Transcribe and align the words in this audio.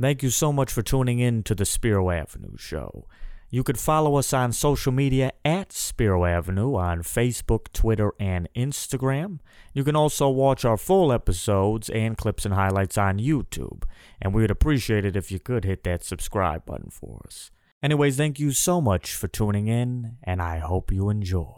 Thank 0.00 0.22
you 0.22 0.30
so 0.30 0.52
much 0.52 0.72
for 0.72 0.82
tuning 0.82 1.18
in 1.18 1.42
to 1.42 1.56
the 1.56 1.64
Spiro 1.64 2.10
Avenue 2.10 2.56
Show. 2.56 3.08
You 3.50 3.64
could 3.64 3.80
follow 3.80 4.14
us 4.16 4.32
on 4.32 4.52
social 4.52 4.92
media 4.92 5.32
at 5.44 5.72
Spiro 5.72 6.24
Avenue 6.24 6.76
on 6.76 7.02
Facebook, 7.02 7.72
Twitter, 7.72 8.12
and 8.20 8.48
Instagram. 8.54 9.40
You 9.74 9.82
can 9.82 9.96
also 9.96 10.28
watch 10.28 10.64
our 10.64 10.76
full 10.76 11.12
episodes 11.12 11.88
and 11.90 12.16
clips 12.16 12.44
and 12.44 12.54
highlights 12.54 12.96
on 12.96 13.18
YouTube. 13.18 13.82
And 14.22 14.32
we 14.32 14.42
would 14.42 14.52
appreciate 14.52 15.04
it 15.04 15.16
if 15.16 15.32
you 15.32 15.40
could 15.40 15.64
hit 15.64 15.82
that 15.82 16.04
subscribe 16.04 16.64
button 16.64 16.90
for 16.90 17.22
us. 17.26 17.50
Anyways, 17.82 18.16
thank 18.16 18.38
you 18.38 18.52
so 18.52 18.80
much 18.80 19.14
for 19.14 19.26
tuning 19.26 19.66
in, 19.66 20.18
and 20.22 20.40
I 20.40 20.58
hope 20.58 20.92
you 20.92 21.10
enjoy. 21.10 21.54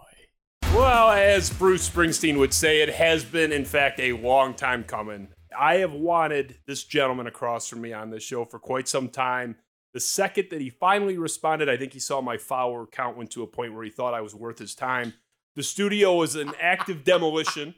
Well, 0.72 1.10
as 1.10 1.50
Bruce 1.50 1.88
Springsteen 1.88 2.38
would 2.38 2.54
say, 2.54 2.80
it 2.80 2.94
has 2.94 3.24
been, 3.24 3.52
in 3.52 3.64
fact, 3.64 4.00
a 4.00 4.12
long 4.12 4.54
time 4.54 4.84
coming. 4.84 5.28
I 5.58 5.76
have 5.76 5.92
wanted 5.92 6.56
this 6.66 6.84
gentleman 6.84 7.26
across 7.26 7.68
from 7.68 7.80
me 7.80 7.92
on 7.92 8.10
this 8.10 8.22
show 8.22 8.44
for 8.44 8.58
quite 8.58 8.88
some 8.88 9.08
time. 9.08 9.56
The 9.92 10.00
second 10.00 10.48
that 10.50 10.60
he 10.60 10.70
finally 10.70 11.18
responded, 11.18 11.68
I 11.68 11.76
think 11.76 11.92
he 11.92 11.98
saw 11.98 12.20
my 12.20 12.36
follower 12.36 12.86
count 12.86 13.16
went 13.16 13.30
to 13.32 13.42
a 13.42 13.46
point 13.46 13.74
where 13.74 13.82
he 13.82 13.90
thought 13.90 14.14
I 14.14 14.20
was 14.20 14.34
worth 14.34 14.58
his 14.58 14.74
time. 14.74 15.14
The 15.56 15.62
studio 15.62 16.14
was 16.14 16.36
in 16.36 16.52
active 16.60 17.04
demolition. 17.04 17.74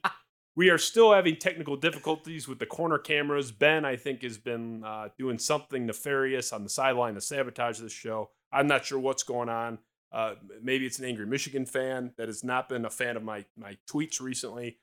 We 0.55 0.69
are 0.69 0.79
still 0.79 1.15
having 1.15 1.37
technical 1.37 1.77
difficulties 1.77 2.47
with 2.47 2.59
the 2.59 2.67
corner 2.67 2.99
cameras. 2.99 3.51
Ben, 3.51 3.87
I 3.87 3.97
think, 3.97 4.23
has 4.23 4.37
been 4.37 4.85
uh, 4.85 5.09
doing 5.19 5.39
something 5.39 5.87
nefarious 5.87 6.53
on 6.53 6.63
the 6.63 6.69
sideline 6.69 7.15
to 7.15 7.23
sabotage 7.23 7.79
this 7.79 7.93
show. 7.93 8.31
I'm 8.53 8.67
not 8.67 8.85
sure 8.85 8.99
what's 8.99 9.23
going 9.23 9.49
on. 9.49 9.79
Uh, 10.13 10.35
maybe 10.63 10.85
it's 10.85 10.99
an 10.99 11.07
angry 11.07 11.25
Michigan 11.25 11.65
fan 11.65 12.13
that 12.19 12.29
has 12.29 12.45
not 12.45 12.69
been 12.69 12.85
a 12.85 12.91
fan 12.91 13.17
of 13.17 13.23
my 13.23 13.47
my 13.57 13.79
tweets 13.91 14.21
recently. 14.21 14.77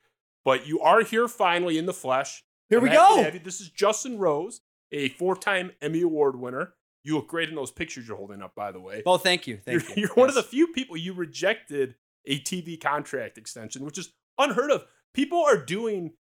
But 0.44 0.66
you 0.66 0.80
are 0.80 1.02
here 1.02 1.28
finally 1.28 1.78
in 1.78 1.86
the 1.86 1.92
flesh. 1.92 2.42
Here 2.70 2.78
I'm 2.78 2.84
we 2.84 2.90
go. 2.90 3.30
This 3.42 3.60
is 3.60 3.68
Justin 3.68 4.16
Rose, 4.16 4.60
a 4.92 5.08
four-time 5.10 5.72
Emmy 5.82 6.02
Award 6.02 6.36
winner. 6.36 6.74
You 7.02 7.16
look 7.16 7.26
great 7.26 7.48
in 7.48 7.56
those 7.56 7.72
pictures 7.72 8.06
you're 8.06 8.16
holding 8.16 8.42
up, 8.42 8.54
by 8.54 8.70
the 8.70 8.80
way. 8.80 9.02
Oh, 9.04 9.18
thank 9.18 9.48
you. 9.48 9.56
Thank 9.56 9.82
you're, 9.82 9.90
you. 9.90 9.94
you're 10.02 10.14
one 10.14 10.28
of 10.28 10.36
the 10.36 10.42
few 10.42 10.68
people 10.68 10.96
you 10.96 11.12
rejected 11.12 11.96
a 12.26 12.38
TV 12.38 12.80
contract 12.80 13.38
extension, 13.38 13.84
which 13.84 13.98
is 13.98 14.12
unheard 14.38 14.70
of. 14.70 14.84
People 15.14 15.42
are 15.42 15.56
doing 15.56 16.12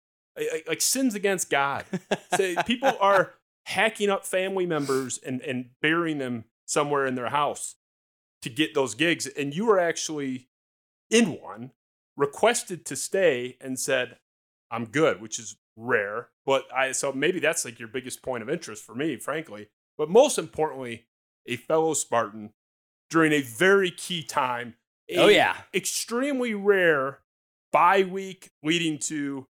like 0.68 0.82
sins 0.82 1.14
against 1.14 1.52
God. 1.52 1.86
Say 2.36 2.56
people 2.66 2.94
are 3.00 3.34
hacking 3.66 4.10
up 4.10 4.26
family 4.26 4.66
members 4.66 5.20
and 5.20 5.42
and 5.42 5.70
burying 5.82 6.18
them 6.18 6.46
somewhere 6.66 7.06
in 7.06 7.14
their 7.14 7.30
house 7.30 7.76
to 8.42 8.50
get 8.50 8.74
those 8.74 8.96
gigs, 8.96 9.28
and 9.28 9.54
you 9.54 9.66
were 9.66 9.80
actually 9.80 10.48
in 11.12 11.34
one, 11.40 11.72
requested 12.16 12.86
to 12.86 12.96
stay, 12.96 13.58
and 13.62 13.78
said, 13.78 14.18
"I'm 14.72 14.86
good," 14.86 15.22
which 15.22 15.38
is 15.38 15.58
rare. 15.80 16.30
But 16.46 16.66
I 16.76 16.92
so 16.92 17.12
maybe 17.12 17.40
that's 17.40 17.66
like 17.66 17.80
your 17.80 17.88
biggest 17.88 18.22
point 18.22 18.44
of 18.44 18.50
interest 18.50 18.84
for 18.84 18.94
me, 18.94 19.18
frankly. 19.18 19.70
But 19.98 20.10
most 20.10 20.38
importantly, 20.38 21.06
a 21.46 21.56
fellow 21.56 21.94
Spartan 21.94 22.52
during 23.10 23.32
a 23.32 23.42
very 23.42 23.92
key 23.92 24.24
time. 24.24 24.76
Oh, 25.18 25.28
yeah. 25.28 25.56
extremely 25.74 26.54
rare 26.54 27.20
bye 27.72 28.04
week 28.04 28.50
leading 28.62 29.00
to 29.00 29.48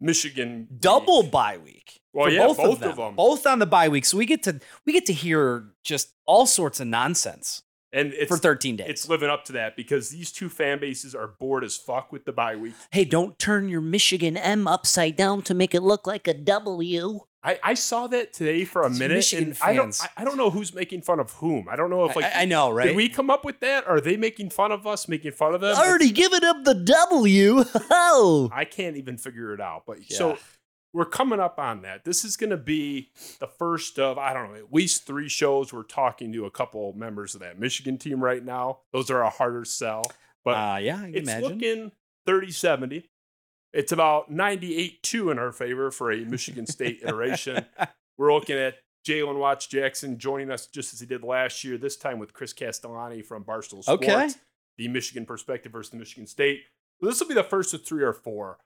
Michigan 0.00 0.68
Double 0.78 1.22
week. 1.22 1.30
bye 1.30 1.58
week. 1.58 2.00
Well, 2.12 2.26
for 2.26 2.32
yeah, 2.32 2.46
both, 2.46 2.56
both 2.56 2.72
of, 2.74 2.80
them. 2.80 2.90
of 2.90 2.98
'em. 2.98 3.14
Both 3.16 3.46
on 3.46 3.58
the 3.60 3.66
bye 3.66 3.88
week. 3.88 4.04
So 4.04 4.18
we 4.18 4.26
get 4.26 4.42
to 4.44 4.60
we 4.84 4.92
get 4.92 5.06
to 5.06 5.12
hear 5.12 5.68
just 5.84 6.12
all 6.26 6.46
sorts 6.46 6.80
of 6.80 6.86
nonsense 6.86 7.62
and 7.92 8.12
it's 8.12 8.28
for 8.28 8.36
13 8.38 8.76
days. 8.76 8.86
it's 8.88 9.08
living 9.08 9.28
up 9.30 9.44
to 9.46 9.52
that 9.52 9.76
because 9.76 10.10
these 10.10 10.30
two 10.32 10.48
fan 10.48 10.78
bases 10.80 11.14
are 11.14 11.26
bored 11.26 11.64
as 11.64 11.76
fuck 11.76 12.12
with 12.12 12.24
the 12.24 12.32
bye 12.32 12.56
week. 12.56 12.74
hey, 12.92 13.04
don't 13.04 13.38
turn 13.38 13.68
your 13.68 13.80
Michigan 13.80 14.36
M 14.36 14.66
upside 14.68 15.16
down 15.16 15.42
to 15.42 15.54
make 15.54 15.74
it 15.74 15.82
look 15.82 16.06
like 16.06 16.26
a 16.28 16.34
W. 16.34 17.20
I, 17.42 17.58
I 17.64 17.72
saw 17.74 18.06
that 18.08 18.34
today 18.34 18.66
for 18.66 18.82
a 18.82 18.88
It's 18.90 18.98
minute, 18.98 19.14
Michigan 19.14 19.44
and 19.48 19.58
I 19.62 19.72
don't 19.72 19.86
fans. 19.94 20.06
I, 20.14 20.24
don't 20.24 20.36
know 20.36 20.50
who's 20.50 20.74
making 20.74 21.00
fun 21.00 21.18
of 21.20 21.30
whom. 21.32 21.68
I 21.70 21.76
don't 21.76 21.88
know 21.88 22.04
if 22.04 22.14
like 22.14 22.26
I, 22.26 22.42
I 22.42 22.44
know, 22.44 22.70
right? 22.70 22.88
did 22.88 22.96
we 22.96 23.08
come 23.08 23.30
up 23.30 23.46
with 23.46 23.60
that? 23.60 23.84
Or 23.86 23.94
are 23.96 24.00
they 24.02 24.18
making 24.18 24.50
fun 24.50 24.72
of 24.72 24.86
us, 24.86 25.08
making 25.08 25.32
fun 25.32 25.54
of 25.54 25.62
them? 25.62 25.74
already 25.74 26.10
given 26.10 26.44
up 26.44 26.64
the 26.64 26.74
W. 26.74 27.64
Oh. 27.90 28.50
I 28.52 28.66
can't 28.66 28.96
even 28.98 29.16
figure 29.16 29.54
it 29.54 29.60
out. 29.60 29.84
But 29.86 29.98
Yeah. 30.10 30.16
so 30.18 30.38
we're 30.92 31.04
coming 31.04 31.38
up 31.40 31.58
on 31.58 31.82
that. 31.82 32.04
This 32.04 32.24
is 32.24 32.36
going 32.36 32.50
to 32.50 32.56
be 32.56 33.10
the 33.38 33.46
first 33.46 33.98
of 33.98 34.18
I 34.18 34.32
don't 34.32 34.52
know 34.52 34.58
at 34.58 34.72
least 34.72 35.06
three 35.06 35.28
shows. 35.28 35.72
We're 35.72 35.82
talking 35.84 36.32
to 36.32 36.46
a 36.46 36.50
couple 36.50 36.92
members 36.94 37.34
of 37.34 37.40
that 37.42 37.58
Michigan 37.58 37.96
team 37.98 38.22
right 38.22 38.44
now. 38.44 38.80
Those 38.92 39.10
are 39.10 39.22
a 39.22 39.30
harder 39.30 39.64
sell, 39.64 40.02
but 40.44 40.52
Uh, 40.52 40.78
yeah, 40.80 40.96
I 40.96 41.02
can 41.02 41.14
it's 41.14 41.28
imagine. 41.30 41.48
looking 41.58 41.92
30-70. 42.26 43.04
It's 43.72 43.92
about 43.92 44.32
98-2 44.32 45.30
in 45.30 45.38
our 45.38 45.52
favor 45.52 45.90
for 45.92 46.10
a 46.10 46.24
Michigan 46.24 46.66
State 46.66 47.00
iteration. 47.04 47.64
We're 48.18 48.32
looking 48.34 48.56
at 48.56 48.74
Jalen 49.06 49.38
Watts 49.38 49.66
Jackson 49.68 50.18
joining 50.18 50.50
us 50.50 50.66
just 50.66 50.92
as 50.92 51.00
he 51.00 51.06
did 51.06 51.22
last 51.22 51.62
year, 51.64 51.78
this 51.78 51.96
time 51.96 52.18
with 52.18 52.32
Chris 52.34 52.52
Castellani 52.52 53.22
from 53.22 53.44
Barstool 53.44 53.82
Sports. 53.84 53.88
Okay. 53.88 54.28
The 54.76 54.88
Michigan 54.88 55.24
perspective 55.24 55.72
versus 55.72 55.90
the 55.90 55.98
Michigan 55.98 56.26
State. 56.26 56.62
This 57.00 57.20
will 57.20 57.28
be 57.28 57.34
the 57.34 57.44
first 57.44 57.72
of 57.72 57.84
three 57.84 58.02
or 58.02 58.12
four. 58.12 58.58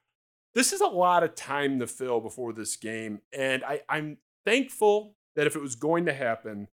This 0.54 0.72
is 0.72 0.80
a 0.80 0.86
lot 0.86 1.22
of 1.22 1.34
time 1.34 1.78
to 1.80 1.86
fill 1.86 2.20
before 2.20 2.52
this 2.52 2.76
game. 2.76 3.20
And 3.36 3.64
I, 3.64 3.80
I'm 3.88 4.18
thankful 4.46 5.16
that 5.36 5.46
if 5.46 5.56
it 5.56 5.62
was 5.62 5.74
going 5.74 6.06
to 6.06 6.12
happen, 6.12 6.68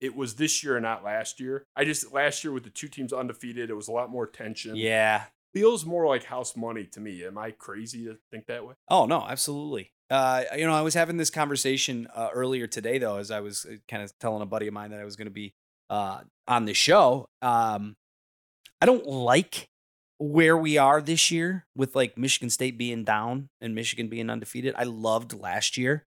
it 0.00 0.16
was 0.16 0.34
this 0.34 0.62
year 0.62 0.76
and 0.76 0.84
not 0.84 1.04
last 1.04 1.40
year. 1.40 1.64
I 1.76 1.84
just, 1.84 2.12
last 2.12 2.44
year 2.44 2.52
with 2.52 2.64
the 2.64 2.70
two 2.70 2.88
teams 2.88 3.12
undefeated, 3.12 3.70
it 3.70 3.74
was 3.74 3.88
a 3.88 3.92
lot 3.92 4.10
more 4.10 4.26
tension. 4.26 4.76
yeah. 4.76 5.24
Feels 5.54 5.86
more 5.86 6.06
like 6.06 6.24
house 6.24 6.54
money 6.54 6.84
to 6.92 7.00
me. 7.00 7.24
Am 7.24 7.38
I 7.38 7.50
crazy 7.50 8.04
to 8.04 8.18
think 8.30 8.44
that 8.46 8.66
way? 8.66 8.74
Oh 8.90 9.06
no, 9.06 9.26
absolutely. 9.26 9.90
Uh, 10.10 10.42
you 10.54 10.66
know, 10.66 10.74
I 10.74 10.82
was 10.82 10.92
having 10.92 11.16
this 11.16 11.30
conversation 11.30 12.08
uh, 12.14 12.28
earlier 12.34 12.66
today, 12.66 12.98
though, 12.98 13.16
as 13.16 13.30
I 13.30 13.40
was 13.40 13.66
kind 13.88 14.02
of 14.02 14.12
telling 14.18 14.42
a 14.42 14.46
buddy 14.46 14.66
of 14.66 14.74
mine 14.74 14.90
that 14.90 15.00
I 15.00 15.04
was 15.04 15.16
going 15.16 15.28
to 15.28 15.32
be 15.32 15.54
uh, 15.88 16.20
on 16.46 16.66
the 16.66 16.74
show. 16.74 17.30
Um, 17.40 17.96
I 18.82 18.86
don't 18.86 19.06
like 19.06 19.70
where 20.18 20.56
we 20.56 20.78
are 20.78 21.00
this 21.00 21.30
year 21.30 21.66
with 21.74 21.94
like 21.94 22.16
Michigan 22.16 22.50
State 22.50 22.78
being 22.78 23.04
down 23.04 23.48
and 23.60 23.74
Michigan 23.74 24.08
being 24.08 24.30
undefeated. 24.30 24.74
I 24.76 24.84
loved 24.84 25.32
last 25.38 25.76
year. 25.76 26.04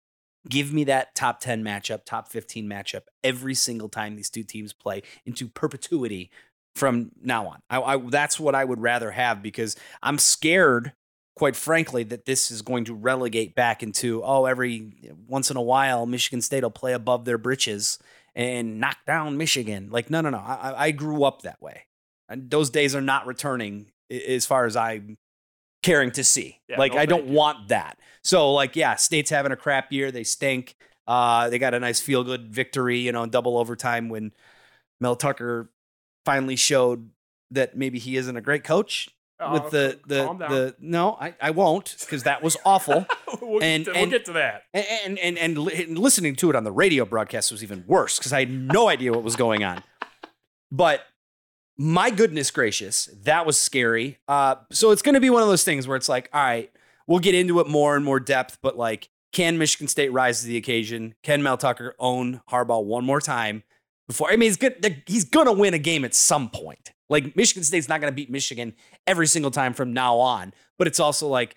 Give 0.47 0.73
me 0.73 0.85
that 0.85 1.15
top 1.15 1.41
10 1.41 1.63
matchup, 1.63 2.05
top 2.05 2.29
15 2.29 2.65
matchup 2.67 3.01
every 3.23 3.53
single 3.53 3.89
time 3.89 4.15
these 4.15 4.29
two 4.29 4.43
teams 4.43 4.73
play 4.73 5.03
into 5.25 5.47
perpetuity 5.47 6.31
from 6.75 7.11
now 7.21 7.47
on. 7.47 7.59
I, 7.69 7.81
I, 7.81 7.97
that's 7.97 8.39
what 8.39 8.55
I 8.55 8.63
would 8.63 8.79
rather 8.79 9.11
have 9.11 9.43
because 9.43 9.75
I'm 10.01 10.17
scared 10.17 10.93
quite 11.39 11.55
frankly, 11.55 12.03
that 12.03 12.25
this 12.25 12.51
is 12.51 12.61
going 12.61 12.83
to 12.83 12.93
relegate 12.93 13.55
back 13.55 13.81
into 13.81 14.21
oh, 14.25 14.43
every 14.43 14.91
once 15.25 15.49
in 15.49 15.55
a 15.55 15.61
while, 15.61 16.05
Michigan 16.05 16.41
State 16.41 16.63
will 16.63 16.69
play 16.69 16.91
above 16.91 17.23
their 17.23 17.37
britches 17.37 17.97
and 18.35 18.77
knock 18.77 18.97
down 19.07 19.37
Michigan. 19.37 19.87
Like, 19.89 20.09
no, 20.09 20.19
no, 20.19 20.31
no. 20.31 20.37
I, 20.37 20.87
I 20.87 20.91
grew 20.91 21.23
up 21.23 21.43
that 21.43 21.61
way, 21.61 21.85
and 22.27 22.49
those 22.49 22.69
days 22.69 22.93
are 22.93 23.01
not 23.01 23.25
returning 23.25 23.85
as 24.09 24.45
far 24.45 24.65
as 24.65 24.75
I'm 24.75 25.17
caring 25.83 26.11
to 26.11 26.23
see. 26.23 26.59
Yeah, 26.67 26.77
like, 26.77 26.93
no, 26.93 26.99
I 26.99 27.05
don't 27.05 27.27
you. 27.27 27.33
want 27.33 27.69
that. 27.69 27.97
So, 28.23 28.53
like, 28.53 28.75
yeah, 28.75 28.95
State's 28.95 29.29
having 29.29 29.51
a 29.51 29.55
crap 29.55 29.91
year. 29.91 30.11
They 30.11 30.23
stink. 30.23 30.75
Uh, 31.07 31.49
they 31.49 31.57
got 31.57 31.73
a 31.73 31.79
nice 31.79 31.99
feel 31.99 32.23
good 32.23 32.53
victory, 32.53 32.99
you 32.99 33.11
know, 33.11 33.23
in 33.23 33.29
double 33.29 33.57
overtime 33.57 34.09
when 34.09 34.31
Mel 35.01 35.15
Tucker 35.15 35.71
finally 36.25 36.55
showed 36.55 37.09
that 37.51 37.75
maybe 37.77 37.97
he 37.97 38.15
isn't 38.17 38.35
a 38.37 38.41
great 38.41 38.63
coach 38.63 39.09
Oh, 39.41 39.53
with 39.53 39.71
the 39.71 39.97
the 40.05 40.25
the 40.33 40.75
no, 40.81 41.13
I, 41.19 41.33
I 41.41 41.51
won't 41.51 41.95
because 42.01 42.23
that 42.23 42.43
was 42.43 42.57
awful. 42.65 43.05
we'll, 43.41 43.63
and- 43.63 43.85
get 43.85 43.93
to, 43.93 43.99
we'll 44.01 44.09
get 44.09 44.25
to 44.25 44.33
that. 44.33 44.63
and, 44.73 44.85
and 45.17 45.17
and 45.17 45.57
and 45.57 45.69
and 45.71 45.97
listening 45.97 46.35
to 46.35 46.49
it 46.49 46.57
on 46.57 46.65
the 46.65 46.73
radio 46.73 47.05
broadcast 47.05 47.49
was 47.49 47.63
even 47.63 47.85
worse 47.87 48.17
because 48.19 48.33
I 48.33 48.41
had 48.41 48.51
no 48.51 48.89
idea 48.89 49.13
what 49.13 49.23
was 49.23 49.37
going 49.37 49.63
on. 49.63 49.81
But 50.73 51.03
my 51.79 52.11
goodness 52.11 52.51
gracious, 52.51 53.09
that 53.23 53.45
was 53.45 53.57
scary. 53.57 54.17
Uh, 54.27 54.55
so 54.69 54.91
it's 54.91 55.01
going 55.01 55.15
to 55.15 55.21
be 55.21 55.29
one 55.29 55.41
of 55.41 55.47
those 55.47 55.63
things 55.63 55.87
where 55.87 55.95
it's 55.95 56.09
like, 56.09 56.29
all 56.33 56.43
right, 56.43 56.69
we'll 57.07 57.19
get 57.19 57.33
into 57.33 57.61
it 57.61 57.67
more 57.67 57.95
and 57.95 58.03
more 58.03 58.19
depth, 58.19 58.57
but 58.61 58.77
like, 58.77 59.09
can 59.31 59.57
Michigan 59.57 59.87
State 59.87 60.11
rise 60.11 60.41
to 60.41 60.47
the 60.47 60.57
occasion? 60.57 61.15
Can 61.23 61.41
Mel 61.41 61.55
Tucker 61.55 61.95
own 61.97 62.41
Harbaugh 62.51 62.83
one 62.83 63.05
more 63.05 63.21
time 63.21 63.63
before? 64.07 64.29
I 64.29 64.35
mean, 64.35 64.49
he's 64.49 64.57
good. 64.57 65.03
He's 65.05 65.23
going 65.23 65.45
to 65.45 65.53
win 65.53 65.73
a 65.73 65.79
game 65.79 66.03
at 66.03 66.13
some 66.13 66.49
point. 66.49 66.91
Like 67.09 67.35
Michigan 67.37 67.63
State's 67.63 67.87
not 67.87 68.01
going 68.01 68.11
to 68.11 68.15
beat 68.15 68.29
Michigan 68.29 68.73
every 69.07 69.27
single 69.27 69.51
time 69.51 69.73
from 69.73 69.93
now 69.93 70.17
on, 70.17 70.53
but 70.77 70.87
it's 70.87 70.99
also 70.99 71.27
like, 71.27 71.55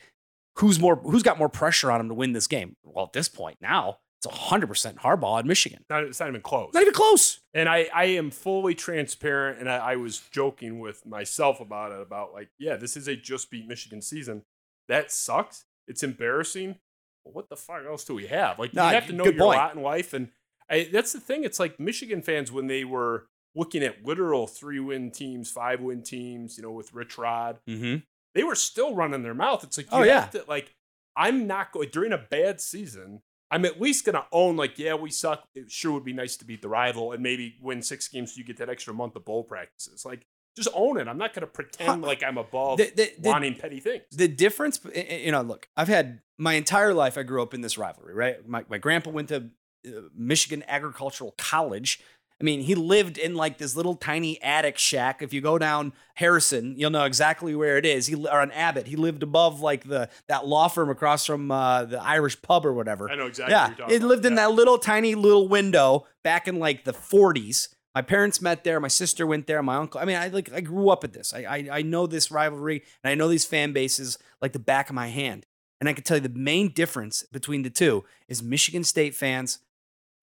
who's 0.56 0.78
more? 0.78 0.96
Who's 0.96 1.22
got 1.22 1.38
more 1.38 1.48
pressure 1.48 1.90
on 1.90 2.00
him 2.00 2.08
to 2.08 2.14
win 2.14 2.32
this 2.32 2.46
game? 2.46 2.76
Well, 2.84 3.06
at 3.06 3.12
this 3.12 3.28
point 3.28 3.58
now, 3.60 3.98
it's 4.24 4.36
hundred 4.36 4.68
percent 4.68 4.98
Harbaugh 4.98 5.40
in 5.40 5.46
Michigan. 5.46 5.84
Not, 5.90 6.04
it's 6.04 6.20
not 6.20 6.28
even 6.28 6.40
close. 6.42 6.72
Not 6.74 6.82
even 6.82 6.94
close. 6.94 7.40
And 7.54 7.68
I, 7.68 7.88
I 7.94 8.04
am 8.04 8.30
fully 8.30 8.74
transparent, 8.74 9.58
and 9.58 9.68
I, 9.70 9.76
I 9.92 9.96
was 9.96 10.18
joking 10.30 10.78
with 10.80 11.04
myself 11.06 11.60
about 11.60 11.92
it. 11.92 12.00
About 12.00 12.32
like, 12.32 12.48
yeah, 12.58 12.76
this 12.76 12.96
is 12.96 13.08
a 13.08 13.16
just 13.16 13.50
beat 13.50 13.66
Michigan 13.66 14.00
season. 14.02 14.42
That 14.88 15.10
sucks. 15.10 15.64
It's 15.88 16.02
embarrassing. 16.02 16.76
But 17.24 17.34
what 17.34 17.48
the 17.48 17.56
fuck 17.56 17.84
else 17.86 18.04
do 18.04 18.14
we 18.14 18.26
have? 18.28 18.58
Like, 18.58 18.74
Nah, 18.74 18.88
you 18.88 18.94
have 18.94 19.06
to 19.06 19.12
know 19.12 19.24
your 19.24 19.32
point. 19.34 19.58
lot 19.58 19.74
in 19.76 19.82
life, 19.82 20.12
and 20.12 20.28
I, 20.70 20.88
that's 20.92 21.12
the 21.12 21.20
thing. 21.20 21.44
It's 21.44 21.60
like 21.60 21.78
Michigan 21.80 22.22
fans 22.22 22.50
when 22.52 22.66
they 22.68 22.84
were 22.84 23.26
looking 23.54 23.82
at 23.82 24.04
literal 24.04 24.46
three 24.46 24.80
win 24.80 25.10
teams, 25.10 25.50
five 25.50 25.80
win 25.80 26.02
teams, 26.02 26.56
you 26.56 26.62
know, 26.62 26.70
with 26.72 26.94
Rich 26.94 27.18
Rod, 27.18 27.58
Mm-hmm. 27.68 27.96
they 28.34 28.42
were 28.44 28.54
still 28.54 28.94
running 28.94 29.22
their 29.22 29.34
mouth. 29.34 29.62
It's 29.62 29.76
like, 29.76 29.86
you 29.92 29.98
Oh, 29.98 30.02
yeah. 30.02 30.24
to, 30.26 30.44
like, 30.48 30.74
I'm 31.16 31.46
not 31.46 31.72
going 31.72 31.90
during 31.90 32.12
a 32.12 32.18
bad 32.18 32.60
season. 32.60 33.20
I'm 33.52 33.64
at 33.66 33.80
least 33.80 34.04
gonna 34.06 34.24
own 34.32 34.56
like, 34.56 34.78
yeah, 34.78 34.94
we 34.94 35.10
suck. 35.10 35.44
It 35.54 35.70
sure 35.70 35.92
would 35.92 36.04
be 36.04 36.12
nice 36.14 36.36
to 36.38 36.44
beat 36.44 36.62
the 36.62 36.68
rival 36.68 37.12
and 37.12 37.22
maybe 37.22 37.56
win 37.60 37.82
six 37.82 38.08
games 38.08 38.32
so 38.34 38.38
you 38.38 38.44
get 38.44 38.56
that 38.56 38.70
extra 38.70 38.94
month 38.94 39.14
of 39.14 39.24
bowl 39.24 39.44
practices. 39.44 40.04
Like, 40.04 40.26
just 40.56 40.68
own 40.74 40.98
it. 40.98 41.06
I'm 41.06 41.18
not 41.18 41.34
gonna 41.34 41.46
pretend 41.46 42.02
Huh. 42.02 42.06
like 42.06 42.22
I'm 42.22 42.38
above 42.38 42.78
The- 42.78 42.90
the- 42.96 43.12
the- 43.18 43.28
wanting 43.28 43.54
petty 43.54 43.78
things. 43.80 44.02
the 44.10 44.26
difference, 44.28 44.80
eh, 44.86 45.04
eh, 45.06 45.16
you 45.26 45.30
know, 45.32 45.42
look, 45.42 45.68
I've 45.76 45.88
had 45.88 46.20
my 46.38 46.54
entire 46.54 46.94
life, 46.94 47.16
I 47.18 47.22
grew 47.22 47.42
up 47.42 47.52
in 47.54 47.60
this 47.60 47.76
rivalry, 47.78 48.14
right? 48.14 48.46
My, 48.48 48.64
my 48.68 48.78
grandpa 48.78 49.10
went 49.10 49.28
to 49.28 49.50
uh, 49.86 49.90
Michigan 50.14 50.64
Agricultural 50.68 51.34
College. 51.36 52.00
I 52.42 52.44
mean, 52.44 52.60
he 52.62 52.74
lived 52.74 53.18
in 53.18 53.36
like 53.36 53.58
this 53.58 53.76
little 53.76 53.94
tiny 53.94 54.42
attic 54.42 54.76
shack. 54.76 55.22
If 55.22 55.32
you 55.32 55.40
go 55.40 55.58
down 55.58 55.92
Harrison, 56.14 56.74
you'll 56.76 56.90
know 56.90 57.04
exactly 57.04 57.54
where 57.54 57.78
it 57.78 57.86
is. 57.86 58.08
He 58.08 58.16
or 58.16 58.40
on 58.40 58.50
Abbott, 58.50 58.88
he 58.88 58.96
lived 58.96 59.22
above 59.22 59.60
like 59.60 59.84
the 59.86 60.08
that 60.26 60.44
law 60.46 60.66
firm 60.66 60.90
across 60.90 61.24
from 61.24 61.52
uh, 61.52 61.84
the 61.84 62.02
Irish 62.02 62.42
pub 62.42 62.66
or 62.66 62.72
whatever. 62.72 63.08
I 63.08 63.14
know 63.14 63.26
exactly 63.26 63.52
Yeah, 63.52 63.60
what 63.62 63.68
you're 63.68 63.76
talking 63.78 63.94
it 63.94 63.98
about. 63.98 64.08
lived 64.08 64.26
in 64.26 64.32
Yeah. 64.32 64.36
that 64.48 64.54
little 64.54 64.76
tiny 64.78 65.14
little 65.14 65.46
window 65.46 66.06
back 66.24 66.48
in 66.48 66.58
like 66.58 66.82
the 66.84 66.92
40s. 66.92 67.68
My 67.94 68.02
parents 68.02 68.40
met 68.42 68.64
there. 68.64 68.80
My 68.80 68.88
sister 68.88 69.24
went 69.26 69.46
there. 69.46 69.62
My 69.62 69.76
uncle. 69.76 70.00
I 70.00 70.04
mean, 70.04 70.16
I 70.16 70.26
like 70.28 70.52
I 70.52 70.62
grew 70.62 70.88
up 70.90 71.04
at 71.04 71.12
this. 71.12 71.32
I 71.32 71.44
I, 71.44 71.68
I 71.78 71.82
know 71.82 72.08
this 72.08 72.32
rivalry 72.32 72.82
and 73.04 73.10
I 73.12 73.14
know 73.14 73.28
these 73.28 73.44
fan 73.44 73.72
bases 73.72 74.18
like 74.40 74.52
the 74.52 74.58
back 74.58 74.88
of 74.88 74.96
my 74.96 75.06
hand. 75.08 75.46
And 75.80 75.88
I 75.88 75.92
can 75.92 76.02
tell 76.02 76.16
you 76.16 76.22
the 76.22 76.28
main 76.28 76.70
difference 76.72 77.22
between 77.30 77.62
the 77.62 77.70
two 77.70 78.04
is 78.26 78.42
Michigan 78.42 78.82
State 78.82 79.14
fans 79.14 79.60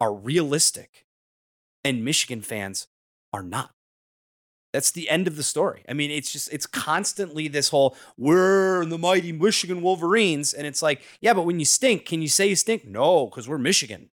are 0.02 0.14
realistic, 0.14 1.06
and 1.84 2.04
Michigan 2.04 2.42
fans 2.42 2.88
are 3.34 3.44
not. 3.44 3.72
That's 4.72 4.92
the 4.92 5.10
end 5.10 5.28
of 5.28 5.36
the 5.36 5.44
story. 5.44 5.84
I 5.90 5.94
mean, 5.94 6.12
it's 6.12 6.32
just 6.32 6.54
it's 6.54 6.68
constantly 6.68 7.48
this 7.48 7.70
whole 7.70 7.96
we're 8.18 8.86
the 8.86 9.00
mighty 9.00 9.32
Michigan 9.32 9.82
Wolverines, 9.82 10.54
and 10.54 10.68
it's 10.68 10.82
like, 10.82 11.02
yeah, 11.22 11.34
but 11.34 11.44
when 11.44 11.60
you 11.60 11.66
stink, 11.66 12.06
can 12.06 12.22
you 12.22 12.28
say 12.28 12.48
you 12.48 12.56
stink? 12.56 12.86
No, 12.86 13.26
because 13.26 13.50
we're 13.50 13.58
Michigan. 13.58 14.10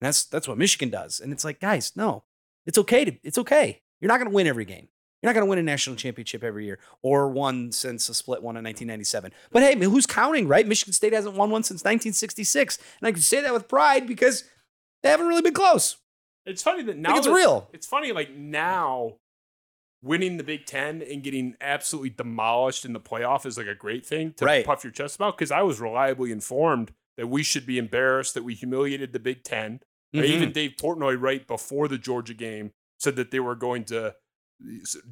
And 0.00 0.06
that's 0.06 0.24
that's 0.24 0.46
what 0.46 0.58
Michigan 0.58 0.90
does. 0.90 1.18
And 1.18 1.32
it's 1.32 1.44
like, 1.44 1.58
guys, 1.58 1.92
no, 1.96 2.24
it's 2.64 2.78
okay 2.78 3.04
to 3.04 3.16
it's 3.24 3.38
okay. 3.38 3.82
You're 4.00 4.08
not 4.08 4.18
going 4.18 4.30
to 4.30 4.34
win 4.34 4.46
every 4.46 4.64
game. 4.64 4.88
You're 5.20 5.30
not 5.30 5.34
going 5.34 5.46
to 5.46 5.50
win 5.50 5.58
a 5.58 5.64
national 5.64 5.96
championship 5.96 6.44
every 6.44 6.64
year 6.64 6.78
or 7.02 7.28
one 7.28 7.72
since 7.72 8.08
a 8.08 8.14
split 8.14 8.40
one 8.40 8.56
in 8.56 8.62
1997. 8.62 9.32
But 9.50 9.64
hey, 9.64 9.84
who's 9.84 10.06
counting, 10.06 10.46
right? 10.46 10.66
Michigan 10.66 10.92
State 10.92 11.12
hasn't 11.12 11.34
won 11.34 11.50
one 11.50 11.64
since 11.64 11.80
1966, 11.80 12.78
and 13.00 13.08
I 13.08 13.10
can 13.10 13.20
say 13.20 13.40
that 13.42 13.52
with 13.52 13.66
pride 13.66 14.06
because 14.06 14.44
they 15.02 15.08
haven't 15.08 15.26
really 15.26 15.42
been 15.42 15.54
close. 15.54 15.96
It's 16.48 16.62
funny 16.62 16.82
that 16.84 16.96
now 16.96 17.10
Like 17.10 17.18
it's 17.18 17.26
that- 17.26 17.32
real. 17.34 17.70
It's 17.72 17.86
funny 17.86 18.12
like 18.12 18.30
now 18.34 19.16
winning 20.02 20.36
the 20.36 20.44
Big 20.44 20.64
Ten 20.66 21.02
and 21.02 21.22
getting 21.22 21.56
absolutely 21.60 22.10
demolished 22.10 22.84
in 22.84 22.92
the 22.92 23.00
playoff 23.00 23.44
is 23.44 23.58
like 23.58 23.66
a 23.66 23.74
great 23.74 24.06
thing 24.06 24.32
to 24.34 24.44
Right. 24.44 24.64
puff 24.64 24.84
your 24.84 24.92
chest 24.92 25.16
about 25.16 25.36
because 25.36 25.50
I 25.50 25.62
was 25.62 25.80
reliably 25.80 26.30
informed 26.30 26.92
that 27.16 27.26
we 27.26 27.42
should 27.42 27.66
be 27.66 27.78
embarrassed 27.78 28.34
that 28.34 28.44
we 28.44 28.54
humiliated 28.54 29.12
the 29.12 29.18
Big 29.18 29.42
10 29.42 29.80
Uh, 30.14 30.18
Mhm. 30.20 30.24
Even 30.24 30.52
Dave 30.52 30.72
Portnoy, 30.80 31.20
right 31.20 31.46
before 31.46 31.86
the 31.86 31.98
Georgia 31.98 32.32
game, 32.32 32.72
said 32.98 33.14
that 33.16 33.30
they 33.30 33.40
were 33.40 33.54
going 33.54 33.84
to 33.84 34.14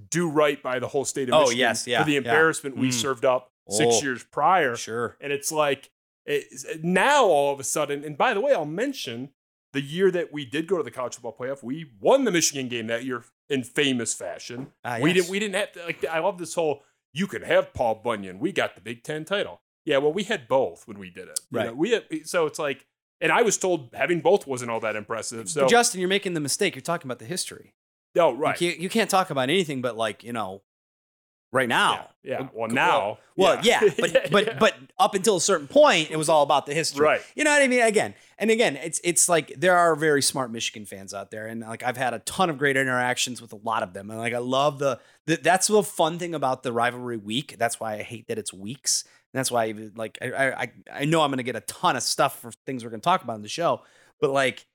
do 0.09 0.27
right 0.29 0.62
by 0.62 0.79
the 0.79 0.88
whole 0.88 1.05
state 1.05 1.29
of 1.29 1.35
Oh, 1.35 1.41
Michigan 1.41 1.59
yes, 1.59 1.87
yeah, 1.87 1.99
for 1.99 2.06
the 2.06 2.12
yeah. 2.12 2.19
embarrassment 2.19 2.77
we 2.79 2.88
Mm. 2.88 2.93
served 2.94 3.25
up 3.27 3.53
six 3.69 3.97
Oh. 3.97 4.03
years 4.03 4.25
prior. 4.25 4.75
Sure. 4.75 5.17
And 5.21 5.33
it's 5.35 5.53
like 5.53 5.91
it's, 6.25 6.65
now 6.83 7.25
all 7.27 7.53
of 7.53 7.61
a 7.61 7.65
sudden, 7.65 8.03
and 8.05 8.17
by 8.19 8.33
the 8.35 8.41
way, 8.41 8.53
I'll 8.53 8.65
mention 8.65 9.33
the 9.76 9.82
year 9.82 10.11
that 10.11 10.32
we 10.32 10.44
did 10.46 10.67
go 10.67 10.78
to 10.78 10.82
the 10.82 10.90
college 10.90 11.14
football 11.14 11.37
playoff, 11.38 11.62
we 11.62 11.90
won 12.00 12.25
the 12.25 12.31
Michigan 12.32 12.69
game 12.69 12.87
that 12.87 13.05
year 13.05 13.23
in 13.50 13.62
famous 13.62 14.14
fashion. 14.14 14.73
Ah, 14.84 14.99
We 15.00 15.11
yes. 15.11 15.20
didn't 15.20 15.31
we 15.31 15.38
didn't 15.38 15.55
have 15.56 15.73
to 15.73 15.84
like 15.84 16.05
I 16.06 16.19
love 16.20 16.38
this 16.38 16.55
whole 16.55 16.82
you 17.12 17.26
can 17.26 17.43
have 17.43 17.73
Paul 17.75 17.96
Bunyan. 18.05 18.38
We 18.38 18.52
got 18.52 18.75
the 18.75 18.81
Big 18.81 19.02
Ten 19.02 19.25
title. 19.25 19.61
Yeah, 19.84 19.99
well, 19.99 20.12
we 20.12 20.25
had 20.25 20.49
both 20.49 20.88
when 20.88 20.99
we 20.99 21.11
did 21.11 21.28
it. 21.28 21.38
You 21.50 21.58
know, 21.61 21.64
Right. 21.67 21.76
we 21.76 21.90
had, 21.93 22.05
so 22.26 22.46
it's 22.46 22.58
like 22.58 22.87
and 23.20 23.31
I 23.32 23.43
was 23.43 23.56
told 23.58 23.90
having 23.94 24.20
both 24.20 24.46
wasn't 24.46 24.70
all 24.70 24.81
that 24.81 24.96
impressive. 24.96 25.49
So 25.49 25.62
but 25.62 25.70
Justin, 25.70 26.00
you're 26.00 26.08
making 26.08 26.34
the 26.34 26.40
mistake. 26.40 26.75
You're 26.75 26.82
talking 26.82 27.06
about 27.06 27.19
the 27.19 27.25
history. 27.26 27.75
no, 28.14 28.32
right. 28.32 28.61
You 28.61 28.70
can't, 28.70 28.81
you 28.81 28.88
can't 28.88 29.11
talk 29.11 29.31
about 29.31 29.49
anything 29.50 29.81
but 29.82 29.96
like 29.96 30.25
you 30.25 30.32
know, 30.32 30.62
right 31.53 31.69
now. 31.69 32.11
Yeah. 32.23 32.41
yeah. 32.41 32.49
Well, 32.53 32.69
now. 32.69 33.19
Well, 33.37 33.61
yeah, 33.63 33.81
but 33.99 34.13
Yeah, 34.13 34.27
but 34.31 34.47
yeah. 34.47 34.59
but 34.59 34.75
up 34.99 35.15
until 35.15 35.37
a 35.37 35.41
certain 35.41 35.69
point, 35.69 36.11
it 36.11 36.17
was 36.17 36.29
all 36.29 36.43
about 36.43 36.67
the 36.67 36.75
history. 36.75 37.05
Right. 37.05 37.21
You 37.35 37.45
know 37.45 37.51
what 37.51 37.63
I 37.63 37.69
mean? 37.69 37.83
Again, 37.83 38.15
and 38.39 38.51
again, 38.51 38.77
it's 38.77 39.01
it's 39.05 39.29
like 39.29 39.55
there 39.57 39.77
are 39.77 39.95
very 39.95 40.23
smart 40.23 40.51
Michigan 40.51 40.87
fans 40.87 41.15
out 41.15 41.31
there, 41.31 41.47
and 41.47 41.61
like 41.61 41.83
I've 41.83 41.97
had 41.97 42.15
a 42.15 42.19
ton 42.21 42.51
of 42.51 42.59
great 42.59 42.77
interactions 42.77 43.41
with 43.41 43.53
a 43.53 43.57
lot 43.57 43.83
of 43.83 43.93
them, 43.93 44.11
and 44.11 44.19
like 44.19 44.35
I 44.35 44.39
love 44.39 44.79
the, 44.79 45.01
the 45.27 45.37
that's 45.37 45.69
the 45.69 45.83
fun 45.83 46.19
thing 46.19 46.35
about 46.35 46.63
the 46.63 46.73
rivalry 46.73 47.17
week. 47.17 47.57
That's 47.59 47.81
why 47.81 47.95
I 47.95 48.03
hate 48.03 48.29
that 48.29 48.39
it's 48.39 48.53
weeks. 48.53 49.05
And 49.33 49.39
that's 49.39 49.51
why 49.51 49.65
I 49.65 49.69
even, 49.69 49.93
like 49.97 50.19
I 50.23 50.51
I 50.53 50.73
I 50.93 51.05
know 51.05 51.23
I'm 51.23 51.31
gonna 51.31 51.43
get 51.43 51.57
a 51.57 51.61
ton 51.63 51.97
of 51.97 52.03
stuff 52.03 52.41
for 52.41 52.53
things 52.65 52.85
we're 52.85 52.91
gonna 52.91 53.01
talk 53.01 53.23
about 53.23 53.37
in 53.37 53.43
the 53.43 53.49
show, 53.49 53.83
but 54.21 54.31
like 54.31 54.67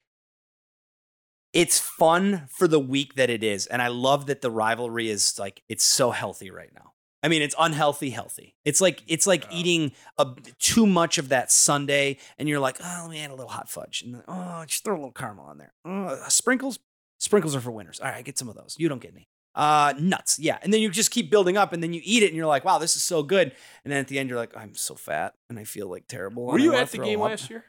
it's 1.54 1.80
fun 1.80 2.48
for 2.50 2.68
the 2.68 2.80
week 2.80 3.16
that 3.16 3.30
it 3.30 3.44
is. 3.44 3.68
And 3.68 3.82
I 3.82 3.88
love 3.90 4.26
that 4.28 4.42
the 4.42 4.52
rivalry 4.52 5.10
is 5.10 5.38
like 5.38 5.64
it's 5.70 5.84
so 5.84 6.12
healthy 6.12 6.50
right 6.52 6.70
now. 6.74 6.94
I 7.24 7.28
mean, 7.28 7.42
it's 7.44 7.54
unhealthy 7.60 8.10
healthy. 8.10 8.56
It's 8.66 8.82
like 8.82 9.04
it's 9.08 9.28
like 9.28 9.44
Yeah. 9.44 9.58
eating 9.58 9.92
a, 10.18 10.28
too 10.60 10.88
much 10.88 11.18
of 11.20 11.30
that 11.30 11.52
sundae, 11.52 12.18
and 12.40 12.50
you're 12.50 12.60
like, 12.60 12.78
oh, 12.84 13.00
let 13.04 13.12
me 13.12 13.20
add 13.22 13.30
a 13.30 13.36
little 13.36 13.52
hot 13.52 13.70
fudge, 13.70 14.02
and 14.02 14.16
then, 14.16 14.24
oh, 14.28 14.66
just 14.66 14.84
throw 14.84 14.96
a 14.96 14.98
little 14.98 15.12
caramel 15.12 15.46
on 15.46 15.58
there. 15.60 15.74
Oh, 15.86 16.18
sprinkles, 16.30 16.80
sprinkles 17.20 17.56
are 17.56 17.62
for 17.62 17.70
winners. 17.72 18.00
All 18.00 18.08
right, 18.08 18.16
I 18.18 18.22
get 18.24 18.40
some 18.40 18.50
of 18.50 18.56
those. 18.56 18.76
You 18.80 18.90
don't 18.90 19.02
get 19.02 19.12
any. 19.14 19.28
Uh, 19.54 19.94
nuts, 20.00 20.40
yeah. 20.40 20.58
And 20.64 20.74
then 20.74 20.80
you 20.82 20.90
just 20.90 21.12
keep 21.12 21.30
building 21.30 21.58
up, 21.58 21.74
and 21.74 21.84
then 21.84 21.94
you 21.94 22.02
eat 22.04 22.24
it, 22.24 22.28
and 22.28 22.36
you're 22.36 22.48
like, 22.48 22.66
wow, 22.66 22.80
this 22.80 22.96
is 22.96 23.04
so 23.04 23.22
good. 23.22 23.52
And 23.84 23.92
then 23.92 24.00
at 24.00 24.08
the 24.08 24.18
end, 24.18 24.30
you're 24.30 24.40
like, 24.40 24.56
I'm 24.58 24.74
so 24.74 24.96
fat, 24.96 25.36
and 25.50 25.60
I 25.60 25.66
feel 25.66 25.88
like 25.90 26.08
terrible. 26.08 26.48
Were 26.48 26.58
you 26.58 26.74
at 26.74 26.90
the 26.90 26.98
game 26.98 27.22
up." 27.22 27.30
last 27.30 27.50
year? 27.52 27.66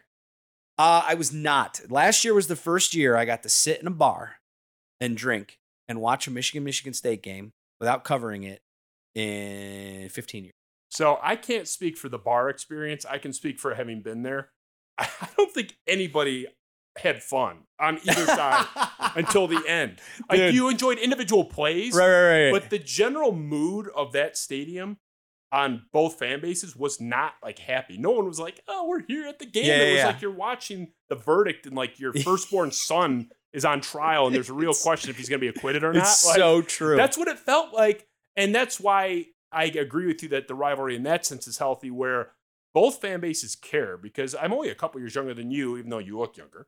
Uh, 0.82 1.04
I 1.06 1.14
was 1.14 1.32
not. 1.32 1.80
Last 1.90 2.24
year 2.24 2.34
was 2.34 2.48
the 2.48 2.56
first 2.56 2.92
year 2.92 3.16
I 3.16 3.24
got 3.24 3.44
to 3.44 3.48
sit 3.48 3.80
in 3.80 3.86
a 3.86 3.90
bar 3.92 4.38
and 5.00 5.16
drink 5.16 5.60
and 5.86 6.00
watch 6.00 6.26
a 6.26 6.30
Michigan 6.32 6.64
Michigan 6.64 6.92
State 6.92 7.22
game 7.22 7.52
without 7.78 8.02
covering 8.02 8.42
it 8.42 8.62
in 9.14 10.08
15 10.08 10.42
years. 10.42 10.54
So 10.90 11.20
I 11.22 11.36
can't 11.36 11.68
speak 11.68 11.96
for 11.96 12.08
the 12.08 12.18
bar 12.18 12.48
experience. 12.48 13.06
I 13.08 13.18
can 13.18 13.32
speak 13.32 13.60
for 13.60 13.74
having 13.74 14.02
been 14.02 14.24
there. 14.24 14.50
I 14.98 15.28
don't 15.36 15.52
think 15.52 15.76
anybody 15.86 16.48
had 16.98 17.22
fun 17.22 17.58
on 17.78 18.00
either 18.04 18.26
side 18.26 18.66
until 19.14 19.46
the 19.46 19.62
end. 19.68 20.00
Like 20.28 20.52
you 20.52 20.68
enjoyed 20.68 20.98
individual 20.98 21.44
plays, 21.44 21.94
right, 21.94 22.08
right, 22.08 22.44
right. 22.46 22.50
but 22.50 22.70
the 22.70 22.80
general 22.80 23.30
mood 23.30 23.88
of 23.94 24.10
that 24.14 24.36
stadium 24.36 24.96
on 25.52 25.84
both 25.92 26.18
fan 26.18 26.40
bases 26.40 26.74
was 26.74 27.00
not 27.00 27.34
like 27.42 27.58
happy. 27.58 27.98
No 27.98 28.10
one 28.10 28.24
was 28.26 28.40
like, 28.40 28.62
"Oh, 28.66 28.88
we're 28.88 29.02
here 29.06 29.26
at 29.28 29.38
the 29.38 29.46
game." 29.46 29.66
Yeah, 29.66 29.76
it 29.76 29.90
was 29.92 29.98
yeah. 29.98 30.06
like 30.06 30.22
you're 30.22 30.30
watching 30.32 30.88
the 31.08 31.14
verdict 31.14 31.66
and 31.66 31.76
like 31.76 32.00
your 32.00 32.12
firstborn 32.24 32.70
son 32.72 33.28
is 33.52 33.64
on 33.66 33.82
trial 33.82 34.26
and 34.26 34.34
there's 34.34 34.48
a 34.48 34.54
real 34.54 34.70
It's- 34.70 34.82
question 34.82 35.10
if 35.10 35.18
he's 35.18 35.28
going 35.28 35.38
to 35.38 35.44
be 35.44 35.48
acquitted 35.48 35.84
or 35.84 35.92
not. 35.92 36.04
it's 36.04 36.24
Like, 36.24 36.36
so 36.36 36.62
true. 36.62 36.96
that's 36.96 37.18
what 37.18 37.28
it 37.28 37.38
felt 37.38 37.74
like. 37.74 38.08
And 38.34 38.54
that's 38.54 38.80
why 38.80 39.26
I 39.52 39.64
agree 39.64 40.06
with 40.06 40.22
you 40.22 40.30
that 40.30 40.48
the 40.48 40.54
rivalry 40.54 40.96
in 40.96 41.02
that 41.02 41.26
sense 41.26 41.46
is 41.46 41.58
healthy, 41.58 41.90
where 41.90 42.30
both 42.72 43.02
fan 43.02 43.20
bases 43.20 43.54
care 43.54 43.98
because 43.98 44.34
I'm 44.34 44.54
only 44.54 44.70
a 44.70 44.74
couple 44.74 44.98
years 45.00 45.14
younger 45.14 45.34
than 45.34 45.50
you, 45.50 45.76
even 45.76 45.90
though 45.90 45.98
you 45.98 46.18
look 46.18 46.38
younger. 46.38 46.66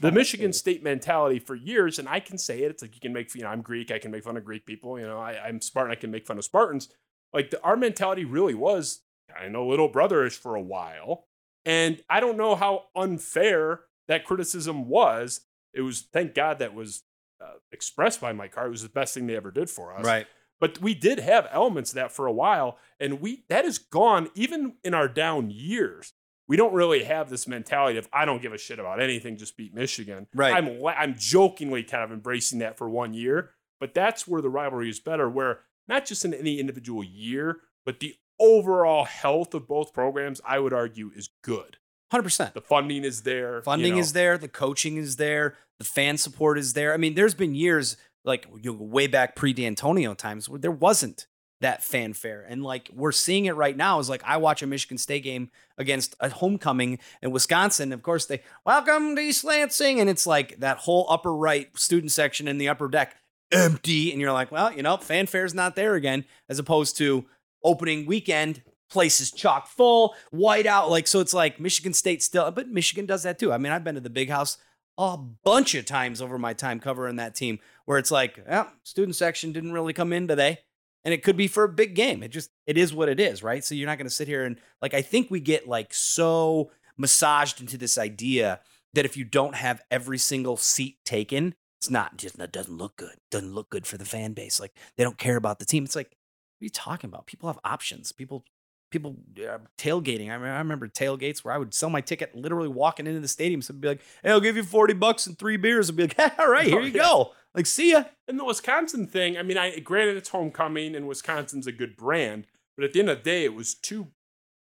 The 0.00 0.08
oh, 0.08 0.10
Michigan 0.10 0.52
State 0.52 0.82
mentality 0.82 1.38
for 1.38 1.54
years, 1.54 2.00
and 2.00 2.08
I 2.08 2.18
can 2.18 2.36
say 2.36 2.62
it, 2.64 2.70
it's 2.72 2.82
like 2.82 2.96
you 2.96 3.00
can 3.00 3.12
make, 3.12 3.32
you 3.36 3.42
know, 3.42 3.48
I'm 3.48 3.62
Greek, 3.62 3.92
I 3.92 4.00
can 4.00 4.10
make 4.10 4.24
fun 4.24 4.36
of 4.36 4.44
Greek 4.44 4.66
people, 4.66 4.98
you 4.98 5.06
know, 5.06 5.18
I, 5.20 5.38
I'm 5.46 5.60
Spartan, 5.60 5.92
I 5.92 5.94
can 5.94 6.10
make 6.10 6.26
fun 6.26 6.36
of 6.36 6.44
Spartans. 6.44 6.88
Like 7.34 7.50
the, 7.50 7.60
our 7.62 7.76
mentality 7.76 8.24
really 8.24 8.54
was 8.54 9.02
kind 9.36 9.54
of 9.56 9.66
little 9.66 9.90
brotherish 9.90 10.38
for 10.38 10.54
a 10.54 10.62
while. 10.62 11.26
And 11.66 12.00
I 12.08 12.20
don't 12.20 12.36
know 12.36 12.54
how 12.54 12.84
unfair 12.94 13.80
that 14.08 14.24
criticism 14.24 14.88
was. 14.88 15.40
It 15.72 15.80
was, 15.80 16.02
thank 16.12 16.34
God, 16.34 16.60
that 16.60 16.74
was 16.74 17.02
uh, 17.42 17.54
expressed 17.72 18.20
by 18.20 18.32
Mike 18.32 18.54
Hart. 18.54 18.68
It 18.68 18.70
was 18.70 18.82
the 18.82 18.88
best 18.88 19.14
thing 19.14 19.26
they 19.26 19.36
ever 19.36 19.50
did 19.50 19.68
for 19.68 19.94
us. 19.94 20.04
right. 20.04 20.26
But 20.60 20.80
we 20.80 20.94
did 20.94 21.18
have 21.18 21.48
elements 21.50 21.90
of 21.90 21.96
that 21.96 22.12
for 22.12 22.26
a 22.26 22.32
while, 22.32 22.78
and 23.00 23.20
we 23.20 23.44
that 23.48 23.64
is 23.64 23.76
gone 23.76 24.30
even 24.34 24.74
in 24.82 24.94
our 24.94 25.08
down 25.08 25.50
years. 25.50 26.14
We 26.46 26.56
don't 26.56 26.72
really 26.72 27.04
have 27.04 27.28
this 27.28 27.48
mentality 27.48 27.98
of 27.98 28.08
I 28.12 28.24
don't 28.24 28.40
give 28.40 28.52
a 28.52 28.56
shit 28.56 28.78
about 28.78 29.02
anything, 29.02 29.36
just 29.36 29.56
beat 29.56 29.74
Michigan. 29.74 30.26
Right. 30.32 30.54
I'm 30.54 30.80
I'm 30.86 31.16
jokingly 31.18 31.82
kind 31.82 32.04
of 32.04 32.12
embracing 32.12 32.60
that 32.60 32.78
for 32.78 32.88
one 32.88 33.14
year, 33.14 33.50
but 33.80 33.94
that's 33.94 34.28
where 34.28 34.40
the 34.40 34.48
rivalry 34.48 34.88
is 34.88 35.00
better. 35.00 35.28
Where 35.28 35.60
not 35.88 36.06
just 36.06 36.24
in 36.24 36.34
any 36.34 36.58
individual 36.58 37.04
year, 37.04 37.58
but 37.84 38.00
the 38.00 38.14
overall 38.40 39.04
health 39.04 39.54
of 39.54 39.68
both 39.68 39.92
programs, 39.92 40.40
I 40.44 40.58
would 40.58 40.72
argue, 40.72 41.10
is 41.14 41.30
good. 41.42 41.78
100%. 42.12 42.52
The 42.52 42.60
funding 42.60 43.04
is 43.04 43.22
there. 43.22 43.56
you 43.56 43.62
Funding 43.62 43.94
know. 43.94 44.00
is 44.00 44.12
there, 44.12 44.38
the 44.38 44.48
coaching 44.48 44.96
is 44.96 45.16
there, 45.16 45.56
the 45.78 45.84
fan 45.84 46.16
support 46.16 46.58
is 46.58 46.74
there. 46.74 46.92
I 46.94 46.96
mean, 46.96 47.14
there's 47.14 47.34
been 47.34 47.54
years 47.54 47.96
like 48.24 48.46
you 48.62 48.72
way 48.72 49.06
back 49.06 49.36
pre 49.36 49.52
Dantonio 49.52 50.16
times 50.16 50.48
where 50.48 50.58
there 50.58 50.70
wasn't 50.70 51.26
that 51.60 51.82
fanfare. 51.82 52.44
And 52.48 52.62
like 52.62 52.90
we're 52.94 53.12
seeing 53.12 53.46
it 53.46 53.52
right 53.52 53.76
now 53.76 53.98
is 53.98 54.08
like 54.08 54.22
I 54.24 54.36
watch 54.36 54.62
a 54.62 54.66
Michigan 54.66 54.98
State 54.98 55.24
game 55.24 55.50
against 55.78 56.14
a 56.20 56.28
homecoming 56.28 56.98
in 57.22 57.30
Wisconsin. 57.30 57.92
Of 57.92 58.02
course, 58.02 58.26
they 58.26 58.42
welcome 58.64 59.16
to 59.16 59.22
East 59.22 59.44
Lansing, 59.44 60.00
and 60.00 60.08
it's 60.10 60.26
like 60.26 60.60
that 60.60 60.78
whole 60.78 61.06
upper 61.08 61.34
right 61.34 61.76
student 61.76 62.12
section 62.12 62.48
in 62.48 62.58
the 62.58 62.68
upper 62.68 62.88
deck 62.88 63.16
empty, 63.52 64.10
and 64.12 64.20
you're 64.20 64.32
like, 64.32 64.50
well, 64.50 64.72
you 64.72 64.82
know, 64.82 64.96
fanfare's 64.96 65.54
not 65.54 65.76
there 65.76 65.94
again, 65.94 66.24
as 66.48 66.58
opposed 66.58 66.96
to 66.98 67.24
opening 67.62 68.06
weekend 68.06 68.62
place 68.90 69.20
is 69.20 69.32
chock 69.32 69.66
full, 69.66 70.14
white 70.30 70.66
out. 70.66 70.90
Like, 70.90 71.06
so 71.06 71.20
it's 71.20 71.34
like 71.34 71.58
Michigan 71.58 71.92
State 71.92 72.22
still, 72.22 72.50
but 72.50 72.68
Michigan 72.68 73.06
does 73.06 73.24
that 73.24 73.38
too. 73.38 73.52
I 73.52 73.58
mean, 73.58 73.72
I've 73.72 73.84
been 73.84 73.96
to 73.96 74.00
the 74.00 74.10
big 74.10 74.30
house 74.30 74.58
a 74.96 75.16
bunch 75.16 75.74
of 75.74 75.84
times 75.84 76.22
over 76.22 76.38
my 76.38 76.52
time 76.52 76.78
covering 76.78 77.16
that 77.16 77.34
team 77.34 77.58
where 77.84 77.98
it's 77.98 78.12
like, 78.12 78.38
yeah, 78.46 78.68
student 78.84 79.16
section 79.16 79.52
didn't 79.52 79.72
really 79.72 79.92
come 79.92 80.12
in 80.12 80.28
today. 80.28 80.60
And 81.04 81.12
it 81.12 81.22
could 81.22 81.36
be 81.36 81.48
for 81.48 81.64
a 81.64 81.68
big 81.68 81.94
game. 81.94 82.22
It 82.22 82.28
just, 82.28 82.50
it 82.66 82.78
is 82.78 82.94
what 82.94 83.08
it 83.10 83.20
is, 83.20 83.42
right? 83.42 83.62
So 83.62 83.74
you're 83.74 83.88
not 83.88 83.98
going 83.98 84.06
to 84.06 84.14
sit 84.14 84.28
here 84.28 84.44
and 84.44 84.56
like, 84.80 84.94
I 84.94 85.02
think 85.02 85.30
we 85.30 85.40
get 85.40 85.68
like 85.68 85.92
so 85.92 86.70
massaged 86.96 87.60
into 87.60 87.76
this 87.76 87.98
idea 87.98 88.60
that 88.94 89.04
if 89.04 89.16
you 89.16 89.24
don't 89.24 89.56
have 89.56 89.82
every 89.90 90.16
single 90.18 90.56
seat 90.56 90.98
taken, 91.04 91.54
it's 91.84 91.90
not 91.90 92.16
just, 92.16 92.38
it 92.38 92.50
doesn't 92.50 92.78
look 92.78 92.96
good. 92.96 93.16
Doesn't 93.30 93.52
look 93.52 93.68
good 93.68 93.86
for 93.86 93.98
the 93.98 94.06
fan 94.06 94.32
base. 94.32 94.58
Like 94.58 94.72
they 94.96 95.04
don't 95.04 95.18
care 95.18 95.36
about 95.36 95.58
the 95.58 95.66
team. 95.66 95.84
It's 95.84 95.94
like, 95.94 96.08
what 96.08 96.62
are 96.62 96.64
you 96.64 96.70
talking 96.70 97.08
about? 97.08 97.26
People 97.26 97.48
have 97.50 97.58
options. 97.62 98.10
People 98.10 98.44
people 98.90 99.16
uh, 99.40 99.58
tailgating. 99.76 100.30
I, 100.30 100.34
I 100.34 100.58
remember 100.58 100.88
tailgates 100.88 101.44
where 101.44 101.52
I 101.52 101.58
would 101.58 101.74
sell 101.74 101.90
my 101.90 102.00
ticket 102.00 102.34
literally 102.34 102.68
walking 102.68 103.06
into 103.06 103.20
the 103.20 103.28
stadium. 103.28 103.60
So 103.60 103.74
be 103.74 103.88
like, 103.88 104.00
hey, 104.22 104.30
I'll 104.30 104.40
give 104.40 104.56
you 104.56 104.62
40 104.62 104.94
bucks 104.94 105.26
and 105.26 105.38
three 105.38 105.58
beers. 105.58 105.90
I'd 105.90 105.96
be 105.96 106.06
like, 106.06 106.18
all 106.38 106.48
right, 106.48 106.66
here 106.66 106.80
oh, 106.80 106.84
you 106.84 106.92
go. 106.92 107.32
Like, 107.54 107.66
see 107.66 107.90
ya. 107.90 108.04
And 108.28 108.38
the 108.38 108.44
Wisconsin 108.44 109.06
thing, 109.06 109.36
I 109.36 109.42
mean, 109.42 109.58
I 109.58 109.78
granted 109.80 110.16
it's 110.16 110.30
homecoming 110.30 110.94
and 110.94 111.06
Wisconsin's 111.06 111.66
a 111.66 111.72
good 111.72 111.96
brand, 111.96 112.46
but 112.76 112.84
at 112.84 112.92
the 112.94 113.00
end 113.00 113.10
of 113.10 113.18
the 113.18 113.24
day, 113.24 113.44
it 113.44 113.54
was 113.54 113.74
two 113.74 114.08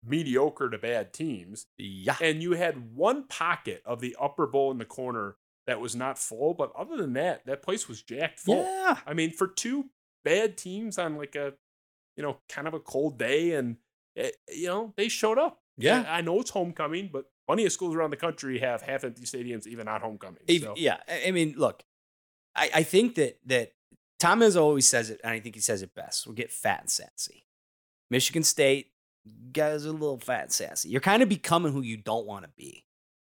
mediocre 0.07 0.71
to 0.71 0.79
bad 0.79 1.12
teams. 1.12 1.67
Yeah. 1.77 2.17
And 2.21 2.43
you 2.43 2.53
had 2.53 2.95
one 2.95 3.25
pocket 3.27 3.83
of 3.85 4.00
the 4.00 4.17
upper 4.19 4.47
bowl 4.47 4.71
in 4.71 4.79
the 4.79 4.85
corner 4.85 5.37
that 5.67 5.81
was 5.81 5.95
not 5.95 6.19
full, 6.19 6.55
but 6.55 6.73
other 6.76 6.97
than 6.97 7.12
that, 7.14 7.47
that 7.47 7.62
place 7.62 7.88
was 7.88 8.02
jacked 8.02 8.40
full. 8.40 8.62
Yeah. 8.64 8.99
I 9.07 9.14
mean, 9.14 9.31
for 9.33 9.47
two 9.47 9.87
bad 10.25 10.57
teams 10.57 10.99
on 10.99 11.17
like 11.17 11.37
a, 11.37 11.55
you 12.17 12.23
know, 12.23 12.38
kind 12.49 12.67
of 12.67 12.75
a 12.75 12.81
cold 12.81 13.19
day 13.19 13.52
and 13.55 13.76
it, 14.17 14.37
eh, 14.49 14.55
you 14.55 14.67
know, 14.67 14.93
they 14.97 15.09
showed 15.09 15.38
up. 15.38 15.61
Yeah. 15.76 16.05
I 16.09 16.21
know 16.21 16.40
it's 16.40 16.50
homecoming, 16.50 17.11
but 17.12 17.26
plenty 17.47 17.64
of 17.64 17.73
schools 17.73 17.95
around 17.95 18.11
the 18.11 18.17
country 18.17 18.59
have 18.59 18.83
half 18.83 19.05
empty 19.05 19.23
stadiums, 19.23 19.67
even 19.67 19.88
on 19.88 20.00
homecoming. 20.00 20.43
So. 20.61 20.75
Yeah. 20.76 20.99
I 21.09 21.31
mean, 21.31 21.55
look, 21.57 21.83
I, 22.55 22.71
I 22.75 22.83
think 22.83 23.14
that, 23.14 23.38
that 23.47 23.73
Tom 24.19 24.43
always 24.43 24.87
says 24.87 25.09
it, 25.09 25.21
and 25.25 25.33
I 25.33 25.40
think 25.40 25.55
he 25.55 25.61
says 25.61 25.83
it 25.83 25.95
best. 25.95 26.26
We'll 26.26 26.35
get 26.35 26.52
fat 26.52 26.81
and 26.81 26.90
sassy. 26.90 27.47
Michigan 28.11 28.43
State, 28.43 28.93
guys 29.52 29.87
are 29.87 29.90
a 29.90 29.93
little 29.93 30.19
fat 30.19 30.43
and 30.43 30.52
sassy. 30.52 30.90
You're 30.90 31.00
kind 31.00 31.23
of 31.23 31.29
becoming 31.29 31.73
who 31.73 31.81
you 31.81 31.97
don't 31.97 32.26
want 32.26 32.45
to 32.45 32.50
be. 32.57 32.85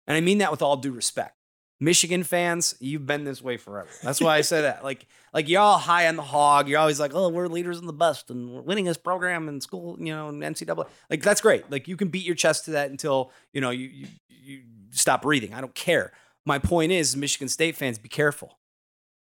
And 0.07 0.17
I 0.17 0.21
mean 0.21 0.39
that 0.39 0.49
with 0.49 0.61
all 0.61 0.77
due 0.77 0.91
respect. 0.91 1.35
Michigan 1.81 2.23
fans, 2.23 2.75
you've 2.79 3.07
been 3.07 3.23
this 3.23 3.41
way 3.41 3.57
forever. 3.57 3.89
That's 4.03 4.21
why 4.21 4.37
I 4.37 4.41
say 4.41 4.61
that. 4.61 4.83
Like, 4.91 5.07
like 5.33 5.47
you're 5.47 5.61
all 5.61 5.77
high 5.77 6.07
on 6.07 6.15
the 6.15 6.21
hog. 6.21 6.67
You're 6.67 6.79
always 6.79 6.99
like, 6.99 7.13
oh, 7.13 7.29
we're 7.29 7.47
leaders 7.47 7.79
in 7.79 7.87
the 7.87 7.93
best 7.93 8.29
and 8.29 8.51
we're 8.51 8.61
winning 8.61 8.85
this 8.85 8.97
program 8.97 9.47
in 9.47 9.61
school, 9.61 9.95
you 9.99 10.13
know, 10.13 10.29
in 10.29 10.39
NCAA. 10.39 10.85
Like, 11.09 11.23
that's 11.23 11.39
great. 11.39 11.69
Like, 11.71 11.87
you 11.87 11.95
can 11.95 12.09
beat 12.09 12.25
your 12.25 12.35
chest 12.35 12.65
to 12.65 12.71
that 12.71 12.91
until 12.91 13.31
you 13.53 13.61
know 13.61 13.69
you 13.69 13.87
you, 13.87 14.07
you 14.27 14.61
stop 14.91 15.21
breathing. 15.21 15.53
I 15.53 15.61
don't 15.61 15.73
care. 15.73 16.11
My 16.45 16.59
point 16.59 16.91
is, 16.91 17.15
Michigan 17.15 17.47
State 17.47 17.75
fans, 17.75 17.97
be 17.99 18.09
careful 18.09 18.59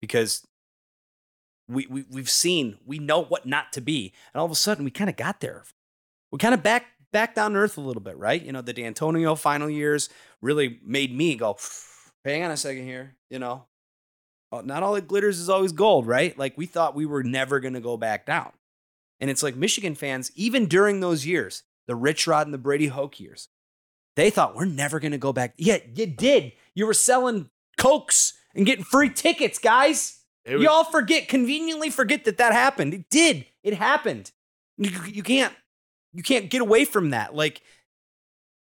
because 0.00 0.46
we, 1.68 1.86
we 1.88 2.04
we've 2.10 2.30
seen 2.30 2.78
we 2.86 2.98
know 2.98 3.22
what 3.22 3.44
not 3.44 3.72
to 3.72 3.80
be, 3.80 4.12
and 4.32 4.40
all 4.40 4.46
of 4.46 4.52
a 4.52 4.56
sudden 4.56 4.84
we 4.84 4.90
kind 4.90 5.10
of 5.10 5.16
got 5.16 5.40
there. 5.40 5.64
We 6.30 6.38
kind 6.38 6.54
of 6.54 6.62
back 6.62 6.86
back 7.12 7.34
down 7.34 7.56
earth 7.56 7.76
a 7.76 7.80
little 7.80 8.02
bit, 8.02 8.16
right? 8.16 8.42
You 8.42 8.52
know, 8.52 8.60
the 8.60 8.74
Dantonio 8.74 9.36
final 9.38 9.68
years 9.68 10.08
really 10.40 10.78
made 10.84 11.16
me 11.16 11.34
go 11.34 11.56
hang 12.26 12.42
on 12.42 12.50
a 12.50 12.56
second 12.56 12.84
here, 12.84 13.16
you 13.30 13.38
know, 13.38 13.64
uh, 14.52 14.62
not 14.64 14.82
all 14.82 14.94
that 14.94 15.08
glitters 15.08 15.38
is 15.38 15.48
always 15.48 15.72
gold, 15.72 16.06
right? 16.06 16.36
Like 16.38 16.56
we 16.56 16.66
thought 16.66 16.94
we 16.94 17.06
were 17.06 17.22
never 17.22 17.60
going 17.60 17.74
to 17.74 17.80
go 17.80 17.96
back 17.96 18.26
down. 18.26 18.52
And 19.20 19.30
it's 19.30 19.42
like 19.42 19.56
Michigan 19.56 19.94
fans, 19.94 20.30
even 20.34 20.66
during 20.66 21.00
those 21.00 21.24
years, 21.24 21.62
the 21.86 21.94
Rich 21.96 22.26
Rod 22.26 22.46
and 22.46 22.54
the 22.54 22.58
Brady 22.58 22.88
Hoke 22.88 23.18
years, 23.18 23.48
they 24.14 24.30
thought 24.30 24.54
we're 24.54 24.64
never 24.66 25.00
going 25.00 25.12
to 25.12 25.18
go 25.18 25.32
back. 25.32 25.54
Yeah, 25.56 25.78
you 25.94 26.06
did. 26.06 26.52
You 26.74 26.86
were 26.86 26.94
selling 26.94 27.48
Cokes 27.78 28.34
and 28.54 28.66
getting 28.66 28.84
free 28.84 29.10
tickets, 29.10 29.58
guys. 29.58 30.20
Was- 30.46 30.62
Y'all 30.62 30.84
forget, 30.84 31.28
conveniently 31.28 31.90
forget 31.90 32.24
that 32.24 32.38
that 32.38 32.52
happened. 32.52 32.94
It 32.94 33.08
did. 33.10 33.46
It 33.62 33.74
happened. 33.74 34.32
You, 34.78 34.90
you 35.06 35.22
can't, 35.22 35.54
you 36.12 36.22
can't 36.22 36.50
get 36.50 36.60
away 36.60 36.84
from 36.84 37.10
that. 37.10 37.34
Like 37.34 37.62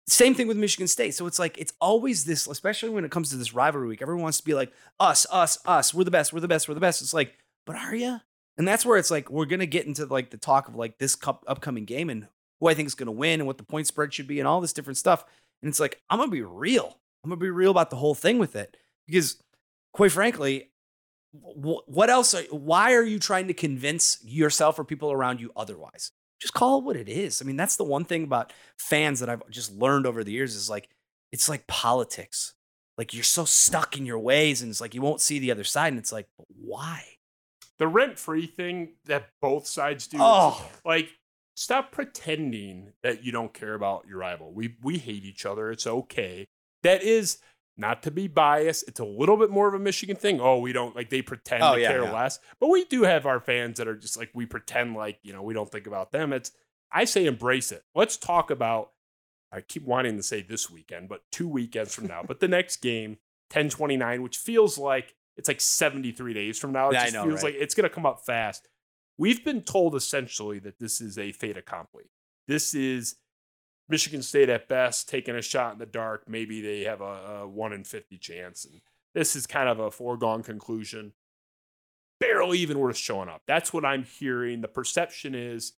same 0.09 0.35
thing 0.35 0.49
with 0.49 0.57
Michigan 0.57 0.89
State. 0.89 1.15
So 1.15 1.27
it's 1.27 1.39
like 1.39 1.59
it's 1.59 1.73
always 1.81 2.25
this, 2.25 2.47
especially 2.47 2.91
when 2.91 3.05
it 3.05 3.11
comes 3.11 3.31
to 3.31 3.37
this 3.37 3.55
rivalry 3.55 3.89
week. 3.89 4.03
Everyone 4.03 4.23
wants 4.23 4.39
to 4.39 4.45
be 4.45 4.55
like 4.55 4.73
us, 4.99 5.27
us, 5.31 5.59
us. 5.67 5.93
We're 5.93 6.05
the 6.05 6.11
best. 6.11 6.33
We're 6.33 6.41
the 6.41 6.49
best. 6.49 6.69
We're 6.69 6.75
the 6.75 6.81
best. 6.81 7.03
It's 7.03 7.15
like, 7.15 7.35
but 7.67 7.77
are 7.77 7.95
you? 7.95 8.21
And 8.57 8.67
that's 8.67 8.85
where 8.85 8.97
it's 8.97 9.11
like 9.11 9.31
we're 9.31 9.45
gonna 9.45 9.67
get 9.67 9.87
into 9.87 10.07
like 10.07 10.31
the 10.31 10.37
talk 10.37 10.69
of 10.69 10.75
like 10.75 10.99
this 10.99 11.15
cup 11.15 11.45
upcoming 11.47 11.85
game 11.85 12.11
and 12.11 12.27
who 12.61 12.69
I 12.69 12.75
think 12.75 12.87
is 12.87 12.95
gonna 12.95 13.13
win 13.13 13.41
and 13.41 13.47
what 13.47 13.59
the 13.59 13.65
point 13.65 13.87
spread 13.87 14.13
should 14.13 14.27
be 14.27 14.41
and 14.41 14.49
all 14.49 14.61
this 14.61 14.73
different 14.73 14.97
stuff. 14.97 15.25
And 15.63 15.69
it's 15.69 15.81
like 15.81 16.01
I'm 16.11 16.19
gonna 16.19 16.31
be 16.31 16.43
real. 16.43 16.99
I'm 17.23 17.31
gonna 17.31 17.41
be 17.41 17.51
real 17.51 17.71
about 17.71 17.91
the 17.91 17.97
whole 17.97 18.15
thing 18.15 18.39
with 18.39 18.57
it 18.57 18.77
because, 19.07 19.37
quite 19.93 20.13
frankly, 20.13 20.71
what 21.33 22.11
else? 22.11 22.35
Are, 22.35 22.43
why 22.51 22.95
are 22.95 23.03
you 23.03 23.19
trying 23.19 23.49
to 23.49 23.55
convince 23.55 24.19
yourself 24.25 24.79
or 24.79 24.85
people 24.85 25.13
around 25.13 25.41
you 25.41 25.53
otherwise? 25.57 26.13
Just 26.41 26.55
call 26.55 26.79
it 26.79 26.85
what 26.85 26.97
it 26.97 27.09
is. 27.09 27.43
I 27.43 27.45
mean, 27.45 27.57
that's 27.57 27.77
the 27.77 27.85
one 27.85 28.05
thing 28.05 28.25
about 28.25 28.53
fans 28.79 29.21
that 29.21 29.29
I've 29.29 29.49
just 29.51 29.73
learned 29.73 30.07
over 30.07 30.23
the 30.23 30.33
years 30.33 30.55
is 30.55 30.71
like, 30.71 30.89
it's 31.33 31.49
like 31.49 31.67
politics. 31.67 32.55
Like 32.97 33.15
you're 33.15 33.25
so 33.25 33.45
stuck 33.45 33.97
in 33.97 34.07
your 34.07 34.19
ways 34.19 34.63
and 34.63 34.71
it's 34.71 34.81
like 34.81 34.95
you 34.95 35.03
won't 35.03 35.21
see 35.21 35.39
the 35.39 35.51
other 35.51 35.65
side. 35.65 35.89
And 35.89 35.99
it's 35.99 36.13
like, 36.13 36.29
why? 36.61 37.05
The 37.79 37.87
rent 37.87 38.19
free 38.19 38.47
thing 38.47 38.95
that 39.05 39.29
both 39.41 39.67
sides 39.67 40.09
do. 40.09 40.19
Oh. 40.21 40.69
Like, 40.85 41.11
stop 41.55 41.93
pretending 41.93 42.93
that 43.03 43.25
you 43.25 43.33
don't 43.33 43.55
care 43.55 43.75
about 43.75 44.07
your 44.09 44.19
rival. 44.19 44.53
We 44.53 44.77
we 44.83 44.99
hate 44.99 45.25
each 45.25 45.47
other. 45.47 45.71
It's 45.71 45.87
okay. 45.87 46.47
That 46.83 47.03
is 47.03 47.39
not 47.79 48.03
to 48.03 48.11
be 48.11 48.27
biased, 48.27 48.89
it's 48.89 49.01
a 49.01 49.05
little 49.05 49.37
bit 49.37 49.51
more 49.51 49.69
of 49.69 49.75
a 49.75 49.79
Michigan 49.79 50.17
thing. 50.17 50.41
Oh, 50.41 50.59
we 50.59 50.73
don't 50.73 50.97
like 50.97 51.11
they 51.11 51.23
pretend 51.23 51.63
oh, 51.63 51.77
to 51.77 51.81
yeah, 51.81 51.89
care 51.89 52.03
yeah. 52.03 52.13
less, 52.13 52.41
but 52.61 52.69
we 52.69 52.85
do 52.85 53.05
have 53.05 53.25
our 53.25 53.41
fans 53.41 53.79
that 53.79 53.87
are 53.87 53.97
just 53.97 54.17
like 54.17 54.31
we 54.35 54.47
pretend 54.47 54.95
like 54.95 55.19
you 55.23 55.33
know 55.33 55.43
we 55.43 55.55
don't 55.55 55.71
think 55.71 55.87
about 55.87 56.11
them. 56.11 56.33
It's 56.33 56.51
I 56.91 57.05
say 57.05 57.27
embrace 57.27 57.73
it. 57.73 57.85
Let's 57.95 58.17
talk 58.17 58.51
about. 58.51 58.91
I 59.51 59.63
keep 59.63 59.85
wanting 59.85 60.17
to 60.17 60.23
say 60.23 60.43
this 60.43 60.69
weekend, 60.69 61.09
but 61.09 61.23
two 61.33 61.49
weekends 61.49 61.95
from 61.95 62.07
now. 62.07 62.23
but 62.27 62.41
the 62.41 62.49
next 62.49 62.83
game, 62.83 63.13
1029, 63.53 64.23
which 64.23 64.37
feels 64.37 64.77
like 64.77 65.15
it's 65.39 65.49
like 65.49 65.61
73 65.61 66.35
days 66.35 66.59
from 66.59 66.73
now. 66.73 66.91
It 66.91 66.95
yeah, 66.95 67.03
just 67.05 67.15
know, 67.15 67.25
feels 67.25 67.43
right? 67.43 67.55
like 67.55 67.63
it's 67.63 67.75
going 67.75 67.89
to 67.89 67.95
come 67.95 68.05
up 68.05 68.27
fast. 68.27 68.69
We've 69.17 69.43
been 69.43 69.63
told 69.63 69.95
essentially 69.95 70.59
that 70.61 70.79
this 70.79 71.01
is 71.01 71.17
a 71.17 71.33
fait 71.33 71.57
accompli. 71.57 72.11
This 72.47 72.75
is 72.75 73.17
Michigan 73.89 74.23
State 74.23 74.49
at 74.49 74.69
best 74.69 75.09
taking 75.09 75.35
a 75.35 75.43
shot 75.43 75.73
in 75.73 75.79
the 75.79 75.87
dark. 75.87 76.29
Maybe 76.29 76.61
they 76.61 76.85
have 76.85 77.01
a, 77.01 77.05
a 77.43 77.49
one 77.49 77.73
in 77.73 77.85
fifty 77.85 78.19
chance, 78.19 78.65
and 78.65 78.81
this 79.15 79.35
is 79.35 79.47
kind 79.47 79.69
of 79.69 79.79
a 79.79 79.91
foregone 79.91 80.43
conclusion. 80.43 81.13
Barely 82.21 82.59
even 82.59 82.79
worth 82.81 82.97
showing 82.97 83.29
up. 83.29 83.43
That's 83.47 83.73
what 83.73 83.85
I'm 83.85 84.03
hearing. 84.03 84.61
The 84.61 84.69
perception 84.69 85.35
is 85.35 85.75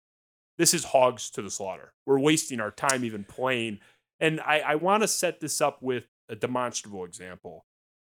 this 0.57 0.73
is 0.73 0.85
hogs 0.85 1.31
to 1.31 1.43
the 1.43 1.51
slaughter. 1.51 1.93
We're 2.07 2.19
wasting 2.19 2.61
our 2.61 2.71
time 2.71 3.05
even 3.05 3.25
playing. 3.25 3.81
And 4.19 4.41
I, 4.41 4.61
I 4.61 4.75
want 4.77 5.03
to 5.03 5.09
set 5.09 5.41
this 5.41 5.61
up 5.61 5.83
with 5.83 6.05
a 6.29 6.37
demonstrable 6.37 7.05
example. 7.05 7.67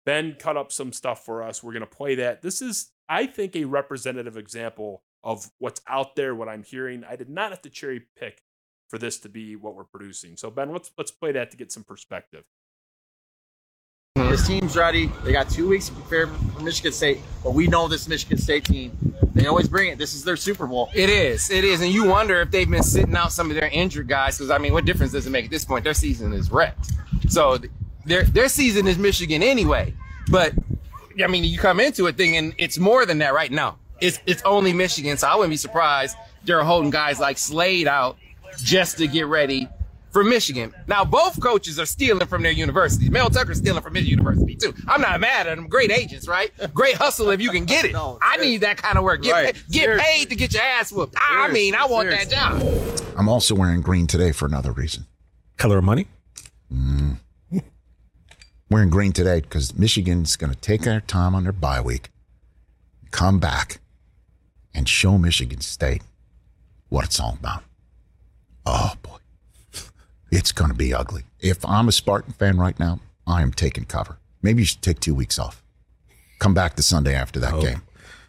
Ben 0.05 0.35
cut 0.37 0.57
up 0.57 0.71
some 0.71 0.93
stuff 0.93 1.25
for 1.25 1.43
us. 1.43 1.63
We're 1.63 1.73
going 1.73 1.81
to 1.81 1.87
play 1.87 2.15
that. 2.15 2.41
This 2.41 2.61
is, 2.61 2.91
I 3.07 3.25
think, 3.25 3.55
a 3.55 3.65
representative 3.65 4.37
example 4.37 5.03
of 5.23 5.51
what's 5.59 5.81
out 5.87 6.15
there, 6.15 6.33
what 6.33 6.49
I'm 6.49 6.63
hearing. 6.63 7.03
I 7.03 7.15
did 7.15 7.29
not 7.29 7.49
have 7.51 7.61
to 7.63 7.69
cherry 7.69 8.05
pick 8.15 8.41
for 8.89 8.97
this 8.97 9.19
to 9.19 9.29
be 9.29 9.55
what 9.55 9.75
we're 9.75 9.83
producing. 9.85 10.35
So 10.35 10.49
Ben, 10.49 10.71
let's 10.73 10.91
let's 10.97 11.11
play 11.11 11.31
that 11.31 11.51
to 11.51 11.57
get 11.57 11.71
some 11.71 11.83
perspective. 11.83 12.43
This 14.15 14.45
team's 14.45 14.75
ready. 14.75 15.09
They 15.23 15.31
got 15.31 15.49
two 15.49 15.69
weeks 15.69 15.87
to 15.87 15.93
prepare 15.93 16.27
for 16.27 16.61
Michigan 16.61 16.91
State, 16.91 17.19
but 17.43 17.53
we 17.53 17.67
know 17.67 17.87
this 17.87 18.07
Michigan 18.07 18.37
State 18.37 18.65
team. 18.65 18.91
They 19.33 19.45
always 19.45 19.67
bring 19.67 19.89
it. 19.91 19.97
This 19.97 20.13
is 20.13 20.23
their 20.23 20.35
Super 20.35 20.67
Bowl. 20.67 20.89
It 20.93 21.09
is. 21.09 21.49
It 21.49 21.63
is. 21.63 21.81
And 21.81 21.91
you 21.91 22.05
wonder 22.05 22.41
if 22.41 22.51
they've 22.51 22.69
been 22.69 22.83
sitting 22.83 23.15
out 23.15 23.31
some 23.31 23.49
of 23.49 23.55
their 23.55 23.69
injured 23.69 24.07
guys 24.07 24.37
because, 24.37 24.51
I 24.51 24.57
mean, 24.57 24.73
what 24.73 24.85
difference 24.85 25.13
does 25.13 25.25
it 25.25 25.29
make 25.29 25.45
at 25.45 25.51
this 25.51 25.63
point? 25.63 25.83
Their 25.83 25.93
season 25.93 26.33
is 26.33 26.51
wrecked. 26.51 26.91
So 27.29 27.59
their, 28.05 28.23
their 28.23 28.49
season 28.49 28.87
is 28.87 28.97
Michigan 28.97 29.41
anyway. 29.41 29.93
But, 30.29 30.53
I 31.23 31.27
mean, 31.27 31.43
you 31.45 31.57
come 31.57 31.79
into 31.79 32.07
it 32.07 32.17
thinking 32.17 32.53
it's 32.57 32.77
more 32.77 33.05
than 33.05 33.19
that 33.19 33.33
right 33.33 33.51
now. 33.51 33.77
It's, 34.01 34.19
it's 34.25 34.43
only 34.43 34.73
Michigan. 34.73 35.17
So 35.17 35.27
I 35.27 35.35
wouldn't 35.35 35.51
be 35.51 35.57
surprised 35.57 36.17
they're 36.43 36.63
holding 36.63 36.91
guys 36.91 37.19
like 37.19 37.37
Slade 37.37 37.87
out 37.87 38.17
just 38.57 38.97
to 38.97 39.07
get 39.07 39.27
ready 39.27 39.67
for 40.11 40.23
Michigan. 40.23 40.73
Now, 40.87 41.05
both 41.05 41.39
coaches 41.39 41.79
are 41.79 41.85
stealing 41.85 42.27
from 42.27 42.41
their 42.41 42.51
universities. 42.51 43.09
Mel 43.09 43.29
Tucker's 43.29 43.59
stealing 43.59 43.81
from 43.81 43.95
his 43.95 44.07
university, 44.07 44.55
too. 44.55 44.73
I'm 44.87 45.01
not 45.01 45.19
mad 45.19 45.47
at 45.47 45.55
them. 45.55 45.67
Great 45.67 45.91
agents, 45.91 46.27
right? 46.27 46.51
Great 46.73 46.95
hustle 46.95 47.29
if 47.29 47.41
you 47.41 47.51
can 47.51 47.65
get 47.65 47.85
it. 47.85 47.93
No, 47.93 48.17
I 48.21 48.37
need 48.37 48.61
that 48.61 48.77
kind 48.77 48.97
of 48.97 49.03
work. 49.03 49.21
Get, 49.21 49.31
right. 49.31 49.63
get 49.69 49.99
paid 49.99 50.29
to 50.29 50.35
get 50.35 50.53
your 50.53 50.63
ass 50.63 50.91
whooped. 50.91 51.15
I 51.17 51.51
mean, 51.51 51.75
I 51.75 51.85
want 51.85 52.09
Seriously. 52.09 52.35
that 52.35 52.59
job. 52.59 53.15
I'm 53.17 53.29
also 53.29 53.53
wearing 53.53 53.81
green 53.81 54.07
today 54.07 54.31
for 54.31 54.45
another 54.45 54.71
reason. 54.71 55.05
Color 55.57 55.79
of 55.79 55.83
money? 55.83 56.07
Mm. 56.73 57.17
wearing 58.69 58.89
green 58.89 59.11
today 59.11 59.41
because 59.41 59.77
Michigan's 59.77 60.35
going 60.35 60.53
to 60.53 60.59
take 60.59 60.81
their 60.81 61.01
time 61.01 61.35
on 61.35 61.43
their 61.43 61.51
bye 61.51 61.81
week, 61.81 62.09
come 63.11 63.39
back, 63.39 63.79
and 64.73 64.87
show 64.87 65.17
Michigan 65.17 65.61
State 65.61 66.01
what 66.89 67.05
it's 67.05 67.19
all 67.19 67.37
about. 67.39 67.63
Oh 68.65 68.93
boy, 69.01 69.17
it's 70.31 70.51
going 70.51 70.69
to 70.71 70.77
be 70.77 70.93
ugly. 70.93 71.23
If 71.39 71.65
I'm 71.65 71.87
a 71.87 71.91
Spartan 71.91 72.33
fan 72.33 72.57
right 72.57 72.77
now, 72.79 72.99
I 73.25 73.41
am 73.41 73.51
taking 73.51 73.85
cover. 73.85 74.17
Maybe 74.41 74.61
you 74.61 74.65
should 74.65 74.81
take 74.81 74.99
two 74.99 75.15
weeks 75.15 75.39
off. 75.39 75.63
Come 76.39 76.53
back 76.53 76.75
the 76.75 76.83
Sunday 76.83 77.15
after 77.15 77.39
that 77.39 77.59
game. 77.61 77.81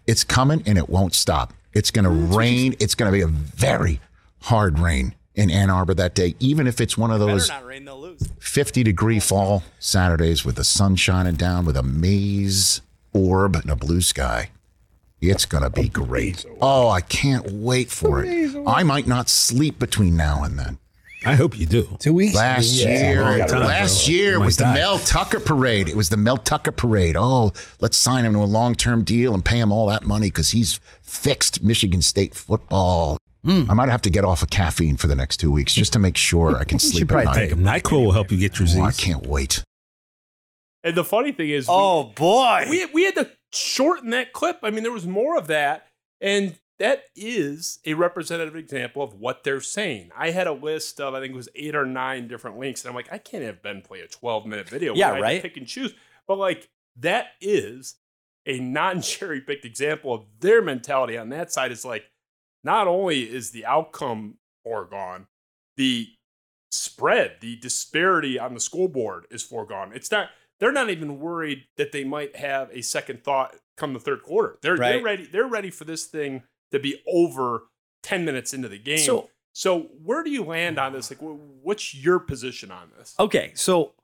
It's 0.06 0.24
coming 0.24 0.62
and 0.66 0.76
it 0.76 0.88
won't 0.88 1.14
stop. 1.14 1.52
It's 1.72 1.90
going 1.90 2.04
to 2.04 2.10
rain. 2.10 2.74
It's 2.80 2.94
going 2.94 3.10
to 3.10 3.16
be 3.16 3.22
a 3.22 3.28
very 3.28 4.00
hard 4.42 4.78
rain 4.78 5.14
in 5.34 5.50
Ann 5.50 5.70
Arbor 5.70 5.94
that 5.94 6.14
day, 6.14 6.34
even 6.40 6.66
if 6.66 6.80
it's 6.80 6.98
one 6.98 7.10
of 7.10 7.20
those 7.20 7.50
rain, 7.62 7.86
lose. 7.86 8.28
50 8.40 8.82
degree 8.82 9.20
fall 9.20 9.62
Saturdays 9.78 10.44
with 10.44 10.56
the 10.56 10.64
sun 10.64 10.96
shining 10.96 11.34
down 11.34 11.64
with 11.64 11.76
a 11.76 11.82
maize 11.82 12.82
orb 13.12 13.54
and 13.56 13.70
a 13.70 13.76
blue 13.76 14.00
sky. 14.00 14.50
It's 15.20 15.44
going 15.44 15.62
to 15.64 15.70
be 15.70 15.88
great. 15.88 16.46
Oh, 16.62 16.88
I 16.88 17.00
can't 17.02 17.50
wait 17.52 17.90
for 17.90 18.24
it. 18.24 18.56
I 18.66 18.82
might 18.82 19.06
not 19.06 19.28
sleep 19.28 19.78
between 19.78 20.16
now 20.16 20.42
and 20.44 20.58
then. 20.58 20.78
I 21.26 21.34
hope 21.34 21.58
you 21.58 21.66
do. 21.66 21.98
Two 22.00 22.14
weeks. 22.14 22.34
Last 22.34 22.72
Yeah. 22.72 23.10
year, 23.12 23.22
long 23.22 23.38
last 23.66 24.06
bro. 24.06 24.14
year 24.14 24.36
Oh 24.36 24.40
my 24.40 24.46
was 24.46 24.56
the 24.56 24.64
God. 24.64 24.74
Mel 24.74 24.98
Tucker 25.00 25.38
parade. 25.40 25.88
It 25.90 25.94
was 25.96 26.08
the 26.08 26.16
Mel 26.16 26.38
Tucker 26.38 26.72
parade. 26.72 27.14
Oh, 27.18 27.52
let's 27.80 27.98
sign 27.98 28.24
him 28.24 28.32
to 28.32 28.38
a 28.38 28.44
long-term 28.48 29.04
deal 29.04 29.34
and 29.34 29.44
pay 29.44 29.58
him 29.60 29.70
all 29.70 29.86
that 29.88 30.04
money 30.04 30.28
because 30.28 30.50
he's 30.52 30.80
fixed 31.02 31.62
Michigan 31.62 32.00
State 32.00 32.34
football. 32.34 33.18
Hmm. 33.44 33.70
I 33.70 33.74
might 33.74 33.90
have 33.90 34.00
to 34.02 34.10
get 34.10 34.24
off 34.24 34.42
of 34.42 34.48
caffeine 34.48 34.96
for 34.96 35.08
the 35.08 35.14
next 35.14 35.36
two 35.36 35.50
weeks 35.52 35.74
just 35.74 35.92
to 35.92 35.98
make 35.98 36.16
sure 36.16 36.56
I 36.56 36.64
can 36.70 36.78
sleep 36.78 37.02
at 37.04 37.08
probably 37.24 37.24
night. 37.26 37.48
Hey, 37.50 37.54
Nyquil 37.54 38.04
will 38.04 38.12
help 38.12 38.30
you 38.32 38.38
get 38.38 38.58
your 38.58 38.68
Oh, 38.82 38.84
I 38.86 38.92
can't 38.92 39.26
wait. 39.26 39.62
And 40.82 40.94
the 40.96 41.04
funny 41.04 41.32
thing 41.32 41.50
is, 41.50 41.68
we- 41.68 41.74
Oh 41.74 42.04
boy. 42.16 42.64
we 42.70 42.86
we 42.86 43.04
had 43.04 43.14
to 43.16 43.30
shorten 43.52 44.10
that 44.10 44.32
clip. 44.32 44.58
I 44.62 44.70
mean, 44.70 44.82
there 44.82 44.92
was 44.92 45.06
more 45.06 45.36
of 45.36 45.46
that, 45.48 45.86
and 46.20 46.58
that 46.78 47.04
is 47.14 47.78
a 47.84 47.94
representative 47.94 48.56
example 48.56 49.02
of 49.02 49.14
what 49.14 49.44
they're 49.44 49.60
saying. 49.60 50.10
I 50.16 50.30
had 50.30 50.46
a 50.46 50.52
list 50.52 50.98
of 51.00 51.14
I 51.14 51.20
think 51.20 51.32
it 51.32 51.36
was 51.36 51.48
eight 51.54 51.74
or 51.74 51.84
nine 51.84 52.26
different 52.26 52.58
links, 52.58 52.82
and 52.82 52.88
I'm 52.88 52.94
like, 52.94 53.12
I 53.12 53.18
can't 53.18 53.44
have 53.44 53.62
Ben 53.62 53.82
play 53.82 54.00
a 54.00 54.08
12 54.08 54.46
minute 54.46 54.68
video. 54.68 54.94
Yeah, 54.94 55.18
right? 55.18 55.42
Pick 55.42 55.56
and 55.56 55.66
choose, 55.66 55.92
but 56.26 56.38
like 56.38 56.68
that 56.96 57.32
is 57.40 57.96
a 58.46 58.58
non 58.58 59.02
cherry 59.02 59.40
picked 59.40 59.64
example 59.64 60.14
of 60.14 60.24
their 60.40 60.62
mentality 60.62 61.18
on 61.18 61.28
that 61.28 61.52
side. 61.52 61.70
Is 61.70 61.84
like, 61.84 62.10
not 62.64 62.88
only 62.88 63.22
is 63.22 63.50
the 63.50 63.66
outcome 63.66 64.38
foregone, 64.64 65.26
the 65.76 66.08
spread, 66.70 67.36
the 67.40 67.56
disparity 67.56 68.38
on 68.38 68.54
the 68.54 68.60
school 68.60 68.88
board 68.88 69.26
is 69.30 69.42
foregone. 69.42 69.92
It's 69.94 70.10
not 70.10 70.28
they're 70.60 70.72
not 70.72 70.90
even 70.90 71.18
worried 71.18 71.64
that 71.76 71.90
they 71.92 72.04
might 72.04 72.36
have 72.36 72.70
a 72.72 72.82
second 72.82 73.24
thought 73.24 73.56
come 73.76 73.92
the 73.94 74.00
third 74.00 74.22
quarter. 74.22 74.58
They're 74.62 74.76
they're 74.76 75.02
ready. 75.02 75.26
They're 75.26 75.46
ready 75.48 75.70
for 75.70 75.84
this 75.84 76.04
thing 76.06 76.42
to 76.70 76.78
be 76.78 77.02
over 77.08 77.64
ten 78.02 78.24
minutes 78.24 78.52
into 78.54 78.68
the 78.68 78.78
game. 78.78 78.98
So- 78.98 79.30
So, 79.52 79.80
where 80.04 80.22
do 80.22 80.30
you 80.30 80.44
land 80.44 80.78
on 80.78 80.92
this? 80.92 81.10
Like, 81.10 81.18
what's 81.20 81.92
your 81.92 82.20
position 82.20 82.70
on 82.70 82.92
this? 82.96 83.14
Okay, 83.18 83.50
so 83.56 83.94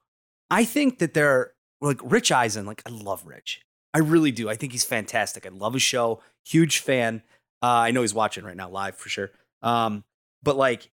I 0.50 0.64
think 0.64 0.98
that 0.98 1.14
they're 1.14 1.52
like 1.80 2.00
Rich 2.02 2.32
Eisen. 2.32 2.66
Like 2.66 2.82
I 2.84 2.90
love 2.90 3.24
Rich, 3.26 3.60
I 3.94 3.98
really 3.98 4.32
do. 4.32 4.48
I 4.50 4.56
think 4.56 4.72
he's 4.72 4.84
fantastic. 4.84 5.46
I 5.46 5.50
love 5.50 5.74
his 5.74 5.82
show. 5.82 6.20
Huge 6.44 6.78
fan. 6.80 7.22
Uh, 7.62 7.66
I 7.66 7.90
know 7.92 8.00
he's 8.02 8.12
watching 8.14 8.44
right 8.44 8.56
now 8.56 8.68
live 8.68 8.96
for 8.96 9.08
sure. 9.08 9.30
Um, 9.62 10.02
but 10.42 10.56
like 10.56 10.90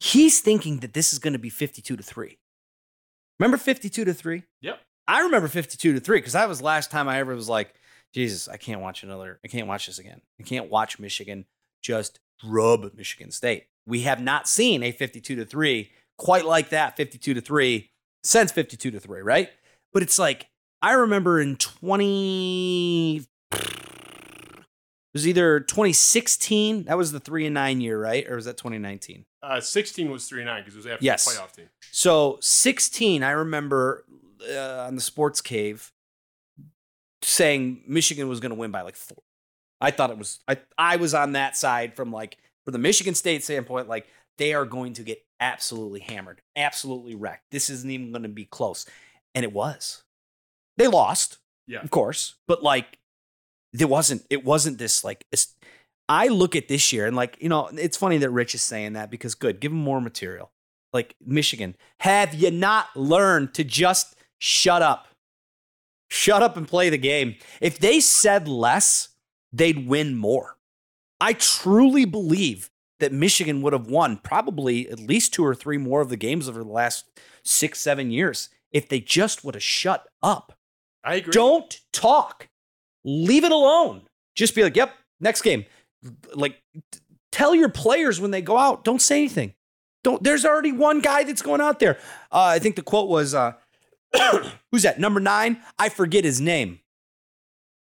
he's 0.00 0.40
thinking 0.40 0.80
that 0.80 0.92
this 0.92 1.12
is 1.12 1.18
going 1.20 1.32
to 1.34 1.38
be 1.38 1.48
fifty-two 1.50 1.96
to 1.96 2.02
three. 2.02 2.38
Remember 3.38 3.56
fifty-two 3.56 4.04
to 4.04 4.14
three? 4.14 4.42
Yep. 4.62 4.80
I 5.08 5.20
remember 5.22 5.48
fifty-two 5.48 5.92
to 5.94 6.00
three 6.00 6.18
because 6.18 6.32
that 6.32 6.48
was 6.48 6.58
the 6.58 6.64
last 6.64 6.90
time 6.90 7.08
I 7.08 7.18
ever 7.18 7.34
was 7.34 7.48
like, 7.48 7.74
Jesus, 8.12 8.48
I 8.48 8.56
can't 8.56 8.80
watch 8.80 9.02
another. 9.02 9.38
I 9.44 9.48
can't 9.48 9.66
watch 9.68 9.86
this 9.86 9.98
again. 9.98 10.20
I 10.40 10.42
can't 10.42 10.70
watch 10.70 10.98
Michigan 10.98 11.44
just 11.82 12.18
rub 12.44 12.92
Michigan 12.94 13.30
State. 13.30 13.66
We 13.86 14.02
have 14.02 14.20
not 14.20 14.48
seen 14.48 14.82
a 14.82 14.90
52 14.90 15.36
to 15.36 15.44
3 15.44 15.90
quite 16.18 16.44
like 16.44 16.70
that 16.70 16.96
52 16.96 17.34
to 17.34 17.40
3 17.40 17.90
since 18.24 18.50
52 18.50 18.90
to 18.90 18.98
3, 19.00 19.20
right? 19.20 19.50
But 19.92 20.02
it's 20.02 20.18
like 20.18 20.48
I 20.82 20.92
remember 20.92 21.40
in 21.40 21.56
20 21.56 23.22
it 23.52 25.18
was 25.18 25.26
either 25.26 25.60
2016, 25.60 26.84
that 26.84 26.98
was 26.98 27.12
the 27.12 27.20
3 27.20 27.46
and 27.46 27.54
9 27.54 27.80
year, 27.80 27.98
right? 27.98 28.26
Or 28.28 28.36
was 28.36 28.44
that 28.44 28.56
2019? 28.58 29.24
Uh, 29.42 29.60
Sixteen 29.60 30.10
was 30.10 30.28
three 30.28 30.40
and 30.40 30.48
nine 30.48 30.62
because 30.62 30.74
it 30.74 30.78
was 30.78 30.86
after 30.86 31.04
Yes. 31.04 31.24
the 31.24 31.30
playoff 31.40 31.52
team. 31.54 31.68
So 31.92 32.36
16, 32.40 33.22
I 33.22 33.30
remember 33.30 34.04
uh, 34.50 34.84
on 34.86 34.94
the 34.94 35.00
Sports 35.00 35.40
Cave 35.40 35.92
saying 37.22 37.82
Michigan 37.86 38.28
was 38.28 38.40
going 38.40 38.50
to 38.50 38.56
win 38.56 38.70
by 38.70 38.82
like 38.82 38.96
four. 38.96 39.22
I 39.80 39.90
thought 39.90 40.10
it 40.10 40.18
was. 40.18 40.40
I 40.48 40.58
I 40.78 40.96
was 40.96 41.14
on 41.14 41.32
that 41.32 41.56
side 41.56 41.94
from 41.94 42.12
like 42.12 42.38
for 42.64 42.70
the 42.70 42.78
Michigan 42.78 43.14
State 43.14 43.44
standpoint, 43.44 43.88
like 43.88 44.06
they 44.38 44.54
are 44.54 44.64
going 44.64 44.94
to 44.94 45.02
get 45.02 45.22
absolutely 45.40 46.00
hammered, 46.00 46.40
absolutely 46.56 47.14
wrecked. 47.14 47.44
This 47.50 47.68
isn't 47.70 47.90
even 47.90 48.10
going 48.12 48.22
to 48.22 48.28
be 48.28 48.44
close, 48.46 48.86
and 49.34 49.44
it 49.44 49.52
was. 49.52 50.02
They 50.78 50.88
lost, 50.88 51.38
Yeah. 51.66 51.80
of 51.80 51.90
course, 51.90 52.34
but 52.48 52.62
like 52.62 52.98
there 53.72 53.88
wasn't. 53.88 54.24
It 54.30 54.44
wasn't 54.44 54.78
this 54.78 55.04
like. 55.04 55.26
I 56.08 56.28
look 56.28 56.54
at 56.54 56.68
this 56.68 56.92
year 56.92 57.06
and 57.06 57.16
like 57.16 57.36
you 57.40 57.48
know, 57.48 57.66
it's 57.74 57.96
funny 57.96 58.18
that 58.18 58.30
Rich 58.30 58.54
is 58.54 58.62
saying 58.62 58.92
that 58.94 59.10
because 59.10 59.34
good, 59.34 59.60
give 59.60 59.72
him 59.72 59.78
more 59.78 60.00
material 60.00 60.52
like 60.92 61.14
Michigan, 61.24 61.76
have 62.00 62.32
you 62.32 62.50
not 62.50 62.96
learned 62.96 63.52
to 63.54 63.64
just 63.64 64.15
shut 64.38 64.82
up? 64.82 65.08
Shut 66.08 66.42
up 66.42 66.56
and 66.56 66.68
play 66.68 66.88
the 66.88 66.98
game. 66.98 67.36
If 67.60 67.78
they 67.78 68.00
said 68.00 68.46
less, 68.46 69.08
they'd 69.52 69.88
win 69.88 70.16
more. 70.16 70.56
I 71.20 71.32
truly 71.32 72.04
believe 72.04 72.70
that 73.00 73.12
Michigan 73.12 73.62
would 73.62 73.72
have 73.72 73.88
won 73.88 74.18
probably 74.18 74.88
at 74.88 75.00
least 75.00 75.34
two 75.34 75.44
or 75.44 75.54
three 75.54 75.78
more 75.78 76.00
of 76.00 76.08
the 76.08 76.16
games 76.16 76.48
over 76.48 76.62
the 76.62 76.70
last 76.70 77.06
six, 77.44 77.80
seven 77.80 78.10
years 78.10 78.48
if 78.72 78.88
they 78.88 79.00
just 79.00 79.44
would 79.44 79.54
have 79.54 79.62
shut 79.62 80.06
up. 80.22 80.56
I 81.04 81.16
agree. 81.16 81.32
Don't 81.32 81.80
talk. 81.92 82.48
Leave 83.04 83.44
it 83.44 83.52
alone. 83.52 84.02
Just 84.34 84.54
be 84.54 84.62
like, 84.62 84.76
yep, 84.76 84.94
next 85.20 85.42
game. 85.42 85.64
Like, 86.34 86.62
t- 86.92 87.00
tell 87.32 87.54
your 87.54 87.68
players 87.68 88.20
when 88.20 88.30
they 88.30 88.42
go 88.42 88.58
out, 88.58 88.84
don't 88.84 89.00
say 89.00 89.18
anything. 89.18 89.54
Don't. 90.04 90.22
There's 90.22 90.44
already 90.44 90.72
one 90.72 91.00
guy 91.00 91.24
that's 91.24 91.42
going 91.42 91.60
out 91.60 91.78
there. 91.78 91.98
Uh, 92.30 92.44
I 92.44 92.58
think 92.58 92.76
the 92.76 92.82
quote 92.82 93.08
was, 93.08 93.34
uh, 93.34 93.52
"Who's 94.72 94.82
that? 94.82 94.98
Number 95.00 95.20
nine? 95.20 95.60
I 95.78 95.88
forget 95.88 96.24
his 96.24 96.40
name. 96.40 96.80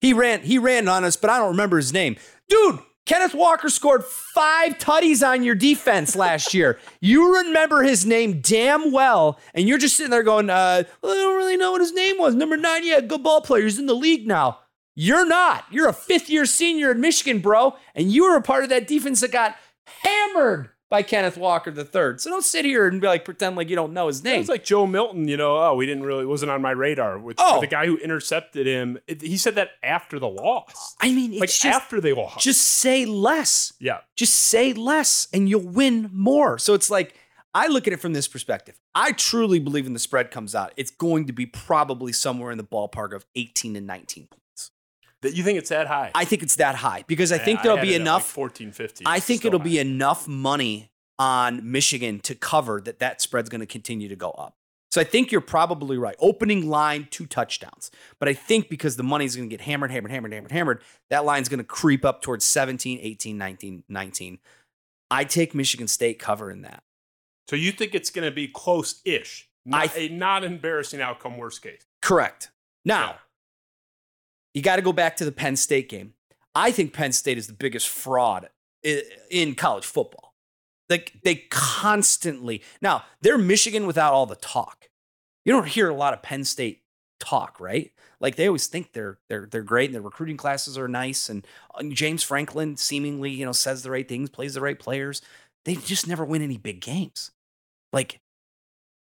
He 0.01 0.13
ran. 0.13 0.41
He 0.41 0.57
ran 0.57 0.87
on 0.87 1.03
us, 1.03 1.15
but 1.15 1.29
I 1.29 1.37
don't 1.39 1.51
remember 1.51 1.77
his 1.77 1.93
name. 1.93 2.15
Dude, 2.47 2.79
Kenneth 3.05 3.35
Walker 3.35 3.69
scored 3.69 4.03
five 4.03 4.77
tutties 4.77 5.27
on 5.27 5.43
your 5.43 5.55
defense 5.55 6.15
last 6.15 6.53
year. 6.53 6.79
You 7.01 7.37
remember 7.37 7.83
his 7.83 8.03
name 8.03 8.41
damn 8.41 8.91
well, 8.91 9.39
and 9.53 9.67
you're 9.67 9.77
just 9.77 9.95
sitting 9.95 10.09
there 10.09 10.23
going, 10.23 10.49
uh, 10.49 10.83
well, 11.03 11.11
I 11.11 11.15
don't 11.15 11.37
really 11.37 11.55
know 11.55 11.71
what 11.71 11.81
his 11.81 11.93
name 11.93 12.17
was. 12.17 12.33
Number 12.33 12.57
nine, 12.57 12.83
yeah, 12.83 12.99
good 12.99 13.21
ball 13.21 13.41
player. 13.41 13.61
He's 13.63 13.77
in 13.77 13.85
the 13.85 13.93
league 13.93 14.25
now. 14.25 14.59
You're 14.95 15.25
not. 15.25 15.65
You're 15.69 15.87
a 15.87 15.93
fifth 15.93 16.29
year 16.29 16.47
senior 16.47 16.91
in 16.91 17.01
Michigan, 17.01 17.39
bro, 17.39 17.75
and 17.93 18.11
you 18.11 18.23
were 18.23 18.35
a 18.37 18.41
part 18.41 18.63
of 18.63 18.69
that 18.69 18.87
defense 18.87 19.19
that 19.19 19.31
got 19.31 19.55
hammered 19.85 20.69
by 20.89 21.01
Kenneth 21.01 21.37
Walker 21.37 21.71
the 21.71 21.83
third. 21.83 22.21
So 22.21 22.29
don't 22.29 22.43
sit 22.43 22.63
here 22.65 22.87
and 22.87 23.01
be 23.01 23.07
like 23.07 23.25
pretend 23.25 23.55
like 23.55 23.69
you 23.69 23.75
don't 23.75 23.93
know 23.93 24.07
his 24.07 24.23
name. 24.23 24.39
It's 24.39 24.49
like 24.49 24.63
Joe 24.63 24.85
Milton, 24.85 25.27
you 25.27 25.35
know. 25.37 25.57
Oh, 25.57 25.75
we 25.75 25.85
didn't 25.85 26.03
really 26.03 26.25
wasn't 26.25 26.51
on 26.51 26.61
my 26.61 26.71
radar 26.71 27.17
with, 27.17 27.37
Oh. 27.39 27.59
the 27.59 27.67
guy 27.67 27.85
who 27.87 27.97
intercepted 27.97 28.67
him. 28.67 28.99
It- 29.07 29.21
he 29.21 29.37
said 29.37 29.55
that 29.55 29.71
after 29.83 30.19
the 30.19 30.27
loss, 30.29 30.95
I 31.01 31.11
mean, 31.11 31.31
it's 31.33 31.39
like 31.39 31.49
just 31.49 31.65
after 31.65 31.99
they 31.99 32.13
lost. 32.13 32.39
just 32.43 32.61
say 32.61 33.05
less. 33.05 33.73
yeah, 33.79 33.99
just 34.15 34.33
say 34.35 34.73
less 34.73 35.27
and 35.33 35.49
you'll 35.49 35.67
win 35.67 36.09
more. 36.13 36.57
So 36.59 36.73
it's 36.73 36.89
like, 36.89 37.15
I 37.53 37.67
look 37.67 37.87
at 37.87 37.93
it 37.93 38.01
from 38.01 38.13
this 38.13 38.27
perspective. 38.27 38.77
I 38.93 39.11
truly 39.13 39.59
believe 39.59 39.85
when 39.85 39.93
the 39.93 39.99
spread 39.99 40.29
comes 40.29 40.53
out, 40.53 40.73
it's 40.77 40.91
going 40.91 41.25
to 41.27 41.33
be 41.33 41.45
probably 41.45 42.11
somewhere 42.13 42.51
in 42.51 42.57
the 42.57 42.63
ballpark 42.65 43.13
of 43.15 43.25
18 43.35 43.75
and 43.75 43.87
19 43.87 44.27
points. 44.27 44.44
That 45.25 45.35
you 45.35 45.43
think 45.43 45.57
it's 45.57 45.69
that 45.69 45.87
high. 45.87 46.11
I 46.15 46.25
think 46.25 46.43
it's 46.43 46.55
that 46.55 46.75
high 46.75 47.03
because 47.07 47.31
I 47.31 47.37
think 47.37 47.61
there'll 47.61 47.77
had 47.77 47.83
be 47.83 47.91
like, 47.91 48.01
enough. 48.01 48.27
14, 48.27 48.71
15. 48.71 49.07
I 49.07 49.19
think 49.19 49.43
it'll 49.45 49.59
high. 49.59 49.63
be 49.65 49.79
enough 49.79 50.27
money 50.27 50.89
on 51.19 51.71
Michigan 51.71 52.19
to 52.21 52.35
cover 52.35 52.81
that 52.81 52.99
that 52.99 53.21
spread's 53.21 53.49
going 53.49 53.61
to 53.61 53.65
continue 53.67 54.07
to 54.07 54.15
go 54.15 54.31
up. 54.31 54.55
So 54.91 55.01
I 55.01 55.03
think 55.03 55.31
you're 55.31 55.41
probably 55.41 55.97
right. 55.97 56.15
Opening 56.19 56.69
line, 56.69 57.07
two 57.11 57.25
touchdowns. 57.25 57.91
But 58.17 58.29
I 58.29 58.33
think 58.33 58.69
because 58.69 58.95
the 58.95 59.03
money's 59.03 59.35
going 59.35 59.49
to 59.49 59.53
get 59.53 59.65
hammered, 59.65 59.91
hammered, 59.91 60.11
hammered, 60.11 60.31
hammered, 60.31 60.51
hammered, 60.51 60.81
that 61.09 61.25
line's 61.25 61.49
going 61.49 61.57
to 61.57 61.65
creep 61.65 62.05
up 62.05 62.21
towards 62.21 62.45
17, 62.45 62.99
18, 63.01 63.37
19, 63.37 63.83
19. 63.89 64.39
I 65.11 65.25
take 65.25 65.53
Michigan 65.53 65.87
State 65.87 66.17
covering 66.17 66.61
that. 66.61 66.83
So 67.49 67.55
you 67.55 67.71
think 67.71 67.93
it's 67.93 68.09
going 68.09 68.23
to 68.27 68.33
be 68.33 68.47
close-ish? 68.47 69.49
Not, 69.65 69.89
I 69.95 69.99
a 69.99 70.09
not 70.09 70.43
embarrassing 70.43 71.01
outcome, 71.01 71.37
worst 71.37 71.61
case. 71.61 71.85
Correct. 72.01 72.51
Now, 72.85 73.01
Yeah. 73.01 73.15
You 74.55 74.63
got 74.63 74.77
to 74.77 74.81
go 74.81 74.93
back 74.93 75.17
to 75.17 75.25
the 75.25 75.31
Penn 75.31 75.55
State 75.55 75.89
game. 75.89 76.13
I 76.55 76.71
think 76.71 76.93
Penn 76.93 77.11
State 77.11 77.37
is 77.37 77.45
the 77.45 77.53
biggest 77.53 77.89
fraud 77.89 78.49
in 79.29 79.53
college 79.53 79.85
football. 79.85 80.33
Like 80.89 81.13
they 81.23 81.35
constantly 81.49 82.63
now 82.81 83.03
they're 83.21 83.37
Michigan 83.37 83.85
without 83.85 84.13
all 84.13 84.25
the 84.25 84.35
talk. 84.35 84.89
You 85.43 85.51
don't 85.51 85.67
hear 85.67 85.89
a 85.89 85.93
lot 85.95 86.13
of 86.13 86.21
Penn 86.21 86.43
State 86.45 86.83
talk, 87.19 87.59
right? 87.59 87.91
Like 88.21 88.37
they 88.37 88.47
always 88.47 88.67
think 88.67 88.93
they're 88.93 89.17
they're 89.27 89.47
they're 89.51 89.61
great 89.61 89.89
and 89.89 89.95
their 89.95 90.01
recruiting 90.01 90.37
classes 90.37 90.77
are 90.77 90.87
nice 90.87 91.29
and 91.29 91.45
James 91.89 92.23
Franklin 92.23 92.77
seemingly 92.77 93.31
you 93.31 93.45
know 93.45 93.51
says 93.51 93.83
the 93.83 93.91
right 93.91 94.07
things, 94.07 94.29
plays 94.29 94.53
the 94.53 94.61
right 94.61 94.79
players. 94.79 95.21
they 95.65 95.75
just 95.75 96.07
never 96.07 96.23
win 96.23 96.41
any 96.41 96.57
big 96.57 96.79
games. 96.79 97.31
Like, 97.91 98.21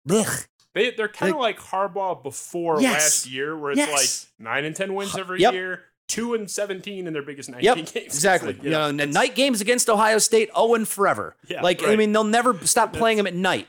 ugh. 0.09 0.47
They 0.73 0.91
they're 0.91 1.07
kind 1.07 1.33
of 1.33 1.39
like, 1.39 1.59
Harbaugh 1.59 2.21
before 2.23 2.81
Yes. 2.81 2.93
last 2.93 3.27
year, 3.29 3.55
where 3.57 3.71
it's 3.71 3.77
Yes. 3.79 4.27
like 4.39 4.43
nine 4.45 4.65
and 4.65 4.75
ten 4.75 4.93
wins 4.95 5.15
every 5.17 5.39
Yep. 5.41 5.53
year, 5.53 5.83
two 6.07 6.33
and 6.33 6.49
seventeen 6.49 7.05
in 7.07 7.13
their 7.13 7.21
biggest 7.21 7.49
nineteen 7.49 7.77
Yep, 7.77 7.77
games. 7.93 8.05
Exactly. 8.15 8.53
like, 8.53 8.63
you 8.63 8.69
know, 8.71 8.87
and 8.87 8.99
the 8.99 9.05
night 9.05 9.35
games 9.35 9.61
against 9.61 9.89
Ohio 9.89 10.17
State, 10.17 10.49
Owen 10.55 10.85
forever. 10.85 11.35
Yeah, 11.47 11.61
like 11.61 11.83
I 11.83 11.95
mean, 11.95 12.11
they'll 12.11 12.23
never 12.23 12.57
stop 12.65 12.91
playing 12.93 13.17
them 13.17 13.27
at 13.27 13.35
night. 13.35 13.67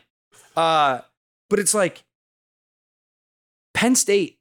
Uh, 0.56 1.00
but 1.50 1.58
it's 1.58 1.74
like 1.74 2.04
Penn 3.74 3.94
State 3.96 4.38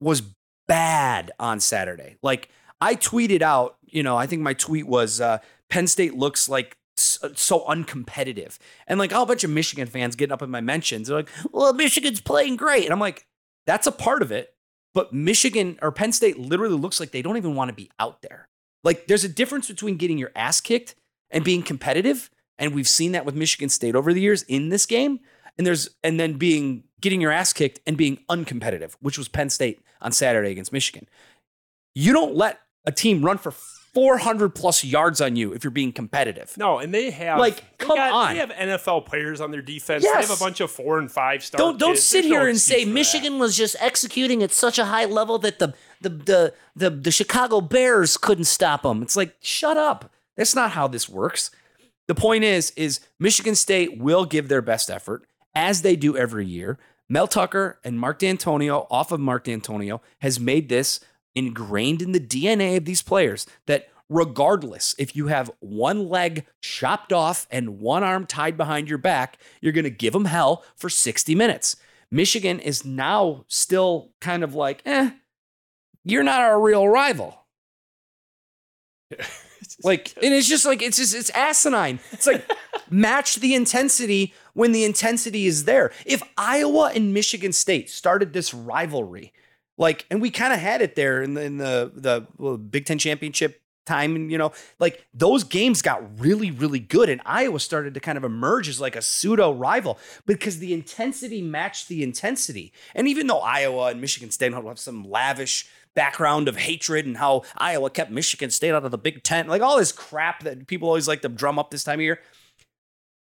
was 0.00 0.22
bad 0.66 1.30
on 1.38 1.60
Saturday. 1.60 2.16
Like 2.22 2.48
I 2.80 2.94
tweeted 2.94 3.42
out, 3.42 3.76
you 3.86 4.02
know, 4.02 4.16
I 4.16 4.26
think 4.26 4.42
my 4.42 4.54
tweet 4.54 4.86
was 4.86 5.20
uh, 5.20 5.38
Penn 5.68 5.86
State 5.86 6.14
looks 6.14 6.48
like 6.48 6.76
so 7.02 7.60
uncompetitive, 7.60 8.58
and 8.86 8.98
like 8.98 9.12
oh, 9.12 9.14
a 9.14 9.18
whole 9.18 9.26
bunch 9.26 9.44
of 9.44 9.50
Michigan 9.50 9.86
fans 9.86 10.16
getting 10.16 10.32
up 10.32 10.42
in 10.42 10.50
my 10.50 10.60
mentions. 10.60 11.08
They're 11.08 11.16
like, 11.16 11.30
"Well, 11.52 11.72
Michigan's 11.72 12.20
playing 12.20 12.56
great," 12.56 12.84
and 12.84 12.92
I'm 12.92 13.00
like, 13.00 13.26
"That's 13.66 13.86
a 13.86 13.92
part 13.92 14.22
of 14.22 14.32
it." 14.32 14.54
But 14.92 15.12
Michigan 15.12 15.78
or 15.82 15.92
Penn 15.92 16.12
State 16.12 16.38
literally 16.38 16.74
looks 16.74 16.98
like 16.98 17.12
they 17.12 17.22
don't 17.22 17.36
even 17.36 17.54
want 17.54 17.68
to 17.68 17.74
be 17.74 17.90
out 17.98 18.22
there. 18.22 18.48
Like 18.82 19.06
there's 19.06 19.24
a 19.24 19.28
difference 19.28 19.68
between 19.68 19.96
getting 19.96 20.18
your 20.18 20.32
ass 20.34 20.60
kicked 20.60 20.94
and 21.30 21.44
being 21.44 21.62
competitive. 21.62 22.30
And 22.58 22.74
we've 22.74 22.88
seen 22.88 23.12
that 23.12 23.24
with 23.24 23.34
Michigan 23.34 23.68
State 23.68 23.94
over 23.94 24.12
the 24.12 24.20
years 24.20 24.42
in 24.42 24.68
this 24.68 24.86
game. 24.86 25.20
And 25.58 25.66
there's 25.66 25.90
and 26.02 26.18
then 26.18 26.34
being 26.34 26.84
getting 27.00 27.20
your 27.20 27.32
ass 27.32 27.52
kicked 27.52 27.80
and 27.86 27.96
being 27.96 28.18
uncompetitive, 28.28 28.94
which 29.00 29.18
was 29.18 29.28
Penn 29.28 29.50
State 29.50 29.80
on 30.00 30.12
Saturday 30.12 30.50
against 30.50 30.72
Michigan. 30.72 31.08
You 31.94 32.12
don't 32.12 32.34
let 32.34 32.60
a 32.84 32.92
team 32.92 33.24
run 33.24 33.38
for 33.38 33.52
400 33.92 34.50
plus 34.54 34.84
yards 34.84 35.20
on 35.20 35.34
you 35.36 35.52
if 35.52 35.64
you're 35.64 35.70
being 35.72 35.92
competitive. 35.92 36.56
No, 36.56 36.78
and 36.78 36.94
they 36.94 37.10
have 37.10 37.38
Like, 37.38 37.76
come 37.78 37.96
got- 37.96 38.12
on. 38.12 38.32
They 38.34 38.38
have 38.40 38.50
NFL 38.50 39.06
players 39.06 39.40
on 39.40 39.50
their 39.50 39.62
defense. 39.62 40.04
They 40.04 40.10
have 40.10 40.30
a 40.30 40.36
bunch 40.36 40.60
of 40.60 40.70
four 40.70 40.98
and 40.98 41.10
five 41.10 41.42
star. 41.44 41.58
Don't 41.58 41.78
don't 41.78 41.92
kids. 41.94 42.04
sit 42.04 42.22
There's 42.22 42.30
no 42.32 42.38
here 42.40 42.48
and 42.48 42.58
say 42.60 42.80
for 42.84 42.88
that. 42.88 42.94
Michigan 42.94 43.38
was 43.38 43.56
just 43.56 43.76
executing 43.80 44.42
at 44.42 44.52
such 44.52 44.78
a 44.78 44.84
high 44.86 45.06
level 45.06 45.38
that 45.40 45.58
the 45.58 45.74
the 46.00 46.08
the 46.08 46.54
the, 46.76 46.90
the 46.90 47.10
Chicago 47.10 47.60
Bears 47.60 48.16
couldn't 48.16 48.44
stop 48.44 48.82
them. 48.82 49.02
It's 49.02 49.16
like 49.16 49.36
shut 49.40 49.76
up. 49.76 50.10
That's 50.36 50.54
not 50.54 50.70
how 50.72 50.86
this 50.86 51.08
works. 51.08 51.50
The 52.06 52.14
point 52.14 52.44
is 52.44 52.70
is 52.76 53.00
Michigan 53.18 53.54
State 53.54 53.98
will 53.98 54.24
give 54.24 54.48
their 54.48 54.62
best 54.62 54.90
effort 54.90 55.26
as 55.54 55.82
they 55.82 55.96
do 55.96 56.16
every 56.16 56.46
year. 56.46 56.78
Mel 57.08 57.26
Tucker 57.26 57.80
and 57.82 57.98
Mark 57.98 58.20
Dantonio 58.20 58.86
off 58.88 59.10
of 59.10 59.18
Mark 59.18 59.44
Dantonio 59.44 60.00
has 60.20 60.38
made 60.38 60.68
this 60.68 61.00
ingrained 61.34 62.02
in 62.02 62.12
the 62.12 62.20
DNA 62.20 62.76
of 62.76 62.84
these 62.84 63.02
players 63.02 63.46
that 63.66 63.88
regardless 64.08 64.94
if 64.98 65.14
you 65.14 65.28
have 65.28 65.50
one 65.60 66.08
leg 66.08 66.44
chopped 66.60 67.12
off 67.12 67.46
and 67.50 67.80
one 67.80 68.02
arm 68.02 68.26
tied 68.26 68.56
behind 68.56 68.88
your 68.88 68.98
back, 68.98 69.38
you're 69.60 69.72
going 69.72 69.84
to 69.84 69.90
give 69.90 70.12
them 70.12 70.24
hell 70.26 70.64
for 70.76 70.88
60 70.88 71.34
minutes. 71.34 71.76
Michigan 72.10 72.58
is 72.58 72.84
now 72.84 73.44
still 73.46 74.10
kind 74.20 74.42
of 74.42 74.54
like, 74.54 74.82
eh, 74.84 75.10
you're 76.04 76.24
not 76.24 76.40
our 76.40 76.60
real 76.60 76.88
rival. 76.88 77.46
Like, 79.82 80.14
and 80.22 80.34
it's 80.34 80.48
just 80.48 80.66
like 80.66 80.82
it's 80.82 80.96
just 80.98 81.14
it's 81.14 81.30
asinine. 81.30 82.00
It's 82.12 82.26
like 82.26 82.50
match 82.90 83.36
the 83.36 83.54
intensity 83.54 84.34
when 84.52 84.72
the 84.72 84.84
intensity 84.84 85.46
is 85.46 85.64
there. 85.64 85.92
If 86.04 86.22
Iowa 86.36 86.92
and 86.94 87.14
Michigan 87.14 87.52
State 87.52 87.88
started 87.88 88.32
this 88.32 88.52
rivalry, 88.52 89.32
like, 89.80 90.04
and 90.10 90.20
we 90.20 90.30
kind 90.30 90.52
of 90.52 90.60
had 90.60 90.82
it 90.82 90.94
there 90.94 91.22
in 91.22 91.34
the 91.34 91.42
in 91.42 91.56
the 91.56 91.90
the 91.94 92.58
Big 92.58 92.84
Ten 92.84 92.98
championship 92.98 93.62
time, 93.86 94.14
and 94.14 94.30
you 94.30 94.36
know, 94.36 94.52
like 94.78 95.06
those 95.14 95.42
games 95.42 95.80
got 95.80 96.20
really 96.20 96.50
really 96.50 96.78
good, 96.78 97.08
and 97.08 97.20
Iowa 97.24 97.58
started 97.58 97.94
to 97.94 98.00
kind 98.00 98.18
of 98.18 98.22
emerge 98.22 98.68
as 98.68 98.78
like 98.78 98.94
a 98.94 99.00
pseudo 99.00 99.52
rival 99.52 99.98
because 100.26 100.58
the 100.58 100.74
intensity 100.74 101.40
matched 101.40 101.88
the 101.88 102.02
intensity. 102.02 102.74
And 102.94 103.08
even 103.08 103.26
though 103.26 103.40
Iowa 103.40 103.86
and 103.86 104.02
Michigan 104.02 104.30
State 104.30 104.52
have 104.52 104.78
some 104.78 105.02
lavish 105.02 105.66
background 105.94 106.46
of 106.46 106.58
hatred 106.58 107.06
and 107.06 107.16
how 107.16 107.42
Iowa 107.56 107.88
kept 107.88 108.10
Michigan 108.10 108.50
State 108.50 108.72
out 108.72 108.84
of 108.84 108.90
the 108.90 108.98
Big 108.98 109.22
Ten, 109.22 109.48
like 109.48 109.62
all 109.62 109.78
this 109.78 109.92
crap 109.92 110.42
that 110.44 110.66
people 110.66 110.88
always 110.88 111.08
like 111.08 111.22
to 111.22 111.30
drum 111.30 111.58
up 111.58 111.70
this 111.70 111.84
time 111.84 112.00
of 112.00 112.02
year. 112.02 112.20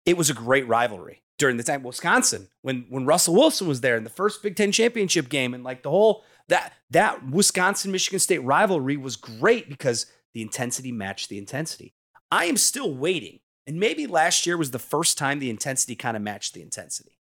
It 0.07 0.17
was 0.17 0.31
a 0.31 0.33
great 0.33 0.67
rivalry 0.67 1.21
during 1.37 1.57
the 1.57 1.63
time 1.63 1.83
Wisconsin 1.83 2.47
when 2.63 2.87
when 2.89 3.05
Russell 3.05 3.35
Wilson 3.35 3.67
was 3.67 3.81
there 3.81 3.95
in 3.95 4.03
the 4.03 4.09
first 4.09 4.41
Big 4.41 4.55
Ten 4.55 4.71
championship 4.71 5.29
game 5.29 5.53
and 5.53 5.63
like 5.63 5.83
the 5.83 5.91
whole 5.91 6.23
that 6.49 6.73
that 6.91 7.27
Wisconsin 7.29 7.91
Michigan 7.91 8.19
State 8.19 8.43
rivalry 8.43 8.97
was 8.97 9.15
great 9.15 9.69
because 9.69 10.05
the 10.33 10.41
intensity 10.41 10.91
matched 10.91 11.29
the 11.29 11.37
intensity. 11.37 11.93
I 12.31 12.45
am 12.45 12.57
still 12.57 12.93
waiting, 12.93 13.39
and 13.65 13.79
maybe 13.79 14.07
last 14.07 14.45
year 14.45 14.57
was 14.57 14.71
the 14.71 14.79
first 14.79 15.17
time 15.17 15.39
the 15.39 15.49
intensity 15.49 15.95
kind 15.95 16.15
of 16.15 16.23
matched 16.23 16.53
the 16.53 16.61
intensity. 16.61 17.16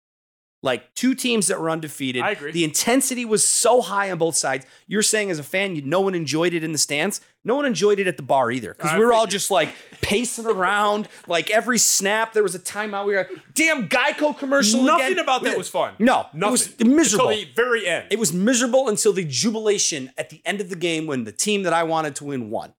Like 0.65 0.95
two 0.95 1.17
teams 1.17 1.49
that 1.49 1.61
were 1.61 1.69
undefeated. 1.69 2.23
I 2.23 2.31
agree. 2.31 2.53
The 2.53 2.63
intensity 2.63 3.25
was 3.25 3.47
so 3.47 3.81
high 3.83 4.13
on 4.13 4.19
both 4.19 4.37
sides. 4.37 4.65
You're 4.87 5.03
saying 5.03 5.31
as 5.31 5.41
a 5.41 5.43
fan, 5.43 5.75
you 5.75 5.83
no 5.83 6.01
one 6.01 6.15
enjoyed 6.15 6.55
it 6.55 6.63
in 6.63 6.71
the 6.71 6.79
stands. 6.79 7.21
No 7.45 7.57
one 7.57 7.67
enjoyed 7.67 7.99
it 7.99 8.07
at 8.07 8.17
the 8.17 8.23
bar 8.23 8.53
either 8.53 8.73
because 8.73 8.97
we 8.97 9.05
were 9.05 9.13
all 9.13 9.27
just 9.27 9.51
like 9.51 9.75
pacing 10.01 10.47
around. 10.47 11.09
Like 11.27 11.51
every 11.51 11.79
snap, 11.79 12.33
there 12.33 12.45
was 12.45 12.55
a 12.55 12.61
timeout. 12.61 13.07
We 13.07 13.15
were 13.15 13.29
damn 13.55 13.89
Geico 13.89 14.39
commercial. 14.39 14.85
Nothing 14.85 15.07
again. 15.15 15.19
about 15.19 15.43
that 15.43 15.59
was 15.59 15.69
fun. 15.69 15.95
No, 15.99 16.27
Nothing. 16.33 16.49
it 16.49 16.51
was 16.53 16.81
miserable. 16.81 17.29
Until 17.31 17.45
the 17.45 17.53
very 17.57 17.89
end. 17.89 18.07
It 18.11 18.21
was 18.21 18.33
miserable 18.33 18.89
until 18.89 19.13
the 19.13 19.25
jubilation 19.25 20.13
at 20.17 20.31
the 20.31 20.41
end 20.45 20.61
of 20.61 20.69
the 20.71 20.77
game 20.77 21.09
when 21.09 21.25
the 21.25 21.33
team 21.33 21.65
that 21.65 21.73
I 21.73 21.83
wanted 21.83 22.15
to 22.17 22.25
win 22.25 22.51
won. 22.51 22.75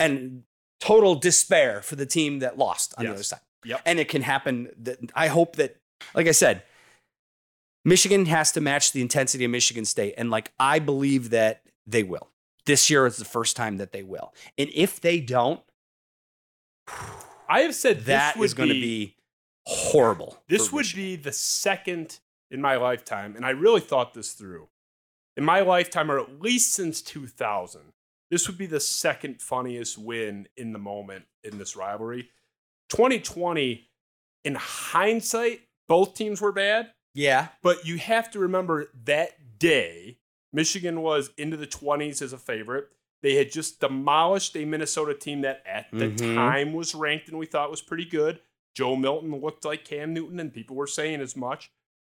And 0.00 0.44
total 0.80 1.14
despair 1.14 1.82
for 1.82 1.96
the 1.96 2.06
team 2.06 2.38
that 2.38 2.56
lost 2.56 2.94
on 2.96 3.04
the 3.04 3.10
other 3.12 3.22
side. 3.22 3.40
Yep. 3.64 3.82
And 3.84 3.98
it 3.98 4.08
can 4.08 4.22
happen. 4.22 4.70
That 4.78 4.98
I 5.14 5.26
hope 5.26 5.56
that, 5.56 5.76
like 6.14 6.26
I 6.28 6.32
said, 6.32 6.62
Michigan 7.88 8.26
has 8.26 8.52
to 8.52 8.60
match 8.60 8.92
the 8.92 9.00
intensity 9.00 9.44
of 9.44 9.50
Michigan 9.50 9.84
State. 9.84 10.14
And 10.18 10.30
like 10.30 10.52
I 10.60 10.78
believe 10.78 11.30
that 11.30 11.62
they 11.86 12.02
will. 12.02 12.28
This 12.66 12.90
year 12.90 13.06
is 13.06 13.16
the 13.16 13.24
first 13.24 13.56
time 13.56 13.78
that 13.78 13.92
they 13.92 14.02
will. 14.02 14.34
And 14.58 14.70
if 14.74 15.00
they 15.00 15.20
don't, 15.20 15.60
I 17.48 17.60
have 17.60 17.74
said 17.74 18.04
that 18.04 18.34
this 18.34 18.44
is 18.44 18.54
going 18.54 18.68
to 18.68 18.74
be 18.74 19.16
horrible. 19.64 20.42
This 20.48 20.70
would 20.70 20.86
be 20.94 21.16
the 21.16 21.32
second 21.32 22.18
in 22.50 22.60
my 22.60 22.76
lifetime, 22.76 23.36
and 23.36 23.44
I 23.44 23.50
really 23.50 23.80
thought 23.80 24.12
this 24.12 24.32
through. 24.32 24.68
In 25.36 25.44
my 25.44 25.60
lifetime, 25.60 26.10
or 26.10 26.18
at 26.18 26.42
least 26.42 26.74
since 26.74 27.00
2000, 27.00 27.92
this 28.30 28.46
would 28.48 28.58
be 28.58 28.66
the 28.66 28.80
second 28.80 29.40
funniest 29.40 29.96
win 29.96 30.46
in 30.58 30.72
the 30.72 30.78
moment 30.78 31.24
in 31.42 31.56
this 31.56 31.74
rivalry. 31.74 32.28
2020, 32.90 33.88
in 34.44 34.54
hindsight, 34.56 35.60
both 35.88 36.14
teams 36.14 36.40
were 36.40 36.52
bad, 36.52 36.90
Yeah. 37.18 37.48
but 37.62 37.86
you 37.86 37.98
have 37.98 38.30
to 38.32 38.38
remember 38.38 38.90
that 39.04 39.58
day, 39.58 40.18
Michigan 40.52 41.02
was 41.02 41.30
into 41.36 41.56
the 41.56 41.66
20s 41.66 42.22
as 42.22 42.32
a 42.32 42.38
favorite. 42.38 42.88
They 43.22 43.34
had 43.34 43.50
just 43.50 43.80
demolished 43.80 44.56
a 44.56 44.64
Minnesota 44.64 45.12
team 45.14 45.40
that 45.42 45.62
at 45.66 45.86
the 45.92 46.06
Mhm. 46.10 46.34
time 46.34 46.72
was 46.72 46.94
ranked 46.94 47.28
and 47.28 47.38
we 47.38 47.46
thought 47.46 47.70
was 47.70 47.82
pretty 47.82 48.04
good. 48.04 48.40
Joe 48.74 48.94
Milton 48.94 49.34
looked 49.40 49.64
like 49.64 49.84
Cam 49.84 50.14
Newton, 50.14 50.38
and 50.38 50.54
people 50.54 50.76
were 50.76 50.86
saying 50.86 51.20
as 51.20 51.34
much. 51.34 51.70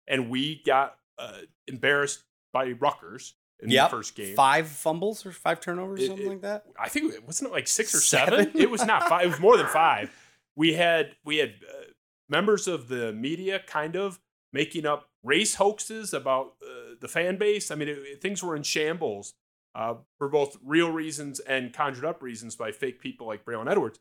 And 0.08 0.30
we 0.30 0.64
got 0.64 0.98
uh, 1.20 1.42
embarrassed 1.68 2.24
by 2.54 2.72
Rutgers 2.72 3.36
in 3.60 3.70
Yep. 3.70 3.90
the 3.92 3.98
first 3.98 4.16
game. 4.16 4.36
Five 4.36 4.68
fumbles 4.68 5.26
or 5.28 5.32
five 5.32 5.60
turnovers, 5.60 6.02
It- 6.02 6.08
something 6.08 6.26
it- 6.26 6.30
like 6.30 6.42
that. 6.42 6.66
I 6.80 6.90
think 6.90 7.14
it 7.14 7.24
wasn't 7.24 7.50
it 7.50 7.54
like 7.54 7.68
six 7.68 7.94
or 7.94 8.00
Seven? 8.00 8.46
seven. 8.46 8.60
It 8.62 8.72
was 8.72 8.84
not 8.86 9.08
five. 9.08 9.26
It 9.26 9.30
was 9.30 9.40
more 9.40 9.58
than 9.58 9.68
five. 9.68 10.10
We 10.56 10.74
had 10.74 11.16
we 11.24 11.38
had 11.38 11.56
uh, 11.70 11.84
members 12.30 12.68
of 12.68 12.88
the 12.88 13.12
media 13.14 13.60
kind 13.60 13.96
of 13.96 14.20
making 14.54 14.86
up 14.86 15.10
race 15.24 15.56
hoaxes 15.56 16.14
about 16.14 16.54
uh, 16.64 16.96
the 17.02 17.08
fan 17.08 17.38
base. 17.38 17.72
I 17.72 17.76
mean, 17.76 17.90
it, 17.90 18.22
things 18.22 18.42
were 18.42 18.56
in 18.56 18.64
shambles 18.64 19.34
uh, 19.76 19.96
for 20.18 20.30
both 20.30 20.58
real 20.64 20.92
reasons 20.92 21.40
and 21.42 21.74
conjured 21.74 22.06
up 22.06 22.22
reasons 22.22 22.56
by 22.56 22.72
fake 22.72 23.02
people 23.02 23.28
like 23.28 23.44
Braylon 23.44 23.70
Edwards. 23.70 24.00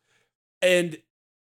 And 0.61 0.99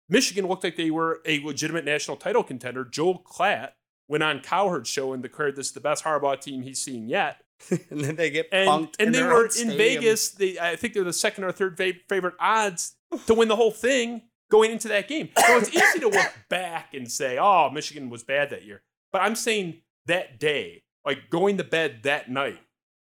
Michigan 0.08 0.46
looked 0.46 0.64
like 0.64 0.76
they 0.76 0.90
were 0.90 1.20
a 1.26 1.40
legitimate 1.44 1.84
national 1.84 2.16
title 2.16 2.44
contender. 2.44 2.84
Joel 2.84 3.22
Klatt 3.22 3.72
went 4.08 4.22
on 4.22 4.40
Cowherd's 4.40 4.88
show 4.88 5.12
and 5.12 5.22
declared 5.22 5.56
this 5.56 5.72
the 5.72 5.80
best 5.80 6.04
Harbaugh 6.04 6.40
team 6.40 6.62
he's 6.62 6.80
seen 6.80 7.08
yet 7.08 7.44
and 7.90 8.00
then 8.00 8.16
they 8.16 8.30
get 8.30 8.48
and 8.52 8.88
and 8.98 9.14
they 9.14 9.22
were 9.22 9.44
in 9.44 9.50
stadium. 9.50 9.78
Vegas. 9.78 10.30
They 10.30 10.58
I 10.58 10.76
think 10.76 10.94
they're 10.94 11.04
the 11.04 11.12
second 11.12 11.44
or 11.44 11.52
third 11.52 11.76
fa- 11.76 11.92
favorite 12.08 12.34
odds 12.38 12.96
to 13.26 13.34
win 13.34 13.48
the 13.48 13.56
whole 13.56 13.70
thing 13.70 14.22
going 14.50 14.70
into 14.70 14.88
that 14.88 15.08
game. 15.08 15.28
So 15.38 15.56
it's 15.58 15.74
easy 15.74 16.00
to 16.00 16.08
look 16.08 16.32
back 16.48 16.94
and 16.94 17.10
say, 17.10 17.38
"Oh, 17.38 17.70
Michigan 17.70 18.10
was 18.10 18.22
bad 18.22 18.50
that 18.50 18.64
year," 18.64 18.82
but 19.12 19.22
I'm 19.22 19.34
saying 19.36 19.82
that 20.06 20.38
day, 20.38 20.82
like 21.04 21.30
going 21.30 21.56
to 21.58 21.64
bed 21.64 22.00
that 22.04 22.30
night, 22.30 22.60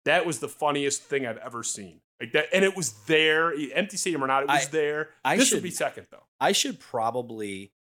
that 0.06 0.26
was 0.26 0.40
the 0.40 0.50
funniest 0.50 1.04
thing 1.04 1.26
I've 1.26 1.38
ever 1.38 1.64
seen. 1.64 2.02
Like 2.22 2.32
that, 2.34 2.46
and 2.54 2.64
it 2.64 2.76
was 2.78 2.94
there, 3.08 3.52
empty 3.74 3.98
stadium 3.98 4.24
or 4.24 4.28
not, 4.28 4.44
it 4.44 4.50
was 4.50 4.68
I- 4.68 4.70
there. 4.70 5.10
I 5.26 5.36
this 5.38 5.48
should- 5.50 5.56
would 5.58 5.64
be 5.64 5.72
second 5.72 6.08
though. 6.12 6.24
I 6.40 6.52
should 6.52 6.80
probably 6.80 7.74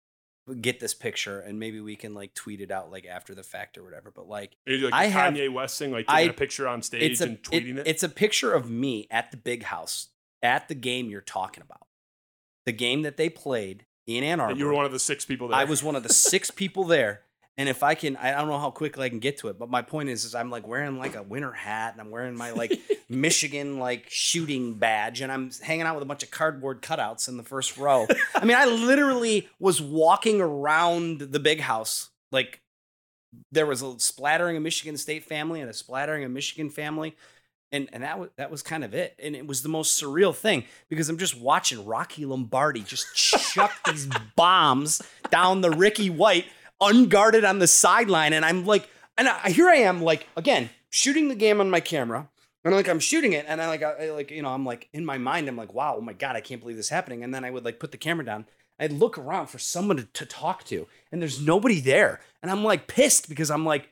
get 0.60 0.80
this 0.80 0.92
picture 0.92 1.38
and 1.38 1.60
maybe 1.60 1.80
we 1.80 1.94
can 1.94 2.14
like 2.14 2.34
tweet 2.34 2.60
it 2.60 2.72
out 2.72 2.90
like 2.90 3.06
after 3.06 3.32
the 3.32 3.44
fact 3.44 3.78
or 3.78 3.84
whatever. 3.84 4.10
But 4.10 4.26
like 4.28 4.56
Maybe 4.66 4.82
like 4.82 4.92
I 4.94 5.04
a 5.04 5.08
have- 5.10 5.34
Kanye 5.34 5.52
West 5.52 5.78
thing, 5.78 5.92
like 5.92 6.06
I- 6.08 6.22
taking 6.22 6.30
a 6.30 6.34
picture 6.34 6.66
on 6.68 6.82
stage 6.82 7.20
a 7.20 7.24
and 7.24 7.42
tweeting 7.42 7.78
it. 7.78 7.86
It's 7.86 8.02
a 8.02 8.08
picture 8.08 8.52
of 8.52 8.68
me 8.68 9.06
at 9.10 9.30
the 9.30 9.36
big 9.36 9.62
house 9.64 10.08
at 10.42 10.66
the 10.68 10.74
game 10.74 11.08
you're 11.10 11.20
talking 11.20 11.62
about. 11.62 11.86
The 12.66 12.72
game 12.72 13.02
that 13.02 13.16
they 13.16 13.28
played 13.28 13.86
in 14.06 14.24
Ann 14.24 14.40
Arbor. 14.40 14.58
You 14.58 14.66
were 14.66 14.74
one 14.74 14.84
of 14.84 14.92
the 14.92 14.98
six 14.98 15.24
people 15.24 15.48
there. 15.48 15.58
I 15.58 15.64
was 15.64 15.82
one 15.82 15.96
of 15.96 16.02
the 16.02 16.12
six 16.12 16.50
people 16.62 16.84
there. 16.84 17.22
And 17.58 17.68
if 17.68 17.82
I 17.82 17.94
can, 17.94 18.16
I 18.16 18.32
don't 18.32 18.48
know 18.48 18.58
how 18.58 18.70
quickly 18.70 19.04
I 19.04 19.08
can 19.10 19.18
get 19.18 19.38
to 19.38 19.48
it, 19.48 19.58
but 19.58 19.68
my 19.68 19.82
point 19.82 20.08
is, 20.08 20.24
is 20.24 20.34
I'm 20.34 20.50
like 20.50 20.66
wearing 20.66 20.98
like 20.98 21.16
a 21.16 21.22
winter 21.22 21.52
hat 21.52 21.92
and 21.92 22.00
I'm 22.00 22.10
wearing 22.10 22.34
my 22.34 22.52
like 22.52 22.80
Michigan 23.10 23.78
like 23.78 24.06
shooting 24.08 24.74
badge 24.74 25.20
and 25.20 25.30
I'm 25.30 25.50
hanging 25.62 25.82
out 25.84 25.94
with 25.94 26.02
a 26.02 26.06
bunch 26.06 26.22
of 26.22 26.30
cardboard 26.30 26.80
cutouts 26.80 27.28
in 27.28 27.36
the 27.36 27.42
first 27.42 27.76
row. 27.76 28.06
I 28.34 28.46
mean, 28.46 28.56
I 28.56 28.64
literally 28.64 29.50
was 29.58 29.82
walking 29.82 30.40
around 30.40 31.20
the 31.20 31.38
big 31.38 31.60
house. 31.60 32.08
Like 32.30 32.62
there 33.50 33.66
was 33.66 33.82
a 33.82 33.98
splattering 33.98 34.56
of 34.56 34.62
Michigan 34.62 34.96
State 34.96 35.24
family 35.24 35.60
and 35.60 35.68
a 35.68 35.74
splattering 35.74 36.24
of 36.24 36.30
Michigan 36.30 36.70
family. 36.70 37.14
And, 37.72 37.88
and 37.92 38.02
that 38.02 38.18
was 38.18 38.28
that 38.36 38.50
was 38.50 38.62
kind 38.62 38.84
of 38.84 38.92
it, 38.92 39.18
and 39.18 39.34
it 39.34 39.46
was 39.46 39.62
the 39.62 39.68
most 39.70 40.00
surreal 40.00 40.34
thing 40.34 40.64
because 40.90 41.08
I'm 41.08 41.16
just 41.16 41.40
watching 41.40 41.86
Rocky 41.86 42.26
Lombardi 42.26 42.82
just 42.82 43.14
chuck 43.16 43.72
these 43.86 44.06
bombs 44.36 45.00
down 45.30 45.62
the 45.62 45.70
Ricky 45.70 46.10
White 46.10 46.44
unguarded 46.82 47.44
on 47.44 47.60
the 47.60 47.66
sideline, 47.66 48.34
and 48.34 48.44
I'm 48.44 48.66
like, 48.66 48.90
and 49.16 49.26
I, 49.26 49.50
here 49.50 49.70
I 49.70 49.76
am, 49.76 50.02
like 50.02 50.26
again 50.36 50.68
shooting 50.90 51.28
the 51.28 51.34
game 51.34 51.60
on 51.60 51.70
my 51.70 51.80
camera, 51.80 52.28
and 52.62 52.74
like 52.74 52.88
I'm 52.88 53.00
shooting 53.00 53.32
it, 53.32 53.46
and 53.48 53.62
I 53.62 53.68
like 53.68 53.82
I, 53.82 54.10
like 54.10 54.30
you 54.30 54.42
know 54.42 54.50
I'm 54.50 54.66
like 54.66 54.90
in 54.92 55.06
my 55.06 55.16
mind 55.16 55.48
I'm 55.48 55.56
like 55.56 55.72
wow 55.72 55.96
oh 55.96 56.02
my 56.02 56.12
god 56.12 56.36
I 56.36 56.42
can't 56.42 56.60
believe 56.60 56.76
this 56.76 56.90
happening, 56.90 57.24
and 57.24 57.34
then 57.34 57.44
I 57.44 57.50
would 57.50 57.64
like 57.64 57.80
put 57.80 57.92
the 57.92 57.96
camera 57.96 58.26
down, 58.26 58.44
I'd 58.78 58.92
look 58.92 59.16
around 59.16 59.46
for 59.46 59.58
someone 59.58 59.96
to, 59.96 60.04
to 60.04 60.26
talk 60.26 60.64
to, 60.64 60.86
and 61.10 61.22
there's 61.22 61.40
nobody 61.40 61.80
there, 61.80 62.20
and 62.42 62.50
I'm 62.50 62.64
like 62.64 62.86
pissed 62.86 63.28
because 63.28 63.50
I'm 63.50 63.64
like, 63.64 63.91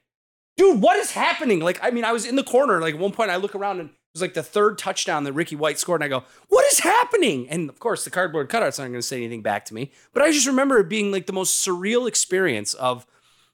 dude, 0.61 0.83
what 0.83 0.99
is 0.99 1.13
happening? 1.13 1.61
Like 1.61 1.81
I 1.83 1.91
mean 1.91 2.05
I 2.05 2.13
was 2.13 2.27
in 2.27 2.37
the 2.37 2.45
corner, 2.45 2.81
like 2.81 2.95
at 2.95 3.01
one 3.01 3.13
point 3.13 3.31
I 3.31 3.37
look 3.37 3.55
around 3.55 3.81
and. 3.81 3.91
It 3.91 4.19
was 4.19 4.23
like 4.23 4.35
the 4.35 4.43
third 4.43 4.77
touchdown 4.77 5.23
that 5.23 5.35
Ricky 5.35 5.55
White 5.55 5.79
scored, 5.79 6.03
and 6.03 6.13
I 6.13 6.19
go, 6.19 6.25
"What 6.49 6.67
is 6.73 6.81
happening?" 6.81 7.49
And 7.49 7.71
of 7.71 7.79
course, 7.79 8.03
the 8.03 8.11
cardboard 8.11 8.51
cutouts 8.51 8.81
aren't 8.81 8.91
going 8.91 8.95
to 8.95 9.03
say 9.03 9.19
anything 9.19 9.41
back 9.41 9.65
to 9.67 9.75
me. 9.75 9.93
But 10.13 10.25
I 10.25 10.33
just 10.33 10.49
remember 10.49 10.79
it 10.79 10.89
being 10.89 11.13
like 11.13 11.27
the 11.27 11.33
most 11.33 11.65
surreal 11.65 12.09
experience 12.09 12.75
of 12.75 13.07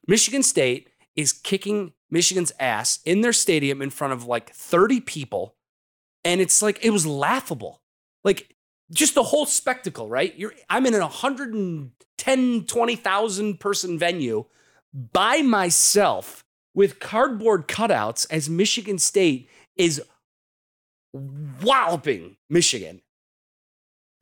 Michigan 0.07 0.43
State 0.43 0.89
is 1.15 1.33
kicking 1.33 1.93
Michigan's 2.11 2.53
ass 2.59 3.01
in 3.05 3.21
their 3.21 3.35
stadium 3.35 3.83
in 3.83 3.91
front 3.91 4.15
of 4.15 4.25
like 4.25 4.51
30 4.55 5.01
people. 5.01 5.57
And 6.25 6.41
it's 6.41 6.63
like, 6.63 6.83
it 6.83 6.91
was 6.91 7.07
laughable. 7.07 7.83
Like 8.25 8.57
just 8.91 9.15
the 9.15 9.25
whole 9.25 9.45
spectacle, 9.45 10.09
right? 10.09 10.35
You're, 10.39 10.55
I'm 10.71 10.87
in 10.87 10.95
a 10.95 11.01
110, 11.01 12.65
20,000 12.65 13.61
person 13.61 13.99
venue 13.99 14.47
by 15.13 15.43
myself 15.43 16.46
with 16.77 17.01
cardboard 17.01 17.67
cutouts 17.67 18.27
as 18.31 18.49
Michigan 18.49 18.99
State 18.99 19.49
is 19.75 20.01
walloping 21.13 22.37
Michigan. 22.49 23.01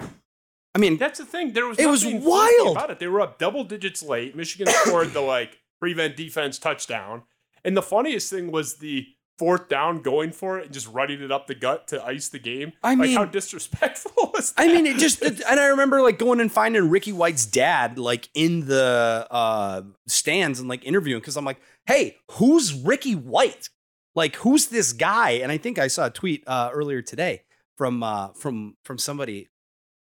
I 0.01 0.79
mean, 0.81 0.97
That's 0.97 1.19
the 1.19 1.25
thing. 1.27 1.53
There 1.53 1.67
was 1.67 1.79
It 1.79 1.87
was 1.87 2.05
wild. 2.07 2.77
about 2.77 2.90
it. 2.90 2.99
They 2.99 3.07
were 3.07 3.21
up 3.21 3.38
double 3.38 3.62
digits 3.64 4.03
late. 4.03 4.35
Michigan 4.35 4.67
scored 4.73 5.12
the 5.12 5.21
like 5.21 5.59
prevent 5.81 6.17
defense 6.17 6.59
touchdown, 6.59 7.23
and 7.64 7.77
the 7.77 7.83
funniest 7.83 8.31
thing 8.31 8.51
was 8.51 8.77
the 8.79 9.07
fourth 9.38 9.68
down 9.68 10.01
going 10.03 10.31
for 10.33 10.59
it 10.59 10.66
and 10.66 10.73
just 10.75 10.87
running 10.88 11.20
it 11.23 11.33
up 11.33 11.47
the 11.47 11.55
gut 11.55 11.88
to 11.88 12.05
ice 12.05 12.29
the 12.29 12.38
game. 12.38 12.73
I 12.83 12.90
like 12.90 12.99
mean- 13.09 13.16
how 13.16 13.25
disrespectful 13.25 14.12
was 14.35 14.53
that? 14.53 14.62
I 14.62 14.73
mean, 14.73 14.87
it 14.87 14.97
just, 14.99 15.23
it- 15.23 15.42
and 15.49 15.59
I 15.61 15.66
remember 15.66 16.01
like 16.03 16.18
going 16.18 16.40
and 16.40 16.51
finding 16.53 16.88
Ricky 16.90 17.12
White's 17.12 17.47
dad 17.47 17.99
like 17.99 18.29
in 18.35 18.66
the 18.66 19.27
uh, 19.31 19.83
stands 20.07 20.61
and 20.61 20.68
like 20.68 20.85
interviewing 20.85 21.20
because 21.20 21.37
I'm 21.37 21.44
like, 21.44 21.61
hey, 21.87 22.16
who's 22.33 22.73
Ricky 22.75 23.14
White? 23.14 23.68
Like, 24.14 24.37
who's 24.37 24.68
this 24.68 24.92
guy? 24.92 25.31
And 25.33 25.51
I 25.51 25.59
think 25.59 25.79
I 25.79 25.88
saw 25.88 26.07
a 26.07 26.11
tweet 26.11 26.44
uh, 26.47 26.70
earlier 26.73 27.03
today 27.03 27.42
from 27.77 28.03
uh, 28.05 28.29
from 28.29 28.77
from 28.85 28.97
somebody 28.99 29.49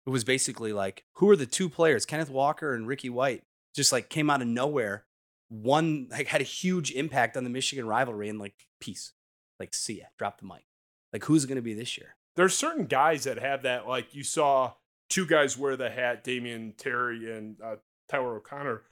who 0.06 0.12
was 0.12 0.26
basically 0.26 0.74
like, 0.74 1.06
who 1.14 1.30
are 1.30 1.38
the 1.38 1.46
two 1.46 1.70
players, 1.70 2.06
Kenneth 2.06 2.30
Walker 2.30 2.74
and 2.74 2.86
Ricky 2.88 3.10
White? 3.10 3.44
Just 3.74 3.94
like 3.94 4.10
came 4.10 4.30
out 4.30 4.42
of 4.42 4.48
nowhere. 4.50 5.06
One 5.48 6.08
like 6.12 6.28
had 6.28 6.42
a 6.42 6.46
huge 6.46 6.92
impact 6.92 7.38
on 7.38 7.46
the 7.46 7.50
Michigan 7.50 7.86
rivalry 7.88 8.28
and 8.28 8.38
like 8.40 8.54
peace, 8.82 9.14
like 9.62 9.74
see 9.74 10.00
ya, 10.00 10.06
drop 10.18 10.40
the 10.40 10.48
mic. 10.48 10.66
Like, 11.14 11.26
who's 11.26 11.46
going 11.46 11.58
to 11.58 11.62
be 11.62 11.74
this 11.74 11.98
year? 11.98 12.16
there's 12.36 12.56
certain 12.56 12.86
guys 12.86 13.26
that 13.26 13.40
have 13.40 13.64
that. 13.64 13.88
Like 13.88 14.14
you 14.14 14.24
saw 14.24 14.74
two 15.10 15.26
guys 15.26 15.58
wear 15.58 15.76
the 15.76 15.90
hat, 15.90 16.24
Damion 16.24 16.76
Terry 16.78 17.36
and 17.36 17.58
uh, 17.64 17.76
Tyler 18.10 18.38
O'Connor 18.38 18.84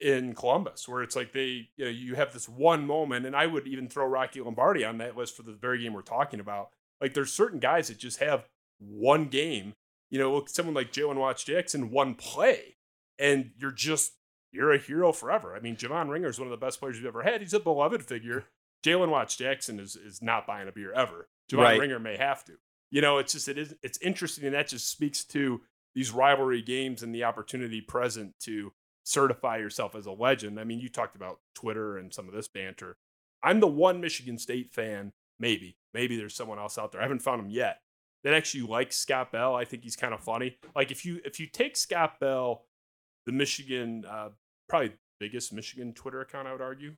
in 0.00 0.34
Columbus, 0.34 0.88
where 0.88 1.02
it's 1.02 1.16
like 1.16 1.32
they, 1.32 1.68
you 1.76 1.84
know, 1.84 1.90
you 1.90 2.14
have 2.14 2.32
this 2.32 2.48
one 2.48 2.86
moment, 2.86 3.26
and 3.26 3.36
I 3.36 3.46
would 3.46 3.66
even 3.66 3.88
throw 3.88 4.06
Rocky 4.06 4.40
Lombardi 4.40 4.84
on 4.84 4.98
that 4.98 5.16
list 5.16 5.36
for 5.36 5.42
the 5.42 5.52
very 5.52 5.82
game 5.82 5.92
we're 5.92 6.02
talking 6.02 6.40
about. 6.40 6.70
Like 7.00 7.14
there's 7.14 7.32
certain 7.32 7.58
guys 7.58 7.88
that 7.88 7.98
just 7.98 8.20
have 8.20 8.46
one 8.78 9.26
game, 9.26 9.74
you 10.10 10.18
know, 10.18 10.32
look, 10.32 10.48
someone 10.48 10.74
like 10.74 10.92
Jalen 10.92 11.16
Watts 11.16 11.44
Jackson, 11.44 11.90
one 11.90 12.14
play, 12.14 12.76
and 13.18 13.50
you're 13.58 13.72
just 13.72 14.12
you're 14.52 14.72
a 14.72 14.78
hero 14.78 15.12
forever. 15.12 15.54
I 15.54 15.60
mean, 15.60 15.76
Javon 15.76 16.08
Ringer 16.08 16.28
is 16.28 16.38
one 16.38 16.46
of 16.46 16.58
the 16.58 16.64
best 16.64 16.80
players 16.80 16.96
you've 16.96 17.06
ever 17.06 17.22
had. 17.22 17.42
He's 17.42 17.52
a 17.52 17.60
beloved 17.60 18.02
figure. 18.02 18.46
Jalen 18.84 19.10
Watts 19.10 19.36
Jackson 19.36 19.80
is 19.80 19.96
is 19.96 20.22
not 20.22 20.46
buying 20.46 20.68
a 20.68 20.72
beer 20.72 20.92
ever. 20.92 21.28
Javon 21.50 21.62
Right. 21.62 21.80
Ringer 21.80 21.98
may 21.98 22.16
have 22.16 22.44
to. 22.44 22.54
You 22.90 23.00
know, 23.00 23.18
it's 23.18 23.32
just 23.32 23.48
it 23.48 23.58
is 23.58 23.74
it's 23.82 23.98
interesting, 23.98 24.44
and 24.44 24.54
that 24.54 24.68
just 24.68 24.90
speaks 24.90 25.24
to 25.24 25.60
these 25.94 26.12
rivalry 26.12 26.62
games 26.62 27.02
and 27.02 27.14
the 27.14 27.24
opportunity 27.24 27.80
present 27.80 28.38
to 28.40 28.72
certify 29.04 29.56
yourself 29.56 29.94
as 29.94 30.06
a 30.06 30.12
legend. 30.12 30.60
I 30.60 30.64
mean, 30.64 30.80
you 30.80 30.88
talked 30.88 31.16
about 31.16 31.40
Twitter 31.54 31.96
and 31.96 32.12
some 32.12 32.28
of 32.28 32.34
this 32.34 32.48
banter. 32.48 32.96
I'm 33.42 33.60
the 33.60 33.66
one 33.66 34.00
Michigan 34.00 34.38
State 34.38 34.72
fan, 34.72 35.12
maybe, 35.38 35.76
maybe 35.94 36.16
there's 36.16 36.34
someone 36.34 36.58
else 36.58 36.76
out 36.76 36.92
there. 36.92 37.00
I 37.00 37.04
haven't 37.04 37.22
found 37.22 37.40
him 37.40 37.50
yet 37.50 37.80
that 38.24 38.34
actually 38.34 38.64
likes 38.64 38.96
Scott 38.96 39.30
Bell. 39.30 39.54
I 39.54 39.64
think 39.64 39.84
he's 39.84 39.94
kind 39.94 40.12
of 40.12 40.20
funny. 40.20 40.56
Like 40.74 40.90
if 40.90 41.04
you 41.04 41.20
if 41.24 41.38
you 41.38 41.46
take 41.46 41.76
Scott 41.76 42.18
Bell, 42.18 42.64
the 43.24 43.32
Michigan 43.32 44.04
uh, 44.04 44.30
probably 44.68 44.94
biggest 45.20 45.52
Michigan 45.52 45.92
Twitter 45.92 46.20
account, 46.20 46.48
I 46.48 46.52
would 46.52 46.60
argue. 46.60 46.96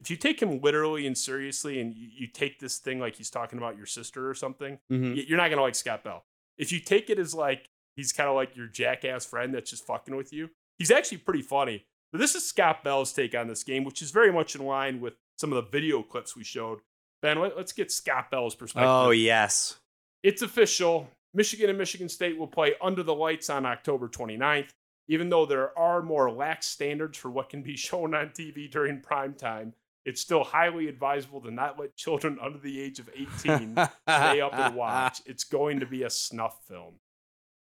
If 0.00 0.10
you 0.10 0.16
take 0.16 0.40
him 0.40 0.60
literally 0.60 1.06
and 1.06 1.18
seriously, 1.18 1.80
and 1.80 1.92
you, 1.94 2.08
you 2.12 2.26
take 2.28 2.60
this 2.60 2.78
thing 2.78 3.00
like 3.00 3.16
he's 3.16 3.30
talking 3.30 3.58
about 3.58 3.76
your 3.76 3.86
sister 3.86 4.28
or 4.30 4.34
something, 4.34 4.78
Mm-hmm. 4.92 5.14
you're 5.26 5.36
not 5.38 5.50
gonna 5.50 5.62
like 5.62 5.74
Scott 5.74 6.04
Bell. 6.04 6.24
If 6.56 6.70
you 6.72 6.80
take 6.80 7.10
it 7.10 7.18
as 7.18 7.34
like 7.34 7.68
he's 7.96 8.12
kind 8.12 8.28
of 8.28 8.36
like 8.36 8.56
your 8.56 8.66
jackass 8.68 9.24
friend 9.26 9.52
that's 9.54 9.70
just 9.70 9.86
fucking 9.86 10.14
with 10.16 10.32
you, 10.32 10.50
he's 10.78 10.90
actually 10.90 11.18
pretty 11.18 11.42
funny. 11.42 11.84
But 12.12 12.20
this 12.20 12.34
is 12.34 12.46
Scott 12.48 12.82
Bell's 12.84 13.12
take 13.12 13.34
on 13.34 13.48
this 13.48 13.64
game, 13.64 13.84
which 13.84 14.00
is 14.00 14.10
very 14.12 14.32
much 14.32 14.54
in 14.54 14.64
line 14.64 15.00
with 15.00 15.14
some 15.36 15.52
of 15.52 15.56
the 15.62 15.70
video 15.70 16.02
clips 16.02 16.34
we 16.36 16.44
showed. 16.44 16.78
Ben, 17.20 17.40
let, 17.40 17.52
us 17.58 17.72
get 17.72 17.90
Scott 17.92 18.30
Bell's 18.30 18.54
perspective. 18.54 18.88
Oh 18.88 19.10
yes. 19.10 19.78
It's 20.22 20.42
official. 20.42 21.08
Michigan 21.34 21.68
and 21.68 21.78
Michigan 21.78 22.08
State 22.08 22.38
will 22.38 22.46
play 22.46 22.74
under 22.80 23.02
the 23.02 23.14
lights 23.14 23.50
on 23.50 23.66
October 23.66 24.08
29th. 24.08 24.68
Even 25.08 25.28
though 25.30 25.46
there 25.46 25.76
are 25.78 26.02
more 26.02 26.30
lax 26.30 26.66
standards 26.66 27.16
for 27.18 27.30
what 27.30 27.48
can 27.50 27.62
be 27.62 27.76
shown 27.76 28.14
on 28.14 28.28
TV 28.28 28.70
during 28.70 29.00
prime 29.00 29.34
time, 29.34 29.74
it's 30.04 30.20
still 30.20 30.44
highly 30.44 30.88
advisable 30.88 31.40
to 31.42 31.50
not 31.50 31.78
let 31.78 31.96
children 31.96 32.38
under 32.42 32.58
the 32.58 32.80
age 32.80 32.98
of 32.98 33.08
18 33.14 33.72
stay 34.08 34.40
up 34.40 34.54
and 34.54 34.74
watch. 34.74 35.20
It's 35.26 35.44
going 35.44 35.80
to 35.80 35.86
be 35.86 36.02
a 36.02 36.10
snuff 36.10 36.56
film. 36.66 36.94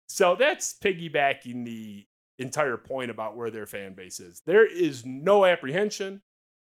So 0.09 0.37
that's 0.37 0.75
piggybacking 0.83 1.65
the 1.65 2.07
entire 2.39 2.77
point 2.77 3.11
about 3.11 3.37
where 3.37 3.51
their 3.51 3.67
fan 3.67 3.95
base 3.95 4.21
is. 4.21 4.43
There 4.45 4.67
is 4.67 5.07
no 5.07 5.45
apprehension, 5.45 6.23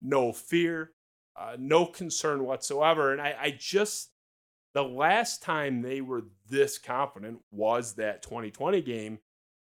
no 0.01 0.31
fear, 0.31 0.91
uh, 1.35 1.55
no 1.57 1.85
concern 1.85 2.43
whatsoever. 2.43 3.11
And 3.11 3.21
I, 3.21 3.35
I 3.39 3.55
just, 3.57 4.11
the 4.73 4.83
last 4.83 5.41
time 5.41 5.81
they 5.81 6.01
were 6.01 6.23
this 6.49 6.77
confident 6.77 7.39
was 7.51 7.95
that 7.95 8.21
2020 8.21 8.81
game. 8.81 9.19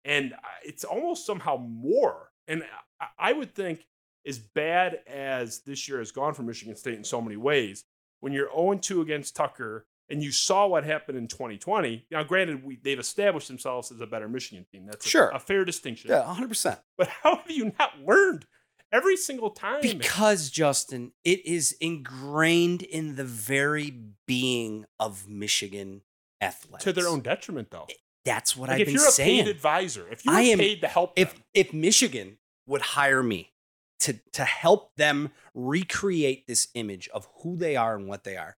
And 0.04 0.34
it's 0.64 0.84
almost 0.84 1.26
somehow 1.26 1.56
more. 1.56 2.30
And 2.48 2.62
I, 3.00 3.06
I 3.18 3.32
would 3.32 3.54
think, 3.54 3.86
as 4.26 4.38
bad 4.38 5.00
as 5.06 5.60
this 5.60 5.88
year 5.88 5.98
has 5.98 6.10
gone 6.12 6.34
for 6.34 6.42
Michigan 6.42 6.74
State 6.76 6.94
in 6.94 7.04
so 7.04 7.20
many 7.20 7.36
ways, 7.36 7.84
when 8.20 8.32
you're 8.32 8.50
0 8.50 8.74
2 8.80 9.00
against 9.02 9.36
Tucker 9.36 9.86
and 10.08 10.22
you 10.22 10.30
saw 10.32 10.66
what 10.66 10.84
happened 10.84 11.18
in 11.18 11.26
2020, 11.28 12.06
now 12.10 12.22
granted, 12.22 12.64
we, 12.64 12.76
they've 12.82 12.98
established 12.98 13.48
themselves 13.48 13.90
as 13.90 14.00
a 14.00 14.06
better 14.06 14.28
Michigan 14.28 14.64
team. 14.70 14.86
That's 14.86 15.04
a- 15.04 15.08
Sure. 15.08 15.28
a, 15.30 15.38
fair 15.40 15.64
distinction. 15.64 16.10
Yeah, 16.10 16.22
100%. 16.22 16.78
But 16.96 17.08
how 17.08 17.36
have 17.36 17.50
you 17.50 17.72
not 17.78 17.98
learned 18.04 18.46
every 18.92 19.16
single 19.16 19.50
time? 19.50 19.80
Because, 19.82 20.50
Justin, 20.50 21.12
it 21.24 21.44
is 21.44 21.76
ingrained 21.80 22.82
in 22.82 23.16
the 23.16 23.24
very 23.24 23.94
being 24.26 24.86
of 25.00 25.28
Michigan 25.28 26.02
athletics. 26.40 26.84
to 26.84 26.92
their 26.92 27.08
own 27.08 27.20
detriment, 27.20 27.70
though. 27.70 27.86
That's 28.24 28.56
what 28.56 28.68
Like 28.70 28.80
I've 28.80 28.86
been 28.86 28.96
saying. 28.98 28.98
if 28.98 29.00
you're 29.02 29.08
a 29.08 29.12
saying. 29.12 29.44
paid 29.44 29.50
advisor, 29.50 30.08
if 30.10 30.24
you're 30.24 30.34
paid 30.34 30.80
to 30.80 30.88
help 30.88 31.12
if 31.16 31.32
them, 31.34 31.42
if 31.54 31.72
Michigan 31.72 32.38
would 32.66 32.82
hire 32.82 33.22
me 33.22 33.52
to 34.00 34.14
to 34.32 34.44
help 34.44 34.94
them 34.96 35.30
recreate 35.54 36.46
this 36.46 36.68
image 36.74 37.08
of 37.08 37.28
who 37.42 37.56
they 37.56 37.76
are 37.76 37.96
and 37.96 38.08
what 38.08 38.24
they 38.24 38.36
are, 38.36 38.56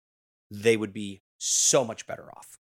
they 0.50 0.76
would 0.76 0.92
be 0.92 1.22
so 1.38 1.84
much 1.84 2.06
better 2.06 2.28
off. 2.36 2.58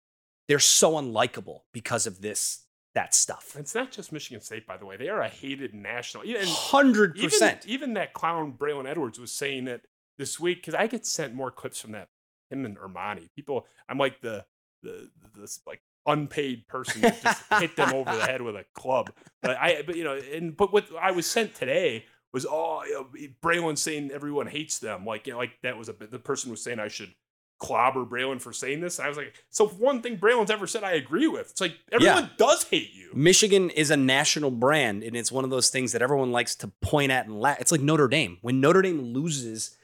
They're 0.49 0.59
so 0.59 0.93
unlikable 0.93 1.61
because 1.73 2.07
of 2.07 2.21
this 2.21 2.61
that 2.95 3.13
stuff. 3.13 3.57
it's 3.59 3.75
not 3.75 3.91
just 3.91 4.13
Michigan 4.13 4.41
State, 4.41 4.67
by 4.69 4.77
the 4.77 4.87
way. 4.87 4.97
They 4.97 5.09
are 5.09 5.21
a 5.21 5.29
hated 5.29 5.75
national. 5.75 6.25
Even, 6.25 6.47
Hundred 6.47 7.17
percent. 7.17 7.67
even 7.67 7.95
that 7.95 8.13
clown 8.13 8.53
Braylon 8.53 8.89
Edwards 8.89 9.19
was 9.19 9.33
saying 9.33 9.67
it 9.67 9.83
this 10.17 10.39
week 10.39 10.59
because 10.59 10.75
I 10.75 10.87
get 10.87 11.05
sent 11.05 11.35
more 11.35 11.51
clips 11.51 11.81
from 11.81 11.93
that 11.93 12.09
him 12.51 12.65
and 12.65 12.79
Ermani. 12.79 13.29
People, 13.35 13.67
I'm 13.89 13.99
like 13.99 14.21
the 14.21 14.45
the 14.83 15.11
this 15.35 15.61
like 15.67 15.81
unpaid 16.07 16.69
person 16.69 17.01
that 17.01 17.21
just 17.23 17.43
hit 17.61 17.77
them 17.77 17.93
over 17.95 18.15
the 18.15 18.23
head 18.27 18.43
with 18.43 18.57
a 18.57 18.65
club. 18.75 19.11
But 19.43 19.57
I, 19.59 19.83
but 19.83 19.97
you 19.97 20.05
know, 20.05 20.15
and 20.15 20.57
but 20.57 20.73
what 20.73 20.87
I 21.01 21.11
was 21.11 21.27
sent 21.27 21.55
today 21.55 22.05
was 22.35 22.45
oh, 22.45 22.83
you 22.85 22.95
know, 22.95 23.07
Braylon 23.43 23.79
saying 23.79 24.11
everyone 24.13 24.47
hates 24.47 24.79
them. 24.81 25.07
Like 25.07 25.27
you 25.27 25.33
know, 25.33 25.39
like 25.39 25.53
that 25.63 25.79
was 25.79 25.89
a 25.89 25.95
bit. 25.95 26.11
The 26.11 26.19
person 26.19 26.51
was 26.51 26.63
saying 26.63 26.81
I 26.81 26.89
should 26.89 27.15
clobber 27.59 28.05
Braylon 28.05 28.41
for 28.41 28.53
saying 28.53 28.81
this. 28.81 28.99
And 28.99 29.07
I 29.07 29.09
was 29.09 29.17
like, 29.17 29.33
so 29.49 29.69
one 29.69 30.03
thing 30.03 30.19
Braylon's 30.19 30.51
ever 30.51 30.67
said, 30.67 30.85
I 30.85 30.93
agree 30.93 31.29
with. 31.29 31.53
It's 31.53 31.61
like 31.61 31.77
everyone 31.91 32.31
does 32.37 32.65
hate 32.65 32.93
you. 32.93 33.13
Michigan 33.15 33.71
is 33.71 33.91
a 33.91 33.97
national 33.97 34.51
brand, 34.51 35.03
and 35.03 35.17
it's 35.17 35.33
one 35.33 35.45
of 35.45 35.51
those 35.51 35.71
things 35.71 35.93
that 35.93 36.03
everyone 36.03 36.33
likes 36.33 36.57
to 36.57 36.69
point 36.83 37.13
at 37.13 37.27
and 37.27 37.41
laugh. 37.41 37.61
It's 37.61 37.73
like 37.73 37.81
Notre 37.81 38.09
Dame. 38.09 38.39
When 38.43 38.61
Notre 38.61 38.83
Dame 38.83 39.01
loses, 39.01 39.79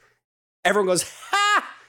everyone 0.65 0.87
goes, 0.87 1.03
"Ha!" 1.03 1.40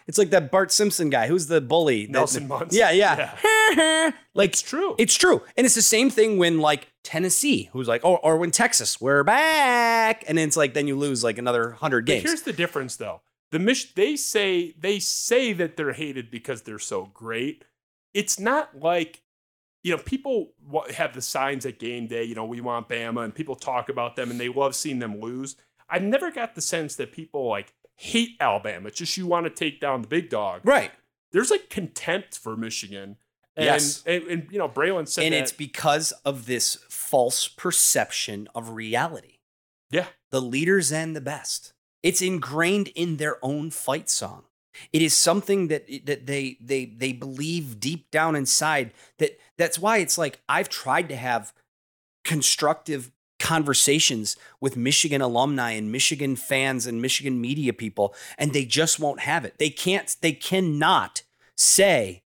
It's 0.07 0.19
like 0.19 0.31
that 0.31 0.51
Bart 0.51 0.73
Simpson 0.73 1.11
guy. 1.11 1.27
Who's 1.29 1.47
the 1.47 1.61
bully? 1.61 2.07
That- 2.07 2.13
Nelson 2.13 2.49
Muntz. 2.49 2.75
Yeah, 2.77 2.91
yeah. 2.91 4.13
like 4.35 4.51
It's 4.51 4.63
true. 4.63 4.95
It's 4.99 5.15
true. 5.15 5.43
And 5.57 5.65
it's 5.65 5.75
the 5.75 5.83
same 5.83 6.11
thing 6.11 6.39
when 6.39 6.59
like 6.59 6.93
Tennessee, 7.05 7.69
who's 7.73 7.89
like, 7.89 8.05
or, 8.05 8.19
or 8.21 8.37
when 8.37 8.51
Texas, 8.51 9.01
we're 9.01 9.25
back. 9.25 10.25
And 10.29 10.39
it's 10.39 10.57
like, 10.57 10.75
then 10.75 10.87
you 10.87 10.97
lose 10.97 11.23
like 11.25 11.39
another 11.39 11.69
100 11.71 12.05
But 12.05 12.13
games. 12.13 12.23
here's 12.25 12.43
the 12.43 12.53
difference, 12.53 12.97
though. 12.97 13.21
The 13.51 13.59
Mich- 13.59 13.95
they 13.95 14.17
say 14.17 14.75
they 14.81 14.99
say 14.99 15.53
that 15.53 15.77
they're 15.77 15.93
hated 15.93 16.31
because 16.31 16.63
they're 16.63 16.79
so 16.79 17.11
great. 17.13 17.65
It's 18.15 18.41
not 18.41 18.79
like 18.81 19.21
you 19.83 19.95
know 19.95 20.03
people 20.03 20.53
wa- 20.67 20.91
have 20.91 21.13
the 21.13 21.21
signs 21.21 21.67
at 21.67 21.79
game 21.79 22.07
day. 22.07 22.25
You 22.25 22.35
know, 22.35 22.47
we 22.47 22.63
want 22.63 22.89
Bama, 22.89 23.25
and 23.25 23.35
people 23.35 23.55
talk 23.55 23.91
about 23.91 24.17
them, 24.17 24.31
and 24.31 24.41
they 24.41 24.49
love 24.49 24.75
seeing 24.75 25.01
them 25.01 25.21
lose. 25.21 25.57
I've 25.87 26.03
never 26.03 26.31
got 26.31 26.55
the 26.55 26.63
sense 26.63 26.95
that 26.97 27.13
people 27.13 27.47
like 27.47 27.75
hate 28.03 28.37
Alabama. 28.41 28.89
It's 28.89 28.99
just 28.99 29.17
you 29.17 29.27
want 29.27 29.45
to 29.47 29.51
take 29.51 29.81
down 29.81 30.03
the 30.03 30.09
big 30.09 30.29
dog. 30.29 30.61
right. 30.65 30.91
There's 31.33 31.51
like 31.51 31.71
contempt 31.71 32.37
for 32.37 32.57
Michigan. 32.57 33.17
And, 33.57 33.65
Yes. 33.65 34.03
and, 34.07 34.23
and, 34.25 34.49
you 34.51 34.59
know, 34.59 34.69
Braylon 34.69 35.09
said 35.09 35.25
And 35.25 35.33
that. 35.33 35.39
it's 35.43 35.53
because 35.53 36.13
of 36.27 36.45
this 36.47 36.77
false 36.91 37.49
perception 37.49 38.49
of 38.55 38.71
reality. 38.71 39.39
yeah, 39.91 40.07
the 40.31 40.43
leaders 40.43 40.91
and 40.93 41.15
the 41.17 41.21
best. 41.23 41.73
It's 42.03 42.21
ingrained 42.21 42.89
in 42.89 43.17
their 43.19 43.37
own 43.43 43.71
fight 43.71 44.11
song. 44.11 44.45
It 44.93 45.01
is 45.03 45.15
something 45.15 45.69
that 45.69 45.87
that 46.07 46.27
they 46.27 46.57
they 46.61 46.85
they 46.87 47.13
believe 47.13 47.79
deep 47.79 48.11
down 48.11 48.35
inside 48.37 48.93
that 49.19 49.39
that's 49.59 49.79
why 49.79 49.99
it's 49.99 50.17
like 50.19 50.41
I've 50.49 50.69
tried 50.71 51.09
to 51.11 51.17
have 51.17 51.53
constructive 52.25 53.11
conversations 53.43 54.37
with 54.61 54.77
Michigan 54.77 55.21
alumni 55.21 55.73
and 55.73 55.91
Michigan 55.91 56.37
fans 56.37 56.87
and 56.87 57.03
Michigan 57.03 57.41
media 57.41 57.73
people 57.73 58.15
and 58.39 58.53
they 58.53 58.65
just 58.65 59.01
won't 59.01 59.21
have 59.21 59.45
it. 59.45 59.59
They 59.59 59.69
can't 59.69 60.17
they 60.21 60.33
cannot 60.33 61.23
say 61.57 62.23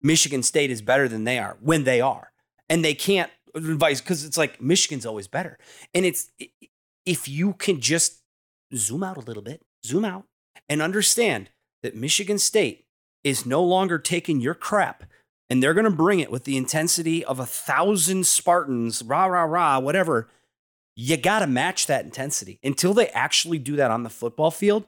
Michigan 0.00 0.44
State 0.44 0.70
is 0.70 0.80
better 0.80 1.08
than 1.08 1.24
they 1.24 1.38
are 1.38 1.56
when 1.60 1.82
they 1.82 2.00
are. 2.00 2.30
And 2.68 2.84
they 2.84 2.94
can't 2.94 3.32
advise 3.52 4.00
cuz 4.00 4.24
it's 4.24 4.38
like 4.38 4.62
Michigan's 4.62 5.04
always 5.04 5.26
better. 5.26 5.58
And 5.92 6.06
it's 6.06 6.30
if 7.04 7.28
you 7.28 7.52
can 7.54 7.80
just 7.80 8.22
zoom 8.72 9.02
out 9.02 9.16
a 9.16 9.26
little 9.28 9.42
bit, 9.42 9.62
zoom 9.84 10.04
out 10.04 10.26
and 10.68 10.80
understand 10.80 11.50
that 11.82 11.96
Michigan 11.96 12.38
State 12.38 12.86
is 13.24 13.44
no 13.44 13.62
longer 13.62 13.98
taking 13.98 14.40
your 14.40 14.54
crap 14.54 15.02
and 15.50 15.60
they're 15.60 15.74
going 15.74 15.84
to 15.84 15.90
bring 15.90 16.20
it 16.20 16.30
with 16.30 16.44
the 16.44 16.56
intensity 16.56 17.24
of 17.24 17.40
a 17.40 17.44
thousand 17.44 18.24
Spartans, 18.24 19.02
rah, 19.02 19.26
rah, 19.26 19.42
rah, 19.42 19.80
whatever. 19.80 20.28
You 21.02 21.16
got 21.16 21.38
to 21.38 21.46
match 21.46 21.86
that 21.86 22.04
intensity 22.04 22.60
until 22.62 22.92
they 22.92 23.08
actually 23.08 23.58
do 23.58 23.76
that 23.76 23.90
on 23.90 24.02
the 24.02 24.10
football 24.10 24.50
field. 24.50 24.86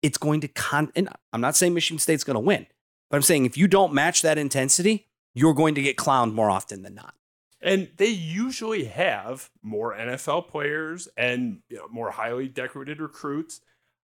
It's 0.00 0.16
going 0.16 0.40
to 0.40 0.48
con, 0.48 0.92
and 0.96 1.10
I'm 1.30 1.42
not 1.42 1.56
saying 1.56 1.74
Michigan 1.74 1.98
State's 1.98 2.24
going 2.24 2.36
to 2.36 2.40
win, 2.40 2.66
but 3.10 3.18
I'm 3.18 3.22
saying 3.22 3.44
if 3.44 3.58
you 3.58 3.68
don't 3.68 3.92
match 3.92 4.22
that 4.22 4.38
intensity, 4.38 5.08
you're 5.34 5.52
going 5.52 5.74
to 5.74 5.82
get 5.82 5.98
clowned 5.98 6.32
more 6.32 6.50
often 6.50 6.80
than 6.80 6.94
not. 6.94 7.12
And 7.60 7.90
they 7.98 8.08
usually 8.08 8.84
have 8.84 9.50
more 9.62 9.94
NFL 9.94 10.48
players 10.48 11.06
and 11.18 11.60
you 11.68 11.76
know, 11.76 11.88
more 11.90 12.12
highly 12.12 12.48
decorated 12.48 12.98
recruits. 12.98 13.60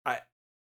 I, 0.06 0.20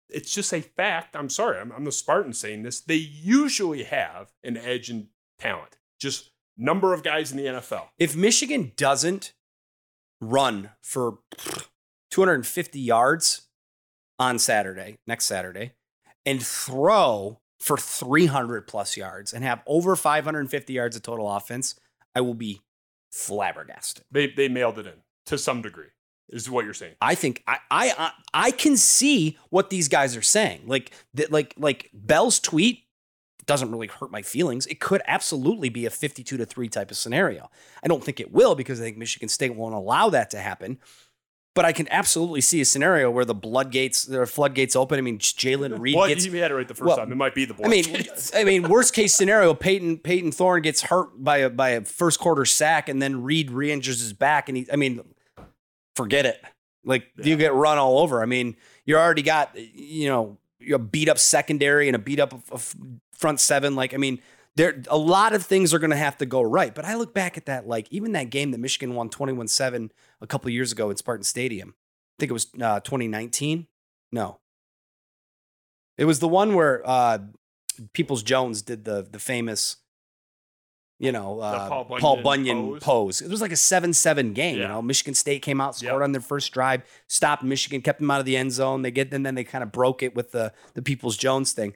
it's 0.07 0.33
just 0.33 0.53
a 0.53 0.61
fact. 0.61 1.13
I'm 1.13 1.29
sorry, 1.29 1.59
I'm, 1.59 1.73
I'm 1.73 1.83
the 1.83 1.91
Spartan 1.91 2.31
saying 2.31 2.63
this. 2.63 2.79
They 2.79 2.95
usually 2.95 3.83
have 3.83 4.31
an 4.45 4.55
edge 4.55 4.89
in 4.89 5.09
talent, 5.39 5.77
just 5.99 6.31
number 6.57 6.93
of 6.93 7.03
guys 7.03 7.31
in 7.31 7.37
the 7.37 7.45
NFL. 7.47 7.87
If 7.99 8.15
Michigan 8.15 8.71
doesn't 8.77 9.33
run 10.21 10.69
for 10.81 11.17
250 12.11 12.79
yards 12.79 13.47
on 14.19 14.37
Saturday, 14.39 14.97
next 15.07 15.25
Saturday, 15.25 15.73
and 16.25 16.41
throw 16.45 17.39
for 17.59 17.77
300 17.77 18.67
plus 18.67 18.95
yards 18.97 19.33
and 19.33 19.43
have 19.43 19.61
over 19.65 19.95
550 19.95 20.73
yards 20.73 20.95
of 20.95 21.01
total 21.01 21.29
offense, 21.29 21.75
I 22.15 22.21
will 22.21 22.33
be 22.33 22.61
flabbergasted. 23.11 24.03
They 24.11 24.27
they 24.27 24.47
mailed 24.47 24.79
it 24.79 24.87
in 24.87 24.93
to 25.27 25.37
some 25.37 25.61
degree. 25.61 25.87
Is 26.29 26.49
what 26.49 26.63
you're 26.65 26.73
saying? 26.73 26.95
I 27.01 27.15
think 27.15 27.43
I 27.47 27.57
I 27.69 27.93
I- 27.97 28.11
I 28.47 28.51
can 28.51 28.77
see 28.77 29.37
what 29.49 29.69
these 29.69 29.87
guys 29.89 30.15
are 30.15 30.21
saying. 30.21 30.61
Like 30.65 30.91
that 31.13 31.31
like 31.31 31.53
like 31.57 31.89
Bell's 31.93 32.39
tweet 32.39 32.83
doesn't 33.51 33.69
really 33.71 33.87
hurt 33.87 34.11
my 34.11 34.21
feelings. 34.21 34.65
It 34.67 34.79
could 34.79 35.01
absolutely 35.05 35.67
be 35.67 35.85
a 35.85 35.89
52 35.89 36.37
to 36.37 36.45
3 36.45 36.69
type 36.69 36.89
of 36.89 36.95
scenario. 36.95 37.49
I 37.83 37.87
don't 37.89 38.01
think 38.01 38.21
it 38.21 38.31
will 38.31 38.55
because 38.55 38.79
I 38.79 38.85
think 38.85 38.97
Michigan 38.97 39.27
State 39.27 39.55
won't 39.55 39.75
allow 39.75 40.09
that 40.09 40.29
to 40.31 40.39
happen. 40.39 40.79
But 41.53 41.65
I 41.65 41.73
can 41.73 41.85
absolutely 41.91 42.39
see 42.39 42.61
a 42.61 42.65
scenario 42.65 43.11
where 43.11 43.25
the 43.25 43.35
bloodgates, 43.35 44.07
the 44.07 44.25
floodgates 44.25 44.73
open. 44.73 44.97
I 44.97 45.01
mean, 45.01 45.19
Jayden 45.19 45.77
Reed 45.81 45.97
Well, 45.97 46.07
gets. 46.07 46.25
you 46.25 46.31
had 46.39 46.49
it 46.49 46.53
right 46.53 46.65
the 46.65 46.73
first 46.73 46.87
well, 46.87 46.95
time. 46.95 47.11
It 47.11 47.15
might 47.15 47.35
be 47.35 47.43
the. 47.43 47.55
I 47.61 47.67
mean. 47.67 47.83
I 48.33 48.45
mean, 48.45 48.69
worst 48.69 48.93
case 48.93 49.13
scenario, 49.13 49.53
Payton 49.53 49.97
Payton 49.97 50.31
Thorne 50.31 50.61
gets 50.61 50.83
hurt 50.83 51.21
by 51.21 51.39
a 51.39 51.49
by 51.49 51.71
a 51.71 51.81
first 51.81 52.21
quarter 52.21 52.45
sack, 52.45 52.87
and 52.87 53.01
then 53.01 53.21
Reed 53.21 53.51
re-injures 53.51 53.99
his 53.99 54.13
back, 54.13 54.47
and 54.47 54.59
he. 54.59 54.67
I 54.71 54.77
mean, 54.77 55.01
forget 55.97 56.25
it. 56.25 56.41
Like 56.85 57.07
you 57.21 57.35
get 57.35 57.53
run 57.53 57.77
all 57.77 57.99
over. 57.99 58.21
I 58.21 58.25
mean, 58.27 58.55
you 58.85 58.95
already 58.95 59.21
got 59.21 59.51
you 59.57 60.07
know 60.07 60.37
a 60.73 60.79
beat 60.79 61.09
up 61.09 61.19
secondary 61.19 61.89
and 61.89 61.97
a 61.97 61.99
beat 61.99 62.21
up 62.21 62.33
front 63.21 63.39
seven. 63.39 63.75
Like, 63.75 63.93
I 63.93 63.97
mean, 63.97 64.19
there 64.55 64.81
a 64.89 64.97
lot 64.97 65.33
of 65.33 65.45
things 65.45 65.73
are 65.73 65.79
going 65.79 65.91
to 65.91 65.95
have 65.97 66.17
to 66.17 66.25
go 66.25 66.41
right. 66.41 66.75
But 66.75 66.83
I 66.83 66.95
look 66.95 67.13
back 67.13 67.37
at 67.37 67.45
that, 67.45 67.67
like 67.67 67.87
even 67.91 68.11
that 68.13 68.29
game 68.29 68.51
that 68.51 68.57
Michigan 68.57 68.95
won 68.95 69.09
twenty 69.09 69.31
one 69.33 69.47
seven 69.47 69.91
a 70.19 70.27
couple 70.27 70.49
years 70.49 70.71
ago 70.73 70.89
in 70.89 70.97
Spartan 70.97 71.23
Stadium. 71.23 71.75
I 71.77 72.15
think 72.19 72.31
it 72.31 72.33
was 72.33 72.47
uh, 72.61 72.79
twenty 72.81 73.07
nineteen. 73.07 73.67
No, 74.11 74.39
it 75.97 76.05
was 76.05 76.19
the 76.19 76.27
one 76.27 76.53
where 76.53 76.81
uh, 76.85 77.19
Peoples 77.93 78.23
Jones 78.23 78.61
did 78.61 78.83
the 78.83 79.07
the 79.09 79.19
famous, 79.19 79.77
you 80.99 81.13
know, 81.13 81.39
uh, 81.39 81.69
Paul 81.69 81.85
Paul 81.85 82.21
Bunyan 82.21 82.57
Bunyan, 82.57 82.71
pose. 82.79 82.83
pose. 82.83 83.21
It 83.21 83.29
was 83.29 83.39
like 83.41 83.53
a 83.53 83.55
seven 83.57 83.93
seven 83.93 84.33
game. 84.33 84.57
You 84.57 84.67
know, 84.67 84.81
Michigan 84.81 85.13
State 85.13 85.41
came 85.43 85.61
out, 85.61 85.77
scored 85.77 85.93
Yep. 85.93 86.03
on 86.03 86.11
their 86.11 86.21
first 86.21 86.51
drive, 86.51 86.81
stopped 87.07 87.43
Michigan, 87.43 87.81
kept 87.81 87.99
them 87.99 88.11
out 88.11 88.19
of 88.19 88.25
the 88.25 88.35
end 88.35 88.51
zone. 88.51 88.81
They 88.81 88.91
get 88.91 89.13
and 89.13 89.25
then 89.25 89.35
they 89.35 89.45
kind 89.45 89.63
of 89.63 89.71
broke 89.71 90.03
it 90.03 90.13
with 90.13 90.31
the 90.31 90.51
the 90.73 90.81
Peoples 90.81 91.15
Jones 91.15 91.53
thing. 91.53 91.73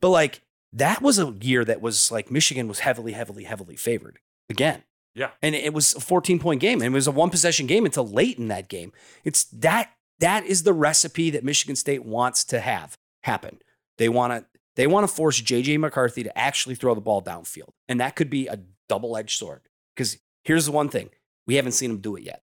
But 0.00 0.10
like 0.10 0.40
that 0.72 1.02
was 1.02 1.18
a 1.18 1.34
year 1.40 1.64
that 1.64 1.80
was 1.80 2.10
like 2.10 2.30
Michigan 2.30 2.68
was 2.68 2.80
heavily, 2.80 3.12
heavily, 3.12 3.44
heavily 3.44 3.76
favored 3.76 4.18
again. 4.48 4.84
Yeah. 5.14 5.30
And 5.42 5.54
it 5.54 5.74
was 5.74 5.94
a 5.94 6.00
14 6.00 6.38
point 6.38 6.60
game. 6.60 6.80
And 6.80 6.94
it 6.94 6.96
was 6.96 7.06
a 7.06 7.12
one 7.12 7.30
possession 7.30 7.66
game 7.66 7.84
until 7.84 8.08
late 8.08 8.38
in 8.38 8.48
that 8.48 8.68
game. 8.68 8.92
It's 9.24 9.44
that 9.44 9.92
that 10.20 10.46
is 10.46 10.62
the 10.62 10.72
recipe 10.72 11.30
that 11.30 11.44
Michigan 11.44 11.76
State 11.76 12.04
wants 12.04 12.44
to 12.44 12.60
have 12.60 12.96
happen. 13.24 13.58
They 13.98 14.08
want 14.08 14.32
to 14.32 14.46
they 14.74 14.86
want 14.86 15.06
to 15.06 15.14
force 15.14 15.40
JJ 15.40 15.78
McCarthy 15.78 16.22
to 16.22 16.38
actually 16.38 16.74
throw 16.74 16.94
the 16.94 17.00
ball 17.00 17.20
downfield. 17.20 17.70
And 17.88 18.00
that 18.00 18.16
could 18.16 18.30
be 18.30 18.46
a 18.46 18.60
double-edged 18.88 19.38
sword. 19.38 19.60
Because 19.94 20.18
here's 20.44 20.64
the 20.64 20.72
one 20.72 20.88
thing. 20.88 21.10
We 21.46 21.56
haven't 21.56 21.72
seen 21.72 21.90
him 21.90 21.98
do 21.98 22.16
it 22.16 22.22
yet. 22.22 22.42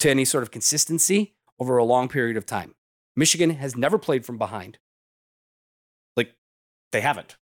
To 0.00 0.10
any 0.10 0.26
sort 0.26 0.42
of 0.42 0.50
consistency 0.50 1.34
over 1.58 1.78
a 1.78 1.84
long 1.84 2.08
period 2.08 2.36
of 2.36 2.44
time. 2.44 2.74
Michigan 3.16 3.50
has 3.50 3.74
never 3.74 3.96
played 3.98 4.26
from 4.26 4.36
behind. 4.36 4.78
Like 6.14 6.34
they 6.90 7.00
haven't. 7.00 7.36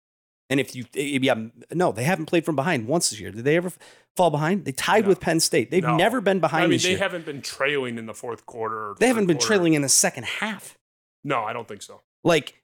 And 0.51 0.59
if 0.59 0.75
you, 0.75 0.83
eh, 0.95 1.17
yeah, 1.21 1.35
no, 1.71 1.91
they 1.91 2.03
haven't 2.03 2.25
played 2.27 2.43
from 2.45 2.55
behind 2.55 2.85
once 2.87 3.09
this 3.09 3.19
year. 3.19 3.31
Did 3.31 3.45
they 3.45 3.55
ever 3.57 3.71
fall 4.17 4.29
behind? 4.29 4.65
They 4.65 4.73
tied 4.73 5.03
No. 5.05 5.09
with 5.09 5.19
Penn 5.21 5.39
State. 5.39 5.71
They've 5.71 5.81
No. 5.81 5.95
never 5.95 6.19
been 6.21 6.39
behind 6.41 6.65
I 6.65 6.67
mean, 6.67 6.79
they 6.79 6.89
year. 6.89 6.97
haven't 6.99 7.25
been 7.25 7.41
trailing 7.41 7.97
in 7.97 8.05
the 8.05 8.13
fourth 8.13 8.45
quarter. 8.45 8.93
they 8.99 9.07
haven't 9.07 9.25
been 9.27 9.37
quarter. 9.37 9.47
trailing 9.47 9.73
in 9.73 9.81
the 9.81 9.89
second 9.89 10.25
half. 10.25 10.77
No, 11.23 11.43
I 11.43 11.53
don't 11.53 11.67
think 11.67 11.81
so. 11.81 12.01
Like, 12.23 12.61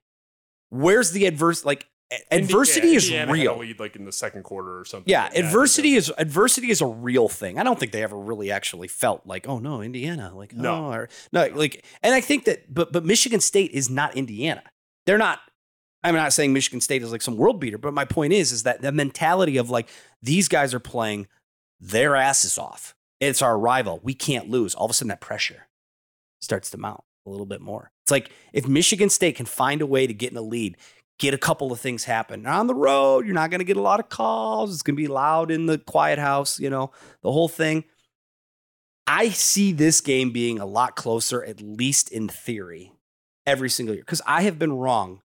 where's 0.69 1.11
the 1.11 1.25
adverse? 1.25 1.63
Like, 1.63 1.87
adversity 2.31 2.95
is 2.95 3.05
Indiana 3.05 3.31
real. 3.31 3.57
lead, 3.57 3.79
like 3.79 3.95
in 3.95 4.05
the 4.05 4.11
second 4.11 4.43
quarter 4.43 4.79
or 4.79 4.85
something. 4.85 5.09
Yeah, 5.11 5.23
like 5.25 5.37
adversity 5.37 5.95
is 5.95 6.11
adversity 6.17 6.69
is 6.69 6.81
a 6.81 6.85
real 6.87 7.27
thing. 7.29 7.57
I 7.59 7.63
don't 7.63 7.79
think 7.79 7.91
they 7.91 8.03
ever 8.03 8.17
really 8.17 8.51
actually 8.51 8.87
felt 8.87 9.25
like, 9.25 9.47
oh 9.47 9.59
no, 9.59 9.81
Indiana, 9.81 10.31
like 10.35 10.53
No. 10.53 10.87
oh, 10.87 10.91
or, 10.91 11.09
no, 11.33 11.47
like, 11.53 11.83
and 12.03 12.13
I 12.15 12.21
think 12.21 12.45
that, 12.45 12.73
but 12.73 12.91
but 12.91 13.05
Michigan 13.05 13.39
State 13.41 13.71
is 13.71 13.89
not 13.89 14.15
Indiana. 14.15 14.63
They're 15.05 15.17
not. 15.17 15.39
I'm 16.03 16.15
not 16.15 16.33
saying 16.33 16.53
Michigan 16.53 16.81
State 16.81 17.03
is 17.03 17.11
like 17.11 17.21
some 17.21 17.37
world 17.37 17.59
beater, 17.59 17.77
but 17.77 17.93
my 17.93 18.05
point 18.05 18.33
is, 18.33 18.51
is 18.51 18.63
that 18.63 18.81
the 18.81 18.91
mentality 18.91 19.57
of 19.57 19.69
like 19.69 19.89
these 20.21 20.47
guys 20.47 20.73
are 20.73 20.79
playing 20.79 21.27
their 21.79 22.15
asses 22.15 22.57
off. 22.57 22.95
It's 23.19 23.41
our 23.41 23.57
rival. 23.57 23.99
We 24.03 24.13
can't 24.13 24.49
lose. 24.49 24.75
All 24.75 24.85
of 24.85 24.91
a 24.91 24.93
sudden, 24.93 25.09
that 25.09 25.21
pressure 25.21 25.67
starts 26.39 26.69
to 26.71 26.77
mount 26.77 27.01
a 27.25 27.29
little 27.29 27.45
bit 27.45 27.61
more. 27.61 27.91
It's 28.03 28.11
like 28.11 28.31
if 28.53 28.67
Michigan 28.67 29.09
State 29.09 29.35
can 29.35 29.45
find 29.45 29.81
a 29.81 29.87
way 29.87 30.07
to 30.07 30.13
get 30.13 30.31
in 30.31 30.37
a 30.37 30.41
lead, 30.41 30.77
get 31.19 31.33
a 31.33 31.37
couple 31.37 31.71
of 31.71 31.79
things 31.79 32.03
happen. 32.03 32.45
On 32.45 32.67
the 32.67 32.75
road, 32.75 33.25
you're 33.25 33.33
not 33.33 33.49
going 33.49 33.59
to 33.59 33.65
get 33.65 33.77
a 33.77 33.81
lot 33.81 33.99
of 33.99 34.09
calls. 34.09 34.71
It's 34.71 34.83
going 34.83 34.95
to 34.95 35.01
be 35.01 35.07
loud 35.07 35.51
in 35.51 35.65
the 35.65 35.77
quiet 35.77 36.19
house, 36.19 36.59
you 36.59 36.69
know, 36.69 36.91
the 37.21 37.31
whole 37.31 37.47
thing. 37.47 37.83
I 39.07 39.29
see 39.29 39.71
this 39.71 40.01
game 40.01 40.31
being 40.31 40.59
a 40.59 40.65
lot 40.65 40.95
closer, 40.95 41.43
at 41.43 41.61
least 41.61 42.11
in 42.11 42.27
theory, 42.27 42.91
every 43.45 43.69
single 43.69 43.95
year. 43.95 44.03
Because 44.03 44.21
I 44.27 44.43
have 44.43 44.59
been 44.59 44.73
wrong 44.73 45.21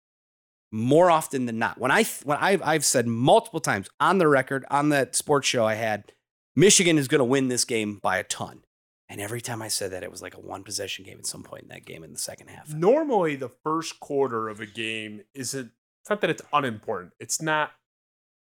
more 0.73 1.11
often 1.11 1.47
than 1.47 1.59
not. 1.59 1.79
When 1.79 1.91
I 1.91 2.05
when 2.25 2.39
I've, 2.39 2.62
I've 2.62 2.85
said 2.85 3.07
multiple 3.07 3.61
times 3.61 3.89
on 3.99 4.18
the 4.18 4.29
record 4.29 4.64
on 4.71 4.91
that 4.91 5.16
sports 5.16 5.49
show 5.49 5.66
I 5.66 5.75
had, 5.75 6.12
Michigan 6.55 6.99
is 6.99 7.09
going 7.09 7.21
to 7.21 7.25
win 7.25 7.49
this 7.49 7.64
game 7.64 7.99
by 8.03 8.18
a 8.18 8.25
ton. 8.25 8.62
And 9.09 9.21
every 9.21 9.41
time 9.41 9.61
I 9.61 9.66
said 9.66 9.91
that, 9.91 10.05
it 10.05 10.11
was 10.11 10.23
like 10.23 10.37
a 10.37 10.41
one 10.41 10.62
possession 10.62 11.05
game 11.05 11.18
at 11.18 11.27
some 11.27 11.43
point 11.43 11.64
in 11.64 11.68
that 11.71 11.85
game 11.85 12.05
in 12.05 12.12
the 12.12 12.18
second 12.18 12.49
half. 12.49 12.73
Normally, 12.73 13.35
the 13.35 13.49
first 13.49 13.99
quarter 13.99 14.49
of 14.49 14.61
a 14.61 14.66
game 14.66 15.23
isn't. 15.35 15.73
It's 16.03 16.11
not 16.11 16.21
that 16.21 16.31
it's 16.31 16.43
unimportant. 16.53 17.12
It's 17.18 17.43
not 17.43 17.73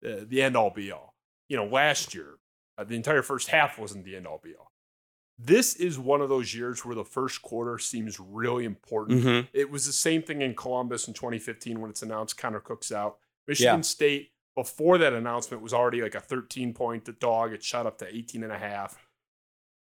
uh, 0.06 0.22
the 0.28 0.42
end 0.44 0.56
all 0.56 0.70
be 0.70 0.92
all. 0.92 1.16
You 1.50 1.58
know, 1.58 1.66
last 1.66 2.14
year 2.14 2.36
uh, 2.78 2.84
the 2.84 2.96
entire 2.96 3.24
first 3.24 3.50
half 3.50 3.80
wasn't 3.80 4.06
the 4.06 4.16
end 4.16 4.28
all 4.28 4.40
be 4.42 4.54
all. 4.58 4.72
This 5.42 5.76
is 5.76 5.98
one 5.98 6.20
of 6.20 6.28
those 6.28 6.54
years 6.54 6.84
where 6.84 6.96
the 6.96 7.06
first 7.06 7.42
quarter 7.42 7.78
seems 7.80 8.20
really 8.20 8.66
important. 8.66 9.24
Mhm. 9.24 9.48
It 9.54 9.70
was 9.70 9.86
the 9.86 9.94
same 9.94 10.22
thing 10.22 10.42
in 10.42 10.54
Columbus 10.54 11.08
in 11.08 11.14
2015 11.14 11.80
when 11.80 11.90
it's 11.90 12.02
announced 12.02 12.38
Connor 12.38 12.60
Cook's 12.60 12.92
out. 12.92 13.20
Michigan 13.48 13.78
Yeah. 13.78 13.82
State 13.82 14.34
before 14.56 14.98
that 14.98 15.14
announcement 15.14 15.64
was 15.64 15.74
already 15.74 16.02
like 16.02 16.14
a 16.16 16.20
13 16.20 16.74
point 16.74 17.08
dog. 17.20 17.54
It 17.54 17.64
shot 17.64 17.86
up 17.86 17.98
to 18.00 18.14
18 18.14 18.44
and 18.44 18.52
a 18.52 18.58
half. 18.58 18.98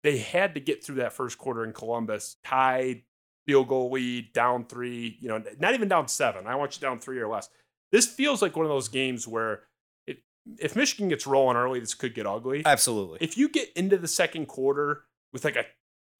They 0.04 0.18
had 0.18 0.54
to 0.56 0.60
get 0.60 0.84
through 0.84 0.96
that 0.98 1.14
first 1.14 1.38
quarter 1.38 1.64
in 1.64 1.72
Columbus, 1.72 2.36
tied, 2.44 3.04
field 3.46 3.70
goal 3.70 3.90
lead, 3.92 4.34
down 4.34 4.66
three, 4.66 5.18
you 5.22 5.30
know, 5.30 5.42
not 5.60 5.74
even 5.74 5.88
down 5.88 6.10
seven. 6.10 6.46
I 6.46 6.56
want 6.56 6.76
you 6.76 6.82
down 6.82 7.00
three 7.00 7.20
or 7.20 7.28
less. 7.30 7.50
This 7.94 8.06
feels 8.06 8.42
like 8.42 8.58
one 8.58 8.66
of 8.66 8.70
those 8.70 8.90
games 8.90 9.26
where 9.26 9.64
it, 10.06 10.20
if 10.60 10.76
Michigan 10.76 11.08
gets 11.08 11.26
rolling 11.26 11.56
early, 11.56 11.80
this 11.80 11.94
could 11.94 12.14
get 12.14 12.28
ugly. 12.28 12.64
Absolutely. 12.66 13.20
If 13.22 13.38
you 13.38 13.48
get 13.48 13.72
into 13.78 13.98
the 13.98 14.10
second 14.10 14.48
quarter 14.48 15.06
with 15.38 15.46
like 15.46 15.56
a 15.56 15.66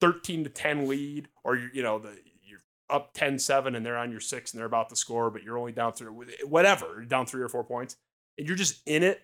13 0.00 0.44
to 0.44 0.50
10 0.50 0.86
lead, 0.88 1.28
or 1.42 1.56
you're, 1.56 1.70
you 1.72 1.82
know, 1.82 1.98
the, 1.98 2.16
you're 2.44 2.60
up 2.88 3.12
10 3.14 3.38
7 3.40 3.74
and 3.74 3.84
they're 3.84 3.96
on 3.96 4.12
your 4.12 4.20
six 4.20 4.52
and 4.52 4.58
they're 4.60 4.66
about 4.66 4.88
to 4.90 4.96
score, 4.96 5.28
but 5.30 5.42
you're 5.42 5.58
only 5.58 5.72
down 5.72 5.92
three, 5.92 6.06
whatever, 6.46 7.04
down 7.04 7.26
three 7.26 7.42
or 7.42 7.48
four 7.48 7.64
points, 7.64 7.96
and 8.36 8.46
you're 8.46 8.56
just 8.56 8.80
in 8.86 9.02
it, 9.02 9.22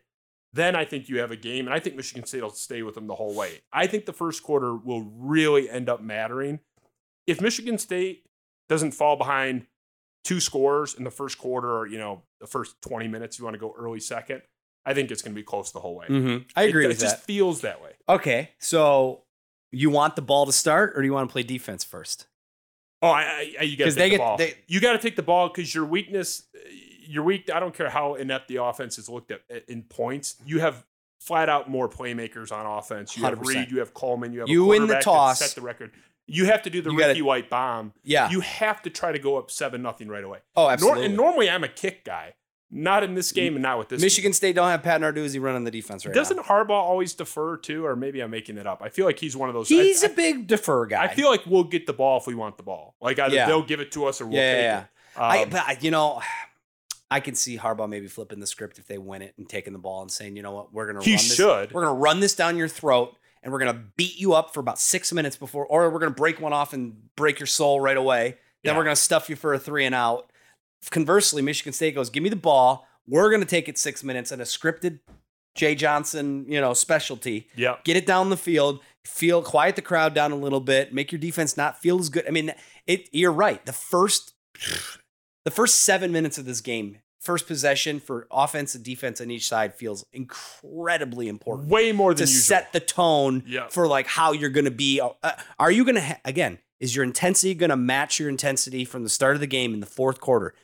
then 0.52 0.74
I 0.74 0.84
think 0.84 1.08
you 1.08 1.20
have 1.20 1.30
a 1.30 1.36
game. 1.36 1.66
And 1.66 1.74
I 1.74 1.78
think 1.78 1.94
Michigan 1.96 2.26
State 2.26 2.42
will 2.42 2.50
stay 2.50 2.82
with 2.82 2.96
them 2.96 3.06
the 3.06 3.14
whole 3.14 3.34
way. 3.34 3.60
I 3.72 3.86
think 3.86 4.06
the 4.06 4.12
first 4.12 4.42
quarter 4.42 4.74
will 4.74 5.02
really 5.16 5.70
end 5.70 5.88
up 5.88 6.02
mattering. 6.02 6.58
If 7.26 7.40
Michigan 7.40 7.78
State 7.78 8.24
doesn't 8.68 8.92
fall 8.92 9.16
behind 9.16 9.66
two 10.24 10.40
scores 10.40 10.94
in 10.94 11.04
the 11.04 11.10
first 11.10 11.38
quarter 11.38 11.70
or, 11.70 11.86
you 11.86 11.98
know, 11.98 12.22
the 12.40 12.46
first 12.46 12.82
20 12.82 13.06
minutes, 13.08 13.38
you 13.38 13.44
want 13.44 13.54
to 13.54 13.60
go 13.60 13.74
early 13.78 14.00
second, 14.00 14.42
I 14.84 14.92
think 14.94 15.10
it's 15.10 15.22
going 15.22 15.34
to 15.34 15.40
be 15.40 15.44
close 15.44 15.70
the 15.70 15.80
whole 15.80 15.94
way. 15.94 16.06
Mhm. 16.08 16.46
I 16.56 16.64
agree 16.64 16.84
it, 16.84 16.88
with 16.88 17.00
just 17.00 17.16
that. 17.18 17.24
feels 17.24 17.60
that 17.60 17.80
way. 17.82 17.92
Okay, 18.08 18.50
so 18.58 19.24
you 19.74 19.90
want 19.90 20.16
the 20.16 20.22
ball 20.22 20.46
to 20.46 20.52
start, 20.52 20.92
or 20.96 21.00
do 21.02 21.06
you 21.06 21.12
want 21.12 21.28
to 21.28 21.32
play 21.32 21.42
defense 21.42 21.84
first? 21.84 22.26
Oh, 23.02 23.08
I, 23.08 23.54
I, 23.60 23.62
you 23.64 23.76
got 23.76 23.84
to 23.86 23.90
take 23.90 23.96
they 23.98 24.04
the 24.04 24.10
get- 24.10 24.18
ball. 24.18 24.36
they- 24.38 24.54
you 24.66 24.80
got 24.80 24.92
to 24.92 24.98
take 24.98 25.16
the 25.16 25.22
ball 25.22 25.48
because 25.48 25.74
your 25.74 25.84
weakness, 25.84 26.44
your 27.06 27.22
weak. 27.22 27.50
I 27.52 27.60
don't 27.60 27.74
care 27.74 27.90
how 27.90 28.14
inept 28.14 28.48
the 28.48 28.62
offense 28.62 28.98
is 28.98 29.08
looked 29.08 29.30
at 29.30 29.42
eh, 29.50 29.60
in 29.68 29.82
points. 29.82 30.36
You 30.46 30.60
have 30.60 30.84
flat 31.20 31.48
out 31.48 31.68
more 31.68 31.88
playmakers 31.88 32.50
on 32.52 32.64
offense. 32.66 33.16
You 33.16 33.24
have 33.24 33.38
100%. 33.38 33.46
Reed. 33.46 33.70
You 33.70 33.78
have 33.80 33.92
Coleman. 33.94 34.32
You 34.32 34.40
have 34.40 34.48
You 34.48 34.64
win 34.64 34.86
the 34.86 35.00
toss. 35.00 35.38
Set 35.40 35.54
the 35.54 35.60
record. 35.60 35.90
You 36.26 36.46
have 36.46 36.62
to 36.62 36.70
do 36.70 36.80
the 36.80 36.90
You 36.90 36.98
gotta- 36.98 37.10
Ricky 37.10 37.22
White 37.22 37.50
bomb. 37.50 37.92
Yeah. 38.02 38.30
You 38.30 38.40
have 38.40 38.80
to 38.82 38.90
try 38.90 39.12
to 39.12 39.18
go 39.18 39.36
up 39.36 39.50
seven 39.50 39.82
nothing 39.82 40.08
right 40.08 40.24
away. 40.24 40.38
oh, 40.56 40.62
Nor- 40.62 40.72
absolutely. 40.72 41.04
and 41.06 41.16
normally 41.16 41.50
I'm 41.50 41.64
a 41.64 41.68
kick 41.68 42.04
guy. 42.04 42.34
Not 42.76 43.04
in 43.04 43.14
this 43.14 43.30
game 43.30 43.54
and 43.54 43.62
not 43.62 43.78
with 43.78 43.88
this. 43.88 44.00
Michigan. 44.02 44.32
State 44.32 44.56
don't 44.56 44.68
have 44.68 44.82
Pat 44.82 45.00
Narduzzi 45.00 45.40
running 45.40 45.62
the 45.62 45.70
defense 45.70 46.04
right 46.04 46.12
Doesn't 46.14 46.38
now. 46.38 46.42
Harbaugh 46.42 46.70
always 46.70 47.14
defer 47.14 47.56
too, 47.56 47.86
or 47.86 47.94
maybe 47.94 48.20
I'm 48.20 48.30
making 48.32 48.58
it 48.58 48.66
up? 48.66 48.82
I 48.82 48.88
feel 48.88 49.06
like 49.06 49.18
he's 49.20 49.36
one 49.36 49.48
of 49.48 49.54
those. 49.54 49.68
He's 49.68 50.02
I, 50.02 50.08
a 50.08 50.10
big 50.10 50.48
defer 50.48 50.84
guy. 50.86 51.04
I 51.04 51.14
feel 51.14 51.30
like 51.30 51.46
we'll 51.46 51.62
get 51.64 51.86
the 51.86 51.92
ball 51.92 52.18
if 52.18 52.26
we 52.26 52.34
want 52.34 52.56
the 52.56 52.64
ball. 52.64 52.96
Like 53.00 53.20
either 53.20 53.34
Yeah. 53.34 53.46
they'll 53.46 53.62
give 53.62 53.78
it 53.78 53.92
to 53.92 54.06
us 54.06 54.20
or 54.20 54.26
we'll 54.26 54.34
Yeah, 54.36 54.52
take 54.54 54.62
yeah, 54.62 54.80
it. 54.80 54.86
I, 55.16 55.42
Um, 55.44 55.50
but 55.50 55.84
you 55.84 55.92
know, 55.92 56.20
I 57.10 57.20
can 57.20 57.36
see 57.36 57.56
Harbaugh 57.58 57.88
maybe 57.88 58.08
flipping 58.08 58.40
the 58.40 58.46
script 58.46 58.78
if 58.78 58.88
they 58.88 58.98
win 58.98 59.22
it 59.22 59.34
and 59.38 59.48
taking 59.48 59.72
the 59.72 59.78
ball 59.78 60.02
and 60.02 60.10
saying, 60.10 60.34
you 60.36 60.42
know 60.42 60.50
what, 60.52 60.72
we're 60.72 60.86
gonna 60.88 61.04
He 61.04 61.12
run 61.12 61.16
this. 61.18 61.34
should. 61.36 61.72
We're 61.72 61.82
gonna 61.84 61.94
run 62.00 62.18
this 62.18 62.34
down 62.34 62.56
your 62.56 62.66
throat 62.66 63.16
and 63.44 63.52
we're 63.52 63.60
gonna 63.60 63.84
beat 63.96 64.18
you 64.18 64.32
up 64.32 64.52
for 64.52 64.58
about 64.58 64.80
six 64.80 65.12
minutes 65.12 65.36
before, 65.36 65.64
or 65.66 65.88
we're 65.90 66.00
gonna 66.00 66.10
break 66.10 66.40
one 66.40 66.52
off 66.52 66.72
and 66.72 67.14
break 67.14 67.38
your 67.38 67.46
soul 67.46 67.78
right 67.80 67.96
away. 67.96 68.38
Then 68.64 68.72
Yeah. 68.72 68.78
we're 68.78 68.84
gonna 68.84 68.96
stuff 68.96 69.28
you 69.30 69.36
for 69.36 69.54
a 69.54 69.60
three 69.60 69.84
and 69.84 69.94
out. 69.94 70.30
Conversely, 70.90 71.42
Michigan 71.42 71.72
State 71.72 71.94
goes, 71.94 72.10
give 72.10 72.22
me 72.22 72.28
the 72.28 72.36
ball. 72.36 72.86
We're 73.06 73.30
gonna 73.30 73.44
take 73.44 73.68
it 73.68 73.78
six 73.78 74.02
minutes 74.02 74.30
and 74.32 74.40
a 74.40 74.44
scripted 74.44 75.00
Jay 75.54 75.74
Johnson, 75.74 76.46
you 76.48 76.60
know, 76.60 76.74
specialty. 76.74 77.48
yeah. 77.54 77.76
Get 77.84 77.96
it 77.96 78.06
down 78.06 78.30
the 78.30 78.36
field, 78.36 78.80
feel 79.04 79.40
quiet 79.42 79.76
the 79.76 79.82
crowd 79.82 80.12
down 80.14 80.32
a 80.32 80.36
little 80.36 80.60
bit, 80.60 80.92
make 80.92 81.12
your 81.12 81.18
defense 81.20 81.56
not 81.56 81.80
feel 81.80 81.98
as 82.00 82.08
good. 82.08 82.26
I 82.26 82.30
mean, 82.30 82.52
it 82.86 83.08
you're 83.12 83.30
right. 83.32 83.64
The 83.64 83.72
first 83.72 84.34
the 85.44 85.50
first 85.50 85.76
7 85.82 86.10
minutes 86.10 86.38
of 86.38 86.44
this 86.46 86.60
game, 86.60 86.98
first 87.20 87.46
possession 87.46 88.00
for 88.00 88.26
offense 88.30 88.74
and 88.74 88.82
defense 88.84 89.20
on 89.20 89.30
each 89.30 89.46
side 89.48 89.74
feels 89.74 90.04
incredibly 90.12 91.28
important 91.28 91.68
Way 91.68 91.92
more 91.92 92.12
to 92.14 92.18
than 92.18 92.28
usual. 92.28 92.42
set 92.42 92.72
the 92.72 92.80
tone 92.80 93.42
Yeah. 93.46 93.68
for 93.68 93.86
like 93.86 94.06
how 94.06 94.32
you're 94.32 94.50
going 94.50 94.64
to 94.64 94.70
be 94.70 95.00
uh, 95.00 95.32
are 95.58 95.70
you 95.70 95.84
going 95.84 95.96
to 95.96 96.02
ha- 96.02 96.20
again, 96.24 96.58
is 96.80 96.94
your 96.96 97.04
intensity 97.04 97.54
going 97.54 97.70
to 97.70 97.76
match 97.76 98.18
your 98.18 98.28
intensity 98.28 98.84
from 98.84 99.04
the 99.04 99.08
start 99.08 99.34
of 99.36 99.40
the 99.40 99.46
game 99.46 99.72
in 99.74 99.80
the 99.80 99.86
fourth 99.86 100.20
quarter? 100.20 100.54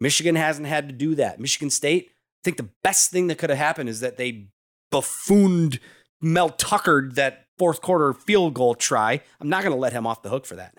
Michigan 0.00 0.36
hasn't 0.36 0.66
had 0.66 0.88
to 0.88 0.94
do 0.94 1.14
that. 1.14 1.40
Michigan 1.40 1.70
State, 1.70 2.10
I 2.10 2.40
think 2.44 2.56
the 2.56 2.70
best 2.82 3.10
thing 3.10 3.28
that 3.28 3.38
could 3.38 3.50
have 3.50 3.58
happened 3.58 3.88
is 3.88 4.00
that 4.00 4.16
they 4.16 4.48
buffooned 4.90 5.80
Mel 6.20 6.50
Tuckered 6.50 7.14
that 7.14 7.46
fourth 7.58 7.80
quarter 7.80 8.12
field 8.12 8.54
goal 8.54 8.74
try. 8.74 9.20
I'm 9.40 9.48
not 9.48 9.62
going 9.62 9.74
to 9.74 9.78
let 9.78 9.92
him 9.92 10.06
off 10.06 10.22
the 10.22 10.30
hook 10.30 10.46
for 10.46 10.56
that. 10.56 10.74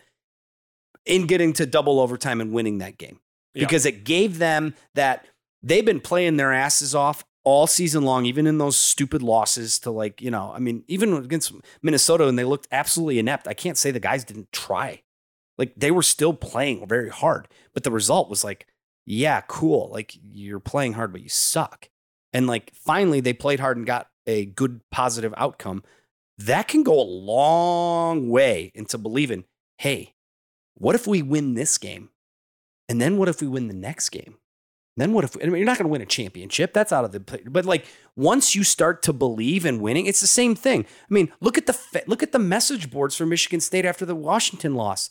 In 1.06 1.28
getting 1.28 1.54
to 1.54 1.66
double 1.66 2.00
overtime 2.00 2.42
and 2.42 2.52
winning 2.52 2.80
that 2.80 2.98
game. 2.98 3.20
Yeah. 3.54 3.66
Because 3.66 3.86
it 3.86 4.04
gave 4.04 4.38
them 4.38 4.76
that 4.96 5.26
they've 5.64 5.86
been 5.86 6.02
playing 6.02 6.38
their 6.38 6.52
asses 6.52 6.94
off 6.94 7.24
all 7.44 7.68
season 7.68 8.04
long, 8.04 8.26
even 8.26 8.48
in 8.48 8.58
those 8.58 8.76
stupid 8.76 9.22
losses 9.22 9.80
to 9.80 9.92
like, 9.92 10.20
you 10.20 10.32
know, 10.32 10.52
I 10.54 10.60
mean, 10.60 10.84
even 10.88 11.14
against 11.14 11.54
Minnesota 11.82 12.28
and 12.28 12.38
they 12.38 12.44
looked 12.44 12.68
absolutely 12.72 13.20
inept. 13.20 13.48
I 13.48 13.54
can't 13.54 13.78
say 13.78 13.92
the 13.92 14.00
guys 14.00 14.24
didn't 14.24 14.52
try. 14.52 15.04
Like 15.58 15.74
they 15.78 15.92
were 15.92 16.04
still 16.04 16.34
playing 16.34 16.86
very 16.88 17.10
hard, 17.10 17.48
but 17.74 17.84
the 17.84 17.92
result 17.92 18.30
was 18.30 18.44
like, 18.44 18.68
yeah, 19.06 19.42
cool. 19.42 19.90
Like 19.92 20.16
you're 20.22 20.60
playing 20.60 20.94
hard, 20.94 21.12
but 21.12 21.22
you 21.22 21.30
suck. 21.30 21.90
And 22.34 22.48
like 22.48 22.72
finally 22.74 23.20
they 23.20 23.34
played 23.34 23.60
hard 23.60 23.78
and 23.78 23.86
got 23.86 24.10
a 24.28 24.46
good 24.46 24.82
positive 24.92 25.34
outcome. 25.38 25.84
That 26.38 26.68
can 26.68 26.84
go 26.84 27.00
a 27.00 27.04
long 27.04 28.30
way 28.30 28.72
into 28.76 28.98
believing, 28.98 29.46
hey, 29.78 30.14
what 30.74 30.96
if 30.96 31.08
we 31.08 31.22
win 31.22 31.54
this 31.54 31.78
game? 31.78 32.10
And 32.90 33.00
then 33.00 33.18
what 33.18 33.30
if 33.30 33.42
we 33.42 33.48
win 33.48 33.68
the 33.68 33.74
next 33.74 34.10
game? 34.10 34.38
Then 34.98 35.12
what 35.12 35.26
if 35.26 35.36
I 35.42 35.46
mean, 35.46 35.58
you're 35.58 35.66
not 35.66 35.78
going 35.78 35.88
to 35.88 35.92
win 35.92 36.02
a 36.02 36.06
championship? 36.06 36.74
That's 36.74 36.94
out 36.94 37.04
of 37.04 37.12
the. 37.12 37.42
But 37.50 37.66
like 37.66 37.86
once 38.16 38.56
you 38.56 38.64
start 38.64 39.02
to 39.04 39.14
believe 39.14 39.66
in 39.66 39.82
winning, 39.82 40.06
it's 40.06 40.22
the 40.22 40.28
same 40.28 40.56
thing. 40.56 40.86
I 40.86 41.14
mean, 41.14 41.32
look 41.42 41.58
at 41.58 41.66
the 41.66 42.04
look 42.08 42.24
at 42.24 42.32
the 42.32 42.40
message 42.40 42.90
boards 42.90 43.16
for 43.16 43.26
Michigan 43.26 43.60
State 43.60 43.86
after 43.86 44.06
the 44.06 44.16
Washington 44.16 44.76
loss. 44.76 45.10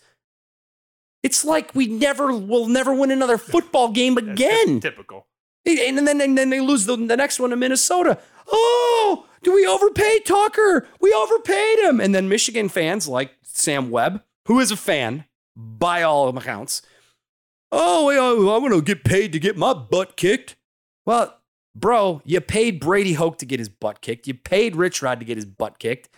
It's 1.24 1.42
like 1.42 1.74
we 1.74 1.86
never 1.86 2.36
will 2.36 2.68
never 2.68 2.94
win 2.94 3.10
another 3.10 3.38
football 3.52 3.90
game 3.90 4.16
again. 4.18 4.78
typical. 4.78 5.26
And 5.66 6.06
then, 6.06 6.20
and 6.20 6.36
then 6.36 6.50
they 6.50 6.60
lose 6.60 6.84
the, 6.84 6.94
the 6.94 7.16
next 7.16 7.40
one 7.40 7.48
to 7.48 7.56
Minnesota. 7.56 8.18
Oh, 8.46 9.26
do 9.42 9.54
we 9.54 9.66
overpay 9.66 10.20
Tucker? 10.20 10.86
We 11.00 11.14
overpaid 11.14 11.78
him. 11.78 12.00
And 12.00 12.14
then 12.14 12.28
Michigan 12.28 12.68
fans 12.68 13.08
like 13.08 13.32
Sam 13.42 13.90
Webb, 13.90 14.22
who 14.46 14.60
is 14.60 14.70
a 14.70 14.76
fan 14.76 15.24
by 15.56 16.02
all 16.02 16.28
accounts. 16.36 16.82
Oh, 17.72 18.10
I, 18.10 18.58
want 18.58 18.74
to 18.74 18.82
get 18.82 19.04
paid 19.04 19.32
to 19.32 19.40
get 19.40 19.56
my 19.56 19.72
butt 19.72 20.16
kicked. 20.16 20.56
Well, 21.06 21.40
bro, 21.74 22.20
you 22.26 22.42
paid 22.42 22.78
Brady 22.78 23.14
Hoke 23.14 23.38
to 23.38 23.46
get 23.46 23.58
his 23.58 23.70
butt 23.70 24.02
kicked. 24.02 24.26
You 24.26 24.34
paid 24.34 24.76
Rich 24.76 25.00
Rod 25.00 25.18
to 25.20 25.24
get 25.24 25.38
his 25.38 25.46
butt 25.46 25.78
kicked. 25.78 26.10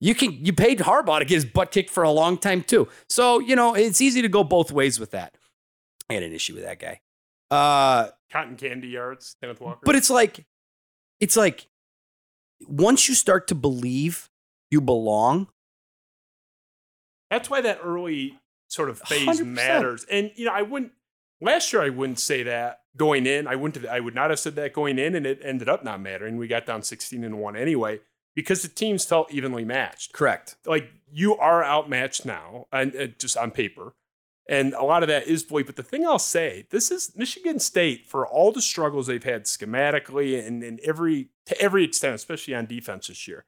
You 0.00 0.14
can 0.14 0.44
you 0.44 0.52
paid 0.52 0.80
Harbaugh 0.80 1.18
to 1.20 1.24
get 1.24 1.34
his 1.36 1.44
butt 1.46 1.70
kicked 1.70 1.90
for 1.90 2.02
a 2.02 2.10
long 2.10 2.36
time 2.38 2.62
too. 2.62 2.88
So 3.08 3.38
you 3.38 3.56
know 3.56 3.74
it's 3.74 4.00
easy 4.00 4.22
to 4.22 4.28
go 4.28 4.44
both 4.44 4.70
ways 4.70 5.00
with 5.00 5.10
that. 5.12 5.36
I 6.10 6.14
had 6.14 6.22
an 6.22 6.32
issue 6.32 6.54
with 6.54 6.64
that 6.64 6.78
guy. 6.78 7.00
Uh, 7.50 8.08
Cotton 8.30 8.56
candy 8.56 8.88
yards, 8.88 9.36
Kenneth 9.40 9.60
Walker. 9.60 9.80
but 9.84 9.94
it's 9.94 10.10
like, 10.10 10.44
it's 11.20 11.36
like, 11.36 11.68
once 12.66 13.08
you 13.08 13.14
start 13.14 13.46
to 13.48 13.54
believe 13.54 14.28
you 14.70 14.80
belong, 14.80 15.48
That's 17.30 17.48
why 17.50 17.60
that 17.60 17.80
early 17.82 18.38
sort 18.68 18.90
of 18.90 18.98
phase 19.00 19.40
100%. 19.40 19.46
matters. 19.46 20.06
And 20.10 20.30
you 20.36 20.44
know, 20.46 20.52
I 20.52 20.62
wouldn't 20.62 20.92
last 21.40 21.72
year 21.72 21.82
I 21.82 21.88
wouldn't 21.88 22.18
say 22.20 22.42
that 22.44 22.80
going 22.96 23.26
in. 23.26 23.46
I 23.46 23.56
wouldn't 23.56 23.82
have, 23.84 23.92
I 23.92 24.00
would 24.00 24.14
not 24.14 24.30
have 24.30 24.38
said 24.38 24.54
that 24.56 24.72
going 24.72 24.98
in 24.98 25.14
and 25.14 25.26
it 25.26 25.40
ended 25.42 25.68
up 25.68 25.84
not 25.84 26.00
mattering. 26.00 26.36
We 26.36 26.46
got 26.48 26.66
down 26.66 26.82
16 26.82 27.22
and 27.24 27.38
1 27.38 27.56
anyway 27.56 28.00
because 28.36 28.62
the 28.62 28.68
teams 28.68 29.04
felt 29.04 29.32
evenly 29.32 29.64
matched. 29.64 30.12
correct. 30.12 30.54
Like 30.64 30.92
you 31.10 31.36
are 31.36 31.64
outmatched 31.64 32.24
now 32.24 32.66
and 32.70 32.94
uh, 32.94 33.06
just 33.18 33.36
on 33.36 33.50
paper. 33.50 33.94
And 34.48 34.74
a 34.74 34.84
lot 34.84 35.02
of 35.02 35.08
that 35.08 35.26
is 35.26 35.42
Boyd. 35.42 35.66
But 35.66 35.74
the 35.74 35.82
thing 35.82 36.06
I'll 36.06 36.20
say, 36.20 36.66
this 36.70 36.92
is 36.92 37.10
Michigan 37.16 37.58
State 37.58 38.06
for 38.06 38.24
all 38.24 38.52
the 38.52 38.62
struggles 38.62 39.08
they've 39.08 39.24
had 39.24 39.44
schematically 39.46 40.38
and, 40.46 40.62
and 40.62 40.78
every 40.84 41.30
to 41.46 41.60
every 41.60 41.82
extent, 41.82 42.14
especially 42.14 42.54
on 42.54 42.66
defense 42.66 43.08
this 43.08 43.26
year. 43.26 43.44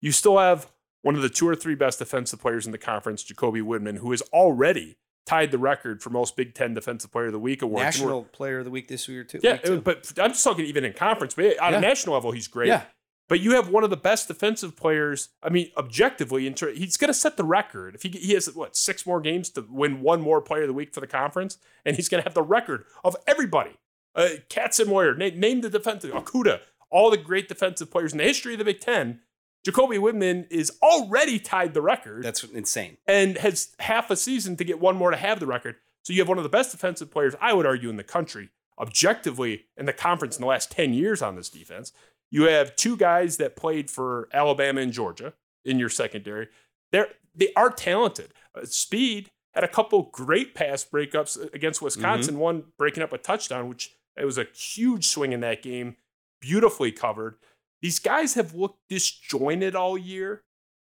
You 0.00 0.10
still 0.10 0.38
have 0.38 0.66
one 1.02 1.14
of 1.14 1.22
the 1.22 1.28
two 1.28 1.46
or 1.48 1.54
three 1.54 1.76
best 1.76 2.00
defensive 2.00 2.40
players 2.40 2.66
in 2.66 2.72
the 2.72 2.78
conference, 2.78 3.22
Jacoby 3.22 3.60
Windmon, 3.60 3.98
who 3.98 4.10
has 4.10 4.22
already 4.32 4.96
tied 5.26 5.50
the 5.52 5.58
record 5.58 6.02
for 6.02 6.10
most 6.10 6.36
Big 6.36 6.52
Ten 6.54 6.74
Defensive 6.74 7.12
Player 7.12 7.26
of 7.26 7.32
the 7.32 7.38
Week 7.38 7.62
awards. 7.62 7.96
And 7.96 8.06
we're- 8.06 8.16
National 8.18 8.24
Player 8.24 8.58
of 8.58 8.64
the 8.64 8.70
Week 8.70 8.88
this 8.88 9.08
year 9.08 9.22
too. 9.24 9.38
yeah, 9.42 9.58
but 9.84 10.12
I'm 10.18 10.30
just 10.32 10.42
talking 10.44 10.64
even 10.66 10.84
in 10.84 10.92
conference, 10.94 11.34
but 11.34 11.58
on 11.60 11.72
Yeah. 11.72 11.78
a 11.78 11.80
national 11.80 12.14
level, 12.14 12.32
he's 12.32 12.48
great. 12.48 12.68
Yeah. 12.68 12.82
But 13.28 13.40
you 13.40 13.52
have 13.52 13.70
one 13.70 13.84
of 13.84 13.90
the 13.90 13.96
best 13.96 14.28
defensive 14.28 14.76
players. 14.76 15.30
I 15.42 15.48
mean, 15.48 15.70
objectively, 15.78 16.46
in 16.46 16.54
ter- 16.54 16.74
he's 16.74 16.98
going 16.98 17.08
to 17.08 17.14
set 17.14 17.36
the 17.36 17.44
record. 17.44 17.94
If 17.94 18.02
he 18.02 18.10
he 18.10 18.34
has 18.34 18.52
what 18.54 18.76
six 18.76 19.06
more 19.06 19.20
games 19.20 19.48
to 19.50 19.66
win 19.68 20.02
one 20.02 20.20
more 20.20 20.42
Player 20.42 20.62
of 20.62 20.68
the 20.68 20.74
Week 20.74 20.92
for 20.92 21.00
the 21.00 21.06
conference, 21.06 21.56
and 21.84 21.96
he's 21.96 22.08
going 22.08 22.22
to 22.22 22.28
have 22.28 22.34
the 22.34 22.42
record 22.42 22.84
of 23.02 23.16
everybody. 23.26 23.78
Uh, 24.14 24.28
Katz 24.48 24.78
and 24.78 24.90
Moyer, 24.90 25.14
name, 25.14 25.40
name 25.40 25.60
the 25.62 25.70
defensive 25.70 26.12
Akuda, 26.12 26.60
all 26.90 27.10
the 27.10 27.16
great 27.16 27.48
defensive 27.48 27.90
players 27.90 28.12
in 28.12 28.18
the 28.18 28.24
history 28.24 28.52
of 28.54 28.58
the 28.58 28.64
Big 28.64 28.80
Ten. 28.80 29.20
Jacoby 29.64 29.96
Windmon 29.96 30.46
is 30.50 30.70
already 30.82 31.38
tied 31.38 31.72
the 31.72 31.80
record 31.80 32.22
That's 32.22 32.44
insane. 32.44 32.98
and 33.06 33.38
has 33.38 33.74
half 33.78 34.10
a 34.10 34.16
season 34.16 34.56
to 34.56 34.64
get 34.64 34.78
one 34.78 34.94
more 34.96 35.10
to 35.10 35.16
have 35.16 35.40
the 35.40 35.46
record. 35.46 35.76
So 36.02 36.12
you 36.12 36.20
have 36.20 36.28
one 36.28 36.36
of 36.36 36.44
the 36.44 36.50
best 36.50 36.70
defensive 36.72 37.10
players, 37.10 37.34
I 37.40 37.54
would 37.54 37.64
argue, 37.64 37.88
in 37.88 37.96
the 37.96 38.04
country, 38.04 38.50
objectively 38.78 39.64
in 39.76 39.86
the 39.86 39.92
conference 39.94 40.36
in 40.36 40.42
the 40.42 40.46
last 40.46 40.70
10 40.70 40.92
years 40.92 41.22
on 41.22 41.34
this 41.36 41.48
defense. 41.48 41.92
You 42.34 42.48
have 42.48 42.74
two 42.74 42.96
guys 42.96 43.36
that 43.36 43.54
played 43.54 43.88
for 43.92 44.28
Alabama 44.32 44.80
and 44.80 44.92
Georgia 44.92 45.34
in 45.64 45.78
your 45.78 45.88
secondary. 45.88 46.48
They're 46.90 47.06
they 47.32 47.52
are 47.54 47.70
talented. 47.70 48.34
Uh, 48.56 48.64
Speed 48.64 49.30
had 49.54 49.62
a 49.62 49.68
couple 49.68 50.10
great 50.12 50.52
pass 50.52 50.84
breakups 50.84 51.38
against 51.54 51.80
Wisconsin, 51.80 52.40
one 52.40 52.64
breaking 52.76 53.04
up 53.04 53.12
a 53.12 53.18
touchdown, 53.18 53.68
which 53.68 53.92
it 54.20 54.24
was 54.24 54.36
a 54.36 54.46
huge 54.52 55.06
swing 55.06 55.32
in 55.32 55.38
that 55.42 55.62
game, 55.62 55.94
beautifully 56.40 56.90
covered. 56.90 57.36
These 57.82 58.00
guys 58.00 58.34
have 58.34 58.52
looked 58.52 58.80
disjointed 58.88 59.76
all 59.76 59.96
year, 59.96 60.42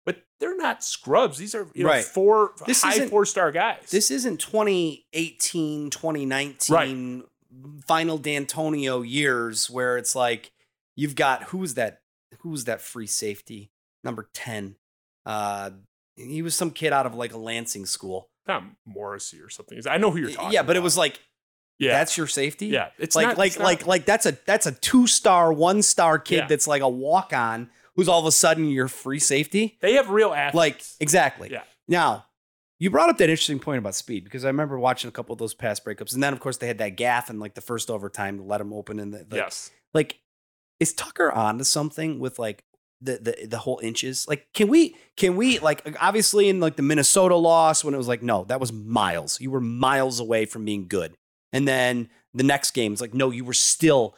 but 0.04 0.24
they're 0.40 0.56
not 0.56 0.82
scrubs. 0.82 1.38
These 1.38 1.54
are 1.54 1.68
you 1.72 1.84
know, 1.84 1.90
Right. 1.90 2.04
four 2.04 2.54
This 2.66 2.82
high 2.82 3.06
four 3.06 3.24
star 3.24 3.52
guys. 3.52 3.90
This 3.90 4.10
isn't 4.10 4.38
2018, 4.40 5.90
2019 5.90 7.22
final 7.86 8.18
Dantonio 8.18 9.08
years 9.08 9.70
where 9.70 9.96
it's 9.96 10.16
like 10.16 10.50
you've 10.98 11.14
got 11.14 11.44
who's 11.44 11.74
that 11.74 12.00
who's 12.40 12.64
that 12.64 12.80
free 12.80 13.06
safety 13.06 13.70
number 14.04 14.28
10 14.34 14.74
uh 15.24 15.70
he 16.16 16.42
was 16.42 16.54
some 16.54 16.72
kid 16.72 16.92
out 16.92 17.06
of 17.06 17.14
like 17.14 17.32
a 17.32 17.38
Lansing 17.38 17.86
school. 17.86 18.28
not 18.48 18.64
Morrissey 18.84 19.40
or 19.40 19.48
something. 19.48 19.80
I 19.88 19.98
know 19.98 20.10
who 20.10 20.18
you're 20.18 20.30
talking. 20.32 20.52
Yeah, 20.52 20.64
but 20.64 20.74
it 20.76 20.82
was 20.82 20.96
like 20.96 21.20
yeah, 21.78 21.92
that's 21.92 22.16
your 22.18 22.26
safety? 22.26 22.66
yeah. 22.66 22.88
It's 22.98 23.14
like 23.14 23.28
not, 23.28 23.38
like 23.38 23.52
it's 23.52 23.58
like 23.60 23.86
like 23.86 24.04
that's 24.04 24.26
a 24.26 24.36
that's 24.44 24.66
a 24.66 24.72
two-star, 24.72 25.52
one-star 25.52 26.18
kid 26.18 26.36
Yeah. 26.36 26.46
that's 26.48 26.66
like 26.66 26.82
a 26.82 26.88
walk-on 26.88 27.70
who's 27.94 28.08
all 28.08 28.18
of 28.18 28.26
a 28.26 28.32
sudden 28.32 28.68
your 28.68 28.88
free 28.88 29.20
safety. 29.20 29.78
they 29.80 29.92
have 29.94 30.10
real 30.10 30.34
athletes. 30.34 30.54
Like 30.54 30.82
exactly. 31.00 31.50
Yeah. 31.52 31.62
Now, 31.86 32.26
you 32.80 32.90
brought 32.90 33.10
up 33.10 33.18
that 33.18 33.28
interesting 33.30 33.60
point 33.60 33.78
about 33.78 33.94
speed 33.94 34.24
because 34.24 34.44
I 34.44 34.48
remember 34.48 34.78
watching 34.78 35.08
a 35.08 35.12
couple 35.12 35.32
of 35.32 35.38
those 35.38 35.54
pass 35.54 35.78
breakups, 35.78 36.14
and 36.14 36.22
then 36.22 36.32
of 36.32 36.40
course 36.40 36.56
they 36.56 36.66
had 36.66 36.78
that 36.78 36.96
gaff 36.96 37.30
in 37.30 37.38
like 37.38 37.54
the 37.54 37.60
first 37.60 37.90
overtime 37.90 38.38
to 38.38 38.42
let 38.42 38.60
him 38.60 38.72
open 38.72 38.98
and 38.98 39.14
the, 39.14 39.24
the 39.24 39.36
yes. 39.36 39.70
like 39.94 40.18
is 40.80 40.92
Tucker 40.92 41.30
on 41.30 41.58
to 41.58 41.64
something 41.64 42.18
with 42.18 42.38
like 42.38 42.64
the, 43.00 43.18
the 43.18 43.46
the 43.46 43.58
whole 43.58 43.80
inches? 43.82 44.26
Like, 44.28 44.46
can 44.52 44.68
we 44.68 44.96
can 45.16 45.36
we 45.36 45.58
like 45.58 45.86
uh, 45.86 45.92
obviously 46.00 46.48
in 46.48 46.60
like 46.60 46.76
the 46.76 46.82
Minnesota 46.82 47.36
loss 47.36 47.84
when 47.84 47.94
it 47.94 47.98
was 47.98 48.08
like, 48.08 48.22
no, 48.22 48.44
that 48.44 48.60
was 48.60 48.72
miles. 48.72 49.40
You 49.40 49.50
were 49.50 49.60
miles 49.60 50.20
away 50.20 50.46
from 50.46 50.64
being 50.64 50.88
good. 50.88 51.14
And 51.52 51.66
then 51.66 52.08
the 52.34 52.44
next 52.44 52.72
game 52.72 52.92
it's 52.92 53.00
like, 53.00 53.14
no, 53.14 53.30
you 53.30 53.44
were 53.44 53.54
still 53.54 54.14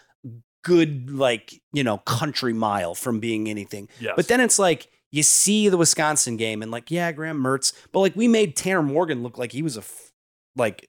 good, 0.62 1.10
like, 1.10 1.60
you 1.72 1.82
know, 1.82 1.98
country 1.98 2.52
mile 2.52 2.94
from 2.94 3.20
being 3.20 3.48
anything. 3.48 3.88
Yes. 3.98 4.12
But 4.16 4.28
then 4.28 4.40
it's 4.40 4.58
like 4.58 4.88
you 5.10 5.22
see 5.22 5.68
the 5.68 5.76
Wisconsin 5.76 6.36
game 6.36 6.62
and 6.62 6.70
like, 6.70 6.90
yeah, 6.90 7.10
Graham 7.12 7.42
Mertz, 7.42 7.72
but 7.92 8.00
like 8.00 8.16
we 8.16 8.28
made 8.28 8.56
Tanner 8.56 8.82
Morgan 8.82 9.22
look 9.22 9.38
like 9.38 9.52
he 9.52 9.62
was 9.62 9.76
a 9.76 9.80
f- 9.80 10.12
like 10.56 10.88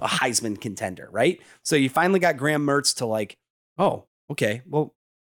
a 0.00 0.08
Heisman 0.08 0.60
contender, 0.60 1.08
right? 1.12 1.40
So 1.62 1.76
you 1.76 1.88
finally 1.88 2.20
got 2.20 2.36
Graham 2.36 2.66
Mertz 2.66 2.96
to 2.96 3.06
like, 3.06 3.36
oh, 3.78 4.06
okay, 4.30 4.62
well, 4.66 4.94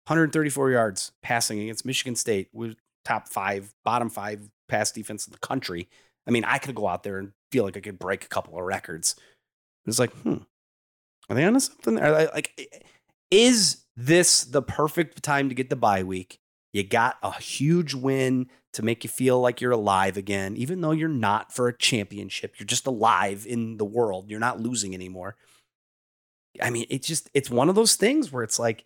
134 0.07 0.71
yards 0.71 1.13
passing 1.23 1.61
against 1.61 1.87
Michigan 1.87 2.17
State 2.17 2.49
with 2.53 2.77
top 3.05 3.29
five, 3.29 3.75
bottom 3.85 4.11
five 4.11 4.49
pass 4.69 4.93
defense 4.93 5.27
in 5.27 5.33
the 5.33 5.39
country. 5.39 5.89
I 6.27 6.31
mean, 6.31 6.45
I 6.45 6.59
could 6.59 6.75
go 6.75 6.89
out 6.89 7.03
there 7.03 7.19
and 7.19 7.33
feel 7.53 7.65
like 7.65 7.77
I 7.77 7.81
could 7.81 7.99
break 7.99 8.25
a 8.25 8.29
couple 8.29 8.59
of 8.59 8.65
records. 8.65 9.17
It's 9.87 9.99
like, 9.99 10.13
hmm, 10.13 10.39
are 11.29 11.37
they 11.37 11.45
onto 11.45 11.61
something? 11.61 11.99
Are 11.99 12.13
they, 12.13 12.27
like, 12.29 12.83
is 13.31 13.85
this 13.97 14.45
the 14.45 14.63
perfect 14.63 15.23
time 15.23 15.49
to 15.49 15.55
get 15.55 15.71
the 15.71 15.77
bye 15.77 16.03
week? 16.03 16.39
You 16.73 16.83
got 16.83 17.17
a 17.23 17.33
huge 17.41 17.95
win 17.95 18.49
to 18.73 18.83
make 18.83 19.05
you 19.05 19.11
feel 19.11 19.41
like 19.41 19.61
you're 19.61 19.73
alive 19.73 20.17
again, 20.17 20.57
even 20.57 20.81
though 20.81 20.91
you're 20.91 21.09
not 21.09 21.53
for 21.53 21.69
a 21.69 21.79
championship. 21.79 22.59
You're 22.59 22.67
just 22.67 22.87
alive 22.87 23.47
in 23.49 23.77
the 23.77 23.85
world. 23.85 24.29
You're 24.29 24.41
not 24.41 24.61
losing 24.61 24.95
anymore. 24.95 25.37
I 26.63 26.71
mean, 26.71 26.87
it's 26.91 27.07
just, 27.07 27.31
it's 27.35 27.51
one 27.51 27.69
of 27.69 27.75
those 27.75 27.97
things 27.97 28.31
where 28.33 28.43
it's 28.43 28.59
like, 28.59 28.85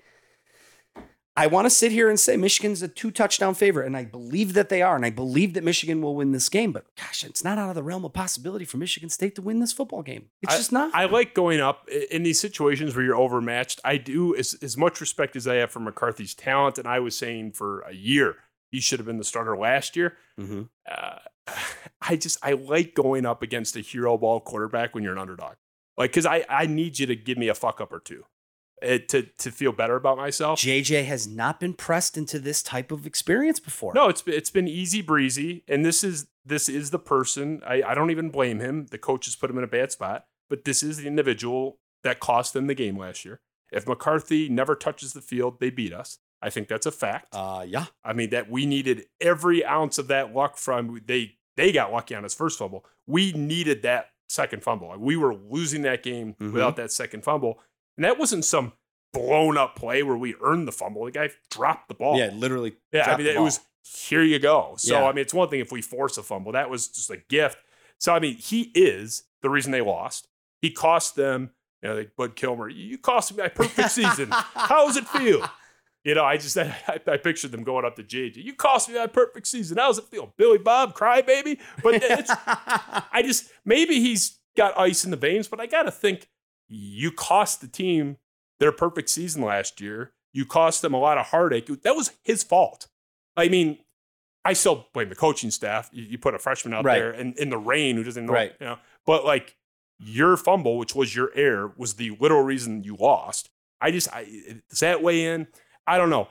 I 1.37 1.47
want 1.47 1.67
to 1.67 1.71
sit 1.71 1.93
here 1.93 2.09
and 2.11 2.19
say 2.19 2.37
Michigan's 2.37 2.83
a 2.83 2.89
two 2.89 3.13
touchdown 3.13 3.55
favorite, 3.55 3.87
and 3.87 3.97
I 3.97 4.05
believe 4.05 4.55
that 4.55 4.71
they 4.71 4.83
are, 4.83 4.97
and 4.97 5.05
I 5.07 5.11
believe 5.11 5.55
that 5.55 5.63
Michigan 5.63 6.03
will 6.03 6.17
win 6.17 6.33
this 6.33 6.49
game. 6.49 6.73
But 6.73 6.87
gosh, 6.97 7.23
it's 7.23 7.45
not 7.45 7.59
out 7.59 7.69
of 7.69 7.77
the 7.77 7.83
realm 7.85 8.05
of 8.05 8.13
possibility 8.13 8.65
for 8.65 8.77
Michigan 8.79 9.09
State 9.09 9.37
to 9.37 9.43
win 9.43 9.61
this 9.61 9.73
football 9.73 10.03
game. 10.03 10.31
It's 10.43 10.55
I- 10.55 10.57
just 10.57 10.73
not. 10.73 10.93
I 10.97 11.05
like 11.05 11.35
going 11.35 11.61
up 11.61 11.89
in 12.11 12.25
these 12.25 12.41
situations 12.41 12.97
where 12.97 13.05
you're 13.05 13.15
overmatched. 13.17 13.81
I 13.85 13.99
do 13.99 14.35
as 14.35 14.55
as 14.63 14.77
much 14.77 15.01
respect 15.01 15.37
as 15.37 15.47
I 15.47 15.57
have 15.57 15.71
for 15.71 15.79
McCarthy's 15.79 16.35
talent, 16.35 16.77
and 16.77 16.89
I 16.89 16.99
was 16.99 17.17
saying 17.17 17.53
for 17.53 17.83
a 17.83 17.93
year 17.95 18.35
he 18.73 18.81
should 18.81 18.99
have 18.99 19.07
been 19.07 19.19
the 19.19 19.25
starter 19.25 19.57
last 19.57 19.95
year. 19.95 20.17
Mhm. 20.41 20.71
Uh, 20.91 21.19
I 22.03 22.17
just 22.17 22.39
I 22.43 22.53
like 22.55 22.97
going 22.97 23.25
up 23.25 23.43
against 23.45 23.77
a 23.77 23.81
hero 23.81 24.19
ball 24.19 24.41
quarterback 24.41 24.93
when 24.93 25.05
you're 25.05 25.13
an 25.13 25.21
underdog, 25.21 25.55
like 25.99 26.13
because 26.13 26.25
I 26.25 26.47
I 26.49 26.67
need 26.67 26.99
you 26.99 27.07
to 27.07 27.17
give 27.17 27.37
me 27.37 27.49
a 27.49 27.55
fuck 27.55 27.81
up 27.81 27.93
or 27.93 28.01
two, 28.01 28.25
uh, 28.83 28.99
to 29.09 29.23
to 29.23 29.51
feel 29.51 29.73
better 29.73 29.97
about 29.97 30.17
myself. 30.17 30.61
JJ 30.61 31.05
has 31.05 31.27
not 31.27 31.61
been 31.61 31.75
pressed 31.75 32.17
into 32.17 32.39
this 32.39 32.63
type 32.63 32.93
of 32.93 33.07
experience 33.07 33.61
before. 33.61 33.93
No, 33.95 34.09
it's 34.09 34.23
it's 34.27 34.51
been 34.51 34.69
easy 34.69 35.03
breezy, 35.03 35.65
and 35.69 35.85
this 35.85 36.05
is 36.05 36.29
this 36.47 36.69
is 36.69 36.91
the 36.91 36.99
person. 36.99 37.61
I, 37.67 37.83
I 37.83 37.95
don't 37.95 38.11
even 38.11 38.31
blame 38.31 38.61
him. 38.61 38.87
The 38.91 38.99
coaches 38.99 39.37
put 39.37 39.51
him 39.51 39.59
in 39.59 39.65
a 39.65 39.69
bad 39.69 39.93
spot, 39.93 40.27
but 40.49 40.65
this 40.65 40.83
is 40.83 40.99
the 40.99 41.07
individual 41.07 41.79
that 42.05 42.21
cost 42.21 42.53
them 42.53 42.69
the 42.69 42.75
game 42.75 42.97
last 42.97 43.25
year. 43.25 43.41
If 43.71 43.87
McCarthy 43.87 44.49
never 44.49 44.75
touches 44.75 45.13
the 45.13 45.21
field, 45.21 45.61
they 45.61 45.69
beat 45.69 45.93
us. 45.93 46.19
I 46.41 46.51
think 46.51 46.69
that's 46.69 46.87
a 46.87 46.93
fact. 46.93 47.35
Uh, 47.35 47.65
yeah. 47.67 47.87
I 48.05 48.13
mean 48.13 48.31
that 48.31 48.49
we 48.49 48.65
needed 48.65 49.07
every 49.21 49.65
ounce 49.65 49.99
of 49.99 50.07
that 50.09 50.33
luck 50.33 50.57
from 50.57 51.01
they 51.07 51.35
they 51.57 51.73
got 51.73 51.93
lucky 51.93 52.15
on 52.15 52.23
his 52.23 52.35
first 52.35 52.59
fumble. 52.59 52.87
We 53.07 53.33
needed 53.33 53.83
that 53.83 54.11
second 54.29 54.63
fumble. 54.63 54.95
We 54.99 55.17
were 55.17 55.35
losing 55.35 55.83
that 55.83 56.03
game 56.03 56.35
Mhm. 56.41 56.53
without 56.53 56.77
that 56.77 56.93
second 56.93 57.25
fumble, 57.25 57.61
and 57.97 58.05
that 58.05 58.19
wasn't 58.19 58.45
some 58.45 58.73
blown 59.13 59.57
up 59.57 59.75
play 59.75 60.03
where 60.03 60.17
we 60.17 60.35
earned 60.43 60.69
the 60.69 60.73
fumble. 60.73 61.05
The 61.07 61.11
guy 61.11 61.31
dropped 61.51 61.89
the 61.89 61.95
ball. 61.95 62.19
Yeah, 62.19 62.31
literally. 62.35 62.77
Yeah, 62.93 63.11
I 63.13 63.17
mean, 63.17 63.27
it 63.27 63.41
was 63.41 63.61
here 63.83 64.23
you 64.23 64.39
go. 64.39 64.75
So, 64.77 64.95
Yeah. 65.01 65.05
I 65.07 65.13
mean, 65.13 65.23
it's 65.23 65.33
one 65.33 65.49
thing 65.49 65.61
if 65.61 65.73
we 65.73 65.81
force 65.81 66.19
a 66.19 66.23
fumble. 66.23 66.53
That 66.53 66.69
was 66.69 66.89
just 66.89 67.11
a 67.11 67.17
gift. 67.17 67.57
So, 67.99 68.15
I 68.15 68.19
mean, 68.21 68.35
he 68.37 68.71
is 68.75 69.25
the 69.41 69.49
reason 69.49 69.73
they 69.73 69.81
lost. 69.81 70.29
He 70.61 70.71
cost 70.71 71.17
them, 71.17 71.53
you 71.83 71.89
know, 71.89 71.95
like 71.97 72.15
Bud 72.15 72.37
Kilmer, 72.37 72.69
you 72.69 72.99
cost 72.99 73.33
me 73.35 73.43
my 73.43 73.49
perfect 73.49 73.91
season. 73.93 74.29
How 74.31 74.87
does 74.87 74.97
it 74.99 75.09
feel? 75.09 75.49
You 76.09 76.15
know, 76.15 76.25
I 76.25 76.39
just, 76.39 76.57
I, 76.59 76.73
I 77.07 77.17
pictured 77.19 77.53
them 77.53 77.63
going 77.65 77.85
up 77.85 77.97
to 77.97 78.03
JJ. 78.03 78.43
You 78.43 78.55
cost 78.55 78.89
me 78.89 78.95
my 78.95 79.07
perfect 79.07 79.47
season. 79.47 79.77
How 79.77 79.89
does 79.89 79.99
it 79.99 80.05
feel? 80.07 80.33
Billy 80.39 80.57
Bob, 80.57 80.95
cry 80.95 81.21
baby? 81.21 81.59
But 81.83 81.97
it's, 82.03 82.31
I 82.47 83.21
just, 83.23 83.51
maybe 83.67 84.01
he's 84.01 84.39
got 84.57 84.79
ice 84.79 85.05
in 85.05 85.11
the 85.11 85.19
veins, 85.19 85.49
but 85.49 85.61
I 85.61 85.67
got 85.67 85.83
to 85.83 85.91
think 85.91 86.29
you 86.67 87.13
cost 87.13 87.61
the 87.61 87.69
team 87.69 88.17
their 88.59 88.73
perfect 88.73 89.11
season 89.11 89.43
last 89.43 89.83
year. 89.83 90.13
You 90.33 90.47
cost 90.47 90.81
them 90.81 90.95
a 90.95 90.99
lot 90.99 91.19
of 91.19 91.27
heartache. 91.27 91.67
That 91.83 91.95
was 91.95 92.13
his 92.23 92.43
fault. 92.43 92.87
I 93.37 93.49
mean, 93.49 93.77
I 94.47 94.55
still 94.55 94.87
blame 94.95 95.11
the 95.11 95.15
coaching 95.15 95.51
staff. 95.51 95.91
You, 95.93 96.05
you 96.05 96.17
put 96.17 96.35
a 96.35 96.39
freshman 96.39 96.73
out 96.73 96.87
Right. 96.87 96.99
there 97.01 97.13
in, 97.13 97.35
in 97.35 97.51
the 97.51 97.59
rain 97.59 97.97
who 97.97 98.03
doesn't 98.03 98.25
know, 98.25 98.33
Right. 98.33 98.55
you 98.59 98.67
know, 98.67 98.79
but 99.05 99.27
like 99.27 99.57
your 99.99 100.39
fumble, 100.39 100.79
which 100.79 100.95
was 100.95 101.15
your 101.15 101.31
error, 101.35 101.71
was 101.77 101.95
the 101.97 102.17
literal 102.19 102.43
reason 102.45 102.83
you 102.83 102.97
lost. 102.97 103.51
I 103.81 103.91
just, 103.91 104.09
I, 104.11 104.25
does 104.71 104.81
that 104.81 105.03
weigh 105.03 105.27
in? 105.27 105.49
I 105.89 105.99
don't 105.99 106.11
know. 106.11 106.29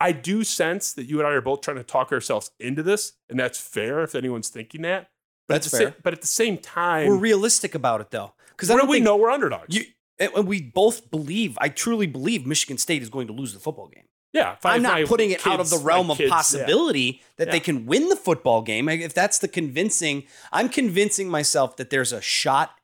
I 0.00 0.12
do 0.12 0.42
sense 0.44 0.92
that 0.94 1.04
you 1.04 1.18
and 1.20 1.26
I 1.28 1.30
are 1.32 1.40
both 1.40 1.60
trying 1.60 1.76
to 1.76 1.84
talk 1.84 2.10
ourselves 2.12 2.50
into 2.58 2.82
this, 2.82 3.12
and 3.30 3.38
that's 3.38 3.58
fair 3.58 4.02
if 4.02 4.14
anyone's 4.14 4.48
thinking 4.48 4.82
that. 4.82 5.10
But 5.48 5.54
That's 5.54 5.66
at 5.66 5.70
the 5.72 5.78
fair. 5.78 5.88
Sa- 5.92 5.96
but 6.02 6.12
at 6.12 6.20
the 6.20 6.26
same 6.26 6.58
time, 6.58 7.08
We're 7.08 7.16
realistic 7.16 7.74
about 7.74 8.00
it 8.00 8.10
though, 8.10 8.32
because 8.50 8.70
I 8.70 8.76
don't 8.76 8.88
we 8.88 9.00
know 9.00 9.16
we're 9.16 9.30
underdogs? 9.30 9.74
you. 9.74 9.84
And 10.18 10.46
we 10.46 10.60
both 10.62 11.10
believe. 11.10 11.58
I 11.60 11.68
truly 11.68 12.06
believe 12.06 12.46
Michigan 12.46 12.78
State 12.78 13.02
is 13.02 13.08
going 13.10 13.26
to 13.26 13.32
lose 13.32 13.54
the 13.54 13.58
football 13.60 13.88
game. 13.88 14.04
Yeah, 14.32 14.52
if 14.54 14.64
I- 14.64 14.74
I'm 14.74 14.82
not 14.82 15.04
putting 15.06 15.30
it 15.30 15.44
out 15.46 15.58
of 15.60 15.68
the 15.70 15.78
realm 15.78 16.10
of 16.10 16.16
kids- 16.16 16.28
yeah. 16.30 16.34
possibility 16.36 17.22
that 17.36 17.50
they 17.50 17.60
can 17.60 17.86
win 17.86 18.08
the 18.08 18.16
football 18.16 18.62
game. 18.62 18.88
If 18.88 19.14
that's 19.14 19.38
the 19.38 19.48
convincing, 19.48 20.24
I'm 20.52 20.68
convincing 20.68 21.28
myself 21.28 21.76
that 21.76 21.90
there's 21.90 22.12
a 22.12 22.20
shot 22.20 22.78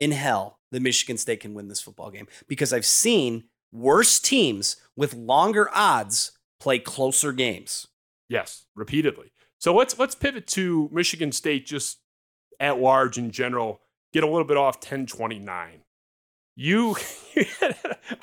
in 0.00 0.12
hell 0.12 0.58
that 0.72 0.80
Michigan 0.80 1.18
State 1.18 1.40
can 1.40 1.54
win 1.54 1.68
this 1.68 1.80
football 1.80 2.10
game 2.10 2.26
because 2.46 2.72
I've 2.72 2.86
seen 2.86 3.44
worse 3.70 4.18
teams 4.18 4.76
with 4.98 5.14
longer 5.14 5.70
odds 5.72 6.32
play 6.58 6.80
closer 6.80 7.32
games. 7.32 7.86
Yes, 8.28 8.66
repeatedly. 8.74 9.32
So 9.58 9.74
let's 9.74 9.96
let's 9.98 10.16
pivot 10.16 10.46
to 10.48 10.90
Michigan 10.92 11.30
State 11.30 11.66
just 11.66 12.00
at 12.60 12.80
large 12.80 13.16
in 13.16 13.30
general. 13.30 13.80
Get 14.12 14.24
a 14.24 14.26
little 14.26 14.44
bit 14.44 14.56
off 14.56 14.76
1029. 14.76 15.82
You, 16.56 16.96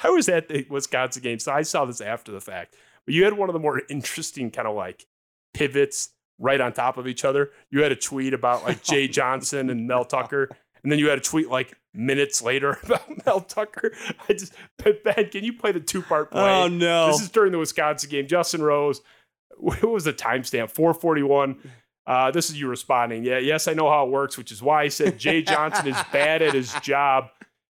I 0.03 0.09
was 0.09 0.27
at 0.27 0.49
the 0.49 0.67
Wisconsin 0.69 1.23
game, 1.23 1.39
so 1.39 1.53
I 1.53 1.61
saw 1.61 1.85
this 1.85 2.01
after 2.01 2.33
the 2.33 2.41
fact. 2.41 2.75
But 3.05 3.13
you 3.13 3.23
had 3.23 3.33
one 3.33 3.47
of 3.47 3.53
the 3.53 3.59
more 3.59 3.81
interesting 3.89 4.51
kind 4.51 4.67
of 4.67 4.75
like 4.75 5.05
pivots 5.53 6.09
right 6.37 6.59
on 6.59 6.73
top 6.73 6.97
of 6.97 7.07
each 7.07 7.23
other. 7.23 7.51
You 7.71 7.83
had 7.83 7.93
a 7.93 7.95
tweet 7.95 8.33
about 8.33 8.65
like 8.65 8.83
Jay 8.83 9.07
Johnson 9.07 9.69
and 9.69 9.87
Mel 9.87 10.03
Tucker, 10.03 10.49
and 10.85 10.91
then 10.91 10.99
you 10.99 11.09
had 11.09 11.17
a 11.17 11.21
tweet 11.21 11.49
like 11.49 11.73
minutes 11.95 12.43
later 12.43 12.77
about 12.83 13.25
Mel 13.25 13.41
Tucker. 13.41 13.91
I 14.29 14.33
just, 14.33 14.53
Ben, 14.77 15.29
can 15.31 15.43
you 15.43 15.53
play 15.53 15.71
the 15.71 15.79
two 15.79 16.03
part 16.03 16.29
play? 16.29 16.41
Oh, 16.41 16.67
no. 16.67 17.07
This 17.07 17.21
is 17.21 17.29
during 17.29 17.51
the 17.51 17.57
Wisconsin 17.57 18.07
game. 18.07 18.27
Justin 18.27 18.61
Rose, 18.61 19.01
what 19.57 19.81
was 19.81 20.03
the 20.03 20.13
timestamp? 20.13 20.69
441. 20.69 21.57
Uh, 22.05 22.29
this 22.29 22.51
is 22.51 22.59
you 22.59 22.67
responding. 22.67 23.23
Yeah, 23.23 23.39
yes, 23.39 23.67
I 23.67 23.73
know 23.73 23.89
how 23.89 24.05
it 24.05 24.11
works, 24.11 24.37
which 24.37 24.51
is 24.51 24.61
why 24.61 24.83
I 24.83 24.89
said 24.89 25.17
Jay 25.17 25.41
Johnson 25.43 25.87
is 25.87 25.97
bad 26.13 26.43
at 26.43 26.53
his 26.53 26.71
job. 26.81 27.29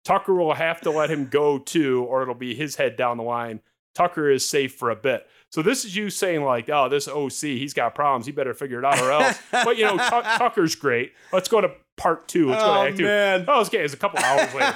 Tucker 0.04 0.34
will 0.34 0.54
have 0.54 0.82
to 0.82 0.92
let 0.92 1.10
him 1.10 1.28
go 1.28 1.60
too, 1.60 2.04
or 2.10 2.24
it'll 2.24 2.36
be 2.36 2.54
his 2.54 2.76
head 2.76 2.98
down 2.98 3.16
the 3.16 3.24
line. 3.24 3.62
Tucker 3.96 4.30
is 4.30 4.48
safe 4.48 4.76
for 4.76 4.90
a 4.90 4.98
bit. 4.98 5.26
So 5.50 5.62
this 5.62 5.86
is 5.86 5.96
you 5.96 6.10
saying 6.10 6.44
like, 6.44 6.70
oh, 6.70 6.90
this 6.90 7.08
OC, 7.08 7.32
he's 7.32 7.74
got 7.74 7.96
problems. 7.96 8.26
He 8.26 8.34
better 8.34 8.54
figure 8.54 8.80
it 8.80 8.86
out 8.86 9.00
or 9.00 9.14
else. 9.14 9.40
but 9.50 9.78
you 9.78 9.86
know, 9.86 9.96
Tuck- 9.98 10.38
Tucker's 10.38 10.76
great. 10.76 11.14
Let's 11.32 11.48
go 11.48 11.62
to 11.62 11.72
part 11.98 12.28
two. 12.28 12.48
To 12.48 12.58
Oh, 12.58 12.84
act 12.84 12.98
two. 12.98 13.04
man. 13.04 13.46
Oh, 13.48 13.62
okay, 13.64 13.80
it's 13.80 13.94
a 13.94 13.98
couple 13.98 14.20
hours 14.20 14.54
later. 14.54 14.76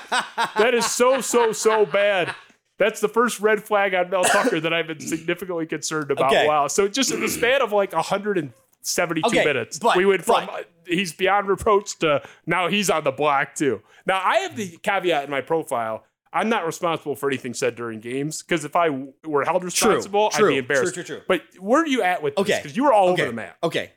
that 0.57 0.73
is 0.73 0.85
so 0.85 1.21
so 1.21 1.51
so 1.53 1.85
bad. 1.85 2.33
That's 2.77 2.99
the 2.99 3.07
first 3.07 3.39
red 3.39 3.63
flag 3.63 3.93
on 3.93 4.09
Mel 4.09 4.23
Tucker 4.23 4.59
that 4.59 4.73
I've 4.73 4.87
been 4.87 4.99
significantly 5.07 5.67
concerned 5.67 6.09
about. 6.11 6.31
Okay. 6.31 6.47
Wow. 6.47 6.67
So 6.67 6.87
just 6.87 7.11
in 7.11 7.21
the 7.21 7.29
span 7.29 7.61
of 7.61 7.71
like 7.71 7.93
172 7.93 9.27
Okay, 9.27 9.45
minutes, 9.45 9.79
but- 9.79 9.95
we 9.97 10.05
went 10.05 10.23
from 10.25 10.45
but- 10.47 10.49
uh, 10.53 10.63
he's 10.87 11.13
beyond 11.13 11.47
reproach 11.47 11.97
to 11.99 12.21
now 12.45 12.67
he's 12.67 12.89
on 12.89 13.03
the 13.03 13.11
block 13.11 13.53
too. 13.55 13.81
Now 14.05 14.19
I 14.23 14.37
have 14.39 14.55
the 14.55 14.77
caveat 14.81 15.23
in 15.25 15.29
my 15.29 15.41
profile. 15.41 16.05
I'm 16.33 16.47
not 16.47 16.65
responsible 16.65 17.15
for 17.15 17.29
anything 17.29 17.53
said 17.53 17.75
during 17.75 17.99
games 17.99 18.41
because 18.41 18.63
if 18.63 18.73
I 18.75 18.89
were 19.25 19.43
held 19.43 19.63
responsible, 19.65 20.29
true, 20.29 20.47
I'd 20.47 20.51
be 20.53 20.57
embarrassed. 20.59 20.93
true, 20.93 21.03
true, 21.03 21.17
true. 21.17 21.25
But 21.27 21.41
where 21.59 21.81
are 21.83 21.87
you 21.87 22.01
at 22.03 22.23
with 22.23 22.35
this? 22.35 22.41
Okay. 22.43 22.57
Because 22.63 22.77
you 22.77 22.85
were 22.85 22.93
all 22.93 23.09
okay. 23.09 23.23
over 23.23 23.31
the 23.31 23.35
map. 23.35 23.57
Okay. 23.61 23.91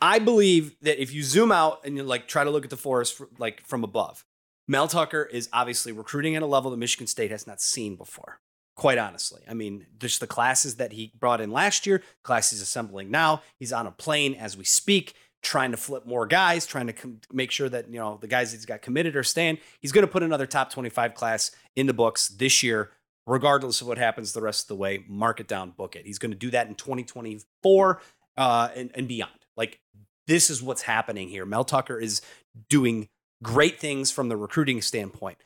I 0.00 0.18
believe 0.18 0.76
that 0.82 1.00
if 1.00 1.12
you 1.12 1.22
zoom 1.22 1.52
out 1.52 1.80
and 1.84 1.96
you 1.96 2.02
like 2.02 2.28
try 2.28 2.44
to 2.44 2.50
look 2.50 2.64
at 2.64 2.70
the 2.70 2.76
forest 2.76 3.14
fr- 3.14 3.24
like 3.38 3.66
from 3.66 3.84
above, 3.84 4.24
Mel 4.68 4.88
Tucker 4.88 5.22
is 5.22 5.48
obviously 5.52 5.92
recruiting 5.92 6.36
at 6.36 6.42
a 6.42 6.46
level 6.46 6.70
that 6.70 6.76
Michigan 6.76 7.06
State 7.06 7.30
has 7.30 7.46
not 7.46 7.60
seen 7.60 7.96
before. 7.96 8.40
Quite 8.76 8.98
honestly, 8.98 9.42
I 9.48 9.54
mean, 9.54 9.86
just 9.98 10.18
the 10.18 10.26
classes 10.26 10.76
that 10.76 10.92
he 10.92 11.12
brought 11.18 11.40
in 11.40 11.52
last 11.52 11.86
year, 11.86 12.02
classes 12.24 12.60
assembling 12.60 13.08
now. 13.08 13.42
He's 13.58 13.72
on 13.72 13.86
a 13.86 13.92
plane 13.92 14.34
as 14.34 14.56
we 14.56 14.64
speak, 14.64 15.14
trying 15.42 15.70
to 15.70 15.76
flip 15.76 16.06
more 16.06 16.26
guys, 16.26 16.66
trying 16.66 16.88
to 16.88 16.92
com- 16.92 17.20
make 17.32 17.52
sure 17.52 17.68
that 17.68 17.88
you 17.88 18.00
know 18.00 18.18
the 18.20 18.26
guys 18.26 18.50
he's 18.50 18.66
got 18.66 18.82
committed 18.82 19.14
are 19.14 19.22
staying. 19.22 19.58
He's 19.80 19.92
going 19.92 20.04
to 20.04 20.10
put 20.10 20.24
another 20.24 20.46
top 20.46 20.72
twenty-five 20.72 21.14
class 21.14 21.52
in 21.76 21.86
the 21.86 21.94
books 21.94 22.26
this 22.26 22.64
year, 22.64 22.90
regardless 23.28 23.80
of 23.80 23.86
what 23.86 23.96
happens 23.96 24.32
the 24.32 24.42
rest 24.42 24.64
of 24.64 24.68
the 24.68 24.76
way. 24.76 25.04
Mark 25.06 25.38
it 25.38 25.46
down, 25.46 25.70
book 25.70 25.94
it. 25.94 26.04
He's 26.04 26.18
going 26.18 26.32
to 26.32 26.36
do 26.36 26.50
that 26.50 26.66
in 26.66 26.74
twenty 26.74 27.04
twenty-four 27.04 28.00
uh, 28.36 28.70
and, 28.74 28.90
and 28.96 29.06
beyond. 29.06 29.43
Like 29.56 29.80
this 30.26 30.50
is 30.50 30.62
what's 30.62 30.82
happening 30.82 31.28
here. 31.28 31.44
Mel 31.44 31.64
Tucker 31.64 31.98
is 31.98 32.20
doing 32.68 33.08
great 33.42 33.78
things 33.78 34.10
from 34.10 34.28
the 34.28 34.36
recruiting 34.36 34.80
standpoint. 34.80 35.38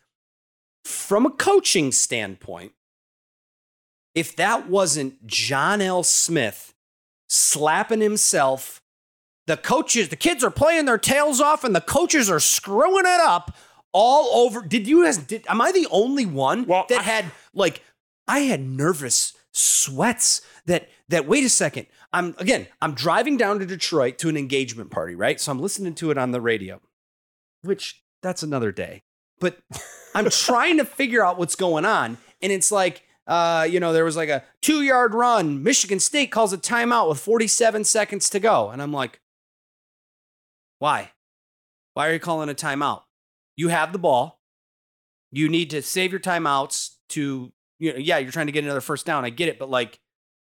From 0.84 1.26
a 1.26 1.30
coaching 1.30 1.92
standpoint, 1.92 2.72
if 4.14 4.34
that 4.36 4.68
wasn't 4.68 5.26
John 5.26 5.80
L. 5.80 6.02
Smith 6.02 6.74
slapping 7.28 8.00
himself, 8.00 8.80
the 9.46 9.56
coaches, 9.56 10.08
the 10.08 10.16
kids 10.16 10.42
are 10.44 10.50
playing 10.50 10.84
their 10.86 10.98
tails 10.98 11.40
off 11.40 11.64
and 11.64 11.74
the 11.74 11.80
coaches 11.80 12.30
are 12.30 12.40
screwing 12.40 13.04
it 13.06 13.20
up 13.20 13.54
all 13.92 14.44
over. 14.44 14.62
Did 14.62 14.86
you 14.86 15.04
guys, 15.04 15.18
did, 15.18 15.44
am 15.48 15.60
I 15.60 15.72
the 15.72 15.86
only 15.90 16.26
one 16.26 16.66
Well, 16.66 16.86
that 16.88 17.00
I- 17.00 17.02
had 17.02 17.24
like, 17.54 17.82
I 18.26 18.40
had 18.40 18.60
nervous 18.60 19.34
sweats 19.52 20.42
that, 20.66 20.88
that, 21.08 21.26
wait 21.26 21.44
a 21.44 21.48
second. 21.48 21.86
I'm, 22.12 22.34
again, 22.38 22.66
I'm 22.80 22.94
driving 22.94 23.36
down 23.36 23.58
to 23.58 23.66
Detroit 23.66 24.18
to 24.18 24.28
an 24.28 24.36
engagement 24.36 24.90
party, 24.90 25.14
right? 25.14 25.40
So 25.40 25.52
I'm 25.52 25.60
listening 25.60 25.94
to 25.96 26.10
it 26.10 26.18
on 26.18 26.30
the 26.30 26.40
radio, 26.40 26.80
which 27.62 28.02
that's 28.22 28.42
another 28.42 28.72
day. 28.72 29.02
But 29.40 29.58
I'm 30.14 30.30
trying 30.30 30.78
to 30.78 30.84
figure 30.84 31.24
out 31.24 31.38
what's 31.38 31.54
going 31.54 31.84
on. 31.84 32.18
And 32.40 32.50
it's 32.52 32.72
like, 32.72 33.02
uh, 33.26 33.66
you 33.70 33.78
know, 33.78 33.92
there 33.92 34.04
was 34.04 34.16
like 34.16 34.30
a 34.30 34.42
two 34.62 34.82
yard 34.82 35.14
run. 35.14 35.62
Michigan 35.62 36.00
State 36.00 36.30
calls 36.30 36.52
a 36.52 36.58
timeout 36.58 37.08
with 37.08 37.20
47 37.20 37.84
seconds 37.84 38.30
to 38.30 38.40
go. 38.40 38.70
And 38.70 38.80
I'm 38.80 38.92
like, 38.92 39.20
why? 40.78 41.12
Why 41.94 42.08
are 42.08 42.12
you 42.12 42.20
calling 42.20 42.48
a 42.48 42.54
timeout? 42.54 43.02
You 43.56 43.68
have 43.68 43.92
the 43.92 43.98
ball. 43.98 44.40
You 45.30 45.48
need 45.48 45.70
to 45.70 45.82
save 45.82 46.10
your 46.10 46.20
timeouts 46.20 46.94
to, 47.10 47.52
you 47.78 47.92
know, 47.92 47.98
yeah, 47.98 48.16
you're 48.16 48.32
trying 48.32 48.46
to 48.46 48.52
get 48.52 48.64
another 48.64 48.80
first 48.80 49.04
down. 49.04 49.26
I 49.26 49.30
get 49.30 49.48
it. 49.48 49.58
But 49.58 49.68
like, 49.68 50.00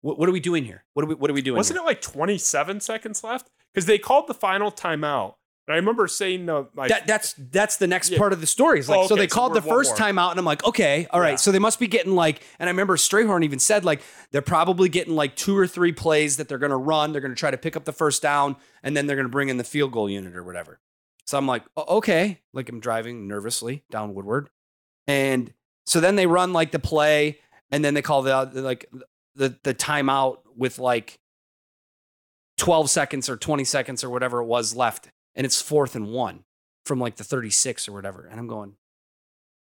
what, 0.06 0.18
what 0.18 0.28
are 0.28 0.32
we 0.32 0.40
doing 0.40 0.64
here? 0.64 0.84
What 0.94 1.04
are 1.04 1.08
we, 1.08 1.14
what 1.14 1.30
are 1.30 1.34
we 1.34 1.42
doing? 1.42 1.56
Wasn't 1.56 1.76
here? 1.78 1.82
it 1.82 1.86
like 1.86 2.00
27 2.00 2.80
seconds 2.80 3.24
left? 3.24 3.50
Because 3.74 3.86
they 3.86 3.98
called 3.98 4.28
the 4.28 4.34
final 4.34 4.70
timeout. 4.70 5.34
And 5.68 5.74
I 5.74 5.76
remember 5.78 6.06
saying, 6.06 6.48
uh, 6.48 6.64
my, 6.74 6.86
That, 6.86 7.08
that's 7.08 7.32
that's 7.32 7.76
the 7.78 7.88
next 7.88 8.10
Yeah. 8.10 8.18
part 8.18 8.32
of 8.32 8.40
the 8.40 8.46
story. 8.46 8.78
It's 8.78 8.88
like 8.88 9.00
Oh, 9.00 9.06
so 9.08 9.16
they 9.16 9.26
so 9.26 9.34
called 9.34 9.54
the 9.54 9.62
first 9.62 9.96
time 9.96 10.16
out, 10.16 10.30
and 10.30 10.38
I'm 10.38 10.44
like, 10.44 10.64
okay, 10.64 11.08
all 11.10 11.18
right. 11.20 11.30
Yeah. 11.30 11.36
So 11.36 11.50
they 11.50 11.58
must 11.58 11.80
be 11.80 11.88
getting 11.88 12.14
like, 12.14 12.40
and 12.60 12.68
I 12.68 12.70
remember 12.70 12.96
Strayhorn 12.96 13.42
even 13.42 13.58
said 13.58 13.84
like 13.84 14.00
they're 14.30 14.42
probably 14.42 14.88
getting 14.88 15.16
like 15.16 15.34
two 15.34 15.56
or 15.58 15.66
three 15.66 15.90
plays 15.90 16.36
that 16.36 16.48
they're 16.48 16.58
gonna 16.58 16.76
run. 16.78 17.10
They're 17.10 17.20
gonna 17.20 17.34
try 17.34 17.50
to 17.50 17.58
pick 17.58 17.74
up 17.76 17.84
the 17.84 17.92
first 17.92 18.22
down, 18.22 18.54
and 18.84 18.96
then 18.96 19.08
they're 19.08 19.16
gonna 19.16 19.28
bring 19.28 19.48
in 19.48 19.56
the 19.56 19.64
field 19.64 19.90
goal 19.90 20.08
unit 20.08 20.36
or 20.36 20.44
whatever. 20.44 20.78
So 21.24 21.36
I'm 21.36 21.48
like, 21.48 21.64
"O- 21.76 21.96
okay, 21.96 22.42
like 22.52 22.68
I'm 22.68 22.78
driving 22.78 23.26
nervously 23.26 23.82
down 23.90 24.14
Woodward, 24.14 24.50
and 25.08 25.52
so 25.84 25.98
then 25.98 26.14
they 26.14 26.28
run 26.28 26.52
like 26.52 26.70
the 26.70 26.78
play, 26.78 27.40
and 27.72 27.84
then 27.84 27.94
they 27.94 28.02
call 28.02 28.22
the 28.22 28.48
like 28.62 28.88
the 29.36 29.56
the 29.62 29.74
timeout 29.74 30.38
with 30.56 30.78
like 30.78 31.18
12 32.58 32.90
seconds 32.90 33.28
or 33.28 33.36
20 33.36 33.64
seconds 33.64 34.02
or 34.02 34.10
whatever 34.10 34.40
it 34.40 34.46
was 34.46 34.74
left 34.74 35.10
and 35.34 35.44
it's 35.44 35.60
fourth 35.60 35.94
and 35.94 36.08
one 36.08 36.44
from 36.86 36.98
like 36.98 37.16
the 37.16 37.24
36 37.24 37.88
or 37.88 37.92
whatever. 37.92 38.26
And 38.26 38.40
I'm 38.40 38.46
going, 38.46 38.74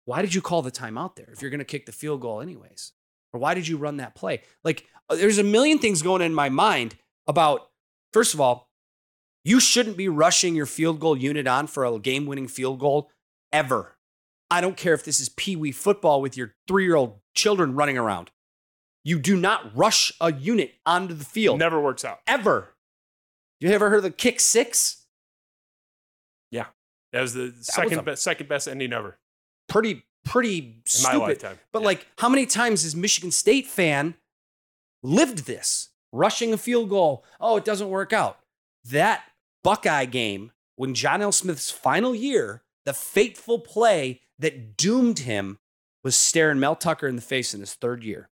why 0.06 0.22
did 0.22 0.34
you 0.34 0.40
call 0.40 0.62
the 0.62 0.70
timeout 0.70 1.16
there 1.16 1.28
if 1.32 1.42
you're 1.42 1.50
going 1.50 1.58
to 1.58 1.64
kick 1.64 1.86
the 1.86 1.92
field 1.92 2.22
goal 2.22 2.40
anyways? 2.40 2.92
Or 3.32 3.40
why 3.40 3.54
did 3.54 3.68
you 3.68 3.76
run 3.76 3.98
that 3.98 4.14
play? 4.14 4.42
Like, 4.64 4.86
uh, 5.08 5.16
there's 5.16 5.38
a 5.38 5.44
million 5.44 5.78
things 5.78 6.02
going 6.02 6.22
in 6.22 6.34
my 6.34 6.48
mind 6.48 6.96
about, 7.26 7.68
first 8.12 8.34
of 8.34 8.40
all, 8.40 8.68
you 9.44 9.60
shouldn't 9.60 9.96
be 9.96 10.08
rushing 10.08 10.54
your 10.54 10.66
field 10.66 11.00
goal 11.00 11.16
unit 11.16 11.46
on 11.46 11.66
for 11.66 11.84
a 11.84 11.98
game 11.98 12.26
winning 12.26 12.48
field 12.48 12.80
goal 12.80 13.10
ever. 13.52 13.96
I 14.50 14.60
don't 14.60 14.76
care 14.76 14.94
if 14.94 15.04
this 15.04 15.20
is 15.20 15.28
pee 15.28 15.54
wee 15.54 15.72
football 15.72 16.20
with 16.20 16.36
your 16.36 16.54
three 16.66 16.84
year 16.84 16.96
old 16.96 17.20
children 17.34 17.74
running 17.74 17.96
around. 17.96 18.30
You 19.04 19.18
do 19.18 19.36
not 19.36 19.74
rush 19.76 20.12
a 20.20 20.32
unit 20.32 20.74
onto 20.84 21.14
the 21.14 21.24
field 21.24 21.58
never 21.58 21.80
works 21.80 22.04
out. 22.04 22.20
ever. 22.26 22.74
You 23.60 23.70
ever 23.70 23.88
heard 23.90 23.98
of 23.98 24.02
the 24.04 24.10
kick 24.10 24.40
six? 24.40 25.06
Yeah. 26.50 26.66
That 27.12 27.22
was 27.22 27.34
the 27.34 27.54
second, 27.60 28.04
best, 28.04 28.22
second 28.22 28.48
best 28.48 28.68
ending 28.68 28.92
ever 28.92 29.18
Pretty, 29.68 30.02
pretty 30.24 30.58
in 30.58 30.74
my 30.76 30.82
stupid. 30.84 31.18
lifetime. 31.20 31.58
But 31.72 31.80
Yeah. 31.80 31.86
like, 31.86 32.06
how 32.18 32.28
many 32.28 32.46
times 32.46 32.82
has 32.82 32.94
Michigan 32.96 33.30
State 33.30 33.66
fan 33.66 34.16
lived 35.02 35.46
this? 35.46 35.88
Rushing 36.12 36.52
a 36.52 36.58
field 36.58 36.88
goal. 36.90 37.24
Oh, 37.40 37.56
it 37.56 37.64
doesn't 37.64 37.88
work 37.88 38.12
out. 38.12 38.40
That 38.84 39.24
Buckeye 39.62 40.06
game, 40.06 40.52
when 40.76 40.94
John 40.94 41.22
L. 41.22 41.30
Smith's 41.32 41.70
final 41.70 42.14
year, 42.14 42.62
the 42.84 42.92
fateful 42.92 43.60
play 43.60 44.22
that 44.38 44.76
doomed 44.76 45.20
him 45.20 45.58
was 46.02 46.16
staring 46.16 46.58
Mel 46.58 46.74
Tucker 46.74 47.06
in 47.06 47.14
the 47.16 47.22
face 47.22 47.54
in 47.54 47.60
his 47.60 47.74
third 47.74 48.02
year. 48.02 48.28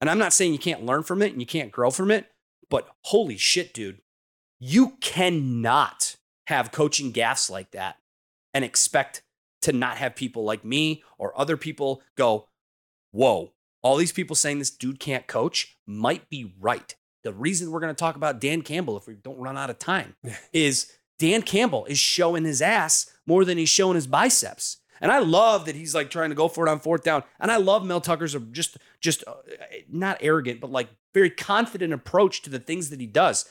And 0.00 0.08
I'm 0.08 0.18
not 0.18 0.32
saying 0.32 0.52
you 0.52 0.58
can't 0.58 0.84
learn 0.86 1.02
from 1.02 1.22
it 1.22 1.32
and 1.32 1.40
you 1.40 1.46
can't 1.46 1.72
grow 1.72 1.90
from 1.90 2.10
it, 2.10 2.26
but 2.68 2.88
holy 3.04 3.36
shit, 3.36 3.74
dude. 3.74 4.00
You 4.58 4.96
cannot 5.00 6.16
have 6.46 6.72
coaching 6.72 7.12
gaffes 7.12 7.50
like 7.50 7.70
that 7.72 7.96
and 8.52 8.64
expect 8.64 9.22
to 9.62 9.72
not 9.72 9.96
have 9.98 10.16
people 10.16 10.44
like 10.44 10.64
me 10.64 11.02
or 11.18 11.38
other 11.38 11.56
people 11.56 12.02
go, 12.16 12.48
whoa, 13.12 13.52
all 13.82 13.96
these 13.96 14.12
people 14.12 14.36
saying 14.36 14.58
this 14.58 14.70
dude 14.70 15.00
can't 15.00 15.26
coach 15.26 15.76
might 15.86 16.28
be 16.28 16.54
right. 16.58 16.94
The 17.22 17.32
reason 17.32 17.70
we're 17.70 17.80
going 17.80 17.94
to 17.94 17.98
talk 17.98 18.16
about 18.16 18.40
Dan 18.40 18.62
Campbell, 18.62 18.96
if 18.96 19.06
we 19.06 19.14
don't 19.14 19.38
run 19.38 19.58
out 19.58 19.70
of 19.70 19.78
time, 19.78 20.16
is 20.52 20.92
Dan 21.18 21.42
Campbell 21.42 21.84
is 21.86 21.98
showing 21.98 22.44
his 22.44 22.62
ass 22.62 23.10
more 23.26 23.44
than 23.44 23.58
he's 23.58 23.68
showing 23.68 23.94
his 23.94 24.06
biceps. 24.06 24.78
And 25.00 25.10
I 25.10 25.18
love 25.18 25.66
that 25.66 25.74
he's 25.74 25.94
like 25.94 26.10
trying 26.10 26.30
to 26.30 26.34
go 26.34 26.48
for 26.48 26.66
it 26.66 26.70
on 26.70 26.80
fourth 26.80 27.02
down. 27.02 27.24
And 27.38 27.50
I 27.50 27.56
love 27.56 27.84
Mel 27.84 28.00
Tucker's 28.00 28.36
just 28.52 28.76
just 29.00 29.24
uh, 29.26 29.34
not 29.88 30.18
arrogant, 30.20 30.60
but 30.60 30.70
like 30.70 30.88
very 31.14 31.30
confident 31.30 31.92
approach 31.92 32.42
to 32.42 32.50
the 32.50 32.58
things 32.58 32.90
that 32.90 33.00
he 33.00 33.06
does. 33.06 33.48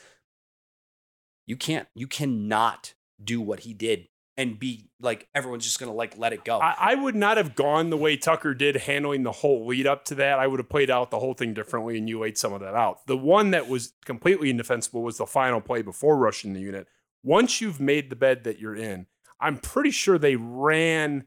You 1.45 1.55
can't, 1.55 1.87
you 1.95 2.07
cannot 2.07 2.93
do 3.23 3.41
what 3.41 3.61
he 3.61 3.73
did 3.73 4.07
and 4.39 4.57
be 4.57 4.89
like 5.01 5.27
everyone's 5.35 5.65
just 5.65 5.79
gonna 5.81 5.93
like 5.93 6.17
let 6.17 6.31
it 6.31 6.45
go. 6.45 6.59
I, 6.59 6.75
I 6.79 6.95
would 6.95 7.15
not 7.15 7.35
have 7.35 7.55
gone 7.55 7.89
the 7.89 7.97
way 7.97 8.15
Tucker 8.15 8.53
did 8.53 8.77
handling 8.77 9.23
the 9.23 9.33
whole 9.33 9.67
lead 9.67 9.85
up 9.85 10.05
to 10.05 10.15
that. 10.15 10.39
I 10.39 10.47
would 10.47 10.61
have 10.61 10.69
played 10.69 10.89
out 10.89 11.11
the 11.11 11.19
whole 11.19 11.33
thing 11.33 11.53
differently, 11.53 11.97
and 11.97 12.07
you 12.07 12.19
laid 12.19 12.37
some 12.37 12.53
of 12.53 12.61
that 12.61 12.73
out. 12.73 13.05
The 13.05 13.17
one 13.17 13.51
that 13.51 13.67
was 13.67 13.91
completely 14.05 14.49
indefensible 14.49 15.01
was 15.01 15.17
the 15.17 15.25
final 15.25 15.59
play 15.59 15.81
before 15.81 16.17
rushing 16.17 16.53
the 16.53 16.61
unit. 16.61 16.87
Once 17.21 17.59
you've 17.59 17.81
made 17.81 18.09
the 18.09 18.15
bed 18.15 18.45
that 18.45 18.59
you're 18.59 18.77
in, 18.77 19.07
I'm 19.41 19.57
pretty 19.57 19.91
sure 19.91 20.17
they 20.17 20.37
ran 20.37 21.25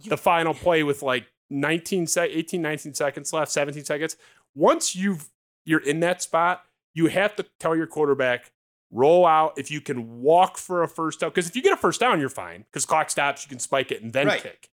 you, 0.00 0.10
the 0.10 0.16
final 0.16 0.54
play 0.54 0.82
with 0.82 1.02
like 1.02 1.26
19 1.50 2.06
sec 2.06 2.30
18 2.32 2.62
19 2.62 2.94
seconds 2.94 3.32
left 3.32 3.52
17 3.52 3.84
seconds 3.84 4.16
once 4.54 4.96
you've 4.96 5.28
you're 5.64 5.80
in 5.80 6.00
that 6.00 6.22
spot 6.22 6.64
you 6.94 7.08
have 7.08 7.36
to 7.36 7.44
tell 7.60 7.76
your 7.76 7.86
quarterback 7.86 8.50
roll 8.94 9.26
out. 9.26 9.54
If 9.58 9.70
you 9.70 9.80
can 9.80 10.22
walk 10.22 10.56
for 10.56 10.82
a 10.82 10.88
first 10.88 11.20
down 11.20 11.30
because 11.30 11.48
if 11.48 11.56
you 11.56 11.62
get 11.62 11.72
a 11.72 11.76
first 11.76 12.00
down 12.00 12.20
you're 12.20 12.28
fine 12.28 12.64
because 12.70 12.86
clock 12.86 13.10
stops 13.10 13.44
you 13.44 13.48
can 13.48 13.58
spike 13.58 13.90
it 13.90 14.02
and 14.02 14.12
then 14.12 14.28
Right. 14.28 14.42
kick. 14.42 14.70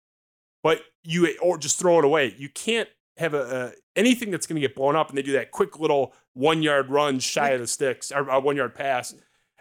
But 0.63 0.83
you 1.05 1.37
or 1.41 1.59
just 1.59 1.79
throw 1.79 1.99
it 1.99 2.05
away. 2.05 2.35
You 2.37 2.49
can't 2.49 2.89
have 3.19 3.35
a, 3.35 3.73
a 3.97 3.99
anything 3.99 4.31
that's 4.31 4.47
going 4.47 4.61
to 4.61 4.67
get 4.67 4.75
blown 4.75 4.97
up 4.97 5.11
and 5.11 5.17
they 5.17 5.23
do 5.23 5.33
that 5.33 5.51
quick 5.51 5.79
little 5.79 6.13
one 6.33 6.63
yard 6.63 6.91
run 6.91 7.19
shy 7.19 7.51
of 7.51 7.61
the 7.61 7.67
sticks 7.67 8.11
or 8.11 8.29
uh, 8.31 8.39
a 8.39 8.41
one 8.41 8.57
yard 8.57 8.75
pass. 8.75 9.15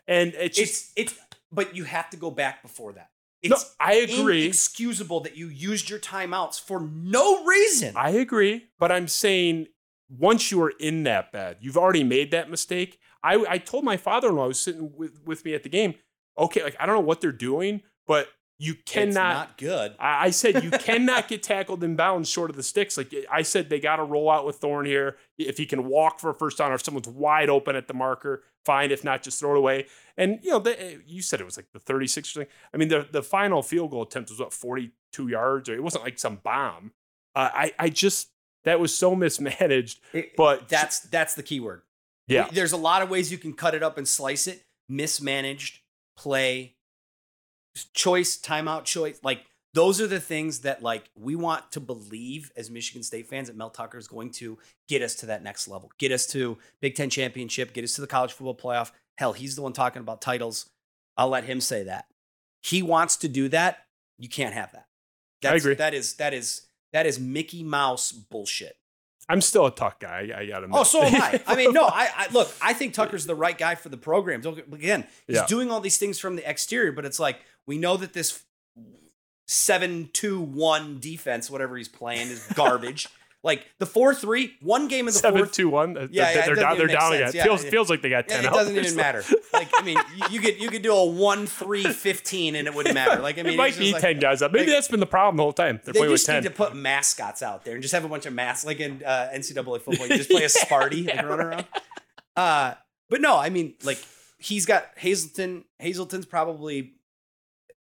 And 0.08 0.34
it's 0.36 0.58
just 0.58 0.94
it's 0.96 1.14
it's 1.14 1.20
but 1.52 1.76
you 1.76 1.84
have 1.84 2.10
to 2.12 2.18
go 2.18 2.32
back 2.32 2.62
before 2.62 2.94
that. 2.94 3.10
No, 3.50 3.58
I 3.80 3.96
agree 3.96 4.44
inexcusable 4.44 5.22
that 5.22 5.36
you 5.38 5.48
used 5.48 5.90
your 5.90 6.00
timeouts 6.00 6.60
for 6.60 6.80
no 6.80 7.44
reason. 7.46 7.94
I 7.96 8.12
agree, 8.12 8.66
but 8.80 8.92
I'm 8.92 9.08
saying 9.08 9.68
once 10.10 10.52
you 10.52 10.62
are 10.64 10.74
in 10.80 11.04
that 11.04 11.32
bed, 11.32 11.58
you've 11.62 11.78
already 11.78 12.04
made 12.04 12.32
that 12.32 12.50
mistake. 12.50 13.00
I, 13.24 13.44
I 13.50 13.58
told 13.58 13.84
my 13.84 13.98
father-in-law 13.98 14.44
who 14.44 14.48
was 14.50 14.60
sitting 14.60 14.92
with, 14.96 15.22
with 15.26 15.46
me 15.46 15.54
at 15.54 15.64
the 15.64 15.70
game, 15.70 15.96
okay, 16.38 16.64
like 16.64 16.76
I 16.80 16.86
don't 16.86 16.96
know 16.96 17.02
what 17.02 17.22
they're 17.22 17.32
doing, 17.32 17.82
but 18.08 18.30
you 18.58 18.74
it's 18.74 18.92
cannot. 18.92 19.34
not 19.34 19.58
good. 19.58 19.96
I, 20.00 20.28
I 20.28 20.30
said 20.30 20.64
you 20.64 20.72
cannot 20.80 21.28
get 21.28 21.44
tackled 21.44 21.84
in 21.84 21.96
bounds 21.96 22.30
short 22.30 22.50
of 22.50 22.56
the 22.56 22.64
sticks. 22.64 22.98
Like 22.98 23.14
I 23.32 23.42
said, 23.42 23.70
they 23.70 23.80
got 23.80 23.98
to 23.98 24.04
roll 24.04 24.30
out 24.30 24.46
with 24.46 24.58
Thorne 24.58 24.86
here. 24.86 25.18
If 25.38 25.58
he 25.58 25.66
can 25.66 25.88
walk 25.88 26.20
for 26.20 26.30
a 26.30 26.34
first 26.34 26.58
down, 26.58 26.72
or 26.72 26.76
if 26.76 26.84
someone's 26.84 27.08
wide 27.08 27.50
open 27.50 27.76
at 27.76 27.88
the 27.88 27.94
marker, 27.94 28.44
fine. 28.64 28.92
If 28.92 29.04
not, 29.04 29.24
just 29.24 29.40
throw 29.40 29.56
it 29.56 29.58
away. 29.58 29.88
And 30.18 30.40
you 30.44 30.52
know, 30.52 30.60
they, 30.60 31.00
you 31.06 31.22
said 31.22 31.42
it 31.42 31.46
was 31.46 31.58
like 31.58 31.68
the 31.74 31.80
36 31.80 32.30
or 32.30 32.32
something. 32.32 32.54
I 32.74 32.78
mean, 32.78 32.88
the 32.90 33.08
the 33.12 33.22
final 33.24 33.62
field 33.62 33.92
goal 33.92 34.04
attempt 34.04 34.30
was 34.30 34.40
what 34.40 34.54
42 34.54 35.28
yards, 35.28 35.68
or 35.70 35.74
it 35.76 35.84
wasn't 35.84 36.04
like 36.06 36.18
some 36.20 36.38
bomb. 36.38 36.92
Uh, 37.36 37.50
I 37.54 37.74
I 37.78 37.90
just 37.90 38.30
that 38.64 38.80
was 38.80 38.96
so 38.98 39.16
mismanaged. 39.16 40.00
It- 40.14 40.36
But 40.38 40.70
that's 40.70 41.00
that's 41.02 41.34
the 41.36 41.44
key 41.44 41.60
word. 41.60 41.82
yeah, 42.28 42.48
There's 42.52 42.72
a 42.72 42.78
lot 42.78 43.02
of 43.02 43.10
ways 43.10 43.32
you 43.32 43.38
can 43.38 43.54
cut 43.54 43.76
it 43.76 43.84
up 43.84 43.98
and 43.98 44.08
slice 44.08 44.48
it. 44.48 44.64
Mismanaged 44.90 45.82
play, 46.18 46.76
choice, 47.94 48.38
timeout 48.40 48.86
choice. 48.86 49.20
Like 49.24 49.42
those 49.74 50.00
are 50.00 50.08
the 50.08 50.20
things 50.22 50.60
that 50.60 50.82
like 50.82 51.10
we 51.20 51.36
want 51.36 51.72
to 51.74 51.80
believe 51.82 52.52
as 52.56 52.72
Michigan 52.72 53.04
State 53.04 53.28
fans 53.28 53.48
that 53.50 53.58
Mel 53.58 53.70
Tucker 53.70 53.98
is 53.98 54.08
going 54.08 54.32
to 54.32 54.58
get 54.88 55.02
us 55.02 55.16
to 55.16 55.26
that 55.28 55.44
next 55.44 55.68
level, 55.68 55.92
get 55.98 56.12
us 56.12 56.26
to 56.28 56.58
Big 56.82 56.96
Ten 56.96 57.10
championship, 57.10 57.74
get 57.74 57.84
us 57.84 57.96
to 57.96 58.02
the 58.02 58.08
college 58.08 58.32
football 58.32 58.56
playoff. 58.56 58.92
Hell, 59.18 59.34
he's 59.34 59.56
the 59.56 59.62
one 59.62 59.74
talking 59.74 60.02
about 60.02 60.22
titles. 60.22 60.70
I'll 61.18 61.30
let 61.30 61.46
him 61.46 61.62
say 61.62 61.84
that. 61.84 62.06
He 62.62 62.82
wants 62.82 63.16
to 63.18 63.28
do 63.28 63.48
that. 63.50 63.86
You 64.18 64.28
can't 64.30 64.54
have 64.54 64.72
that. 64.74 64.88
That's, 65.42 65.64
agree. 65.64 65.76
That 65.76 65.94
is 65.94 66.16
that 66.16 66.34
is 66.34 66.68
that 66.94 67.06
is 67.06 67.20
Mickey 67.20 67.64
Mouse 67.64 68.12
bullshit. 68.12 68.78
I'm 69.28 69.42
still 69.42 69.66
a 69.66 69.72
Tuck 69.74 70.00
guy. 70.00 70.30
I, 70.36 70.42
I 70.42 70.46
got 70.46 70.64
him. 70.64 70.72
Oh, 70.74 70.84
so 70.84 71.02
am 71.02 71.16
I. 71.22 71.42
I 71.48 71.56
mean, 71.56 71.74
no, 71.74 71.84
I, 71.88 72.10
I 72.16 72.28
look. 72.32 72.52
I 72.62 72.74
think 72.74 72.94
Tucker's 72.94 73.26
the 73.26 73.36
right 73.36 73.58
guy 73.58 73.76
for 73.76 73.90
the 73.90 73.98
program. 73.98 74.42
Don't 74.42 74.58
again, 74.74 75.06
he's 75.28 75.38
Yeah. 75.38 75.46
doing 75.48 75.72
all 75.72 75.80
these 75.82 75.98
things 75.98 76.20
from 76.20 76.36
the 76.36 76.48
exterior, 76.50 76.92
but 76.92 77.06
it's 77.06 77.20
like 77.20 77.40
we 77.66 77.78
know 77.78 77.98
that 77.98 78.14
this 78.14 78.44
seven-two-one 79.48 81.00
defense, 81.00 81.50
whatever 81.50 81.78
he's 81.78 81.88
playing, 81.90 82.28
is 82.30 82.46
garbage. 82.56 83.08
like 83.46 83.66
the 83.80 83.86
four-three, 83.86 84.56
one 84.62 84.88
game 84.90 85.02
in 85.08 85.14
the 85.14 85.20
seven 85.20 85.42
fourth. 85.44 85.52
two 85.54 85.70
one. 85.70 85.96
Yeah, 86.12 86.32
yeah, 86.34 86.46
they're 86.48 86.56
down. 86.56 86.78
They're 86.78 86.88
down 86.88 87.14
again. 87.14 87.32
Yeah, 87.34 87.44
feels 87.44 87.64
it- 87.64 87.70
feels 87.70 87.90
like 87.92 88.02
they 88.02 88.10
got 88.10 88.26
Yeah, 88.28 88.42
ten. 88.42 88.46
it 88.46 88.54
doesn't 88.54 88.76
even 88.76 88.96
matter. 88.96 89.24
Like, 89.54 89.70
I 89.74 89.84
mean, 89.84 89.98
you, 90.18 90.26
you 90.32 90.40
could 90.42 90.62
you 90.62 90.68
could 90.70 90.82
do 90.82 90.94
a 90.94 91.06
one-three-fifteen 91.06 92.56
and 92.56 92.68
it 92.68 92.74
wouldn't 92.74 92.94
matter. 92.96 93.22
Like, 93.26 93.38
I 93.40 93.44
mean, 93.44 93.54
it 93.54 93.58
might 93.58 93.78
be 93.78 93.94
like- 93.94 94.02
ten 94.02 94.20
guys 94.20 94.42
up. 94.42 94.52
Maybe 94.52 94.66
like- 94.66 94.76
that's 94.76 94.88
been 94.90 95.00
the 95.00 95.06
problem 95.06 95.38
the 95.38 95.44
whole 95.44 95.54
time. 95.54 95.80
They're 95.86 95.94
they 95.94 96.08
just 96.10 96.28
need 96.28 96.44
to 96.44 96.50
put 96.52 96.76
mascots 96.76 97.42
out 97.42 97.64
there 97.64 97.76
and 97.76 97.82
just 97.82 97.94
have 97.94 98.04
a 98.04 98.10
bunch 98.10 98.26
of 98.26 98.34
masks, 98.34 98.66
like 98.66 98.80
in 98.82 99.02
uh, 99.06 99.30
NCAA 99.34 99.80
football. 99.82 100.08
You 100.08 100.18
just 100.18 100.30
play 100.30 100.44
a 100.44 100.48
Sparty 100.50 101.10
and 101.16 101.28
run 101.30 101.40
around. 101.40 101.66
Uh, 102.36 102.74
but 103.10 103.22
no, 103.22 103.38
I 103.38 103.50
mean, 103.50 103.76
like 103.84 104.04
he's 104.40 104.66
got 104.66 104.88
Hazelton. 104.98 105.64
Hazelton's 105.80 106.26
probably 106.26 106.94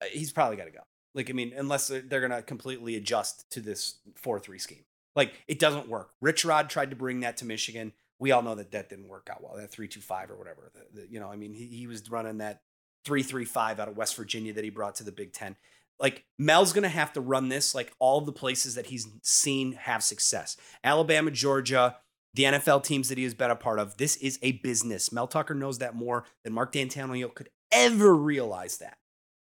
uh, 0.02 0.06
he's 0.12 0.32
probably 0.32 0.56
got 0.58 0.66
to 0.66 0.72
go. 0.72 0.80
Like, 1.14 1.30
I 1.30 1.34
mean, 1.34 1.52
unless 1.58 1.88
they're, 1.88 2.02
they're 2.02 2.22
gonna 2.22 2.44
completely 2.44 2.96
adjust 2.96 3.50
to 3.52 3.60
this 3.60 4.00
four 4.16 4.40
three 4.40 4.60
scheme. 4.60 4.84
Like, 5.18 5.34
it 5.50 5.60
doesn't 5.60 5.90
work. 5.90 6.12
Rich 6.22 6.46
Rod 6.46 6.70
tried 6.70 6.92
to 6.92 6.96
bring 6.96 7.20
that 7.20 7.36
to 7.38 7.46
Michigan. 7.46 7.92
We 8.20 8.32
all 8.32 8.42
know 8.42 8.56
that 8.56 8.72
that 8.72 8.88
didn't 8.90 9.10
work 9.10 9.28
out 9.30 9.44
well. 9.44 9.58
That 9.58 9.72
three 9.72 9.90
two 9.90 10.00
five 10.00 10.32
or 10.32 10.38
whatever. 10.38 10.72
The- 10.74 11.02
the- 11.02 11.08
you 11.12 11.20
know, 11.20 11.30
I 11.30 11.36
mean, 11.36 11.54
he, 11.54 11.66
he 11.68 11.88
was 11.88 12.10
running 12.10 12.38
that 12.38 12.62
three 13.04 13.24
three 13.24 13.44
five 13.46 13.80
out 13.82 13.90
of 13.90 13.98
West 13.98 14.16
Virginia 14.16 14.54
that 14.54 14.64
he 14.64 14.70
brought 14.70 14.96
to 14.96 15.04
the 15.04 15.12
Big 15.12 15.34
Ten 15.34 15.58
like 16.00 16.26
Mel's 16.38 16.74
gonna 16.74 16.90
have 16.90 17.14
to 17.14 17.22
run 17.22 17.50
this 17.50 17.74
like 17.74 17.92
all 18.00 18.22
the 18.22 18.32
places 18.32 18.76
that 18.76 18.86
he's 18.88 19.08
seen 19.24 19.74
have 19.74 20.04
success. 20.04 20.56
Alabama, 20.84 21.32
Georgia, 21.32 21.98
the 22.34 22.44
NFL 22.44 22.84
teams 22.84 23.10
that 23.10 23.18
he 23.18 23.24
has 23.24 23.34
been 23.34 23.50
a 23.50 23.56
part 23.56 23.80
of. 23.80 23.98
This 23.98 24.16
is 24.18 24.38
a 24.44 24.52
business. 24.54 25.12
Mel 25.12 25.28
Tucker 25.28 25.56
knows 25.56 25.80
that 25.80 25.96
more 25.96 26.26
than 26.44 26.54
Mark 26.54 26.72
Dantonio 26.74 27.34
could 27.34 27.50
ever 27.72 28.16
realize 28.16 28.78
that. 28.78 28.98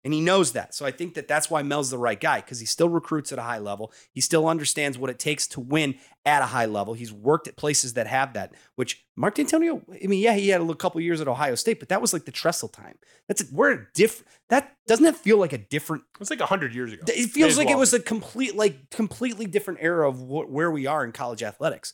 And 0.03 0.15
he 0.15 0.19
knows 0.21 0.53
that. 0.53 0.73
So 0.73 0.83
I 0.83 0.89
think 0.89 1.13
that 1.13 1.27
that's 1.27 1.49
why 1.51 1.61
Mel's 1.61 1.91
the 1.91 1.97
right 1.97 2.19
guy 2.19 2.41
because 2.41 2.59
he 2.59 2.65
still 2.65 2.89
recruits 2.89 3.31
at 3.31 3.37
a 3.37 3.43
high 3.43 3.59
level. 3.59 3.91
He 4.11 4.19
still 4.19 4.47
understands 4.47 4.97
what 4.97 5.11
it 5.11 5.19
takes 5.19 5.45
to 5.49 5.59
win 5.59 5.95
at 6.25 6.41
a 6.41 6.47
high 6.47 6.65
level. 6.65 6.95
He's 6.95 7.13
worked 7.13 7.47
at 7.47 7.55
places 7.55 7.93
that 7.93 8.07
have 8.07 8.33
that, 8.33 8.55
which 8.75 9.05
Mark 9.15 9.35
Dantonio, 9.35 9.83
I 10.03 10.07
mean, 10.07 10.19
yeah, 10.19 10.33
he 10.33 10.49
had 10.49 10.61
a 10.61 10.75
couple 10.75 10.99
years 11.01 11.21
at 11.21 11.27
Ohio 11.27 11.53
State, 11.53 11.79
but 11.79 11.89
that 11.89 12.01
was 12.01 12.13
like 12.13 12.25
the 12.25 12.31
Tressel 12.31 12.67
time. 12.67 12.97
That's 13.27 13.41
a, 13.43 13.45
we're 13.51 13.89
different, 13.93 14.27
that 14.49 14.75
doesn't 14.87 15.05
that 15.05 15.17
feel 15.17 15.37
like 15.37 15.53
a 15.53 15.59
different 15.59 16.03
It's 16.19 16.31
like 16.31 16.41
hundred 16.41 16.73
years 16.73 16.93
ago. 16.93 17.03
it 17.07 17.29
feels 17.29 17.55
like 17.57 17.67
well 17.67 17.77
it 17.77 17.79
was 17.79 17.93
a 17.93 17.99
complete, 17.99 18.55
like 18.55 18.89
completely 18.89 19.45
different 19.45 19.81
era 19.83 20.09
of 20.09 20.17
wh- 20.17 20.51
where 20.51 20.71
we 20.71 20.87
are 20.87 21.05
in 21.05 21.11
college 21.11 21.43
athletics. 21.43 21.93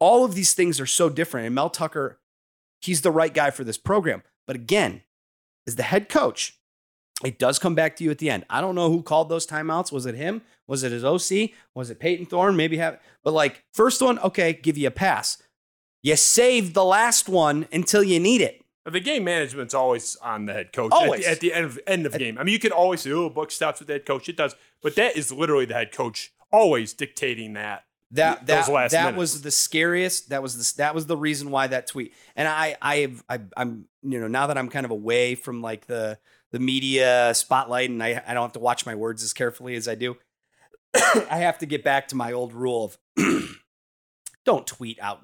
All 0.00 0.24
of 0.24 0.34
these 0.34 0.52
things 0.54 0.80
are 0.80 0.86
so 0.86 1.08
different, 1.08 1.46
and 1.46 1.54
Mel 1.54 1.70
Tucker, 1.70 2.18
he's 2.80 3.02
the 3.02 3.10
right 3.12 3.32
guy 3.32 3.50
for 3.50 3.62
this 3.62 3.78
program. 3.78 4.22
But 4.46 4.56
again, 4.56 5.02
as 5.66 5.76
the 5.76 5.82
head 5.84 6.08
coach, 6.08 6.58
it 7.24 7.38
does 7.38 7.58
come 7.58 7.74
back 7.74 7.96
to 7.96 8.04
you 8.04 8.10
at 8.10 8.18
the 8.18 8.30
end. 8.30 8.44
I 8.48 8.60
don't 8.60 8.74
know 8.74 8.90
who 8.90 9.02
called 9.02 9.28
those 9.28 9.46
timeouts. 9.46 9.92
Was 9.92 10.06
it 10.06 10.14
him? 10.14 10.42
Was 10.66 10.82
it 10.82 10.92
his 10.92 11.04
OC? 11.04 11.50
Was 11.74 11.90
it 11.90 12.00
Payton 12.00 12.26
Thorne? 12.26 12.56
Maybe 12.56 12.76
have, 12.78 12.98
but 13.22 13.32
like 13.32 13.64
first 13.72 14.00
one, 14.00 14.18
okay, 14.20 14.52
give 14.52 14.78
you 14.78 14.88
a 14.88 14.92
pass. 14.92 15.42
You 16.02 16.16
save 16.16 16.72
the 16.72 16.84
last 16.84 17.28
one 17.28 17.66
until 17.72 18.02
you 18.02 18.18
need 18.18 18.40
it. 18.40 18.64
The 18.86 19.00
game 19.00 19.24
management's 19.24 19.74
always 19.74 20.16
on 20.16 20.46
the 20.46 20.54
head 20.54 20.72
coach 20.72 20.90
Always. 20.92 21.26
At, 21.26 21.40
the, 21.40 21.52
at 21.52 21.52
the 21.52 21.52
end 21.52 21.64
of 21.66 21.78
end 21.86 22.06
of 22.06 22.18
game. 22.18 22.38
I 22.38 22.44
mean, 22.44 22.54
you 22.54 22.58
can 22.58 22.72
always 22.72 23.02
say, 23.02 23.12
"Oh, 23.12 23.28
book 23.28 23.50
stops 23.50 23.78
with 23.78 23.88
the 23.88 23.94
head 23.94 24.06
coach." 24.06 24.28
It 24.28 24.36
does, 24.36 24.54
but 24.82 24.96
that 24.96 25.16
is 25.16 25.30
literally 25.30 25.66
the 25.66 25.74
head 25.74 25.92
coach 25.92 26.32
always 26.50 26.94
dictating 26.94 27.52
that. 27.52 27.84
That 28.12 28.46
those 28.46 28.66
that 28.66 28.72
last 28.72 28.92
that 28.92 29.04
minutes. 29.04 29.18
was 29.18 29.42
the 29.42 29.50
scariest. 29.50 30.30
That 30.30 30.42
was 30.42 30.56
the 30.56 30.76
that 30.78 30.94
was 30.94 31.06
the 31.06 31.16
reason 31.16 31.50
why 31.50 31.68
that 31.68 31.86
tweet. 31.86 32.14
And 32.34 32.48
I 32.48 32.76
I 32.82 32.96
have 32.96 33.24
I, 33.28 33.40
I'm 33.56 33.84
you 34.02 34.18
know 34.18 34.26
now 34.26 34.48
that 34.48 34.58
I'm 34.58 34.68
kind 34.68 34.84
of 34.84 34.90
away 34.90 35.36
from 35.36 35.62
like 35.62 35.86
the 35.86 36.18
the 36.52 36.58
media 36.58 37.32
spotlight 37.34 37.90
and 37.90 38.02
I 38.02 38.22
I 38.26 38.34
don't 38.34 38.44
have 38.44 38.52
to 38.52 38.60
watch 38.60 38.86
my 38.86 38.94
words 38.94 39.22
as 39.22 39.32
carefully 39.32 39.74
as 39.74 39.88
I 39.88 39.94
do. 39.94 40.16
I 40.94 41.38
have 41.38 41.58
to 41.58 41.66
get 41.66 41.84
back 41.84 42.08
to 42.08 42.16
my 42.16 42.32
old 42.32 42.52
rule 42.52 42.84
of 42.84 42.98
don't 44.44 44.66
tweet 44.66 44.98
out 45.00 45.22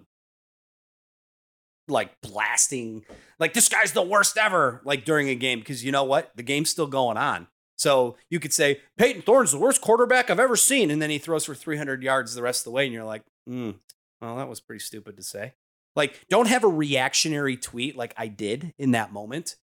like 1.88 2.20
blasting 2.20 3.04
like 3.38 3.54
this 3.54 3.68
guy's 3.68 3.92
the 3.92 4.02
worst 4.02 4.36
ever 4.36 4.80
like 4.84 5.04
during 5.04 5.28
a 5.28 5.36
game 5.36 5.60
because 5.60 5.84
you 5.84 5.92
know 5.92 6.02
what 6.02 6.32
the 6.36 6.42
game's 6.42 6.68
still 6.68 6.88
going 6.88 7.16
on 7.16 7.46
so 7.76 8.16
you 8.30 8.40
could 8.40 8.52
say 8.52 8.80
Payton 8.96 9.22
Thorne's 9.22 9.52
the 9.52 9.58
worst 9.58 9.80
quarterback 9.82 10.30
I've 10.30 10.40
ever 10.40 10.56
seen, 10.56 10.90
and 10.90 11.00
then 11.00 11.10
he 11.10 11.18
throws 11.18 11.44
for 11.44 11.54
300 11.54 12.02
yards 12.02 12.34
the 12.34 12.42
rest 12.42 12.62
of 12.62 12.64
the 12.64 12.70
way, 12.72 12.84
and 12.84 12.92
you're 12.92 13.04
like, 13.04 13.22
hmm, 13.46 13.72
well, 14.20 14.36
that 14.36 14.48
was 14.48 14.60
pretty 14.60 14.80
stupid 14.80 15.16
to 15.16 15.22
say. 15.22 15.54
Like, 15.94 16.26
don't 16.28 16.48
have 16.48 16.64
a 16.64 16.68
reactionary 16.68 17.56
tweet 17.56 17.96
like 17.96 18.14
I 18.16 18.28
did 18.28 18.74
in 18.78 18.90
that 18.92 19.12
moment. 19.12 19.56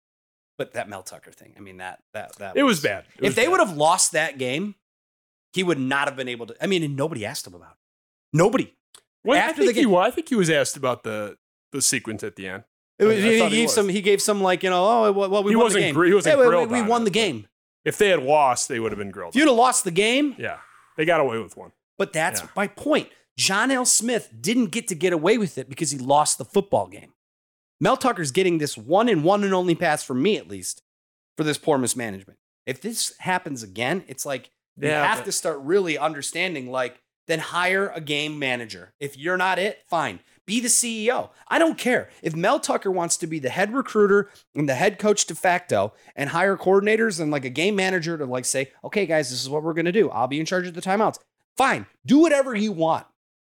But 0.62 0.74
that 0.74 0.88
Mel 0.89 1.01
Tucker 1.03 1.32
thing, 1.32 1.53
I 1.57 1.59
mean, 1.59 1.78
that 1.78 1.99
that 2.14 2.36
that 2.38 2.55
It 2.57 2.64
was 2.64 2.80
bad. 2.82 3.05
It 3.18 3.20
if 3.20 3.22
was 3.30 3.36
they 3.36 3.43
bad. 3.45 3.51
would 3.51 3.59
have 3.62 3.76
lost 3.78 4.12
that 4.12 4.38
game, 4.38 4.76
he 5.53 5.64
would 5.64 5.80
not 5.80 6.07
have 6.07 6.16
been 6.16 6.28
able 6.28 6.45
to. 6.47 6.55
I 6.62 6.68
mean, 6.68 6.84
and 6.84 6.95
nobody 6.95 7.26
asked 7.26 7.47
him 7.47 7.53
about 7.55 7.72
it. 7.72 7.78
Nobody. 8.38 8.74
Well, 9.24 9.38
I 9.38 9.41
after 9.41 9.62
the 9.62 9.68
think 9.68 9.78
he 9.78 9.84
game- 9.84 9.91
was. 9.91 10.07
I 10.07 10.12
think 10.12 10.30
he 10.30 10.36
was 10.36 10.49
asked 10.49 10.78
about 10.78 11.03
the 11.03 11.38
the 11.72 11.82
sequence 11.82 12.24
at 12.24 12.36
the 12.36 12.47
end. 12.47 12.64
It 12.99 13.05
was- 13.05 13.18
I 13.18 13.22
he, 13.22 13.39
thought 13.39 13.51
he 13.51 13.57
gave 13.57 13.66
was. 13.66 13.74
some. 13.74 13.89
He 13.89 14.01
gave 14.01 14.22
some 14.22 14.41
like 14.41 14.62
you 14.64 14.70
know. 14.70 14.84
Oh 14.86 15.12
well, 15.12 15.30
well 15.30 15.43
we 15.43 15.51
He 15.51 15.55
won 15.55 15.66
wasn't 15.66 15.82
the 15.82 15.88
game. 15.88 15.95
gr- 15.95 16.05
he 16.05 16.14
wasn't 16.14 16.34
Hey, 16.36 16.39
we- 16.39 16.45
we, 16.45 16.49
grilled 16.49 16.72
we 16.72 16.82
won 16.84 17.01
it, 17.01 17.05
the 17.05 17.12
game. 17.12 17.47
If 17.84 17.97
they 17.97 18.09
had 18.09 18.22
lost, 18.22 18.70
they 18.70 18.80
would 18.80 18.91
have 18.91 18.99
been 18.99 19.09
grilled. 19.12 19.34
If 19.36 19.39
you'd 19.39 19.47
have 19.47 19.57
lost 19.57 19.84
the 19.84 19.91
game, 19.91 20.36
yeah, 20.38 20.57
they 20.97 21.05
got 21.05 21.20
away 21.20 21.39
with 21.39 21.57
one. 21.57 21.72
but 21.97 22.14
that's 22.14 22.41
Yeah. 22.41 22.47
my 22.55 22.68
point. 22.68 23.09
John 23.38 23.72
L. 23.72 23.86
Smith 23.86 24.30
didn't 24.39 24.68
get 24.68 24.88
to 24.89 24.95
get 24.95 25.14
away 25.14 25.38
with 25.39 25.57
it 25.57 25.68
because 25.70 25.89
he 25.89 25.97
lost 25.97 26.38
the 26.38 26.45
football 26.45 26.88
game. 26.88 27.14
Mel 27.82 27.98
Tucker's 27.98 28.32
getting 28.32 28.60
this 28.60 28.78
one 28.78 29.10
and 29.10 29.24
one 29.24 29.44
and 29.44 29.54
only 29.54 29.76
pass 29.76 30.04
from 30.04 30.22
me, 30.22 30.38
at 30.38 30.48
least, 30.48 30.84
for 31.36 31.44
this 31.44 31.58
poor 31.58 31.78
mismanagement. 31.78 32.38
If 32.66 32.80
this 32.80 33.14
happens 33.18 33.64
again, 33.64 34.04
it's 34.08 34.26
like 34.26 34.52
you 34.78 34.88
Yeah, 34.88 35.06
have 35.06 35.20
but- 35.20 35.26
to 35.26 35.32
start 35.34 35.60
really 35.62 35.98
understanding, 35.98 36.70
like, 36.72 37.02
then 37.28 37.40
hire 37.40 37.90
a 37.90 38.02
game 38.02 38.38
manager. 38.40 38.94
If 39.00 39.18
you're 39.18 39.38
not 39.38 39.58
it, 39.60 39.84
fine. 39.88 40.20
Be 40.46 40.60
the 40.60 40.68
CEO. 40.70 41.30
I 41.48 41.60
don't 41.60 41.78
care. 41.78 42.10
If 42.22 42.36
Mel 42.36 42.60
Tucker 42.60 42.92
wants 42.92 43.16
to 43.18 43.28
be 43.28 43.40
the 43.40 43.50
head 43.50 43.74
recruiter 43.74 44.30
and 44.56 44.68
the 44.68 44.76
head 44.76 45.00
coach 45.00 45.26
de 45.26 45.36
facto 45.36 45.94
and 46.16 46.30
hire 46.30 46.58
coordinators 46.58 47.20
and 47.20 47.32
like 47.32 47.46
a 47.46 47.50
game 47.50 47.76
manager 47.76 48.18
to 48.18 48.26
like 48.26 48.46
say, 48.46 48.72
okay, 48.84 49.06
guys, 49.06 49.30
this 49.30 49.42
is 49.42 49.50
what 49.50 49.64
we're 49.64 49.74
gonna 49.76 49.92
do. 49.92 50.10
I'll 50.10 50.28
be 50.28 50.40
in 50.40 50.46
charge 50.46 50.68
of 50.68 50.74
the 50.74 50.82
timeouts. 50.82 51.20
Fine. 51.58 51.86
Do 52.06 52.20
whatever 52.20 52.56
you 52.56 52.72
want. 52.72 53.06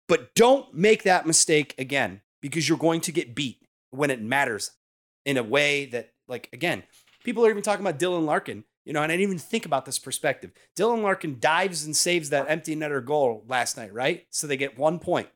But 0.08 0.34
don't 0.34 0.72
make 0.74 1.02
that 1.04 1.26
mistake 1.26 1.74
again 1.78 2.22
because 2.40 2.68
you're 2.68 2.78
going 2.78 3.02
to 3.02 3.12
get 3.12 3.34
beat 3.34 3.57
when 3.90 4.10
it 4.10 4.22
matters 4.22 4.72
in 5.24 5.36
a 5.36 5.42
way 5.42 5.86
that, 5.86 6.10
like, 6.26 6.48
again, 6.52 6.82
people 7.24 7.44
are 7.44 7.50
even 7.50 7.62
talking 7.62 7.86
about 7.86 7.98
Dylan 7.98 8.24
Larkin, 8.24 8.64
you 8.84 8.92
know, 8.92 9.02
and 9.02 9.12
I 9.12 9.16
didn't 9.16 9.28
even 9.28 9.38
think 9.38 9.66
about 9.66 9.84
this 9.84 9.98
perspective. 9.98 10.50
Dylan 10.76 11.02
Larkin 11.02 11.38
dives 11.40 11.84
and 11.84 11.96
saves 11.96 12.30
that 12.30 12.46
empty 12.48 12.74
netter 12.74 13.04
goal 13.04 13.44
last 13.48 13.76
night, 13.76 13.92
right? 13.92 14.26
So 14.30 14.46
they 14.46 14.56
get 14.56 14.78
one 14.78 14.98
point. 14.98 15.28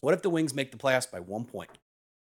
What 0.00 0.14
if 0.14 0.22
the 0.22 0.30
Wings 0.30 0.54
make 0.54 0.70
the 0.70 0.78
playoffs 0.78 1.10
by 1.10 1.20
one 1.20 1.44
point? 1.44 1.70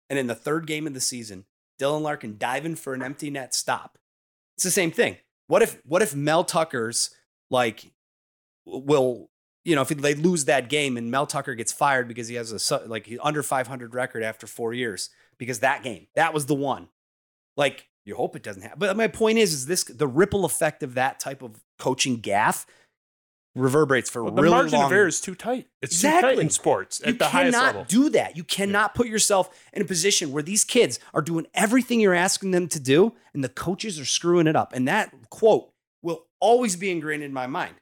And 0.09 0.19
in 0.19 0.27
the 0.27 0.35
third 0.35 0.67
game 0.67 0.85
of 0.85 0.93
the 0.93 1.01
season, 1.01 1.45
Dylan 1.79 2.01
Larkin 2.01 2.37
diving 2.37 2.75
for 2.75 2.93
an 2.93 3.01
empty 3.01 3.29
net 3.29 3.53
stop. 3.53 3.97
It's 4.55 4.63
the 4.63 4.71
same 4.71 4.91
thing. 4.91 5.17
What 5.47 5.61
if 5.61 5.81
what 5.85 6.01
if 6.01 6.15
Mel 6.15 6.43
Tucker's 6.43 7.09
like 7.49 7.91
will 8.65 9.29
you 9.65 9.75
know 9.75 9.81
if 9.81 9.89
they 9.89 10.15
lose 10.15 10.45
that 10.45 10.69
game 10.69 10.97
and 10.97 11.11
Mel 11.11 11.25
Tucker 11.25 11.55
gets 11.55 11.71
fired 11.71 12.07
because 12.07 12.27
he 12.27 12.35
has 12.35 12.71
a 12.71 12.87
like 12.87 13.11
under 13.21 13.43
500 13.43 13.93
record 13.93 14.23
after 14.23 14.47
4 14.47 14.73
years 14.73 15.09
because 15.43 15.59
that 15.59 15.83
game 15.83 16.07
that 16.15 16.33
was 16.33 16.45
the 16.45 16.55
one. 16.55 16.87
Like 17.57 17.87
you 18.05 18.15
hope 18.15 18.35
it 18.35 18.43
doesn't 18.43 18.61
happen. 18.61 18.79
But 18.79 18.95
my 18.97 19.07
point 19.07 19.37
is 19.37 19.53
is 19.53 19.65
this 19.65 19.83
the 19.83 20.07
ripple 20.07 20.45
effect 20.45 20.83
of 20.83 20.95
that 20.95 21.19
type 21.19 21.41
of 21.41 21.61
coaching 21.77 22.17
gaff 22.17 22.65
reverberates 23.55 24.09
for 24.09 24.23
Well, 24.23 24.33
a 24.33 24.35
the 24.35 24.41
really 24.41 24.53
margin 24.55 24.79
long 24.79 24.85
of 24.87 24.91
error 24.91 25.07
is 25.07 25.21
too 25.21 25.35
tight. 25.35 25.67
It's 25.81 26.01
too 26.01 26.09
tight 26.09 26.39
in 26.39 26.49
sports 26.49 27.01
you 27.03 27.11
at 27.11 27.19
the 27.19 27.27
highest 27.27 27.55
cannot 27.55 27.65
level. 27.67 27.85
do 27.87 28.09
that. 28.09 28.35
You 28.35 28.43
cannot 28.43 28.95
put 28.95 29.07
yourself 29.07 29.49
in 29.73 29.81
a 29.81 29.85
position 29.85 30.31
where 30.31 30.43
these 30.43 30.63
kids 30.63 30.99
are 31.13 31.21
doing 31.21 31.45
everything 31.53 31.99
you're 31.99 32.15
asking 32.15 32.51
them 32.51 32.67
to 32.69 32.79
do, 32.79 33.13
and 33.33 33.43
the 33.43 33.49
coaches 33.49 33.99
are 33.99 34.05
screwing 34.05 34.47
it 34.47 34.55
up. 34.55 34.73
And 34.73 34.87
that 34.87 35.13
quote 35.29 35.71
will 36.01 36.25
always 36.39 36.75
be 36.75 36.89
ingrained 36.89 37.23
in 37.23 37.33
my 37.33 37.47
mind. 37.47 37.75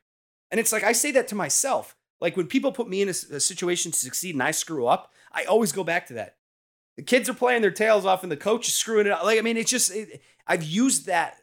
And 0.49 0.59
it's 0.59 0.74
like 0.74 0.84
I 0.84 0.91
say 0.91 1.12
that 1.12 1.28
to 1.30 1.36
myself. 1.36 1.95
Like 2.20 2.38
when 2.38 2.47
people 2.47 2.72
put 2.72 2.88
me 2.88 3.01
in 3.01 3.09
a 3.09 3.14
situation 3.14 3.91
to 3.91 3.97
succeed 3.97 4.36
and 4.36 4.43
I 4.43 4.51
screw 4.51 4.86
up, 4.86 5.12
I 5.32 5.45
always 5.45 5.72
go 5.72 5.84
back 5.84 6.05
to 6.07 6.14
that. 6.16 6.36
The 6.98 7.04
kids 7.04 7.30
are 7.30 7.34
playing 7.34 7.62
their 7.62 7.72
tails 7.72 8.06
off, 8.06 8.24
and 8.24 8.32
the 8.32 8.38
coach 8.38 8.68
is 8.68 8.74
screwing 8.74 9.08
it 9.08 9.12
up. 9.12 9.24
Like 9.24 9.39
I 9.39 9.42
mean, 9.42 9.58
it's 9.58 9.72
just 9.72 9.94
it, 9.94 10.22
I've 10.48 10.64
used 10.64 11.06
that 11.08 11.38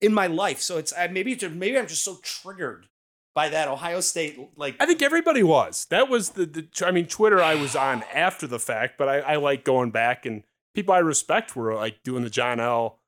in 0.00 0.12
my 0.14 0.26
life, 0.26 0.60
so 0.60 0.78
it's 0.78 0.92
I, 0.92 1.08
maybe 1.08 1.32
it's, 1.32 1.44
maybe 1.44 1.78
I'm 1.78 1.86
just 1.86 2.04
so 2.04 2.18
triggered 2.22 2.86
by 3.34 3.48
that 3.48 3.68
Ohio 3.68 4.00
State 4.00 4.38
like 4.56 4.76
I 4.80 4.86
think 4.86 5.02
everybody 5.02 5.42
was. 5.42 5.86
That 5.90 6.08
was 6.08 6.30
the, 6.30 6.46
the. 6.46 6.86
I 6.86 6.90
mean, 6.90 7.06
Twitter 7.06 7.42
I 7.42 7.54
was 7.54 7.74
on 7.74 8.04
after 8.14 8.46
the 8.46 8.58
fact, 8.58 8.98
but 8.98 9.08
I, 9.08 9.18
I 9.20 9.36
like 9.36 9.64
going 9.64 9.90
back 9.90 10.26
and 10.26 10.42
people 10.74 10.94
I 10.94 10.98
respect 10.98 11.56
were 11.56 11.74
like 11.74 12.02
doing 12.02 12.24
the 12.24 12.30
John 12.30 12.60
L. 12.60 12.98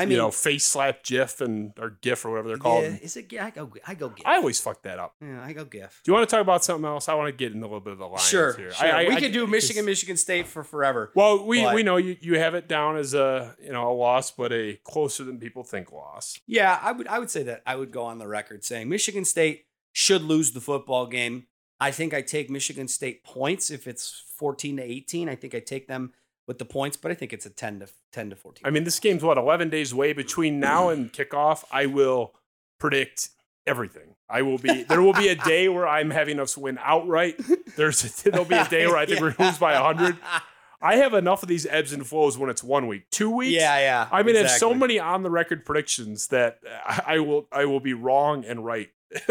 I 0.00 0.04
mean 0.06 0.12
you 0.12 0.18
know, 0.18 0.30
face 0.30 0.64
slap 0.64 1.04
GIF 1.04 1.40
and 1.40 1.72
or 1.78 1.98
GIF 2.00 2.24
or 2.24 2.30
whatever 2.30 2.48
they're 2.48 2.56
called. 2.56 2.84
Yeah, 2.84 2.96
is 3.02 3.16
it? 3.16 3.32
I 3.40 3.50
go. 3.50 3.70
I 3.86 3.94
go. 3.94 4.08
GIF. 4.08 4.26
I 4.26 4.36
always 4.36 4.60
fuck 4.60 4.82
that 4.82 4.98
up. 4.98 5.14
yeah, 5.20 5.42
I 5.44 5.52
go. 5.52 5.64
GIF. 5.64 6.00
Do 6.04 6.10
you 6.10 6.14
want 6.14 6.28
to 6.28 6.34
talk 6.34 6.42
about 6.42 6.64
something 6.64 6.84
else? 6.84 7.08
I 7.08 7.14
want 7.14 7.28
to 7.28 7.32
get 7.32 7.52
in 7.52 7.58
a 7.58 7.66
little 7.66 7.80
bit 7.80 7.92
of 7.92 7.98
the 7.98 8.06
Lions 8.06 8.28
Sure, 8.28 8.52
here. 8.54 8.72
sure. 8.72 8.86
I, 8.86 9.04
I, 9.04 9.08
we 9.08 9.14
I- 9.16 9.20
could 9.20 9.32
do 9.32 9.46
Michigan, 9.46 9.84
Michigan 9.84 10.16
State 10.16 10.46
for 10.46 10.64
forever. 10.64 11.10
Well, 11.14 11.46
we, 11.46 11.62
but- 11.62 11.74
we 11.74 11.82
know 11.82 11.96
you, 11.96 12.16
you 12.20 12.38
have 12.38 12.54
it 12.54 12.66
down 12.68 12.96
as 12.96 13.14
a 13.14 13.54
you 13.62 13.72
know 13.72 13.90
a 13.90 13.94
loss, 13.94 14.30
but 14.30 14.52
a 14.52 14.78
closer 14.84 15.24
than 15.24 15.38
people 15.38 15.62
think 15.64 15.92
loss. 15.92 16.38
Yeah, 16.46 16.78
I 16.82 16.92
would. 16.92 17.06
I 17.08 17.18
would 17.18 17.30
say 17.30 17.42
that 17.44 17.62
I 17.66 17.76
would 17.76 17.90
go 17.92 18.04
on 18.04 18.18
the 18.18 18.26
record 18.28 18.64
saying 18.64 18.88
Michigan 18.88 19.24
State 19.24 19.66
should 19.92 20.22
lose 20.22 20.52
the 20.52 20.60
football 20.60 21.06
game. 21.06 21.46
I 21.82 21.90
think 21.90 22.12
I 22.12 22.20
take 22.22 22.50
Michigan 22.50 22.88
State 22.88 23.24
points 23.24 23.70
if 23.70 23.86
it's 23.86 24.24
fourteen 24.36 24.76
to 24.76 24.82
eighteen. 24.82 25.28
I 25.28 25.34
think 25.34 25.54
I 25.54 25.60
take 25.60 25.88
them 25.88 26.12
with 26.50 26.58
the 26.58 26.64
points, 26.64 26.96
but 26.96 27.12
I 27.12 27.14
think 27.14 27.32
it's 27.32 27.46
a 27.46 27.50
ten 27.50 27.78
to 27.78 27.86
ten 28.10 28.28
to 28.30 28.34
fourteen. 28.34 28.66
I 28.66 28.70
mean, 28.70 28.82
this 28.82 28.98
game's 28.98 29.22
what 29.22 29.38
eleven 29.38 29.70
days 29.70 29.92
away. 29.92 30.12
Between 30.12 30.58
now 30.58 30.88
and 30.88 31.12
kickoff, 31.12 31.62
I 31.70 31.86
will 31.86 32.34
predict 32.80 33.28
everything. 33.68 34.16
I 34.28 34.42
will 34.42 34.58
be 34.58 34.82
there. 34.82 35.00
Will 35.00 35.12
be 35.12 35.28
a 35.28 35.36
day 35.36 35.68
where 35.68 35.86
I'm 35.86 36.10
having 36.10 36.40
us 36.40 36.58
win 36.58 36.76
outright. 36.82 37.40
There's 37.76 38.02
a, 38.02 38.22
there'll 38.32 38.44
be 38.44 38.56
a 38.56 38.68
day 38.68 38.88
where 38.88 38.96
I 38.96 39.06
think 39.06 39.20
we're 39.20 39.36
lose 39.38 39.58
by 39.58 39.76
hundred. 39.76 40.16
I 40.82 40.96
have 40.96 41.14
enough 41.14 41.44
of 41.44 41.48
these 41.48 41.66
ebbs 41.66 41.92
and 41.92 42.04
flows 42.04 42.36
when 42.36 42.50
it's 42.50 42.64
one 42.64 42.88
week, 42.88 43.08
two 43.10 43.30
weeks. 43.30 43.52
Yeah, 43.52 43.78
yeah. 43.78 44.08
I 44.10 44.24
mean, 44.24 44.34
I 44.34 44.40
have 44.40 44.50
so 44.50 44.74
many 44.74 44.98
on 44.98 45.22
the 45.22 45.30
record 45.30 45.64
predictions 45.64 46.28
that 46.28 46.58
I 46.84 47.02
I 47.06 47.18
will 47.20 47.46
I 47.52 47.66
will 47.66 47.80
be 47.80 47.94
wrong 47.94 48.44
and 48.44 48.64
right. 48.64 48.90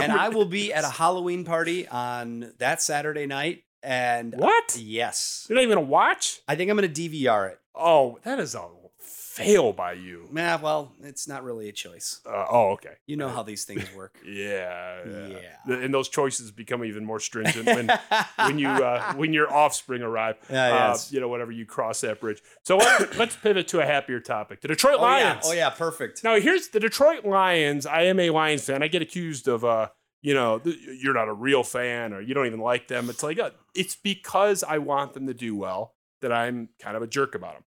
And 0.00 0.12
I 0.12 0.30
will 0.30 0.46
be 0.46 0.72
at 0.72 0.82
a 0.82 0.88
Halloween 0.88 1.44
party 1.44 1.86
on 1.86 2.54
that 2.58 2.82
Saturday 2.82 3.26
night. 3.26 3.62
And 3.86 4.34
What? 4.36 4.76
yes, 4.76 5.46
You're 5.48 5.54
not 5.56 5.62
even 5.62 5.76
gonna 5.76 5.86
watch? 5.86 6.40
I 6.48 6.56
think 6.56 6.70
I'm 6.70 6.76
going 6.76 6.92
to 6.92 7.08
DVR 7.08 7.50
it. 7.50 7.60
Oh, 7.72 8.18
that 8.24 8.40
is 8.40 8.56
a 8.56 8.68
fail 8.98 9.72
by 9.72 9.92
you. 9.92 10.26
Nah, 10.32 10.58
well, 10.60 10.92
it's 11.02 11.28
not 11.28 11.44
really 11.44 11.68
a 11.68 11.72
choice. 11.72 12.20
Uh, 12.26 12.46
oh, 12.50 12.70
okay. 12.70 12.94
You 13.06 13.16
know 13.16 13.28
how 13.28 13.42
these 13.42 13.64
things 13.64 13.84
work. 13.94 14.18
Yeah, 14.26 15.02
yeah. 15.06 15.38
Yeah. 15.68 15.74
And 15.76 15.92
those 15.92 16.08
choices 16.08 16.50
become 16.50 16.84
even 16.84 17.04
more 17.04 17.20
stringent 17.20 17.66
when 17.66 17.90
when 18.36 18.58
you 18.58 18.68
uh, 18.68 19.12
when 19.14 19.32
your 19.32 19.52
offspring 19.52 20.02
arrive. 20.02 20.36
Yeah, 20.50 20.64
uh, 20.64 20.88
yes. 20.88 21.12
You 21.12 21.20
know, 21.20 21.28
whenever 21.28 21.52
you 21.52 21.66
cross 21.66 22.00
that 22.00 22.20
bridge. 22.20 22.42
So 22.64 22.78
let, 22.78 23.16
let's 23.18 23.36
pivot 23.36 23.68
to 23.68 23.80
a 23.80 23.86
happier 23.86 24.18
topic. 24.20 24.62
The 24.62 24.68
Detroit 24.68 24.96
oh, 24.98 25.02
Lions. 25.02 25.42
yeah. 25.44 25.50
oh 25.50 25.52
yeah, 25.52 25.70
perfect. 25.70 26.24
Now 26.24 26.40
here's 26.40 26.68
the 26.68 26.80
Detroit 26.80 27.24
Lions. 27.24 27.86
I 27.86 28.02
am 28.02 28.18
a 28.18 28.30
Lions 28.30 28.64
fan. 28.64 28.82
I 28.82 28.88
get 28.88 29.02
accused 29.02 29.46
of 29.46 29.64
uh, 29.64 29.90
you 30.26 30.34
know, 30.34 30.60
you're 30.64 31.14
not 31.14 31.28
a 31.28 31.32
real 31.32 31.62
fan 31.62 32.12
or 32.12 32.20
you 32.20 32.34
don't 32.34 32.46
even 32.46 32.58
like 32.58 32.88
them. 32.88 33.08
It's 33.08 33.22
like 33.22 33.38
uh, 33.38 33.50
it's 33.76 33.94
because 33.94 34.64
I 34.64 34.78
want 34.78 35.14
them 35.14 35.28
to 35.28 35.34
do 35.34 35.54
well 35.54 35.94
that 36.20 36.32
I'm 36.32 36.70
kind 36.82 36.96
of 36.96 37.02
a 37.04 37.06
jerk 37.06 37.36
about 37.36 37.52
them. 37.54 37.62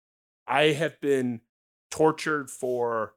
I 0.46 0.74
have 0.74 1.00
been 1.00 1.40
tortured 1.90 2.52
for 2.52 3.14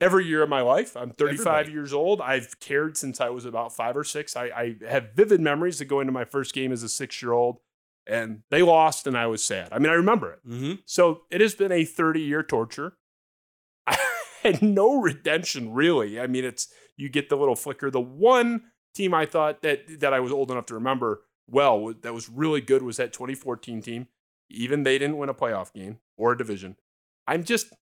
every 0.00 0.24
year 0.26 0.40
of 0.44 0.48
my 0.48 0.60
life. 0.60 0.96
I'm 0.96 1.10
35 1.10 1.40
Everybody. 1.40 1.72
years 1.72 1.92
old. 1.92 2.20
I've 2.20 2.60
cared 2.60 2.96
since 2.96 3.20
I 3.20 3.28
was 3.30 3.44
about 3.44 3.74
five 3.74 3.96
or 3.96 4.04
six. 4.04 4.36
I, 4.36 4.44
I 4.44 4.76
have 4.88 5.14
vivid 5.16 5.40
memories 5.40 5.80
of 5.80 5.88
going 5.88 6.06
to 6.06 6.12
my 6.12 6.24
first 6.24 6.54
game 6.54 6.70
as 6.70 6.84
a 6.84 6.88
six 6.88 7.20
year 7.20 7.32
old, 7.32 7.58
and 8.06 8.42
they 8.50 8.62
lost, 8.62 9.08
and 9.08 9.18
I 9.18 9.26
was 9.26 9.42
sad. 9.42 9.70
I 9.72 9.80
mean, 9.80 9.90
I 9.90 9.94
remember 9.94 10.30
it. 10.30 10.48
Mm-hmm. 10.48 10.74
So 10.86 11.22
it 11.28 11.40
has 11.40 11.56
been 11.56 11.72
a 11.72 11.84
30 11.84 12.20
year 12.20 12.44
torture. 12.44 12.98
I 13.88 13.98
had 14.44 14.62
no 14.62 15.00
redemption, 15.00 15.72
really. 15.72 16.20
I 16.20 16.28
mean, 16.28 16.44
it's 16.44 16.68
you 16.96 17.08
get 17.08 17.28
the 17.28 17.36
little 17.36 17.56
flicker. 17.56 17.90
The 17.90 18.00
one 18.00 18.62
team 18.94 19.14
I 19.14 19.26
thought 19.26 19.62
that 19.62 20.00
that 20.00 20.12
I 20.12 20.20
was 20.20 20.32
old 20.32 20.50
enough 20.50 20.66
to 20.66 20.74
remember 20.74 21.22
well 21.48 21.92
that 22.02 22.14
was 22.14 22.28
really 22.28 22.60
good 22.60 22.82
was 22.82 22.96
that 22.96 23.12
2014 23.12 23.82
team. 23.82 24.08
Even 24.50 24.82
they 24.82 24.98
didn't 24.98 25.16
win 25.16 25.28
a 25.28 25.34
playoff 25.34 25.72
game 25.72 25.98
or 26.16 26.32
a 26.32 26.38
division. 26.38 26.76
I'm 27.26 27.44
just, 27.44 27.72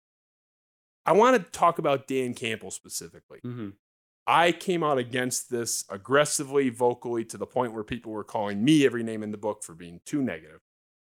I 1.04 1.12
want 1.12 1.36
to 1.36 1.58
talk 1.58 1.78
about 1.78 2.06
Dan 2.06 2.34
Campbell 2.34 2.70
specifically. 2.70 3.40
Mm-hmm. 3.44 3.70
I 4.26 4.52
came 4.52 4.84
out 4.84 4.98
against 4.98 5.50
this 5.50 5.84
aggressively, 5.90 6.70
vocally, 6.70 7.24
to 7.26 7.36
the 7.36 7.46
point 7.46 7.74
where 7.74 7.82
people 7.82 8.12
were 8.12 8.22
calling 8.22 8.64
me 8.64 8.86
every 8.86 9.02
name 9.02 9.22
in 9.22 9.32
the 9.32 9.36
book 9.36 9.64
for 9.64 9.74
being 9.74 10.00
too 10.06 10.22
negative. 10.22 10.60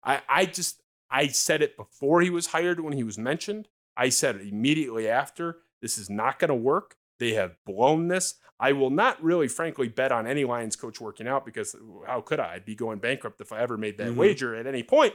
I, 0.04 0.20
I 0.28 0.46
just, 0.46 0.80
I 1.10 1.26
said 1.26 1.60
it 1.60 1.76
before 1.76 2.20
he 2.20 2.30
was 2.30 2.48
hired 2.48 2.80
when 2.80 2.92
he 2.92 3.02
was 3.02 3.18
mentioned. 3.18 3.68
I 3.96 4.10
said 4.10 4.36
it 4.36 4.48
immediately 4.48 5.08
after. 5.08 5.58
This 5.82 5.98
is 5.98 6.08
not 6.08 6.38
going 6.38 6.50
to 6.50 6.54
work. 6.54 6.94
They 7.20 7.34
have 7.34 7.54
blown 7.64 8.08
this. 8.08 8.34
I 8.58 8.72
will 8.72 8.90
not 8.90 9.22
really, 9.22 9.46
frankly, 9.48 9.88
bet 9.88 10.10
on 10.10 10.26
any 10.26 10.44
Lions 10.44 10.74
coach 10.76 11.00
working 11.00 11.28
out 11.28 11.44
because 11.46 11.76
how 12.06 12.20
could 12.20 12.40
I? 12.40 12.54
I'd 12.54 12.64
be 12.64 12.74
going 12.74 12.98
bankrupt 12.98 13.40
if 13.40 13.52
I 13.52 13.60
ever 13.60 13.76
made 13.78 13.96
that 13.98 14.08
Mhm. 14.08 14.16
wager 14.16 14.54
at 14.56 14.66
any 14.66 14.82
point. 14.82 15.14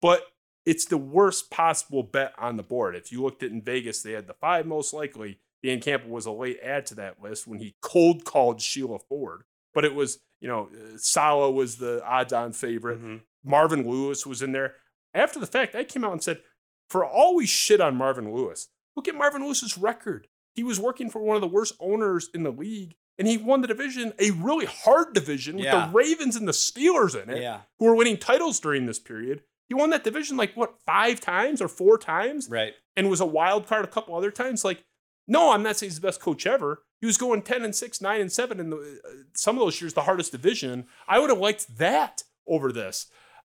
But 0.00 0.24
it's 0.64 0.84
the 0.84 0.96
worst 0.98 1.50
possible 1.50 2.02
bet 2.02 2.32
on 2.38 2.56
the 2.56 2.62
board. 2.62 2.94
If 2.94 3.10
you 3.10 3.22
looked 3.22 3.42
at 3.42 3.50
in 3.50 3.60
Vegas, 3.62 4.02
they 4.02 4.12
had 4.12 4.26
the 4.26 4.34
five 4.34 4.66
most 4.66 4.92
likely. 4.94 5.40
Dan 5.62 5.80
Campbell 5.80 6.10
was 6.10 6.24
a 6.26 6.30
late 6.30 6.58
add 6.62 6.86
to 6.86 6.94
that 6.94 7.20
list 7.20 7.46
when 7.46 7.58
he 7.58 7.74
cold 7.82 8.24
called 8.24 8.62
Sheila 8.62 8.98
Ford. 8.98 9.42
But 9.74 9.84
it 9.84 9.94
was, 9.94 10.20
you 10.40 10.48
know, 10.48 10.70
uh, 10.72 10.96
Saleh 10.96 11.54
was 11.54 11.76
the 11.76 12.02
odds 12.04 12.32
on 12.32 12.52
favorite. 12.52 12.98
Mm-hmm. 12.98 13.16
Marvin 13.44 13.88
Lewis 13.88 14.26
was 14.26 14.40
in 14.42 14.52
there. 14.52 14.76
After 15.12 15.38
the 15.38 15.46
fact, 15.46 15.74
I 15.74 15.84
came 15.84 16.04
out 16.04 16.12
and 16.12 16.22
said, 16.22 16.42
for 16.88 17.04
all 17.04 17.36
we 17.36 17.46
shit 17.46 17.80
on 17.80 17.94
Marvin 17.96 18.32
Lewis, 18.34 18.68
look 18.96 19.06
at 19.06 19.14
Marvin 19.14 19.42
Lewis's 19.44 19.76
record. 19.78 20.28
He 20.54 20.62
was 20.64 20.80
working 20.80 21.10
for 21.10 21.20
one 21.20 21.36
of 21.36 21.40
the 21.40 21.46
worst 21.48 21.74
owners 21.80 22.28
in 22.34 22.42
the 22.42 22.50
league, 22.52 22.94
and 23.18 23.28
he 23.28 23.36
won 23.38 23.60
the 23.60 23.68
division, 23.68 24.12
a 24.18 24.30
really 24.32 24.66
hard 24.66 25.14
division 25.14 25.56
with 25.56 25.64
Yeah. 25.66 25.86
the 25.86 25.92
Ravens 25.92 26.36
and 26.36 26.48
the 26.48 26.52
Steelers 26.52 27.20
in 27.20 27.30
it, 27.30 27.42
Yeah. 27.42 27.62
who 27.78 27.86
were 27.86 27.94
winning 27.94 28.18
titles 28.18 28.58
during 28.60 28.86
this 28.86 28.98
period. 28.98 29.42
He 29.68 29.74
won 29.74 29.90
that 29.90 30.02
division 30.04 30.36
like 30.36 30.56
what 30.56 30.80
five 30.84 31.20
times 31.20 31.62
or 31.62 31.68
four 31.68 31.96
times, 31.98 32.48
Right. 32.50 32.74
and 32.96 33.08
was 33.08 33.20
a 33.20 33.26
wild 33.26 33.66
card 33.66 33.84
a 33.84 33.88
couple 33.88 34.14
other 34.16 34.30
times. 34.30 34.64
Like 34.64 34.84
No, 35.28 35.52
I'm 35.52 35.62
not 35.62 35.76
saying 35.76 35.90
he's 35.90 36.00
the 36.00 36.06
best 36.08 36.20
coach 36.20 36.44
ever. 36.44 36.82
He 37.00 37.06
was 37.06 37.16
going 37.16 37.42
10 37.42 37.62
and 37.62 37.76
6, 37.76 38.00
9 38.00 38.20
and 38.20 38.32
7 38.32 38.58
in 38.58 38.70
the, 38.70 39.00
uh, 39.04 39.10
some 39.32 39.54
of 39.56 39.60
those 39.60 39.80
years, 39.80 39.94
the 39.94 40.02
hardest 40.02 40.32
division. 40.32 40.88
I 41.06 41.20
would 41.20 41.30
have 41.30 41.38
liked 41.38 41.76
that 41.78 42.24
over 42.48 42.72
this. 42.72 43.06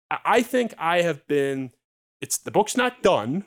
I- 0.09 0.20
I 0.24 0.42
think 0.42 0.74
I 0.78 1.03
have 1.03 1.26
been, 1.26 1.72
it's 2.20 2.38
the 2.38 2.53
book's 2.53 2.76
not 2.76 3.03
done, 3.03 3.46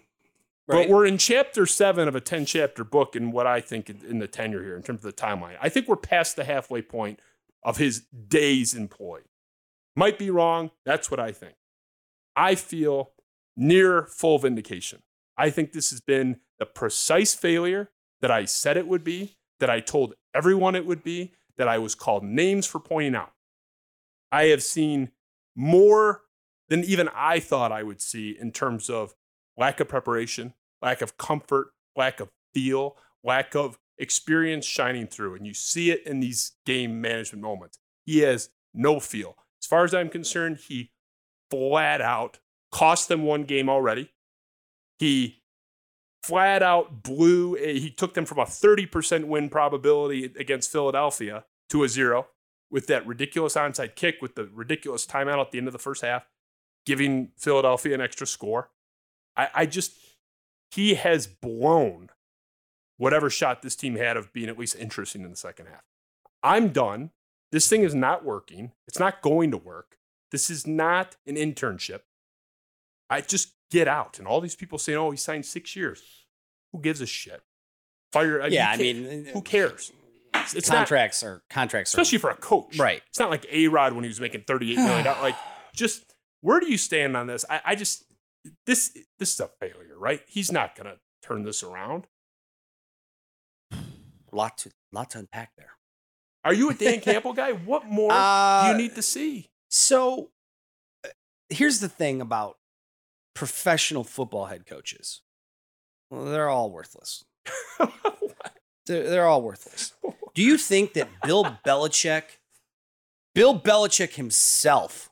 Right. 0.68 0.88
but 0.88 0.94
we're 0.94 1.06
in 1.06 1.20
chapter 1.20 1.68
seven 1.68 2.08
of 2.08 2.16
a 2.16 2.22
10 2.22 2.46
chapter 2.46 2.84
book 2.84 3.16
in 3.16 3.32
what 3.32 3.46
I 3.46 3.62
think 3.62 3.90
in, 3.90 4.02
in 4.08 4.20
the 4.20 4.28
tenure 4.28 4.64
here 4.64 4.76
in 4.76 4.82
terms 4.82 5.06
of 5.06 5.16
the 5.16 5.22
timeline. 5.22 5.58
I 5.62 5.70
think 5.70 5.88
we're 5.88 5.96
past 5.96 6.36
the 6.36 6.44
halfway 6.44 6.82
point 6.82 7.20
of 7.64 7.78
his 7.78 8.02
days 8.02 8.74
employed. 8.74 9.26
Might 9.96 10.18
be 10.18 10.30
wrong. 10.30 10.72
That's 10.84 11.12
what 11.12 11.20
I 11.20 11.32
think. 11.32 11.54
I 12.36 12.56
feel 12.56 13.12
near 13.56 14.08
full 14.08 14.40
vindication. 14.40 15.04
I 15.38 15.50
think 15.50 15.72
this 15.72 15.92
has 15.92 16.02
been 16.02 16.38
the 16.60 16.66
precise 16.66 17.34
failure 17.34 17.92
that 18.22 18.32
I 18.32 18.46
said 18.46 18.78
it 18.78 18.88
would 18.88 19.04
be, 19.04 19.38
that 19.60 19.70
I 19.70 19.80
told 19.80 20.16
everyone 20.34 20.76
it 20.76 20.86
would 20.86 21.04
be, 21.04 21.34
that 21.58 21.68
I 21.68 21.78
was 21.78 21.96
called 21.96 22.24
names 22.24 22.66
for 22.66 22.80
pointing 22.80 23.16
out. 23.16 23.32
I 24.32 24.46
have 24.46 24.64
seen 24.64 25.12
more 25.56 26.24
than 26.70 26.84
even 26.84 27.10
I 27.14 27.40
thought 27.40 27.72
I 27.72 27.84
would 27.84 28.02
see 28.02 28.36
in 28.40 28.52
terms 28.52 28.90
of 28.90 29.14
lack 29.58 29.80
of 29.80 29.88
preparation, 29.88 30.54
lack 30.82 31.02
of 31.02 31.18
comfort, 31.18 31.68
lack 31.96 32.20
of 32.20 32.30
feel, 32.54 32.98
lack 33.24 33.56
of 33.56 33.78
experience 33.98 34.66
shining 34.66 35.08
through. 35.08 35.36
And 35.36 35.48
you 35.48 35.54
see 35.54 35.92
it 35.92 36.06
in 36.06 36.20
these 36.20 36.54
game 36.66 37.02
management 37.02 37.44
moments. 37.44 37.80
He 38.06 38.20
has 38.20 38.50
no 38.74 39.00
feel. 39.00 39.38
As 39.62 39.68
far 39.68 39.84
as 39.84 39.94
I'm 39.94 40.10
concerned, 40.10 40.60
he 40.68 40.92
flat 41.50 42.02
out 42.02 42.40
cost 42.76 43.08
them 43.08 43.24
one 43.24 43.44
game 43.44 43.70
already. 43.70 44.12
He 45.00 45.42
flat 46.24 46.62
out 46.62 47.04
blew, 47.04 47.56
a, 47.56 47.80
he 47.80 47.90
took 47.90 48.16
them 48.16 48.26
from 48.26 48.40
a 48.40 48.46
30% 48.46 49.26
win 49.26 49.48
probability 49.50 50.26
against 50.38 50.72
Philadelphia 50.72 51.46
to 51.70 51.84
a 51.84 51.90
zero 51.90 52.28
with 52.70 52.88
that 52.88 53.08
ridiculous 53.08 53.56
onside 53.56 53.96
kick 53.96 54.16
with 54.22 54.36
the 54.36 54.50
ridiculous 54.54 55.06
timeout 55.06 55.40
at 55.40 55.52
the 55.52 55.58
end 55.58 55.68
of 55.68 55.74
the 55.74 55.80
first 55.80 56.02
half, 56.02 56.26
giving 56.86 57.32
Philadelphia 57.38 57.94
an 57.94 58.02
extra 58.02 58.28
score. 58.28 58.70
I, 59.38 59.50
I 59.54 59.66
just, 59.66 59.94
he 60.72 60.96
has 60.96 61.28
blown 61.28 62.10
whatever 62.98 63.30
shot 63.30 63.62
this 63.62 63.76
team 63.76 63.96
had 63.96 64.18
of 64.18 64.32
being 64.34 64.50
at 64.50 64.58
least 64.58 64.76
interesting 64.76 65.24
in 65.24 65.30
the 65.30 65.36
second 65.36 65.68
half. 65.68 65.84
I'm 66.44 66.70
done. 66.70 67.12
This 67.52 67.68
thing 67.68 67.84
is 67.84 67.94
not 67.96 68.24
working. 68.26 68.72
It's 68.88 69.00
not 69.00 69.22
going 69.22 69.52
to 69.52 69.58
work. 69.58 69.98
This 70.32 70.50
is 70.50 70.66
not 70.68 71.16
an 71.28 71.36
internship. 71.36 72.02
I 73.10 73.22
just 73.22 73.54
get 73.72 73.88
out. 73.88 74.20
And 74.20 74.28
all 74.28 74.42
these 74.42 74.56
people 74.56 74.78
saying, 74.78 74.98
oh, 74.98 75.12
he 75.12 75.18
signed 75.18 75.46
six 75.46 75.76
years. 75.76 76.02
Who 76.72 76.82
gives 76.82 77.02
a 77.02 77.06
shit? 77.06 77.42
Fire. 78.12 78.42
Uh, 78.42 78.48
yeah, 78.48 78.70
I 78.72 78.78
mean, 78.78 79.28
uh, 79.28 79.32
who 79.32 79.42
cares? 79.42 79.92
It's, 80.34 80.54
it's 80.56 80.70
not, 80.70 80.78
contracts 80.78 81.24
are 81.24 81.42
contracts, 81.50 81.94
are- 81.94 82.02
especially 82.02 82.18
for 82.20 82.30
a 82.30 82.36
coach. 82.36 82.78
Right. 82.78 83.02
It's 83.10 83.20
not 83.20 83.30
like 83.30 83.46
A 83.52 83.68
Rod 83.68 83.94
when 83.94 84.04
he 84.04 84.08
was 84.10 84.20
making 84.20 84.42
$38 84.42 84.76
million. 84.76 85.06
like, 85.22 85.36
just 85.74 86.14
where 86.42 86.60
do 86.60 86.70
you 86.70 86.78
stand 86.78 87.16
on 87.16 87.28
this? 87.28 87.46
I, 87.50 87.62
I 87.66 87.76
just, 87.76 88.05
this, 88.66 88.96
this 89.20 89.34
is 89.34 89.40
a 89.40 89.50
failure, 89.60 89.98
right? 89.98 90.22
He's 90.28 90.52
not 90.52 90.76
going 90.76 90.88
to 90.88 90.98
turn 91.22 91.44
this 91.44 91.64
around. 91.64 92.08
lot 94.32 94.58
to 94.60 94.70
lot 94.92 95.10
to 95.12 95.20
unpack 95.20 95.52
there. 95.58 95.72
Are 96.44 96.54
you 96.54 96.70
a 96.70 96.74
Dan 96.74 97.00
Campbell 97.02 97.34
guy? 97.34 97.52
What 97.54 97.86
more 97.86 98.10
do 98.10 98.16
Uh, 98.16 98.68
you 98.72 98.78
need 98.78 98.96
to 98.96 99.02
see? 99.02 99.50
So 99.70 100.32
uh, 101.06 101.10
here's 101.50 101.80
the 101.80 101.90
thing 101.90 102.22
about 102.22 102.58
professional 103.34 104.04
football 104.04 104.46
head 104.46 104.66
coaches. 104.66 105.22
Well, 106.12 106.26
they're 106.26 106.50
all 106.50 106.70
worthless. 106.72 107.24
They're, 108.88 109.10
they're 109.10 109.26
all 109.26 109.42
worthless. 109.42 109.94
Do 110.36 110.44
you 110.44 110.60
think 110.60 110.94
that 110.94 111.10
Bill 111.24 111.44
Belichick, 111.66 112.38
Bill 113.34 113.60
Belichick 113.60 114.14
himself, 114.14 115.10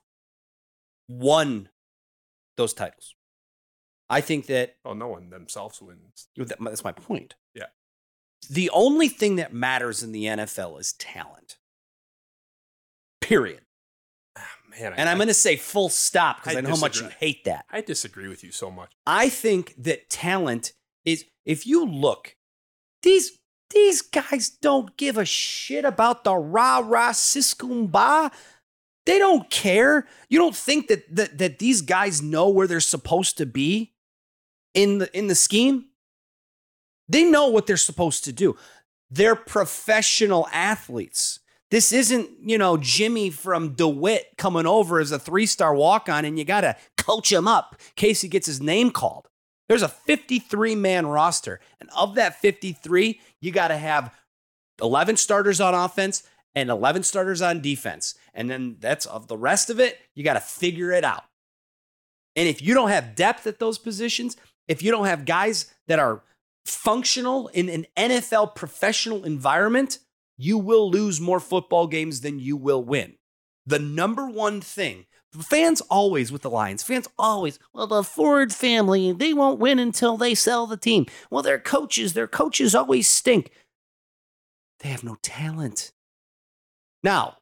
won 1.09 1.69
those 2.55 2.73
titles? 2.75 3.12
I 4.09 4.21
think 4.21 4.47
that 4.47 4.75
oh, 4.85 4.93
no 4.93 5.07
one 5.07 5.29
themselves 5.29 5.81
wins. 5.81 6.27
that's 6.59 6.83
my 6.83 6.91
point. 6.91 7.35
Yeah. 7.55 7.65
The 8.49 8.69
only 8.71 9.07
thing 9.07 9.37
that 9.37 9.53
matters 9.53 10.03
in 10.03 10.11
the 10.11 10.25
NFL 10.25 10.79
is 10.79 10.93
talent. 10.93 11.57
Period. 13.21 13.61
Ah, 14.37 14.41
man, 14.69 14.93
I, 14.93 14.95
And 14.97 15.09
I'm 15.09 15.17
going 15.17 15.27
to 15.29 15.33
say 15.33 15.55
full 15.55 15.89
stop 15.89 16.41
because 16.41 16.55
I 16.55 16.59
I, 16.59 16.61
know 16.61 16.71
how 16.71 16.75
much 16.75 16.99
you 16.99 17.07
hate 17.19 17.45
that. 17.45 17.65
I 17.71 17.81
disagree 17.81 18.27
with 18.27 18.43
you 18.43 18.51
so 18.51 18.69
much. 18.69 18.91
I 19.07 19.29
think 19.29 19.73
that 19.77 20.09
talent 20.09 20.73
is 21.05 21.25
if 21.45 21.65
you 21.65 21.85
look, 21.85 22.35
these 23.01 23.39
these 23.69 24.01
guys 24.01 24.49
don't 24.49 24.95
give 24.97 25.17
a 25.17 25.25
shit 25.25 25.85
about 25.85 26.23
the 26.23 26.35
rah 26.35 26.79
rah 26.79 27.11
siskumba. 27.11 28.31
They 29.05 29.19
don't 29.19 29.49
care. 29.49 30.07
You 30.29 30.39
don't 30.39 30.55
think 30.55 30.87
that, 30.87 31.15
that 31.15 31.37
that 31.37 31.59
these 31.59 31.81
guys 31.81 32.21
know 32.21 32.49
where 32.49 32.67
they're 32.67 32.79
supposed 32.79 33.37
to 33.37 33.45
be 33.45 33.92
in 34.73 34.99
the 34.99 35.17
in 35.17 35.27
the 35.27 35.35
scheme? 35.35 35.85
They 37.09 37.25
know 37.25 37.47
what 37.47 37.67
they're 37.67 37.77
supposed 37.77 38.23
to 38.25 38.31
do. 38.31 38.57
They're 39.09 39.35
professional 39.35 40.47
athletes. 40.51 41.39
This 41.69 41.91
isn't, 41.91 42.29
you 42.41 42.57
know, 42.57 42.77
Jimmy 42.77 43.29
from 43.29 43.73
DeWitt 43.73 44.33
coming 44.37 44.67
over 44.67 44.99
as 44.99 45.11
a 45.11 45.19
three 45.19 45.45
star 45.45 45.73
walk 45.73 46.07
on 46.07 46.23
and 46.23 46.37
you 46.37 46.45
got 46.45 46.61
to 46.61 46.75
coach 46.97 47.31
him 47.31 47.47
up 47.47 47.75
in 47.79 47.93
case 47.95 48.21
he 48.21 48.27
gets 48.27 48.47
his 48.47 48.61
name 48.61 48.91
called. 48.91 49.27
There's 49.67 49.81
a 49.81 49.87
53 49.87 50.75
man 50.75 51.07
roster. 51.07 51.59
And 51.79 51.89
of 51.97 52.15
that 52.15 52.39
53, 52.41 53.19
you 53.41 53.51
got 53.51 53.69
to 53.69 53.77
have 53.77 54.13
11 54.81 55.17
starters 55.17 55.59
on 55.59 55.73
offense 55.73 56.23
and 56.55 56.69
11 56.69 57.03
starters 57.03 57.41
on 57.41 57.61
defense. 57.61 58.15
And 58.33 58.49
then 58.49 58.77
that's 58.79 59.05
of 59.05 59.27
the 59.27 59.37
rest 59.37 59.69
of 59.69 59.79
it, 59.79 59.97
you 60.13 60.23
got 60.23 60.33
to 60.33 60.41
figure 60.41 60.91
it 60.91 61.03
out. 61.03 61.23
And 62.35 62.47
if 62.47 62.61
you 62.61 62.73
don't 62.73 62.89
have 62.89 63.15
depth 63.15 63.47
at 63.47 63.59
those 63.59 63.77
positions, 63.77 64.37
if 64.67 64.81
you 64.81 64.91
don't 64.91 65.05
have 65.05 65.25
guys 65.25 65.73
that 65.87 65.99
are 65.99 66.23
functional 66.65 67.47
in 67.49 67.69
an 67.69 67.85
NFL 67.97 68.55
professional 68.55 69.23
environment, 69.23 69.99
you 70.37 70.57
will 70.57 70.89
lose 70.89 71.19
more 71.19 71.39
football 71.39 71.87
games 71.87 72.21
than 72.21 72.39
you 72.39 72.57
will 72.57 72.83
win. 72.83 73.15
The 73.65 73.79
number 73.79 74.27
one 74.27 74.61
thing, 74.61 75.05
fans 75.41 75.81
always 75.81 76.31
with 76.31 76.41
the 76.41 76.49
Lions, 76.49 76.83
fans 76.83 77.07
always, 77.17 77.59
well, 77.73 77.87
the 77.87 78.03
Ford 78.03 78.53
family, 78.53 79.11
they 79.11 79.33
won't 79.33 79.59
win 79.59 79.79
until 79.79 80.17
they 80.17 80.35
sell 80.35 80.67
the 80.67 80.77
team. 80.77 81.05
Well, 81.29 81.43
their 81.43 81.59
coaches, 81.59 82.13
their 82.13 82.27
coaches 82.27 82.75
always 82.75 83.07
stink. 83.07 83.51
They 84.79 84.89
have 84.89 85.03
no 85.03 85.17
talent. 85.21 85.91
Now, 87.03 87.37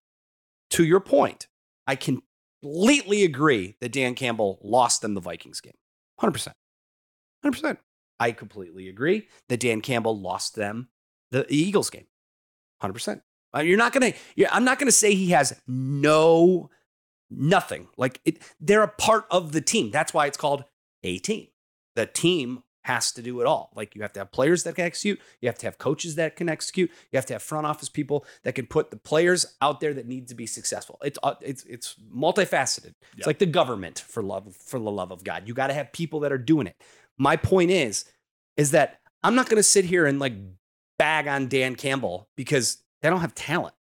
to 0.72 0.84
your 0.84 0.99
point, 0.99 1.47
I 1.88 1.95
completely 1.95 3.24
agree 3.24 3.76
that 3.82 3.91
Dan 3.91 4.15
Campbell 4.15 4.59
lost 4.63 5.01
them 5.01 5.15
the 5.15 5.22
Vikings 5.22 5.61
game. 5.61 5.74
100%. 6.22 6.53
100%. 7.44 7.78
I 8.20 8.32
completely 8.32 8.88
agree 8.88 9.28
that 9.50 9.60
Dan 9.60 9.82
Campbell 9.82 10.20
lost 10.20 10.56
them 10.56 10.89
the 11.32 11.46
Eagles 11.50 11.89
game. 11.89 12.06
100%. 12.84 13.22
Uh, 13.56 13.60
You're 13.60 13.78
not 13.78 13.94
going 13.94 14.14
to, 14.14 14.54
I'm 14.56 14.64
not 14.64 14.80
going 14.80 14.88
to 14.88 14.92
say 14.92 15.14
he 15.16 15.32
has 15.32 15.60
no, 15.68 16.70
nothing. 17.30 17.88
Like 17.98 18.22
it, 18.26 18.38
they're 18.60 18.84
a 18.84 18.88
part 18.88 19.26
of 19.32 19.52
the 19.52 19.62
team. 19.62 19.92
That's 19.92 20.14
why 20.14 20.28
it's 20.28 20.38
called 20.38 20.64
a 21.04 21.18
team. 21.20 21.48
The 21.96 22.06
team 22.06 22.64
has 22.84 23.12
to 23.12 23.22
do 23.22 23.39
it 23.42 23.46
all. 23.48 23.72
Like 23.76 23.94
you 23.96 24.02
have 24.02 24.14
to 24.14 24.20
have 24.22 24.32
players 24.32 24.64
that 24.64 24.74
can 24.76 24.86
execute. 24.86 25.20
You 25.39 25.50
have 25.50 25.58
to 25.60 25.68
have 25.68 25.78
coaches 25.78 26.16
that 26.16 26.36
can 26.36 26.50
execute. 26.50 26.89
You 27.12 27.18
have 27.18 27.26
to 27.28 27.34
have 27.34 27.44
front 27.44 27.68
office 27.68 27.89
people 27.89 28.26
that 28.44 28.56
can 28.56 28.66
put 28.66 28.89
the 28.89 28.98
players 28.98 29.46
out 29.62 29.82
there 29.82 29.94
that 29.94 30.08
need 30.08 30.30
to 30.30 30.36
be 30.36 30.48
successful. 30.48 30.98
It's 31.04 31.20
uh, 31.22 31.36
it's 31.42 31.64
it's 31.66 31.96
multifaceted. 32.16 32.86
It's 33.14 33.18
Yeah. 33.18 33.28
like 33.28 33.38
the 33.38 33.46
government 33.46 34.00
for 34.00 34.24
love 34.24 34.56
for 34.56 34.80
the 34.80 34.89
love 34.89 35.12
of 35.12 35.24
God. 35.24 35.48
You 35.48 35.54
got 35.54 35.68
to 35.68 35.74
have 35.76 35.92
people 35.92 36.22
that 36.22 36.32
are 36.32 36.39
doing 36.39 36.66
it. 36.66 36.76
My 37.22 37.36
point 37.36 37.69
is 37.69 38.05
is 38.57 38.72
that 38.72 38.99
I'm 39.22 39.36
not 39.36 39.45
going 39.45 39.57
to 39.57 39.63
sit 39.63 39.86
here 39.86 40.07
and 40.07 40.17
like 40.17 40.34
bag 40.97 41.28
on 41.28 41.47
Dan 41.47 41.76
Campbell 41.76 42.28
because 42.36 42.80
they 43.03 43.11
don't 43.11 43.22
have 43.22 43.36
talent. 43.36 43.76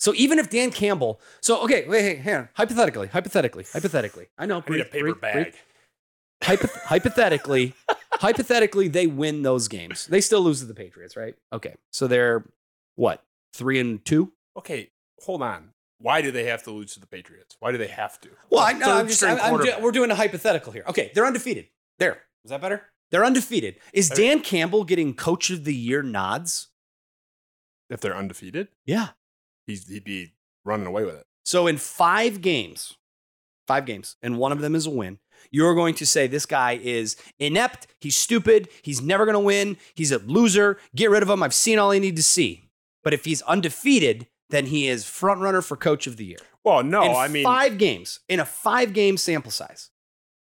So 0.00 0.12
even 0.16 0.40
if 0.40 0.50
Dan 0.50 0.72
Campbell, 0.72 1.20
so 1.40 1.62
okay, 1.62 1.86
wait, 1.86 2.02
hey, 2.02 2.16
here, 2.16 2.50
hypothetically, 2.54 3.06
hypothetically, 3.06 3.66
hypothetically, 3.72 4.26
I 4.36 4.46
know, 4.46 4.64
I 4.66 4.70
need 4.72 4.80
a 4.80 4.84
paper 4.84 5.04
breathe, 5.04 5.20
bag. 5.20 5.34
breathe. 5.34 5.54
Hypo- 6.42 6.78
hypothetically, 6.86 7.74
hypothetically, 8.14 8.88
they 8.88 9.06
win 9.06 9.42
those 9.42 9.68
games. 9.68 10.08
They 10.08 10.20
still 10.20 10.40
lose 10.40 10.58
to 10.58 10.66
the 10.66 10.74
Patriots, 10.74 11.16
right? 11.16 11.36
Okay, 11.52 11.76
so 11.92 12.08
they're 12.08 12.44
what 12.96 13.22
three 13.54 13.78
and 13.78 14.04
two? 14.04 14.32
Okay, 14.58 14.90
hold 15.20 15.40
on. 15.40 15.70
Why 16.00 16.20
do 16.20 16.32
they 16.32 16.46
have 16.46 16.64
to 16.64 16.72
lose 16.72 16.94
to 16.94 17.00
the 17.00 17.06
Patriots? 17.06 17.56
Why 17.60 17.70
do 17.70 17.78
they 17.78 17.86
have 17.86 18.20
to? 18.22 18.30
Well, 18.50 18.64
I 18.64 18.72
know. 18.72 18.92
I'm 18.92 19.06
just. 19.06 19.22
I'm, 19.22 19.38
I'm 19.40 19.82
we're 19.82 19.92
doing 19.92 20.10
a 20.10 20.16
hypothetical 20.16 20.72
here. 20.72 20.82
Okay, 20.88 21.12
they're 21.14 21.26
undefeated. 21.26 21.68
There. 22.00 22.18
Is 22.44 22.50
that 22.50 22.60
better? 22.60 22.82
They're 23.10 23.24
undefeated. 23.24 23.76
Is. 23.92 24.08
Dan 24.08 24.40
Campbell 24.40 24.84
getting 24.84 25.14
Coach 25.14 25.50
of 25.50 25.64
the 25.64 25.74
Year 25.74 26.02
nods? 26.02 26.68
if 27.90 28.00
they're 28.00 28.16
undefeated, 28.16 28.68
Yeah. 28.86 29.08
he's, 29.66 29.86
he'd 29.86 30.02
be 30.04 30.32
running 30.64 30.86
away 30.86 31.04
with 31.04 31.14
it. 31.16 31.26
So 31.44 31.66
in 31.66 31.76
five 31.76 32.40
games, 32.40 32.96
five 33.68 33.84
games, 33.84 34.16
and 34.22 34.38
one 34.38 34.50
of 34.50 34.60
them 34.62 34.74
is 34.74 34.86
a 34.86 34.90
win, 34.90 35.18
you're 35.50 35.74
going 35.74 35.94
to 35.96 36.06
say 36.06 36.26
this 36.26 36.46
guy 36.46 36.80
is 36.82 37.16
inept, 37.38 37.86
he's 38.00 38.16
stupid, 38.16 38.70
he's 38.80 39.02
never 39.02 39.26
going 39.26 39.34
to 39.34 39.40
win, 39.40 39.76
he's 39.94 40.10
a 40.10 40.18
loser, 40.20 40.78
get 40.96 41.10
rid 41.10 41.22
of 41.22 41.28
him. 41.28 41.42
I've 41.42 41.52
seen 41.52 41.78
all 41.78 41.90
I 41.90 41.98
need 41.98 42.16
to 42.16 42.22
see. 42.22 42.70
But 43.04 43.12
if 43.12 43.26
he's 43.26 43.42
undefeated, 43.42 44.26
then 44.48 44.66
he 44.66 44.88
is 44.88 45.04
front 45.04 45.40
runner 45.40 45.60
for 45.60 45.76
coach 45.76 46.06
of 46.06 46.16
the 46.16 46.24
year. 46.24 46.38
Well, 46.64 46.82
no, 46.82 47.02
in 47.02 47.10
I 47.14 47.28
mean, 47.28 47.44
five 47.44 47.76
games 47.76 48.20
in 48.28 48.40
a 48.40 48.46
five 48.46 48.94
game 48.94 49.18
sample 49.18 49.50
size. 49.50 49.90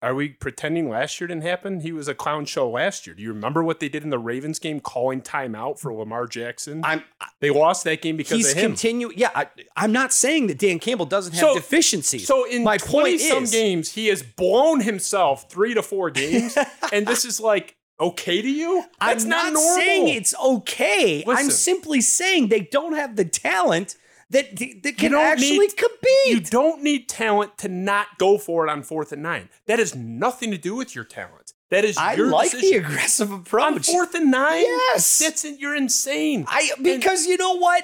Are 0.04 0.14
we 0.14 0.30
pretending 0.30 0.90
last 0.90 1.20
year 1.22 1.30
didn't 1.30 1.44
happen? 1.44 1.80
He 1.80 1.94
was 1.94 2.10
a 2.10 2.14
clown 2.14 2.44
show 2.46 2.70
last 2.70 3.08
year. 3.08 3.16
Do 3.16 3.24
you 3.24 3.30
remember 3.34 3.64
what 3.64 3.80
they 3.80 3.88
did 3.88 4.04
in 4.04 4.10
the 4.10 4.20
Ravens 4.20 4.60
game, 4.60 4.82
calling 4.82 5.22
timeout 5.22 5.80
for 5.80 5.94
Lamar 5.94 6.28
Jackson? 6.28 6.82
I'm 6.84 7.04
they 7.40 7.50
lost 7.50 7.86
that 7.86 8.02
game 8.02 8.18
because 8.18 8.38
he's 8.38 8.52
of 8.52 8.58
him. 8.58 8.72
continue. 8.72 9.12
Yeah, 9.16 9.30
I, 9.34 9.48
I'm 9.78 9.94
not 9.94 10.12
saying 10.12 10.48
that 10.48 10.60
Dan 10.60 10.80
Campbell 10.80 11.06
doesn't 11.06 11.34
have 11.34 11.40
So- 11.40 11.56
deficiencies. 11.56 12.28
So 12.28 12.44
in 12.46 12.64
my 12.64 12.78
20 12.78 12.92
point 13.12 13.22
some 13.22 13.44
is, 13.46 13.52
games, 13.52 13.92
he 13.94 14.08
has 14.08 14.22
blown 14.22 14.82
himself 14.82 15.50
three 15.50 15.74
to 15.74 15.82
four 15.82 16.10
games, 16.12 16.58
and 16.92 17.08
this 17.08 17.24
is 17.24 17.40
like 17.40 17.78
okay 18.00 18.42
to 18.42 18.50
you? 18.50 18.84
That's 19.00 19.24
I'm 19.24 19.30
not, 19.30 19.46
not, 19.46 19.54
normal. 19.54 19.76
saying 19.76 20.08
it's 20.10 20.36
okay. 20.38 21.24
I'm 21.26 21.50
simply 21.50 22.02
saying 22.02 22.50
they 22.50 22.62
don't 22.62 22.94
have 22.94 23.16
the 23.16 23.26
talent 23.26 23.96
that 24.34 24.56
that 24.84 24.98
can 24.98 25.14
actually 25.14 25.60
need- 25.60 25.78
compete. 25.78 26.28
You 26.28 26.40
don't 26.42 26.84
need 26.84 27.08
talent 27.08 27.58
to 27.60 27.70
not 27.70 28.08
go 28.20 28.38
for 28.38 28.68
it 28.68 28.70
on 28.72 28.84
fourth 28.84 29.12
and 29.12 29.24
nine. 29.24 29.50
That 29.68 29.80
has 29.80 29.96
nothing 29.96 30.52
to 30.52 30.58
do 30.58 30.76
with 30.76 30.94
your 30.96 31.06
talent. 31.06 31.54
That 31.72 31.86
is 31.86 31.98
I 31.98 32.16
like 32.16 32.52
decision. 32.52 32.70
the 32.84 32.88
aggressive 32.88 33.32
approach. 33.32 33.64
on 33.64 33.80
fourth 33.80 34.14
and 34.14 34.30
nine. 34.30 34.64
Yes. 34.66 35.18
that's 35.20 35.44
it. 35.46 35.60
You're 35.60 35.76
insane. 35.76 36.46
I 36.48 36.70
because 36.82 37.26
you 37.26 37.38
know 37.38 37.58
what? 37.58 37.84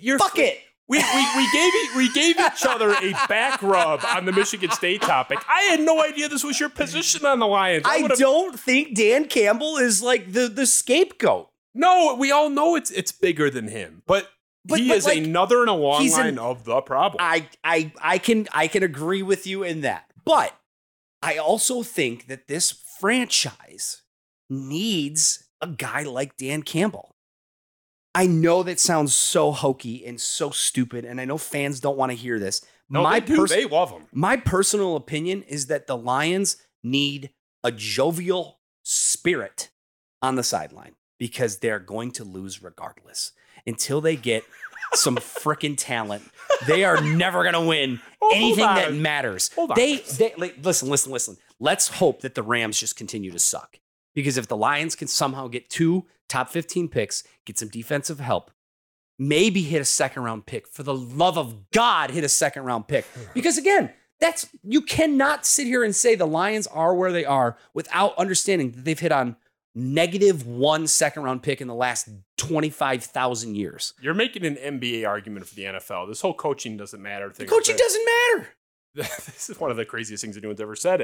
You're 0.00 0.18
Fuck 0.18 0.38
it. 0.38 0.58
We, 0.88 0.98
we, 0.98 1.02
we 1.36 1.52
gave 1.52 1.72
it, 1.74 1.96
we 1.96 2.12
gave 2.12 2.38
each 2.38 2.64
other 2.64 2.92
a 2.92 3.10
back 3.28 3.60
rub 3.60 4.04
on 4.04 4.24
the 4.24 4.30
Michigan 4.30 4.70
State 4.70 5.02
topic. 5.02 5.40
I 5.48 5.62
had 5.62 5.80
no 5.80 6.00
idea 6.00 6.28
this 6.28 6.44
was 6.44 6.60
your 6.60 6.68
position 6.68 7.26
on 7.26 7.40
the 7.40 7.46
Lions. 7.46 7.82
I 7.84 8.02
would've- 8.02 8.18
don't 8.18 8.58
think 8.58 8.94
Dan 8.94 9.24
Campbell 9.24 9.78
is 9.78 10.00
like 10.00 10.32
the 10.32 10.46
the 10.48 10.64
scapegoat. 10.64 11.48
No, 11.74 12.14
we 12.14 12.30
all 12.30 12.48
know 12.50 12.76
it's 12.76 12.90
it's 12.92 13.10
bigger 13.12 13.50
than 13.50 13.66
him, 13.68 14.02
but, 14.06 14.28
But- 14.66 14.80
he 14.80 14.88
but, 14.88 14.96
is 14.96 15.06
like, 15.06 15.18
another 15.18 15.62
in 15.62 15.68
a 15.68 15.74
long 15.74 16.08
line 16.10 16.26
an- 16.26 16.38
of 16.38 16.64
the 16.64 16.80
problem. 16.82 17.18
I 17.20 17.48
I 17.64 17.92
I 18.00 18.18
can 18.18 18.48
I 18.52 18.68
can 18.68 18.82
agree 18.82 19.22
with 19.22 19.46
you 19.46 19.62
in 19.62 19.82
that. 19.82 20.10
But 20.24 20.54
I 21.22 21.36
also 21.36 21.82
think 21.82 22.26
that 22.26 22.46
this 22.48 22.72
franchise 23.00 24.02
needs 24.50 25.44
a 25.60 25.68
guy 25.68 26.02
like 26.02 26.36
Dan 26.36 26.62
Campbell. 26.62 27.14
I 28.14 28.26
know 28.26 28.62
that 28.62 28.80
sounds 28.80 29.14
so 29.14 29.52
hokey 29.52 30.04
and 30.06 30.20
so 30.20 30.50
stupid, 30.50 31.04
and 31.04 31.20
I 31.20 31.26
know 31.26 31.36
fans 31.38 31.80
don't 31.80 31.98
want 31.98 32.12
to 32.12 32.16
hear 32.16 32.38
this. 32.38 32.62
no, 32.88 33.02
my 33.02 33.20
they 33.20 33.26
do. 33.26 33.36
pers- 33.36 33.50
they 33.50 33.64
love 33.66 33.90
him. 33.90 34.06
my 34.12 34.36
personal 34.36 34.96
opinion 34.96 35.42
is 35.42 35.66
that 35.66 35.86
the 35.86 35.96
Lions 35.96 36.56
need 36.82 37.30
a 37.62 37.70
jovial 37.72 38.60
spirit 38.84 39.70
on 40.22 40.36
the 40.36 40.42
sideline 40.42 40.94
because 41.18 41.58
they're 41.58 41.78
going 41.80 42.10
to 42.12 42.24
lose 42.24 42.62
regardless 42.62 43.32
until 43.66 44.00
they 44.00 44.16
get 44.16 44.44
some 44.94 45.16
freaking 45.16 45.74
talent. 45.76 46.22
They 46.66 46.84
are 46.84 47.00
never 47.00 47.42
going 47.42 47.54
to 47.54 47.60
win 47.60 48.00
Oh, 48.22 48.32
anything 48.34 48.64
that 48.64 48.94
matters. 48.94 49.50
Hold 49.54 49.70
on. 49.70 49.76
They, 49.76 49.96
they 49.96 50.32
like, 50.36 50.56
listen, 50.62 50.88
listen, 50.88 51.12
listen. 51.12 51.36
Let's 51.60 51.88
hope 51.88 52.22
that 52.22 52.34
the 52.34 52.42
Rams 52.42 52.80
just 52.80 52.96
continue 52.96 53.30
to 53.30 53.38
suck 53.38 53.78
because 54.14 54.36
if 54.36 54.48
the 54.48 54.56
Lions 54.56 54.96
can 54.96 55.06
somehow 55.06 55.46
get 55.48 55.70
two 55.70 56.06
top 56.28 56.48
15 56.48 56.88
picks, 56.88 57.22
get 57.44 57.58
some 57.58 57.68
defensive 57.68 58.18
help, 58.18 58.50
maybe 59.18 59.62
hit 59.62 59.80
a 59.80 59.84
second 59.84 60.24
round 60.24 60.46
pick. 60.46 60.66
For 60.66 60.82
the 60.82 60.94
love 60.94 61.38
of 61.38 61.70
God, 61.70 62.10
hit 62.10 62.24
a 62.24 62.28
second 62.28 62.64
round 62.64 62.88
pick. 62.88 63.06
Because 63.34 63.58
again, 63.58 63.92
that's 64.18 64.48
you 64.64 64.80
cannot 64.80 65.46
sit 65.46 65.66
here 65.66 65.84
and 65.84 65.94
say 65.94 66.14
the 66.14 66.26
Lions 66.26 66.66
are 66.66 66.94
where 66.94 67.12
they 67.12 67.24
are 67.24 67.56
without 67.74 68.16
understanding 68.18 68.72
that 68.72 68.84
they've 68.84 68.98
hit 68.98 69.12
on 69.12 69.36
negative 69.76 70.46
one 70.46 70.86
second 70.86 71.22
round 71.22 71.42
pick 71.42 71.60
in 71.60 71.68
the 71.68 71.74
last 71.74 72.08
25,000 72.38 73.54
years. 73.54 73.92
You're 74.00 74.14
making 74.14 74.44
an 74.44 74.56
NBA 74.56 75.06
argument 75.06 75.46
for 75.46 75.54
the 75.54 75.64
NFL. 75.64 76.08
This 76.08 76.20
whole 76.22 76.34
coaching 76.34 76.76
doesn't 76.76 77.00
matter. 77.00 77.30
The 77.32 77.44
coaching 77.44 77.76
doesn't 77.76 78.04
matter. 78.04 78.48
this 78.94 79.50
is 79.50 79.60
one 79.60 79.70
of 79.70 79.76
the 79.76 79.84
craziest 79.84 80.24
things 80.24 80.36
anyone's 80.38 80.60
ever 80.60 80.74
said. 80.74 81.00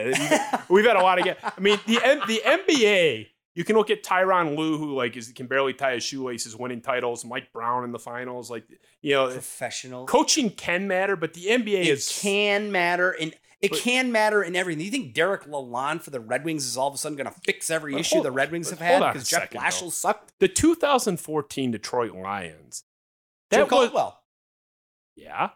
We've 0.70 0.87
had 0.87 0.97
a 0.97 1.03
lot 1.03 1.18
of. 1.18 1.27
ga- 1.27 1.37
I 1.43 1.61
mean, 1.61 1.79
the 1.87 1.99
the 2.27 2.41
NBA. 2.45 3.27
You 3.55 3.64
can 3.64 3.77
look 3.77 3.91
at 3.91 4.03
Tyronn 4.03 4.57
Lue, 4.57 4.79
who 4.79 4.95
like 4.95 5.14
is 5.14 5.31
can 5.31 5.47
barely 5.47 5.75
tie 5.75 5.93
his 5.93 6.03
shoelaces, 6.03 6.57
winning 6.57 6.81
titles. 6.81 7.23
Mike 7.23 7.53
Brown 7.53 7.85
in 7.85 7.93
the 7.93 7.99
finals, 7.99 8.51
like 8.51 8.64
you 9.03 9.12
know, 9.12 9.31
Professional. 9.31 10.07
coaching 10.07 10.49
can 10.49 10.89
matter, 10.89 11.16
but 11.16 11.35
the 11.35 11.49
NBA 11.49 11.83
it 11.83 11.89
is 11.89 12.18
can 12.23 12.73
matter 12.73 13.11
and 13.11 13.35
it 13.63 13.71
But- 13.71 13.81
can 13.81 14.11
matter 14.13 14.43
in 14.43 14.55
everything. 14.57 14.85
You 14.85 14.91
think 14.91 15.15
Derek 15.15 15.45
Lalonde 15.45 16.03
for 16.03 16.11
the 16.11 16.21
Red 16.21 16.45
Wings 16.45 16.67
is 16.67 16.77
all 16.77 16.89
of 16.89 16.95
a 16.95 16.99
sudden 16.99 17.17
going 17.17 17.33
to 17.33 17.41
fix 17.45 17.71
every 17.71 17.95
issue 17.95 18.17
hold- 18.17 18.25
the 18.27 18.31
Red 18.33 18.51
Wings 18.53 18.71
have 18.71 18.81
had 18.81 18.99
because 19.13 19.29
Jeff 19.29 19.43
second, 19.43 19.63
though. 19.63 19.89
sucked? 19.91 20.33
the 20.41 20.49
2014 20.49 21.71
Detroit 21.71 22.13
Lions. 22.15 22.85
Jim 23.53 23.61
That 23.61 23.71
was 23.71 23.85
Caldwell. 23.89 24.23
yeah. 25.17 25.51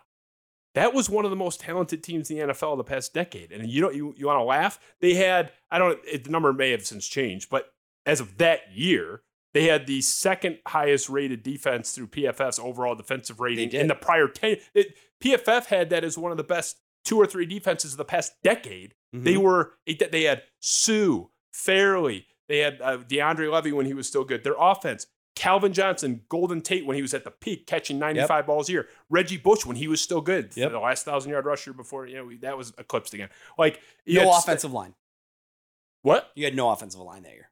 That 0.75 0.93
was 0.93 1.09
one 1.09 1.25
of 1.25 1.31
the 1.31 1.37
most 1.37 1.61
talented 1.61 2.03
teams 2.05 2.31
in 2.31 2.37
the 2.37 2.53
NFL 2.53 2.77
the 2.77 2.85
past 2.85 3.15
decade. 3.15 3.51
And 3.51 3.67
you 3.71 3.81
don't 3.81 3.95
you, 3.95 4.15
you 4.17 4.27
want 4.27 4.39
to 4.39 4.45
laugh? 4.45 4.79
They 5.01 5.15
had 5.15 5.53
I 5.71 5.79
don't 5.79 5.99
it, 6.05 6.25
the 6.25 6.31
number 6.31 6.53
may 6.53 6.71
have 6.73 6.85
since 6.87 7.07
changed, 7.07 7.49
but 7.51 7.73
as 8.05 8.21
of 8.21 8.37
that 8.39 8.73
year, 8.75 9.23
they 9.55 9.65
had 9.65 9.87
the 9.87 10.03
second 10.03 10.59
highest 10.69 11.09
rated 11.09 11.43
defense 11.43 11.93
through 11.93 12.09
PFF's 12.09 12.59
overall 12.59 12.95
defensive 12.95 13.41
rating 13.41 13.73
in 13.73 13.89
the 13.89 13.95
prior 13.95 14.29
10 14.29 14.59
it, 14.75 14.95
PFF 15.25 15.65
had 15.67 15.89
that 15.91 16.05
as 16.05 16.19
one 16.19 16.31
of 16.31 16.37
the 16.37 16.45
best 16.45 16.77
two 17.07 17.17
or 17.17 17.27
three 17.27 17.47
defenses 17.47 17.93
of 17.93 17.97
the 17.99 18.05
past 18.05 18.35
decade. 18.43 18.95
They 19.15 19.35
Mhm. 19.35 19.43
were 19.43 19.73
they 19.87 20.25
had 20.25 20.43
Suh, 20.61 21.29
Fairley, 21.53 22.27
they 22.49 22.59
had 22.59 22.83
uh, 22.83 22.99
DeAndre 22.99 23.51
Levy 23.51 23.73
when 23.73 23.87
he 23.87 23.95
was 23.95 24.07
still 24.07 24.25
good. 24.25 24.45
Their 24.45 24.57
offense, 24.59 25.07
Calvin 25.35 25.73
Johnson, 25.73 26.23
Golden 26.29 26.61
Tate 26.61 26.85
when 26.85 26.97
he 26.97 27.03
was 27.03 27.15
at 27.15 27.25
the 27.25 27.31
peak, 27.31 27.67
catching 27.67 27.99
95 27.99 28.47
balls 28.47 28.69
a 28.69 28.73
year. 28.73 28.89
Reggie 29.09 29.37
Bush 29.39 29.65
when 29.65 29.77
he 29.77 29.89
was 29.89 30.01
still 30.03 30.21
good. 30.21 30.55
Yep. 30.57 30.73
The 30.73 30.79
last 30.79 31.05
thousand 31.05 31.31
yard 31.31 31.47
rusher 31.47 31.73
before, 31.73 32.07
you 32.07 32.17
know, 32.17 32.31
that 32.43 32.59
was 32.59 32.73
eclipsed 32.79 33.15
again. 33.15 33.31
Like 33.57 33.81
no 34.07 34.37
offensive 34.37 34.73
line. 34.73 34.95
What? 36.03 36.31
You 36.35 36.45
had 36.45 36.55
no 36.55 36.71
offensive 36.71 37.01
line 37.01 37.23
that 37.23 37.33
year. 37.33 37.51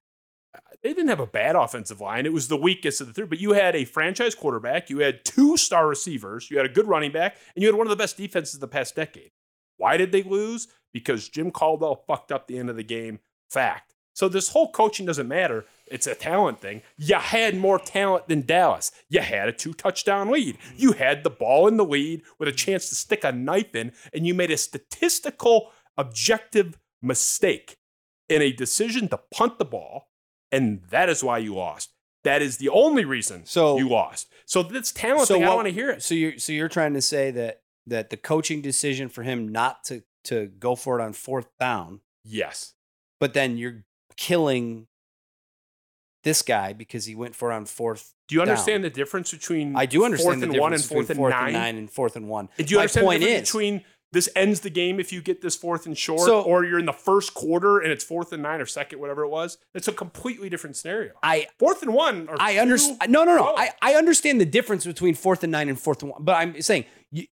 They 0.83 0.91
didn't 0.93 1.09
have 1.09 1.21
a 1.21 1.27
bad 1.27 1.57
offensive 1.57 2.01
line. 2.01 2.27
It 2.27 2.33
was 2.33 2.49
the 2.49 2.57
weakest 2.57 3.01
of 3.01 3.07
the 3.09 3.13
three. 3.13 3.27
But 3.27 3.41
you 3.41 3.53
had 3.55 3.75
a 3.75 3.85
franchise 3.85 4.35
quarterback, 4.35 4.91
you 4.91 4.99
had 4.99 5.25
two 5.25 5.57
star 5.57 5.89
receivers, 5.89 6.51
you 6.51 6.59
had 6.59 6.67
a 6.67 6.73
good 6.73 6.87
running 6.87 7.11
back, 7.11 7.37
and 7.57 7.63
you 7.63 7.69
had 7.69 7.75
one 7.77 7.87
of 7.87 7.91
the 7.91 7.97
best 7.97 8.17
defenses 8.17 8.55
of 8.55 8.61
the 8.61 8.69
past 8.69 8.95
decade. 8.95 9.31
Why 9.77 9.97
did 9.97 10.13
they 10.13 10.23
lose? 10.23 10.69
Because 10.93 11.29
Jim 11.29 11.51
Caldwell 11.51 12.05
fucked 12.07 12.33
up 12.33 12.47
the 12.47 12.59
end 12.59 12.71
of 12.71 12.77
the 12.77 12.85
game. 12.85 13.21
Fact. 13.51 13.95
So 14.15 14.29
this 14.29 14.51
whole 14.51 14.71
coaching 14.71 15.07
doesn't 15.07 15.27
matter. 15.27 15.67
It's 15.87 16.07
a 16.07 16.15
talent 16.15 16.61
thing. 16.61 16.83
You 16.97 17.17
had 17.17 17.57
more 17.57 17.81
talent 17.81 18.29
than 18.29 18.43
Dallas. 18.43 18.93
You 19.09 19.21
had 19.21 19.49
a 19.49 19.53
two 19.53 19.75
touchdown 19.75 20.31
lead. 20.31 20.57
Mm-hmm. 20.57 20.75
You 20.77 20.93
had 20.93 21.25
the 21.25 21.31
ball 21.31 21.67
in 21.67 21.77
the 21.77 21.85
lead 21.85 22.23
with 22.39 22.49
a 22.49 22.53
mm-hmm. 22.53 22.57
chance 22.57 22.89
to 22.89 22.95
stick 22.95 23.25
a 23.25 23.33
knife 23.33 23.75
in, 23.75 23.93
and 24.13 24.27
you 24.27 24.33
made 24.33 24.53
a 24.53 24.57
statistical, 24.57 25.73
objective 25.99 26.79
mistake 27.03 27.77
in 28.29 28.41
a 28.41 28.53
decision 28.53 29.09
to 29.09 29.21
punt 29.33 29.59
the 29.59 29.65
ball, 29.65 30.09
and 30.51 30.83
that 30.91 31.09
is 31.09 31.23
why 31.23 31.39
you 31.39 31.55
lost. 31.55 31.91
That 32.23 32.41
is 32.41 32.57
the 32.57 32.71
only 32.71 33.05
reason 33.05 33.45
So- 33.45 33.77
you 33.77 33.89
lost. 33.89 34.29
So 34.47 34.63
this 34.63 34.93
talent 34.93 35.27
So 35.27 35.35
thing, 35.35 35.43
I 35.43 35.47
what- 35.47 35.51
don't 35.51 35.57
want 35.57 35.69
to 35.69 35.75
hear 35.75 35.91
it. 35.91 36.03
So 36.03 36.15
you're 36.15 36.39
so 36.39 36.53
you're 36.53 36.69
trying 36.69 36.95
to 36.95 37.03
say 37.03 37.31
that 37.33 37.63
that 37.87 38.11
the 38.11 38.17
coaching 38.17 38.61
decision 38.63 39.09
for 39.09 39.23
him 39.23 39.49
not 39.49 39.85
to 39.85 40.03
to 40.25 40.47
go 40.47 40.75
for 40.75 40.99
it 40.99 41.03
on 41.03 41.13
fourth 41.13 41.49
down, 41.61 42.01
Yes. 42.25 42.73
but 43.21 43.35
then 43.35 43.59
you're 43.59 43.85
killing 44.17 44.87
this 46.23 46.41
guy 46.41 46.73
because 46.73 47.05
he 47.05 47.15
went 47.15 47.35
for 47.35 47.53
it 47.53 47.55
on 47.55 47.67
fourth. 47.67 48.15
Do 48.29 48.35
you 48.37 48.41
down. 48.41 48.49
understand 48.49 48.85
the 48.85 48.91
difference 48.91 49.31
between 49.33 49.77
I 49.77 49.85
do 49.87 50.05
understand 50.05 50.37
fourth 50.37 50.41
the 50.41 50.47
and 50.55 50.61
one 50.61 50.73
and 50.73 50.83
fourth 50.83 51.11
and 51.11 51.17
fourth 51.19 51.31
nine? 51.33 51.45
and 51.49 51.53
nine 51.55 51.77
and 51.77 51.91
fourth 51.91 52.17
and 52.17 52.29
one. 52.29 52.49
And 52.57 52.67
do 52.67 52.73
you 52.73 52.79
My 52.79 52.83
understand 52.85 53.05
point 53.07 53.21
the 53.21 53.27
difference 53.27 53.49
is, 53.49 53.53
between 53.53 53.85
this 54.13 54.29
ends 54.37 54.61
the 54.61 54.71
game 54.71 54.99
if 55.01 55.13
you 55.13 55.21
get 55.21 55.43
this 55.43 55.57
fourth 55.57 55.85
and 55.85 55.99
short, 55.99 56.21
So- 56.21 56.41
or 56.43 56.65
you're 56.65 56.79
in 56.79 56.87
the 56.87 56.93
first 56.95 57.35
quarter 57.35 57.81
and 57.81 57.93
it's 57.93 58.05
fourth 58.05 58.33
and 58.33 58.43
nine 58.43 58.61
or 58.63 58.67
second, 58.67 59.01
whatever 59.01 59.25
it 59.25 59.29
was? 59.29 59.59
It's 59.75 59.89
a 59.89 59.93
completely 59.93 60.49
different 60.49 60.77
scenario. 60.77 61.13
I 61.23 61.49
Fourth 61.59 61.83
and 61.83 61.93
one. 61.93 62.29
Or 62.31 62.37
I 62.41 62.57
understand. 62.59 63.01
No, 63.11 63.25
no, 63.25 63.37
no. 63.37 63.49
Oh. 63.51 63.55
I, 63.59 63.73
I 63.83 63.95
understand 63.97 64.41
the 64.41 64.47
difference 64.47 64.87
between 64.87 65.15
fourth 65.15 65.43
and 65.43 65.53
nine 65.53 65.69
and 65.69 65.79
fourth 65.79 66.01
and 66.03 66.13
one. 66.13 66.25
But 66.25 66.37
I'm 66.37 66.63
saying 66.63 66.87
you, 67.11 67.27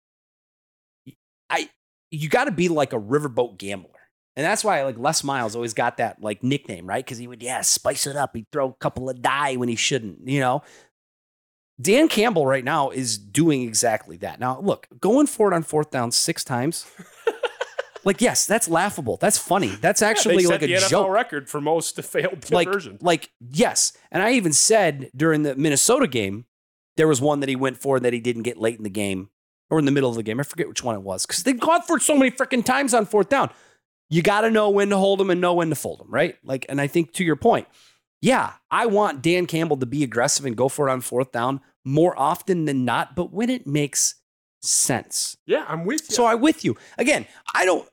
I 1.52 1.69
you 2.10 2.30
got 2.30 2.45
to 2.45 2.52
be 2.52 2.69
like 2.69 2.94
a 2.94 2.99
riverboat 2.99 3.57
gambler, 3.57 3.90
and 4.36 4.45
that's 4.45 4.64
why 4.64 4.84
like 4.84 4.98
Les 4.98 5.23
Miles 5.23 5.56
always 5.56 5.73
got 5.73 5.98
that 5.98 6.22
like 6.22 6.44
nickname, 6.44 6.88
right? 6.88 7.03
Because 7.03 7.18
he 7.18 7.28
would 7.28 7.44
yeah 7.44 7.61
spice 7.61 8.07
it 8.07 8.15
up. 8.15 8.36
He'd 8.36 8.48
throw 8.52 8.69
a 8.69 8.73
couple 8.73 9.10
of 9.10 9.22
die 9.22 9.56
when 9.56 9.69
he 9.69 9.76
shouldn't. 9.76 10.28
You 10.28 10.40
know. 10.40 10.64
Dan 11.80 12.10
Campbell 12.10 12.45
right 12.45 12.64
now 12.64 12.91
is 12.91 13.18
doing 13.18 13.64
exactly 13.64 14.15
that. 14.18 14.40
Now, 14.40 14.60
look, 14.60 14.88
going 14.99 15.26
for 15.26 15.52
it 15.52 15.56
on 15.56 15.64
fourth 15.64 15.90
down 15.90 16.11
six 16.11 16.44
times, 16.44 16.86
like 18.03 18.22
yes, 18.22 18.45
that's 18.45 18.69
laughable. 18.69 19.18
That's 19.18 19.40
funny. 19.40 19.69
That's 19.69 20.03
actually 20.03 20.44
set 20.44 20.52
like 20.52 20.61
a 20.61 20.68
the 20.68 20.73
NFL 20.73 20.90
joke 20.90 21.10
record 21.10 21.49
for 21.49 21.60
most 21.60 21.95
failed 22.03 22.52
like, 22.52 22.68
conversion. 22.68 22.99
like 23.02 23.32
yes. 23.40 23.94
And 24.11 24.22
I 24.22 24.34
even 24.34 24.53
said 24.53 25.10
during 25.15 25.41
the 25.41 25.56
Minnesota 25.56 26.07
game, 26.07 26.45
there 26.98 27.07
was 27.07 27.19
one 27.19 27.40
that 27.40 27.49
he 27.49 27.56
went 27.56 27.78
for 27.78 27.99
that 27.99 28.14
he 28.14 28.19
didn't 28.19 28.44
get 28.44 28.57
late 28.57 28.78
in 28.78 28.84
the 28.84 28.90
game 28.90 29.30
or 29.72 29.80
in 29.80 29.85
the 29.85 29.91
middle 29.91 30.10
of 30.10 30.15
the 30.15 30.23
game. 30.23 30.39
I 30.39 30.43
forget 30.43 30.68
which 30.68 30.84
one 30.84 30.95
it 30.95 31.02
was 31.02 31.26
because 31.26 31.43
they've 31.43 31.60
gone 31.60 31.81
for 31.81 31.99
so 31.99 32.15
many 32.15 32.30
freaking 32.30 32.64
times 32.64 32.93
on 32.93 33.07
fourth 33.07 33.30
down. 33.30 33.49
You 34.10 34.22
got 34.22 34.41
to 34.41 34.52
know 34.52 34.69
when 34.69 34.89
to 34.89 34.98
hold 34.98 35.19
them 35.19 35.30
and 35.30 35.41
know 35.41 35.53
when 35.53 35.69
to 35.69 35.76
fold 35.76 36.02
them, 36.02 36.11
right? 36.11 36.35
Like, 36.43 36.65
and 36.69 36.80
I 36.80 36.88
think 36.88 37.14
to 37.14 37.23
your 37.23 37.38
point, 37.38 37.68
yeah, 38.22 38.53
I 38.69 38.85
want 38.85 39.22
Dan 39.22 39.48
Campbell 39.48 39.77
to 39.77 39.85
be 39.85 40.03
aggressive 40.03 40.45
and 40.45 40.56
go 40.56 40.68
for 40.68 40.89
it 40.89 40.91
on 40.91 41.02
fourth 41.02 41.31
down 41.31 41.61
more 41.85 42.14
often 42.19 42.65
than 42.65 42.85
not, 42.85 43.15
but 43.15 43.31
when 43.31 43.49
it 43.49 43.65
makes 43.65 44.15
sense. 44.61 45.38
Yeah, 45.48 45.65
I'm 45.68 45.85
with 45.85 46.10
you. 46.10 46.15
So 46.15 46.26
I'm 46.26 46.41
with 46.41 46.64
you. 46.64 46.77
Again, 46.98 47.26
I 47.56 47.65
don't 47.65 47.88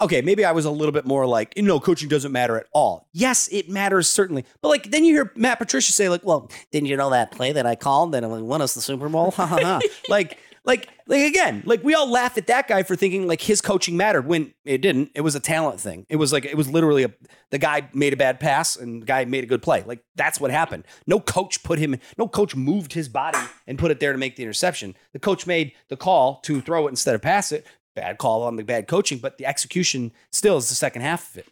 okay, 0.00 0.22
maybe 0.22 0.44
I 0.44 0.52
was 0.52 0.64
a 0.64 0.70
little 0.70 0.92
bit 0.92 1.04
more 1.04 1.26
like, 1.26 1.52
you 1.56 1.62
know, 1.62 1.78
coaching 1.78 2.08
doesn't 2.08 2.32
matter 2.32 2.56
at 2.56 2.66
all. 2.72 3.08
Yes, 3.12 3.48
it 3.52 3.68
matters 3.68 4.08
certainly. 4.08 4.44
But 4.62 4.68
like 4.68 4.90
then 4.90 5.04
you 5.04 5.14
hear 5.14 5.32
Matt 5.36 5.58
Patricia 5.58 5.92
say, 5.92 6.08
like, 6.08 6.24
well, 6.24 6.50
didn't 6.72 6.88
you 6.88 6.96
know 6.96 7.10
that 7.10 7.30
play 7.32 7.52
that 7.52 7.66
I 7.66 7.76
called 7.76 8.12
that 8.12 8.28
won 8.28 8.62
us 8.62 8.74
the 8.74 8.80
Super 8.80 9.08
Bowl? 9.08 9.30
Ha 9.40 9.46
ha 9.46 9.58
ha. 9.62 9.80
like 10.08 10.38
like 10.64 10.88
like 11.06 11.22
again, 11.22 11.62
like 11.64 11.82
we 11.82 11.94
all 11.94 12.10
laugh 12.10 12.36
at 12.36 12.46
that 12.48 12.68
guy 12.68 12.82
for 12.82 12.94
thinking 12.94 13.26
like 13.26 13.40
his 13.40 13.60
coaching 13.60 13.96
mattered 13.96 14.26
when 14.26 14.52
it 14.64 14.82
didn't. 14.82 15.10
It 15.14 15.22
was 15.22 15.34
a 15.34 15.40
talent 15.40 15.80
thing. 15.80 16.06
It 16.08 16.16
was 16.16 16.32
like 16.32 16.44
it 16.44 16.56
was 16.56 16.70
literally 16.70 17.04
a 17.04 17.12
the 17.50 17.58
guy 17.58 17.88
made 17.94 18.12
a 18.12 18.16
bad 18.16 18.40
pass 18.40 18.76
and 18.76 19.02
the 19.02 19.06
guy 19.06 19.24
made 19.24 19.44
a 19.44 19.46
good 19.46 19.62
play. 19.62 19.82
Like 19.82 20.04
that's 20.16 20.40
what 20.40 20.50
happened. 20.50 20.84
No 21.06 21.18
coach 21.18 21.62
put 21.62 21.78
him 21.78 21.96
no 22.18 22.28
coach 22.28 22.54
moved 22.54 22.92
his 22.92 23.08
body 23.08 23.38
and 23.66 23.78
put 23.78 23.90
it 23.90 24.00
there 24.00 24.12
to 24.12 24.18
make 24.18 24.36
the 24.36 24.42
interception. 24.42 24.94
The 25.12 25.18
coach 25.18 25.46
made 25.46 25.72
the 25.88 25.96
call 25.96 26.40
to 26.42 26.60
throw 26.60 26.86
it 26.86 26.90
instead 26.90 27.14
of 27.14 27.22
pass 27.22 27.52
it. 27.52 27.66
Bad 27.96 28.18
call 28.18 28.42
on 28.42 28.56
the 28.56 28.62
bad 28.62 28.86
coaching, 28.86 29.18
but 29.18 29.38
the 29.38 29.46
execution 29.46 30.12
still 30.30 30.58
is 30.58 30.68
the 30.68 30.74
second 30.74 31.02
half 31.02 31.30
of 31.30 31.38
it. 31.38 31.46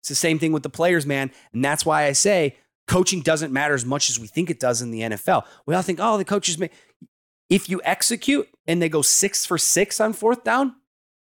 It's 0.00 0.08
the 0.08 0.14
same 0.14 0.38
thing 0.38 0.52
with 0.52 0.62
the 0.62 0.70
players, 0.70 1.04
man. 1.06 1.30
And 1.52 1.64
that's 1.64 1.84
why 1.84 2.04
I 2.04 2.12
say 2.12 2.56
coaching 2.90 3.20
doesn't 3.20 3.52
matter 3.52 3.74
as 3.74 3.84
much 3.84 4.10
as 4.10 4.18
we 4.18 4.26
think 4.26 4.50
it 4.50 4.58
does 4.58 4.82
in 4.82 4.90
the 4.90 5.00
NFL. 5.00 5.44
We 5.64 5.74
all 5.74 5.82
think, 5.82 6.00
oh, 6.02 6.18
the 6.18 6.24
coaches 6.24 6.58
make 6.58 6.72
if 7.50 7.68
you 7.68 7.80
execute 7.84 8.48
and 8.66 8.80
they 8.80 8.88
go 8.88 9.02
six 9.02 9.44
for 9.44 9.58
six 9.58 10.00
on 10.00 10.12
fourth 10.12 10.44
down, 10.44 10.76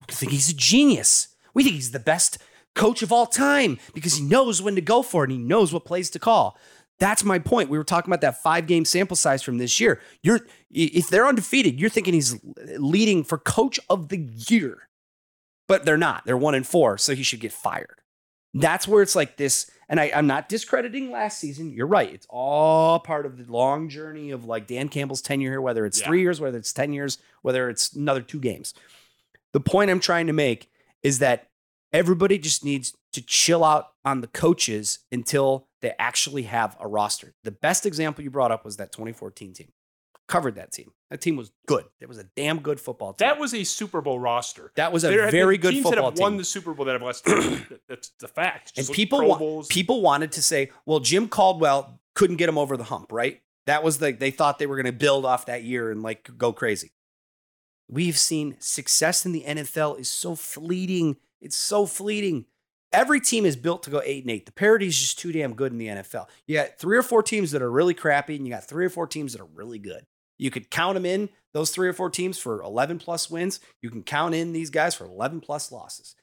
we 0.09 0.15
think 0.15 0.33
he's 0.33 0.51
a 0.51 0.55
genius. 0.55 1.29
We 1.55 1.65
think 1.65 1.75
he's 1.75 1.91
the 1.91 1.99
best 1.99 2.39
coach 2.75 3.03
of 3.03 3.11
all 3.11 3.27
time 3.27 3.79
because 3.95 4.15
he 4.15 4.25
knows 4.25 4.63
when 4.63 4.75
to 4.75 4.81
go 4.81 5.03
for 5.03 5.25
it 5.25 5.31
and 5.31 5.39
he 5.41 5.45
knows 5.45 5.73
what 5.73 5.85
plays 5.85 6.11
to 6.11 6.19
call. 6.19 6.59
That's 6.99 7.25
my 7.25 7.39
point. 7.39 7.69
We 7.69 7.79
were 7.79 7.85
talking 7.85 8.11
about 8.11 8.21
that 8.21 8.43
five 8.43 8.67
game 8.67 8.85
sample 8.85 9.17
size 9.17 9.43
from 9.43 9.59
this 9.59 9.81
year. 9.81 10.01
You're 10.23 10.41
if 10.71 11.09
they're 11.09 11.27
undefeated, 11.27 11.81
you're 11.81 11.91
thinking 11.91 12.15
he's 12.15 12.39
leading 12.79 13.25
for 13.25 13.39
coach 13.39 13.81
of 13.91 14.09
the 14.09 14.29
year. 14.49 14.89
But 15.67 15.85
they're 15.85 15.97
not. 15.97 16.25
They're 16.27 16.37
one 16.37 16.55
and 16.55 16.67
four, 16.67 16.99
so 16.99 17.15
he 17.15 17.23
should 17.23 17.41
get 17.41 17.53
fired. 17.53 18.02
That's 18.55 18.87
where 18.87 19.03
it's 19.03 19.17
like 19.17 19.37
this 19.37 19.71
and 19.93 20.01
I, 20.01 20.07
am 20.07 20.27
not 20.27 20.49
discrediting 20.49 21.11
last 21.11 21.39
season. 21.39 21.71
You're 21.71 21.87
right. 21.87 22.11
It's 22.11 22.27
all 22.31 22.99
part 22.99 23.27
of 23.27 23.37
the 23.37 23.53
long 23.53 23.91
journey 23.91 24.31
of 24.31 24.47
like 24.47 24.67
Dan 24.67 24.89
Campbell's 24.89 25.21
tenure 25.21 25.51
here, 25.51 25.61
whether 25.61 25.85
it's 25.85 26.01
yeah. 26.01 26.07
three 26.07 26.23
years, 26.23 26.41
whether 26.41 26.57
it's 26.57 26.73
10 26.73 26.95
years, 26.95 27.19
whether 27.43 27.69
it's 27.69 27.93
another 27.93 28.23
two 28.23 28.41
games. 28.41 28.73
The 29.53 29.61
point 29.61 29.91
I'm 29.91 30.01
trying 30.01 30.29
to 30.29 30.33
make 30.33 30.71
is 31.03 31.19
that 31.19 31.51
everybody 31.93 32.39
just 32.39 32.65
needs 32.65 32.97
to 33.13 33.21
chill 33.21 33.63
out 33.63 33.89
on 34.03 34.23
the 34.23 34.29
coaches 34.29 35.01
until 35.13 35.69
they 35.83 35.93
actually 35.99 36.45
have 36.45 36.75
a 36.81 36.89
roster. 36.89 37.35
The 37.45 37.51
best 37.51 37.85
example 37.85 38.25
you 38.25 38.31
brought 38.31 38.51
up 38.51 38.65
was 38.65 38.79
that 38.79 38.93
2014 38.93 39.53
team 39.53 39.73
covered 40.29 40.57
that 40.57 40.73
team. 40.73 40.93
That 41.11 41.21
team 41.21 41.37
was 41.37 41.53
good. 41.67 41.85
It 42.01 42.09
was 42.09 42.19
a 42.19 42.25
damn 42.37 42.61
good 42.61 42.81
football 42.81 43.13
team. 43.13 43.29
That 43.29 43.39
was 43.39 43.53
a 43.53 43.65
Super 43.65 44.01
Bowl 44.01 44.19
roster. 44.19 44.73
That 44.77 44.93
was 44.93 45.05
a 45.05 45.09
there 45.09 45.31
very 45.31 45.59
good 45.59 45.73
teams 45.73 45.83
football 45.83 46.05
that 46.05 46.11
have 46.11 46.15
team. 46.15 46.23
Won 46.23 46.37
the 46.39 46.45
Super 46.45 46.73
Bowl 46.73 46.87
that 46.87 46.93
have 46.93 47.03
less. 47.03 47.21
that's 47.89 48.11
the 48.19 48.29
fact. 48.29 48.75
Just 48.75 48.89
and 48.89 48.97
people 48.97 49.27
wa- 49.27 49.63
people 49.69 50.01
wanted 50.01 50.33
to 50.33 50.43
say, 50.43 50.71
well, 50.87 51.01
Jim 51.01 51.29
Caldwell 51.29 52.01
couldn't 52.15 52.37
get 52.37 52.49
him 52.49 52.57
over 52.57 52.77
the 52.77 52.85
hump, 52.85 53.13
right? 53.13 53.43
That 53.67 53.83
was 53.83 53.99
the 53.99 54.13
they 54.13 54.31
thought 54.31 54.59
they 54.59 54.67
were 54.67 54.77
going 54.77 54.87
to 54.87 54.93
build 54.93 55.27
off 55.27 55.47
that 55.47 55.65
year 55.65 55.91
and 55.91 56.03
like 56.03 56.31
go 56.39 56.53
crazy. 56.53 56.93
We've 57.89 58.17
seen 58.17 58.57
success 58.59 59.27
in 59.27 59.33
the 59.33 59.45
NFL 59.47 60.01
is 60.01 60.11
so 60.11 60.35
fleeting. 60.35 61.17
It's 61.43 61.57
so 61.57 61.85
fleeting. 61.85 62.47
Every 62.91 63.21
team 63.21 63.45
is 63.45 63.57
built 63.57 63.83
to 63.83 63.91
go 63.91 64.01
eight 64.05 64.25
and 64.25 64.31
eight. 64.31 64.47
The 64.47 64.53
parity 64.53 64.87
is 64.87 64.99
just 64.99 65.19
too 65.19 65.33
damn 65.33 65.55
good 65.55 65.73
in 65.73 65.79
the 65.79 65.89
NFL. 65.89 66.27
You 66.47 66.57
got 66.57 66.79
three 66.79 66.97
or 66.97 67.03
four 67.03 67.23
teams 67.23 67.51
that 67.51 67.61
are 67.61 67.71
really 67.71 67.95
crappy, 67.95 68.37
and 68.37 68.47
you 68.47 68.53
got 68.53 68.65
three 68.65 68.87
or 68.87 68.91
four 68.91 69.07
teams 69.07 69.33
that 69.33 69.43
are 69.43 69.49
really 69.55 69.79
good. 69.79 70.07
You 70.43 70.51
could 70.51 70.71
count 70.71 70.95
them 70.95 71.07
in 71.07 71.29
those 71.55 71.71
three 71.71 71.87
or 71.87 71.93
four 71.93 72.11
teams 72.11 72.37
for 72.37 72.63
11 72.63 72.99
plus 72.99 73.31
wins. 73.31 73.61
You 73.81 73.91
can 73.91 74.03
count 74.03 74.35
in 74.35 74.53
these 74.53 74.71
guys 74.71 74.93
for 74.93 75.05
11 75.05 75.41
plus 75.41 75.71
losses. 75.71 76.17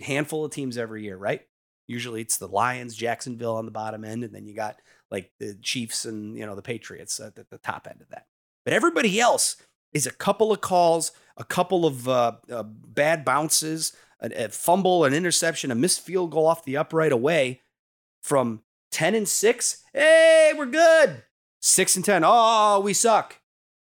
A 0.00 0.04
handful 0.04 0.44
of 0.44 0.52
teams 0.52 0.78
every 0.78 1.02
year, 1.02 1.16
right? 1.16 1.40
Usually 1.88 2.20
it's 2.20 2.36
the 2.36 2.46
Lions, 2.46 2.94
Jacksonville 2.94 3.56
on 3.56 3.64
the 3.64 3.72
bottom 3.72 4.04
end, 4.04 4.22
and 4.22 4.32
then 4.32 4.46
you 4.46 4.54
got 4.54 4.76
like 5.10 5.32
the 5.40 5.56
Chiefs 5.60 6.04
and 6.04 6.38
you 6.38 6.46
know 6.46 6.54
the 6.54 6.62
Patriots 6.62 7.18
at 7.18 7.34
the, 7.34 7.58
top 7.58 7.88
end 7.90 8.00
of 8.00 8.08
that. 8.10 8.26
But 8.64 8.74
everybody 8.74 9.18
else 9.18 9.56
is 9.92 10.06
a 10.06 10.12
couple 10.12 10.52
of 10.52 10.60
calls, 10.60 11.10
a 11.36 11.44
couple 11.44 11.84
of 11.84 12.08
uh, 12.08 12.36
uh, 12.48 12.62
bad 12.62 13.24
bounces, 13.24 13.92
a, 14.20 14.44
a 14.44 14.48
fumble, 14.50 15.04
an 15.04 15.14
interception, 15.14 15.72
a 15.72 15.74
missed 15.74 16.00
field 16.00 16.30
goal 16.30 16.46
off 16.46 16.64
the 16.64 16.76
upright 16.76 17.10
away 17.10 17.60
from 18.22 18.62
10 18.92 19.16
and 19.16 19.28
6. 19.28 19.84
Hey, 19.92 20.52
we're 20.56 20.66
good. 20.66 21.24
Six 21.62 21.94
and 21.96 22.04
10. 22.04 22.22
Oh, 22.26 22.80
we 22.80 22.92
suck. 22.92 23.38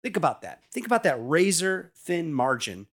Think 0.02 0.16
about 0.16 0.42
that. 0.42 0.62
Think 0.72 0.86
about 0.86 1.04
that 1.04 1.18
razor 1.20 1.92
thin 1.96 2.34
margin 2.34 2.88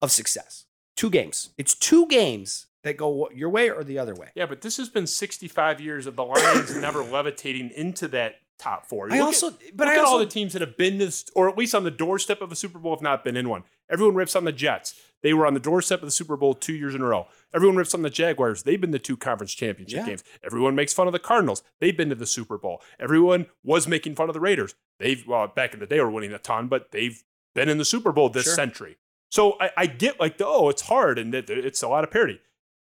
of 0.00 0.10
success. 0.10 0.64
Two 0.96 1.10
games. 1.10 1.50
It's 1.58 1.74
two 1.74 2.06
games 2.06 2.66
that 2.84 2.96
go 2.96 3.28
your 3.34 3.50
way 3.50 3.70
or 3.70 3.84
the 3.84 3.98
other 3.98 4.14
way. 4.14 4.28
Yeah, 4.34 4.46
but 4.46 4.62
this 4.62 4.78
has 4.78 4.88
been 4.88 5.06
65 5.06 5.80
years 5.80 6.06
of 6.06 6.16
the 6.16 6.24
Lions 6.24 6.74
never 6.80 7.02
levitating 7.02 7.70
into 7.70 8.08
that 8.08 8.36
top 8.58 8.86
four. 8.86 9.08
You 9.10 9.16
I 9.16 9.18
also, 9.20 9.48
at, 9.48 9.54
but 9.74 9.86
look 9.86 9.94
I 9.94 9.98
at 9.98 10.04
also, 10.04 10.12
all 10.12 10.18
the 10.18 10.26
teams 10.26 10.52
that 10.54 10.62
have 10.62 10.76
been 10.76 10.98
this, 10.98 11.26
or 11.34 11.48
at 11.48 11.58
least 11.58 11.74
on 11.74 11.84
the 11.84 11.90
doorstep 11.90 12.40
of 12.40 12.50
a 12.50 12.56
Super 12.56 12.78
Bowl, 12.78 12.94
if 12.94 13.02
not 13.02 13.24
been 13.24 13.36
in 13.36 13.48
one. 13.48 13.64
Everyone 13.90 14.14
rips 14.14 14.34
on 14.34 14.44
the 14.44 14.52
Jets. 14.52 14.94
They 15.24 15.32
were 15.32 15.46
on 15.46 15.54
the 15.54 15.60
doorstep 15.60 16.00
of 16.00 16.06
the 16.06 16.12
Super 16.12 16.36
Bowl 16.36 16.52
two 16.52 16.74
years 16.74 16.94
in 16.94 17.00
a 17.00 17.06
row. 17.06 17.26
Everyone 17.54 17.78
rips 17.78 17.94
on 17.94 18.02
the 18.02 18.10
Jaguars. 18.10 18.62
They've 18.62 18.80
been 18.80 18.92
to 18.92 18.98
two 18.98 19.16
conference 19.16 19.54
championship 19.54 20.00
yeah. 20.00 20.06
games. 20.06 20.22
Everyone 20.44 20.74
makes 20.74 20.92
fun 20.92 21.06
of 21.06 21.14
the 21.14 21.18
Cardinals. 21.18 21.62
They've 21.80 21.96
been 21.96 22.10
to 22.10 22.14
the 22.14 22.26
Super 22.26 22.58
Bowl. 22.58 22.82
Everyone 23.00 23.46
was 23.64 23.88
making 23.88 24.16
fun 24.16 24.28
of 24.28 24.34
the 24.34 24.40
Raiders. 24.40 24.74
They've, 24.98 25.26
well, 25.26 25.48
back 25.48 25.72
in 25.72 25.80
the 25.80 25.86
day, 25.86 25.98
were 25.98 26.10
winning 26.10 26.34
a 26.34 26.38
ton, 26.38 26.68
but 26.68 26.92
they've 26.92 27.24
been 27.54 27.70
in 27.70 27.78
the 27.78 27.86
Super 27.86 28.12
Bowl 28.12 28.28
this 28.28 28.44
sure. 28.44 28.54
century. 28.54 28.98
So 29.30 29.56
I, 29.58 29.70
I, 29.78 29.86
get 29.86 30.20
like, 30.20 30.36
the, 30.36 30.46
oh, 30.46 30.68
it's 30.68 30.82
hard 30.82 31.18
and 31.18 31.34
it's 31.34 31.82
a 31.82 31.88
lot 31.88 32.04
of 32.04 32.10
parity. 32.10 32.40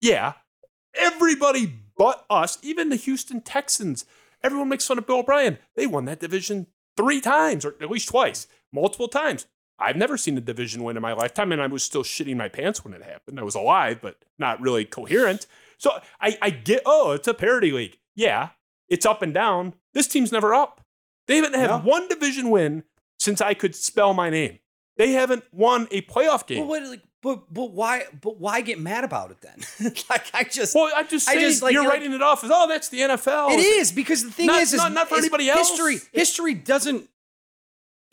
Yeah, 0.01 0.34
everybody 0.95 1.72
but 1.95 2.26
us, 2.31 2.57
even 2.64 2.89
the 2.89 2.95
Houston 2.95 3.41
Texans, 3.41 4.05
everyone 4.43 4.69
makes 4.69 4.88
fun 4.88 4.97
of 4.97 5.05
Bill 5.05 5.19
O'Brien. 5.19 5.60
They 5.76 5.85
won 5.85 6.05
that 6.05 6.19
division 6.19 6.65
three 6.97 7.22
times, 7.22 7.64
or 7.64 7.76
at 7.80 7.91
least 7.91 8.10
twice, 8.10 8.47
multiple 8.72 9.07
times. 9.07 9.45
I've 9.84 9.97
never 9.97 10.18
seen 10.18 10.38
a 10.38 10.41
division 10.41 10.84
win 10.84 10.95
in 10.95 11.01
my 11.01 11.14
lifetime, 11.14 11.51
and 11.51 11.61
I 11.61 11.68
was 11.68 11.84
still 11.84 12.03
shitting 12.03 12.38
my 12.38 12.47
pants 12.47 12.84
when 12.84 12.93
it 12.93 13.03
happened. 13.03 13.39
I 13.39 13.43
was 13.43 13.55
alive, 13.55 13.99
but 14.01 14.18
not 14.39 14.61
really 14.61 14.85
coherent. 14.85 15.45
So 15.77 15.91
I, 16.22 16.38
I 16.41 16.49
get, 16.49 16.81
oh, 16.85 17.11
it's 17.11 17.27
a 17.27 17.34
parity 17.34 17.72
league. 17.72 17.97
Yeah, 18.15 18.49
it's 18.88 19.05
up 19.05 19.22
and 19.22 19.34
down. 19.34 19.73
This 19.93 20.07
team's 20.07 20.31
never 20.31 20.53
up. 20.53 20.81
They 21.27 21.38
haven't 21.38 21.55
had 21.55 21.69
no. 21.69 21.80
one 21.80 22.07
division 22.07 22.49
win 22.49 22.84
since 23.19 23.41
I 23.41 23.53
could 23.53 23.76
spell 23.76 24.14
my 24.14 24.30
name. 24.30 24.60
They 24.97 25.11
haven't 25.11 25.43
won 25.51 25.88
a 25.91 26.01
playoff 26.01 26.45
game. 26.47 26.60
But, 26.60 26.68
what, 26.68 26.84
like, 26.84 27.01
but 27.22 27.53
but 27.53 27.72
why 27.72 28.03
but 28.22 28.38
why 28.38 28.61
get 28.61 28.80
mad 28.80 29.03
about 29.03 29.31
it 29.31 29.38
then? 29.41 29.93
like 30.10 30.26
I 30.34 30.43
just 30.43 30.76
well 30.76 30.91
I'm 30.95 31.07
just 31.07 31.26
saying 31.26 31.39
I 31.39 31.41
just, 31.41 31.64
like, 31.64 31.73
you're 31.73 31.84
like, 31.84 31.93
writing 31.93 32.14
it 32.14 32.22
off 32.22 32.43
as 32.43 32.51
oh 32.53 32.68
that's 32.68 32.89
the 32.89 32.99
NFL. 32.99 33.51
It 33.51 33.60
is 33.60 33.91
because 33.91 34.23
the 34.23 34.31
thing 34.31 34.47
not, 34.47 34.61
is, 34.61 34.73
is 34.73 34.77
not, 34.77 34.91
not 34.91 35.10
for 35.10 35.18
anybody 35.18 35.49
else. 35.49 35.69
History 35.69 35.99
history 36.11 36.53
doesn't 36.53 37.10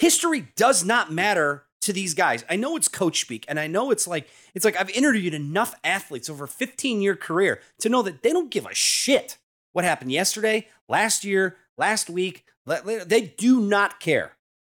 history 0.01 0.49
does 0.57 0.85
not 0.85 1.13
matter 1.13 1.65
to 1.83 1.93
these 1.93 2.15
guys. 2.15 2.45
I 2.49 2.57
know 2.57 2.77
it's 2.77 2.89
coach 2.89 3.21
speak, 3.21 3.45
and 3.49 3.61
I 3.61 3.67
know 3.67 3.91
it's 3.91 4.07
like 4.07 4.29
it's 4.55 4.65
like 4.65 4.77
I've 4.77 4.91
interviewed 4.91 5.35
enough 5.35 5.75
athletes 5.85 6.29
over 6.29 6.45
a 6.45 6.49
15 6.49 7.01
year 7.01 7.17
career 7.17 7.61
to 7.81 7.89
know 7.89 8.03
that 8.03 8.23
they 8.23 8.33
don't 8.33 8.51
give 8.51 8.67
a 8.67 8.75
shit 8.75 9.39
what 9.73 9.85
happened 9.85 10.11
yesterday, 10.11 10.67
last 10.89 11.25
year, 11.25 11.57
last 11.79 12.11
week. 12.11 12.45
They 12.67 13.35
do 13.37 13.61
not 13.61 14.01
care. 14.01 14.33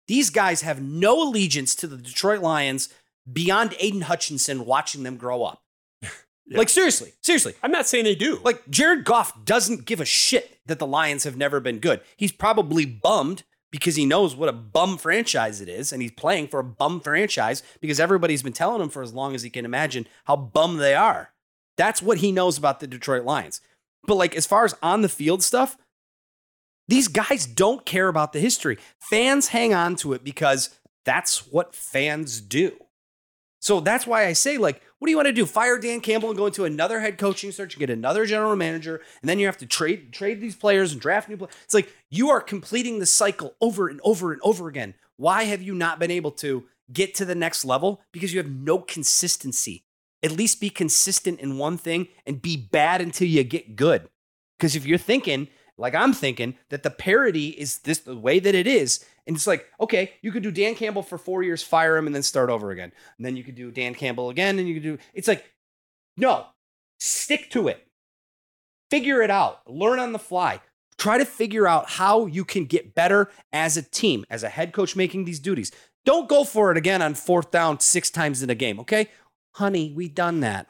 These 0.08 0.30
guys 0.30 0.62
have 0.62 0.80
no 0.80 1.28
allegiance 1.28 1.74
to 1.76 1.86
the 1.86 1.96
Detroit 1.96 2.40
Lions 2.40 2.88
beyond 3.30 3.74
Aidan 3.80 4.02
Hutchinson 4.02 4.64
watching 4.64 5.02
them 5.02 5.16
grow 5.16 5.42
up. 5.42 5.62
Yeah. 6.48 6.58
Like 6.58 6.68
seriously, 6.68 7.12
seriously. 7.22 7.54
I'm 7.60 7.72
not 7.72 7.88
saying 7.88 8.04
they 8.04 8.14
do. 8.14 8.38
Like 8.44 8.70
Jared 8.70 9.04
Goff 9.04 9.44
doesn't 9.44 9.84
give 9.84 10.00
a 10.00 10.04
shit 10.04 10.60
that 10.66 10.78
the 10.78 10.86
Lions 10.86 11.24
have 11.24 11.36
never 11.36 11.58
been 11.58 11.80
good. 11.80 12.02
He's 12.16 12.30
probably 12.30 12.86
bummed 12.86 13.42
because 13.76 13.96
he 13.96 14.06
knows 14.06 14.34
what 14.34 14.48
a 14.48 14.52
bum 14.52 14.98
franchise 14.98 15.60
it 15.60 15.68
is 15.68 15.92
and 15.92 16.02
he's 16.02 16.12
playing 16.12 16.48
for 16.48 16.60
a 16.60 16.64
bum 16.64 17.00
franchise 17.00 17.62
because 17.80 18.00
everybody's 18.00 18.42
been 18.42 18.52
telling 18.52 18.80
him 18.80 18.88
for 18.88 19.02
as 19.02 19.12
long 19.12 19.34
as 19.34 19.42
he 19.42 19.50
can 19.50 19.64
imagine 19.64 20.06
how 20.24 20.36
bum 20.36 20.78
they 20.78 20.94
are. 20.94 21.32
That's 21.76 22.00
what 22.00 22.18
he 22.18 22.32
knows 22.32 22.56
about 22.56 22.80
the 22.80 22.86
Detroit 22.86 23.24
Lions. 23.24 23.60
But 24.06 24.14
like 24.14 24.34
as 24.34 24.46
far 24.46 24.64
as 24.64 24.74
on 24.82 25.02
the 25.02 25.08
field 25.08 25.42
stuff, 25.42 25.76
these 26.88 27.08
guys 27.08 27.46
don't 27.46 27.84
care 27.84 28.08
about 28.08 28.32
the 28.32 28.40
history. 28.40 28.78
Fans 28.98 29.48
hang 29.48 29.74
on 29.74 29.96
to 29.96 30.12
it 30.12 30.24
because 30.24 30.70
that's 31.04 31.46
what 31.46 31.74
fans 31.74 32.40
do. 32.40 32.76
So 33.60 33.80
that's 33.80 34.06
why 34.06 34.26
I 34.26 34.32
say, 34.32 34.58
like, 34.58 34.80
what 34.98 35.06
do 35.06 35.10
you 35.10 35.16
want 35.16 35.26
to 35.26 35.32
do? 35.32 35.46
Fire 35.46 35.78
Dan 35.78 36.00
Campbell 36.00 36.30
and 36.30 36.38
go 36.38 36.46
into 36.46 36.64
another 36.64 37.00
head 37.00 37.18
coaching 37.18 37.52
search 37.52 37.74
and 37.74 37.80
get 37.80 37.90
another 37.90 38.24
general 38.26 38.56
manager, 38.56 39.02
and 39.20 39.28
then 39.28 39.38
you 39.38 39.46
have 39.46 39.58
to 39.58 39.66
trade 39.66 40.12
trade 40.12 40.40
these 40.40 40.56
players 40.56 40.92
and 40.92 41.00
draft 41.00 41.28
new 41.28 41.36
players. 41.36 41.54
It's 41.64 41.74
like 41.74 41.92
you 42.10 42.30
are 42.30 42.40
completing 42.40 42.98
the 42.98 43.06
cycle 43.06 43.54
over 43.60 43.88
and 43.88 44.00
over 44.02 44.32
and 44.32 44.40
over 44.42 44.68
again. 44.68 44.94
Why 45.16 45.44
have 45.44 45.62
you 45.62 45.74
not 45.74 45.98
been 45.98 46.10
able 46.10 46.32
to 46.32 46.64
get 46.92 47.14
to 47.14 47.24
the 47.24 47.34
next 47.34 47.64
level 47.64 48.02
because 48.12 48.32
you 48.32 48.38
have 48.38 48.50
no 48.50 48.78
consistency. 48.78 49.84
At 50.22 50.32
least 50.32 50.60
be 50.60 50.70
consistent 50.70 51.40
in 51.40 51.58
one 51.58 51.78
thing 51.78 52.08
and 52.24 52.42
be 52.42 52.56
bad 52.56 53.00
until 53.00 53.28
you 53.28 53.44
get 53.44 53.76
good. 53.76 54.08
Because 54.58 54.74
if 54.74 54.86
you're 54.86 54.98
thinking, 54.98 55.48
like 55.76 55.94
I'm 55.94 56.12
thinking, 56.12 56.56
that 56.70 56.82
the 56.82 56.90
parity 56.90 57.48
is 57.48 57.78
this 57.78 57.98
the 57.98 58.16
way 58.16 58.38
that 58.38 58.54
it 58.54 58.66
is, 58.66 59.04
and 59.26 59.36
it's 59.36 59.46
like, 59.46 59.66
okay, 59.80 60.12
you 60.22 60.30
could 60.30 60.42
do 60.42 60.50
Dan 60.50 60.74
Campbell 60.74 61.02
for 61.02 61.18
four 61.18 61.42
years, 61.42 61.62
fire 61.62 61.96
him, 61.96 62.06
and 62.06 62.14
then 62.14 62.22
start 62.22 62.50
over 62.50 62.70
again. 62.70 62.92
And 63.16 63.26
then 63.26 63.36
you 63.36 63.42
could 63.42 63.54
do 63.54 63.70
Dan 63.70 63.94
Campbell 63.94 64.30
again, 64.30 64.58
and 64.58 64.68
you 64.68 64.74
could 64.74 64.82
do 64.82 64.98
it's 65.14 65.28
like, 65.28 65.44
no, 66.16 66.46
stick 66.98 67.50
to 67.50 67.68
it. 67.68 67.86
Figure 68.90 69.22
it 69.22 69.30
out. 69.30 69.68
Learn 69.68 69.98
on 69.98 70.12
the 70.12 70.18
fly. 70.18 70.60
Try 70.98 71.18
to 71.18 71.24
figure 71.24 71.66
out 71.66 71.90
how 71.90 72.26
you 72.26 72.44
can 72.44 72.64
get 72.64 72.94
better 72.94 73.30
as 73.52 73.76
a 73.76 73.82
team, 73.82 74.24
as 74.30 74.42
a 74.42 74.48
head 74.48 74.72
coach 74.72 74.96
making 74.96 75.24
these 75.24 75.40
duties. 75.40 75.72
Don't 76.04 76.28
go 76.28 76.44
for 76.44 76.70
it 76.70 76.76
again 76.76 77.02
on 77.02 77.14
fourth 77.14 77.50
down 77.50 77.80
six 77.80 78.10
times 78.10 78.42
in 78.42 78.48
a 78.48 78.54
game, 78.54 78.78
okay? 78.80 79.08
Honey, 79.52 79.92
we 79.94 80.08
done 80.08 80.40
that. 80.40 80.68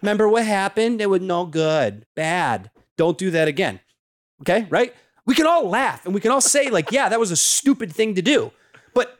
Remember 0.00 0.28
what 0.28 0.46
happened? 0.46 1.00
It 1.00 1.10
was 1.10 1.20
no 1.20 1.44
good. 1.44 2.06
Bad. 2.16 2.70
Don't 2.96 3.18
do 3.18 3.30
that 3.30 3.48
again. 3.48 3.80
Okay, 4.40 4.66
right? 4.70 4.94
We 5.26 5.34
can 5.34 5.46
all 5.46 5.68
laugh 5.68 6.04
and 6.06 6.14
we 6.14 6.20
can 6.20 6.30
all 6.30 6.40
say, 6.40 6.70
like, 6.70 6.92
yeah, 6.92 7.08
that 7.08 7.20
was 7.20 7.30
a 7.30 7.36
stupid 7.36 7.92
thing 7.92 8.14
to 8.14 8.22
do. 8.22 8.52
But 8.94 9.18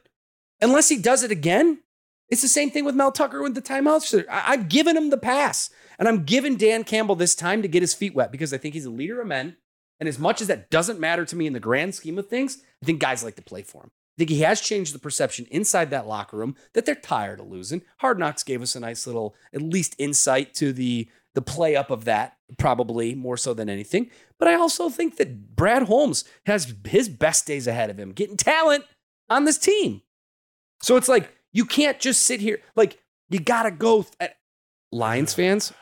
unless 0.60 0.88
he 0.88 0.98
does 0.98 1.22
it 1.22 1.30
again, 1.30 1.80
it's 2.28 2.42
the 2.42 2.48
same 2.48 2.70
thing 2.70 2.84
with 2.84 2.94
Mel 2.94 3.12
Tucker 3.12 3.42
with 3.42 3.54
the 3.54 3.62
timeouts. 3.62 4.24
I- 4.28 4.52
I've 4.52 4.68
given 4.68 4.96
him 4.96 5.10
the 5.10 5.18
pass. 5.18 5.70
And 5.98 6.08
I'm 6.08 6.24
giving 6.24 6.56
Dan 6.56 6.84
Campbell 6.84 7.14
this 7.14 7.34
time 7.34 7.62
to 7.62 7.68
get 7.68 7.82
his 7.82 7.94
feet 7.94 8.14
wet 8.14 8.30
because 8.30 8.52
I 8.52 8.58
think 8.58 8.74
he's 8.74 8.84
a 8.84 8.90
leader 8.90 9.20
of 9.20 9.26
men. 9.26 9.56
And 9.98 10.08
as 10.08 10.18
much 10.18 10.42
as 10.42 10.46
that 10.48 10.68
doesn't 10.70 11.00
matter 11.00 11.24
to 11.24 11.36
me 11.36 11.46
in 11.46 11.54
the 11.54 11.60
grand 11.60 11.94
scheme 11.94 12.18
of 12.18 12.28
things, 12.28 12.58
I 12.82 12.86
think 12.86 13.00
guys 13.00 13.24
like 13.24 13.36
to 13.36 13.42
play 13.42 13.62
for 13.62 13.84
him. 13.84 13.90
I 13.94 14.18
think 14.18 14.30
he 14.30 14.40
has 14.42 14.60
changed 14.60 14.94
the 14.94 14.98
perception 14.98 15.46
inside 15.50 15.90
that 15.90 16.06
locker 16.06 16.36
room 16.36 16.54
that 16.74 16.84
they're 16.86 16.94
tired 16.94 17.40
of 17.40 17.48
losing. 17.48 17.82
Hard 17.98 18.18
Knocks 18.18 18.42
gave 18.42 18.60
us 18.62 18.76
a 18.76 18.80
nice 18.80 19.06
little, 19.06 19.34
at 19.54 19.62
least, 19.62 19.94
insight 19.98 20.54
to 20.54 20.72
the 20.72 21.08
the 21.34 21.42
play 21.42 21.76
up 21.76 21.90
of 21.90 22.06
that, 22.06 22.38
probably 22.56 23.14
more 23.14 23.36
so 23.36 23.52
than 23.52 23.68
anything. 23.68 24.10
But 24.38 24.48
I 24.48 24.54
also 24.54 24.88
think 24.90 25.16
that 25.16 25.56
Brad 25.56 25.84
Holmes 25.84 26.24
has 26.44 26.74
his 26.86 27.08
best 27.08 27.46
days 27.46 27.66
ahead 27.66 27.88
of 27.90 27.98
him, 27.98 28.12
getting 28.12 28.36
talent 28.36 28.84
on 29.30 29.44
this 29.44 29.56
team. 29.58 30.02
So 30.82 30.96
it's 30.96 31.08
like 31.08 31.32
you 31.52 31.64
can't 31.64 31.98
just 31.98 32.22
sit 32.24 32.40
here. 32.40 32.60
Like 32.74 32.98
you 33.30 33.38
gotta 33.40 33.70
go. 33.70 34.02
Th- 34.02 34.14
at 34.20 34.36
Lions 34.92 35.32
fans, 35.34 35.72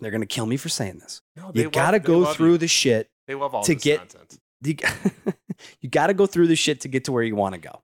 they're 0.00 0.10
gonna 0.10 0.26
kill 0.26 0.46
me 0.46 0.56
for 0.56 0.68
saying 0.68 0.98
this. 0.98 1.22
No, 1.36 1.50
You 1.54 1.70
gotta 1.70 1.98
go 2.00 2.24
through 2.26 2.52
you. 2.52 2.58
the 2.58 2.68
shit 2.68 3.08
They 3.26 3.34
love 3.34 3.54
all 3.54 3.62
to 3.64 3.74
get- 3.74 4.00
nonsense. 4.00 4.38
you, 4.64 4.74
you 5.80 5.88
got 5.88 6.08
to 6.08 6.14
go 6.14 6.26
through 6.26 6.48
the 6.48 6.56
shit 6.56 6.80
to 6.80 6.88
get 6.88 7.04
to 7.04 7.12
where 7.12 7.22
you 7.22 7.36
want 7.36 7.54
to 7.54 7.60
go. 7.60 7.80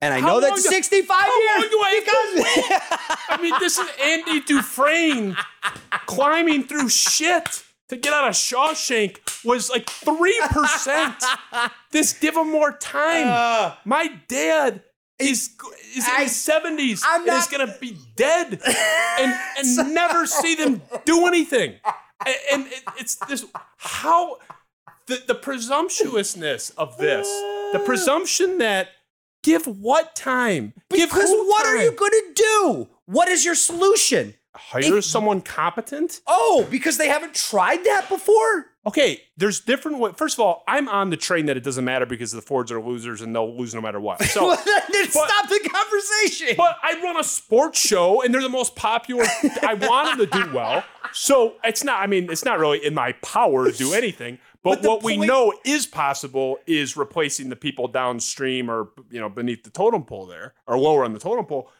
And 0.00 0.12
I 0.12 0.18
How 0.20 0.26
know 0.26 0.40
that's 0.40 0.64
do- 0.64 0.68
65 0.68 1.08
how 1.08 1.24
years. 1.40 1.60
long 1.62 1.70
do 1.70 1.78
I 1.82 3.12
I 3.30 3.40
mean, 3.40 3.54
this 3.60 3.78
is 3.78 3.88
Andy 4.02 4.40
Dufresne 4.40 5.36
climbing 6.06 6.64
through 6.64 6.88
shit 6.88 7.62
to 7.88 7.96
get 7.96 8.12
out 8.12 8.26
of 8.28 8.34
Shawshank 8.34 9.44
was 9.44 9.70
like 9.70 9.86
3%. 9.86 11.14
This 11.92 12.12
give 12.12 12.36
him 12.36 12.50
more 12.50 12.72
time. 12.72 13.26
Uh, 13.28 13.74
My 13.84 14.08
dad 14.28 14.82
is, 15.18 15.50
is 15.96 16.06
in 16.08 16.14
I- 16.14 16.24
his 16.24 16.32
70s 16.32 17.02
I'm 17.06 17.22
and 17.28 17.38
is 17.38 17.46
going 17.46 17.66
to 17.66 17.74
be 17.80 17.96
dead 18.16 18.60
and, 19.20 19.34
and 19.58 19.94
never 19.94 20.26
see 20.26 20.54
them 20.56 20.82
do 21.06 21.26
anything. 21.26 21.74
And, 22.26 22.36
and 22.52 22.66
it, 22.66 22.82
it's 22.98 23.16
this 23.26 23.46
how 23.78 24.38
the, 25.06 25.22
the 25.26 25.34
presumptuousness 25.34 26.70
of 26.70 26.98
this, 26.98 27.26
the 27.72 27.82
presumption 27.84 28.58
that 28.58 28.88
give 29.42 29.66
what 29.66 30.14
time? 30.16 30.74
because 30.90 31.30
who 31.30 31.48
what 31.48 31.66
are 31.66 31.76
you 31.82 31.92
going 31.92 32.10
to 32.10 32.32
do? 32.34 32.88
What 33.06 33.28
is 33.28 33.44
your 33.44 33.54
solution? 33.54 34.34
Hire 34.56 34.98
If- 34.98 35.04
someone 35.04 35.40
competent? 35.40 36.20
Oh, 36.26 36.66
because 36.70 36.98
they 36.98 37.08
haven't 37.08 37.34
tried 37.34 37.84
that 37.84 38.08
before? 38.08 38.66
Okay, 38.86 39.20
there's 39.36 39.58
different 39.60 39.98
ways. 39.98 40.14
First 40.16 40.36
of 40.36 40.40
all, 40.40 40.62
I'm 40.68 40.88
on 40.88 41.10
the 41.10 41.16
train 41.16 41.46
that 41.46 41.56
it 41.56 41.64
doesn't 41.64 41.84
matter 41.84 42.06
because 42.06 42.30
the 42.30 42.40
Fords 42.40 42.70
are 42.70 42.80
losers 42.80 43.20
and 43.20 43.34
they'll 43.34 43.56
lose 43.56 43.74
no 43.74 43.80
matter 43.80 43.98
what. 43.98 44.22
So, 44.22 44.50
then 44.92 45.08
stop 45.10 45.48
the 45.48 45.68
conversation. 45.72 46.54
but 46.56 46.76
I 46.84 47.00
run 47.02 47.18
a 47.18 47.24
sports 47.24 47.80
show 47.80 48.22
and 48.22 48.32
they're 48.32 48.42
the 48.42 48.48
most 48.48 48.76
popular. 48.76 49.24
I 49.62 49.74
want 49.74 50.16
them 50.18 50.28
to 50.28 50.44
do 50.44 50.54
well. 50.54 50.84
So 51.12 51.54
it's 51.64 51.82
not, 51.82 52.00
I 52.00 52.06
mean, 52.06 52.30
it's 52.30 52.44
not 52.44 52.60
really 52.60 52.84
in 52.84 52.94
my 52.94 53.12
power 53.22 53.68
to 53.70 53.76
do 53.76 53.92
anything. 53.92 54.38
But, 54.62 54.82
But 54.82 54.88
what 54.88 55.02
we 55.02 55.16
know 55.16 55.52
is 55.64 55.86
possible 55.86 56.58
is 56.66 56.96
replacing 56.96 57.48
the 57.48 57.56
people 57.56 57.88
downstream 57.88 58.70
or, 58.70 58.90
you 59.10 59.18
know, 59.20 59.28
beneath 59.28 59.64
the 59.64 59.70
totem 59.70 60.04
pole 60.04 60.26
there 60.26 60.54
or 60.66 60.78
lower 60.78 61.04
on 61.04 61.12
the 61.12 61.18
totem 61.18 61.44
pole. 61.46 61.70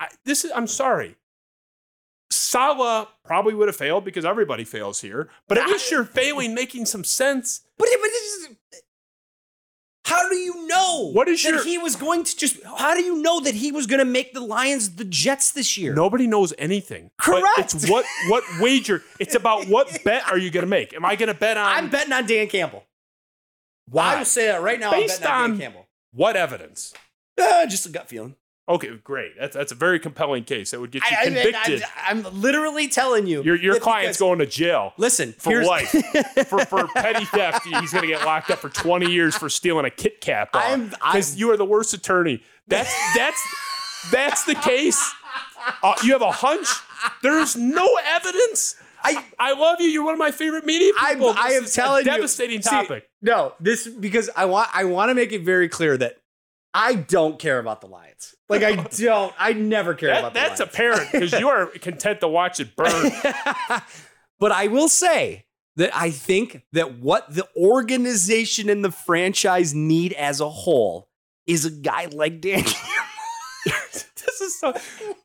I, 0.00 0.08
this 0.24 0.44
is, 0.44 0.52
I'm 0.54 0.66
sorry. 0.66 1.16
Saleh 2.54 3.08
probably 3.24 3.52
would 3.54 3.66
have 3.68 3.74
failed 3.76 4.04
because 4.04 4.24
everybody 4.24 4.62
fails 4.64 5.00
here, 5.00 5.28
but 5.48 5.58
at 5.58 5.66
least 5.66 5.90
you're 5.90 6.04
failing 6.04 6.54
making 6.54 6.86
some 6.86 7.02
sense. 7.02 7.62
But, 7.78 7.88
but 8.00 8.02
this 8.08 8.22
is, 8.22 8.48
how 10.04 10.28
do 10.28 10.36
you 10.36 10.66
know 10.68 11.10
What 11.12 11.26
is 11.28 11.42
that 11.42 11.48
your- 11.48 11.64
he 11.64 11.78
was 11.78 11.96
going 11.96 12.22
to 12.22 12.36
just? 12.36 12.62
How 12.62 12.94
do 12.94 13.02
you 13.02 13.16
know 13.22 13.40
that 13.40 13.54
he 13.54 13.72
was 13.72 13.86
going 13.88 13.98
to 13.98 14.04
make 14.04 14.34
the 14.34 14.40
Lions 14.40 14.96
the 14.96 15.04
Jets 15.04 15.50
this 15.52 15.76
year? 15.76 15.94
Nobody 15.94 16.26
knows 16.28 16.52
anything. 16.58 17.10
Correct. 17.18 17.44
it's 17.58 17.88
what 17.90 18.04
what 18.28 18.44
wager. 18.60 19.02
It's 19.18 19.34
about 19.34 19.66
what 19.66 19.98
bet 20.04 20.28
are 20.30 20.38
you 20.38 20.50
going 20.50 20.62
to 20.64 20.70
make? 20.70 20.94
Am 20.94 21.04
I 21.04 21.16
going 21.16 21.28
to 21.32 21.34
bet 21.38 21.56
on 21.56 21.66
I'm 21.66 21.90
betting 21.90 22.12
on 22.12 22.26
Dan 22.26 22.46
Campbell. 22.48 22.84
Why? 23.88 24.14
I 24.14 24.18
will 24.18 24.24
say 24.26 24.46
that 24.46 24.62
right 24.62 24.78
now. 24.78 24.92
Based 24.92 25.16
I'm 25.16 25.20
betting 25.22 25.34
on, 25.34 25.42
on- 25.42 25.50
Dan 25.50 25.58
Campbell. 25.60 25.86
what 26.12 26.36
evidence? 26.36 26.92
Uh, 27.40 27.66
just 27.66 27.86
a 27.86 27.88
gut 27.88 28.08
feeling. 28.08 28.36
Okay, 28.66 28.96
great. 29.04 29.32
That's 29.38 29.54
that's 29.54 29.72
a 29.72 29.74
very 29.74 30.00
compelling 30.00 30.44
case. 30.44 30.70
That 30.70 30.80
would 30.80 30.90
get 30.90 31.02
you 31.10 31.16
I, 31.20 31.24
convicted. 31.24 31.82
I, 32.06 32.10
am 32.10 32.22
literally 32.40 32.88
telling 32.88 33.26
you. 33.26 33.42
your 33.42 33.56
your 33.56 33.78
client's 33.78 34.18
going 34.18 34.38
to 34.38 34.46
jail 34.46 34.94
Listen, 34.96 35.32
for 35.34 35.62
life 35.64 35.90
for 36.46 36.64
for 36.64 36.88
petty 36.88 37.26
theft. 37.26 37.66
He's 37.66 37.92
going 37.92 38.02
to 38.02 38.08
get 38.08 38.24
locked 38.24 38.50
up 38.50 38.60
for 38.60 38.70
20 38.70 39.10
years 39.10 39.36
for 39.36 39.50
stealing 39.50 39.84
a 39.84 39.90
Kit 39.90 40.20
Kat 40.22 40.50
bar 40.52 40.62
I'm- 40.62 40.92
I'm- 41.02 41.12
because 41.12 41.36
you 41.36 41.50
are 41.50 41.58
the 41.58 41.64
worst 41.66 41.92
attorney. 41.92 42.42
That's 42.66 42.94
that's 43.14 43.42
that's 44.10 44.44
the 44.44 44.54
case. 44.54 45.12
Uh, 45.82 45.94
you 46.02 46.12
have 46.12 46.22
a 46.22 46.32
hunch. 46.32 46.68
There's 47.22 47.56
no 47.56 47.98
evidence. 48.06 48.76
I, 49.02 49.22
I 49.38 49.52
love 49.52 49.80
you. 49.82 49.88
You're 49.88 50.04
one 50.04 50.14
of 50.14 50.18
my 50.18 50.30
favorite 50.30 50.64
media 50.64 50.92
I, 50.98 51.12
people. 51.14 51.34
I 51.36 51.50
This 51.50 51.76
am 51.78 51.84
telling 51.84 52.06
a 52.06 52.10
you. 52.10 52.16
devastating 52.16 52.62
See, 52.62 52.70
topic. 52.70 53.08
no, 53.20 53.52
this 53.60 53.86
because 53.86 54.30
I 54.34 54.46
want 54.46 54.70
I 54.72 54.84
want 54.84 55.10
to 55.10 55.14
make 55.14 55.32
it 55.32 55.42
very 55.42 55.68
clear 55.68 55.98
that 55.98 56.16
I 56.76 56.96
don't 56.96 57.38
care 57.38 57.60
about 57.60 57.80
the 57.80 57.86
Lions. 57.86 58.34
Like 58.48 58.62
I 58.64 58.74
don't. 58.96 59.32
I 59.38 59.52
never 59.52 59.94
care 59.94 60.08
That- 60.10 60.18
about 60.18 60.34
the 60.34 60.40
that's 60.40 60.60
Lions. 60.60 60.74
apparent 60.74 61.12
because 61.12 61.32
you 61.32 61.48
are 61.48 61.66
content 61.80 62.20
to 62.20 62.28
watch 62.28 62.58
it 62.60 62.74
burn. 62.74 63.12
but 64.40 64.50
I 64.52 64.66
will 64.66 64.88
say 64.88 65.44
that 65.76 65.94
I 65.96 66.10
think 66.10 66.62
that 66.72 66.98
what 66.98 67.32
the 67.34 67.46
organization 67.56 68.68
and 68.68 68.84
the 68.84 68.90
franchise 68.92 69.72
need 69.74 70.12
as 70.14 70.40
a 70.40 70.48
whole 70.50 71.08
is 71.46 71.64
a 71.64 71.70
guy 71.70 72.06
like 72.12 72.40
Dan. 72.40 72.64
This 74.26 74.40
is 74.40 74.58
so, 74.58 74.72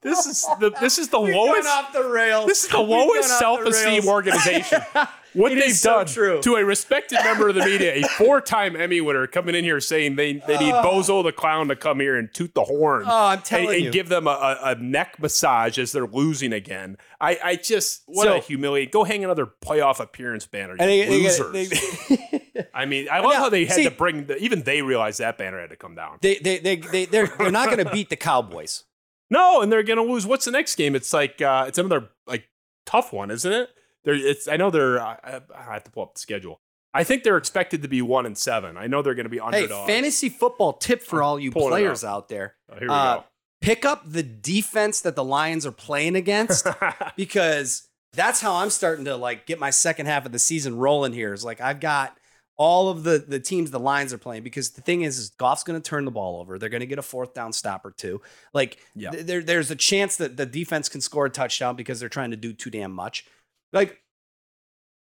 this 0.02 0.26
is 0.26 0.42
the 0.60 0.72
this 0.80 0.98
is 1.00 1.10
the 1.10 1.20
lowest 1.20 1.68
off 1.68 1.94
the 1.94 2.04
rails. 2.04 2.46
this 2.48 2.64
is 2.64 2.70
the 2.70 2.80
lowest 2.80 3.38
self-esteem 3.40 3.94
rails. 4.04 4.08
organization. 4.08 4.82
What 5.34 5.54
they've 5.54 5.72
so 5.72 5.98
done 5.98 6.06
true. 6.08 6.42
to 6.42 6.56
a 6.56 6.66
respected 6.66 7.20
member 7.24 7.50
of 7.50 7.54
the 7.54 7.64
media, 7.64 7.94
a 7.98 8.02
four-time 8.02 8.76
Emmy 8.76 9.00
winner, 9.00 9.28
coming 9.28 9.54
in 9.54 9.64
here 9.64 9.80
saying 9.80 10.16
they, 10.16 10.34
they 10.34 10.58
need 10.58 10.74
Bozo 10.74 11.24
the 11.24 11.32
clown 11.32 11.68
to 11.68 11.76
come 11.76 12.00
here 12.00 12.18
and 12.18 12.34
toot 12.34 12.56
the 12.56 12.64
horn. 12.64 13.04
Oh, 13.06 13.26
I'm 13.28 13.34
and, 13.38 13.46
telling 13.46 13.76
and 13.76 13.84
you. 13.86 13.92
give 13.92 14.10
them 14.10 14.26
a, 14.26 14.58
a, 14.64 14.74
neck 14.74 15.20
massage 15.22 15.78
as 15.78 15.92
they're 15.92 16.08
losing 16.08 16.52
again. 16.52 16.98
I, 17.22 17.38
I 17.44 17.56
just 17.58 18.02
what 18.08 18.24
So- 18.24 18.38
a 18.38 18.40
humiliate. 18.40 18.92
Go 18.92 19.04
hang 19.04 19.24
another 19.24 19.46
playoff 19.46 20.00
appearance 20.00 20.48
banner, 20.48 20.74
you 20.74 20.78
And 20.80 20.90
they- 20.90 21.06
they- 21.06 21.22
losers. 21.24 21.70
they- 21.70 22.68
I 22.74 22.86
mean, 22.86 23.08
I 23.12 23.20
love 23.20 23.34
Now, 23.34 23.40
how 23.40 23.50
they 23.50 23.66
had 23.66 23.76
see- 23.76 23.84
to 23.84 23.92
bring 23.92 24.26
the, 24.26 24.38
even 24.38 24.64
they 24.64 24.82
realized 24.82 25.20
that 25.20 25.38
banner 25.38 25.62
had 25.62 25.70
to 25.70 25.76
come 25.76 25.94
down. 25.94 26.18
they 26.22 26.40
they 26.40 26.58
they 26.58 26.78
they 26.78 27.06
they're, 27.06 27.28
they're 27.28 27.52
not 27.52 27.68
going 27.68 27.86
to 27.86 27.92
beat 27.92 28.10
the 28.10 28.16
Cowboys. 28.16 28.84
No, 29.30 29.62
and 29.62 29.72
they're 29.72 29.84
gonna 29.84 30.04
lose. 30.04 30.26
What's 30.26 30.46
the 30.46 30.52
next 30.52 30.76
game? 30.76 30.96
It's 30.96 31.14
like 31.14 31.42
uh, 31.42 31.66
it's 31.68 31.78
another 31.78 32.10
like 32.28 32.50
tough 32.86 33.14
one, 33.14 33.30
isn't 33.32 33.52
it? 33.52 33.70
They're 34.04 34.16
it's. 34.16 34.48
I 34.48 34.58
know 34.58 34.70
they're. 34.72 35.00
I, 35.00 35.42
I 35.56 35.64
have 35.74 35.84
to 35.84 35.92
pull 35.92 36.04
up 36.04 36.14
the 36.16 36.20
schedule. 36.20 36.62
I 36.94 37.04
think 37.04 37.24
they're 37.24 37.38
expected 37.38 37.84
to 37.84 37.88
be 37.88 38.02
one 38.02 38.26
and 38.26 38.36
seven. 38.36 38.76
I 38.76 38.88
know 38.88 39.04
they're 39.04 39.14
going 39.14 39.26
to 39.26 39.30
be 39.30 39.38
Hey, 39.38 39.44
underdogs. 39.64 39.88
fantasy 39.88 40.28
football 40.30 40.74
tip 40.74 41.04
for 41.04 41.22
all 41.22 41.40
you 41.40 41.52
pulling 41.52 41.70
players 41.70 42.04
out 42.04 42.30
there. 42.30 42.56
Oh, 42.72 42.80
here 42.80 42.88
we 42.88 42.94
Uh, 42.96 43.22
pick 43.62 43.86
up 43.86 44.02
the 44.12 44.24
defense 44.24 45.00
that 45.02 45.16
the 45.16 45.24
Lions 45.24 45.68
are 45.68 45.72
playing 45.72 46.16
against 46.16 46.66
because 47.16 47.88
that's 48.14 48.42
how 48.42 48.56
I'm 48.56 48.72
starting 48.72 49.06
to 49.06 49.16
like 49.16 49.46
get 49.46 49.60
my 49.60 49.70
second 49.70 50.08
half 50.08 50.26
of 50.26 50.32
the 50.32 50.40
season 50.40 50.78
rolling 50.78 51.14
here. 51.14 51.32
Is 51.32 51.46
like 51.46 51.62
I've 51.62 51.80
got 51.80 52.18
all 52.60 52.90
of 52.90 53.04
the 53.04 53.18
the 53.26 53.40
teams 53.40 53.72
the 53.72 53.80
Lions 53.80 54.12
are 54.14 54.18
playing 54.18 54.44
because 54.44 54.72
the 54.72 54.82
thing 54.82 55.02
is, 55.02 55.18
is 55.18 55.30
Goff's 55.32 55.64
going 55.64 55.82
to 55.82 55.90
turn 55.90 56.04
the 56.06 56.12
ball 56.12 56.40
over. 56.42 56.60
They're 56.60 56.68
going 56.70 56.82
to 56.82 56.86
get 56.86 57.00
a 57.00 57.02
fourth 57.02 57.34
down 57.34 57.54
stop 57.54 57.86
or 57.86 57.92
two. 57.92 58.22
Like 58.54 58.78
Yeah. 58.94 59.12
th- 59.12 59.26
there 59.26 59.42
there's 59.42 59.72
a 59.72 59.76
chance 59.78 60.18
that 60.18 60.36
the 60.38 60.46
defense 60.46 60.90
can 60.90 61.00
score 61.02 61.26
a 61.26 61.30
touchdown 61.30 61.76
because 61.78 62.00
they're 62.02 62.10
trying 62.10 62.32
to 62.32 62.38
do 62.38 62.52
too 62.54 62.70
damn 62.70 62.92
much. 62.92 63.26
Like 63.72 64.02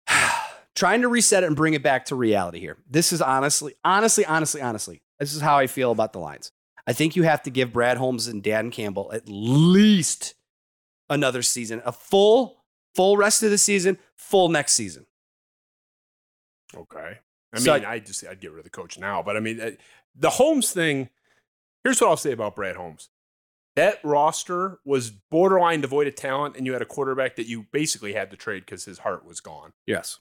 trying 0.76 1.02
to 1.02 1.08
reset 1.08 1.44
it 1.44 1.48
and 1.48 1.56
bring 1.56 1.74
it 1.74 1.82
back 1.82 2.06
to 2.08 2.16
reality 2.16 2.60
here. 2.60 2.78
This 2.90 3.14
is 3.14 3.22
honestly, 3.22 3.74
honestly, 3.86 4.26
honestly, 4.26 4.62
honestly. 4.62 5.02
This 5.18 5.34
is 5.34 5.40
how 5.42 5.58
I 5.58 5.68
feel 5.68 5.92
about 5.92 6.12
the 6.12 6.20
Lions. 6.20 6.52
I 6.86 6.92
think 6.94 7.16
you 7.16 7.24
have 7.24 7.42
to 7.44 7.50
give 7.50 7.72
Brad 7.72 7.98
Holmes 7.98 8.28
and 8.28 8.44
Dan 8.44 8.70
Campbell 8.70 9.12
at 9.14 9.24
least 9.28 10.36
another 11.10 11.42
season, 11.42 11.82
a 11.86 11.94
full, 11.94 12.66
full 12.96 13.16
rest 13.16 13.42
of 13.44 13.50
the 13.50 13.58
season, 13.58 13.98
full 14.18 14.50
next 14.50 14.74
season. 14.74 15.06
Okay. 16.76 17.20
I 17.56 17.60
So 17.60 17.74
mean, 17.74 17.86
I 17.86 18.00
just 18.00 18.26
I'd 18.26 18.40
get 18.40 18.52
rid 18.52 18.60
of 18.60 18.64
the 18.64 18.70
coach 18.70 18.98
now, 18.98 19.22
but 19.24 19.38
I 19.38 19.40
mean, 19.40 19.60
uh, 19.60 19.72
the 20.16 20.32
Holmes 20.32 20.72
thing. 20.72 21.10
Here's 21.84 22.02
what 22.02 22.10
I'll 22.10 22.18
say 22.18 22.32
about 22.32 22.56
Brad 22.56 22.76
Holmes. 22.76 23.10
That 23.76 24.00
roster 24.04 24.80
was 24.86 25.12
borderline 25.12 25.82
devoid 25.82 26.08
of 26.08 26.16
talent, 26.16 26.56
and 26.56 26.66
you 26.66 26.74
had 26.74 26.82
a 26.82 26.86
quarterback 26.86 27.36
that 27.36 27.48
you 27.48 27.68
basically 27.72 28.14
had 28.14 28.32
to 28.32 28.38
trade 28.38 28.66
because 28.66 28.86
his 28.86 29.00
heart 29.00 29.26
was 29.26 29.40
gone. 29.40 29.74
Yes. 29.86 30.20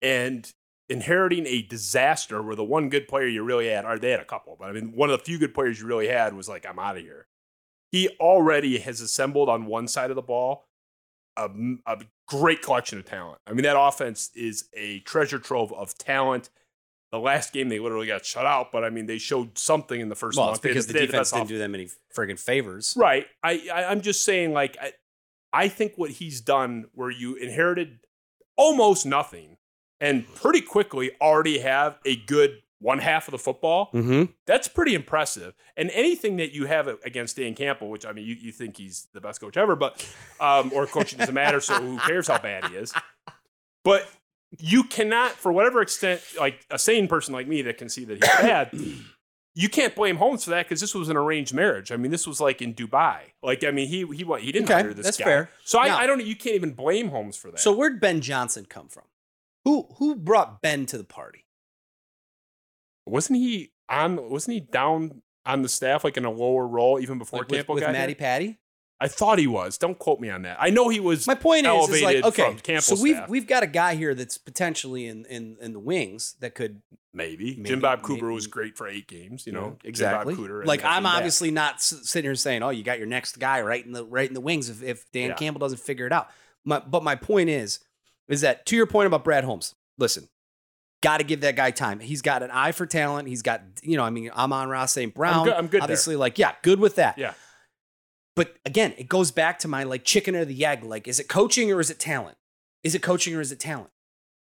And 0.00 0.50
inheriting 0.88 1.46
a 1.46 1.62
disaster 1.62 2.42
where 2.42 2.54
the 2.56 2.64
one 2.64 2.88
good 2.88 3.08
player 3.08 3.26
you 3.26 3.42
really 3.42 3.68
had, 3.68 3.84
or 3.84 3.98
they 3.98 4.10
had 4.10 4.20
a 4.20 4.24
couple, 4.24 4.56
but 4.58 4.68
I 4.68 4.72
mean, 4.72 4.92
one 4.94 5.10
of 5.10 5.18
the 5.18 5.24
few 5.24 5.38
good 5.38 5.54
players 5.54 5.80
you 5.80 5.86
really 5.86 6.08
had 6.08 6.34
was 6.34 6.48
like, 6.48 6.64
I'm 6.66 6.78
out 6.78 6.96
of 6.96 7.02
here. 7.02 7.26
He 7.90 8.08
already 8.20 8.78
has 8.78 9.00
assembled 9.00 9.48
on 9.48 9.66
one 9.66 9.88
side 9.88 10.10
of 10.10 10.16
the 10.16 10.22
ball 10.22 10.66
a, 11.36 11.48
a 11.86 11.98
great 12.26 12.62
collection 12.62 12.98
of 12.98 13.04
talent. 13.04 13.40
I 13.46 13.52
mean, 13.52 13.64
that 13.64 13.78
offense 13.78 14.30
is 14.34 14.68
a 14.74 15.00
treasure 15.00 15.38
trove 15.38 15.72
of 15.72 15.96
talent. 15.96 16.50
The 17.14 17.20
last 17.20 17.52
game 17.52 17.68
they 17.68 17.78
literally 17.78 18.08
got 18.08 18.24
shut 18.26 18.44
out, 18.44 18.72
but 18.72 18.82
I 18.84 18.90
mean, 18.90 19.06
they 19.06 19.18
showed 19.18 19.56
something 19.56 20.00
in 20.00 20.08
the 20.08 20.16
first 20.16 20.36
Well, 20.36 20.46
month. 20.46 20.56
it's 20.56 20.62
They 20.64 20.68
because 20.70 20.86
the 20.88 20.92
they 20.94 21.06
defense 21.06 21.30
didn't 21.30 21.42
off- 21.42 21.48
do 21.48 21.58
them 21.58 21.74
any 21.76 21.88
friggin' 22.16 22.40
favors. 22.40 22.92
Right. 22.96 23.26
I, 23.42 23.68
I 23.72 23.84
I'm 23.84 24.00
just 24.00 24.24
saying, 24.24 24.52
like, 24.52 24.76
I, 24.80 24.92
I 25.52 25.68
think 25.68 25.92
what 25.94 26.10
he's 26.10 26.40
done, 26.40 26.86
where 26.92 27.10
you 27.10 27.36
inherited 27.36 28.00
almost 28.56 29.06
nothing, 29.06 29.58
and 30.00 30.26
pretty 30.34 30.60
quickly 30.60 31.12
already 31.20 31.58
have 31.60 31.98
a 32.04 32.16
good 32.16 32.62
one 32.80 32.98
half 32.98 33.28
of 33.28 33.32
the 33.32 33.38
football. 33.38 33.90
Mm-hmm. 33.94 34.24
That's 34.46 34.66
pretty 34.66 34.94
impressive. 34.96 35.54
And 35.76 35.90
anything 35.92 36.36
that 36.38 36.52
you 36.52 36.66
have 36.66 36.88
against 37.04 37.36
Dan 37.36 37.54
Campbell, 37.54 37.88
which 37.90 38.04
I 38.04 38.12
mean, 38.12 38.26
you, 38.26 38.34
you 38.34 38.50
think 38.52 38.76
he's 38.76 39.06
the 39.14 39.20
best 39.20 39.40
coach 39.40 39.56
ever, 39.56 39.76
but 39.76 40.04
um, 40.40 40.72
or 40.74 40.86
coaching 40.88 41.20
doesn't 41.20 41.34
matter, 41.34 41.60
so 41.60 41.74
who 41.80 41.98
cares 41.98 42.26
how 42.26 42.38
bad 42.38 42.64
he 42.66 42.74
is? 42.76 42.92
But 43.84 44.08
you 44.58 44.84
cannot, 44.84 45.32
for 45.32 45.52
whatever 45.52 45.80
extent, 45.82 46.20
like 46.38 46.64
a 46.70 46.78
sane 46.78 47.08
person 47.08 47.32
like 47.34 47.46
me 47.48 47.62
that 47.62 47.78
can 47.78 47.88
see 47.88 48.04
that 48.04 48.14
he's 48.22 48.28
bad, 48.28 48.70
you 49.54 49.68
can't 49.68 49.94
blame 49.94 50.16
Holmes 50.16 50.44
for 50.44 50.50
that 50.50 50.66
because 50.66 50.80
this 50.80 50.94
was 50.94 51.08
an 51.08 51.16
arranged 51.16 51.54
marriage. 51.54 51.92
I 51.92 51.96
mean, 51.96 52.10
this 52.10 52.26
was 52.26 52.40
like 52.40 52.60
in 52.62 52.74
Dubai. 52.74 53.18
Like, 53.42 53.62
I 53.64 53.70
mean, 53.70 53.88
he 53.88 54.04
he 54.06 54.24
he 54.40 54.52
didn't 54.52 54.64
Okay, 54.70 54.74
hire 54.82 54.94
this 54.94 55.04
that's 55.04 55.16
guy. 55.18 55.24
fair. 55.24 55.50
So 55.64 55.78
I, 55.78 55.88
Now- 55.88 55.98
I 55.98 56.06
don't. 56.06 56.24
You 56.24 56.36
can't 56.36 56.54
even 56.56 56.72
blame 56.72 57.08
Holmes 57.10 57.36
for 57.36 57.50
that. 57.50 57.60
So 57.60 57.72
where'd 57.74 58.00
Ben 58.00 58.20
Johnson 58.20 58.66
come 58.68 58.88
from? 58.88 59.04
Who 59.64 59.88
who 59.98 60.16
brought 60.16 60.60
Ben 60.62 60.86
to 60.86 60.98
the 60.98 61.04
party? 61.04 61.40
wasn't 63.06 63.38
he 63.38 63.72
on? 63.88 64.30
Wasn't 64.30 64.52
he 64.54 64.60
down 64.60 65.22
on 65.46 65.62
the 65.62 65.68
staff 65.68 66.04
like 66.04 66.16
in 66.16 66.24
a 66.24 66.30
lower 66.30 66.66
role 66.66 66.98
even 67.00 67.18
before 67.18 67.40
Like 67.40 67.50
with, 67.50 67.68
with 67.68 67.82
Matty? 67.82 68.14
Patty? 68.14 68.58
I 69.00 69.08
thought 69.08 69.38
he 69.38 69.46
was. 69.46 69.76
Don't 69.76 69.98
quote 69.98 70.20
me 70.20 70.30
on 70.30 70.42
that. 70.42 70.56
I 70.60 70.70
know 70.70 70.88
he 70.88 71.00
was. 71.00 71.26
My 71.26 71.34
point 71.34 71.66
is, 71.66 71.88
is 71.90 72.02
like 72.02 72.24
okay, 72.24 72.78
so 72.80 73.00
we've 73.00 73.16
staff. 73.16 73.28
we've 73.28 73.46
got 73.46 73.62
a 73.62 73.66
guy 73.66 73.96
here 73.96 74.14
that's 74.14 74.38
potentially 74.38 75.06
in 75.06 75.24
in 75.26 75.56
in 75.60 75.72
the 75.72 75.80
wings 75.80 76.36
that 76.40 76.54
could 76.54 76.80
maybe. 77.12 77.56
maybe- 77.56 77.68
Jim 77.70 77.80
Bob 77.80 78.02
Cooter 78.02 78.22
maybe- 78.22 78.34
was 78.34 78.46
great 78.46 78.76
for 78.76 78.86
eight 78.88 79.08
games. 79.08 79.46
You 79.46 79.52
know 79.52 79.76
exactly. 79.84 80.34
Bob 80.34 80.44
Cooter 80.44 80.64
like 80.64 80.84
I'm 80.84 81.06
obviously 81.06 81.50
not 81.50 81.82
sitting 81.82 82.26
here 82.28 82.34
saying, 82.36 82.62
oh, 82.62 82.70
you 82.70 82.82
got 82.84 82.98
your 82.98 83.08
next 83.08 83.38
guy 83.38 83.60
right 83.62 83.84
in 83.84 83.92
the 83.92 84.04
right 84.04 84.28
in 84.28 84.34
the 84.34 84.40
wings 84.40 84.68
if 84.70 84.82
if 84.82 85.10
Dan 85.12 85.30
Yeah. 85.30 85.34
Campbell 85.34 85.58
doesn't 85.60 85.80
figure 85.80 86.06
it 86.06 86.12
out. 86.12 86.28
My, 86.64 86.78
but 86.78 87.02
my 87.02 87.14
point 87.16 87.50
is, 87.50 87.80
is 88.28 88.40
that 88.40 88.64
to 88.66 88.76
your 88.76 88.86
point 88.86 89.06
about 89.06 89.22
Brad 89.24 89.44
Holmes, 89.44 89.74
listen, 89.98 90.28
got 91.02 91.18
to 91.18 91.24
give 91.24 91.42
that 91.42 91.56
guy 91.56 91.70
time. 91.72 92.00
He's 92.00 92.22
got 92.22 92.42
an 92.42 92.50
eye 92.50 92.72
for 92.72 92.86
talent. 92.86 93.28
He's 93.28 93.42
got, 93.42 93.60
you 93.82 93.98
know, 93.98 94.02
I 94.04 94.08
mean, 94.08 94.30
Amon-Ra 94.30 94.86
St. 94.86 95.12
Brown. 95.12 95.44
good- 95.44 95.52
I'm 95.52 95.66
good 95.66 95.80
there. 95.80 95.82
Obviously, 95.82 96.16
like, 96.16 96.38
yeah, 96.38 96.52
good 96.62 96.80
with 96.80 96.94
that. 96.94 97.18
Yeah. 97.18 97.34
But 98.36 98.56
again, 98.64 98.94
it 98.98 99.08
goes 99.08 99.30
back 99.30 99.58
to 99.60 99.68
my 99.68 99.84
like 99.84 100.04
chicken 100.04 100.34
or 100.34 100.44
the 100.44 100.64
egg. 100.64 100.84
Like, 100.84 101.06
is 101.06 101.20
it 101.20 101.28
coaching 101.28 101.70
or 101.70 101.80
is 101.80 101.90
it 101.90 101.98
talent? 101.98 102.36
Is 102.82 102.94
it 102.94 103.02
coaching 103.02 103.34
or 103.34 103.40
is 103.40 103.52
it 103.52 103.60
talent? 103.60 103.90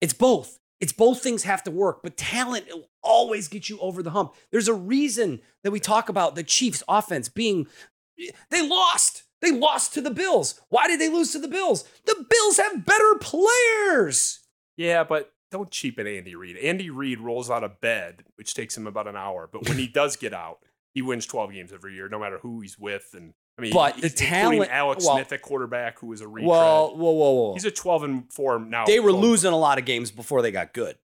It's 0.01 0.13
both. 0.13 0.59
It's 0.81 0.91
both 0.91 1.21
things 1.21 1.43
have 1.43 1.63
to 1.63 1.71
work, 1.71 2.01
but 2.03 2.17
talent 2.17 2.65
will 2.69 2.89
always 3.01 3.47
get 3.47 3.69
you 3.69 3.79
over 3.79 4.03
the 4.03 4.09
hump. 4.09 4.35
There's 4.51 4.67
a 4.67 4.73
reason 4.73 5.39
that 5.63 5.71
we 5.71 5.79
talk 5.79 6.09
about 6.09 6.35
the 6.35 6.43
Chiefs 6.43 6.83
offense 6.87 7.29
being 7.29 7.67
they 8.49 8.67
lost. 8.67 9.23
They 9.41 9.51
lost 9.51 9.93
to 9.93 10.01
the 10.01 10.11
Bills. 10.11 10.59
Why 10.69 10.87
did 10.87 10.99
they 10.99 11.09
lose 11.09 11.31
to 11.31 11.39
the 11.39 11.47
Bills? 11.47 11.83
The 12.05 12.25
Bills 12.29 12.57
have 12.57 12.85
better 12.85 13.15
players. 13.19 14.39
Yeah, 14.77 15.03
but 15.03 15.33
don't 15.51 15.71
cheapen 15.71 16.07
Andy 16.07 16.35
Reid. 16.35 16.57
Andy 16.57 16.89
Reid 16.89 17.19
rolls 17.19 17.49
out 17.49 17.63
of 17.63 17.79
bed, 17.79 18.23
which 18.35 18.53
takes 18.53 18.75
him 18.77 18.87
about 18.87 19.07
an 19.07 19.15
hour. 19.15 19.49
But 19.51 19.67
when 19.67 19.77
he 19.77 19.87
does 19.93 20.15
get 20.15 20.33
out, 20.33 20.59
he 20.93 21.01
wins 21.01 21.25
12 21.25 21.53
games 21.53 21.73
every 21.73 21.93
year, 21.93 22.09
no 22.09 22.19
matter 22.19 22.39
who 22.39 22.61
he's 22.61 22.79
with. 22.79 23.09
And 23.13 23.33
I 23.57 23.61
mean, 23.61 23.73
But 23.73 23.95
he- 23.95 24.01
the 24.01 24.09
talent- 24.09 24.69
Alex 24.69 25.05
well- 25.05 25.15
Smith 25.15 25.31
at 25.31 25.41
quarterback, 25.41 25.99
who 25.99 26.07
was 26.07 26.21
a 26.21 26.27
retread. 26.27 26.49
Well, 26.49 26.95
whoa, 26.95 27.11
whoa, 27.11 27.31
whoa. 27.31 27.53
he's 27.53 27.63
a 27.65 27.71
12 27.71 28.03
and 28.03 28.33
4 28.33 28.59
now. 28.59 28.85
they 28.85 28.99
were 28.99 29.11
12. 29.11 29.23
losing 29.23 29.53
a 29.53 29.57
lot 29.57 29.77
of 29.77 29.85
games 29.85 30.11
before 30.11 30.41
they 30.41 30.51
got 30.51 30.73
good. 30.73 30.97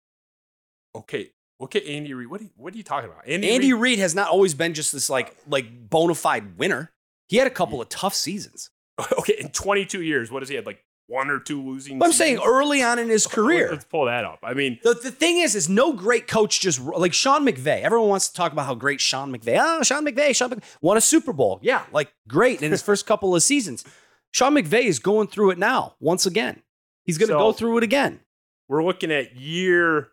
Okay, 0.94 1.32
look 1.60 1.76
at 1.76 1.86
Andy 1.86 2.14
Reid. 2.14 2.28
What 2.30 2.42
are 2.42 2.44
you, 2.44 2.50
what 2.58 2.74
are 2.74 2.78
you 2.78 2.84
talking 2.84 3.10
about? 3.10 3.26
Andy, 3.28 3.50
Andy 3.50 3.72
Reid. 3.74 4.00
Has 4.00 4.14
not 4.14 4.30
always 4.30 4.54
been 4.54 4.74
just 4.74 4.92
this 4.92 5.10
like 5.10 5.36
like 5.48 5.90
bona 5.90 6.14
fide 6.16 6.58
winner. 6.58 6.92
He 7.30 7.38
had 7.38 7.48
a 7.48 7.52
couple 7.52 7.82
of 7.82 7.88
tough 7.90 8.14
seasons. 8.14 8.70
Okay, 9.18 9.36
in 9.40 9.50
22 9.50 10.02
years, 10.02 10.30
what 10.30 10.42
has 10.44 10.50
he 10.50 10.56
had? 10.56 10.66
Like 10.66 10.84
one 11.12 11.30
or 11.30 11.40
two 11.40 11.62
losing. 11.62 12.00
But 12.00 12.06
I'm 12.06 12.12
saying 12.14 12.40
early 12.44 12.82
on 12.82 12.98
in 13.00 13.10
his 13.10 13.28
career. 13.28 13.70
Let's 13.72 13.86
pull 13.86 14.06
that 14.06 14.24
up. 14.24 14.40
I 14.44 14.54
mean, 14.54 14.80
The, 14.84 14.94
the 14.94 15.12
thing 15.12 15.40
is, 15.40 15.56
is 15.56 15.68
no 15.68 15.94
great 15.94 16.28
coach 16.28 16.62
just 16.62 16.80
like 16.80 17.14
Sean 17.14 17.46
McVay. 17.46 17.82
Everyone 17.82 18.10
wants 18.10 18.30
to 18.30 18.34
talk 18.34 18.52
about 18.54 18.66
how 18.66 18.76
great 18.76 19.02
Sean 19.02 19.36
McVay. 19.36 19.58
Oh, 19.62 19.84
Sean 19.84 20.06
McVay, 20.06 20.36
Sean 20.36 20.50
McVay 20.50 20.64
won 20.82 20.98
a 20.98 21.02
Super 21.02 21.34
Bowl. 21.34 21.60
Yeah, 21.62 21.84
like 21.92 22.12
great 22.28 22.62
in 22.62 22.72
his 22.72 22.82
first 22.82 23.06
couple 23.06 23.36
of 23.36 23.44
seasons. 23.44 23.84
Sean 24.32 24.54
McVay 24.56 24.84
is 24.86 25.00
going 25.00 25.28
through 25.28 25.52
it 25.52 25.58
now 25.58 25.96
once 26.00 26.26
again. 26.26 26.62
He's 27.04 27.18
going 27.18 27.28
to 27.30 27.34
So- 27.34 27.40
go 27.40 27.52
through 27.52 27.78
it 27.80 27.84
again. 27.84 28.22
we're 28.70 28.84
looking 28.84 29.12
at 29.12 29.36
year 29.36 30.08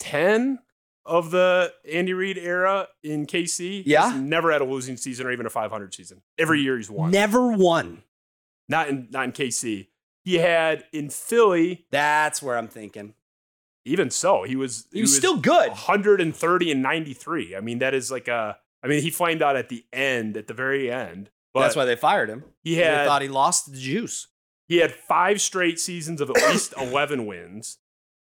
10 0.00 0.58
of 1.04 1.30
the 1.30 1.72
Andy 1.90 2.12
Reid 2.14 2.38
era 2.38 2.88
in 3.02 3.26
KC. 3.26 3.82
Yeah. 3.84 4.12
He's 4.12 4.20
never 4.20 4.52
had 4.52 4.60
a 4.60 4.64
losing 4.64 4.96
season 4.96 5.26
or 5.26 5.32
even 5.32 5.46
a 5.46 5.50
500 5.50 5.92
season. 5.94 6.22
Every 6.38 6.60
year 6.60 6.76
he's 6.76 6.90
won. 6.90 7.10
Never 7.10 7.48
won. 7.52 8.02
Not 8.68 8.88
in 8.88 9.08
not 9.10 9.24
in 9.24 9.32
KC. 9.32 9.88
He 10.24 10.36
had 10.36 10.84
in 10.92 11.10
Philly, 11.10 11.86
That's 11.90 12.42
where 12.42 12.56
I'm 12.56 12.68
thinking. 12.68 13.14
even 13.84 14.10
so, 14.10 14.44
he 14.44 14.56
was 14.56 14.86
He 14.92 15.00
was 15.00 15.16
still 15.16 15.36
good. 15.36 15.68
130 15.70 16.70
and 16.70 16.82
93. 16.82 17.56
I 17.56 17.60
mean, 17.60 17.78
that 17.80 17.94
is 17.94 18.10
like 18.10 18.28
a 18.28 18.58
I 18.82 18.88
mean, 18.88 19.02
he 19.02 19.10
flamed 19.10 19.42
out 19.42 19.56
at 19.56 19.68
the 19.68 19.84
end, 19.92 20.36
at 20.36 20.48
the 20.48 20.54
very 20.54 20.90
end. 20.90 21.30
That's 21.54 21.76
why 21.76 21.84
they 21.84 21.96
fired 21.96 22.28
him. 22.30 22.44
he 22.64 22.76
They 22.76 22.82
had 22.82 23.06
thought 23.06 23.22
he 23.22 23.28
lost 23.28 23.70
the 23.70 23.78
juice. 23.78 24.28
He 24.68 24.78
had 24.78 24.92
five 24.92 25.40
straight 25.40 25.78
seasons 25.78 26.20
of 26.20 26.30
at 26.30 26.36
least 26.50 26.72
11 26.80 27.26
wins. 27.26 27.78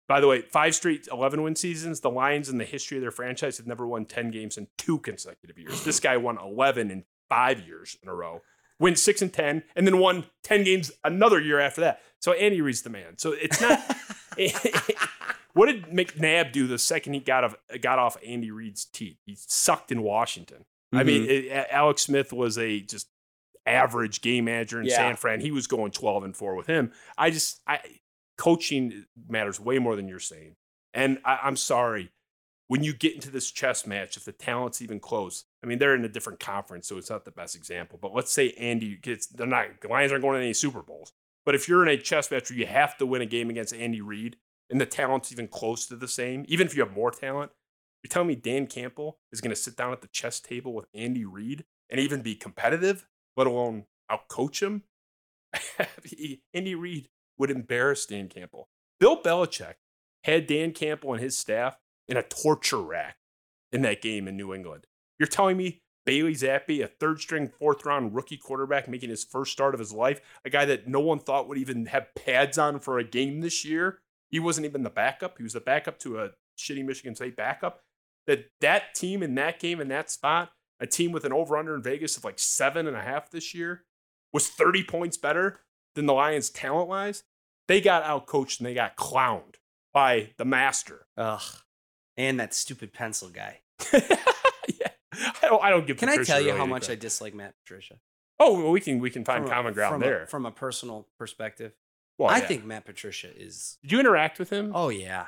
By 0.07 0.19
the 0.19 0.27
way, 0.27 0.41
five 0.43 0.75
straight 0.75 1.07
11 1.11 1.41
win 1.41 1.55
seasons. 1.55 2.01
The 2.01 2.11
Lions 2.11 2.49
in 2.49 2.59
the 2.59 2.65
history 2.65 2.97
of 2.97 3.01
their 3.01 3.11
franchise 3.11 3.57
have 3.57 3.65
never 3.65 3.87
won 3.87 4.05
10 4.05 4.29
games 4.29 4.57
in 4.57 4.67
two 4.77 4.99
consecutive 4.99 5.57
years. 5.57 5.83
This 5.83 5.99
guy 5.99 6.17
won 6.17 6.37
11 6.37 6.91
in 6.91 7.05
five 7.27 7.61
years 7.65 7.97
in 8.03 8.09
a 8.09 8.13
row, 8.13 8.41
win 8.79 8.95
six 8.95 9.21
and 9.21 9.31
10, 9.31 9.63
and 9.75 9.87
then 9.87 9.99
won 9.99 10.25
10 10.43 10.63
games 10.63 10.91
another 11.03 11.39
year 11.39 11.59
after 11.59 11.81
that. 11.81 12.01
So 12.19 12.33
Andy 12.33 12.61
Reid's 12.61 12.81
the 12.81 12.89
man. 12.89 13.17
So 13.17 13.31
it's 13.33 13.61
not. 13.61 13.79
what 15.53 15.67
did 15.67 15.85
McNabb 15.85 16.51
do 16.51 16.67
the 16.67 16.77
second 16.77 17.13
he 17.13 17.19
got 17.19 17.43
off, 17.43 17.55
got 17.81 17.99
off 17.99 18.17
Andy 18.25 18.51
Reid's 18.51 18.85
teeth? 18.85 19.17
He 19.25 19.35
sucked 19.37 19.91
in 19.91 20.01
Washington. 20.01 20.65
I 20.93 21.03
mean, 21.03 21.23
Mm-hmm. 21.23 21.57
it, 21.57 21.67
Alex 21.71 22.03
Smith 22.03 22.31
was 22.33 22.57
a 22.57 22.79
just 22.81 23.07
average 23.65 24.21
game 24.21 24.45
manager 24.45 24.79
in 24.79 24.87
Yeah. 24.87 24.95
San 24.97 25.15
Fran. 25.15 25.39
He 25.41 25.51
was 25.51 25.67
going 25.67 25.91
12 25.91 26.23
and 26.23 26.35
4 26.35 26.55
with 26.55 26.67
him. 26.67 26.91
I 27.17 27.31
just, 27.31 27.61
I 27.67 27.79
coaching 28.37 29.05
matters 29.27 29.59
way 29.59 29.79
more 29.79 29.95
than 29.95 30.07
you're 30.07 30.19
saying. 30.19 30.55
And 30.93 31.19
I, 31.25 31.39
I'm 31.43 31.55
sorry, 31.57 32.11
when 32.67 32.83
you 32.83 32.93
get 32.93 33.13
into 33.15 33.29
this 33.29 33.51
chess 33.51 33.85
match, 33.87 34.17
if 34.17 34.25
the 34.25 34.31
talent's 34.31 34.81
even 34.81 34.99
close, 34.99 35.45
I 35.65 35.67
mean, 35.67 35.79
they're 35.79 35.95
in 35.95 36.05
a 36.05 36.09
different 36.09 36.39
conference, 36.39 36.87
so 36.87 36.97
it's 36.97 37.09
not 37.09 37.25
the 37.25 37.31
best 37.31 37.55
example. 37.55 37.97
But 37.99 38.13
let's 38.13 38.31
say 38.31 38.51
Andy 38.51 38.97
gets, 39.01 39.25
they're 39.25 39.47
not, 39.47 39.81
the 39.81 39.87
Lions 39.87 40.11
aren't 40.11 40.23
going 40.23 40.37
to 40.37 40.43
any 40.43 40.53
Super 40.53 40.83
Bowls. 40.83 41.11
But 41.43 41.55
if 41.55 41.67
you're 41.67 41.81
in 41.81 41.89
a 41.89 41.97
chess 41.97 42.29
match 42.29 42.51
where 42.51 42.59
you 42.59 42.67
have 42.67 42.97
to 42.97 43.05
win 43.07 43.23
a 43.23 43.25
game 43.25 43.49
against 43.49 43.73
Andy 43.73 43.99
Reid 43.99 44.37
and 44.69 44.79
the 44.79 44.85
talent's 44.85 45.31
even 45.31 45.47
close 45.47 45.87
to 45.87 45.95
the 45.95 46.07
same, 46.07 46.45
even 46.47 46.67
if 46.67 46.75
you 46.75 46.83
have 46.83 46.95
more 46.95 47.09
talent, 47.09 47.51
you're 48.03 48.09
telling 48.09 48.27
me 48.27 48.35
Dan 48.35 48.67
Campbell 48.67 49.17
is 49.31 49.41
going 49.41 49.49
to 49.49 49.55
sit 49.55 49.75
down 49.75 49.91
at 49.91 50.01
the 50.01 50.07
chess 50.07 50.39
table 50.39 50.73
with 50.75 50.85
Andy 50.93 51.25
Reid 51.25 51.65
and 51.89 51.99
even 51.99 52.21
be 52.21 52.35
competitive, 52.35 53.07
let 53.35 53.47
alone 53.47 53.85
outcoach 54.11 54.61
him? 54.61 54.83
Andy 56.53 56.75
Reid 56.75 57.09
would 57.39 57.49
embarrass 57.49 58.05
Dan 58.05 58.27
Campbell. 58.27 58.69
Bill 58.99 59.19
Belichick 59.19 59.75
had 60.25 60.45
Dan 60.45 60.73
Campbell 60.73 61.13
and 61.13 61.23
his 61.23 61.35
staff 61.35 61.79
in 62.07 62.17
a 62.17 62.23
torture 62.23 62.81
rack 62.81 63.17
in 63.71 63.81
that 63.81 64.03
game 64.03 64.27
in 64.27 64.37
New 64.37 64.53
England. 64.53 64.85
You're 65.19 65.27
telling 65.27 65.57
me 65.57 65.81
Bailey 66.05 66.33
Zappe, 66.33 66.83
a 66.83 66.87
third 66.87 67.19
string, 67.19 67.47
fourth 67.47 67.85
round 67.85 68.15
rookie 68.15 68.37
quarterback, 68.37 68.87
making 68.87 69.09
his 69.09 69.23
first 69.23 69.51
start 69.51 69.73
of 69.73 69.79
his 69.79 69.93
life, 69.93 70.21
a 70.43 70.49
guy 70.49 70.65
that 70.65 70.87
no 70.87 70.99
one 70.99 71.19
thought 71.19 71.47
would 71.47 71.57
even 71.57 71.87
have 71.87 72.13
pads 72.15 72.57
on 72.57 72.79
for 72.79 72.99
a 72.99 73.03
game 73.03 73.41
this 73.41 73.65
year. 73.65 73.99
He 74.29 74.39
wasn't 74.39 74.65
even 74.65 74.83
the 74.83 74.89
backup. 74.89 75.37
He 75.37 75.43
was 75.43 75.53
the 75.53 75.61
backup 75.61 75.99
to 75.99 76.19
a 76.19 76.31
shitty 76.57 76.85
Michigan 76.85 77.15
State 77.15 77.35
backup. 77.35 77.81
That 78.27 78.45
that 78.61 78.95
team 78.95 79.21
in 79.23 79.35
that 79.35 79.59
game 79.59 79.79
in 79.79 79.87
that 79.89 80.09
spot 80.09 80.51
a 80.79 80.87
team 80.87 81.11
with 81.11 81.25
an 81.25 81.33
over 81.33 81.57
under 81.57 81.75
in 81.75 81.81
Vegas 81.81 82.17
of 82.17 82.23
like 82.23 82.39
seven 82.39 82.87
and 82.87 82.95
a 82.95 83.01
half 83.01 83.29
this 83.29 83.53
year, 83.53 83.83
was 84.33 84.47
30 84.47 84.83
points 84.83 85.17
better 85.17 85.61
than 85.95 86.05
the 86.05 86.13
Lions 86.13 86.49
talent 86.49 86.89
wise, 86.89 87.23
they 87.67 87.79
got 87.79 88.03
outcoached 88.03 88.59
and 88.59 88.67
they 88.67 88.73
got 88.73 88.97
clowned 88.97 89.55
by 89.93 90.31
the 90.37 90.45
master. 90.45 91.07
Ugh. 91.17 91.41
And 92.17 92.39
that 92.39 92.53
stupid 92.53 92.93
pencil 92.93 93.29
guy. 93.29 93.61
I 95.45 95.49
don't, 95.49 95.63
I 95.63 95.69
don't 95.69 95.87
give 95.87 95.97
Can 95.97 96.09
I 96.09 96.13
Patricia 96.13 96.31
tell 96.31 96.41
you 96.41 96.47
really 96.47 96.57
how 96.59 96.65
much 96.65 96.89
I 96.89 96.95
dislike 96.95 97.33
Matt 97.33 97.53
Patricia? 97.63 97.95
Oh, 98.39 98.61
well, 98.61 98.71
we 98.71 98.81
can 98.81 98.99
we 98.99 99.09
can 99.09 99.23
find 99.23 99.43
From 99.43 99.51
a- 99.51 99.55
common 99.55 99.73
ground 99.73 99.93
from 99.93 100.01
a- 100.01 100.05
there. 100.05 100.27
from 100.27 100.45
a 100.45 100.51
personal 100.51 101.07
perspective. 101.17 101.73
well, 102.17 102.29
I 102.29 102.39
yeah. 102.39 102.47
think 102.47 102.65
Matt 102.65 102.85
Patricia 102.85 103.29
is. 103.35 103.77
Did 103.81 103.91
you 103.93 103.99
interact 103.99 104.39
with 104.39 104.49
him? 104.49 104.71
Oh 104.75 104.89
yeah, 104.89 105.27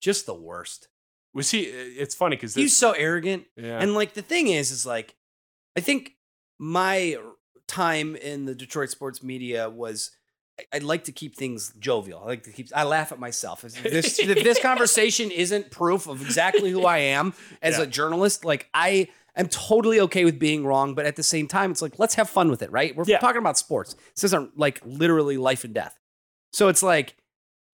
just 0.00 0.26
the 0.26 0.34
worst. 0.34 0.88
Was 1.32 1.50
he? 1.52 1.60
It's 1.60 2.14
funny 2.14 2.34
because 2.36 2.54
He's 2.56 2.76
so 2.76 2.90
arrogant, 2.92 3.44
yeah. 3.56 3.78
and 3.80 3.94
like 3.94 4.14
the 4.14 4.22
thing 4.22 4.48
is, 4.48 4.72
is 4.72 4.84
like, 4.84 5.14
I 5.76 5.80
think 5.80 6.14
my 6.58 7.16
time 7.68 8.16
in 8.16 8.46
the 8.46 8.54
Detroit 8.54 8.90
sports 8.90 9.22
media 9.22 9.68
was. 9.70 10.10
I- 10.58 10.64
I'd 10.74 10.82
like 10.82 11.04
to 11.04 11.12
keep 11.12 11.36
things 11.36 11.72
jovial. 11.78 12.20
I 12.22 12.26
like 12.26 12.42
to 12.42 12.52
keep. 12.52 12.68
I 12.74 12.82
laugh 12.84 13.12
at 13.12 13.18
myself. 13.18 13.64
If 13.64 13.82
This 13.82 14.18
if 14.18 14.26
this 14.44 14.60
conversation 14.60 15.30
isn't 15.30 15.70
proof 15.70 16.06
of 16.06 16.20
exactly 16.20 16.70
who 16.70 16.84
I 16.84 16.98
am 16.98 17.32
as 17.62 17.78
Yeah. 17.78 17.84
a 17.84 17.86
journalist. 17.86 18.44
Like 18.44 18.68
I 18.74 19.08
am 19.40 19.48
totally 19.48 20.00
okay 20.00 20.24
with 20.24 20.38
being 20.38 20.64
wrong, 20.64 20.94
but 20.94 21.06
at 21.06 21.16
the 21.16 21.22
same 21.22 21.48
time, 21.48 21.70
it's 21.70 21.82
like 21.82 21.98
let's 21.98 22.14
have 22.14 22.28
fun 22.30 22.48
with 22.50 22.62
it, 22.62 22.70
right? 22.70 22.94
We're 22.94 23.04
Yeah. 23.06 23.18
talking 23.18 23.38
about 23.40 23.58
sports. 23.58 23.96
This 24.14 24.24
isn't 24.24 24.56
like 24.58 24.80
literally 24.84 25.36
life 25.36 25.64
and 25.64 25.74
death. 25.74 25.98
So 26.52 26.68
it's 26.68 26.82
like 26.82 27.16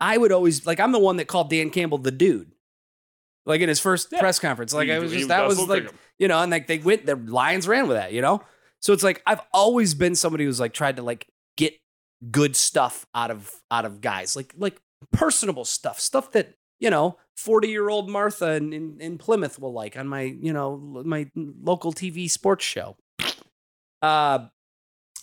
I 0.01 0.17
would 0.19 0.33
always 0.33 0.67
like 0.67 0.81
I'm 0.81 0.93
the 0.93 0.99
one 0.99 1.17
that 1.17 1.27
called 1.27 1.51
Dan 1.51 1.71
Campbell 1.71 1.99
the 1.99 2.11
dude. 2.11 2.53
Like 3.45 3.61
in 3.61 3.69
his 3.69 3.79
first 3.81 4.09
Yeah. 4.11 4.21
press 4.21 4.39
conference, 4.39 4.73
like 4.75 4.87
He- 4.89 4.93
I 4.95 4.99
was 4.99 5.13
just 5.13 5.29
that 5.29 5.47
was 5.47 5.59
like 5.61 5.69
like 5.69 5.83
him. 5.85 5.99
you 6.19 6.29
know, 6.29 6.39
and 6.41 6.51
like 6.51 6.67
they 6.67 6.79
went, 6.79 7.07
the 7.07 7.17
Lions 7.17 7.69
ran 7.69 7.87
with 7.89 7.97
that, 7.97 8.13
you 8.13 8.21
know. 8.23 8.43
So 8.81 8.93
it's 8.93 9.03
like 9.03 9.23
I've 9.27 9.41
always 9.53 9.95
been 9.95 10.15
somebody 10.15 10.45
who's 10.45 10.61
like 10.61 10.73
tried 10.73 10.97
to 10.97 11.03
like 11.03 11.27
get 11.57 11.75
good 12.31 12.57
stuff 12.57 13.07
out 13.15 13.31
of 13.31 13.51
out 13.71 13.85
of 13.85 14.01
guys, 14.01 14.37
like 14.37 14.53
like 14.57 14.81
personable 15.13 15.65
stuff, 15.65 16.01
stuff 16.01 16.33
that 16.33 16.55
you 16.79 16.91
know, 16.91 17.19
forty 17.37 17.69
year 17.69 17.89
old 17.89 18.11
Martha 18.11 18.53
in, 18.53 18.73
in 18.73 18.97
in 19.01 19.19
Plymouth 19.19 19.59
will 19.59 19.73
like 19.73 19.97
on 19.97 20.09
my 20.09 20.23
you 20.23 20.53
know 20.53 20.77
my 20.77 21.31
local 21.35 21.93
TV 21.93 22.31
sports 22.31 22.65
show. 22.65 22.97
Uh, 24.03 24.47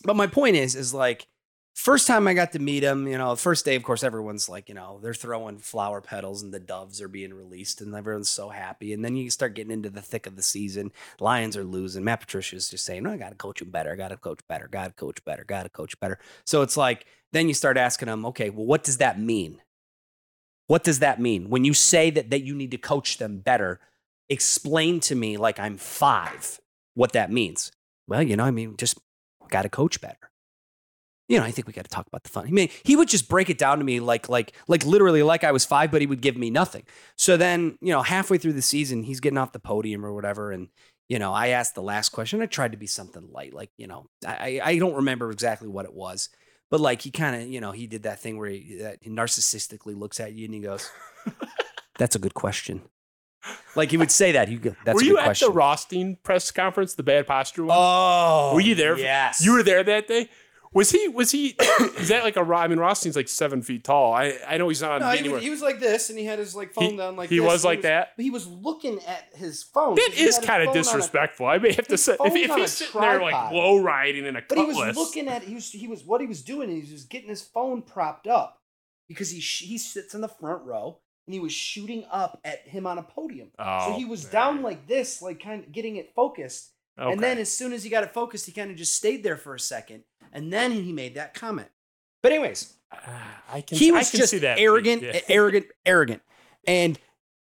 but 0.04 0.16
my 0.16 0.28
point 0.28 0.56
is, 0.56 0.76
is 0.76 0.94
like 0.94 1.28
first 1.76 2.08
time 2.08 2.28
I 2.28 2.34
got 2.34 2.52
to 2.52 2.60
meet 2.60 2.84
him, 2.84 3.08
you 3.08 3.18
know, 3.18 3.36
first 3.36 3.66
day, 3.66 3.76
of 3.76 3.84
course, 3.84 4.04
everyone's 4.04 4.48
like, 4.48 4.70
you 4.70 4.76
know, 4.76 5.00
they're 5.02 5.14
throwing 5.14 5.58
flower 5.58 6.02
petals 6.02 6.42
and 6.42 6.54
the 6.54 6.60
doves 6.60 7.02
are 7.02 7.08
being 7.08 7.34
released 7.34 7.82
and 7.82 7.94
everyone's 7.96 8.30
so 8.30 8.50
happy. 8.50 8.94
And 8.94 9.04
then 9.04 9.16
you 9.16 9.30
start 9.30 9.56
getting 9.56 9.72
into 9.72 9.90
the 9.90 10.02
thick 10.02 10.28
of 10.28 10.36
the 10.36 10.44
season. 10.44 10.92
Lions 11.20 11.58
are 11.58 11.64
losing. 11.64 12.04
Matt 12.04 12.22
Patricia's 12.22 12.70
just 12.70 12.86
saying, 12.86 13.04
no, 13.04 13.12
I 13.12 13.18
got 13.18 13.30
to 13.30 13.36
coach 13.36 13.62
him 13.62 13.72
better. 13.72 13.92
I 13.92 13.96
got 13.96 14.10
to 14.10 14.18
coach 14.18 14.42
better. 14.48 14.68
Got 14.68 14.88
to 14.88 14.94
coach 14.94 15.24
better. 15.26 15.44
Got 15.44 15.64
to 15.64 15.70
coach 15.70 16.00
better. 16.00 16.20
So 16.46 16.62
it's 16.62 16.78
like, 16.78 17.06
then 17.32 17.48
you 17.48 17.54
start 17.54 17.78
asking 17.78 18.10
him, 18.10 18.26
okay, 18.28 18.50
well, 18.50 18.66
what 18.66 18.84
does 18.84 18.98
that 18.98 19.20
mean? 19.20 19.62
What 20.68 20.84
does 20.84 21.00
that 21.00 21.20
mean? 21.20 21.50
When 21.50 21.66
you 21.66 21.74
say 21.74 22.10
that, 22.12 22.30
that 22.30 22.44
you 22.44 22.56
need 22.56 22.72
to 22.72 22.78
coach 22.78 23.18
them 23.18 23.40
better, 23.40 23.80
explain 24.30 25.00
to 25.02 25.16
me 25.16 25.38
like 25.38 25.60
I'm 25.60 25.78
five 25.78 26.60
what 26.96 27.14
that 27.14 27.32
means. 27.32 27.72
Well, 28.08 28.24
you 28.24 28.36
know, 28.36 28.46
I 28.46 28.52
mean, 28.52 28.76
just 28.78 28.98
got 29.50 29.64
to 29.64 29.70
coach 29.70 30.02
better 30.02 30.32
you 31.30 31.40
know, 31.40 31.46
I 31.46 31.52
think 31.52 31.68
we 31.68 31.74
got 31.74 31.86
to 31.86 31.90
talk 31.90 32.08
about 32.08 32.24
the 32.24 32.30
fun. 32.30 32.48
I 32.48 32.52
mean, 32.52 32.70
he 32.84 32.96
would 32.96 33.08
just 33.08 33.30
break 33.30 33.50
it 33.50 33.58
down 33.58 33.78
to 33.78 33.84
me 33.84 34.00
like, 34.00 34.28
like, 34.28 34.54
like 34.68 34.86
literally 34.86 35.24
like 35.24 35.44
I 35.44 35.52
was 35.52 35.66
five, 35.66 35.90
but 35.90 36.02
he 36.02 36.08
would 36.08 36.22
give 36.22 36.38
me 36.38 36.50
nothing. 36.50 36.84
So 37.18 37.38
then, 37.38 37.78
you 37.82 37.94
know, 37.94 38.02
halfway 38.02 38.38
through 38.38 38.54
the 38.54 38.62
season, 38.62 39.04
he's 39.04 39.20
getting 39.20 39.38
off 39.38 39.54
the 39.54 39.60
podium 39.60 40.06
or 40.06 40.14
whatever, 40.14 40.52
and 40.52 40.68
you 41.10 41.20
know, 41.20 41.34
I 41.34 41.50
asked 41.50 41.76
the 41.76 41.82
last 41.82 42.10
question. 42.10 42.42
I 42.42 42.46
tried 42.46 42.72
to 42.72 42.78
be 42.78 42.88
something 42.88 43.30
light, 43.32 43.54
like 43.54 43.72
you 43.78 43.88
know, 43.88 44.08
I 44.26 44.62
I 44.64 44.78
don't 44.78 44.96
remember 44.96 45.32
exactly 45.32 45.68
what 45.68 45.86
it 45.86 45.94
was, 45.94 46.30
but 46.70 46.80
like 46.80 47.02
he 47.02 47.12
kind 47.12 47.36
of, 47.42 47.48
you 47.48 47.62
know, 47.62 47.72
he 47.72 47.88
did 47.88 48.04
that 48.04 48.20
thing 48.20 48.38
where 48.38 48.50
he, 48.50 48.78
that 48.82 48.98
he 49.02 49.10
narcissistically 49.10 49.98
looks 49.98 50.20
at 50.20 50.34
you 50.34 50.46
and 50.46 50.54
he 50.54 50.60
goes, 50.60 50.90
"That's 51.98 52.16
a 52.16 52.20
good 52.20 52.34
question." 52.34 52.82
Like 53.76 53.92
he 53.92 53.98
would 53.98 54.12
say 54.12 54.32
that. 54.34 54.48
He 54.48 54.56
go, 54.56 54.76
"That's 54.86 54.96
were 54.96 55.02
a 55.02 55.06
you 55.06 55.18
at 55.18 55.26
question." 55.26 55.50
the 55.50 55.54
Rothstein 55.54 56.18
press 56.24 56.50
conference, 56.52 56.96
the 56.96 57.04
bad 57.04 57.28
posture 57.28 57.66
one? 57.66 57.76
oh, 57.80 58.52
Were 58.54 58.62
you 58.62 58.76
there? 58.76 58.98
Yes, 58.98 59.44
You 59.44 59.54
were 59.54 59.64
there 59.64 59.84
that 59.84 60.08
day. 60.08 60.30
Was 60.74 60.92
he? 60.92 61.08
Was 61.08 61.32
he? 61.32 61.56
is 61.98 62.08
that 62.10 62.24
like 62.24 62.36
a? 62.36 62.42
I 62.42 62.68
mean, 62.68 62.80
Rothstein's 62.80 63.16
like 63.16 63.28
seven 63.28 63.62
feet 63.62 63.84
tall. 63.84 64.14
I 64.14 64.38
I 64.48 64.58
know 64.58 64.68
he's 64.70 64.82
not 64.82 65.02
No, 65.02 65.08
on 65.08 65.14
he 65.14 65.20
anywhere. 65.20 65.36
was, 65.36 65.44
he 65.44 65.50
was 65.50 65.62
like 65.62 65.80
this, 65.80 66.10
and 66.10 66.18
he 66.18 66.26
had 66.26 66.40
his 66.40 66.56
like 66.56 66.74
phone 66.74 66.92
He- 66.92 66.98
down 66.98 67.16
like 67.16 67.30
he 67.30 67.38
this, 67.40 67.46
was 67.46 67.64
like 67.64 67.84
that? 67.84 68.10
But 68.16 68.24
he 68.24 68.32
was 68.32 68.48
looking 68.48 69.00
at 69.08 69.28
his 69.36 69.64
phone. 69.64 69.96
that 69.96 70.10
he 70.14 70.24
is 70.24 70.40
kind 70.40 70.64
of 70.64 70.70
on 70.70 70.76
a- 70.76 70.80
disrespectful. 70.80 71.46
I 71.46 71.58
may 71.60 71.74
have 71.74 71.88
to 71.88 71.98
say, 71.98 72.18
if, 72.20 72.36
if 72.36 72.56
he's 72.56 72.72
sitting 72.72 73.02
there 73.02 73.22
like 73.22 73.52
low 73.52 73.78
riding 73.82 74.26
in 74.26 74.36
a 74.36 74.42
But 74.48 74.58
he 74.58 74.66
was 74.66 74.96
looking 74.96 75.28
at 75.28 75.44
he 75.44 75.56
was 75.56 75.72
he 75.72 75.88
was 75.88 76.04
what 76.04 76.22
he 76.22 76.28
was 76.28 76.42
doing. 76.42 76.70
He 76.70 76.80
was 76.80 76.90
just 76.90 77.10
getting 77.10 77.30
his 77.30 77.42
phone 77.42 77.82
propped 77.84 78.28
up 78.28 78.60
because 79.08 79.30
he 79.30 79.40
he 79.40 79.78
sits 79.78 80.16
in 80.16 80.22
the 80.22 80.28
front 80.28 80.64
row 80.64 81.00
and 81.28 81.34
he 81.34 81.40
was 81.40 81.54
shooting 81.54 82.04
up 82.12 82.40
at 82.44 82.68
him 82.68 82.86
on 82.88 82.98
a 82.98 83.04
podium. 83.04 83.50
Oh, 83.60 83.88
so 83.92 83.98
he 83.98 84.06
was 84.06 84.24
man. 84.26 84.32
down 84.32 84.62
like 84.64 84.88
this, 84.88 85.22
like 85.22 85.42
kind 85.42 85.64
of 85.64 85.72
getting 85.72 85.98
it 85.98 86.12
focused. 86.16 86.72
Okay. 87.00 87.12
And 87.12 87.20
then 87.24 87.40
as 87.40 87.52
soon 87.52 87.74
as 87.74 87.84
he 87.84 87.90
got 87.90 88.04
it 88.04 88.14
focused, 88.14 88.46
he 88.46 88.52
kind 88.52 88.70
of 88.70 88.78
just 88.78 88.94
stayed 88.94 89.24
there 89.24 89.36
for 89.38 89.56
a 89.56 89.60
second, 89.60 90.04
and 90.34 90.52
then 90.52 90.72
he 90.72 90.92
made 90.92 91.16
that 91.16 91.34
comment. 91.34 91.70
But 92.22 92.32
anyways, 92.34 92.74
Ah, 92.92 93.42
I 93.52 93.62
can. 93.62 93.78
he 93.78 93.90
I 93.92 94.00
was 94.00 94.12
can 94.12 94.20
just 94.20 94.32
see 94.32 94.40
that. 94.40 94.60
arrogant, 94.60 95.02
Yeah. 95.04 95.20
arrogant, 95.30 95.66
arrogant, 95.86 96.22
and 96.68 97.00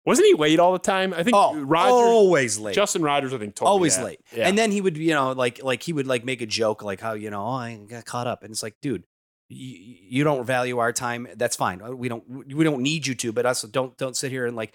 Wasn't 0.05 0.25
he 0.25 0.33
late 0.35 0.57
all 0.59 0.71
the 0.73 0.79
time? 0.79 1.13
I 1.13 1.23
think 1.23 1.35
oh, 1.35 1.59
Rogers, 1.59 1.91
always 1.91 2.57
late. 2.57 2.75
Justin 2.75 3.01
Rogers, 3.01 3.33
I 3.33 3.37
think, 3.39 3.55
told 3.55 3.67
me 3.67 3.71
always 3.71 3.97
that. 3.97 4.05
late. 4.05 4.19
Yeah. 4.35 4.47
And 4.47 4.57
then 4.57 4.71
he 4.71 4.79
would, 4.81 4.95
you 4.97 5.13
know, 5.13 5.33
like 5.33 5.61
like 5.63 5.83
he 5.83 5.91
would 5.93 6.07
like 6.07 6.23
make 6.23 6.41
a 6.41 6.45
joke 6.45 6.81
like 6.81 7.01
how 7.01 7.13
you 7.13 7.29
know 7.29 7.43
oh, 7.45 7.51
I 7.51 7.75
got 7.89 8.05
caught 8.05 8.25
up, 8.27 8.41
and 8.43 8.51
it's 8.51 8.63
like, 8.63 8.75
dude, 8.81 9.03
you, 9.49 9.95
you 10.09 10.23
don't 10.23 10.45
value 10.45 10.77
our 10.77 10.93
time. 10.93 11.27
That's 11.35 11.55
fine. 11.57 11.81
Uh, 11.81 11.91
We 11.91 12.07
don't 12.09 12.23
we 12.53 12.63
don't 12.63 12.81
need 12.81 13.05
you 13.07 13.15
to, 13.15 13.31
but 13.33 13.45
also 13.45 13.67
don't 13.67 13.97
don't 13.97 14.15
sit 14.15 14.31
here 14.31 14.45
and 14.45 14.55
like 14.55 14.73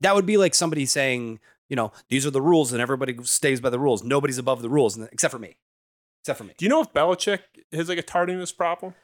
that 0.00 0.14
would 0.14 0.24
be 0.26 0.36
like 0.38 0.54
somebody 0.54 0.86
saying, 0.86 1.40
you 1.68 1.76
know, 1.76 1.92
these 2.08 2.24
are 2.26 2.30
the 2.30 2.40
rules 2.42 2.72
and 2.72 2.80
everybody 2.80 3.14
stays 3.24 3.60
by 3.60 3.68
the 3.68 3.78
rules. 3.78 4.02
Nobody's 4.02 4.38
above 4.38 4.62
the 4.62 4.70
rules, 4.70 4.98
except 4.98 5.30
for 5.32 5.38
me. 5.38 5.56
Except 6.22 6.38
for 6.38 6.44
me. 6.44 6.52
Do 6.56 6.64
you 6.64 6.68
know 6.68 6.80
if 6.82 6.92
Belichick 6.92 7.40
has 7.72 7.88
like 7.88 7.98
a 7.98 8.02
tardiness 8.02 8.52
problem? 8.52 8.94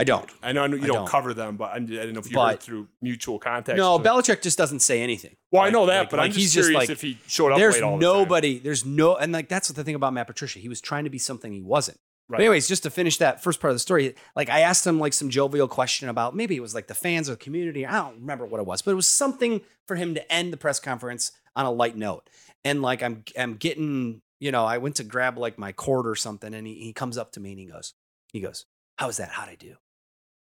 I 0.00 0.04
don't. 0.04 0.28
I 0.42 0.52
know, 0.52 0.64
I 0.64 0.66
know 0.68 0.76
you 0.76 0.84
I 0.84 0.86
don't, 0.86 0.96
don't. 0.96 1.08
cover 1.08 1.32
them, 1.34 1.56
but 1.56 1.70
I'm, 1.74 1.84
I 1.84 1.86
didn't 1.86 2.14
know 2.14 2.20
if 2.20 2.28
you 2.30 2.34
But- 2.34 2.50
heard 2.52 2.60
through 2.60 2.88
mutual 3.02 3.38
contact. 3.38 3.76
No, 3.76 3.98
So- 3.98 4.02
Belichick 4.02 4.42
just 4.42 4.58
doesn't 4.58 4.80
say 4.80 5.00
anything. 5.02 5.36
Well, 5.52 5.62
I 5.62 5.70
know 5.70 5.86
that, 5.86 5.98
like- 6.00 6.10
but 6.10 6.16
like 6.18 6.24
I'm 6.26 6.32
just 6.32 6.40
he's 6.40 6.52
curious 6.54 6.68
just 6.80 6.88
like 6.88 6.90
if 6.90 7.00
he 7.02 7.18
showed 7.28 7.52
up 7.52 7.58
there's 7.58 7.74
late 7.74 7.82
all 7.82 7.98
the 7.98 8.02
nobody 8.02 8.58
there's 8.58 8.84
no 8.86 9.16
and 9.16 9.32
like 9.32 9.48
that's 9.48 9.68
what 9.68 9.76
the 9.76 9.84
thing 9.84 9.94
about 9.94 10.12
matt 10.14 10.26
patricia 10.26 10.58
he 10.58 10.68
was 10.68 10.80
trying 10.80 11.04
to 11.04 11.10
be 11.10 11.18
something 11.18 11.52
he 11.52 11.60
wasn't 11.60 11.98
Right. 12.28 12.38
but 12.38 12.42
anyways 12.44 12.66
just 12.68 12.84
to 12.84 12.90
finish 12.90 13.18
that 13.18 13.42
first 13.42 13.60
part 13.60 13.70
of 13.70 13.74
the 13.74 13.80
story 13.80 14.14
like 14.34 14.48
i 14.48 14.60
asked 14.60 14.86
him 14.86 14.98
like 14.98 15.12
some 15.12 15.28
jovial 15.28 15.68
question 15.68 16.08
about 16.08 16.34
maybe 16.34 16.56
it 16.56 16.60
was 16.60 16.74
like 16.74 16.86
the 16.86 16.94
fans 16.94 17.28
or 17.28 17.32
the 17.32 17.38
community 17.38 17.84
i 17.84 17.92
don't 17.92 18.20
remember 18.20 18.46
what 18.46 18.60
it 18.60 18.66
was 18.66 18.80
but 18.80 18.92
it 18.92 18.94
was 18.94 19.06
something 19.08 19.60
for 19.86 19.96
him 19.96 20.14
to 20.14 20.32
end 20.32 20.52
the 20.52 20.56
press 20.56 20.80
conference 20.80 21.32
on 21.54 21.66
a 21.66 21.70
light 21.70 21.96
note 21.96 22.30
and 22.64 22.80
like 22.80 23.02
i'm 23.02 23.24
i'm 23.38 23.56
getting 23.56 24.21
you 24.42 24.50
know 24.50 24.64
i 24.64 24.78
went 24.78 24.96
to 24.96 25.04
grab 25.04 25.38
like 25.38 25.58
my 25.58 25.72
cord 25.72 26.06
or 26.06 26.14
something 26.14 26.52
and 26.54 26.66
he, 26.66 26.74
he 26.74 26.92
comes 26.92 27.16
up 27.16 27.32
to 27.32 27.40
me 27.40 27.50
and 27.50 27.60
he 27.60 27.66
goes 27.66 27.94
he 28.32 28.40
goes 28.40 28.66
how 28.98 29.06
was 29.06 29.16
that 29.16 29.30
how'd 29.30 29.48
i 29.48 29.54
do 29.54 29.74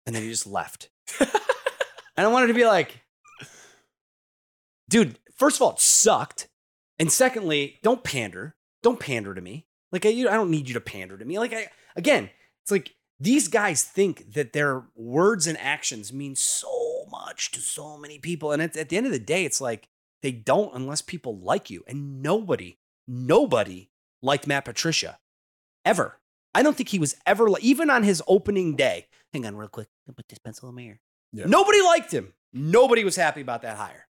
and 0.06 0.14
then 0.14 0.22
he 0.22 0.28
just 0.28 0.46
left 0.46 0.88
and 1.20 1.28
i 2.16 2.26
wanted 2.26 2.48
to 2.48 2.54
be 2.54 2.64
like 2.64 3.02
dude, 4.92 5.18
first 5.36 5.56
of 5.56 5.62
all, 5.62 5.72
it 5.72 5.80
sucked. 5.80 6.48
And 6.98 7.10
secondly, 7.10 7.78
don't 7.82 8.04
pander. 8.04 8.54
Don't 8.82 9.00
pander 9.00 9.34
to 9.34 9.40
me. 9.40 9.66
Like 9.90 10.04
I, 10.04 10.10
you, 10.10 10.28
I 10.28 10.34
don't 10.34 10.50
need 10.50 10.68
you 10.68 10.74
to 10.74 10.80
pander 10.80 11.16
to 11.16 11.24
me. 11.24 11.38
Like 11.38 11.54
I, 11.54 11.68
again, 11.96 12.28
it's 12.62 12.70
like 12.70 12.94
these 13.18 13.48
guys 13.48 13.82
think 13.82 14.34
that 14.34 14.52
their 14.52 14.84
words 14.94 15.46
and 15.46 15.58
actions 15.58 16.12
mean 16.12 16.36
so 16.36 17.06
much 17.10 17.52
to 17.52 17.60
so 17.60 17.96
many 17.96 18.18
people, 18.18 18.52
and 18.52 18.60
at, 18.60 18.76
at 18.76 18.90
the 18.90 18.96
end 18.98 19.06
of 19.06 19.12
the 19.12 19.18
day, 19.18 19.44
it's 19.44 19.60
like 19.60 19.88
they 20.20 20.32
don't 20.32 20.74
unless 20.74 21.00
people 21.00 21.38
like 21.38 21.70
you. 21.70 21.82
And 21.86 22.22
nobody, 22.22 22.78
nobody 23.06 23.90
liked 24.22 24.46
Matt 24.46 24.64
Patricia 24.64 25.18
ever. 25.84 26.18
I 26.54 26.62
don't 26.62 26.76
think 26.76 26.90
he 26.90 26.98
was 26.98 27.16
ever 27.26 27.48
like 27.48 27.62
even 27.62 27.90
on 27.90 28.02
his 28.02 28.22
opening 28.26 28.76
day. 28.76 29.06
Hang 29.32 29.46
on, 29.46 29.56
real 29.56 29.68
quick. 29.68 29.88
I'll 30.08 30.14
put 30.14 30.28
this 30.28 30.38
pencil 30.38 30.68
in 30.68 30.74
my 30.74 30.82
ear. 30.82 31.00
Yeah. 31.32 31.46
Nobody 31.46 31.80
liked 31.82 32.12
him. 32.12 32.34
Nobody 32.52 33.04
was 33.04 33.16
happy 33.16 33.40
about 33.40 33.62
that 33.62 33.76
hire. 33.78 34.06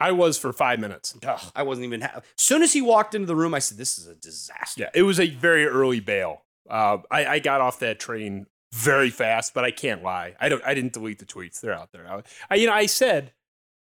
I 0.00 0.12
was 0.12 0.38
for 0.38 0.52
five 0.52 0.78
minutes. 0.78 1.16
Ugh, 1.26 1.40
I 1.54 1.62
wasn't 1.62 1.86
even. 1.86 2.02
Ha- 2.02 2.12
as 2.16 2.22
soon 2.36 2.62
as 2.62 2.72
he 2.72 2.82
walked 2.82 3.14
into 3.14 3.26
the 3.26 3.36
room, 3.36 3.54
I 3.54 3.58
said, 3.58 3.78
"This 3.78 3.98
is 3.98 4.06
a 4.06 4.14
disaster." 4.14 4.82
Yeah, 4.82 4.90
it 4.94 5.02
was 5.02 5.18
a 5.20 5.28
very 5.28 5.66
early 5.66 6.00
bail. 6.00 6.44
Uh, 6.68 6.98
I, 7.10 7.26
I 7.26 7.38
got 7.38 7.60
off 7.60 7.78
that 7.80 7.98
train 7.98 8.46
very 8.72 9.10
fast, 9.10 9.54
but 9.54 9.64
I 9.64 9.70
can't 9.70 10.02
lie. 10.02 10.34
I 10.40 10.48
don't. 10.48 10.62
I 10.64 10.74
didn't 10.74 10.92
delete 10.92 11.18
the 11.18 11.24
tweets. 11.26 11.60
They're 11.60 11.72
out 11.72 11.92
there. 11.92 12.06
I, 12.06 12.22
I 12.50 12.54
you 12.56 12.66
know, 12.66 12.74
I 12.74 12.86
said 12.86 13.32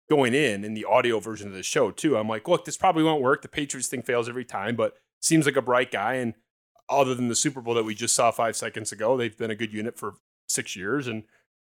going 0.09 0.35
in 0.35 0.65
in 0.65 0.75
the 0.75 0.85
audio 0.85 1.19
version 1.19 1.49
of 1.49 1.55
the 1.55 1.63
show 1.63 1.91
too. 1.91 2.17
I'm 2.17 2.29
like, 2.29 2.49
look, 2.49 2.65
this 2.65 2.77
probably 2.77 3.03
won't 3.03 3.23
work. 3.23 3.43
The 3.43 3.49
Patriots 3.49 3.89
thing 3.89 4.03
fails 4.03 4.29
every 4.29 4.45
time, 4.45 4.77
but 4.77 4.95
seems 5.21 5.47
like 5.47 5.57
a 5.57 5.63
bright 5.63 5.91
guy. 5.91 6.15
And 6.15 6.35
other 6.89 7.15
than 7.15 7.29
the 7.29 7.35
Super 7.35 7.61
Bowl 7.61 7.75
that 7.75 7.85
we 7.85 7.95
just 7.95 8.15
saw 8.15 8.31
five 8.31 8.57
seconds 8.57 8.93
ago, 8.93 9.17
they've 9.17 9.37
been 9.37 9.51
a 9.51 9.57
good 9.57 9.73
unit 9.73 9.99
for 9.99 10.15
six 10.49 10.77
years. 10.77 11.09
And 11.09 11.25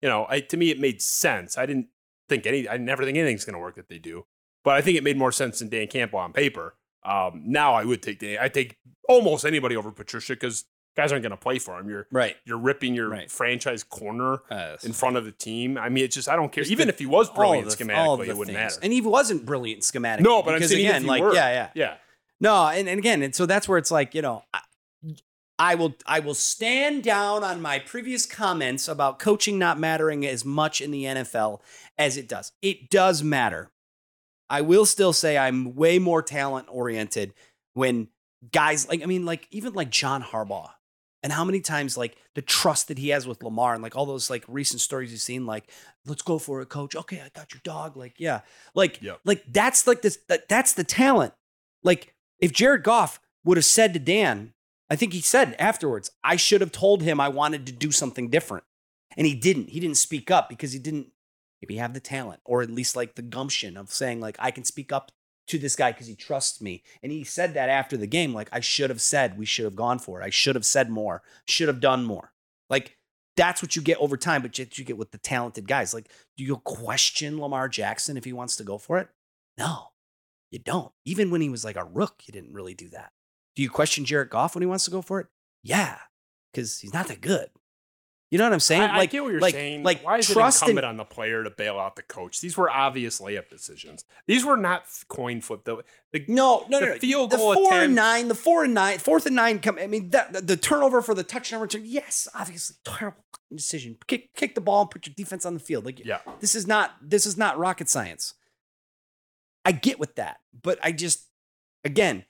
you 0.00 0.08
know, 0.08 0.26
I, 0.28 0.40
to 0.40 0.56
me, 0.56 0.70
it 0.70 0.80
made 0.80 1.00
sense. 1.00 1.56
I 1.56 1.66
didn't 1.66 1.88
think 2.28 2.46
any. 2.46 2.68
I 2.68 2.76
never 2.76 3.04
think 3.04 3.16
anything's 3.16 3.44
going 3.44 3.54
to 3.54 3.60
work 3.60 3.76
that 3.76 3.88
they 3.88 3.98
do. 3.98 4.26
But 4.64 4.74
I 4.74 4.80
think 4.80 4.96
it 4.96 5.04
made 5.04 5.18
more 5.18 5.32
sense 5.32 5.58
than 5.58 5.68
Dan 5.68 5.88
Campbell 5.88 6.18
on 6.18 6.32
paper. 6.32 6.76
Um, 7.04 7.42
now 7.46 7.74
I 7.74 7.84
would 7.84 8.02
take 8.02 8.20
the 8.20 8.38
I 8.38 8.48
take 8.48 8.78
almost 9.08 9.44
anybody 9.44 9.76
over 9.76 9.90
Patricia 9.90 10.34
because 10.34 10.64
guys 10.96 11.10
aren't 11.12 11.22
going 11.22 11.30
to 11.30 11.36
play 11.36 11.58
for 11.58 11.78
him. 11.78 11.88
You're 11.88 12.06
Right. 12.10 12.36
you're 12.44 12.58
ripping 12.58 12.94
your 12.94 13.08
Right. 13.08 13.30
franchise 13.30 13.82
corner 13.82 14.42
Uh, 14.50 14.76
in 14.82 14.92
front 14.92 15.16
of 15.16 15.24
the 15.24 15.32
team. 15.32 15.78
I 15.78 15.88
mean, 15.88 16.04
it's 16.04 16.14
just 16.14 16.28
I 16.28 16.36
don't 16.36 16.52
care. 16.52 16.62
Just 16.64 16.72
Even 16.72 16.88
the- 16.88 16.92
if 16.94 16.98
he 16.98 17.06
was 17.06 17.30
brilliant 17.30 17.68
the- 17.70 17.76
schematically, 17.84 18.28
it 18.28 18.36
wouldn't 18.36 18.56
things. 18.56 18.74
matter. 18.74 18.78
And 18.82 18.92
he 18.92 19.00
wasn't 19.00 19.46
brilliant 19.46 19.82
schematically. 19.82 20.20
no, 20.20 20.42
but 20.42 20.50
I'm 20.54 20.56
because 20.60 20.70
saying 20.70 20.86
again, 20.86 21.06
like 21.06 21.22
were, 21.22 21.34
yeah, 21.34 21.50
yeah. 21.50 21.70
yeah. 21.74 21.94
No, 22.40 22.66
and, 22.66 22.88
and 22.88 22.98
again, 22.98 23.22
and 23.22 23.34
so 23.34 23.46
that's 23.46 23.68
where 23.68 23.78
it's 23.78 23.90
like, 23.92 24.14
you 24.14 24.22
know, 24.22 24.42
I, 24.52 24.60
I 25.58 25.74
will 25.76 25.94
I 26.06 26.18
will 26.20 26.34
stand 26.34 27.04
down 27.04 27.44
on 27.44 27.62
my 27.62 27.78
previous 27.78 28.26
comments 28.26 28.88
about 28.88 29.18
coaching 29.20 29.58
not 29.58 29.78
mattering 29.78 30.26
as 30.26 30.44
much 30.44 30.80
in 30.80 30.90
the 30.90 31.04
NFL 31.04 31.60
as 31.96 32.16
it 32.16 32.26
does. 32.28 32.52
It 32.62 32.90
does 32.90 33.22
matter. 33.22 33.70
I 34.50 34.60
will 34.60 34.84
still 34.86 35.12
say 35.12 35.38
I'm 35.38 35.74
way 35.76 35.98
more 36.00 36.20
talent 36.22 36.66
oriented 36.70 37.32
when 37.74 38.08
guys 38.50 38.88
like 38.88 39.02
I 39.02 39.06
mean 39.06 39.24
like 39.24 39.46
even 39.52 39.72
like 39.72 39.90
John 39.90 40.22
Harbaugh 40.22 40.70
and 41.22 41.32
how 41.32 41.44
many 41.44 41.60
times 41.60 41.96
like 41.96 42.16
the 42.34 42.42
trust 42.42 42.88
that 42.88 42.98
he 42.98 43.10
has 43.10 43.26
with 43.26 43.42
Lamar 43.42 43.74
and 43.74 43.82
like 43.82 43.96
all 43.96 44.06
those 44.06 44.28
like 44.28 44.44
recent 44.48 44.80
stories 44.80 45.12
you've 45.12 45.20
seen 45.20 45.46
like 45.46 45.70
let's 46.06 46.22
go 46.22 46.38
for 46.38 46.60
it 46.60 46.68
coach. 46.68 46.96
Okay 46.96 47.20
I 47.20 47.28
got 47.34 47.52
your 47.52 47.60
dog. 47.64 47.96
Like 47.96 48.14
yeah. 48.18 48.40
Like 48.74 49.00
Yep. 49.02 49.20
like 49.24 49.44
that's 49.48 49.86
like 49.86 50.02
this 50.02 50.18
that, 50.28 50.48
that's 50.48 50.72
the 50.72 50.84
talent. 50.84 51.32
Like 51.82 52.14
if 52.38 52.52
Jared 52.52 52.82
Goff 52.82 53.20
would 53.44 53.56
have 53.56 53.64
said 53.64 53.92
to 53.94 53.98
Dan 53.98 54.52
I 54.90 54.96
think 54.96 55.12
he 55.12 55.20
said 55.20 55.54
afterwards 55.58 56.10
I 56.24 56.36
should 56.36 56.60
have 56.60 56.72
told 56.72 57.02
him 57.02 57.20
I 57.20 57.28
wanted 57.28 57.66
to 57.66 57.72
do 57.72 57.92
something 57.92 58.28
different. 58.28 58.64
And 59.16 59.26
he 59.26 59.34
didn't. 59.34 59.68
He 59.68 59.78
didn't 59.80 59.98
speak 59.98 60.30
up 60.30 60.48
because 60.48 60.72
he 60.72 60.78
didn't 60.78 61.08
maybe 61.60 61.76
have 61.76 61.94
the 61.94 62.00
talent 62.00 62.40
or 62.44 62.62
at 62.62 62.70
least 62.70 62.96
like 62.96 63.14
the 63.14 63.22
gumption 63.22 63.76
of 63.76 63.92
saying 63.92 64.20
like 64.20 64.36
I 64.38 64.50
can 64.50 64.64
speak 64.64 64.92
up 64.92 65.12
to 65.48 65.58
this 65.58 65.76
guy 65.76 65.92
because 65.92 66.06
he 66.06 66.14
trusts 66.14 66.60
me. 66.60 66.82
And 67.02 67.12
he 67.12 67.24
said 67.24 67.54
that 67.54 67.68
after 67.68 67.96
the 67.96 68.06
game, 68.06 68.32
like 68.32 68.48
I 68.52 68.60
should 68.60 68.90
have 68.90 69.00
said 69.00 69.38
we 69.38 69.46
should 69.46 69.64
have 69.64 69.76
gone 69.76 69.98
for 69.98 70.20
it. 70.20 70.24
I 70.24 70.30
should 70.30 70.54
have 70.54 70.66
said 70.66 70.90
more, 70.90 71.22
should 71.46 71.68
have 71.68 71.80
done 71.80 72.04
more. 72.04 72.32
Like 72.70 72.96
that's 73.36 73.62
what 73.62 73.76
you 73.76 73.82
get 73.82 73.98
over 73.98 74.16
time, 74.16 74.42
but 74.42 74.58
you 74.58 74.84
get 74.84 74.98
with 74.98 75.10
the 75.10 75.18
talented 75.18 75.66
guys. 75.66 75.94
Like, 75.94 76.10
do 76.36 76.44
you 76.44 76.56
question 76.58 77.40
Lamar 77.40 77.68
Jackson 77.68 78.16
if 78.16 78.24
he 78.24 78.32
wants 78.32 78.56
to 78.56 78.64
go 78.64 78.78
for 78.78 78.98
it? 78.98 79.08
No, 79.58 79.88
you 80.50 80.58
don't. 80.58 80.92
Even 81.04 81.30
when 81.30 81.40
he 81.40 81.48
was 81.48 81.64
like 81.64 81.76
a 81.76 81.84
rook, 81.84 82.22
you 82.26 82.32
didn't 82.32 82.52
really 82.52 82.74
do 82.74 82.88
that. 82.90 83.12
Do 83.56 83.62
you 83.62 83.70
question 83.70 84.04
Jared 84.04 84.30
Goff 84.30 84.54
when 84.54 84.62
he 84.62 84.66
wants 84.66 84.84
to 84.84 84.90
go 84.90 85.02
for 85.02 85.20
it? 85.20 85.26
Yeah, 85.62 85.98
because 86.52 86.80
he's 86.80 86.94
not 86.94 87.08
that 87.08 87.20
good. 87.20 87.48
You 88.32 88.38
know 88.38 88.44
what 88.44 88.54
I'm 88.54 88.60
saying? 88.60 88.80
I, 88.80 88.94
I 88.94 88.96
like, 88.96 89.10
get 89.10 89.22
what 89.22 89.32
you're 89.32 89.42
like, 89.42 89.52
saying. 89.52 89.82
Like, 89.82 90.02
Why 90.02 90.16
is 90.16 90.30
it 90.30 90.32
trust 90.32 90.62
in- 90.62 90.70
incumbent 90.70 90.86
on 90.86 90.96
the 90.96 91.04
player 91.04 91.44
to 91.44 91.50
bail 91.50 91.78
out 91.78 91.96
the 91.96 92.02
coach? 92.02 92.40
These 92.40 92.56
were 92.56 92.70
obvious 92.70 93.20
layup 93.20 93.50
decisions. 93.50 94.06
These 94.26 94.42
were 94.42 94.56
not 94.56 94.84
coin 95.08 95.42
flip. 95.42 95.64
The, 95.64 95.84
the, 96.12 96.24
No, 96.28 96.64
no, 96.70 96.80
The 96.80 96.86
no. 96.86 96.92
no. 96.94 96.98
field 96.98 97.30
the 97.30 97.36
goal 97.36 97.52
four 97.52 97.66
attempt- 97.66 97.84
and 97.84 97.94
nine, 97.94 98.28
the 98.28 98.34
four 98.34 98.64
and 98.64 98.72
nine, 98.72 98.98
fourth 99.00 99.26
and 99.26 99.36
nine. 99.36 99.58
Come, 99.58 99.76
I 99.78 99.86
mean, 99.86 100.08
that, 100.10 100.32
the, 100.32 100.40
the 100.40 100.56
turnover 100.56 101.02
for 101.02 101.14
the 101.14 101.22
touchdown 101.22 101.60
return. 101.60 101.82
Yes, 101.84 102.26
obviously, 102.34 102.76
terrible 102.86 103.22
decision. 103.54 103.98
Kick, 104.06 104.34
kick 104.34 104.54
the 104.54 104.62
ball 104.62 104.80
and 104.80 104.90
put 104.90 105.06
your 105.06 105.14
defense 105.14 105.44
on 105.44 105.52
the 105.52 105.60
field. 105.60 105.84
Like, 105.84 106.02
yeah. 106.02 106.20
this 106.40 106.54
is 106.54 106.66
not, 106.66 106.92
this 107.02 107.26
is 107.26 107.36
not 107.36 107.58
rocket 107.58 107.90
science. 107.90 108.32
I 109.66 109.72
get 109.72 110.00
with 110.00 110.14
that, 110.14 110.38
but 110.62 110.78
I 110.82 110.92
just, 110.92 111.26
again, 111.84 112.24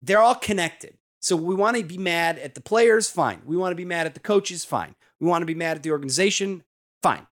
they're 0.00 0.22
all 0.22 0.34
connected. 0.34 0.96
So 1.22 1.36
we 1.36 1.54
want 1.54 1.76
to 1.76 1.84
be 1.84 1.98
mad 1.98 2.38
at 2.38 2.54
the 2.56 2.60
players, 2.60 3.08
fine. 3.08 3.42
We 3.44 3.56
want 3.56 3.70
to 3.70 3.76
be 3.76 3.84
mad 3.84 4.06
at 4.06 4.14
the 4.14 4.20
coaches, 4.20 4.64
fine. 4.64 4.96
We 5.20 5.28
want 5.28 5.42
to 5.42 5.46
be 5.46 5.54
mad 5.54 5.76
at 5.76 5.84
the 5.84 5.92
organization, 5.92 6.64
fine. 7.00 7.28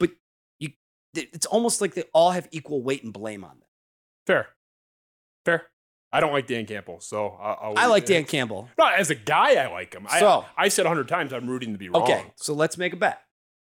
But 0.00 0.12
you, 0.58 0.70
it's 1.12 1.44
almost 1.46 1.82
like 1.82 1.92
they 1.94 2.04
all 2.14 2.30
have 2.30 2.48
equal 2.52 2.82
weight 2.82 3.04
and 3.04 3.12
blame 3.12 3.44
on 3.44 3.58
them. 3.58 3.68
Fair. 4.26 4.48
Fair. 5.44 5.64
I 6.10 6.20
don't 6.20 6.32
like 6.32 6.46
Dan 6.46 6.64
Campbell, 6.64 7.00
so 7.00 7.36
I'll, 7.40 7.58
I'll 7.60 7.74
I 7.76 7.86
like 7.86 8.06
Dan 8.06 8.22
eh, 8.22 8.24
Campbell. 8.24 8.70
No, 8.78 8.86
as 8.86 9.10
a 9.10 9.14
guy, 9.14 9.56
I 9.62 9.66
like 9.70 9.92
him. 9.92 10.06
So- 10.18 10.46
I, 10.56 10.64
I 10.64 10.68
said 10.68 10.86
a 10.86 10.88
hundred 10.88 11.08
times 11.08 11.32
I'm 11.34 11.46
rooting 11.50 11.72
to 11.72 11.78
be 11.78 11.88
wrong. 11.90 12.02
Okay, 12.04 12.24
so 12.36 12.54
let's 12.54 12.78
make 12.78 12.92
a 12.94 12.96
bet. 12.96 13.20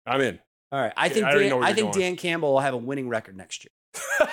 I'm 0.06 0.20
in. 0.22 0.38
All 0.72 0.80
right, 0.80 0.92
I 0.96 1.08
think 1.10 1.26
I 1.26 1.34
Dan, 1.34 1.62
I 1.62 1.72
think 1.74 1.92
going. 1.92 2.00
Dan 2.00 2.16
Campbell 2.16 2.52
will 2.52 2.60
have 2.60 2.74
a 2.74 2.78
winning 2.78 3.08
record 3.08 3.36
next 3.36 3.64
year. 3.64 4.28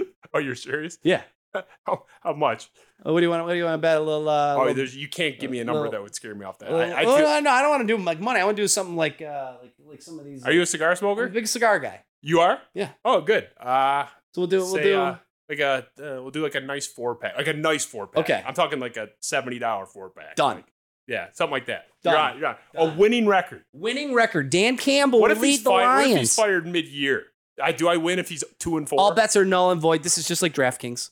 oh, 0.34 0.38
you're 0.38 0.54
serious? 0.54 0.98
Yeah. 1.02 1.22
How, 1.86 2.04
how 2.22 2.32
much? 2.34 2.70
Oh, 3.04 3.12
what 3.12 3.20
do 3.20 3.26
you 3.26 3.30
want? 3.30 3.44
What 3.44 3.52
do 3.52 3.58
you 3.58 3.64
want 3.64 3.74
to 3.74 3.82
bet? 3.82 3.96
A 3.98 4.00
little. 4.00 4.28
Uh, 4.28 4.54
oh, 4.54 4.58
little- 4.60 4.74
there's, 4.74 4.96
you 4.96 5.08
can't 5.08 5.38
give 5.38 5.50
me 5.50 5.60
a 5.60 5.64
number 5.64 5.80
little- 5.80 5.92
that 5.92 6.02
would 6.02 6.14
scare 6.14 6.34
me 6.34 6.44
off 6.44 6.58
that. 6.58 6.72
little- 6.72 6.94
I, 6.94 7.00
I 7.00 7.04
feel- 7.04 7.18
no, 7.18 7.40
no, 7.40 7.50
I 7.50 7.62
don't 7.62 7.70
want 7.70 7.88
to 7.88 7.96
do 7.96 8.02
like 8.02 8.20
money. 8.20 8.40
I 8.40 8.44
want 8.44 8.56
to 8.56 8.62
do 8.62 8.68
something 8.68 8.96
like 8.96 9.20
uh, 9.22 9.54
like 9.62 9.74
like 9.86 10.02
some 10.02 10.18
of 10.18 10.24
these. 10.24 10.44
are 10.44 10.52
you 10.52 10.62
a 10.62 10.66
cigar 10.66 10.88
I'm 10.88 10.94
a 10.94 10.96
smoker? 10.96 11.28
big 11.28 11.46
cigar 11.46 11.78
guy? 11.78 12.04
You 12.22 12.40
are? 12.40 12.58
Yeah. 12.74 12.90
Oh, 13.04 13.20
good. 13.20 13.48
Uh, 13.60 14.06
So 14.32 14.40
we'll 14.42 14.46
do. 14.48 14.58
We'll 14.60 14.82
do. 14.82 14.98
uh, 14.98 15.16
like 15.48 15.60
a 15.60 15.86
uh, 16.00 16.22
we'll 16.22 16.30
do 16.30 16.42
like 16.42 16.54
a 16.56 16.60
nice 16.60 16.86
four 16.86 17.14
pack, 17.14 17.36
like 17.36 17.46
a 17.46 17.52
nice 17.52 17.84
four 17.84 18.06
pack. 18.08 18.24
Okay. 18.24 18.42
I'm 18.46 18.54
talking 18.54 18.80
like 18.80 18.96
a 18.96 19.08
seventy 19.20 19.58
dollar 19.58 19.86
four 19.86 20.10
pack. 20.10 20.34
Done. 20.36 20.56
Like, 20.56 20.66
yeah, 21.06 21.28
something 21.34 21.52
like 21.52 21.66
that. 21.66 21.84
Done. 22.02 22.12
You're 22.12 22.48
on. 22.48 22.56
You're 22.74 22.82
on. 22.82 22.94
A 22.94 22.98
winning 22.98 23.26
record. 23.28 23.62
winning 23.72 24.12
record. 24.12 24.50
Dan 24.50 24.76
Campbell 24.76 25.20
What 25.20 25.28
will 25.30 25.36
if 25.36 25.42
lead 25.42 25.60
the 25.60 25.70
fired? 25.70 25.98
What 25.98 26.10
if 26.10 26.18
he's 26.18 26.34
fired 26.34 26.66
mid 26.66 26.88
year? 26.88 27.26
I 27.62 27.70
do. 27.70 27.86
I 27.88 27.96
win 27.96 28.18
if 28.18 28.28
he's 28.28 28.42
two 28.58 28.76
and 28.76 28.88
four. 28.88 28.98
All 29.00 29.14
bets 29.14 29.36
are 29.36 29.44
null 29.44 29.70
and 29.70 29.80
void. 29.80 30.02
This 30.02 30.18
is 30.18 30.26
just 30.26 30.42
like 30.42 30.52
DraftKings. 30.52 31.10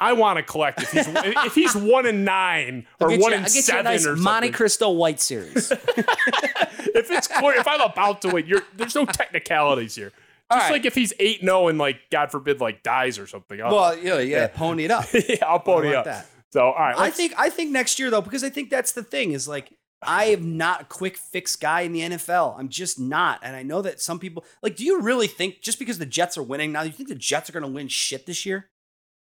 I 0.00 0.12
want 0.12 0.38
to 0.38 0.42
collect 0.42 0.82
if 0.82 0.90
he's 0.90 1.06
if 1.08 1.54
he's 1.54 1.74
one 1.74 2.06
and 2.06 2.24
nine 2.24 2.86
or 3.00 3.08
one 3.08 3.18
you, 3.18 3.26
and 3.26 3.34
I'll 3.36 3.42
get 3.42 3.54
you 3.54 3.60
a 3.60 3.62
seven 3.62 3.84
nice 3.84 4.06
or 4.06 4.16
something. 4.16 4.52
Montecristo 4.52 4.94
White 4.96 5.20
Series. 5.20 5.70
if 5.70 7.10
it's 7.10 7.28
clear, 7.28 7.54
if 7.54 7.68
I'm 7.68 7.80
about 7.80 8.22
to 8.22 8.28
win, 8.28 8.46
you're, 8.46 8.62
there's 8.76 8.94
no 8.94 9.04
technicalities 9.04 9.94
here. 9.94 10.12
All 10.50 10.58
Just 10.58 10.70
right. 10.70 10.76
like 10.76 10.84
if 10.84 10.94
he's 10.94 11.12
eight 11.18 11.40
and 11.40 11.48
zero 11.48 11.68
and 11.68 11.78
like 11.78 12.00
God 12.10 12.30
forbid 12.30 12.60
like 12.60 12.82
dies 12.82 13.18
or 13.18 13.26
something. 13.26 13.62
I'll, 13.62 13.74
well, 13.74 13.96
know, 13.96 14.18
you 14.18 14.34
gotta 14.34 14.52
pony 14.52 14.84
it 14.84 14.90
up. 14.90 15.06
yeah, 15.28 15.36
I'll 15.46 15.60
pony 15.60 15.88
like 15.88 15.96
up. 15.96 16.04
that. 16.04 16.26
So 16.52 16.66
all 16.66 16.74
right, 16.74 16.98
I 16.98 17.10
think 17.10 17.32
I 17.38 17.48
think 17.48 17.70
next 17.70 17.98
year 17.98 18.10
though, 18.10 18.20
because 18.20 18.44
I 18.44 18.50
think 18.50 18.70
that's 18.70 18.92
the 18.92 19.02
thing 19.02 19.32
is 19.32 19.48
like 19.48 19.72
I 20.02 20.26
am 20.26 20.56
not 20.56 20.82
a 20.82 20.84
quick 20.84 21.16
fix 21.16 21.56
guy 21.56 21.80
in 21.82 21.92
the 21.92 22.00
NFL. 22.00 22.58
I'm 22.58 22.68
just 22.68 23.00
not, 23.00 23.40
and 23.42 23.56
I 23.56 23.62
know 23.62 23.80
that 23.82 24.00
some 24.00 24.18
people 24.18 24.44
like. 24.62 24.76
Do 24.76 24.84
you 24.84 25.00
really 25.00 25.28
think 25.28 25.62
just 25.62 25.78
because 25.78 25.98
the 25.98 26.06
Jets 26.06 26.36
are 26.36 26.42
winning 26.42 26.72
now, 26.72 26.82
you 26.82 26.92
think 26.92 27.08
the 27.08 27.14
Jets 27.14 27.48
are 27.48 27.52
going 27.52 27.64
to 27.64 27.70
win 27.70 27.88
shit 27.88 28.26
this 28.26 28.44
year? 28.44 28.68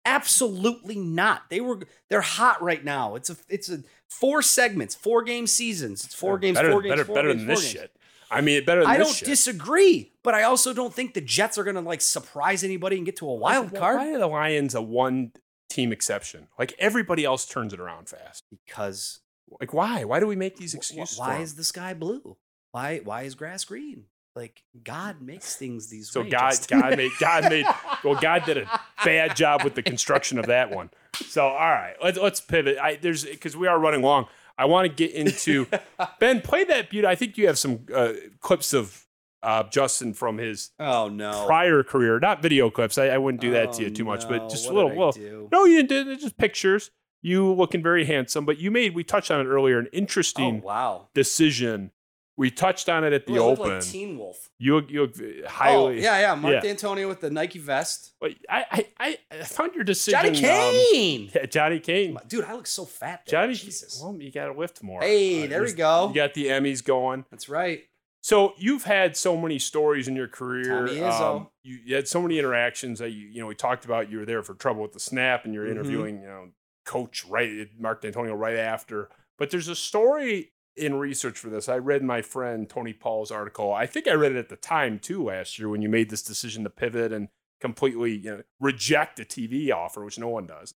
Absolutely 0.05 0.97
not. 0.97 1.51
They 1.51 1.61
were 1.61 1.81
they're 2.09 2.21
hot 2.21 2.63
right 2.63 2.85
now. 2.85 3.15
It's 3.15 3.31
a 3.31 3.37
it's 3.49 3.69
a 3.71 3.83
four 4.09 4.43
segments, 4.43 4.95
four 4.95 5.23
game 5.23 5.47
seasons. 5.47 6.05
It's 6.05 6.15
four 6.15 6.39
games, 6.39 6.57
better, 6.57 6.71
four 6.73 6.83
games, 6.83 6.93
better, 6.93 7.05
four 7.05 7.15
better 7.15 7.29
games, 7.29 7.41
than 7.43 7.49
this 7.49 7.61
games. 7.63 7.73
shit. 7.73 7.97
I 8.31 8.41
mean, 8.41 8.65
better 8.65 8.83
than 8.83 8.91
I 8.91 8.97
don't 8.97 9.13
shit. 9.15 9.27
disagree, 9.29 10.13
but 10.23 10.35
I 10.35 10.45
also 10.45 10.73
don't 10.73 10.95
think 10.95 11.15
the 11.15 11.21
Jets 11.21 11.59
are 11.59 11.65
going 11.65 11.75
to 11.75 11.81
like 11.83 12.01
surprise 12.01 12.63
anybody 12.65 12.97
and 12.97 13.05
get 13.05 13.17
to 13.17 13.29
a 13.29 13.35
wild 13.35 13.75
card 13.75 13.97
Why 13.99 14.13
are 14.13 14.19
the 14.19 14.27
Lions 14.29 14.75
a 14.75 14.81
one 14.83 15.33
team 15.69 15.93
exception? 15.93 16.47
Like 16.59 16.73
everybody 16.79 17.25
else 17.25 17.45
turns 17.47 17.73
it 17.75 17.81
around 17.81 18.09
fast. 18.09 18.45
because 18.67 19.21
Like 19.61 19.75
why? 19.75 20.05
Why 20.05 20.21
do 20.21 20.27
we 20.27 20.37
make 20.37 20.57
these 20.57 20.75
excuses? 20.75 21.19
Why 21.19 21.37
'em? 21.37 21.43
is 21.43 21.57
the 21.57 21.65
sky 21.65 21.93
blue? 21.93 22.37
Why 22.73 23.01
why 23.05 23.23
is 23.23 23.35
grass 23.35 23.65
green? 23.65 24.05
Like 24.36 24.62
God 24.85 25.20
makes 25.20 25.57
things 25.57 25.89
these 25.89 26.11
so 26.11 26.23
way. 26.23 26.31
God 26.31 26.55
God 26.69 26.97
made 26.97 27.11
God 27.19 27.44
made 27.51 27.66
well 28.05 28.15
God 28.20 28.44
did 28.44 28.59
a 28.59 28.81
bad 29.05 29.35
job 29.36 29.65
with 29.65 29.74
the 29.74 29.82
construction 29.82 30.39
of 30.39 30.47
that 30.47 30.70
one. 30.70 30.90
So 31.16 31.47
all 31.48 31.57
right, 31.59 31.94
let's 32.02 32.16
let's 32.19 32.40
pivot. 32.40 32.78
I 32.78 32.97
there's 32.97 33.24
because 33.24 33.57
we 33.57 33.66
are 33.66 33.78
running 33.78 34.02
long. 34.02 34.27
I 34.57 34.66
want 34.66 34.86
to 34.89 34.94
get 34.94 35.12
into 35.15 35.66
Ben. 36.20 36.43
Play 36.43 36.65
that 36.65 36.90
beauty. 36.90 37.07
I 37.07 37.15
think 37.15 37.39
you 37.39 37.47
have 37.48 37.59
some 37.59 37.86
uh, 37.93 38.12
clips 38.40 38.73
of 38.73 39.07
uh, 39.43 39.65
Justin 39.65 40.12
from 40.15 40.39
his 40.39 40.70
oh 40.78 41.09
no. 41.09 41.47
prior 41.47 41.82
career, 41.82 42.20
not 42.20 42.43
video 42.43 42.70
clips. 42.70 42.98
I, 42.98 43.07
I 43.09 43.19
wouldn't 43.19 43.40
do 43.40 43.51
that 43.52 43.73
to 43.74 43.82
Oh, 43.82 43.85
you 43.86 43.90
too 43.90 44.05
much, 44.05 44.24
no. 44.24 44.39
but 44.39 44.51
just 44.51 44.69
a 44.69 44.73
little. 44.73 44.90
little 44.90 45.12
do? 45.12 45.48
no, 45.51 45.65
you 45.65 45.82
didn't. 45.82 46.12
It's 46.12 46.23
Just 46.23 46.36
pictures. 46.36 46.90
You 47.23 47.52
looking 47.52 47.82
very 47.82 48.05
handsome, 48.05 48.44
but 48.47 48.59
you 48.59 48.70
made. 48.70 48.94
We 48.94 49.02
touched 49.02 49.31
on 49.31 49.40
it 49.40 49.48
earlier. 49.48 49.78
An 49.78 49.86
Oh 49.86 49.97
interesting 49.97 50.61
wow. 50.62 51.09
decision. 51.15 51.90
We 52.36 52.51
touched 52.51 52.89
on 52.89 53.05
it 53.05 53.12
at 53.12 53.27
the 53.27 53.32
look 53.35 53.59
open. 53.61 53.74
like 53.74 53.82
Teen 53.82 54.16
Wolf. 54.16 54.48
you 54.59 54.81
you 54.89 55.02
look 55.02 55.15
Oh 55.20 55.48
highly. 55.48 56.02
yeah, 56.02 56.20
yeah. 56.20 56.35
Mark 56.35 56.55
yeah. 56.65 56.73
Dantonio 56.73 57.07
with 57.09 57.20
the 57.20 57.31
Nike 57.31 57.59
vest. 57.59 58.12
I, 58.48 58.86
I 58.98 59.19
I 59.31 59.43
found 59.44 59.74
your 59.74 59.85
decision. 59.85 60.19
Johnny 60.35 60.39
um, 60.39 60.73
Kane. 60.73 61.31
yeah, 61.35 61.47
Johnny 61.47 61.81
Kane. 61.81 62.16
Dude, 62.28 62.44
I 62.44 62.55
look 62.55 62.66
so 62.66 62.86
fat. 62.86 63.23
There. 63.27 63.40
Johnny. 63.43 63.55
Jesus. 63.55 64.01
Well, 64.02 64.16
you 64.19 64.32
got 64.32 64.47
to 64.47 64.59
lift 64.59 64.82
more. 64.82 65.02
Hey, 65.02 65.44
Uh, 65.44 65.48
there 65.48 65.62
we 65.62 65.73
go. 65.73 66.09
You 66.09 66.15
got 66.15 66.32
the 66.35 66.47
Emmys 66.47 66.82
going. 66.82 67.27
That's 67.31 67.48
right. 67.51 67.82
So 68.23 68.52
you've 68.59 68.85
had 68.85 69.16
so 69.16 69.36
many 69.36 69.59
stories 69.59 70.07
in 70.09 70.15
your 70.16 70.28
career. 70.28 70.86
Tommy 70.86 70.98
Izzo. 71.01 71.36
Um, 71.36 71.48
you, 71.62 71.78
you 71.85 71.94
had 71.94 72.07
so 72.09 72.20
many 72.23 72.39
interactions 72.39 72.98
that 73.01 73.11
you 73.11 73.27
you 73.28 73.40
know 73.40 73.47
we 73.48 73.55
talked 73.55 73.85
about. 73.85 74.11
You 74.11 74.19
were 74.19 74.27
there 74.27 74.43
for 74.43 74.55
trouble 74.55 74.81
with 74.82 74.93
the 74.93 75.01
snap, 75.01 75.44
and 75.44 75.52
you're 75.52 75.66
Mhm. 75.66 75.70
interviewing 75.73 76.23
you 76.23 76.28
know 76.28 76.48
coach 76.86 77.24
right 77.27 77.69
Mark 77.78 78.02
Dantonio 78.02 78.35
right 78.39 78.57
after. 78.57 79.11
But 79.39 79.51
there's 79.51 79.69
a 79.69 79.74
story 79.77 80.52
in 80.81 80.94
research 80.94 81.39
for 81.39 81.48
this. 81.51 81.69
I 81.69 81.78
read 81.78 82.02
my 82.02 82.23
friend 82.23 82.69
Tony 82.69 82.93
Paul's 82.93 83.31
article. 83.31 83.73
I 83.73 83.86
think 83.86 84.09
I 84.09 84.12
read 84.15 84.32
it 84.32 84.39
at 84.39 84.48
the 84.48 84.57
time 84.57 84.98
too 84.98 85.23
last 85.24 85.59
year 85.59 85.69
when 85.69 85.82
you 85.82 85.89
made 85.89 86.11
this 86.11 86.23
decision 86.23 86.65
to 86.65 86.70
pivot 86.70 87.12
and 87.12 87.28
completely 87.61 88.16
you 88.16 88.31
know 88.31 88.43
reject 88.59 89.20
a 89.20 89.24
TV 89.24 89.70
offer, 89.73 90.05
which 90.05 90.19
no 90.19 90.28
one 90.28 90.47
does. 90.47 90.74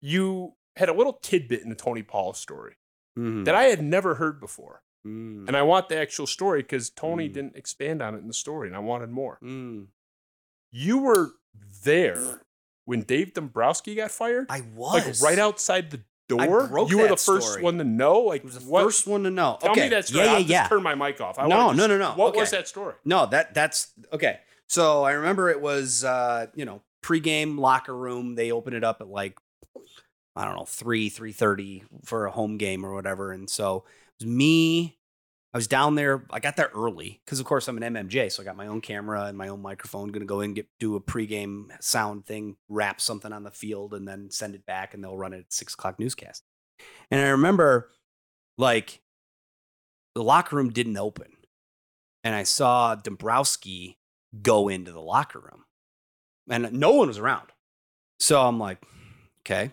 You 0.00 0.54
had 0.76 0.88
a 0.88 0.92
little 0.92 1.14
tidbit 1.14 1.62
in 1.62 1.68
the 1.68 1.74
Tony 1.74 2.02
Paul 2.02 2.32
story 2.34 2.74
Mm-hmm. 3.18 3.44
that 3.44 3.54
I 3.54 3.64
had 3.64 3.82
never 3.82 4.16
heard 4.16 4.40
before. 4.40 4.82
Mm. 5.06 5.48
And 5.48 5.56
I 5.56 5.62
want 5.62 5.88
the 5.88 5.96
actual 5.96 6.26
story 6.26 6.60
because 6.60 6.90
Tony 6.90 7.30
Mm. 7.30 7.32
didn't 7.32 7.56
expand 7.56 8.02
on 8.02 8.14
it 8.14 8.18
in 8.18 8.26
the 8.28 8.34
story, 8.34 8.68
and 8.68 8.76
I 8.76 8.80
wanted 8.80 9.08
more. 9.08 9.38
Mm. 9.42 9.86
You 10.70 10.98
were 10.98 11.30
there 11.82 12.42
when 12.84 13.00
Dave 13.04 13.32
Dombrowski 13.32 13.94
got 13.94 14.10
fired? 14.10 14.46
I 14.50 14.60
was 14.74 15.22
Like 15.22 15.30
right 15.30 15.38
outside 15.38 15.90
the 15.92 16.02
door? 16.28 16.86
you 16.88 16.98
were 16.98 17.08
the 17.08 17.16
first 17.16 17.48
story. 17.48 17.62
one 17.62 17.78
to 17.78 17.84
know? 17.84 18.20
Like 18.20 18.42
It 18.42 18.46
was 18.46 18.58
the 18.58 18.70
what? 18.70 18.84
first 18.84 19.06
one 19.06 19.22
to 19.24 19.30
know. 19.30 19.58
Tell 19.60 19.72
okay. 19.72 19.82
me 19.82 19.88
that 19.90 20.06
story. 20.06 20.24
Yeah, 20.24 20.32
I'll 20.32 20.38
yeah, 20.38 20.40
just 20.40 20.50
yeah. 20.50 20.68
turn 20.68 20.82
my 20.82 20.94
mic 20.94 21.20
off. 21.20 21.38
I 21.38 21.46
No, 21.46 21.66
wanna 21.66 21.76
no, 21.78 21.86
no, 21.86 21.98
no. 21.98 22.12
What 22.12 22.36
was 22.36 22.50
that 22.50 22.68
story? 22.68 22.94
No, 23.04 23.26
that 23.26 23.54
that's 23.54 23.92
okay. 24.12 24.40
So 24.68 25.04
I 25.04 25.12
remember 25.12 25.48
it 25.50 25.60
was 25.60 26.04
uh, 26.04 26.46
you 26.54 26.64
know, 26.64 26.82
pregame 27.02 27.58
locker 27.58 27.96
room. 27.96 28.34
They 28.34 28.50
open 28.52 28.74
it 28.74 28.84
up 28.84 29.00
at 29.00 29.08
like 29.08 29.38
I 30.34 30.44
don't 30.44 30.56
know, 30.56 30.64
three, 30.66 31.08
three 31.08 31.32
thirty 31.32 31.84
for 32.04 32.26
a 32.26 32.30
home 32.30 32.58
game 32.58 32.84
or 32.84 32.92
whatever. 32.94 33.32
And 33.32 33.48
so 33.48 33.84
it 34.20 34.24
was 34.24 34.26
me. 34.26 34.95
I 35.56 35.58
was 35.58 35.68
down 35.68 35.94
there. 35.94 36.22
I 36.30 36.38
got 36.38 36.56
there 36.56 36.70
early 36.74 37.22
because, 37.24 37.40
of 37.40 37.46
course, 37.46 37.66
I'm 37.66 37.82
an 37.82 37.94
MMJ, 37.94 38.30
so 38.30 38.42
I 38.42 38.44
got 38.44 38.58
my 38.58 38.66
own 38.66 38.82
camera 38.82 39.24
and 39.24 39.38
my 39.38 39.48
own 39.48 39.62
microphone. 39.62 40.08
Going 40.08 40.20
to 40.20 40.26
go 40.26 40.42
in, 40.42 40.52
get 40.52 40.68
do 40.78 40.96
a 40.96 41.00
pregame 41.00 41.70
sound 41.82 42.26
thing, 42.26 42.56
wrap 42.68 43.00
something 43.00 43.32
on 43.32 43.42
the 43.42 43.50
field, 43.50 43.94
and 43.94 44.06
then 44.06 44.30
send 44.30 44.54
it 44.54 44.66
back, 44.66 44.92
and 44.92 45.02
they'll 45.02 45.16
run 45.16 45.32
it 45.32 45.38
at 45.38 45.52
six 45.54 45.72
o'clock 45.72 45.98
newscast. 45.98 46.42
And 47.10 47.22
I 47.22 47.28
remember, 47.28 47.88
like, 48.58 49.00
the 50.14 50.22
locker 50.22 50.56
room 50.56 50.68
didn't 50.68 50.98
open, 50.98 51.32
and 52.22 52.34
I 52.34 52.42
saw 52.42 52.94
Dombrowski 52.94 53.96
go 54.42 54.68
into 54.68 54.92
the 54.92 55.00
locker 55.00 55.40
room, 55.40 55.64
and 56.50 56.70
no 56.70 56.90
one 56.90 57.08
was 57.08 57.16
around. 57.16 57.48
So 58.20 58.42
I'm 58.42 58.58
like, 58.58 58.82
okay. 59.40 59.70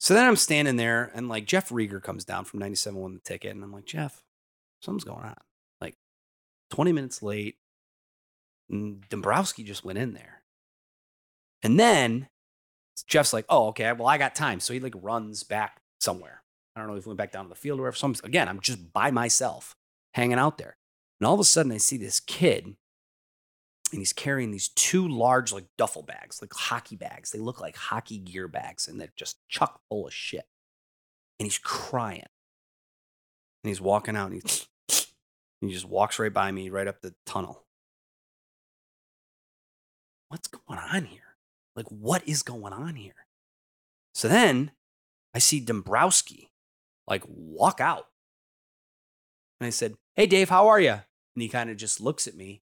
So 0.00 0.14
then 0.14 0.26
I'm 0.26 0.34
standing 0.34 0.74
there, 0.74 1.12
and 1.14 1.28
like 1.28 1.46
Jeff 1.46 1.68
Riger 1.68 2.02
comes 2.02 2.24
down 2.24 2.44
from 2.44 2.58
97 2.58 3.00
one 3.00 3.14
the 3.14 3.20
ticket, 3.20 3.54
and 3.54 3.62
I'm 3.62 3.72
like, 3.72 3.86
Jeff, 3.86 4.24
something's 4.80 5.04
going 5.04 5.24
on. 5.24 5.36
Like 5.80 5.96
20 6.70 6.92
minutes 6.92 7.22
late, 7.22 7.56
Dombrowski 8.70 9.62
just 9.62 9.84
went 9.84 9.98
in 9.98 10.14
there. 10.14 10.42
And 11.62 11.78
then 11.78 12.28
Jeff's 13.06 13.32
like, 13.32 13.44
oh, 13.48 13.68
okay, 13.68 13.92
well, 13.92 14.08
I 14.08 14.18
got 14.18 14.34
time. 14.34 14.60
So 14.60 14.72
he 14.72 14.80
like 14.80 14.94
runs 15.00 15.42
back 15.42 15.80
somewhere. 16.00 16.42
I 16.74 16.80
don't 16.80 16.88
know 16.88 16.96
if 16.96 17.04
he 17.04 17.08
went 17.08 17.18
back 17.18 17.32
down 17.32 17.44
to 17.44 17.48
the 17.48 17.54
field 17.54 17.78
or 17.78 17.82
wherever. 17.82 17.96
So 17.96 18.06
I'm, 18.06 18.14
again, 18.22 18.48
I'm 18.48 18.60
just 18.60 18.92
by 18.92 19.10
myself 19.10 19.74
hanging 20.14 20.38
out 20.38 20.58
there. 20.58 20.76
And 21.20 21.26
all 21.26 21.34
of 21.34 21.40
a 21.40 21.44
sudden, 21.44 21.72
I 21.72 21.78
see 21.78 21.96
this 21.96 22.20
kid, 22.20 22.64
and 22.66 23.98
he's 24.00 24.12
carrying 24.12 24.50
these 24.50 24.68
two 24.68 25.08
large, 25.08 25.52
like 25.52 25.64
duffel 25.78 26.02
bags, 26.02 26.42
like 26.42 26.52
hockey 26.52 26.96
bags. 26.96 27.30
They 27.30 27.38
look 27.38 27.60
like 27.60 27.76
hockey 27.76 28.18
gear 28.18 28.48
bags, 28.48 28.86
and 28.86 29.00
they're 29.00 29.12
just 29.16 29.38
chock 29.48 29.80
full 29.88 30.06
of 30.06 30.12
shit. 30.12 30.44
And 31.38 31.46
he's 31.46 31.58
crying. 31.58 32.24
And 33.66 33.70
he's 33.70 33.80
walking 33.80 34.14
out, 34.14 34.30
and 34.30 34.40
he's, 34.40 34.68
he 35.60 35.72
just 35.72 35.88
walks 35.88 36.20
right 36.20 36.32
by 36.32 36.52
me, 36.52 36.70
right 36.70 36.86
up 36.86 37.00
the 37.00 37.16
tunnel. 37.26 37.64
What's 40.28 40.46
going 40.46 40.78
on 40.78 41.06
here? 41.06 41.34
Like, 41.74 41.86
what 41.88 42.22
is 42.28 42.44
going 42.44 42.72
on 42.72 42.94
here? 42.94 43.26
So 44.14 44.28
then 44.28 44.70
I 45.34 45.40
see 45.40 45.58
Dombrowski 45.58 46.52
like 47.08 47.24
walk 47.26 47.80
out. 47.80 48.06
And 49.60 49.66
I 49.66 49.70
said, 49.70 49.96
Hey, 50.14 50.26
Dave, 50.26 50.48
how 50.48 50.68
are 50.68 50.78
you? 50.78 50.90
And 50.90 51.42
he 51.42 51.48
kind 51.48 51.68
of 51.68 51.76
just 51.76 52.00
looks 52.00 52.28
at 52.28 52.36
me, 52.36 52.62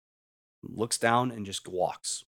looks 0.63 0.97
down, 0.97 1.31
and 1.31 1.45
just 1.45 1.69
walks 1.69 2.25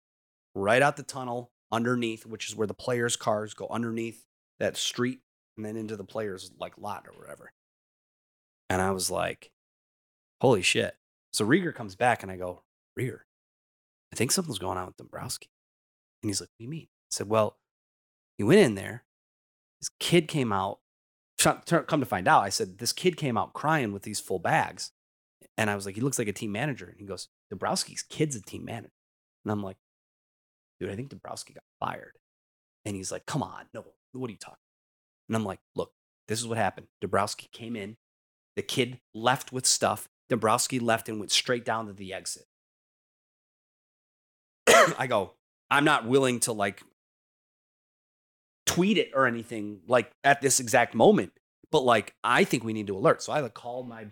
right 0.54 0.80
out 0.80 0.96
the 0.96 1.02
tunnel 1.02 1.50
underneath, 1.70 2.24
which 2.24 2.48
is 2.48 2.56
where 2.56 2.66
the 2.66 2.72
players' 2.72 3.16
cars 3.16 3.52
go 3.52 3.66
underneath 3.70 4.24
that 4.58 4.78
street 4.78 5.20
and 5.58 5.66
then 5.66 5.76
into 5.76 5.98
the 5.98 6.04
players' 6.04 6.50
like 6.58 6.78
lot 6.78 7.06
or 7.06 7.20
whatever. 7.20 7.52
And 8.74 8.82
I 8.82 8.90
was 8.90 9.08
like, 9.08 9.52
Holy 10.40 10.60
shit. 10.60 10.96
So 11.32 11.46
Riger 11.46 11.72
comes 11.72 11.94
back 11.94 12.24
and 12.24 12.32
I 12.32 12.36
go, 12.36 12.64
Riger, 12.98 13.20
I 14.12 14.16
think 14.16 14.32
something's 14.32 14.58
going 14.58 14.76
on 14.76 14.86
with 14.86 14.96
Dombrowski. 14.96 15.48
And 16.20 16.28
he's 16.28 16.40
like, 16.40 16.48
What 16.48 16.58
do 16.58 16.64
you 16.64 16.70
mean? 16.70 16.88
I 16.90 17.10
said, 17.10 17.28
Well, 17.28 17.56
he 18.36 18.42
went 18.42 18.62
in 18.62 18.74
there. 18.74 19.04
This 19.80 19.90
kid 20.00 20.26
came 20.26 20.52
out. 20.52 20.80
Come 21.38 22.00
to 22.00 22.04
find 22.04 22.26
out, 22.26 22.42
I 22.42 22.48
said, 22.48 22.78
This 22.78 22.92
kid 22.92 23.16
came 23.16 23.38
out 23.38 23.52
crying 23.52 23.92
with 23.92 24.02
these 24.02 24.18
full 24.18 24.40
bags. 24.40 24.90
And 25.56 25.70
I 25.70 25.76
was 25.76 25.86
like, 25.86 25.94
He 25.94 26.00
looks 26.00 26.18
like 26.18 26.26
a 26.26 26.32
team 26.32 26.50
manager. 26.50 26.86
And 26.86 26.98
he 26.98 27.06
goes, 27.06 27.28
Dombrowski's 27.52 28.02
kid's 28.02 28.34
a 28.34 28.42
team 28.42 28.64
manager. 28.64 28.90
And 29.44 29.52
I'm 29.52 29.62
like, 29.62 29.76
Dude, 30.80 30.90
I 30.90 30.96
think 30.96 31.10
Dombrowski 31.10 31.54
got 31.54 31.62
fired. 31.78 32.18
And 32.84 32.96
he's 32.96 33.12
like, 33.12 33.24
Come 33.24 33.44
on. 33.44 33.66
No, 33.72 33.84
what 34.14 34.28
are 34.28 34.32
you 34.32 34.36
talking? 34.36 34.58
And 35.28 35.36
I'm 35.36 35.44
like, 35.44 35.60
Look, 35.76 35.92
this 36.26 36.40
is 36.40 36.48
what 36.48 36.58
happened. 36.58 36.88
Dombrowski 37.00 37.48
came 37.52 37.76
in. 37.76 37.96
The 38.56 38.62
kid 38.62 39.00
left 39.14 39.52
with 39.52 39.66
stuff. 39.66 40.08
Dombrowski 40.28 40.78
left 40.78 41.08
and 41.08 41.18
went 41.18 41.30
straight 41.30 41.64
down 41.64 41.86
to 41.86 41.92
the 41.92 42.14
exit. 42.14 42.44
I 44.98 45.06
go, 45.06 45.32
I'm 45.70 45.84
not 45.84 46.06
willing 46.06 46.40
to 46.40 46.52
like 46.52 46.82
tweet 48.66 48.98
it 48.98 49.10
or 49.14 49.26
anything 49.26 49.80
like 49.86 50.10
at 50.22 50.40
this 50.40 50.60
exact 50.60 50.94
moment, 50.94 51.32
but 51.70 51.84
like 51.84 52.14
I 52.22 52.44
think 52.44 52.64
we 52.64 52.72
need 52.72 52.86
to 52.88 52.96
alert. 52.96 53.22
So 53.22 53.32
I 53.32 53.40
like 53.40 53.54
called 53.54 53.88
my 53.88 54.06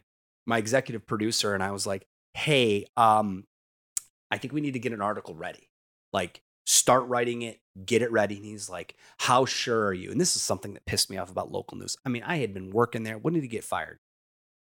my 0.46 0.58
executive 0.58 1.06
producer 1.06 1.54
and 1.54 1.62
I 1.62 1.70
was 1.70 1.86
like, 1.86 2.06
"Hey, 2.34 2.86
um 2.96 3.44
I 4.30 4.38
think 4.38 4.52
we 4.52 4.60
need 4.60 4.72
to 4.72 4.78
get 4.78 4.92
an 4.92 5.02
article 5.02 5.34
ready. 5.34 5.68
Like 6.12 6.42
start 6.66 7.06
writing 7.08 7.42
it, 7.42 7.60
get 7.84 8.02
it 8.02 8.12
ready." 8.12 8.36
And 8.36 8.44
he's 8.44 8.68
like, 8.68 8.96
"How 9.18 9.44
sure 9.44 9.86
are 9.86 9.94
you?" 9.94 10.10
And 10.10 10.20
this 10.20 10.36
is 10.36 10.42
something 10.42 10.74
that 10.74 10.86
pissed 10.86 11.10
me 11.10 11.16
off 11.16 11.30
about 11.30 11.52
local 11.52 11.78
news. 11.78 11.96
I 12.04 12.08
mean, 12.08 12.22
I 12.24 12.36
had 12.38 12.52
been 12.54 12.70
working 12.70 13.04
there. 13.04 13.18
When 13.18 13.34
did 13.34 13.42
he 13.42 13.48
get 13.48 13.64
fired? 13.64 13.98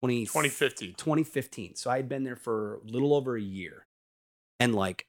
20, 0.01 0.25
2015. 0.25 0.93
2015. 0.95 1.75
So 1.75 1.89
I 1.89 1.97
had 1.97 2.09
been 2.09 2.23
there 2.23 2.35
for 2.35 2.75
a 2.75 2.91
little 2.91 3.13
over 3.13 3.35
a 3.35 3.41
year. 3.41 3.85
And 4.59 4.75
like, 4.75 5.07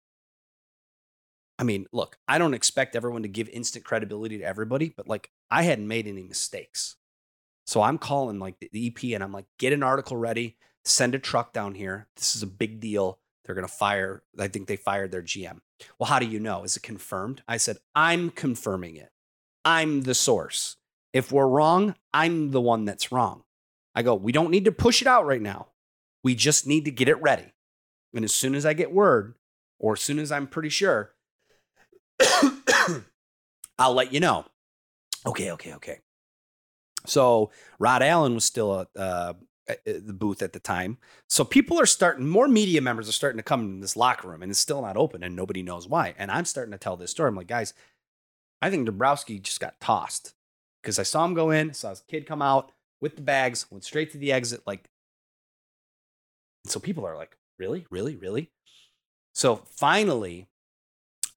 I 1.59 1.65
mean, 1.65 1.87
look, 1.93 2.19
I 2.29 2.39
don't 2.39 2.55
expect 2.55 2.95
everyone 2.95 3.23
to 3.23 3.29
give 3.29 3.49
instant 3.49 3.85
credibility 3.85 4.39
to 4.39 4.45
everybody, 4.45 4.93
but 4.97 5.09
like, 5.09 5.31
I 5.51 5.63
hadn't 5.63 5.89
made 5.89 6.07
any 6.07 6.23
mistakes. 6.23 6.97
So 7.67 7.83
I'm 7.83 7.99
calling 7.99 8.39
like 8.39 8.57
the 8.61 8.87
EP 8.87 9.15
and 9.15 9.23
I'm 9.23 9.33
like, 9.33 9.47
get 9.59 9.73
an 9.73 9.83
article 9.83 10.17
ready, 10.17 10.57
send 10.85 11.15
a 11.15 11.19
truck 11.19 11.53
down 11.53 11.75
here. 11.75 12.07
This 12.17 12.37
is 12.37 12.43
a 12.43 12.47
big 12.47 12.81
deal. 12.81 13.19
They're 13.45 13.55
going 13.55 13.67
to 13.67 13.73
fire, 13.73 14.23
I 14.39 14.49
think 14.49 14.69
they 14.69 14.77
fired 14.77 15.11
their 15.11 15.23
GM. 15.23 15.59
Well, 15.99 16.09
how 16.09 16.19
do 16.19 16.27
you 16.27 16.41
know? 16.41 16.65
Is 16.65 16.77
it 16.77 16.83
confirmed? 16.83 17.43
I 17.49 17.57
said, 17.57 17.79
I'm 17.95 18.31
confirming 18.31 18.97
it. 18.97 19.11
I'm 19.65 20.03
the 20.03 20.15
source. 20.15 20.77
If 21.13 21.33
we're 21.33 21.49
wrong, 21.49 21.95
I'm 22.13 22.53
the 22.53 22.61
one 22.61 22.85
that's 22.85 23.11
wrong. 23.11 23.43
I 23.95 24.03
go, 24.03 24.15
we 24.15 24.33
don't 24.33 24.51
need 24.51 24.65
to 24.67 24.73
push 24.73 25.03
it 25.03 25.09
out 25.09 25.27
right 25.27 25.43
now. 25.43 25.69
We 26.23 26.35
just 26.35 26.67
need 26.67 26.85
to 26.85 26.91
get 26.91 27.09
it 27.09 27.21
ready. 27.21 27.53
And 28.15 28.25
as 28.25 28.35
soon 28.35 28.55
as 28.55 28.65
I 28.65 28.73
get 28.73 28.93
word, 28.93 29.35
or 29.79 29.95
as 29.95 30.01
soon 30.01 30.19
as 30.19 30.33
I'm 30.33 30.47
pretty 30.47 30.69
sure, 30.69 31.13
I'll 33.79 33.95
let 33.95 34.13
you 34.13 34.21
know. 34.21 34.45
Okay, 35.27 35.51
okay, 35.53 35.75
okay. 35.75 36.01
So 37.07 37.51
Rod 37.79 38.03
Allen 38.03 38.35
was 38.35 38.45
still 38.45 38.81
at, 38.81 38.89
uh, 38.97 39.35
at 39.69 40.07
the 40.07 40.13
booth 40.13 40.43
at 40.43 40.53
the 40.53 40.59
time. 40.59 40.99
So 41.29 41.45
people 41.45 41.81
are 41.81 41.87
starting, 41.87 42.27
more 42.27 42.49
media 42.49 42.81
members 42.81 43.09
are 43.09 43.13
starting 43.13 43.39
to 43.39 43.43
come 43.43 43.61
in 43.63 43.81
this 43.81 43.97
locker 43.97 44.29
room 44.29 44.43
and 44.43 44.51
it's 44.51 44.59
still 44.59 44.83
not 44.83 44.97
open 44.97 45.23
and 45.23 45.37
nobody 45.37 45.63
knows 45.63 45.87
why. 45.87 46.15
And 46.19 46.31
I'm 46.31 46.45
starting 46.45 46.73
to 46.73 46.79
tell 46.79 46.97
this 46.97 47.11
story. 47.11 47.29
I'm 47.29 47.37
like, 47.37 47.47
guys, 47.47 47.75
I 48.61 48.71
think 48.71 48.87
Dombrowski 48.87 49.39
just 49.39 49.61
got 49.61 49.81
tossed 49.81 50.35
because 50.83 50.99
I 50.99 51.03
saw 51.03 51.25
him 51.25 51.35
go 51.35 51.51
in, 51.51 51.75
saw 51.75 51.91
his 51.91 52.03
kid 52.09 52.27
come 52.27 52.43
out 52.43 52.73
with 53.01 53.17
the 53.17 53.23
bags, 53.23 53.67
went 53.71 53.85
straight 53.85 54.13
to 54.13 54.19
the 54.19 54.33
exit. 54.33 54.63
Like, 54.67 54.89
so 56.67 56.81
people 56.81 57.07
are 57.07 57.17
like, 57.17 57.37
really, 57.59 57.87
really, 57.91 58.17
really? 58.17 58.51
So 59.35 59.63
finally, 59.77 60.49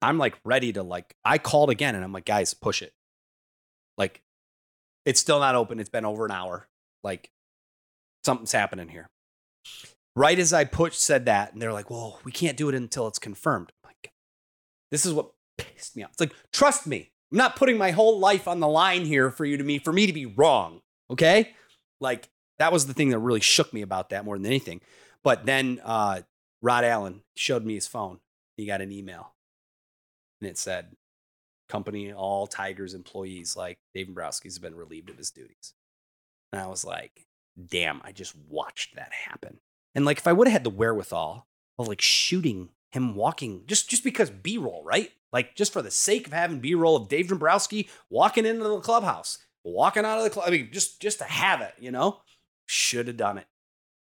I'm 0.02 0.18
like 0.18 0.40
ready 0.44 0.74
to 0.74 0.84
like, 0.84 1.16
I 1.24 1.38
called 1.38 1.70
again 1.70 1.96
and 1.96 2.04
I'm 2.04 2.14
like, 2.14 2.26
guys, 2.26 2.54
push 2.54 2.82
it. 2.82 2.94
Like, 3.98 4.22
it's 5.06 5.20
still 5.20 5.40
not 5.40 5.56
open. 5.56 5.80
It's 5.80 5.90
been 5.90 6.06
over 6.06 6.26
an 6.26 6.32
hour. 6.32 6.68
Like, 7.04 7.32
something's 8.24 8.52
happening 8.52 8.88
here. 8.88 9.10
Right 10.16 10.40
as 10.40 10.54
I 10.54 10.66
pushed, 10.66 11.00
said 11.02 11.26
that, 11.26 11.54
and 11.54 11.62
they're 11.62 11.72
like, 11.72 11.90
well, 11.90 12.20
we 12.24 12.32
can't 12.32 12.58
do 12.58 12.68
it 12.70 12.76
until 12.76 13.08
it's 13.08 13.20
confirmed. 13.20 13.72
I'm 13.84 13.90
like, 13.90 14.12
this 14.92 15.06
is 15.06 15.14
what 15.14 15.32
pissed 15.58 15.96
me 15.96 16.04
off. 16.04 16.12
It's 16.12 16.20
like, 16.20 16.34
trust 16.52 16.86
me, 16.86 17.12
I'm 17.32 17.38
not 17.38 17.56
putting 17.56 17.78
my 17.78 17.92
whole 17.92 18.20
life 18.20 18.48
on 18.48 18.60
the 18.60 18.68
line 18.68 19.06
here 19.06 19.32
for 19.32 19.46
you 19.46 19.58
to 19.58 19.64
me, 19.64 19.80
for 19.80 19.94
me 19.94 20.08
to 20.08 20.14
be 20.14 20.26
wrong. 20.26 20.82
Okay. 21.12 21.54
Like, 22.00 22.30
that 22.58 22.72
was 22.72 22.88
the 22.88 22.94
thing 22.94 23.10
that 23.10 23.20
really 23.20 23.42
shook 23.42 23.74
me 23.74 23.82
about 23.82 24.10
that 24.10 24.26
more 24.26 24.38
than 24.38 24.46
anything. 24.46 24.82
But 25.24 25.46
then 25.46 25.82
uh, 25.84 26.22
Rod 26.62 26.84
Allen 26.84 27.22
showed 27.36 27.66
me 27.66 27.76
his 27.76 27.88
phone. 27.88 28.20
He 28.58 28.66
got 28.66 28.82
an 28.82 28.92
email 28.92 29.34
and 30.40 30.50
it 30.50 30.58
said, 30.58 30.96
company, 31.70 32.12
all 32.12 32.48
Tigers 32.48 32.94
employees, 32.94 33.56
like 33.56 33.78
Dave 33.94 34.08
Dombrowski's 34.08 34.60
been 34.60 34.76
relieved 34.76 35.10
of 35.10 35.18
his 35.18 35.32
duties. 35.32 35.74
And 36.52 36.62
I 36.62 36.68
was 36.68 36.84
like, 36.84 37.26
damn, 37.70 38.02
I 38.04 38.12
just 38.12 38.36
watched 38.50 38.96
that 38.96 39.12
happen. 39.14 39.60
And 39.96 40.06
like, 40.06 40.18
if 40.18 40.28
I 40.28 40.34
would 40.34 40.48
have 40.48 40.54
had 40.54 40.64
the 40.64 40.70
wherewithal 40.70 41.48
of 41.80 41.88
like 41.88 42.02
shooting 42.02 42.70
him 42.92 43.16
walking, 43.16 43.64
just 43.68 43.90
just 43.90 44.04
because 44.04 44.30
B 44.30 44.58
roll, 44.58 44.84
right? 44.84 45.12
Like, 45.32 45.56
just 45.56 45.72
for 45.72 45.82
the 45.82 45.92
sake 45.92 46.28
of 46.28 46.34
having 46.34 46.60
B 46.60 46.76
roll 46.76 46.98
of 46.98 47.08
Dave 47.08 47.30
Dombrowski 47.30 47.90
walking 48.10 48.46
into 48.46 48.64
the 48.66 48.80
clubhouse, 48.82 49.38
walking 49.64 50.06
out 50.06 50.18
of 50.18 50.24
the 50.24 50.30
club, 50.30 50.46
I 50.48 50.52
mean, 50.52 50.70
just 50.72 51.02
just 51.02 51.20
to 51.20 51.26
have 51.26 51.62
it, 51.62 51.74
you 51.80 51.92
know, 51.92 52.20
should 52.66 53.08
have 53.08 53.18
done 53.18 53.38
it. 53.38 53.48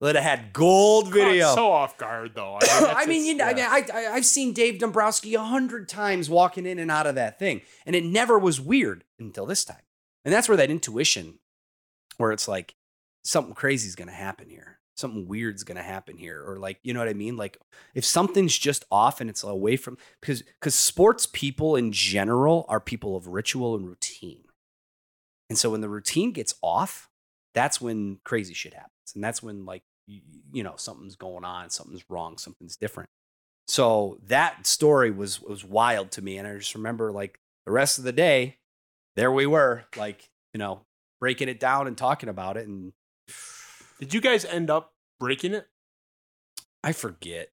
Would 0.02 0.16
have 0.16 0.24
had 0.26 0.52
gold 0.54 1.12
video. 1.12 1.46
Caught 1.46 1.56
so 1.56 1.72
off 1.72 1.98
guard 1.98 2.32
though. 2.36 2.60
I 2.62 2.66
mean, 2.82 2.96
I 2.96 3.06
mean, 3.06 3.18
just- 3.20 3.28
you 3.28 3.36
know, 3.36 3.46
I 3.46 3.48
mean, 3.50 3.58
yeah. 3.58 3.70
I, 3.72 3.86
I 3.94 4.14
I've 4.14 4.26
seen 4.26 4.54
Dave 4.54 4.80
Dombrowski 4.80 5.36
a 5.36 5.42
hundred 5.42 5.88
times 5.88 6.30
walking 6.30 6.66
in 6.66 6.80
and 6.80 6.92
out 6.92 7.08
of 7.08 7.16
that 7.16 7.40
thing, 7.40 7.62
and 7.86 7.96
it 7.96 8.04
never 8.04 8.38
was 8.38 8.60
weird 8.60 9.04
until 9.20 9.46
this 9.46 9.64
time. 9.64 9.78
And 10.26 10.34
that's 10.34 10.48
where 10.50 10.58
that 10.58 10.72
intuition, 10.72 11.40
where 12.18 12.32
it's 12.32 12.48
like 12.48 12.76
something 13.24 13.54
crazy 13.54 13.88
is 13.88 13.96
going 13.96 14.08
to 14.10 14.14
happen 14.14 14.50
here, 14.50 14.80
something 14.96 15.28
weird's 15.28 15.64
going 15.64 15.78
to 15.78 15.84
happen 15.84 16.18
here, 16.18 16.44
or 16.46 16.58
like 16.58 16.80
you 16.84 16.94
know 16.94 17.00
what 17.00 17.10
I 17.10 17.14
mean. 17.14 17.38
Like 17.38 17.58
if 17.94 18.04
something's 18.04 18.58
just 18.58 18.84
off 18.92 19.22
and 19.22 19.30
it's 19.30 19.44
away 19.44 19.78
from 19.78 19.98
because 20.20 20.42
because 20.42 20.76
sports 20.76 21.26
people 21.32 21.76
in 21.76 21.92
general 21.92 22.66
are 22.68 22.80
people 22.82 23.16
of 23.16 23.28
ritual 23.28 23.76
and 23.76 23.88
routine, 23.88 24.44
and 25.50 25.58
so 25.58 25.72
when 25.72 25.82
the 25.82 25.90
routine 25.90 26.32
gets 26.32 26.56
off, 26.62 27.10
that's 27.54 27.80
when 27.80 28.20
crazy 28.24 28.54
shit 28.54 28.74
happens, 28.74 29.14
and 29.14 29.24
that's 29.24 29.42
when 29.44 29.66
like 29.66 29.84
you, 30.08 30.22
you 30.52 30.64
know 30.64 30.76
something's 30.78 31.16
going 31.16 31.44
on, 31.46 31.70
something's 31.70 32.04
wrong, 32.10 32.38
something's 32.38 32.76
different. 32.76 33.10
So 33.68 34.20
that 34.28 34.68
story 34.68 35.12
was 35.12 35.42
was 35.42 35.64
wild 35.64 36.12
to 36.12 36.22
me, 36.22 36.38
and 36.38 36.48
I 36.48 36.58
just 36.58 36.76
remember 36.76 37.12
like 37.12 37.40
the 37.66 37.72
rest 37.72 37.98
of 37.98 38.04
the 38.04 38.12
day, 38.12 38.58
there 39.16 39.32
we 39.32 39.46
were, 39.46 39.86
like 39.96 40.30
you 40.54 40.60
know, 40.60 40.82
breaking 41.20 41.50
it 41.50 41.60
down 41.60 41.88
and 41.88 41.98
talking 41.98 42.30
about 42.30 42.58
it, 42.58 42.68
and 42.68 42.94
Did 44.00 44.14
you 44.14 44.22
guys 44.22 44.46
end 44.46 44.70
up 44.70 44.94
breaking 45.20 45.54
it? 45.54 45.68
I 46.84 46.92
forget. 46.92 47.50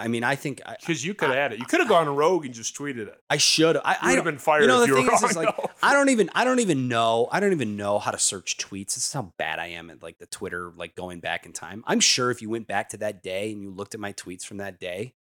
I 0.00 0.08
mean, 0.08 0.24
I 0.24 0.34
think 0.34 0.62
I, 0.64 0.76
Because 0.80 1.04
you 1.04 1.12
could 1.12 1.28
have 1.28 1.36
had 1.36 1.52
it. 1.52 1.58
You 1.58 1.66
could 1.66 1.80
have 1.80 1.88
gone 1.88 2.08
Rogue 2.08 2.46
and 2.46 2.54
just 2.54 2.74
tweeted 2.74 3.06
it. 3.08 3.20
I 3.28 3.36
should. 3.36 3.76
I, 3.76 3.96
I 4.00 4.08
would 4.08 4.16
have 4.16 4.24
been 4.24 4.38
fired 4.38 4.62
you 4.62 4.68
know, 4.68 4.82
if 4.82 4.88
the 4.88 4.96
you 4.96 5.06
thing 5.06 5.14
is, 5.14 5.22
is 5.22 5.36
like. 5.36 5.54
I 5.82 5.92
don't 5.92 6.08
even 6.08 6.30
I 6.34 6.44
don't 6.44 6.60
even 6.60 6.88
know 6.88 7.28
I 7.30 7.40
don't 7.40 7.52
even 7.52 7.76
know 7.76 7.98
how 7.98 8.10
to 8.10 8.18
search 8.18 8.56
tweets. 8.56 8.94
This 8.94 9.06
is 9.06 9.12
how 9.12 9.32
bad 9.36 9.58
I 9.58 9.66
am 9.66 9.90
at 9.90 10.02
like 10.02 10.18
the 10.18 10.26
Twitter 10.26 10.72
like 10.74 10.94
going 10.94 11.20
back 11.20 11.44
in 11.44 11.52
time. 11.52 11.84
I'm 11.86 12.00
sure 12.00 12.30
if 12.30 12.40
you 12.40 12.48
went 12.48 12.66
back 12.66 12.88
to 12.90 12.96
that 12.98 13.22
day 13.22 13.52
and 13.52 13.62
you 13.62 13.70
looked 13.70 13.94
at 13.94 14.00
my 14.00 14.12
tweets 14.14 14.44
from 14.44 14.56
that 14.56 14.80
day, 14.80 15.14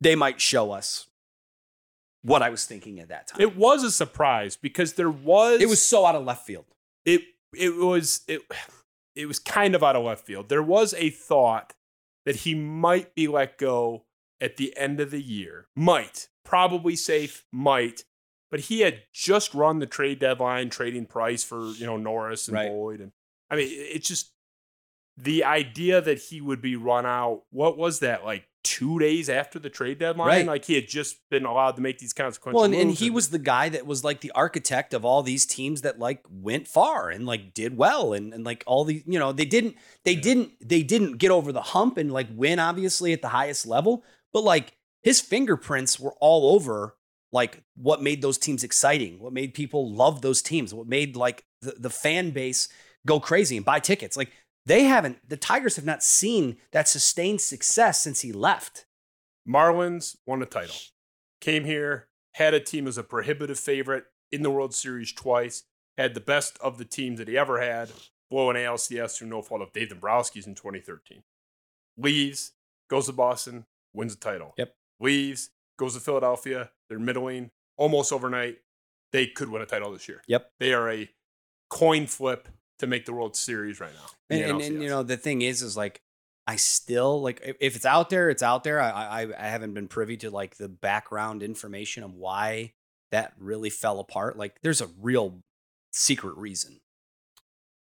they 0.00 0.16
might 0.16 0.40
show 0.40 0.72
us 0.72 1.08
what 2.22 2.42
I 2.42 2.50
was 2.50 2.64
thinking 2.64 2.98
at 3.00 3.08
that 3.08 3.28
time. 3.28 3.40
it 3.40 3.56
was 3.56 3.82
a 3.82 3.90
surprise 3.90 4.56
because 4.56 4.94
there 4.94 5.10
was 5.10 5.60
it 5.60 5.68
was 5.68 5.82
so 5.82 6.06
out 6.06 6.14
of 6.14 6.24
left 6.24 6.46
field. 6.46 6.64
it 7.04 7.22
it 7.54 7.76
was 7.76 8.22
it 8.26 8.42
it 9.14 9.26
was 9.26 9.38
kind 9.38 9.74
of 9.74 9.82
out 9.82 9.96
of 9.96 10.04
left 10.04 10.24
field. 10.24 10.48
There 10.48 10.62
was 10.62 10.94
a 10.94 11.10
thought 11.10 11.74
that 12.30 12.36
he 12.36 12.54
might 12.54 13.12
be 13.16 13.26
let 13.26 13.58
go 13.58 14.04
at 14.40 14.56
the 14.56 14.72
end 14.76 15.00
of 15.00 15.10
the 15.10 15.20
year. 15.20 15.66
Might. 15.74 16.28
Probably 16.44 16.94
safe, 16.94 17.44
might. 17.50 18.04
But 18.52 18.60
he 18.60 18.82
had 18.82 19.00
just 19.12 19.52
run 19.52 19.80
the 19.80 19.86
trade 19.86 20.20
deadline, 20.20 20.70
trading 20.70 21.06
Price 21.06 21.42
for, 21.42 21.72
you 21.72 21.86
know, 21.86 21.96
Norris 21.96 22.46
and 22.46 22.54
Right. 22.54 22.68
Boyd. 22.68 23.00
And 23.00 23.10
I 23.50 23.56
mean, 23.56 23.66
it's 23.68 24.06
just 24.06 24.32
the 25.16 25.42
idea 25.42 26.00
that 26.00 26.18
he 26.18 26.40
would 26.40 26.62
be 26.62 26.76
run 26.76 27.04
out, 27.04 27.42
what 27.50 27.76
was 27.76 27.98
that, 27.98 28.24
like 28.24 28.46
two 28.62 28.98
days 28.98 29.28
after 29.28 29.58
the 29.58 29.70
trade 29.70 29.98
deadline? 29.98 30.28
Right. 30.28 30.46
Like 30.46 30.64
he 30.64 30.74
had 30.74 30.88
just 30.88 31.16
been 31.30 31.44
allowed 31.44 31.72
to 31.72 31.82
make 31.82 31.98
these 31.98 32.12
consequential 32.12 32.60
Well, 32.60 32.64
and, 32.64 32.74
and 32.74 32.90
he 32.90 33.10
was 33.10 33.30
the 33.30 33.38
guy 33.38 33.68
that 33.70 33.86
was 33.86 34.04
like 34.04 34.20
the 34.20 34.30
architect 34.32 34.94
of 34.94 35.04
all 35.04 35.22
these 35.22 35.46
teams 35.46 35.82
that 35.82 35.98
like 35.98 36.24
went 36.30 36.68
far 36.68 37.10
and 37.10 37.26
like 37.26 37.54
did 37.54 37.76
well 37.76 38.12
and, 38.12 38.32
and 38.32 38.44
like 38.44 38.64
all 38.66 38.84
these, 38.84 39.02
you 39.06 39.18
know, 39.18 39.32
they 39.32 39.44
didn't 39.44 39.76
they 40.04 40.14
didn't 40.14 40.52
they 40.60 40.82
didn't 40.82 41.18
get 41.18 41.30
over 41.30 41.52
the 41.52 41.62
hump 41.62 41.96
and 41.96 42.12
like 42.12 42.28
win 42.32 42.58
obviously 42.58 43.12
at 43.12 43.22
the 43.22 43.28
highest 43.28 43.66
level, 43.66 44.04
but 44.32 44.44
like 44.44 44.76
his 45.02 45.20
fingerprints 45.20 45.98
were 45.98 46.14
all 46.20 46.54
over 46.54 46.96
like 47.32 47.62
what 47.76 48.02
made 48.02 48.22
those 48.22 48.38
teams 48.38 48.64
exciting, 48.64 49.18
what 49.18 49.32
made 49.32 49.54
people 49.54 49.92
love 49.94 50.20
those 50.20 50.42
teams, 50.42 50.74
what 50.74 50.86
made 50.86 51.16
like 51.16 51.44
the, 51.62 51.74
the 51.78 51.90
fan 51.90 52.30
base 52.30 52.68
go 53.06 53.20
crazy 53.20 53.56
and 53.56 53.64
buy 53.64 53.80
tickets. 53.80 54.16
Like 54.16 54.30
they 54.70 54.84
haven't 54.84 55.28
the 55.28 55.36
Tigers 55.36 55.76
have 55.76 55.84
not 55.84 56.02
seen 56.02 56.56
that 56.70 56.88
sustained 56.88 57.40
success 57.40 58.00
since 58.00 58.20
he 58.20 58.32
left. 58.32 58.86
Marlins 59.48 60.16
won 60.26 60.42
a 60.42 60.46
title. 60.46 60.76
Came 61.40 61.64
here, 61.64 62.08
had 62.34 62.54
a 62.54 62.60
team 62.60 62.86
as 62.86 62.96
a 62.96 63.02
prohibitive 63.02 63.58
favorite 63.58 64.04
in 64.30 64.42
the 64.42 64.50
World 64.50 64.72
Series 64.74 65.12
twice, 65.12 65.64
had 65.98 66.14
the 66.14 66.20
best 66.20 66.56
of 66.62 66.78
the 66.78 66.84
teams 66.84 67.18
that 67.18 67.26
he 67.26 67.36
ever 67.36 67.60
had, 67.60 67.90
blow 68.30 68.48
an 68.48 68.56
ALCS 68.56 69.16
through 69.16 69.28
no 69.28 69.42
fault 69.42 69.62
of 69.62 69.72
Dave 69.72 69.88
Dombrowski's 69.88 70.46
in 70.46 70.54
2013. 70.54 71.22
Leaves, 71.96 72.52
goes 72.88 73.06
to 73.06 73.12
Boston, 73.12 73.66
wins 73.92 74.14
the 74.14 74.20
title. 74.20 74.54
Yep. 74.56 74.74
Leaves, 75.00 75.50
goes 75.78 75.94
to 75.94 76.00
Philadelphia, 76.00 76.70
they're 76.88 76.98
middling, 76.98 77.50
almost 77.76 78.12
overnight. 78.12 78.58
They 79.12 79.26
could 79.26 79.48
win 79.48 79.62
a 79.62 79.66
title 79.66 79.90
this 79.90 80.08
year. 80.08 80.22
Yep. 80.28 80.52
They 80.60 80.72
are 80.72 80.88
a 80.88 81.10
coin 81.70 82.06
flip 82.06 82.48
to 82.80 82.86
make 82.86 83.06
the 83.06 83.12
World 83.12 83.36
Series 83.36 83.80
right 83.80 83.92
now. 83.92 84.10
And, 84.36 84.44
and, 84.44 84.60
and, 84.60 84.82
you 84.82 84.88
know 84.88 85.02
the 85.02 85.16
thing 85.16 85.42
is, 85.42 85.62
is 85.62 85.76
like 85.76 86.00
I 86.46 86.56
still 86.56 87.22
like 87.22 87.40
if- 87.60 87.76
it's 87.76 87.86
out 87.86 88.10
there, 88.10 88.28
it's 88.30 88.42
out 88.42 88.64
there. 88.64 88.80
I, 88.80 88.90
I 88.90 89.22
I 89.38 89.48
haven't 89.48 89.74
been 89.74 89.88
privy 89.88 90.16
to 90.18 90.30
like 90.30 90.56
the 90.56 90.68
background 90.68 91.42
information 91.42 92.02
of 92.02 92.14
why 92.14 92.72
that 93.12 93.32
really 93.38 93.70
fell 93.70 93.98
apart. 94.00 94.36
Like 94.36 94.60
there's 94.62 94.80
a 94.80 94.88
real 95.00 95.42
secret 95.92 96.36
reason. 96.36 96.80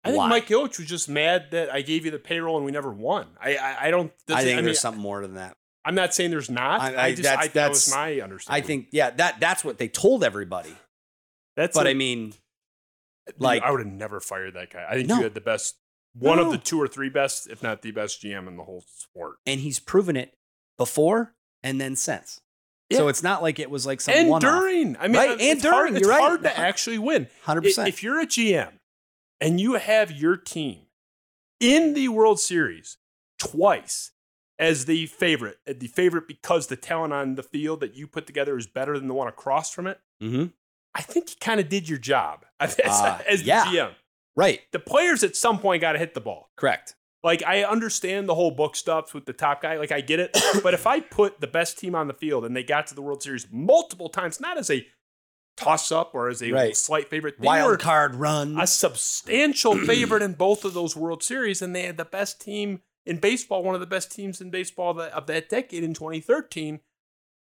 I 0.04 0.10
think 0.10 0.18
why. 0.20 0.30
Mike 0.30 0.48
Ilitch 0.48 0.80
was 0.80 0.88
just 0.88 1.10
mad 1.10 1.48
that 1.52 1.72
I 1.74 1.82
gave 1.82 2.06
you 2.06 2.12
the 2.12 2.20
payroll 2.20 2.56
and 2.58 2.66
we 2.66 2.72
never 2.72 2.92
won. 2.92 3.28
I 3.42 3.56
I, 3.58 3.88
I 3.88 3.92
don't. 3.92 4.12
I 4.30 4.44
think 4.44 4.58
mean, 4.58 4.66
there's 4.66 4.80
something 4.80 5.02
more 5.02 5.22
than 5.22 5.36
that. 5.36 5.56
I'm 5.86 5.96
not 5.96 6.14
saying 6.14 6.30
there's 6.32 6.50
not. 6.50 6.82
I- 6.82 6.94
I, 6.94 7.04
I- 7.06 7.10
just 7.12 7.24
that's- 7.24 7.46
I, 7.46 7.48
that 7.50 7.70
was 7.70 7.86
that's- 7.86 8.20
my 8.50 8.56
I 8.56 8.62
think 8.62 8.88
yeah, 8.92 9.10
that 9.12 9.40
that's 9.40 9.64
what 9.64 9.78
they 9.78 9.88
told 9.88 10.24
everybody. 10.24 10.74
that's. 11.56 11.76
But 11.76 11.88
I 11.88 11.92
I 11.92 11.94
mean, 11.96 12.34
like 13.38 13.62
I 13.64 13.72
would 13.72 13.80
have 13.82 13.94
never 13.94 14.20
fired 14.20 14.54
that 14.56 14.72
guy. 14.72 14.86
I 14.90 14.96
think 14.96 15.08
No. 15.10 15.18
you 15.18 15.24
had 15.24 15.34
the 15.34 15.42
best, 15.42 15.76
one 16.14 16.40
of 16.40 16.52
the 16.52 16.58
two 16.58 16.82
or 16.82 16.88
three 16.88 17.10
best, 17.10 17.48
if 17.50 17.62
not 17.62 17.82
the 17.82 17.92
best 17.92 18.22
GM 18.24 18.48
in 18.48 18.58
the 18.58 18.64
whole 18.64 18.84
sport. 18.88 19.38
and 19.46 19.60
he's 19.62 19.80
proven 19.80 20.16
it 20.16 20.36
before 20.78 21.36
and 21.64 21.80
then 21.80 21.96
since. 21.96 22.40
So 22.92 23.08
it's 23.08 23.22
not 23.22 23.44
like 23.44 23.60
it 23.60 23.70
was 23.70 23.86
like 23.86 24.02
some 24.02 24.16
And 24.16 24.30
one 24.30 24.42
during, 24.42 24.98
I 24.98 25.08
mean, 25.08 25.18
Right, 25.18 25.32
it's 25.40 25.44
and 25.44 25.62
hard, 25.62 25.82
during, 25.90 25.96
it's 25.98 26.02
you're 26.02 26.10
right. 26.10 26.20
hard 26.22 26.42
to 26.44 26.58
actually 26.58 26.98
win. 26.98 27.28
Hundred 27.44 27.62
percent. 27.66 27.88
If 27.88 28.02
you're 28.02 28.20
a 28.20 28.26
GM 28.26 28.72
and 29.40 29.62
you 29.62 29.74
have 29.76 30.10
your 30.12 30.36
team 30.36 30.88
in 31.60 31.94
the 31.94 32.08
World 32.10 32.40
Series 32.40 32.98
twice 33.38 34.12
as 34.58 34.86
the 34.86 35.06
favorite, 35.06 35.58
the 35.68 35.88
favorite 35.88 36.28
because 36.28 36.68
the 36.68 36.76
talent 36.76 37.14
on 37.14 37.36
the 37.36 37.44
field 37.44 37.80
that 37.82 37.96
you 37.96 38.08
put 38.08 38.26
together 38.28 38.58
is 38.58 38.66
better 38.68 38.98
than 38.98 39.08
the 39.08 39.14
one 39.14 39.28
across 39.28 39.72
from 39.72 39.86
it, 39.88 40.00
hmm 40.20 40.46
I 41.00 41.02
think 41.02 41.30
you 41.30 41.36
kind 41.40 41.60
of 41.60 41.70
did 41.70 41.88
your 41.88 41.98
job 41.98 42.46
as, 42.60 42.78
Uh, 42.84 43.22
as 43.28 43.42
yeah. 43.44 43.64
the 43.72 43.78
GM. 43.78 43.92
Right. 44.36 44.60
The 44.72 44.80
players 44.80 45.24
at 45.24 45.36
some 45.36 45.60
point 45.60 45.82
got 45.82 45.94
to 45.94 46.00
hit 46.00 46.14
the 46.14 46.22
ball. 46.22 46.50
Correct. 46.58 46.96
Like 47.24 47.44
I 47.46 47.64
understand 47.64 48.30
the 48.30 48.36
whole 48.36 48.52
book 48.52 48.76
stuff 48.76 49.14
with 49.14 49.26
the 49.26 49.34
top 49.34 49.62
guy, 49.62 49.78
like 49.78 49.92
I 49.92 50.02
get 50.02 50.20
it. 50.20 50.38
but 50.64 50.74
if 50.74 50.86
I 50.88 51.00
put 51.00 51.42
the 51.42 51.48
best 51.48 51.78
team 51.80 51.96
on 51.96 52.08
the 52.08 52.14
field 52.14 52.46
and 52.46 52.56
they 52.56 52.64
got 52.64 52.88
to 52.88 52.96
the 52.96 53.02
World 53.02 53.24
Series 53.24 53.48
multiple 53.52 54.08
times, 54.10 54.40
not 54.40 54.58
as 54.58 54.70
a 54.70 54.86
toss 55.58 55.92
up 55.92 56.12
or 56.14 56.30
as 56.30 56.42
a 56.42 56.52
Right. 56.54 56.78
slight 56.78 57.10
favorite, 57.10 57.36
they 57.40 57.46
Wild 57.48 57.80
card 57.80 58.16
run. 58.16 58.58
a 58.60 58.66
substantial 58.66 59.78
favorite 59.86 60.22
in 60.22 60.34
both 60.34 60.64
of 60.64 60.74
those 60.74 60.96
World 60.96 61.22
Series, 61.24 61.62
and 61.62 61.76
they 61.76 61.84
had 61.84 61.98
the 61.98 62.06
best 62.06 62.40
team 62.40 62.82
in 63.06 63.18
baseball, 63.18 63.64
one 63.64 63.76
of 63.76 63.82
the 63.82 63.88
best 63.88 64.12
teams 64.12 64.40
in 64.40 64.50
baseball 64.52 64.94
that, 64.94 65.12
of 65.12 65.26
that 65.28 65.50
decade 65.50 65.84
in 65.84 65.94
2013. 65.94 66.80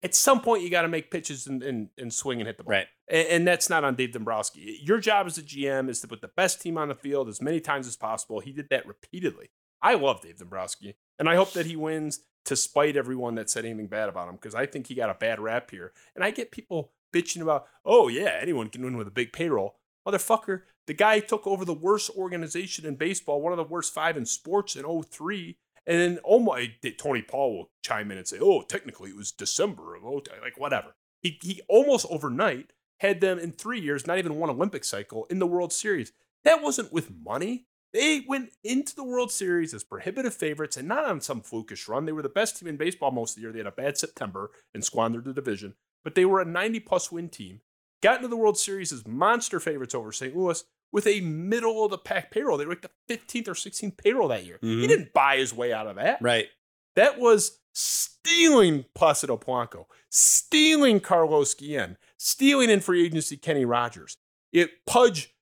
At 0.03 0.13
some 0.13 0.41
point, 0.41 0.61
you 0.61 0.69
got 0.69 0.83
to 0.83 0.87
make 0.87 1.09
pitches 1.09 1.47
and, 1.47 1.63
and, 1.63 1.89
and 1.97 2.13
swing 2.13 2.39
and 2.39 2.47
hit 2.47 2.57
the 2.57 2.63
ball. 2.63 2.71
Right. 2.71 2.87
And, 3.09 3.27
and 3.27 3.47
that's 3.47 3.69
not 3.69 3.83
on 3.83 3.95
Dave 3.95 4.11
Dombrowski. 4.11 4.79
Your 4.83 4.99
job 4.99 5.25
as 5.25 5.37
a 5.37 5.41
GM 5.41 5.89
is 5.89 6.01
to 6.01 6.07
put 6.07 6.21
the 6.21 6.27
best 6.27 6.61
team 6.61 6.77
on 6.77 6.89
the 6.89 6.95
field 6.95 7.27
as 7.27 7.41
many 7.41 7.59
times 7.59 7.87
as 7.87 7.95
possible. 7.95 8.39
He 8.39 8.51
did 8.51 8.69
that 8.69 8.85
repeatedly. 8.85 9.49
I 9.81 9.95
love 9.95 10.21
Dave 10.21 10.37
Dombrowski, 10.37 10.95
and 11.19 11.29
I 11.29 11.35
hope 11.35 11.53
that 11.53 11.65
he 11.65 11.75
wins 11.75 12.21
to 12.45 12.55
spite 12.55 12.95
everyone 12.95 13.35
that 13.35 13.49
said 13.49 13.65
anything 13.65 13.87
bad 13.87 14.09
about 14.09 14.29
him 14.29 14.35
because 14.35 14.55
I 14.55 14.65
think 14.65 14.87
he 14.87 14.95
got 14.95 15.09
a 15.09 15.15
bad 15.15 15.39
rap 15.39 15.71
here. 15.71 15.91
And 16.15 16.23
I 16.23 16.31
get 16.31 16.51
people 16.51 16.91
bitching 17.13 17.41
about, 17.41 17.65
oh, 17.83 18.07
yeah, 18.07 18.37
anyone 18.41 18.69
can 18.69 18.83
win 18.83 18.97
with 18.97 19.07
a 19.07 19.11
big 19.11 19.33
payroll. 19.33 19.75
Motherfucker, 20.07 20.61
the 20.87 20.93
guy 20.93 21.19
took 21.19 21.47
over 21.47 21.65
the 21.65 21.73
worst 21.73 22.11
organization 22.15 22.85
in 22.85 22.95
baseball, 22.95 23.41
one 23.41 23.53
of 23.53 23.57
the 23.57 23.63
worst 23.63 23.93
five 23.93 24.17
in 24.17 24.25
sports 24.25 24.75
in 24.75 24.85
03. 25.03 25.57
And 25.87 25.99
then, 25.99 26.19
oh 26.25 26.39
my, 26.39 26.73
Tony 26.97 27.21
Paul 27.21 27.55
will 27.55 27.69
chime 27.83 28.11
in 28.11 28.17
and 28.17 28.27
say, 28.27 28.37
oh, 28.41 28.61
technically 28.61 29.11
it 29.11 29.15
was 29.15 29.31
December 29.31 29.95
of 29.95 30.03
03, 30.03 30.39
like 30.41 30.57
whatever. 30.59 30.95
He, 31.21 31.37
he 31.41 31.61
almost 31.67 32.05
overnight 32.09 32.71
had 32.99 33.21
them 33.21 33.37
in 33.37 33.51
three 33.51 33.79
years, 33.79 34.07
not 34.07 34.17
even 34.17 34.35
one 34.35 34.49
Olympic 34.49 34.83
cycle, 34.83 35.25
in 35.29 35.39
the 35.39 35.47
World 35.47 35.73
Series. 35.73 36.11
That 36.43 36.63
wasn't 36.63 36.93
with 36.93 37.11
money. 37.23 37.67
They 37.93 38.25
went 38.27 38.51
into 38.63 38.95
the 38.95 39.03
World 39.03 39.31
Series 39.31 39.73
as 39.73 39.83
prohibitive 39.83 40.33
favorites 40.33 40.75
and 40.75 40.87
not 40.87 41.05
on 41.05 41.21
some 41.21 41.41
flukish 41.41 41.87
run. 41.87 42.05
They 42.05 42.11
were 42.11 42.21
the 42.21 42.29
best 42.29 42.57
team 42.57 42.67
in 42.67 42.77
baseball 42.77 43.11
most 43.11 43.31
of 43.31 43.35
the 43.35 43.41
year. 43.41 43.51
They 43.51 43.59
had 43.59 43.67
a 43.67 43.71
bad 43.71 43.97
September 43.97 44.51
and 44.73 44.83
squandered 44.83 45.25
the 45.25 45.33
division, 45.33 45.75
but 46.03 46.15
they 46.15 46.25
were 46.25 46.41
a 46.41 46.45
90 46.45 46.81
plus 46.81 47.11
win 47.11 47.29
team. 47.29 47.61
Got 48.01 48.17
into 48.17 48.27
the 48.27 48.37
World 48.37 48.57
Series 48.57 48.91
as 48.91 49.07
monster 49.07 49.59
favorites 49.59 49.95
over 49.95 50.11
St. 50.11 50.35
Louis 50.35 50.63
with 50.95 51.05
a 51.05 51.19
middle 51.19 51.83
of 51.83 51.91
the 51.91 51.97
pack 51.97 52.31
payroll. 52.31 52.57
They 52.57 52.65
were 52.65 52.71
like 52.71 52.81
the 52.81 52.89
15th 53.13 53.49
or 53.49 53.53
16th 53.53 53.97
payroll 53.97 54.29
that 54.29 54.45
year. 54.45 54.57
He 54.61 54.77
Mhm. 54.83 54.87
didn't 54.87 55.13
buy 55.13 55.35
his 55.37 55.53
way 55.53 55.73
out 55.73 55.87
of 55.87 55.97
that. 55.97 56.21
right. 56.21 56.47
That 56.95 57.19
was 57.19 57.59
stealing 57.73 58.85
Placido 58.95 59.37
Polanco, 59.37 59.87
stealing 60.09 61.01
Carlos 61.01 61.53
Guillen, 61.53 61.97
stealing 62.17 62.69
in 62.69 62.79
free 62.79 63.05
agency 63.05 63.35
Kenny 63.35 63.65
Rogers. 63.65 64.15
It 64.53 64.85
Pudge. 64.87 65.33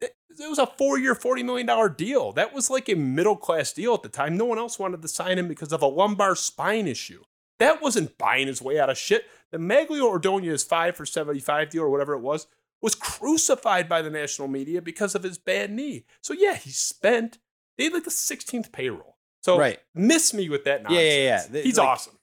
it 0.00 0.14
was 0.38 0.58
a 0.60 0.66
four-year, 0.66 1.14
forty 1.16 1.42
million 1.42 1.66
dollar 1.66 1.88
deal. 1.88 2.30
That 2.32 2.52
was 2.54 2.70
like 2.70 2.88
a 2.88 2.94
middle-class 2.94 3.72
deal 3.72 3.94
at 3.94 4.02
the 4.02 4.08
time. 4.08 4.36
No 4.36 4.44
one 4.44 4.58
else 4.58 4.78
wanted 4.78 5.02
to 5.02 5.08
sign 5.08 5.38
him 5.38 5.48
because 5.48 5.72
of 5.72 5.82
a 5.82 5.86
lumbar 5.86 6.36
spine 6.36 6.86
issue. 6.86 7.24
That 7.58 7.80
wasn't 7.82 8.16
buying 8.18 8.46
his 8.46 8.62
way 8.62 8.78
out 8.78 8.90
of 8.90 8.98
shit. 8.98 9.24
The 9.50 9.58
Magglio 9.58 10.02
Ordonez 10.04 10.62
five 10.62 10.94
for 10.94 11.06
seventy-five 11.06 11.70
deal 11.70 11.82
or 11.82 11.90
whatever 11.90 12.12
it 12.12 12.20
was 12.20 12.46
was 12.82 12.94
crucified 12.94 13.88
by 13.88 14.02
the 14.02 14.10
national 14.10 14.48
media 14.48 14.80
because 14.82 15.14
of 15.14 15.22
his 15.22 15.38
bad 15.38 15.70
knee. 15.70 16.04
So 16.20 16.34
yeah, 16.34 16.54
he 16.56 16.70
spent. 16.70 17.38
They 17.78 17.84
had 17.84 17.92
like 17.92 18.04
the 18.04 18.10
sixteenth 18.10 18.72
payroll. 18.72 19.16
So 19.42 19.58
Right. 19.58 19.78
miss 19.94 20.34
me 20.34 20.48
with 20.48 20.64
that 20.64 20.80
Yeah, 20.82 20.88
nonsense. 20.88 21.04
yeah, 21.04 21.14
yeah. 21.24 21.46
They- 21.50 21.62
He's 21.62 21.78
like- 21.78 21.86
awesome. 21.88 22.18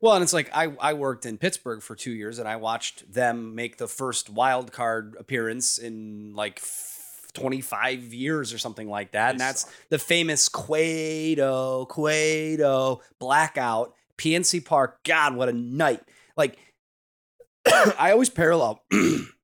Well, 0.00 0.14
and 0.14 0.22
it's 0.22 0.32
like 0.32 0.50
I, 0.54 0.72
I 0.80 0.92
worked 0.94 1.26
in 1.26 1.36
Pittsburgh 1.36 1.82
for 1.82 1.94
two 1.96 2.12
years 2.12 2.38
and 2.38 2.46
I 2.48 2.56
watched 2.56 3.12
them 3.12 3.54
make 3.54 3.76
the 3.78 3.88
first 3.88 4.30
wild 4.30 4.72
card 4.72 5.16
appearance 5.18 5.78
in 5.78 6.32
like 6.34 6.62
25 7.32 8.14
years 8.14 8.52
or 8.52 8.58
something 8.58 8.88
like 8.88 9.12
that. 9.12 9.32
and 9.32 9.40
that's 9.40 9.66
the 9.88 9.98
famous 9.98 10.48
Cueto, 10.48 11.86
Cueto 11.86 13.00
blackout, 13.18 13.94
PNC 14.16 14.64
Park. 14.64 15.02
God, 15.02 15.34
what 15.34 15.48
a 15.48 15.52
night. 15.52 16.02
Like, 16.36 16.56
I 17.66 18.10
always 18.12 18.30
parallel 18.30 18.82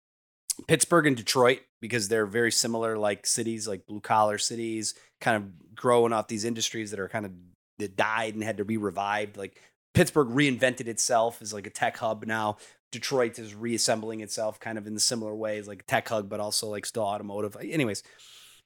Pittsburgh 0.66 1.06
and 1.06 1.16
Detroit 1.16 1.60
because 1.80 2.08
they're 2.08 2.26
very 2.26 2.52
similar, 2.52 2.96
like 2.96 3.26
cities, 3.26 3.68
like 3.68 3.86
blue 3.86 4.00
collar 4.00 4.38
cities, 4.38 4.94
kind 5.20 5.36
of 5.36 5.74
growing 5.74 6.12
off 6.12 6.28
these 6.28 6.44
industries 6.44 6.90
that 6.90 7.00
are 7.00 7.08
kind 7.08 7.26
of 7.26 7.32
that 7.78 7.96
died 7.96 8.34
and 8.34 8.42
had 8.42 8.56
to 8.56 8.64
be 8.64 8.76
revived. 8.76 9.36
Like 9.36 9.60
Pittsburgh 9.94 10.28
reinvented 10.28 10.88
itself 10.88 11.42
as 11.42 11.52
like 11.52 11.66
a 11.66 11.70
tech 11.70 11.96
hub 11.96 12.24
now. 12.26 12.56
Detroit 12.92 13.38
is 13.38 13.54
reassembling 13.54 14.20
itself 14.20 14.58
kind 14.60 14.78
of 14.78 14.86
in 14.86 14.94
the 14.94 15.00
similar 15.00 15.34
ways, 15.34 15.68
like 15.68 15.82
a 15.82 15.84
tech 15.86 16.08
hub, 16.08 16.28
but 16.28 16.40
also 16.40 16.68
like 16.68 16.86
still 16.86 17.02
automotive. 17.02 17.56
Anyways, 17.60 18.02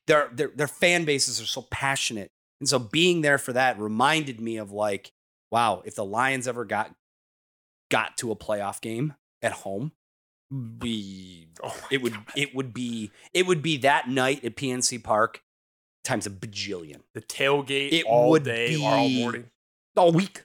their 0.07 0.31
their 0.33 0.49
their 0.49 0.69
fan 0.69 1.05
bases 1.05 1.41
are 1.41 1.47
so 1.47 1.62
passionate. 1.71 2.31
And 2.61 2.69
so 2.69 2.79
being 2.79 3.23
there 3.23 3.39
for 3.39 3.53
that 3.55 3.79
reminded 3.81 4.41
me 4.41 4.59
of 4.59 4.71
like, 4.71 5.12
wow, 5.51 5.83
if 5.85 5.95
the 5.95 6.05
Lions 6.05 6.47
ever 6.47 6.65
got 6.65 6.93
got 7.91 8.17
to 8.19 8.31
a 8.31 8.37
playoff 8.37 8.81
game 8.81 9.15
at 9.43 9.53
home, 9.53 9.93
be 10.51 11.48
Oh 11.62 11.77
it 11.90 12.02
would 12.02 12.12
God. 12.14 12.24
it 12.36 12.55
would 12.55 12.72
be 12.74 13.10
it 13.32 13.47
would 13.47 13.62
be 13.62 13.77
that 13.78 14.09
night 14.09 14.44
at 14.44 14.56
PNC 14.56 15.02
Park 15.02 15.43
times 16.05 16.27
a 16.27 16.31
bajillion 16.31 17.01
the 17.14 17.20
tailgate 17.20 17.93
It 17.93 18.05
all 18.06 18.31
would 18.31 18.44
day 18.44 18.77
or 18.82 18.90
all 18.93 19.09
be- 19.09 19.22
morning. 19.22 19.51
all 19.97 20.12
week. 20.12 20.44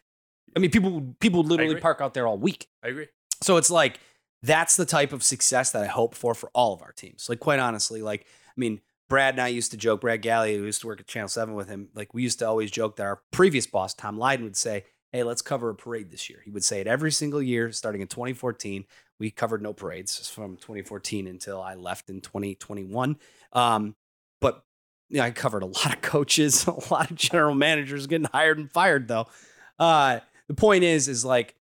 I 0.55 0.59
mean, 0.59 0.71
people 0.71 0.91
would- 0.91 1.19
people 1.19 1.41
would 1.41 1.49
literally 1.49 1.79
park 1.79 2.01
out 2.01 2.13
there 2.13 2.27
all 2.27 2.37
week. 2.37 2.67
I 2.83 2.89
agree. 2.89 3.07
So 3.41 3.57
it's 3.57 3.71
like 3.71 3.99
that's 4.43 4.75
the 4.75 4.85
type 4.85 5.11
of 5.11 5.23
success 5.23 5.71
that 5.71 5.81
I 5.83 5.87
hope 5.87 6.13
for 6.15 6.33
for 6.35 6.49
all 6.53 6.73
of 6.73 6.81
our 6.81 6.91
teams. 6.91 7.27
Like 7.29 7.39
quite 7.39 7.59
honestly, 7.59 8.01
like 8.01 8.21
I 8.25 8.53
mean, 8.57 8.81
Brad 9.09 9.33
and 9.35 9.41
I 9.41 9.47
used 9.47 9.71
to 9.71 9.77
joke. 9.77 10.01
Brad 10.01 10.21
Galli, 10.21 10.55
who 10.55 10.63
used 10.65 10.81
to 10.81 10.87
work 10.87 10.99
at 10.99 11.07
Channel 11.07 11.29
Seven 11.29 11.55
with 11.55 11.67
him, 11.67 11.89
like 11.95 12.13
we 12.13 12.21
used 12.23 12.39
to 12.39 12.47
always 12.47 12.69
joke 12.71 12.95
that 12.97 13.03
our 13.05 13.21
previous 13.31 13.65
boss 13.67 13.93
Tom 13.93 14.17
Leyden 14.19 14.45
would 14.45 14.55
say, 14.57 14.85
"Hey, 15.11 15.23
let's 15.23 15.41
cover 15.41 15.69
a 15.69 15.75
parade 15.75 16.11
this 16.11 16.29
year." 16.29 16.41
He 16.43 16.51
would 16.51 16.63
say 16.63 16.81
it 16.81 16.87
every 16.87 17.11
single 17.11 17.41
year, 17.41 17.71
starting 17.71 18.01
in 18.01 18.07
2014. 18.07 18.85
We 19.19 19.31
covered 19.31 19.61
no 19.61 19.73
parades 19.73 20.27
from 20.27 20.57
2014 20.57 21.27
until 21.27 21.61
I 21.61 21.75
left 21.75 22.09
in 22.09 22.21
2021. 22.21 23.17
Um, 23.53 23.95
but 24.41 24.63
you 25.09 25.17
know, 25.17 25.23
I 25.23 25.31
covered 25.31 25.63
a 25.63 25.65
lot 25.67 25.93
of 25.93 26.01
coaches, 26.01 26.67
a 26.67 26.93
lot 26.93 27.11
of 27.11 27.17
general 27.17 27.55
managers 27.55 28.07
getting 28.07 28.27
hired 28.31 28.57
and 28.57 28.71
fired. 28.71 29.07
Though, 29.07 29.27
uh, 29.79 30.19
the 30.47 30.53
point 30.53 30.83
is, 30.83 31.07
is 31.07 31.25
like 31.25 31.55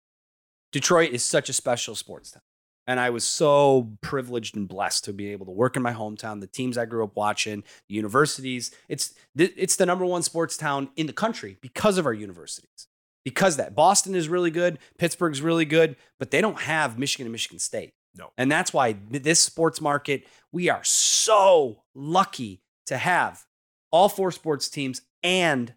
Detroit 0.72 1.11
is 1.11 1.24
such 1.24 1.49
a 1.49 1.53
special 1.53 1.95
sports 1.95 2.32
town. 2.32 2.41
And 2.86 2.99
I 2.99 3.11
was 3.11 3.24
so 3.24 3.94
privileged 4.02 4.57
and 4.57 4.68
blessed 4.68 5.06
to 5.06 5.14
be 5.14 5.32
able 5.32 5.45
to 5.45 5.53
work 5.53 5.78
in 5.78 5.82
my 5.82 5.94
hometown, 5.94 6.41
the 6.41 6.48
teams 6.48 6.78
I 6.78 6.84
grew 6.84 7.03
up 7.06 7.15
watching, 7.15 7.64
the 7.88 7.95
universities. 7.95 8.72
It's 8.90 9.14
it's 9.38 9.78
the 9.78 9.86
number 9.86 10.06
one 10.06 10.22
sports 10.22 10.57
town 10.57 10.90
in 10.98 11.07
the 11.07 11.14
country 11.14 11.57
because 11.61 11.98
of 11.98 12.06
our 12.06 12.14
universities. 12.14 12.88
Because 13.24 13.58
that 13.58 13.74
Boston 13.74 14.16
is 14.16 14.28
really 14.28 14.52
good, 14.52 14.80
Pittsburgh's 14.98 15.41
really 15.41 15.66
good, 15.66 15.95
but 16.20 16.32
they 16.32 16.41
don't 16.41 16.60
have 16.62 17.00
Michigan 17.00 17.26
and 17.26 17.32
Michigan 17.32 17.60
State. 17.60 17.94
No. 18.16 18.32
And 18.38 18.52
that's 18.52 18.74
why 18.74 18.98
this 19.10 19.40
sports 19.40 19.82
market, 19.82 20.26
we 20.52 20.70
are 20.70 20.84
so 20.84 21.84
lucky 21.95 22.62
to 22.88 22.98
have 22.98 23.45
all 23.91 24.10
four 24.10 24.32
sports 24.32 24.70
teams 24.70 25.02
and 25.24 25.74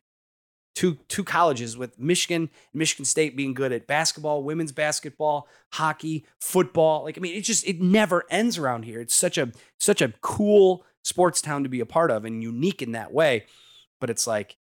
two 0.75 0.99
two 1.09 1.25
colleges 1.25 1.77
with 1.77 1.99
Michigan 1.99 2.43
and 2.43 2.79
Michigan 2.79 3.05
State 3.05 3.37
being 3.37 3.55
good 3.55 3.73
at 3.73 3.87
basketball, 3.87 4.43
women's 4.43 4.73
basketball, 4.73 5.49
hockey, 5.73 6.27
football. 6.41 7.05
Like 7.05 7.19
I 7.19 7.21
mean, 7.21 7.37
it 7.37 7.43
just 7.43 7.67
it 7.67 7.81
never 7.81 8.25
ends 8.31 8.59
around 8.59 8.85
here. 8.85 9.01
It's 9.01 9.15
such 9.15 9.39
a 9.39 9.53
such 9.81 10.03
a 10.03 10.13
cool 10.21 10.85
sports 11.03 11.41
town 11.41 11.63
to 11.63 11.69
be 11.69 11.81
a 11.81 11.87
part 11.87 12.11
of 12.11 12.25
and 12.25 12.43
unique 12.43 12.83
in 12.83 12.93
that 12.93 13.13
way. 13.13 13.47
But 14.01 14.11
it's 14.11 14.27
like 14.27 14.57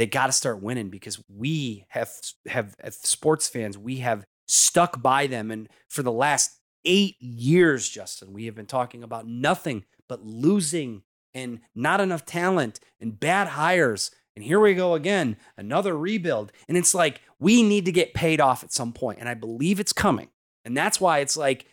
they 0.00 0.06
got 0.06 0.26
to 0.28 0.32
start 0.32 0.62
winning 0.62 0.88
because 0.88 1.22
we 1.28 1.84
have 1.90 2.10
have 2.48 2.74
as 2.80 2.96
sports 2.96 3.48
fans, 3.48 3.76
we 3.76 3.98
have 3.98 4.24
stuck 4.48 5.02
by 5.02 5.26
them 5.26 5.50
and 5.50 5.68
for 5.90 6.02
the 6.02 6.10
last 6.10 6.52
8 6.86 7.16
years, 7.20 7.86
Justin, 7.86 8.32
we 8.32 8.46
have 8.46 8.54
been 8.54 8.64
talking 8.64 9.02
about 9.02 9.26
nothing 9.26 9.84
but 10.08 10.24
losing 10.24 11.02
and 11.34 11.60
not 11.74 12.00
enough 12.00 12.24
talent 12.24 12.80
and 12.98 13.20
bad 13.20 13.48
hires. 13.48 14.10
And 14.34 14.42
here 14.42 14.58
we 14.58 14.72
go 14.72 14.94
again, 14.94 15.36
another 15.58 15.94
rebuild. 15.94 16.50
And 16.66 16.78
it's 16.78 16.94
like, 16.94 17.20
we 17.38 17.62
need 17.62 17.84
to 17.84 17.92
get 17.92 18.14
paid 18.14 18.40
off 18.40 18.64
at 18.64 18.72
some 18.72 18.94
point, 18.94 19.18
And 19.20 19.28
I 19.28 19.34
believe 19.34 19.80
it's 19.80 19.92
coming. 19.92 20.28
And 20.64 20.74
that's 20.74 20.98
why 20.98 21.18
it's 21.18 21.36
like, 21.36 21.66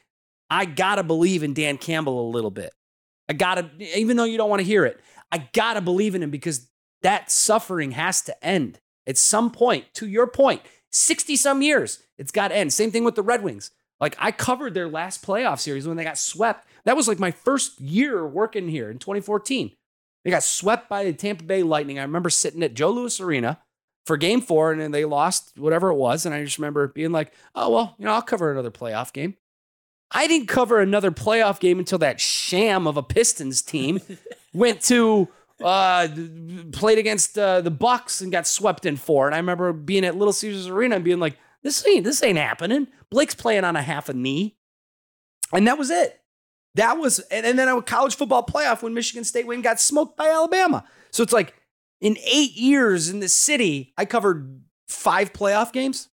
I 0.49 0.65
gotta 0.65 1.03
believe 1.03 1.43
in 1.43 1.53
Dan 1.53 1.77
Campbell 1.77 2.27
a 2.27 2.31
little 2.31 2.51
bit. 2.51 2.73
I 3.29 3.33
gotta, 3.33 3.69
even 3.95 4.17
though 4.17 4.25
you 4.25 4.37
don't 4.37 4.49
wanna 4.49 4.63
hear 4.63 4.83
it, 4.83 4.99
I 5.31 5.47
gotta 5.53 5.79
believe 5.79 6.13
in 6.13 6.21
him 6.21 6.31
because 6.31 6.67
that 7.01 7.31
suffering 7.31 7.91
has 7.91 8.21
to 8.23 8.45
end 8.45 8.79
at 9.05 9.17
some 9.17 9.51
point. 9.51 9.85
To 9.95 10.07
your 10.07 10.27
point, 10.27 10.61
60 10.91 11.35
some 11.35 11.61
years, 11.61 12.03
it's 12.17 12.31
gotta 12.31 12.55
end. 12.55 12.73
Same 12.73 12.91
thing 12.91 13.03
with 13.03 13.15
the 13.15 13.23
Red 13.23 13.43
Wings. 13.43 13.71
Like 13.99 14.15
I 14.19 14.31
covered 14.31 14.73
their 14.73 14.87
last 14.87 15.25
playoff 15.25 15.59
series 15.59 15.87
when 15.87 15.97
they 15.97 16.03
got 16.03 16.17
swept. 16.17 16.67
That 16.85 16.95
was 16.95 17.07
like 17.07 17.19
my 17.19 17.31
first 17.31 17.79
year 17.79 18.25
working 18.25 18.67
here 18.67 18.89
in 18.89 18.99
2014. 18.99 19.71
They 20.23 20.31
got 20.31 20.43
swept 20.43 20.89
by 20.89 21.03
the 21.03 21.13
Tampa 21.13 21.43
Bay 21.43 21.63
Lightning. 21.63 21.99
I 21.99 22.03
remember 22.03 22.29
sitting 22.29 22.63
at 22.63 22.73
Joe 22.73 22.91
Louis 22.91 23.19
Arena 23.19 23.59
for 24.05 24.17
game 24.17 24.41
four 24.41 24.71
and 24.71 24.81
then 24.81 24.91
they 24.91 25.05
lost 25.05 25.57
whatever 25.57 25.89
it 25.89 25.95
was. 25.95 26.25
And 26.25 26.33
I 26.33 26.43
just 26.43 26.57
remember 26.57 26.87
being 26.87 27.11
like, 27.11 27.33
oh, 27.55 27.69
well, 27.69 27.95
you 27.97 28.05
know, 28.05 28.13
I'll 28.13 28.21
cover 28.21 28.51
another 28.51 28.71
playoff 28.71 29.13
game. 29.13 29.35
I 30.11 30.27
didn't 30.27 30.47
cover 30.47 30.79
another 30.79 31.11
playoff 31.11 31.59
game 31.59 31.79
until 31.79 31.97
that 31.99 32.19
sham 32.19 32.87
of 32.87 32.97
a 32.97 33.03
Pistons 33.03 33.61
team 33.61 33.99
went 34.53 34.81
to 34.83 35.27
uh 35.63 36.07
played 36.71 36.97
against 36.97 37.37
uh, 37.37 37.61
the 37.61 37.71
Bucks 37.71 38.21
and 38.21 38.31
got 38.31 38.47
swept 38.47 38.85
in 38.85 38.95
four. 38.95 39.25
And 39.25 39.35
I 39.35 39.39
remember 39.39 39.73
being 39.73 40.05
at 40.05 40.15
Little 40.15 40.33
Caesars 40.33 40.67
Arena 40.67 40.95
and 40.95 41.05
being 41.05 41.19
like, 41.19 41.37
this 41.63 41.85
ain't 41.87 42.03
this 42.03 42.23
ain't 42.23 42.37
happening. 42.37 42.87
Blake's 43.09 43.35
playing 43.35 43.63
on 43.63 43.75
a 43.75 43.81
half 43.81 44.09
a 44.09 44.13
knee. 44.13 44.57
And 45.53 45.67
that 45.67 45.77
was 45.77 45.89
it. 45.89 46.21
That 46.75 46.97
was 46.97 47.19
and, 47.31 47.45
and 47.45 47.57
then 47.57 47.67
a 47.67 47.81
college 47.81 48.15
football 48.15 48.45
playoff 48.45 48.81
when 48.81 48.93
Michigan 48.93 49.23
State 49.23 49.47
went 49.47 49.63
got 49.63 49.79
smoked 49.79 50.17
by 50.17 50.29
Alabama. 50.29 50.83
So 51.11 51.23
it's 51.23 51.33
like 51.33 51.55
in 52.01 52.17
eight 52.31 52.55
years 52.55 53.09
in 53.09 53.19
the 53.19 53.29
city, 53.29 53.93
I 53.97 54.05
covered 54.05 54.61
five 54.87 55.33
playoff 55.33 55.73
games. 55.73 56.09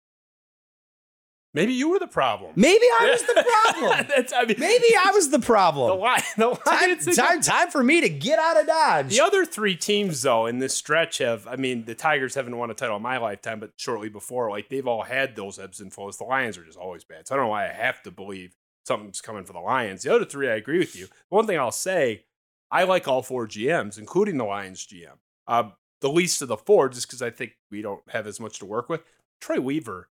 Maybe 1.53 1.73
you 1.75 1.91
were 1.91 1.99
the 1.99 2.07
problem. 2.07 2.53
Maybe 2.55 2.85
I 3.01 3.11
was 3.11 3.23
the 3.23 3.45
problem. 3.73 4.07
That's, 4.17 4.33
I 4.33 4.45
mean, 4.45 4.57
Maybe 4.59 4.85
I 4.97 5.11
was 5.13 5.31
the 5.31 5.41
problem. 5.41 5.89
the 5.89 5.95
line. 5.97 6.23
The 6.37 6.55
Time, 6.65 6.97
time, 7.17 7.41
time 7.41 7.71
for 7.71 7.83
me 7.83 8.01
to 8.03 8.09
get 8.09 8.39
out 8.39 8.61
of 8.61 8.67
Dodge. 8.69 9.09
The 9.11 9.21
other 9.21 9.45
three 9.45 9.75
teams, 9.75 10.23
though, 10.23 10.47
in 10.47 10.59
this 10.61 10.75
stretch 10.75 11.19
have, 11.19 11.49
I 11.49 11.57
mean, 11.57 11.87
the 11.87 11.95
Tigers 11.97 12.35
haven't 12.37 12.57
won 12.57 12.71
a 12.71 12.75
title 12.75 12.97
in 12.97 13.03
my 13.03 13.19
lifetime, 13.19 13.59
but 13.59 13.73
shortly 13.77 14.09
before, 14.09 14.49
like, 14.51 14.69
they've 14.69 14.87
all 14.87 15.03
had 15.03 15.35
those 15.35 15.59
ebbs 15.59 15.81
and 15.81 15.93
flows. 15.93 16.19
The 16.19 16.25
Lions 16.25 16.57
are 16.57 16.65
just 16.65 16.79
always 16.79 17.03
bad. 17.03 17.27
So 17.27 17.35
I 17.35 17.37
don't 17.37 17.47
know 17.47 17.51
why 17.51 17.65
I 17.69 17.73
have 17.73 18.01
to 18.03 18.11
believe 18.13 18.55
something's 18.85 19.21
coming 19.21 19.45
for 19.45 19.53
the 19.53 19.59
Lions. 19.61 20.03
The 20.05 20.15
other 20.15 20.25
three, 20.25 20.49
I 20.49 20.55
agree 20.55 20.79
with 20.79 20.95
you. 20.95 21.09
One 21.31 21.47
thing 21.47 21.59
I'll 21.59 21.73
say, 21.73 22.25
I 22.71 22.85
like 22.85 23.09
all 23.09 23.23
four 23.23 23.49
GMs, 23.49 23.99
including 23.99 24.37
the 24.39 24.45
Lions 24.45 24.87
GM. 24.87 25.17
Uh, 25.49 25.71
the 26.01 26.11
least 26.11 26.43
of 26.43 26.49
the 26.49 26.57
four, 26.57 26.89
just 26.89 27.09
because 27.09 27.23
I 27.23 27.31
think 27.31 27.53
we 27.73 27.83
don't 27.83 28.03
have 28.11 28.29
as 28.29 28.39
much 28.39 28.61
to 28.61 28.67
work 28.67 28.89
with. 28.89 29.03
Troy 29.41 29.61
Weaver 29.61 30.09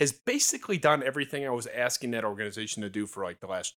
has 0.00 0.10
basically 0.12 0.78
done 0.78 1.02
everything 1.04 1.46
I 1.46 1.50
was 1.50 1.66
asking 1.68 2.10
that 2.12 2.24
organization 2.24 2.82
to 2.82 2.90
do 2.90 3.06
for 3.06 3.22
like 3.22 3.38
the 3.40 3.46
last 3.46 3.74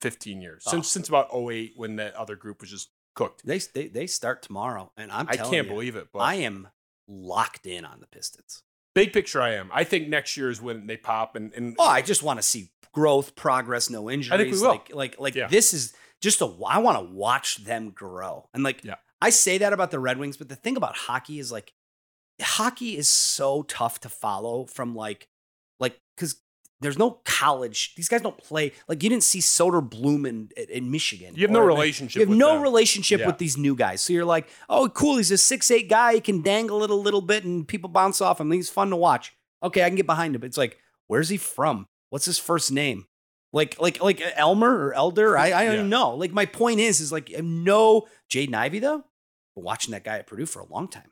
15 0.00 0.40
years, 0.40 0.64
Oh. 0.66 0.70
since 0.72 0.86
ah. 0.86 0.90
since 0.90 1.08
about 1.08 1.28
08 1.32 1.74
when 1.76 1.96
that 1.96 2.14
other 2.14 2.34
group 2.36 2.60
was 2.60 2.70
just 2.70 2.90
cooked. 3.14 3.44
They, 3.46 3.58
they 3.58 3.88
they 3.88 4.06
start 4.06 4.42
tomorrow, 4.42 4.92
and 4.96 5.12
I'm 5.12 5.28
I 5.28 5.36
can't 5.36 5.66
you, 5.66 5.72
believe 5.74 5.94
it, 5.96 6.08
but 6.12 6.20
I 6.20 6.34
am 6.34 6.68
locked 7.06 7.66
in 7.66 7.84
on 7.84 8.00
the 8.00 8.06
Pistons. 8.06 8.62
big 8.94 9.12
picture, 9.12 9.40
I 9.40 9.54
am. 9.54 9.70
I 9.72 9.84
think 9.84 10.08
next 10.08 10.36
year 10.36 10.50
is 10.50 10.60
when 10.60 10.86
they 10.86 10.96
pop, 10.96 11.36
and, 11.36 11.52
and 11.54 11.76
Oh, 11.78 11.84
I 11.86 12.02
just 12.02 12.22
want 12.22 12.38
to 12.38 12.42
see 12.42 12.70
growth, 12.92 13.34
progress, 13.36 13.90
no 13.90 14.10
injuries. 14.10 14.52
we 14.56 14.60
will. 14.60 14.68
Like 14.68 14.94
like 14.94 15.20
like 15.20 15.34
Yeah. 15.34 15.48
this 15.48 15.72
is 15.74 15.92
just 16.20 16.40
a 16.40 16.46
I 16.66 16.78
want 16.78 16.98
to 16.98 17.14
watch 17.14 17.64
them 17.64 17.90
grow. 17.90 18.48
And 18.54 18.62
like 18.62 18.84
Yeah. 18.84 18.96
I 19.20 19.30
say 19.30 19.58
that 19.58 19.72
about 19.72 19.90
the 19.90 19.98
Red 19.98 20.18
Wings, 20.18 20.36
but 20.36 20.48
the 20.48 20.56
thing 20.56 20.76
about 20.76 20.94
hockey 20.96 21.38
is 21.40 21.50
like 21.52 21.72
hockey 22.40 22.96
is 22.96 23.08
so 23.08 23.62
tough 23.64 24.00
to 24.00 24.08
follow 24.08 24.64
from 24.66 24.94
like 24.94 25.28
like 25.80 26.00
cuz 26.16 26.36
there's 26.80 26.96
no 26.98 27.20
college. 27.24 27.94
These 27.96 28.08
guys 28.08 28.22
don't 28.22 28.38
play 28.38 28.72
like 28.86 29.02
you 29.02 29.08
didn't 29.10 29.24
see 29.24 29.40
Soderblom 29.40 30.26
in, 30.28 30.48
in 30.68 30.90
Michigan. 30.92 31.34
You 31.34 31.42
have 31.42 31.50
no 31.50 31.60
relationship 31.60 32.16
You 32.16 32.22
have 32.22 32.28
with 32.28 32.38
no 32.38 32.52
them. 32.54 32.62
relationship 32.62 33.20
Yeah. 33.20 33.26
with 33.26 33.38
these 33.38 33.56
new 33.56 33.74
guys. 33.74 34.00
So 34.00 34.12
you're 34.12 34.24
like, 34.24 34.48
oh, 34.68 34.88
cool. 34.88 35.16
He's 35.16 35.32
a 35.32 35.38
six 35.38 35.70
eight 35.72 35.88
guy. 35.88 36.14
He 36.14 36.20
can 36.20 36.40
dangle 36.40 36.84
it 36.84 36.90
a 36.90 36.94
little 36.94 37.20
bit, 37.20 37.42
and 37.44 37.66
people 37.66 37.90
bounce 37.90 38.20
off 38.20 38.40
him. 38.40 38.52
He's 38.52 38.70
fun 38.70 38.90
to 38.90 38.96
watch. 38.96 39.32
Okay, 39.62 39.82
I 39.82 39.88
can 39.88 39.96
get 39.96 40.06
behind 40.06 40.36
him. 40.36 40.44
It's 40.44 40.56
like, 40.56 40.78
where's 41.08 41.30
he 41.30 41.36
from? 41.36 41.88
What's 42.10 42.26
his 42.26 42.38
first 42.38 42.70
name? 42.70 43.06
Like, 43.52 43.80
like, 43.80 44.00
like 44.00 44.20
uh, 44.24 44.30
Elmer 44.36 44.86
or 44.86 44.94
Elder? 44.94 45.36
I, 45.36 45.52
I 45.52 45.64
don't 45.64 45.74
Yeah. 45.74 45.82
know. 45.82 46.14
Like, 46.14 46.30
my 46.32 46.46
point 46.46 46.78
is, 46.78 47.00
is 47.00 47.10
like, 47.10 47.28
no 47.42 48.06
Jaden 48.30 48.54
Ivey 48.54 48.78
though. 48.78 49.02
Been 49.56 49.64
watching 49.64 49.90
that 49.90 50.04
guy 50.04 50.18
at 50.18 50.28
Purdue 50.28 50.46
for 50.46 50.60
a 50.60 50.66
long 50.72 50.86
time. 50.86 51.10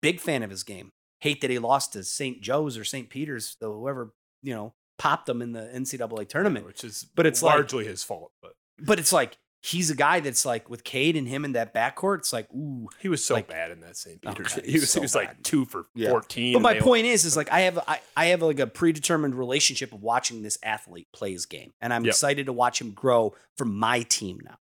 Big 0.00 0.20
fan 0.20 0.44
of 0.44 0.50
his 0.50 0.62
game. 0.62 0.92
Hate 1.20 1.40
that 1.40 1.50
he 1.50 1.58
lost 1.58 1.92
to 1.94 2.04
St. 2.04 2.40
Joe's 2.40 2.76
or 2.78 2.84
St. 2.84 3.08
Peter's, 3.10 3.56
though 3.60 3.74
whoever 3.74 4.12
you 4.42 4.54
know 4.54 4.74
popped 4.98 5.26
them 5.26 5.42
in 5.42 5.52
the 5.52 5.60
NCAA 5.74 6.28
tournament. 6.28 6.66
which 6.66 6.84
is 6.84 7.04
But 7.14 7.26
it's 7.26 7.42
like- 7.42 7.54
largely 7.54 7.84
his 7.84 8.02
fault. 8.04 8.32
But 8.42 8.52
But 8.80 8.98
it's 8.98 9.12
like 9.12 9.36
he's 9.60 9.90
a 9.90 9.96
guy 9.96 10.20
that's 10.20 10.44
like 10.46 10.70
with 10.70 10.84
Cade 10.84 11.16
and 11.16 11.26
him 11.26 11.44
in 11.44 11.52
that 11.52 11.74
backcourt. 11.74 12.18
It's 12.18 12.32
like 12.32 12.48
ooh. 12.54 12.88
he 13.00 13.08
was 13.08 13.24
so 13.24 13.34
Like- 13.34 13.48
bad 13.48 13.72
in 13.72 13.80
that 13.80 13.96
St. 13.96 14.20
Oh, 14.24 14.30
Peter's. 14.32 14.54
God, 14.54 14.64
he 14.64 14.74
was, 14.78 14.90
so 14.90 15.00
he 15.00 15.04
was 15.04 15.14
like 15.16 15.42
two 15.42 15.64
for 15.64 15.86
Yeah. 15.96 16.10
fourteen. 16.10 16.52
But 16.52 16.62
my 16.62 16.78
point 16.80 17.06
is, 17.06 17.24
is 17.24 17.36
like 17.36 17.50
I 17.50 17.60
have 17.62 17.78
I, 17.88 18.00
I 18.16 18.26
have 18.26 18.42
like 18.42 18.60
a 18.60 18.66
predetermined 18.68 19.34
relationship 19.34 19.92
of 19.92 20.02
watching 20.02 20.42
this 20.42 20.58
athlete 20.62 21.08
play 21.12 21.32
his 21.32 21.46
game, 21.46 21.72
and 21.80 21.92
I'm 21.92 22.04
Yep. 22.04 22.12
excited 22.12 22.46
to 22.46 22.52
watch 22.52 22.80
him 22.80 22.92
grow 22.92 23.34
for 23.56 23.64
my 23.64 24.02
team 24.02 24.38
now. 24.44 24.58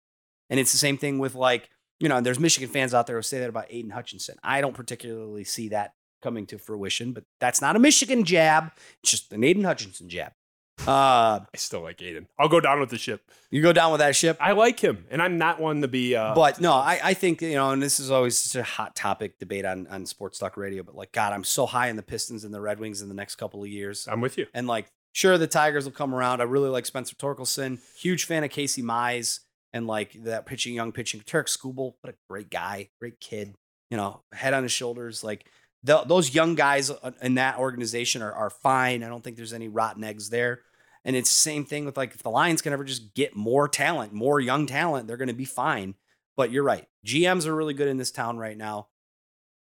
And 0.50 0.60
it's 0.60 0.72
the 0.72 0.78
same 0.80 0.98
thing 0.98 1.20
with 1.20 1.36
like 1.36 1.70
you 2.00 2.10
know, 2.10 2.22
there's 2.22 2.40
Michigan 2.40 2.70
fans 2.70 2.94
out 2.94 3.08
there 3.08 3.16
who 3.16 3.24
say 3.24 3.40
that 3.40 3.50
about 3.50 3.66
Aidan 3.72 3.90
Hutchinson. 3.90 4.38
I 4.44 4.62
don't 4.62 4.76
particularly 4.76 5.44
see 5.44 5.70
that 5.70 5.94
coming 6.28 6.46
to 6.48 6.58
fruition, 6.58 7.14
but 7.14 7.24
that's 7.40 7.62
not 7.62 7.78
a 7.78 7.80
Michigan 7.80 8.26
jab. 8.26 8.74
It's 9.02 9.12
just 9.12 9.32
an 9.32 9.46
Aidan 9.46 9.64
Hutchinson 9.64 10.10
jab. 10.10 10.34
Uh, 10.82 11.40
I 11.54 11.58
still 11.58 11.82
like 11.82 12.02
Aidan. 12.02 12.28
I'll 12.38 12.50
go 12.50 12.60
down 12.60 12.82
with 12.82 12.90
the 12.90 12.98
ship. 12.98 13.22
you 13.50 13.62
go 13.62 13.72
down 13.72 13.94
with 13.94 14.00
that 14.00 14.14
ship. 14.14 14.36
I 14.42 14.52
like 14.52 14.78
him, 14.82 15.06
and 15.10 15.22
I'm 15.22 15.38
not 15.38 15.62
one 15.62 15.80
to 15.84 15.88
be. 15.88 16.18
Uh, 16.18 16.36
but 16.36 16.60
no, 16.60 16.74
I, 16.74 17.00
I 17.02 17.14
think 17.14 17.42
you 17.42 17.56
know, 17.56 17.72
and 17.72 17.82
this 17.82 17.98
is 17.98 18.12
always 18.12 18.38
such 18.38 18.60
a 18.60 18.64
hot 18.64 18.94
topic 18.94 19.40
debate 19.40 19.64
on 19.64 19.88
on 19.88 20.06
sports 20.06 20.38
talk 20.38 20.58
radio. 20.58 20.84
But 20.84 20.96
like, 20.96 21.14
God, 21.14 21.32
I'm 21.32 21.46
so 21.46 21.66
high 21.66 21.90
on 21.90 21.96
the 21.96 22.04
Pistons 22.04 22.44
and 22.44 22.54
the 22.54 22.60
Red 22.60 22.80
Wings 22.80 23.02
in 23.02 23.08
the 23.08 23.16
next 23.16 23.36
couple 23.36 23.64
of 23.64 23.70
years. 23.70 24.06
I'm 24.12 24.20
with 24.20 24.38
you. 24.38 24.48
And 24.54 24.68
like, 24.68 24.92
sure, 25.14 25.38
the 25.38 25.48
Tigers 25.48 25.86
will 25.86 25.94
come 25.94 26.14
around. 26.14 26.42
I 26.42 26.44
really 26.44 26.70
like 26.70 26.86
Spencer 26.86 27.16
Torkelson. 27.16 27.80
Huge 27.98 28.26
fan 28.26 28.44
of 28.44 28.50
Casey 28.50 28.84
Mize 28.84 29.40
and 29.74 29.88
like 29.88 30.12
that 30.24 30.46
pitching, 30.46 30.74
young 30.74 30.92
pitching. 30.92 31.22
Tarik 31.22 31.48
Skubal, 31.48 31.94
what 32.02 32.14
a 32.14 32.16
great 32.30 32.50
guy, 32.50 32.90
great 33.00 33.20
kid. 33.20 33.56
You 33.90 33.98
know, 33.98 34.22
head 34.34 34.54
on 34.54 34.64
his 34.64 34.72
shoulders. 34.74 35.24
Like 35.24 35.46
th- 35.88 36.06
those 36.08 36.36
young 36.36 36.54
guys 36.56 36.92
in 37.22 37.36
that 37.36 37.58
organization 37.58 38.22
are 38.22 38.32
are 38.34 38.50
fine. 38.52 39.04
I 39.04 39.08
don't 39.08 39.24
think 39.24 39.36
there's 39.38 39.54
any 39.54 39.68
rotten 39.70 40.04
eggs 40.04 40.30
there. 40.30 40.62
And 41.06 41.16
it's 41.16 41.34
the 41.34 41.40
same 41.40 41.66
thing 41.66 41.86
with 41.86 41.98
like 41.98 42.14
if 42.14 42.22
the 42.22 42.30
Lions 42.30 42.62
can 42.62 42.74
ever 42.74 42.84
just 42.84 43.16
get 43.16 43.36
more 43.36 43.68
talent, 43.68 44.14
more 44.14 44.40
young 44.40 44.68
talent, 44.68 45.08
they're 45.08 45.18
going 45.18 45.30
to 45.30 45.34
be 45.34 45.46
fine. 45.46 45.96
But 46.36 46.52
you're 46.52 46.64
right. 46.64 46.86
GMs 47.06 47.48
are 47.48 47.56
really 47.56 47.74
good 47.74 47.88
in 47.88 47.98
this 47.98 48.12
town 48.12 48.38
right 48.38 48.58
now. 48.58 48.90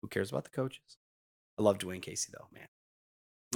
Who 0.02 0.08
cares 0.08 0.30
about 0.30 0.44
the 0.44 0.50
coaches? 0.50 0.98
I 1.58 1.62
love 1.62 1.78
Dwayne 1.78 2.02
Casey 2.02 2.32
though, 2.36 2.48
man. 2.52 2.68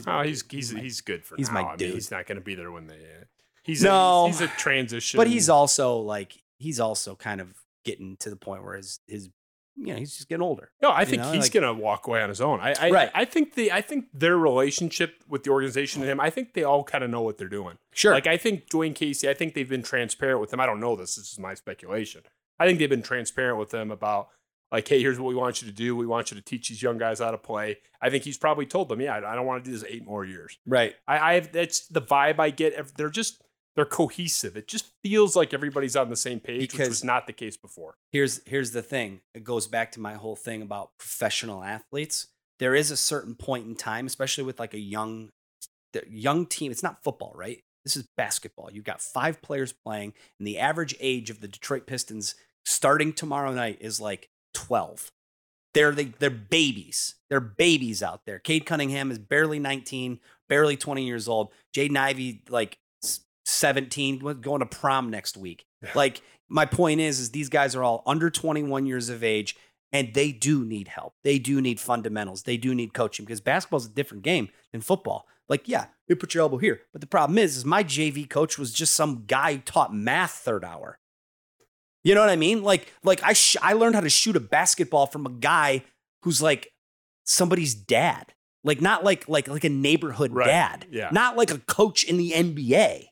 Oh, 0.07 0.23
he's 0.23 0.45
he's 0.51 0.73
my- 0.75 0.81
he's 0.81 1.01
good 1.01 1.25
for 1.25 1.37
he's 1.37 1.49
now. 1.49 1.55
my 1.55 1.61
I 1.63 1.69
mean, 1.71 1.77
dude. 1.79 1.95
he's 1.95 2.11
not 2.11 2.27
going 2.27 2.37
to 2.39 2.45
be 2.45 2.55
there 2.55 2.71
when 2.73 2.87
they. 2.87 2.95
Uh, 2.97 3.25
he's 3.63 3.83
No. 3.83 4.25
a, 4.25 4.27
he's, 4.29 4.39
he's 4.41 4.49
a 4.49 4.53
transition. 4.57 5.19
But 5.19 5.27
he's 5.29 5.49
also 5.49 5.99
like 5.99 6.43
he's 6.59 6.81
also 6.81 7.15
kind 7.15 7.41
of 7.41 7.55
getting 7.85 8.17
to 8.19 8.31
the 8.31 8.37
point 8.37 8.65
where 8.65 8.77
his 8.77 9.01
his 9.07 9.29
you 9.77 9.87
know 9.93 9.97
he's 9.97 10.17
just 10.17 10.29
getting 10.29 10.43
older. 10.43 10.71
No, 10.83 10.91
I 10.91 11.05
think 11.05 11.23
know, 11.23 11.33
he's 11.33 11.43
like- 11.45 11.53
going 11.53 11.65
to 11.65 11.75
walk 11.75 12.07
away 12.07 12.23
on 12.23 12.29
his 12.29 12.41
own. 12.41 12.61
I, 12.61 12.75
I, 12.81 12.91
Right. 12.91 13.11
I 13.15 13.25
think 13.25 13.55
the 13.55 13.73
I 13.73 13.81
think 13.81 14.07
their 14.15 14.37
relationship 14.39 15.23
with 15.29 15.45
the 15.45 15.51
organization 15.51 16.03
and 16.03 16.11
him. 16.11 16.21
I 16.21 16.31
think 16.31 16.55
they 16.55 16.63
all 16.65 16.83
kind 16.85 17.05
of 17.05 17.11
know 17.11 17.23
what 17.23 17.39
they're 17.39 17.49
doing. 17.49 17.79
Sure, 17.93 18.13
Like 18.13 18.27
I 18.27 18.37
think 18.37 18.69
Dwayne 18.69 18.95
Casey. 18.95 19.29
I 19.29 19.35
think 19.35 19.55
they've 19.55 19.69
been 19.69 19.83
transparent 19.83 20.41
with 20.41 20.53
him. 20.53 20.61
I 20.61 20.67
don't 20.67 20.81
know 20.81 20.97
this. 20.97 21.17
This 21.17 21.31
is 21.33 21.39
my 21.39 21.55
speculation. 21.55 22.23
I 22.59 22.67
think 22.67 22.79
they've 22.79 22.89
been 22.91 23.03
transparent 23.03 23.59
with 23.59 23.73
him 23.75 23.91
about 23.91 24.29
like, 24.73 24.89
hey, 24.89 25.01
here's 25.01 25.19
what 25.21 25.29
we 25.29 25.35
want 25.35 25.63
you 25.63 25.69
to 25.69 25.75
do. 25.75 25.95
We 25.95 26.07
want 26.07 26.31
you 26.31 26.37
to 26.37 26.43
teach 26.43 26.69
these 26.71 26.83
young 26.83 26.99
guys 26.99 27.21
how 27.21 27.31
to 27.31 27.39
play. 27.39 27.79
I 28.03 28.11
think 28.11 28.25
he's 28.25 28.37
probably 28.39 28.67
told 28.67 28.89
them, 28.89 29.01
yeah, 29.01 29.17
I 29.25 29.35
don't 29.37 29.47
want 29.47 29.65
to 29.65 29.71
do 29.71 29.77
this 29.77 29.85
eight 29.89 30.05
more 30.05 30.25
years. 30.25 30.59
right. 30.67 30.95
I, 31.07 31.19
I 31.19 31.35
have 31.35 31.53
that's 31.53 31.87
the 31.87 32.03
vibe 32.03 32.41
I 32.41 32.51
get. 32.51 32.97
They're 32.97 33.11
just 33.11 33.43
they're 33.77 33.85
cohesive. 33.85 34.57
It 34.57 34.67
just 34.67 34.87
feels 35.05 35.37
like 35.37 35.53
everybody's 35.55 35.95
on 35.95 36.09
the 36.11 36.17
same 36.17 36.41
page, 36.41 36.63
which 36.63 36.71
Because- 36.73 36.89
was 36.89 37.05
not 37.05 37.27
the 37.27 37.33
case 37.33 37.57
before. 37.57 37.95
Here's 38.11 38.43
here's 38.47 38.73
the 38.73 38.83
thing. 38.83 39.21
It 39.35 39.45
goes 39.45 39.67
back 39.67 39.93
to 39.93 40.01
my 40.01 40.15
whole 40.15 40.37
thing 40.37 40.63
about 40.63 40.91
professional 40.99 41.63
athletes. 41.63 42.29
There 42.59 42.75
is 42.75 42.91
a 42.91 42.97
certain 42.97 43.35
point 43.35 43.67
in 43.67 43.77
time, 43.77 44.07
especially 44.07 44.45
with 44.45 44.59
like 44.59 44.73
a 44.75 44.79
young 44.81 45.29
the 45.93 46.03
young 46.09 46.47
team. 46.47 46.73
It's 46.73 46.83
not 46.83 47.03
football, 47.05 47.33
right? 47.37 47.63
This 47.85 47.97
is 47.97 48.09
basketball. 48.17 48.71
You've 48.73 48.85
got 48.85 49.01
five 49.01 49.41
players 49.43 49.73
playing, 49.73 50.15
and 50.41 50.47
the 50.47 50.59
average 50.59 50.97
age 50.99 51.31
of 51.31 51.41
the 51.41 51.47
Detroit 51.49 51.87
Pistons 51.87 52.35
starting 52.65 53.13
tomorrow 53.13 53.53
night 53.53 53.79
is 53.81 54.01
like 54.01 54.29
12. 54.55 55.13
They're 55.75 55.93
they, 55.93 56.07
they're 56.07 56.31
babies. 56.31 57.15
They're 57.29 57.39
babies 57.41 58.03
out 58.03 58.23
there. 58.27 58.39
Cade 58.39 58.65
Cunningham 58.65 59.11
is 59.11 59.19
barely 59.19 59.59
19, 59.59 60.19
barely 60.49 60.77
20 60.77 61.05
years 61.07 61.29
old. 61.29 61.53
Jaden 61.77 61.97
Ivey 61.99 62.43
like 62.49 62.79
17, 63.47 64.19
going 64.41 64.61
to 64.61 64.67
prom 64.67 65.11
next 65.11 65.37
week. 65.37 65.65
Like 65.95 66.21
my 66.49 66.67
point 66.67 67.01
is, 67.01 67.21
is 67.21 67.31
these 67.31 67.49
guys 67.49 67.75
are 67.77 67.83
all 67.85 68.03
under 68.07 68.29
21 68.31 68.87
years 68.87 69.09
of 69.09 69.23
age, 69.25 69.57
and 69.93 70.13
they 70.15 70.33
do 70.33 70.65
need 70.65 70.89
help. 70.89 71.15
They 71.23 71.39
do 71.39 71.61
need 71.61 71.79
fundamentals. 71.81 72.43
They 72.43 72.57
do 72.57 72.75
need 72.75 72.93
coaching 72.93 73.25
because 73.25 73.41
basketball 73.41 73.79
is 73.79 73.87
a 73.87 73.91
different 73.91 74.23
game 74.25 74.49
than 74.73 74.81
football. 74.81 75.27
Like, 75.49 75.69
yeah, 75.69 75.87
you 76.09 76.17
put 76.17 76.35
your 76.35 76.43
elbow 76.43 76.59
here, 76.59 76.81
but 76.93 77.01
the 77.01 77.07
problem 77.07 77.39
is, 77.39 77.57
is 77.57 77.65
my 77.65 77.85
JV 77.85 78.29
coach 78.29 78.59
was 78.59 78.73
just 78.73 78.95
some 78.95 79.25
guy 79.29 79.55
who 79.55 79.59
taught 79.61 79.95
math 79.95 80.33
third 80.33 80.65
hour. 80.65 80.99
You 82.03 82.15
know 82.17 82.21
what 82.21 82.31
I 82.31 82.37
mean? 82.37 82.63
Like, 82.65 82.93
like 83.05 83.23
I 83.23 83.33
sh- 83.33 83.57
I 83.63 83.73
learned 83.75 83.95
how 83.95 84.01
to 84.01 84.09
shoot 84.11 84.35
a 84.37 84.41
basketball 84.41 85.07
from 85.07 85.25
a 85.27 85.31
guy 85.31 85.85
who's 86.23 86.43
like 86.43 86.73
somebody's 87.25 87.75
dad. 87.75 88.33
Like 88.65 88.81
not 88.81 89.05
like 89.05 89.29
like 89.29 89.47
like 89.47 89.63
a 89.65 89.69
neighborhood 89.69 90.33
Right. 90.33 90.47
dad. 90.47 90.87
Yeah. 90.91 91.11
Not 91.13 91.37
like 91.37 91.53
a 91.53 91.59
coach 91.59 92.03
in 92.03 92.17
the 92.17 92.33
NBA. 92.33 93.07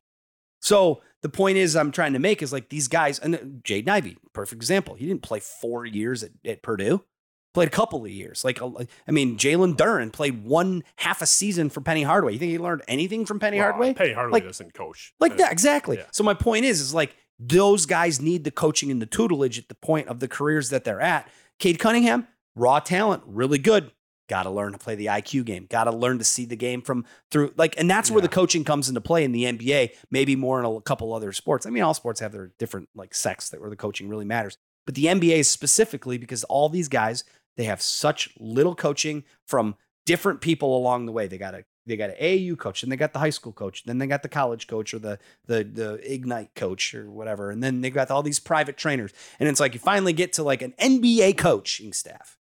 So 0.65 1.03
the 1.21 1.29
point 1.29 1.59
is 1.59 1.77
I'm 1.77 1.93
trying 1.93 2.15
to 2.15 2.19
make 2.19 2.43
is 2.43 2.51
like 2.53 2.71
these 2.71 2.89
guys, 2.89 3.19
and 3.19 3.35
uh, 3.35 3.39
Jaden 3.39 3.89
Ivey, 3.89 4.17
perfect 4.33 4.61
example. 4.63 4.95
He 4.95 5.07
didn't 5.07 5.23
play 5.23 5.41
four 5.41 5.85
years 5.85 6.23
at, 6.23 6.31
at 6.45 6.63
Purdue. 6.63 7.05
Played 7.53 7.69
a 7.69 7.71
couple 7.71 8.03
of 8.05 8.11
years. 8.11 8.45
Like 8.45 8.61
a- 8.63 8.87
I 9.07 9.11
mean, 9.13 9.37
Jalen 9.37 9.77
Duren 9.77 10.11
played 10.11 10.43
one 10.45 10.83
half 10.97 11.21
a 11.23 11.27
season 11.27 11.69
for 11.71 11.81
Penny 11.83 12.03
Hardaway. 12.03 12.33
You 12.33 12.39
think 12.39 12.51
he 12.51 12.59
learned 12.59 12.83
anything 12.89 13.27
from 13.27 13.39
Penny 13.39 13.59
Well, 13.59 13.67
Hardaway? 13.71 13.95
Penny 13.95 14.13
Hardaway 14.15 14.39
Like- 14.39 14.45
doesn't 14.45 14.73
coach. 14.75 15.13
Like 15.21 15.37
that, 15.37 15.53
exactly. 15.53 15.99
yeah. 15.99 16.07
So 16.13 16.25
my 16.25 16.35
point 16.35 16.65
is, 16.65 16.81
is 16.81 16.93
like 16.95 17.15
those 17.39 17.85
guys 17.87 18.21
need 18.21 18.43
the 18.45 18.51
coaching 18.51 18.91
and 18.91 19.01
the 19.03 19.07
tutelage 19.07 19.59
at 19.59 19.69
the 19.69 19.75
point 19.77 20.09
of 20.09 20.19
the 20.21 20.29
careers 20.29 20.71
that 20.71 20.85
they're 20.85 21.01
at. 21.01 21.29
Cade 21.61 21.79
Cunningham, 21.79 22.27
raw 22.57 22.81
talent, 22.81 23.23
really 23.27 23.59
good. 23.59 23.93
Got 24.29 24.45
to 24.45 24.51
learn 24.51 24.73
to 24.73 24.79
play 24.79 24.95
the 24.95 25.07
IQ 25.07 25.45
game. 25.45 25.67
Got 25.69 25.85
to 25.85 25.93
learn 25.93 26.19
to 26.19 26.25
see 26.25 26.45
the 26.45 26.57
game 26.57 26.81
from 26.81 27.05
through 27.31 27.53
like, 27.57 27.75
and 27.79 27.91
that's 27.91 28.11
where 28.11 28.23
the 28.23 28.29
coaching 28.29 28.65
comes 28.65 28.89
into 28.89 29.01
play 29.01 29.25
in 29.25 29.33
the 29.33 29.45
NBA. 29.45 29.91
Maybe 30.11 30.37
more 30.37 30.59
in 30.59 30.65
a 30.65 30.81
couple 30.81 31.13
other 31.13 31.33
sports. 31.33 31.67
I 31.67 31.71
mean, 31.71 31.83
all 31.83 31.95
sports 31.95 32.21
have 32.21 32.33
their 32.33 32.53
different 32.59 32.89
like 32.95 33.15
sects 33.15 33.51
that 33.51 33.61
where 33.61 33.71
the 33.71 33.77
coaching 33.77 34.09
really 34.09 34.25
matters. 34.25 34.57
But 34.87 34.95
the 34.95 35.07
NBA 35.07 35.39
is 35.39 35.51
specifically 35.51 36.19
because 36.19 36.45
all 36.45 36.69
these 36.69 36.89
guys 36.89 37.25
they 37.57 37.65
have 37.65 37.81
such 37.81 38.31
little 38.39 38.75
coaching 38.75 39.25
from 39.47 39.77
different 40.07 40.41
people 40.41 40.77
along 40.77 41.07
the 41.07 41.13
way. 41.13 41.27
They 41.27 41.39
got 41.39 41.55
a 41.55 41.65
they 41.87 41.97
got 41.97 42.11
an 42.11 42.17
AAU 42.17 42.59
coach, 42.59 42.83
and 42.83 42.91
they 42.91 42.97
got 42.97 43.13
the 43.13 43.19
high 43.19 43.31
school 43.31 43.53
coach, 43.53 43.85
then 43.85 43.99
they 43.99 44.07
got 44.07 44.23
the 44.23 44.29
college 44.29 44.67
coach 44.67 44.95
or 44.95 44.99
the 44.99 45.19
the 45.47 45.65
the 45.65 46.13
Ignite 46.13 46.55
coach 46.55 46.95
or 46.95 47.11
whatever, 47.11 47.51
and 47.51 47.63
then 47.63 47.81
they 47.81 47.91
got 47.91 48.11
all 48.11 48.23
these 48.23 48.41
private 48.41 48.77
trainers, 48.77 49.13
and 49.39 49.49
it's 49.49 49.61
like 49.61 49.75
you 49.75 49.81
finally 49.81 50.13
get 50.13 50.33
to 50.35 50.43
like 50.43 50.63
an 50.63 50.75
NBA 50.81 51.37
coaching 51.37 51.93
staff, 51.93 52.39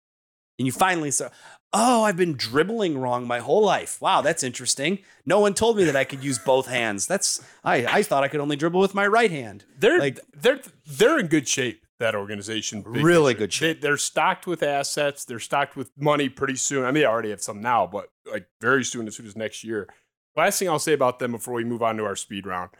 and 0.58 0.66
you 0.66 0.72
finally 0.72 1.10
say, 1.10 1.28
"Oh, 1.72 2.04
I've 2.04 2.16
been 2.16 2.34
dribbling 2.36 2.98
wrong 2.98 3.26
my 3.26 3.40
whole 3.40 3.62
life. 3.64 4.00
Wow, 4.00 4.20
that's 4.20 4.42
interesting. 4.42 4.98
No 5.26 5.40
one 5.40 5.54
told 5.54 5.76
me 5.76 5.84
that 5.84 5.96
I 5.96 6.04
could 6.04 6.22
use 6.22 6.38
both 6.38 6.66
hands. 6.66 7.06
That's 7.06 7.44
I 7.64 7.86
I 7.86 8.02
thought 8.02 8.24
I 8.24 8.28
could 8.28 8.40
only 8.40 8.56
dribble 8.56 8.80
with 8.80 8.94
my 8.94 9.06
right 9.06 9.30
hand. 9.30 9.64
They're 9.78 9.98
Like- 9.98 10.20
they're 10.32 10.60
they're 10.86 11.18
in 11.18 11.26
good 11.28 11.48
shape. 11.48 11.80
That 12.00 12.16
organization, 12.16 12.82
Really 12.84 13.34
picture. 13.34 13.44
good 13.44 13.52
shape. 13.52 13.80
They, 13.80 13.86
they're 13.88 13.96
stocked 13.96 14.48
with 14.48 14.64
assets. 14.64 15.24
They're 15.24 15.38
stocked 15.38 15.76
with 15.76 15.92
money 15.96 16.28
pretty 16.28 16.56
soon. 16.56 16.82
I 16.84 16.88
mean, 16.88 17.02
they 17.02 17.06
already 17.06 17.30
have 17.30 17.40
some 17.40 17.60
now, 17.60 17.86
but 17.86 18.08
like 18.30 18.48
very 18.60 18.82
soon, 18.84 19.06
as 19.06 19.14
soon 19.16 19.26
as 19.26 19.36
next 19.36 19.62
year. 19.62 19.88
Last 20.36 20.58
thing 20.58 20.68
I'll 20.68 20.80
say 20.80 20.92
about 20.92 21.20
them 21.20 21.30
before 21.30 21.54
we 21.54 21.62
move 21.62 21.82
on 21.84 21.96
to 21.98 22.04
our 22.04 22.16
speed 22.16 22.46
round, 22.46 22.70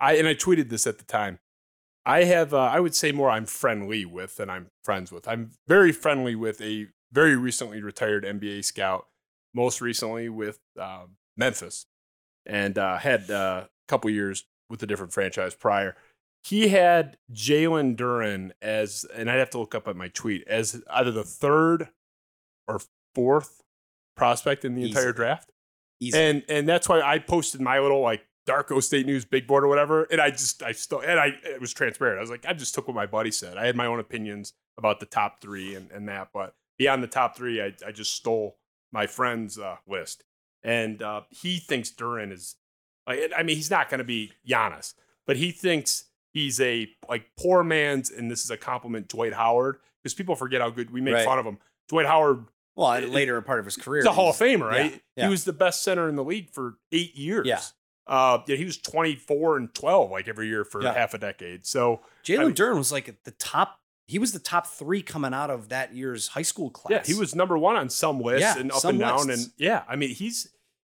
I 0.00 0.14
and 0.16 0.26
I 0.26 0.34
tweeted 0.34 0.70
this 0.70 0.86
at 0.86 0.96
the 0.96 1.04
time. 1.04 1.38
I 2.06 2.24
have, 2.24 2.54
uh, 2.54 2.58
I 2.60 2.80
would 2.80 2.94
say 2.94 3.12
more. 3.12 3.28
I'm 3.30 3.44
friendly 3.46 4.06
with 4.06 4.36
than 4.36 4.48
I'm 4.48 4.70
friends 4.84 5.12
with. 5.12 5.28
I'm 5.28 5.50
very 5.68 5.92
friendly 5.92 6.34
with 6.34 6.60
a 6.62 6.86
very 7.16 7.36
recently 7.36 7.82
retired 7.82 8.24
NBA 8.24 8.64
scout. 8.64 9.06
Most 9.54 9.80
recently 9.80 10.28
with 10.28 10.58
uh, 10.78 11.06
Memphis, 11.36 11.86
and 12.44 12.76
uh, 12.76 12.98
had 12.98 13.30
uh, 13.30 13.64
a 13.64 13.68
couple 13.88 14.10
years 14.10 14.44
with 14.68 14.82
a 14.82 14.86
different 14.86 15.12
franchise 15.12 15.54
prior 15.54 15.96
he 16.46 16.68
had 16.68 17.16
Jalen 17.32 17.96
Duren 17.96 18.52
as, 18.62 19.04
and 19.16 19.28
I'd 19.28 19.40
have 19.40 19.50
to 19.50 19.58
look 19.58 19.74
up 19.74 19.88
at 19.88 19.96
my 19.96 20.08
tweet, 20.08 20.46
as 20.46 20.80
either 20.90 21.10
the 21.10 21.24
third 21.24 21.88
or 22.68 22.80
fourth 23.16 23.62
prospect 24.16 24.64
in 24.64 24.76
the 24.76 24.84
entire 24.84 25.12
draft. 25.12 25.50
Easy. 25.98 26.16
and 26.16 26.44
and 26.48 26.68
that's 26.68 26.88
why 26.88 27.00
I 27.00 27.18
posted 27.18 27.60
my 27.60 27.80
little 27.80 28.00
like 28.00 28.24
Darko 28.48 28.80
State 28.80 29.06
News 29.06 29.24
big 29.24 29.48
board 29.48 29.64
or 29.64 29.68
whatever, 29.68 30.04
and 30.04 30.20
I 30.20 30.30
just 30.30 30.62
I 30.62 30.70
still 30.70 31.00
and 31.00 31.18
I 31.18 31.32
it 31.42 31.60
was 31.60 31.72
transparent. 31.72 32.18
I 32.18 32.20
was 32.20 32.30
like 32.30 32.46
I 32.46 32.52
just 32.52 32.76
took 32.76 32.86
what 32.86 32.94
my 32.94 33.06
buddy 33.06 33.32
said. 33.32 33.58
I 33.58 33.66
had 33.66 33.74
my 33.74 33.86
own 33.86 33.98
opinions 33.98 34.52
about 34.78 35.00
the 35.00 35.06
top 35.06 35.40
three 35.40 35.74
and 35.74 35.90
and 35.90 36.08
that, 36.08 36.28
but 36.32 36.54
beyond 36.78 37.02
the 37.02 37.06
top 37.08 37.36
three, 37.36 37.60
I 37.60 37.72
I 37.86 37.92
just 37.92 38.14
stole 38.14 38.58
my 38.92 39.06
friend's 39.06 39.58
uh, 39.58 39.76
list, 39.86 40.24
and 40.62 41.02
uh, 41.02 41.22
he 41.30 41.58
thinks 41.58 41.90
Duren 41.90 42.32
is 42.32 42.56
like 43.06 43.32
I 43.36 43.42
mean 43.42 43.56
he's 43.56 43.70
not 43.70 43.88
going 43.90 43.98
to 43.98 44.04
be 44.04 44.32
Giannis, 44.48 44.94
but 45.26 45.36
he 45.36 45.50
thinks 45.52 46.04
he's 46.32 46.60
a 46.60 46.88
like 47.08 47.30
poor 47.38 47.62
man's, 47.64 48.10
and 48.10 48.30
this 48.30 48.44
is 48.44 48.50
a 48.50 48.56
compliment 48.56 49.08
Dwight 49.08 49.32
Howard 49.34 49.78
because 50.02 50.14
people 50.14 50.34
forget 50.36 50.60
how 50.60 50.70
good 50.70 50.90
we 50.90 51.00
make 51.00 51.14
Right. 51.14 51.24
fun 51.24 51.38
of 51.38 51.44
him. 51.46 51.58
Dwight 51.88 52.06
Howard 52.06 52.46
well, 52.76 53.00
later 53.00 53.40
part 53.40 53.58
of 53.58 53.64
his 53.64 53.76
career, 53.76 54.02
He's 54.02 54.06
a 54.08 54.12
Hall 54.12 54.30
of 54.30 54.36
Famer, 54.36 54.68
right? 54.68 54.92
Yeah, 54.92 54.98
yeah. 55.16 55.24
He 55.24 55.30
was 55.30 55.44
the 55.44 55.52
best 55.54 55.82
center 55.82 56.08
in 56.08 56.16
the 56.16 56.24
league 56.24 56.50
for 56.50 56.74
eight 56.92 57.14
years. 57.16 57.46
Yeah. 57.46 57.60
Uh, 58.06 58.38
yeah, 58.46 58.54
he 58.56 58.64
was 58.64 58.76
24 58.76 59.56
and 59.56 59.74
12 59.74 60.10
like 60.10 60.28
every 60.28 60.46
year 60.46 60.62
for 60.64 60.82
Yeah. 60.82 60.92
half 60.92 61.14
a 61.14 61.18
decade. 61.18 61.66
So, 61.66 62.02
Jalen 62.24 62.40
I 62.40 62.44
mean- 62.44 62.54
Duren 62.54 62.76
was 62.76 62.92
like 62.92 63.24
the 63.24 63.30
top. 63.32 63.80
He 64.08 64.18
was 64.18 64.32
the 64.32 64.38
top 64.38 64.66
three 64.68 65.02
coming 65.02 65.34
out 65.34 65.50
of 65.50 65.68
that 65.70 65.94
year's 65.94 66.28
high 66.28 66.42
school 66.42 66.70
class. 66.70 67.06
yeah, 67.08 67.12
he 67.14 67.18
was 67.18 67.34
number 67.34 67.58
one 67.58 67.74
on 67.76 67.88
some 67.90 68.20
lists 68.20 68.42
Yeah, 68.42 68.58
and 68.60 68.70
up 68.70 68.84
and 68.84 68.98
down. 69.00 69.26
lists. 69.26 69.44
And 69.46 69.52
yeah, 69.58 69.82
I 69.88 69.96
mean, 69.96 70.10
he's 70.10 70.48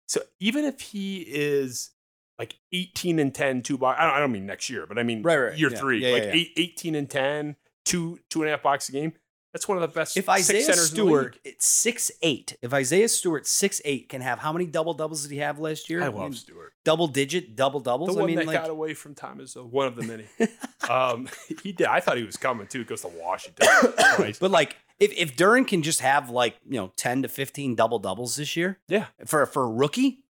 so 0.09 0.21
even 0.41 0.65
if 0.65 0.81
he 0.81 1.19
is 1.23 1.91
like 2.39 2.55
18 2.73 3.19
and 3.19 3.35
10, 3.35 3.63
two 3.63 3.79
box, 3.79 3.99
I 4.01 4.05
don't, 4.07 4.15
I 4.15 4.19
don't 4.19 4.33
mean 4.33 4.47
next 4.47 4.69
year, 4.71 4.87
but 4.87 4.99
I 4.99 5.03
mean 5.05 5.23
Right, 5.23 5.37
right, 5.39 5.57
year 5.59 5.71
yeah. 5.71 5.79
three, 5.79 6.03
Yeah, 6.07 6.13
like. 6.13 6.23
Eight, 6.25 6.53
18 6.57 6.95
and 6.95 7.09
10, 7.09 7.57
two, 7.85 8.19
two 8.29 8.43
and 8.43 8.49
a 8.49 8.53
half 8.53 8.63
box 8.63 8.89
a 8.89 8.93
game. 8.93 9.13
That's 9.57 9.67
one 9.67 9.79
of 9.79 9.81
the 9.81 9.89
best 9.89 10.19
If 10.19 10.27
six 10.27 10.51
Isaiah 10.51 10.63
centers 10.65 10.91
in 10.91 10.97
the. 10.97 11.03
Stewart, 11.03 11.39
it's 11.43 11.67
six 11.67 12.11
eight. 12.21 12.59
If 12.61 12.75
Isaiah 12.75 13.09
Stewart 13.09 13.47
six 13.47 13.81
eight 13.87 14.11
can 14.11 14.21
have 14.21 14.39
how 14.39 14.53
many 14.53 14.67
double 14.67 14.93
doubles 14.93 15.23
did 15.23 15.31
he 15.31 15.39
have 15.39 15.59
last 15.59 15.89
year? 15.89 16.03
I 16.03 16.11
mean, 16.11 16.19
love 16.19 16.37
Stewart. 16.37 16.75
double 16.85 17.07
digit 17.07 17.57
double 17.57 17.81
doubles. 17.81 18.11
The 18.11 18.17
one 18.17 18.25
I 18.25 18.27
mean, 18.27 18.37
that 18.37 18.47
like 18.49 18.61
got 18.61 18.69
away 18.69 18.93
from 18.93 19.15
Tom 19.15 19.41
is 19.41 19.57
one 19.57 19.87
of 19.87 19.97
the 19.97 20.03
many. 20.03 20.27
um, 20.91 21.27
he 21.63 21.73
did. 21.73 21.87
I 21.87 22.01
thought 22.01 22.19
he 22.19 22.25
was 22.25 22.37
coming 22.37 22.67
too. 22.67 22.83
It 22.83 22.87
Goes 22.87 23.01
to 23.01 23.09
Washington. 23.09 23.67
But 24.39 24.51
like, 24.51 24.77
if 25.01 25.11
if 25.17 25.37
Duren 25.39 25.67
can 25.67 25.81
just 25.81 26.01
have 26.03 26.29
like 26.29 26.57
you 26.69 26.77
know 26.77 26.93
ten 26.97 27.23
to 27.23 27.29
fifteen 27.29 27.75
double 27.77 27.99
doubles 27.99 28.37
this 28.37 28.59
year, 28.59 28.79
Yeah. 28.89 29.07
for 29.25 29.47
for 29.47 29.63
a 29.63 29.71
rookie, 29.71 30.25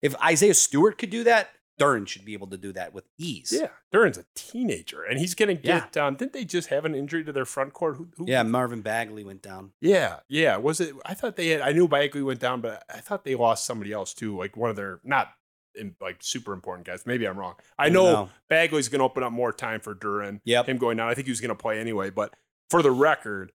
if 0.00 0.14
Isaiah 0.22 0.54
Stewart 0.54 0.96
could 0.96 1.10
do 1.10 1.24
that, 1.24 1.50
Duren 1.80 2.06
should 2.06 2.24
be 2.24 2.34
able 2.34 2.46
to 2.48 2.56
do 2.56 2.72
that 2.72 2.94
with 2.94 3.04
ease. 3.18 3.52
Yeah, 3.56 3.68
Duren's 3.92 4.18
a 4.18 4.24
teenager, 4.34 5.02
and 5.02 5.18
he's 5.18 5.34
going 5.34 5.56
to 5.56 5.66
Yeah. 5.66 5.80
get. 5.92 5.96
Um, 5.96 6.14
didn't 6.14 6.32
they 6.32 6.44
just 6.44 6.68
have 6.68 6.84
an 6.84 6.94
injury 6.94 7.24
to 7.24 7.32
their 7.32 7.44
front 7.44 7.72
court? 7.72 7.96
Who, 7.96 8.08
who, 8.16 8.26
yeah. 8.28 8.42
Marvin 8.44 8.80
Bagley 8.80 9.24
went 9.24 9.42
down. 9.42 9.72
yeah, 9.80 10.20
yeah. 10.28 10.56
Was 10.56 10.80
it? 10.80 10.94
I 11.04 11.14
thought 11.14 11.36
they 11.36 11.48
had. 11.48 11.60
I 11.60 11.72
knew 11.72 11.88
Bagley 11.88 12.22
went 12.22 12.40
down, 12.40 12.60
but 12.60 12.84
I 12.88 12.98
thought 12.98 13.24
they 13.24 13.34
lost 13.34 13.66
somebody 13.66 13.92
else 13.92 14.14
too. 14.14 14.36
Like 14.36 14.56
one 14.56 14.70
of 14.70 14.76
their 14.76 15.00
not 15.04 15.28
in, 15.74 15.96
like 16.00 16.18
super 16.20 16.52
important 16.52 16.86
guys. 16.86 17.04
Maybe 17.06 17.26
I'm 17.26 17.36
wrong. 17.36 17.54
I 17.76 17.88
know 17.88 18.04
No. 18.12 18.28
Bagley's 18.48 18.88
going 18.88 19.00
to 19.00 19.04
open 19.04 19.24
up 19.24 19.32
more 19.32 19.52
time 19.52 19.80
for 19.80 19.94
Duren. 19.94 20.40
Yep. 20.44 20.68
him 20.68 20.78
going 20.78 20.96
down. 20.98 21.08
I 21.08 21.14
think 21.14 21.26
he 21.26 21.32
was 21.32 21.40
going 21.40 21.48
to 21.48 21.54
play 21.60 21.80
anyway. 21.80 22.10
But 22.10 22.32
for 22.70 22.80
the 22.82 22.92
record, 22.92 23.50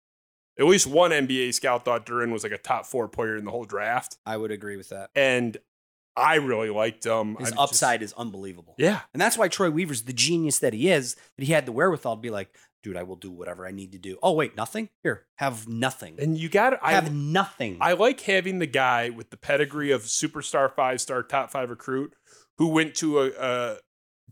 at 0.59 0.67
least 0.67 0.89
one 0.89 1.13
NBA 1.13 1.55
scout 1.55 1.85
thought 1.85 2.05
Duren 2.05 2.33
was 2.33 2.43
like 2.43 2.51
a 2.51 2.59
top 2.59 2.87
four 2.87 3.07
player 3.07 3.37
in 3.37 3.45
the 3.45 3.53
whole 3.53 3.65
draft, 3.65 4.17
I 4.27 4.37
would 4.37 4.51
agree 4.51 4.77
with 4.77 4.89
that. 4.89 5.11
and 5.15 5.57
I 6.19 6.37
really 6.37 6.71
liked 6.71 7.05
him. 7.07 7.37
His 7.37 7.49
I'm 7.49 7.57
just- 7.57 7.59
upside 7.59 8.03
is 8.03 8.13
unbelievable. 8.15 8.75
yeah. 8.79 9.01
And 9.13 9.21
that's 9.21 9.39
why 9.39 9.49
Troy 9.49 9.71
Weaver's 9.71 10.03
the 10.03 10.13
genius 10.13 10.59
that 10.59 10.75
he 10.75 10.91
is, 10.91 11.17
that 11.37 11.45
he 11.47 11.53
had 11.53 11.67
the 11.67 11.73
wherewithal 11.73 12.17
to 12.17 12.21
be 12.21 12.31
like, 12.31 12.55
dude, 12.83 12.97
I 12.97 13.03
will 13.03 13.17
do 13.17 13.31
whatever 13.31 13.67
I 13.67 13.71
need 13.73 13.93
to 13.93 13.99
do. 13.99 14.19
Oh, 14.23 14.33
wait, 14.33 14.57
nothing? 14.57 14.89
Here, 15.03 15.27
have 15.37 15.67
nothing. 15.69 16.17
And 16.19 16.39
you 16.39 16.49
got 16.49 16.71
to 16.71 16.79
have 16.83 17.13
nothing. 17.13 17.79
I 17.81 17.93
like 17.95 18.21
having 18.21 18.59
the 18.61 18.67
guy 18.67 19.11
with 19.11 19.31
the 19.31 19.37
pedigree 19.37 19.91
of 19.91 20.03
superstar, 20.03 20.73
five 20.75 21.01
star, 21.01 21.23
top 21.23 21.51
five 21.51 21.71
recruit 21.71 22.15
who 22.59 22.69
went 22.69 22.95
to 22.97 23.21
a, 23.21 23.31
a 23.41 23.77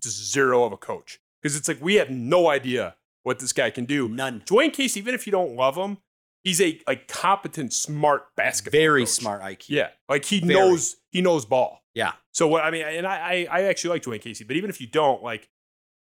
zero 0.05 0.65
of 0.65 0.73
a 0.73 0.77
coach 0.77 1.19
because 1.43 1.57
it's 1.57 1.69
like 1.69 1.79
we 1.81 1.95
have 1.97 2.11
no 2.11 2.49
idea 2.49 2.97
what 3.23 3.39
this 3.41 3.53
guy 3.53 3.71
can 3.71 3.85
do. 3.85 4.09
None. 4.09 4.41
Dwayne 4.47 4.73
Casey, 4.73 5.01
even 5.01 5.15
if 5.15 5.27
you 5.27 5.31
don't 5.33 5.57
love 5.57 5.77
him, 5.77 5.99
he's 6.47 6.61
a 6.61 6.81
like 6.87 7.09
competent, 7.09 7.73
smart 7.73 8.35
basketball. 8.37 8.79
Very 8.81 9.03
coach. 9.03 9.09
smart 9.11 9.43
IQ. 9.43 9.65
Yeah, 9.71 9.89
like 10.09 10.25
he 10.25 10.39
Very. 10.41 10.55
knows 10.55 10.97
he 11.11 11.21
knows 11.21 11.45
ball. 11.45 11.81
Yeah. 11.95 12.13
So 12.33 12.47
what 12.47 12.63
I 12.65 12.71
mean, 12.71 12.85
and 12.87 13.07
I, 13.07 13.47
I 13.51 13.59
I 13.59 13.63
actually 13.65 13.91
like 13.91 14.03
Dwayne 14.03 14.21
Casey, 14.21 14.45
but 14.45 14.57
even 14.57 14.71
if 14.71 14.81
you 14.81 14.87
don't, 14.87 15.23
like 15.23 15.49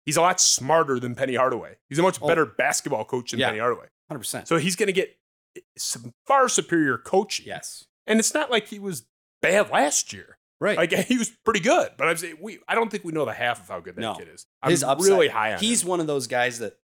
he's 0.05 0.16
a 0.16 0.20
lot 0.20 0.40
smarter 0.40 1.01
than 1.01 1.14
Penny 1.14 1.35
Hardaway. 1.35 1.77
He's 1.89 1.98
a 1.98 2.02
much 2.02 2.18
Oh. 2.23 2.28
better 2.28 2.47
basketball 2.47 3.05
coach 3.05 3.32
than 3.32 3.40
Yeah. 3.40 3.48
Penny 3.48 3.59
Hardaway. 3.59 3.86
100%. 4.12 4.47
So 4.47 4.56
he's 4.56 4.77
going 4.77 4.86
to 4.86 4.93
get 4.93 5.16
eh, 5.56 5.60
some 5.77 6.14
far 6.28 6.48
superior 6.48 6.97
coaching. 6.97 7.47
yes. 7.47 7.85
And 8.06 8.20
it's 8.20 8.32
not 8.32 8.51
like 8.52 8.68
he 8.68 8.78
was 8.78 9.05
bad 9.43 9.70
last 9.70 10.12
year. 10.12 10.39
Right. 10.60 10.77
Like 10.78 10.93
he 11.09 11.18
was 11.18 11.31
pretty 11.44 11.59
good, 11.60 11.90
but 11.98 12.06
I'm 12.09 12.16
saying 12.16 12.36
we 12.40 12.60
I 12.68 12.74
don't 12.77 12.89
think 12.90 13.02
we 13.05 13.12
know 13.12 13.24
the 13.24 13.32
half 13.32 13.60
of 13.60 13.68
how 13.68 13.81
good 13.81 13.97
that 13.97 14.01
No. 14.01 14.14
kid 14.14 14.28
is. 14.32 14.47
I'm 14.62 14.70
His 14.70 14.85
upside, 14.85 15.09
really 15.10 15.28
high 15.28 15.55
on 15.55 15.59
He's 15.59 15.82
him. 15.82 15.89
one 15.89 16.01
of 16.01 16.06
those 16.06 16.27
guys 16.28 16.60
that 16.60 16.74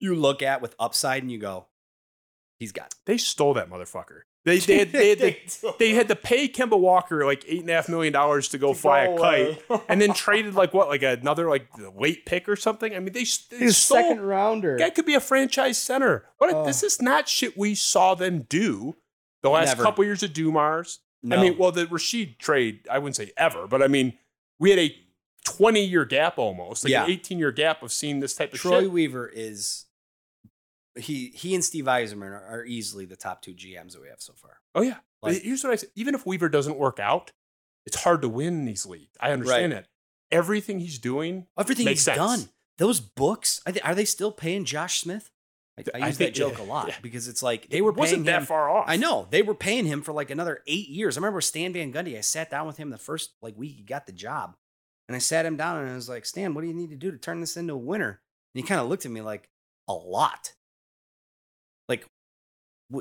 you 0.00 0.14
look 0.14 0.42
at 0.42 0.60
with 0.60 0.74
upside 0.78 1.22
and 1.22 1.32
you 1.32 1.38
go, 1.38 1.66
he's 2.58 2.72
got 2.72 2.86
it. 2.86 2.94
They 3.06 3.18
stole 3.18 3.54
that 3.54 3.70
motherfucker. 3.70 4.22
They 4.44 4.58
they 4.58 4.78
had, 4.78 4.92
they, 4.92 5.08
had 5.10 5.18
to, 5.48 5.74
they 5.78 5.94
had 5.94 6.08
to 6.08 6.16
pay 6.16 6.48
Kemba 6.48 6.78
Walker 6.78 7.24
like 7.26 7.44
eight 7.46 7.60
and 7.60 7.70
a 7.70 7.74
half 7.74 7.88
million 7.88 8.12
dollars 8.12 8.48
to 8.48 8.58
go 8.58 8.72
fly 8.72 9.00
a 9.00 9.18
kite, 9.18 9.62
and 9.88 10.00
then 10.00 10.14
traded 10.14 10.54
like 10.54 10.72
what 10.72 10.88
like 10.88 11.02
another 11.02 11.48
like 11.48 11.68
late 11.96 12.24
pick 12.24 12.48
or 12.48 12.56
something. 12.56 12.94
I 12.94 12.98
mean 13.00 13.12
they, 13.12 13.20
they 13.20 13.70
stole. 13.70 13.72
second 13.72 14.20
rounder. 14.20 14.78
That 14.78 14.94
could 14.94 15.06
be 15.06 15.14
a 15.14 15.20
franchise 15.20 15.78
center. 15.78 16.24
What? 16.38 16.64
this 16.64 16.82
is 16.82 17.02
not 17.02 17.28
shit 17.28 17.58
we 17.58 17.74
saw 17.74 18.14
them 18.14 18.46
do 18.48 18.96
the 19.42 19.50
last 19.50 19.68
Never. 19.68 19.82
couple 19.82 20.04
years 20.04 20.22
of 20.22 20.32
Dumars. 20.32 21.00
No. 21.22 21.36
I 21.36 21.42
mean, 21.42 21.58
well, 21.58 21.72
the 21.72 21.86
Rasheed 21.86 22.38
trade, 22.38 22.86
I 22.90 22.98
wouldn't 22.98 23.16
say 23.16 23.32
ever, 23.36 23.66
but 23.66 23.82
I 23.82 23.88
mean, 23.88 24.16
we 24.60 24.70
had 24.70 24.78
a 24.78 24.94
20 25.44 25.84
year 25.84 26.04
gap 26.04 26.38
almost, 26.38 26.84
like 26.84 26.92
Yeah. 26.92 27.04
an 27.04 27.10
18 27.10 27.38
year 27.38 27.50
gap 27.52 27.82
of 27.82 27.92
seeing 27.92 28.20
this 28.20 28.34
type 28.34 28.52
of 28.52 28.60
Troy 28.60 28.82
shit. 28.82 28.92
Weaver 28.92 29.28
is 29.28 29.86
he 30.98 31.28
he 31.34 31.54
and 31.54 31.64
Steve 31.64 31.84
Yzerman 31.86 32.30
are, 32.30 32.44
are 32.60 32.64
easily 32.64 33.04
the 33.06 33.16
top 33.16 33.42
two 33.42 33.54
GMs 33.54 33.92
that 33.92 34.02
we 34.02 34.08
have 34.08 34.20
so 34.20 34.32
far. 34.34 34.58
Oh, 34.74 34.82
yeah. 34.82 34.96
Like- 35.22 35.42
here's 35.42 35.64
what 35.64 35.72
I 35.72 35.76
say 35.76 35.88
even 35.96 36.14
if 36.14 36.26
Weaver 36.26 36.48
doesn't 36.48 36.76
work 36.78 36.98
out, 37.00 37.32
it's 37.86 38.02
hard 38.02 38.22
to 38.22 38.28
win 38.28 38.48
in 38.60 38.64
these 38.64 38.84
leagues. 38.86 39.16
I 39.20 39.30
understand 39.32 39.72
Right. 39.72 39.82
that. 39.84 39.88
Everything 40.30 40.80
he's 40.80 40.98
doing, 40.98 41.46
Everything 41.58 41.86
he's 41.86 42.02
sense. 42.02 42.16
done. 42.18 42.48
Those 42.76 43.00
books, 43.00 43.60
I 43.66 43.72
thi- 43.72 43.80
are 43.80 43.94
they 43.94 44.04
still 44.04 44.30
paying 44.30 44.64
Josh 44.64 45.00
Smith? 45.00 45.30
I, 45.78 45.84
I 45.94 46.00
I 46.02 46.06
use 46.08 46.16
think- 46.18 46.34
that 46.34 46.38
joke 46.38 46.58
yeah, 46.58 46.64
a 46.64 46.66
lot 46.66 46.88
yeah. 46.88 46.94
because 47.02 47.28
it's 47.28 47.42
like 47.42 47.70
they 47.70 47.80
were 47.80 47.92
paying 47.92 48.00
wasn't 48.00 48.24
that 48.26 48.40
him- 48.40 48.46
far 48.46 48.68
off. 48.68 48.84
I 48.88 48.96
know 48.96 49.26
they 49.30 49.42
were 49.42 49.54
paying 49.54 49.86
him 49.86 50.02
for 50.02 50.12
like 50.12 50.30
another 50.30 50.62
eight 50.66 50.88
years. 50.88 51.16
I 51.16 51.20
remember 51.20 51.40
Stan 51.40 51.72
Van 51.72 51.92
Gundy. 51.92 52.16
I 52.18 52.20
sat 52.20 52.50
down 52.50 52.66
with 52.66 52.76
him 52.76 52.90
the 52.90 52.98
first 52.98 53.30
like 53.42 53.56
week 53.56 53.76
he 53.76 53.82
got 53.82 54.06
the 54.06 54.12
job, 54.12 54.54
and 55.08 55.16
I 55.16 55.18
sat 55.18 55.46
him 55.46 55.56
down 55.56 55.78
and 55.78 55.90
I 55.90 55.94
was 55.94 56.08
like, 56.08 56.26
Stan, 56.26 56.52
what 56.54 56.60
do 56.62 56.66
you 56.68 56.74
need 56.74 56.90
to 56.90 56.96
do 56.96 57.10
to 57.10 57.16
turn 57.18 57.40
this 57.40 57.56
into 57.56 57.72
a 57.74 57.78
winner? 57.78 58.20
And 58.54 58.62
he 58.62 58.66
kind 58.68 58.80
of 58.80 58.88
looked 58.88 59.06
at 59.06 59.12
me 59.12 59.20
like 59.22 59.48
a 59.88 59.92
lot. 59.94 60.52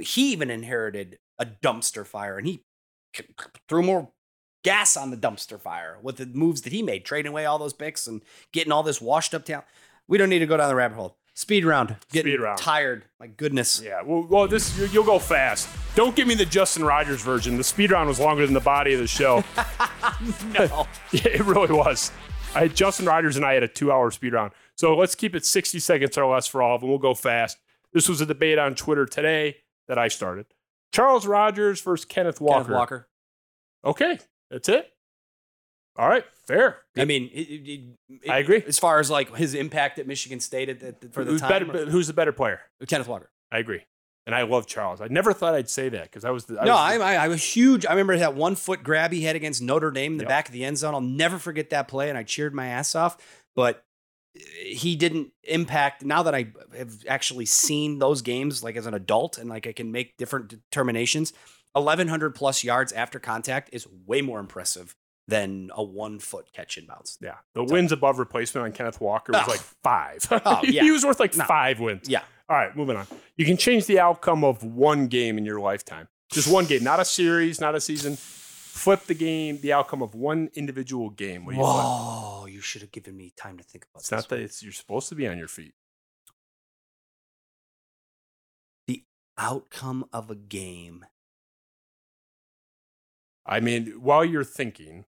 He 0.02 0.32
even 0.32 0.50
inherited 0.50 1.20
a 1.40 1.46
dumpster 1.46 2.06
fire, 2.06 2.38
and 2.38 2.48
he 2.48 2.62
threw 3.70 3.84
more 3.84 4.10
gas 4.64 4.98
on 4.98 5.12
the 5.12 5.18
dumpster 5.18 5.60
fire 5.60 5.98
with 6.02 6.18
the 6.18 6.26
moves 6.26 6.62
that 6.64 6.74
he 6.74 6.82
made, 6.82 7.06
trading 7.06 7.30
away 7.32 7.46
all 7.46 7.58
those 7.58 7.74
picks 7.74 8.06
and 8.08 8.22
getting 8.52 8.72
all 8.72 8.84
this 8.84 9.02
washed 9.02 9.34
up 9.34 9.46
talent. 9.46 9.66
We 10.08 10.18
don't 10.18 10.30
need 10.30 10.40
to 10.40 10.46
go 10.46 10.58
down 10.58 10.68
the 10.70 10.76
rabbit 10.76 10.96
hole. 10.96 11.18
Speed 11.36 11.66
round. 11.66 11.96
Getting 12.12 12.32
Speed 12.34 12.42
round. 12.42 12.58
tired. 12.58 13.06
My 13.20 13.28
goodness. 13.28 13.80
Yeah, 13.84 14.02
well, 14.04 14.26
well 14.28 14.48
this 14.48 14.76
you- 14.78 14.88
you'll 14.88 15.04
go 15.04 15.20
fast. 15.20 15.70
Don't 15.96 16.16
give 16.16 16.28
me 16.28 16.34
the 16.36 16.46
Justin 16.46 16.84
Rogers 16.84 17.22
version. 17.22 17.58
The 17.58 17.64
speed 17.64 17.92
round 17.92 18.08
was 18.10 18.20
longer 18.20 18.44
than 18.46 18.56
the 18.56 18.60
body 18.60 18.94
of 18.94 19.00
the 19.00 19.08
show. 19.08 19.44
No. 20.54 20.88
Yeah, 21.12 21.28
it 21.28 21.46
really 21.46 21.72
was. 21.74 22.12
I 22.56 22.62
had 22.62 22.76
Justin 22.76 23.06
Rogers 23.06 23.36
and 23.36 23.46
I 23.46 23.54
had 23.54 23.62
a 23.64 23.68
two 23.68 23.92
hour 23.92 24.10
speed 24.12 24.34
round. 24.34 24.52
So 24.76 24.96
let's 24.98 25.14
keep 25.16 25.36
it 25.36 25.46
60 25.46 25.80
seconds 25.80 26.18
or 26.18 26.26
less 26.26 26.48
for 26.48 26.62
all 26.62 26.76
of 26.76 26.82
them. 26.82 26.90
We'll 26.90 26.98
go 27.00 27.14
fast. 27.14 27.58
This 27.94 28.10
was 28.10 28.20
a 28.22 28.26
debate 28.26 28.58
on 28.58 28.74
Twitter 28.76 29.06
today 29.06 29.58
that 29.88 29.98
I 29.98 30.08
started. 30.08 30.46
Charles 30.94 31.26
Rogers 31.28 31.82
versus 31.82 32.06
Kenneth 32.06 32.40
Walker. 32.42 32.64
Kenneth 32.66 32.76
Walker. 32.78 33.08
Okay, 33.86 34.20
that's 34.50 34.70
it. 34.70 34.92
All 35.98 36.08
right, 36.08 36.24
fair. 36.46 36.78
I 36.96 37.06
mean, 37.06 37.30
it, 37.34 37.40
it- 37.42 37.84
it- 38.24 38.30
I 38.30 38.38
agree. 38.38 38.64
As 38.68 38.78
far 38.78 39.00
as 39.00 39.10
like 39.10 39.36
his 39.36 39.54
impact 39.56 39.98
at 40.00 40.06
Michigan 40.08 40.40
State 40.40 40.70
at, 40.70 40.84
at- 40.84 41.14
for 41.14 41.24
the 41.24 41.32
who's 41.32 41.42
time, 41.42 41.68
better? 41.68 41.86
Who's 41.86 42.08
the 42.08 42.14
better 42.14 42.32
player? 42.32 42.62
Kenneth 42.88 43.08
Walker. 43.08 43.30
I 43.52 43.58
agree. 43.60 43.82
And 44.28 44.36
I 44.36 44.44
love 44.44 44.68
Charles. 44.68 45.00
I 45.00 45.08
never 45.08 45.32
thought 45.34 45.56
I'd 45.56 45.70
say 45.70 45.88
that 45.90 46.04
because 46.04 46.26
I 46.26 46.32
was 46.32 46.46
the. 46.46 46.60
I 46.62 46.66
no, 46.66 46.74
was 46.74 46.80
I, 46.82 46.98
the- 46.98 47.04
I, 47.04 47.16
I 47.16 47.28
was 47.30 47.44
huge. 47.44 47.86
I 47.86 47.92
remember 47.92 48.18
that 48.18 48.36
one 48.36 48.56
foot 48.56 48.84
grab 48.84 49.12
he 49.12 49.22
had 49.24 49.36
against 49.36 49.62
Notre 49.62 49.90
Dame 49.90 50.14
in 50.14 50.18
the 50.18 50.24
Yep. 50.26 50.30
back 50.30 50.48
of 50.48 50.54
the 50.54 50.66
end 50.66 50.78
zone. 50.78 50.94
I'll 50.94 51.02
never 51.02 51.40
forget 51.40 51.70
that 51.72 51.88
play, 51.88 52.10
and 52.10 52.18
I 52.18 52.24
cheered 52.24 52.54
my 52.54 52.68
ass 52.68 52.94
off. 52.94 53.18
But 53.56 53.84
he 54.66 54.96
didn't 54.96 55.32
impact. 55.44 56.04
Now 56.04 56.24
that 56.24 56.34
I 56.36 56.48
have 56.78 56.94
actually 57.08 57.46
seen 57.46 58.00
those 58.00 58.22
games, 58.22 58.64
like 58.64 58.76
as 58.76 58.86
an 58.86 58.94
adult, 58.94 59.38
and 59.38 59.50
like 59.50 59.68
I 59.68 59.72
can 59.74 59.92
make 59.92 60.18
different 60.18 60.48
determinations, 60.50 61.34
eleven 61.76 62.08
hundred 62.08 62.36
plus 62.36 62.64
yards 62.64 62.92
after 62.94 63.20
contact 63.20 63.70
is 63.74 63.88
way 64.06 64.22
more 64.22 64.40
impressive 64.40 64.96
than 65.30 65.70
a 65.76 65.84
one 65.84 66.20
foot 66.20 66.52
catch 66.54 66.78
in 66.78 66.86
bounds. 66.86 67.18
Yeah, 67.22 67.36
the 67.54 67.64
wins 67.64 67.92
above 67.92 68.18
replacement 68.20 68.66
on 68.66 68.72
Kenneth 68.72 69.02
Walker 69.02 69.34
was 69.34 69.42
Oh. 69.48 69.52
like 69.52 69.60
five. 69.84 70.26
Oh, 70.46 70.62
yeah. 70.64 70.84
he 70.84 70.92
was 70.92 71.04
worth 71.06 71.20
like 71.20 71.36
No. 71.36 71.44
five 71.46 71.80
wins. 71.80 72.08
Yeah. 72.08 72.22
All 72.50 72.56
right, 72.56 72.74
moving 72.78 72.96
on. 72.96 73.06
You 73.36 73.46
can 73.46 73.58
change 73.58 73.88
the 73.88 74.00
outcome 74.00 74.46
of 74.46 74.64
one 74.64 75.08
game 75.08 75.38
in 75.38 75.44
your 75.46 75.60
lifetime. 75.60 76.08
Just 76.32 76.50
one 76.52 76.66
game, 76.66 76.82
not 76.84 77.00
a 77.02 77.06
series, 77.06 77.60
not 77.60 77.76
a 77.76 77.82
season. 77.82 78.18
Flip 78.78 79.04
the 79.06 79.14
game, 79.14 79.60
the 79.62 79.74
outcome 79.74 80.02
of 80.02 80.14
one 80.16 80.50
individual 80.54 81.10
game. 81.10 81.46
What 81.46 81.54
do 81.54 81.58
you 81.58 81.64
flip? 81.66 81.76
Whoa, 81.76 82.46
you 82.46 82.62
should 82.62 82.82
have 82.82 82.92
given 82.92 83.16
me 83.18 83.34
time 83.36 83.58
to 83.58 83.64
think 83.64 83.86
about 83.86 84.02
It's 84.02 84.10
this. 84.10 84.18
not 84.18 84.30
that 84.30 84.40
it's 84.40 84.64
you're 84.64 84.72
supposed 84.72 85.10
to 85.10 85.16
be 85.16 85.28
on 85.28 85.38
your 85.38 85.48
feet. 85.48 85.74
the 88.88 89.04
outcome 89.38 90.06
of 90.14 90.30
a 90.30 90.36
game. 90.36 91.06
I 93.46 93.60
mean, 93.60 94.02
while 94.02 94.26
you're 94.26 94.44
thinking, 94.44 95.06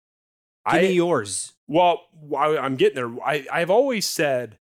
Give 0.70 0.74
I 0.74 0.82
me 0.82 0.92
yours. 0.92 1.54
well, 1.66 2.02
while 2.12 2.58
I'm 2.58 2.76
getting 2.76 2.94
there, 2.96 3.10
I, 3.24 3.46
I've 3.52 3.70
always 3.70 4.06
said 4.06 4.58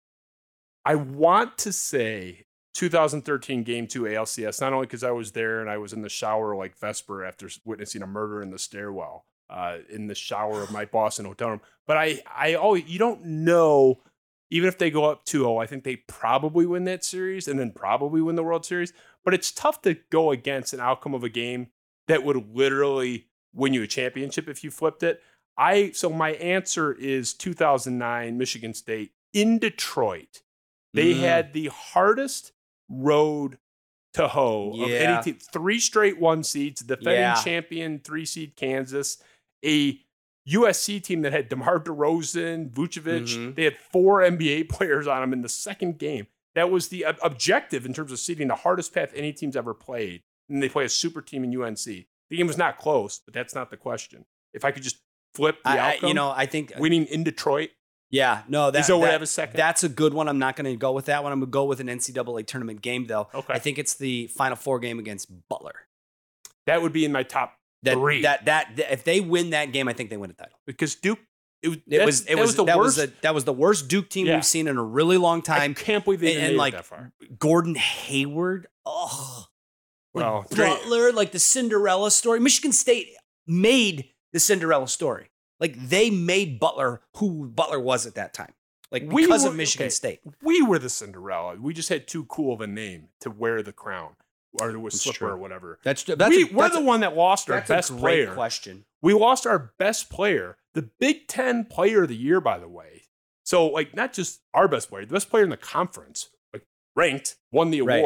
I 0.84 0.94
want 0.94 1.58
to 1.58 1.72
say 1.72 2.45
2013 2.76 3.62
Game 3.62 3.86
Two 3.86 4.02
ALCS, 4.02 4.60
not 4.60 4.72
only 4.72 4.86
because 4.86 5.02
I 5.04 5.10
was 5.10 5.32
there 5.32 5.60
and 5.60 5.70
I 5.70 5.78
was 5.78 5.92
in 5.92 6.02
the 6.02 6.08
shower 6.08 6.54
like 6.54 6.76
Vesper 6.78 7.24
after 7.24 7.48
witnessing 7.64 8.02
a 8.02 8.06
murder 8.06 8.42
in 8.42 8.50
the 8.50 8.58
stairwell, 8.58 9.24
uh, 9.50 9.78
in 9.88 10.06
the 10.06 10.14
shower 10.14 10.62
of 10.62 10.70
my 10.70 10.84
Boston 10.92 11.24
hotel 11.24 11.50
room, 11.50 11.60
but 11.86 11.96
I, 11.96 12.20
I 12.34 12.54
always 12.54 12.84
you 12.86 12.98
don't 12.98 13.24
know. 13.24 14.00
Even 14.48 14.68
if 14.68 14.78
they 14.78 14.92
go 14.92 15.04
up 15.06 15.26
2-0, 15.26 15.60
I 15.60 15.66
think 15.66 15.82
they 15.82 15.96
probably 15.96 16.66
win 16.66 16.84
that 16.84 17.02
series 17.02 17.48
and 17.48 17.58
then 17.58 17.72
probably 17.72 18.20
win 18.22 18.36
the 18.36 18.44
World 18.44 18.64
Series. 18.64 18.92
But 19.24 19.34
it's 19.34 19.50
tough 19.50 19.82
to 19.82 19.96
go 20.08 20.30
against 20.30 20.72
an 20.72 20.78
outcome 20.78 21.14
of 21.14 21.24
a 21.24 21.28
game 21.28 21.66
that 22.06 22.22
would 22.22 22.54
literally 22.54 23.26
win 23.52 23.74
you 23.74 23.82
a 23.82 23.88
championship 23.88 24.48
if 24.48 24.62
you 24.62 24.70
flipped 24.70 25.02
it. 25.02 25.20
I 25.58 25.90
so 25.92 26.10
my 26.10 26.30
answer 26.34 26.92
is 26.92 27.34
2009 27.34 28.38
Michigan 28.38 28.72
State 28.72 29.12
in 29.32 29.58
Detroit. 29.58 30.42
They 30.94 31.12
Mm. 31.14 31.20
had 31.20 31.52
the 31.52 31.66
hardest 31.66 32.52
road 32.88 33.58
to 34.14 34.28
hoe 34.28 34.70
of 34.82 34.88
Yeah. 34.90 34.96
any 34.96 35.22
team. 35.22 35.38
Three 35.52 35.78
straight 35.78 36.18
one 36.18 36.42
seeds, 36.42 36.80
defending 36.82 37.14
Yeah. 37.14 37.42
champion 37.42 37.98
three 38.00 38.24
seed 38.24 38.56
Kansas, 38.56 39.22
a 39.64 40.00
USC 40.48 41.00
team 41.00 41.22
that 41.22 41.32
had 41.32 41.48
DeMar 41.48 41.80
DeRozan, 41.80 42.70
Vucevic. 42.70 43.36
Mhm. 43.36 43.54
They 43.56 43.64
had 43.64 43.76
four 43.76 44.22
NBA 44.22 44.62
players 44.68 45.06
on 45.06 45.20
them 45.20 45.32
in 45.32 45.42
the 45.42 45.48
second 45.48 45.98
game. 45.98 46.28
That 46.54 46.70
was 46.70 46.88
the 46.88 47.04
ob- 47.04 47.18
objective 47.22 47.84
in 47.84 47.92
terms 47.92 48.12
of 48.12 48.18
seeding 48.18 48.48
the 48.48 48.54
hardest 48.54 48.94
path 48.94 49.10
any 49.14 49.32
team's 49.32 49.56
ever 49.56 49.74
played. 49.74 50.22
And 50.48 50.62
they 50.62 50.68
play 50.68 50.84
a 50.84 50.88
super 50.88 51.20
team 51.20 51.42
in 51.44 51.50
UNC. 51.50 52.06
The 52.30 52.36
game 52.36 52.46
was 52.46 52.56
not 52.56 52.78
close, 52.78 53.18
but 53.18 53.34
that's 53.34 53.54
not 53.54 53.70
the 53.70 53.76
question. 53.76 54.24
If 54.54 54.64
I 54.64 54.70
could 54.70 54.82
just 54.84 54.98
flip 55.34 55.62
the 55.64 55.70
I, 55.70 55.76
I- 55.76 55.94
outcome, 55.94 56.08
you 56.08 56.14
know, 56.14 56.30
I 56.30 56.46
think 56.46 56.72
winning 56.78 57.04
in 57.06 57.24
Detroit, 57.24 57.70
Yeah, 58.10 58.42
no, 58.48 58.70
that, 58.70 58.84
Izzo 58.84 58.98
would 59.00 59.06
that- 59.08 59.12
have 59.12 59.22
a 59.22 59.26
second. 59.26 59.56
That's 59.56 59.82
a 59.84 59.88
good 59.88 60.14
one. 60.14 60.28
I'm 60.28 60.38
not 60.38 60.54
going 60.56 60.64
to 60.72 60.76
go 60.76 60.92
with 60.92 61.06
that 61.06 61.22
one. 61.24 61.32
I'm 61.32 61.40
going 61.40 61.48
to 61.48 61.52
go 61.52 61.64
with 61.64 61.80
an 61.80 61.88
NCAA 61.88 62.46
tournament 62.46 62.80
game, 62.80 63.06
though. 63.06 63.28
Okay. 63.34 63.52
I 63.52 63.58
think 63.58 63.78
it's 63.78 63.94
the 63.94 64.28
Final 64.28 64.56
Four 64.56 64.78
game 64.78 64.98
against 64.98 65.28
Butler. 65.48 65.74
that 66.66 66.82
would 66.82 66.92
be 66.92 67.04
in 67.04 67.10
my 67.12 67.22
top 67.24 67.54
That, 67.82 67.94
three. 67.94 68.22
That, 68.22 68.44
that 68.46 68.76
that 68.76 68.92
if 68.92 69.02
they 69.04 69.20
win 69.20 69.50
that 69.50 69.72
game, 69.72 69.88
I 69.88 69.92
think 69.92 70.10
they 70.10 70.16
win 70.16 70.30
a 70.30 70.34
title. 70.34 70.58
because 70.66 70.94
Duke, 70.94 71.18
it 71.62 71.68
was 71.68 71.78
It 71.88 72.04
was 72.04 72.20
it 72.22 72.26
that 72.28 72.38
was, 72.38 72.54
the 72.56 72.64
that 72.64 72.76
worst. 72.78 72.96
was 72.98 73.04
a, 73.08 73.12
that 73.22 73.34
was 73.34 73.44
the 73.44 73.52
worst 73.52 73.88
Duke 73.88 74.08
team 74.08 74.26
Yeah. 74.26 74.36
we've 74.36 74.44
seen 74.46 74.68
in 74.68 74.76
a 74.76 74.82
really 74.84 75.16
long 75.18 75.38
I 75.40 75.58
time. 75.58 75.74
can't 75.74 76.04
believe 76.04 76.20
they 76.20 76.34
and- 76.36 76.44
and, 76.44 76.52
made 76.54 76.58
like, 76.58 76.74
it 76.74 76.76
that 76.76 76.84
far. 76.86 77.12
Gordon 77.40 77.74
Hayward, 77.74 78.68
oh, 78.84 79.46
Well, 80.14 80.46
Butler, 80.54 81.12
like 81.12 81.32
the 81.32 81.38
Cinderella 81.40 82.10
story. 82.12 82.38
Michigan 82.40 82.72
State 82.72 83.08
made 83.48 84.10
the 84.32 84.38
Cinderella 84.40 84.86
story. 84.88 85.28
Like 85.60 85.74
they 85.88 86.10
made 86.10 86.58
Butler 86.60 87.00
who 87.16 87.46
Butler 87.48 87.80
was 87.80 88.06
at 88.06 88.14
that 88.16 88.34
time. 88.34 88.52
Like 88.92 89.04
We 89.10 89.22
because 89.26 89.44
were- 89.44 89.50
of 89.50 89.56
Michigan 89.56 89.86
okay. 89.86 89.90
State. 89.90 90.20
we 90.42 90.62
were 90.62 90.78
the 90.78 90.88
Cinderella. 90.88 91.56
We 91.60 91.74
just 91.74 91.88
had 91.88 92.06
too 92.06 92.24
cool 92.26 92.52
of 92.54 92.60
a 92.60 92.66
name 92.66 93.08
to 93.20 93.30
wear 93.30 93.62
the 93.62 93.72
crown 93.72 94.16
or 94.60 94.70
to 94.72 94.78
a 94.78 94.82
That's 94.84 95.02
slipper 95.02 95.18
true. 95.18 95.28
or 95.28 95.36
whatever. 95.36 95.78
That's 95.82 96.04
that's 96.04 96.28
we, 96.30 96.44
a, 96.44 96.46
we're 96.54 96.62
that's 96.64 96.74
the 96.76 96.80
a- 96.82 96.84
one 96.84 97.00
that 97.00 97.16
lost 97.16 97.50
our 97.50 97.60
best 97.62 97.90
great 97.90 98.00
player. 98.00 98.34
question. 98.34 98.84
We 99.02 99.12
lost 99.14 99.46
our 99.46 99.72
best 99.78 100.08
player, 100.10 100.56
the 100.74 100.82
Big 100.98 101.26
Ten 101.28 101.64
Player 101.64 102.04
of 102.04 102.08
the 102.08 102.16
Year, 102.16 102.40
by 102.40 102.58
the 102.58 102.68
way. 102.68 103.02
So, 103.44 103.66
like, 103.66 103.94
not 103.94 104.12
just 104.12 104.40
our 104.54 104.66
best 104.66 104.88
player, 104.88 105.04
the 105.06 105.12
best 105.12 105.30
player 105.30 105.44
in 105.44 105.50
the 105.50 105.56
conference, 105.56 106.30
like 106.52 106.64
ranked, 106.96 107.36
won 107.52 107.70
the 107.70 107.82
Right. 107.82 108.02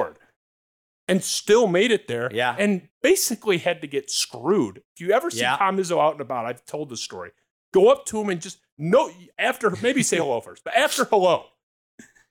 And 1.11 1.23
still 1.25 1.67
made 1.67 1.91
it 1.91 2.09
there. 2.09 2.31
Yeah. 2.33 2.55
and 2.59 2.89
basically 3.03 3.59
had 3.59 3.81
to 3.83 3.87
get 3.87 4.11
screwed. 4.11 4.83
If 4.95 5.01
you 5.01 5.13
ever 5.13 5.31
see 5.31 5.41
Yeah. 5.41 5.57
Tom 5.57 5.77
Izzo 5.79 6.01
out 6.01 6.13
and 6.13 6.21
about, 6.21 6.47
I've 6.47 6.65
told 6.65 6.89
the 6.89 6.97
story. 6.97 7.33
Go 7.73 7.89
up 7.91 8.05
to 8.07 8.21
him 8.21 8.29
and 8.31 8.41
just 8.41 8.59
no 8.79 9.11
after 9.39 9.71
maybe 9.83 10.03
say 10.03 10.17
hello 10.17 10.41
first, 10.41 10.65
but 10.65 10.75
after 10.75 11.05
hello, 11.05 11.45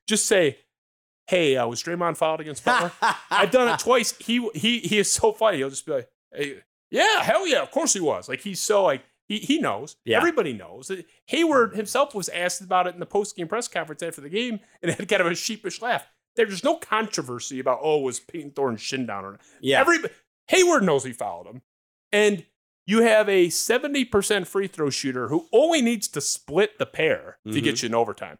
just 0.07 0.25
say, 0.25 0.57
"Hey, 1.27 1.55
uh, 1.55 1.67
was 1.67 1.81
Draymond 1.83 2.17
fouled 2.17 2.41
against 2.41 2.65
Butler?" 2.65 2.91
I've 3.31 3.51
done 3.51 3.69
it 3.73 3.79
twice. 3.79 4.17
He 4.17 4.47
he 4.55 4.79
he 4.79 4.97
is 4.99 5.11
so 5.11 5.31
funny. 5.31 5.57
He'll 5.57 5.69
just 5.69 5.85
be 5.85 5.93
like, 5.93 6.09
hey, 6.33 6.55
"Yeah, 6.91 7.21
hell 7.23 7.47
yeah, 7.47 7.61
of 7.61 7.71
course 7.71 7.93
he 7.93 7.99
was." 7.99 8.27
Like 8.27 8.41
he's 8.41 8.59
so 8.61 8.83
like 8.83 9.03
he 9.27 9.37
he 9.39 9.59
knows. 9.59 9.95
Yeah. 10.03 10.17
Everybody 10.17 10.51
knows. 10.53 10.91
Hayward 11.27 11.75
himself 11.75 12.13
was 12.15 12.27
asked 12.29 12.61
about 12.61 12.87
it 12.87 12.95
in 12.95 12.99
the 12.99 13.05
post 13.05 13.35
game 13.37 13.47
press 13.47 13.67
conference 13.67 14.01
after 14.03 14.19
the 14.21 14.29
game, 14.29 14.59
and 14.81 14.91
had 14.91 15.07
kind 15.07 15.21
of 15.21 15.27
a 15.27 15.35
sheepish 15.35 15.81
laugh. 15.81 16.05
There's 16.35 16.63
no 16.63 16.77
controversy 16.77 17.59
about 17.59 17.79
oh 17.81 17.99
was 17.99 18.19
Payton 18.19 18.51
Thorne 18.51 18.77
shin 18.77 19.05
down 19.05 19.25
or 19.25 19.31
not. 19.33 19.41
Yeah. 19.61 19.81
Every 19.81 19.97
Hayward 20.47 20.83
knows 20.83 21.03
he 21.03 21.11
fouled 21.13 21.47
him, 21.47 21.61
and 22.11 22.45
you 22.87 23.01
have 23.03 23.29
a 23.29 23.47
70% 23.49 24.47
free 24.47 24.67
throw 24.67 24.89
shooter 24.89 25.27
who 25.27 25.47
only 25.53 25.81
needs 25.81 26.07
to 26.07 26.21
split 26.21 26.79
the 26.79 26.85
pair 26.87 27.37
to 27.45 27.51
Mhm. 27.51 27.63
get 27.63 27.83
you 27.83 27.87
in 27.87 27.95
overtime. 27.95 28.37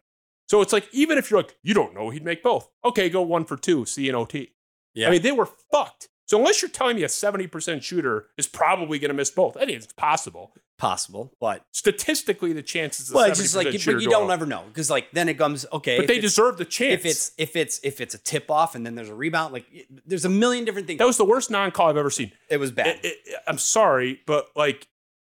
So 0.48 0.60
it's 0.60 0.72
like 0.72 0.88
even 0.92 1.18
if 1.18 1.30
you're 1.30 1.38
like 1.40 1.56
you 1.62 1.72
don't 1.74 1.94
know 1.94 2.10
he'd 2.10 2.24
make 2.24 2.42
both, 2.42 2.68
okay, 2.84 3.08
go 3.08 3.22
one 3.22 3.44
for 3.44 3.56
two, 3.56 3.84
C 3.84 4.08
and 4.08 4.16
OT. 4.16 4.54
Yeah. 4.94 5.08
I 5.08 5.10
mean 5.12 5.22
they 5.22 5.30
were 5.32 5.46
fucked. 5.72 6.08
So 6.30 6.38
unless 6.38 6.62
you're 6.62 6.70
telling 6.70 6.94
me 6.94 7.02
a 7.02 7.08
70% 7.08 7.82
shooter 7.82 8.26
is 8.38 8.46
probably 8.46 9.00
going 9.00 9.08
to 9.08 9.14
miss 9.14 9.30
both, 9.32 9.56
I 9.56 9.64
think 9.66 9.72
it's 9.82 9.92
possible. 9.92 10.52
possible, 10.78 11.32
but 11.40 11.64
Statistically, 11.72 12.52
the 12.52 12.62
chances 12.62 13.08
of 13.08 13.16
well, 13.16 13.24
it's 13.24 13.40
just 13.40 13.56
like, 13.56 13.66
shooter 13.72 13.94
but 13.96 14.02
you 14.04 14.08
don't 14.10 14.30
ever 14.30 14.46
know 14.46 14.62
because 14.68 14.88
like 14.90 15.10
then 15.10 15.28
it 15.28 15.34
comes 15.34 15.66
okay. 15.72 15.96
But 15.98 16.06
they 16.06 16.20
deserve 16.20 16.56
the 16.56 16.64
chance. 16.64 17.00
if 17.00 17.04
it's 17.04 17.32
if 17.36 17.56
it's 17.56 17.80
if 17.82 18.00
it's 18.00 18.14
a 18.14 18.18
tip 18.18 18.48
off 18.48 18.76
and 18.76 18.86
then 18.86 18.94
there's 18.94 19.08
a 19.08 19.14
rebound, 19.14 19.52
like 19.52 19.66
there's 20.06 20.24
a 20.24 20.28
million 20.28 20.64
different 20.64 20.86
things. 20.86 20.98
that 20.98 21.06
was 21.06 21.16
the 21.16 21.24
worst 21.24 21.50
non-call 21.50 21.88
I've 21.88 21.96
ever 21.96 22.10
seen. 22.10 22.30
it 22.48 22.58
was 22.58 22.70
bad. 22.70 23.00
It- 23.02 23.16
it- 23.26 23.34
I'm 23.48 23.58
sorry, 23.58 24.20
but 24.24 24.50
like 24.54 24.86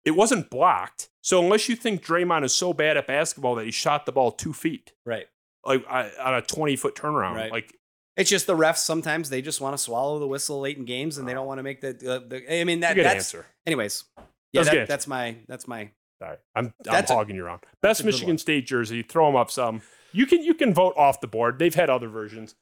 it 0.05 0.11
wasn't 0.11 0.49
blocked. 0.49 1.09
So 1.19 1.43
unless 1.43 1.67
you 1.67 1.75
think 1.75 2.05
Draymond 2.05 2.45
is 2.45 2.55
so 2.55 2.71
bad 2.71 2.95
at 2.95 3.05
basketball 3.05 3.55
that 3.55 3.65
he 3.65 3.71
shot 3.71 4.05
the 4.05 4.13
ball 4.13 4.31
two 4.31 4.53
feet, 4.53 4.93
right. 5.05 5.25
like 5.65 5.83
I- 5.89 6.11
on 6.23 6.35
a 6.35 6.41
20 6.41 6.77
foot 6.77 6.95
turnaround, 6.95 7.35
Right. 7.35 7.51
like 7.51 7.75
It's 8.17 8.29
just 8.29 8.47
the 8.47 8.55
refs 8.55 8.77
sometimes 8.77 9.29
they 9.29 9.41
just 9.41 9.59
want 9.59 9.73
to 9.73 9.77
swallow 9.77 10.19
the 10.19 10.27
whistle 10.27 10.61
late 10.61 10.77
in 10.77 10.85
games 10.85 11.17
and 11.17 11.27
they 11.27 11.33
don't 11.33 11.47
want 11.47 11.59
to 11.59 11.63
make 11.63 11.81
the, 11.81 11.93
the, 11.93 12.25
the 12.27 12.61
I 12.61 12.63
mean 12.63 12.79
that 12.79 12.91
you 12.91 13.03
get 13.03 13.11
an 13.11 13.17
that's 13.17 13.33
answer. 13.33 13.45
anyways. 13.65 14.05
Yeah, 14.53 14.63
good 14.63 14.73
that, 14.73 14.87
that's 14.87 15.07
my 15.07 15.35
that's 15.47 15.67
my 15.67 15.89
Sorry, 16.21 16.37
I'm, 16.55 16.73
I'm 16.89 17.05
hogging 17.05 17.35
you 17.35 17.45
around. 17.45 17.61
Best 17.81 18.05
Michigan 18.05 18.29
one. 18.29 18.37
State 18.37 18.65
jersey. 18.65 19.01
Throw 19.01 19.25
them 19.25 19.35
up 19.35 19.51
some. 19.51 19.81
You 20.13 20.25
can 20.25 20.43
you 20.43 20.53
can 20.53 20.73
vote 20.73 20.93
off 20.97 21.19
the 21.19 21.27
board. 21.27 21.59
They've 21.59 21.75
had 21.75 21.89
other 21.89 22.07
versions. 22.07 22.55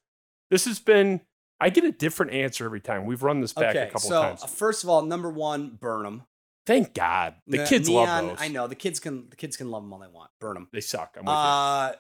This 0.50 0.66
has 0.66 0.80
been. 0.80 1.22
I 1.60 1.70
get 1.70 1.84
a 1.84 1.92
different 1.92 2.34
answer 2.34 2.66
every 2.66 2.82
time. 2.82 3.06
We've 3.06 3.22
run 3.22 3.40
this 3.42 3.54
back 3.54 3.76
okay. 3.76 3.84
a 3.84 3.86
couple 3.86 4.10
so 4.10 4.22
times. 4.22 4.44
uh, 4.44 4.48
first 4.48 4.84
of 4.84 4.90
all, 4.90 5.04
number 5.04 5.30
one, 5.30 5.78
Burnham. 5.80 6.24
Thank 6.66 6.94
God 6.94 7.36
the 7.46 7.60
Ne- 7.60 7.68
kids 7.68 7.88
neon, 7.88 8.08
love 8.08 8.38
those. 8.38 8.46
I 8.46 8.48
know 8.48 8.68
the 8.68 8.76
kids 8.76 9.00
can 9.00 9.30
the 9.30 9.36
kids 9.36 9.56
can 9.56 9.70
love 9.70 9.84
them 9.84 9.94
all 9.94 10.00
they 10.00 10.08
want. 10.08 10.32
Burn 10.40 10.56
them. 10.56 10.68
they 10.74 10.82
suck. 10.82 11.16
I'm 11.18 11.26
with 11.26 11.32
you. 11.32 11.34
Uh, 11.34 11.94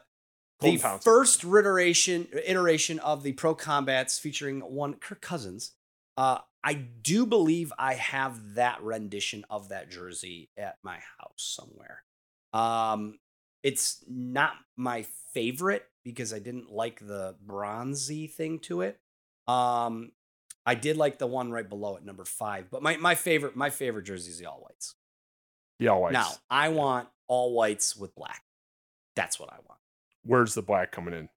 the 0.61 0.77
first 0.77 1.43
iteration 1.43 2.27
iteration 2.45 2.99
of 2.99 3.23
the 3.23 3.33
Pro 3.33 3.55
Combats 3.55 4.19
featuring 4.19 4.61
one 4.61 4.93
Kirk 4.93 5.21
Cousins. 5.21 5.71
Uh, 6.15 6.39
I 6.63 6.73
do 6.73 7.25
believe 7.25 7.73
I 7.77 7.95
have 7.95 8.55
that 8.55 8.81
rendition 8.81 9.45
of 9.49 9.69
that 9.69 9.89
jersey 9.89 10.49
at 10.57 10.77
my 10.83 10.99
house 11.19 11.57
somewhere. 11.57 12.03
Um, 12.53 13.19
it's 13.63 14.03
not 14.07 14.53
my 14.77 15.05
favorite 15.33 15.85
because 16.03 16.33
I 16.33 16.39
didn't 16.39 16.71
like 16.71 16.99
the 16.99 17.35
bronzy 17.45 18.27
thing 18.27 18.59
to 18.59 18.81
it. 18.81 18.99
Um, 19.47 20.11
I 20.65 20.75
did 20.75 20.95
like 20.95 21.17
the 21.17 21.27
one 21.27 21.51
right 21.51 21.67
below 21.67 21.97
it, 21.97 22.05
number 22.05 22.23
five. 22.25 22.69
But 22.71 22.81
my, 22.81 22.97
my 22.97 23.15
favorite 23.15 23.55
my 23.55 23.69
favorite 23.69 24.03
jersey 24.03 24.31
is 24.31 24.39
the 24.39 24.45
all 24.45 24.61
whites. 24.61 24.95
you. 25.79 25.87
Yeah, 25.87 25.93
whites. 25.95 26.13
Now 26.13 26.29
I 26.49 26.69
want 26.69 27.09
all 27.27 27.53
whites 27.53 27.95
with 27.95 28.15
black. 28.15 28.41
That's 29.15 29.39
what 29.39 29.51
I 29.51 29.57
want. 29.67 29.79
Where's 30.23 30.53
the 30.53 30.61
black 30.61 30.91
coming 30.91 31.13
in? 31.13 31.29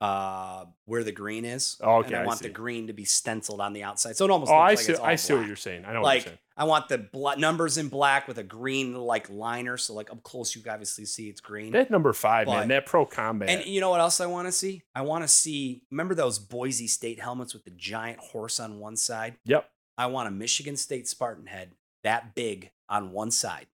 uh, 0.00 0.64
where 0.86 1.04
the 1.04 1.12
green 1.12 1.44
is. 1.44 1.76
Oh, 1.82 1.96
okay, 1.96 2.08
and 2.08 2.16
I 2.16 2.22
I 2.22 2.26
want 2.26 2.38
see. 2.38 2.46
the 2.48 2.54
green 2.54 2.86
to 2.86 2.94
be 2.94 3.04
stenciled 3.04 3.60
on 3.60 3.74
the 3.74 3.82
outside, 3.82 4.16
so 4.16 4.24
it 4.24 4.30
almost 4.30 4.50
Oh, 4.50 4.54
looks 4.54 4.62
I 4.62 4.68
like 4.70 4.78
see. 4.78 4.92
it's 4.92 5.00
all 5.00 5.06
I 5.06 5.14
see 5.16 5.34
what 5.34 5.46
you're 5.46 5.56
saying. 5.56 5.84
I 5.84 5.92
know 5.92 6.00
what 6.00 6.14
you're 6.24 6.32
Like. 6.32 6.40
I 6.56 6.64
want 6.64 6.88
the 6.88 6.96
bla- 6.98 7.36
numbers 7.36 7.76
in 7.76 7.88
black 7.88 8.26
with 8.26 8.38
a 8.38 8.42
green 8.42 8.94
like 8.94 9.28
liner, 9.28 9.76
so 9.76 9.92
like 9.92 10.10
up 10.10 10.22
close 10.22 10.54
you 10.56 10.62
obviously 10.70 11.04
see 11.04 11.28
it's 11.28 11.42
green. 11.42 11.72
That 11.72 11.90
number 11.90 12.14
five, 12.14 12.46
But- 12.46 12.60
man. 12.60 12.68
That 12.68 12.86
pro 12.86 13.04
combat. 13.04 13.50
and 13.50 13.66
you 13.66 13.80
know 13.82 13.90
what 13.90 14.00
else 14.00 14.20
I 14.22 14.26
want 14.26 14.48
to 14.48 14.52
see? 14.52 14.82
I 14.94 15.02
want 15.02 15.22
to 15.24 15.28
see. 15.28 15.82
Remember 15.90 16.14
those 16.14 16.38
Boise 16.38 16.86
State 16.88 17.20
helmets 17.20 17.52
with 17.52 17.64
the 17.64 17.70
giant 17.70 18.20
horse 18.20 18.58
on 18.58 18.78
one 18.78 18.96
side? 18.96 19.36
yep, 19.44 19.70
I 19.98 20.06
want 20.06 20.28
a 20.28 20.30
Michigan 20.30 20.78
State 20.78 21.08
Spartan 21.08 21.44
head 21.46 21.72
that 22.04 22.34
big 22.34 22.70
on 22.88 23.12
one 23.12 23.30
side. 23.30 23.66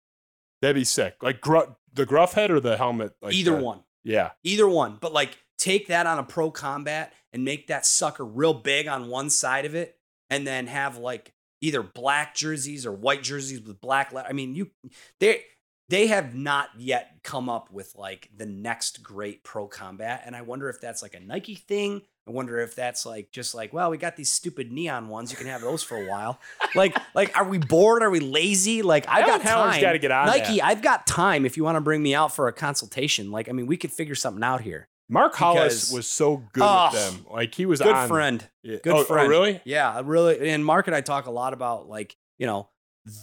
that'd 0.60 0.74
be 0.74 0.82
sick. 0.85 1.23
Like 1.23 1.40
gru- 1.40 1.77
the 1.93 2.05
gruff 2.06 2.32
head 2.32 2.51
or 2.51 2.59
the 2.59 2.77
helmet. 2.77 3.12
Like 3.23 3.32
Either 3.35 3.56
the- 3.56 3.62
one. 3.62 3.85
Yeah, 4.06 4.30
Either 4.44 4.68
one. 4.68 4.98
But 5.00 5.12
like 5.12 5.36
take 5.58 5.88
that 5.88 6.06
on 6.06 6.18
a 6.18 6.22
pro 6.22 6.50
combat 6.50 7.12
and 7.32 7.44
make 7.44 7.66
that 7.66 7.84
sucker 7.84 8.24
real 8.24 8.54
big 8.54 8.86
on 8.86 9.08
one 9.08 9.30
side 9.30 9.64
of 9.64 9.74
it 9.74 9.98
and 10.30 10.46
then 10.46 10.68
have 10.68 10.96
like 10.96 11.32
either 11.60 11.82
black 11.82 12.34
jerseys 12.34 12.86
or 12.86 12.92
white 12.92 13.22
jerseys 13.22 13.60
with 13.60 13.80
black. 13.80 14.12
Le- 14.12 14.24
I 14.26 14.32
mean, 14.32 14.54
you 14.54 14.70
they 15.18 15.42
they 15.88 16.06
have 16.06 16.34
not 16.34 16.68
yet 16.78 17.18
come 17.24 17.48
up 17.48 17.70
with 17.72 17.94
like 17.96 18.30
the 18.34 18.46
next 18.46 19.02
great 19.02 19.42
pro 19.42 19.66
combat, 19.66 20.22
and 20.24 20.36
I 20.36 20.42
wonder 20.42 20.68
if 20.68 20.80
that's 20.80 21.02
like 21.02 21.14
a 21.14 21.20
Nike 21.20 21.56
thing. 21.56 22.02
I 22.28 22.32
wonder 22.32 22.59
if 22.59 22.74
that's 22.74 23.07
like 23.07 23.31
just 23.31 23.55
like, 23.55 23.73
well, 23.73 23.90
we 23.90 23.98
got 23.98 24.16
these 24.16 24.32
stupid 24.32 24.73
neon 24.73 25.09
ones. 25.09 25.31
You 25.31 25.36
can 25.39 25.47
have 25.47 25.61
those 25.61 25.82
for 25.85 25.97
a 25.97 26.07
while. 26.09 26.40
like, 26.74 26.97
like, 27.15 27.36
are 27.36 27.44
we 27.48 27.59
bored? 27.59 28.03
Are 28.03 28.11
we 28.11 28.19
lazy? 28.20 28.82
Like, 28.82 29.07
I've 29.09 29.24
Alan 29.28 29.43
got 29.43 29.70
time. 29.73 29.81
gotta 29.81 29.98
get 29.98 30.11
on 30.11 30.27
Nike, 30.27 30.57
that. 30.57 30.65
I've 30.65 30.82
got 30.82 31.07
time. 31.07 31.47
If 31.47 31.57
you 31.57 31.62
want 31.62 31.77
to 31.77 31.81
bring 31.81 32.03
me 32.03 32.15
out 32.16 32.35
for 32.35 32.48
a 32.48 32.53
consultation, 32.53 33.31
like, 33.31 33.48
I 33.48 33.53
mean, 33.53 33.66
we 33.66 33.77
could 33.77 33.93
figure 33.93 34.16
something 34.16 34.43
out 34.43 34.61
here. 34.62 34.89
Mark 35.09 35.36
Hollis 35.36 35.62
Because- 35.85 35.93
was 35.93 36.07
so 36.09 36.39
good 36.53 36.65
Oh, 36.66 36.90
with 36.93 37.01
them. 37.15 37.27
Like 37.31 37.55
he 37.55 37.65
was 37.65 37.78
Good 37.81 37.94
on. 37.94 38.09
friend. 38.09 38.48
Yeah. 38.65 38.78
Good 38.82 38.93
oh, 38.93 38.98
oh, 38.98 39.05
friend. 39.05 39.28
really? 39.31 39.61
Yeah, 39.65 40.03
really. 40.05 40.51
And 40.51 40.65
Mark 40.65 40.89
and 40.89 40.97
I 40.97 41.01
talk 41.03 41.27
a 41.27 41.31
lot 41.31 41.53
about 41.53 41.89
like, 41.89 42.16
you 42.39 42.47
know, 42.48 42.69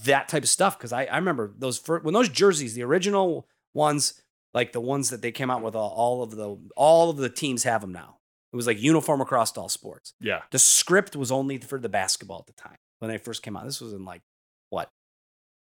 that 0.05 0.29
type 0.29 0.43
of 0.43 0.49
stuff. 0.49 0.79
Cause 0.79 0.93
I, 0.93 1.03
I 1.03 1.17
remember 1.17 1.53
those 1.57 1.77
first, 1.77 2.05
when 2.05 2.13
those 2.13 2.29
jerseys, 2.29 2.73
the 2.73 2.83
original 2.83 3.49
ones, 3.73 4.21
like 4.53 4.71
the 4.71 4.79
ones 4.79 5.09
that 5.09 5.21
they 5.21 5.33
came 5.33 5.51
out 5.51 5.61
with 5.61 5.75
all, 5.75 5.89
all 5.89 6.23
of 6.23 6.31
the, 6.37 6.57
all 6.77 7.09
of 7.09 7.17
the 7.17 7.27
teams 7.27 7.63
have 7.65 7.81
them 7.81 7.91
now. 7.91 8.15
It 8.53 8.55
was 8.55 8.67
like 8.67 8.79
uniform 8.79 9.19
across 9.19 9.57
all 9.57 9.67
sports. 9.67 10.13
Yeah. 10.21 10.41
The 10.51 10.59
script 10.59 11.15
was 11.15 11.31
only 11.31 11.57
for 11.57 11.79
the 11.79 11.89
basketball 11.89 12.37
at 12.39 12.45
the 12.45 12.61
time 12.61 12.77
when 12.99 13.09
they 13.09 13.17
first 13.17 13.41
came 13.41 13.57
out. 13.57 13.65
This 13.65 13.81
was 13.81 13.93
in 13.93 14.05
like 14.05 14.21
what, 14.69 14.89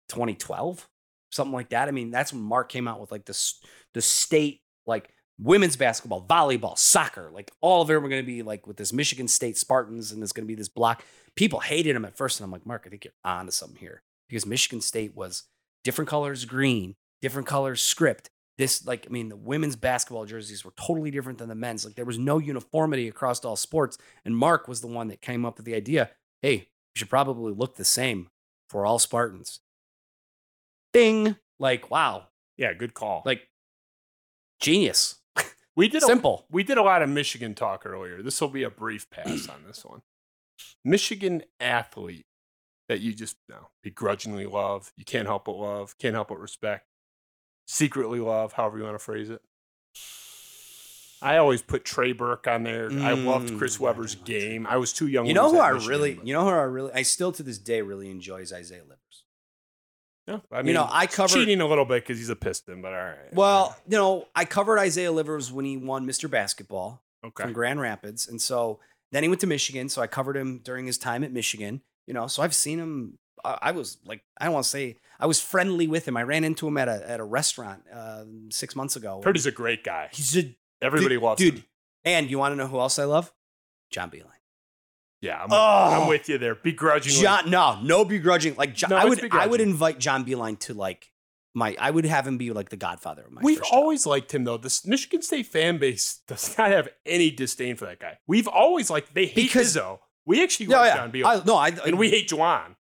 2012, 0.10 0.88
something 1.32 1.54
like 1.54 1.70
that. 1.70 1.88
I 1.88 1.92
mean, 1.92 2.10
that's 2.10 2.34
when 2.34 2.42
Mark 2.42 2.70
came 2.70 2.88
out 2.88 3.00
with 3.00 3.12
like 3.12 3.26
this, 3.26 3.62
the 3.94 4.02
state, 4.02 4.62
like 4.88 5.10
women's 5.40 5.76
basketball, 5.76 6.26
volleyball, 6.26 6.76
soccer, 6.76 7.30
like 7.32 7.52
all 7.62 7.84
of 7.84 7.90
them 7.90 8.02
were 8.02 8.10
going 8.10 8.24
to 8.24 8.26
be 8.26 8.42
like 8.42 8.66
with 8.66 8.78
this 8.78 8.92
Michigan 8.92 9.28
State 9.28 9.58
Spartans 9.58 10.12
and 10.12 10.20
there's 10.20 10.32
going 10.32 10.46
to 10.46 10.52
be 10.52 10.56
this 10.56 10.70
block. 10.70 11.04
People 11.36 11.60
hated 11.60 11.96
him 11.96 12.06
at 12.06 12.18
first. 12.18 12.40
And 12.40 12.46
I'm 12.46 12.52
like, 12.52 12.66
Mark, 12.66 12.84
I 12.88 12.90
think 12.90 13.06
you're 13.06 13.14
on 13.24 13.46
to 13.46 13.52
something 13.52 13.80
here 13.80 14.02
because 14.28 14.48
Michigan 14.48 14.82
State 14.82 15.16
was 15.16 15.44
different 15.84 16.10
colors 16.10 16.46
green, 16.46 16.96
different 17.22 17.48
colors 17.48 17.84
script. 17.84 18.32
This, 18.58 18.86
like, 18.86 19.08
I 19.10 19.12
mean, 19.12 19.30
the 19.30 19.36
women's 19.36 19.76
basketball 19.76 20.26
jerseys 20.26 20.64
were 20.64 20.74
totally 20.78 21.10
different 21.10 21.40
than 21.40 21.50
the 21.50 21.56
men's. 21.56 21.86
Like, 21.86 21.96
there 21.96 22.06
was 22.06 22.20
no 22.20 22.38
uniformity 22.38 23.08
across 23.08 23.44
all 23.44 23.56
sports. 23.56 23.98
And 24.24 24.38
Mark 24.38 24.68
was 24.68 24.82
the 24.82 24.88
one 24.88 25.08
that 25.08 25.22
came 25.22 25.44
up 25.46 25.58
with 25.58 25.66
the 25.66 25.76
idea 25.76 26.12
hey, 26.42 26.56
you 26.56 26.98
should 26.98 27.10
probably 27.10 27.54
look 27.54 27.78
the 27.78 27.86
same 27.86 28.28
for 28.70 28.86
all 28.86 29.00
Spartans. 29.00 29.62
Ding. 30.92 31.38
Like, 31.58 31.90
wow. 31.90 32.28
Yeah. 32.58 32.74
Good 32.74 32.94
call. 32.94 33.24
Like, 33.26 33.48
genius. 34.60 35.22
we 35.76 35.88
did 35.88 36.04
a, 36.04 36.06
Simple. 36.06 36.46
we 36.52 36.64
did 36.64 36.78
a 36.78 36.84
lot 36.84 37.02
of 37.02 37.10
Michigan 37.10 37.56
talk 37.56 37.86
earlier. 37.86 38.22
This 38.22 38.42
will 38.42 38.50
be 38.50 38.64
a 38.64 38.70
brief 38.70 39.10
pass 39.10 39.48
on 39.50 39.64
this 39.66 39.86
one. 39.86 40.02
Michigan 40.84 41.44
athlete 41.60 42.26
that 42.90 43.00
you 43.00 43.14
just 43.14 43.38
you 43.48 43.56
know, 43.56 43.70
begrudgingly 43.82 44.46
love. 44.46 44.92
You 44.98 45.06
can't 45.06 45.28
help 45.28 45.46
but 45.46 45.56
love. 45.56 45.98
Can't 45.98 46.14
help 46.14 46.28
but 46.28 46.40
respect. 46.40 46.86
Secretly 47.66 48.20
love, 48.20 48.54
however 48.54 48.78
you 48.78 48.84
want 48.84 48.96
to 48.96 49.04
phrase 49.04 49.30
it. 49.30 49.42
I 51.22 51.38
always 51.38 51.62
put 51.62 51.86
Trey 51.86 52.12
Burke 52.12 52.48
on 52.48 52.64
there. 52.64 52.92
I 52.92 53.14
loved 53.14 53.58
Chris 53.58 53.78
Mm. 53.78 53.82
Webber's 53.82 54.16
game. 54.16 54.68
I 54.68 54.76
was 54.76 54.92
too 54.92 55.08
young. 55.08 55.26
You 55.26 55.34
know 55.34 55.50
who 55.50 55.60
I 55.60 55.72
Michigan, 55.72 55.90
really, 55.90 56.14
but- 56.16 56.28
you 56.28 56.34
know 56.34 56.44
who 56.44 56.50
I 56.50 56.64
really, 56.64 56.92
I 56.94 57.04
still 57.04 57.32
to 57.32 57.44
this 57.44 57.58
day 57.58 57.82
really 57.82 58.12
enjoys 58.12 58.52
Isaiah 58.52 58.84
Livers. 58.84 58.98
Yeah, 60.28 60.40
I 60.52 60.58
mean, 60.58 60.68
you 60.68 60.74
know, 60.74 60.88
I 60.90 61.08
covered- 61.08 61.34
cheating 61.34 61.62
a 61.62 61.66
little 61.66 61.86
bit 61.86 62.04
because 62.04 62.18
he's 62.18 62.30
a 62.30 62.36
Piston, 62.36 62.82
but 62.82 62.94
all 62.94 63.00
right. 63.00 63.34
Well, 63.34 63.76
you 63.88 63.98
know, 63.98 64.28
I 64.36 64.44
covered 64.46 64.80
Isaiah 64.80 65.12
Livers 65.12 65.52
when 65.52 65.64
he 65.66 65.78
won 65.78 66.06
Mr. 66.06 66.30
Basketball 66.30 67.04
okay. 67.26 67.44
from 67.44 67.54
Grand 67.54 67.80
Rapids, 67.80 68.28
and 68.28 68.42
so 68.42 68.80
then 69.12 69.24
he 69.24 69.30
went 69.30 69.42
to 69.42 69.48
Michigan. 69.48 69.88
So 69.90 70.02
I 70.02 70.08
covered 70.08 70.36
him 70.36 70.60
during 70.60 70.86
his 70.88 70.98
time 70.98 71.24
at 71.24 71.32
Michigan. 71.32 71.82
You 72.08 72.14
know, 72.14 72.28
so 72.28 72.42
I've 72.44 72.56
seen 72.56 72.80
him. 72.80 73.18
I 73.44 73.58
I 73.62 73.72
was 73.72 73.98
like, 74.06 74.24
I 74.40 74.46
don't 74.46 74.54
want 74.54 74.64
to 74.66 74.70
say 74.70 74.98
I 75.20 75.26
was 75.26 75.40
friendly 75.42 75.88
with 75.88 76.08
him. 76.08 76.18
I 76.18 76.24
ran 76.24 76.44
into 76.44 76.68
him 76.68 76.78
at 76.78 76.88
a 76.88 77.10
at 77.10 77.20
a 77.20 77.24
restaurant 77.24 77.84
uh, 77.94 78.24
six 78.50 78.76
months 78.76 78.96
ago. 78.96 79.22
He's 79.34 79.46
a 79.46 79.52
great 79.52 79.84
guy. 79.84 80.10
He's 80.12 80.38
a 80.38 80.56
Everybody 80.82 81.16
dude, 81.16 81.24
loves 81.24 81.40
dude. 81.42 81.54
him. 81.60 81.64
And 82.06 82.30
you 82.30 82.38
want 82.40 82.52
to 82.52 82.56
know 82.58 82.68
who 82.68 82.80
else 82.80 83.00
I 83.00 83.06
love? 83.06 83.32
John 83.90 84.10
Beilein. 84.12 84.28
Yeah, 85.22 85.42
I'm, 85.42 85.48
Oh. 85.52 86.02
I'm 86.02 86.10
with 86.10 86.28
you 86.28 86.38
there. 86.38 86.56
Begrudgingly. 86.56 87.22
John, 87.22 87.50
no, 87.50 87.80
no 87.82 88.04
begrudging. 88.04 88.56
Like 88.56 88.76
John, 88.76 88.90
No, 88.90 88.98
I 88.98 89.06
would, 89.06 89.34
I 89.34 89.48
would 89.48 89.62
invite 89.62 89.98
John 90.00 90.26
Beilein 90.26 90.60
to 90.60 90.74
like 90.74 91.12
my. 91.54 91.78
I 91.80 91.92
would 91.92 92.04
have 92.06 92.28
him 92.28 92.38
be 92.38 92.52
like 92.52 92.68
the 92.70 92.76
Godfather 92.76 93.22
of 93.24 93.32
my. 93.32 93.40
We've 93.42 93.60
first 93.60 93.72
job. 93.72 93.80
always 93.80 94.06
liked 94.06 94.34
him 94.34 94.44
though. 94.44 94.58
This 94.58 94.86
Michigan 94.86 95.22
State 95.22 95.46
fan 95.46 95.78
base 95.78 96.20
does 96.28 96.58
not 96.58 96.72
have 96.72 96.90
any 97.06 97.32
disdain 97.32 97.78
for 97.78 97.86
that 97.86 98.00
guy. 98.02 98.18
We've 98.28 98.50
always 98.50 98.90
liked 98.90 99.14
they 99.14 99.28
hate 99.28 99.36
Because- 99.36 99.74
Izzo. 99.78 100.00
We 100.26 100.42
actually 100.44 100.66
Yeah, 100.68 100.78
like 100.80 100.88
yeah. 100.92 100.96
John 100.98 101.12
Beal. 101.12 101.28
I, 101.28 101.42
no, 101.46 101.56
I 101.56 101.70
and 101.86 101.98
we 101.98 102.10
hate 102.10 102.28
Juwan. 102.30 102.76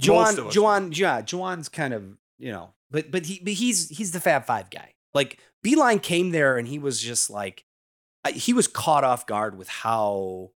Juwan. 0.00 0.50
Juwan, 0.52 0.96
yeah, 0.96 1.22
Juwan's 1.22 1.68
kind 1.68 1.92
of 1.92 2.04
you 2.38 2.52
know, 2.52 2.74
but 2.90 3.10
but 3.10 3.26
he 3.26 3.40
but 3.42 3.54
he's 3.54 3.88
he's 3.88 4.12
the 4.12 4.20
Fab 4.20 4.44
Five 4.44 4.70
guy. 4.70 4.94
Like 5.14 5.38
Beilein 5.64 6.02
came 6.02 6.30
there 6.30 6.56
and 6.56 6.68
he 6.68 6.78
was 6.78 7.00
just 7.00 7.30
like, 7.30 7.64
he 8.32 8.52
was 8.52 8.68
caught 8.68 9.04
off 9.04 9.26
guard 9.26 9.56
with 9.58 9.68
how 9.68 10.50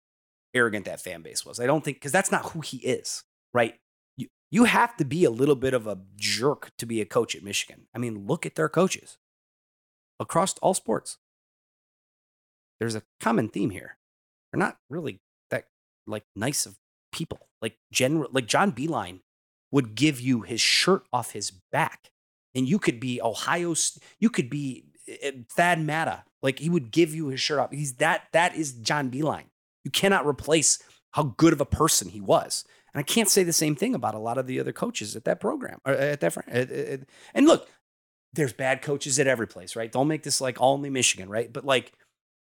arrogant 0.54 0.84
that 0.84 1.00
fan 1.00 1.22
base 1.22 1.44
was. 1.46 1.60
I 1.60 1.66
don't 1.66 1.84
think 1.84 1.96
because 1.96 2.12
that's 2.12 2.32
not 2.32 2.50
who 2.50 2.60
he 2.60 2.78
is, 2.78 3.24
right? 3.54 3.74
You 4.16 4.28
you 4.50 4.64
have 4.64 4.96
to 4.98 5.04
be 5.04 5.24
a 5.24 5.30
little 5.30 5.54
bit 5.54 5.74
of 5.74 5.86
a 5.86 5.98
jerk 6.16 6.70
to 6.78 6.86
be 6.86 7.00
a 7.00 7.06
coach 7.06 7.34
at 7.34 7.42
Michigan. 7.42 7.86
I 7.94 7.98
mean, 7.98 8.26
look 8.26 8.44
at 8.44 8.56
their 8.56 8.68
coaches 8.68 9.18
across 10.18 10.58
all 10.58 10.74
sports. 10.74 11.18
There's 12.78 12.94
a 12.94 13.02
common 13.20 13.48
theme 13.48 13.70
here. 13.70 13.96
They're 14.52 14.58
not 14.58 14.78
really 14.88 15.20
that 15.50 15.66
like 16.06 16.24
nice 16.34 16.66
of 16.66 16.76
people. 17.12 17.48
Like 17.62 17.76
general, 17.92 18.28
like 18.32 18.46
John 18.46 18.72
Beilein 18.72 19.20
would 19.70 19.94
give 19.94 20.20
you 20.20 20.42
his 20.42 20.60
shirt 20.60 21.04
off 21.12 21.32
his 21.32 21.50
back, 21.50 22.10
and 22.54 22.68
you 22.68 22.78
could 22.78 22.98
be 23.00 23.20
Ohio. 23.22 23.74
You 24.18 24.30
could 24.30 24.50
be 24.50 24.84
uh, 25.24 25.30
Thad 25.56 25.80
Matta. 25.80 26.24
Like 26.42 26.58
he 26.58 26.70
would 26.70 26.90
give 26.90 27.14
you 27.14 27.28
his 27.28 27.40
shirt 27.40 27.58
off. 27.58 27.70
He's 27.70 27.94
that. 27.94 28.24
That 28.32 28.54
is 28.56 28.72
John 28.72 29.10
Beilein. 29.10 29.44
You 29.84 29.90
cannot 29.90 30.26
replace 30.26 30.78
how 31.12 31.34
good 31.36 31.52
of 31.52 31.60
a 31.60 31.66
person 31.66 32.08
he 32.08 32.20
was. 32.20 32.64
And 32.94 33.00
I 33.00 33.02
can't 33.04 33.28
say 33.28 33.42
the 33.44 33.52
same 33.52 33.76
thing 33.76 33.94
about 33.94 34.14
a 34.14 34.18
lot 34.18 34.38
of 34.38 34.46
the 34.46 34.58
other 34.58 34.72
coaches 34.72 35.14
at 35.16 35.24
that 35.24 35.40
program 35.40 35.78
or 35.84 35.92
eh, 35.92 36.12
at 36.12 36.20
that. 36.20 36.32
fr- 36.32 36.40
at- 36.48 36.70
at- 36.70 37.00
And 37.34 37.46
look, 37.46 37.68
there's 38.32 38.52
bad 38.52 38.82
coaches 38.82 39.18
at 39.18 39.26
every 39.26 39.46
place, 39.46 39.76
right? 39.76 39.90
Don't 39.90 40.08
make 40.08 40.22
this 40.22 40.40
like 40.40 40.56
only 40.60 40.90
Michigan, 40.90 41.28
right? 41.28 41.52
But 41.52 41.64
like 41.64 41.92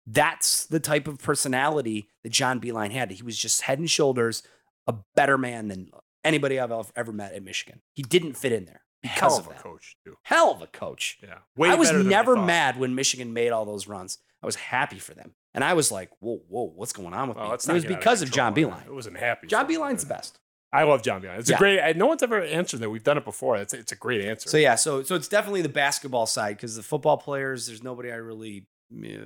that's 0.08 0.66
the 0.66 0.80
type 0.80 1.08
of 1.08 1.20
personality 1.20 2.10
that 2.24 2.32
John 2.32 2.60
Beilein 2.60 2.92
had. 2.92 3.12
He 3.12 3.24
was 3.24 3.38
just 3.38 3.62
head 3.64 3.80
and 3.80 3.90
shoulders 3.90 4.44
a 4.88 4.96
better 5.16 5.38
man 5.38 5.68
than 5.68 5.90
anybody 6.24 6.60
I've 6.60 6.92
ever 6.96 7.12
met 7.12 7.34
at 7.34 7.44
Michigan. 7.44 7.82
He 7.94 8.04
didn't 8.04 8.34
fit 8.34 8.52
in 8.52 8.66
there 8.66 8.82
because 9.02 9.20
Hell 9.20 9.38
of 9.40 9.46
of 9.46 9.52
a 9.52 9.56
that. 9.56 9.64
coach 9.64 9.98
too. 10.06 10.18
Hell 10.24 10.52
of 10.52 10.62
a 10.62 10.68
coach. 10.68 11.18
Yeah, 11.24 11.40
I 11.70 11.76
was 11.76 11.92
never 11.92 12.36
thought. 12.36 12.46
mad 12.46 12.80
when 12.80 12.96
Michigan 12.96 13.34
made 13.34 13.52
all 13.52 13.66
those 13.66 13.88
runs. 13.88 14.18
I 14.42 14.46
was 14.46 14.56
happy 14.56 15.00
for 15.00 15.14
them. 15.14 15.34
And 15.54 15.64
I 15.64 15.74
was 15.74 15.92
like, 15.92 16.12
whoa, 16.20 16.42
whoa, 16.48 16.72
what's 16.76 16.94
going 16.94 17.14
on 17.14 17.28
with 17.28 17.38
Well, 17.38 17.48
me? 17.48 17.50
it 17.50 17.54
was 17.54 17.70
out 17.70 17.76
of 17.78 17.88
because 17.88 18.22
of 18.22 18.32
John. 18.32 18.54
Beilein. 18.56 18.86
It 18.86 18.94
wasn't 18.94 19.18
happy. 19.18 19.48
John. 19.48 19.68
Beilein's 19.68 20.04
the 20.04 20.10
best. 20.14 20.40
I 20.72 20.84
love 20.84 21.02
John 21.02 21.22
Beilein. 21.22 21.40
It's 21.40 21.50
Yeah. 21.50 21.56
a 21.56 21.60
great. 21.60 21.80
I- 21.82 21.94
No 21.94 22.06
one's 22.06 22.22
ever 22.24 22.42
answered 22.44 22.80
that. 22.82 22.90
We've 22.92 23.04
done 23.04 23.18
it 23.18 23.26
before. 23.26 23.58
It's 23.58 23.74
it's 23.74 23.92
a 23.92 23.96
great 23.96 24.22
answer. 24.24 24.48
So 24.50 24.58
yeah, 24.58 24.76
so 24.76 25.02
so 25.04 25.16
it's 25.16 25.28
definitely 25.28 25.64
the 25.64 25.70
basketball 25.70 26.26
side 26.28 26.56
because 26.58 26.76
the 26.76 26.84
football 26.84 27.18
players, 27.18 27.66
there's 27.68 27.82
nobody 27.84 28.12
I 28.12 28.16
really 28.16 28.68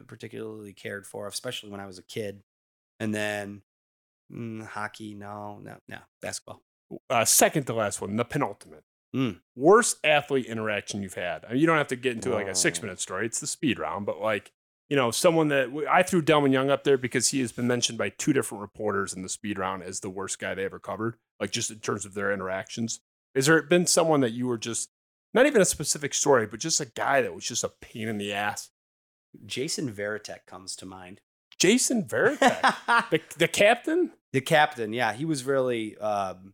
particularly 0.08 0.74
cared 0.74 1.06
for, 1.06 1.28
especially 1.28 1.70
when 1.70 1.80
I 1.80 1.86
was 1.86 1.98
a 2.00 2.04
kid. 2.04 2.44
And 3.00 3.14
then 3.14 3.62
mm, 4.32 4.66
hockey, 4.66 5.14
no, 5.14 5.60
no, 5.62 5.78
no, 5.88 6.00
basketball. 6.22 6.62
Uh, 7.10 7.26
second 7.26 7.66
to 7.66 7.74
last 7.74 8.02
one, 8.02 8.16
the 8.16 8.26
penultimate. 8.26 8.84
Mm. 9.16 9.40
Worst 9.56 9.98
athlete 10.04 10.48
interaction 10.48 11.04
you've 11.04 11.14
had. 11.14 11.46
I 11.46 11.54
mean, 11.54 11.62
you 11.62 11.68
don't 11.68 11.78
have 11.78 11.88
to 11.88 11.96
get 11.96 12.16
into 12.16 12.30
like 12.32 12.48
a 12.48 12.56
six 12.56 12.82
minute 12.82 13.00
story. 13.00 13.26
It's 13.26 13.40
the 13.40 13.48
speed 13.48 13.78
round, 13.78 14.06
but 14.06 14.20
like, 14.20 14.52
you 14.90 14.96
know, 14.96 15.12
someone 15.12 15.50
that 15.50 15.70
I 15.90 16.02
threw 16.02 16.22
Delmon 16.22 16.52
Young 16.52 16.72
up 16.72 16.84
there 16.84 16.98
because 16.98 17.30
he 17.30 17.40
has 17.42 17.52
been 17.52 17.68
mentioned 17.68 17.98
by 17.98 18.10
two 18.10 18.34
different 18.34 18.62
reporters 18.62 19.14
in 19.14 19.22
the 19.22 19.30
speed 19.30 19.60
round 19.60 19.84
as 19.84 20.00
the 20.00 20.10
worst 20.10 20.40
guy 20.40 20.56
they 20.56 20.66
ever 20.66 20.80
covered, 20.80 21.18
like 21.40 21.52
just 21.52 21.70
in 21.70 21.80
terms 21.80 22.06
of 22.06 22.16
their 22.16 22.32
interactions. 22.32 23.02
Is 23.36 23.46
there 23.46 23.62
been 23.62 23.86
someone 23.86 24.22
that 24.22 24.34
you 24.34 24.48
were 24.48 24.58
just 24.58 24.90
not 25.34 25.46
even 25.46 25.62
a 25.62 25.66
specific 25.66 26.14
story, 26.14 26.48
but 26.48 26.60
just 26.60 26.82
a 26.82 26.86
guy 26.86 27.22
that 27.22 27.36
was 27.36 27.46
just 27.46 27.64
a 27.64 27.72
pain 27.82 28.08
in 28.08 28.18
the 28.18 28.34
ass? 28.34 28.70
Jason 29.46 29.92
Varitek 29.92 30.46
comes 30.48 30.76
to 30.78 30.86
mind. 30.86 31.22
Jason 31.60 32.04
Varitek, 32.04 33.10
the, 33.10 33.22
the 33.38 33.48
captain? 33.48 34.12
the 34.34 34.42
captain, 34.42 34.94
yeah, 34.94 35.14
he 35.14 35.26
was 35.26 35.46
really 35.46 35.98
um, 35.98 36.54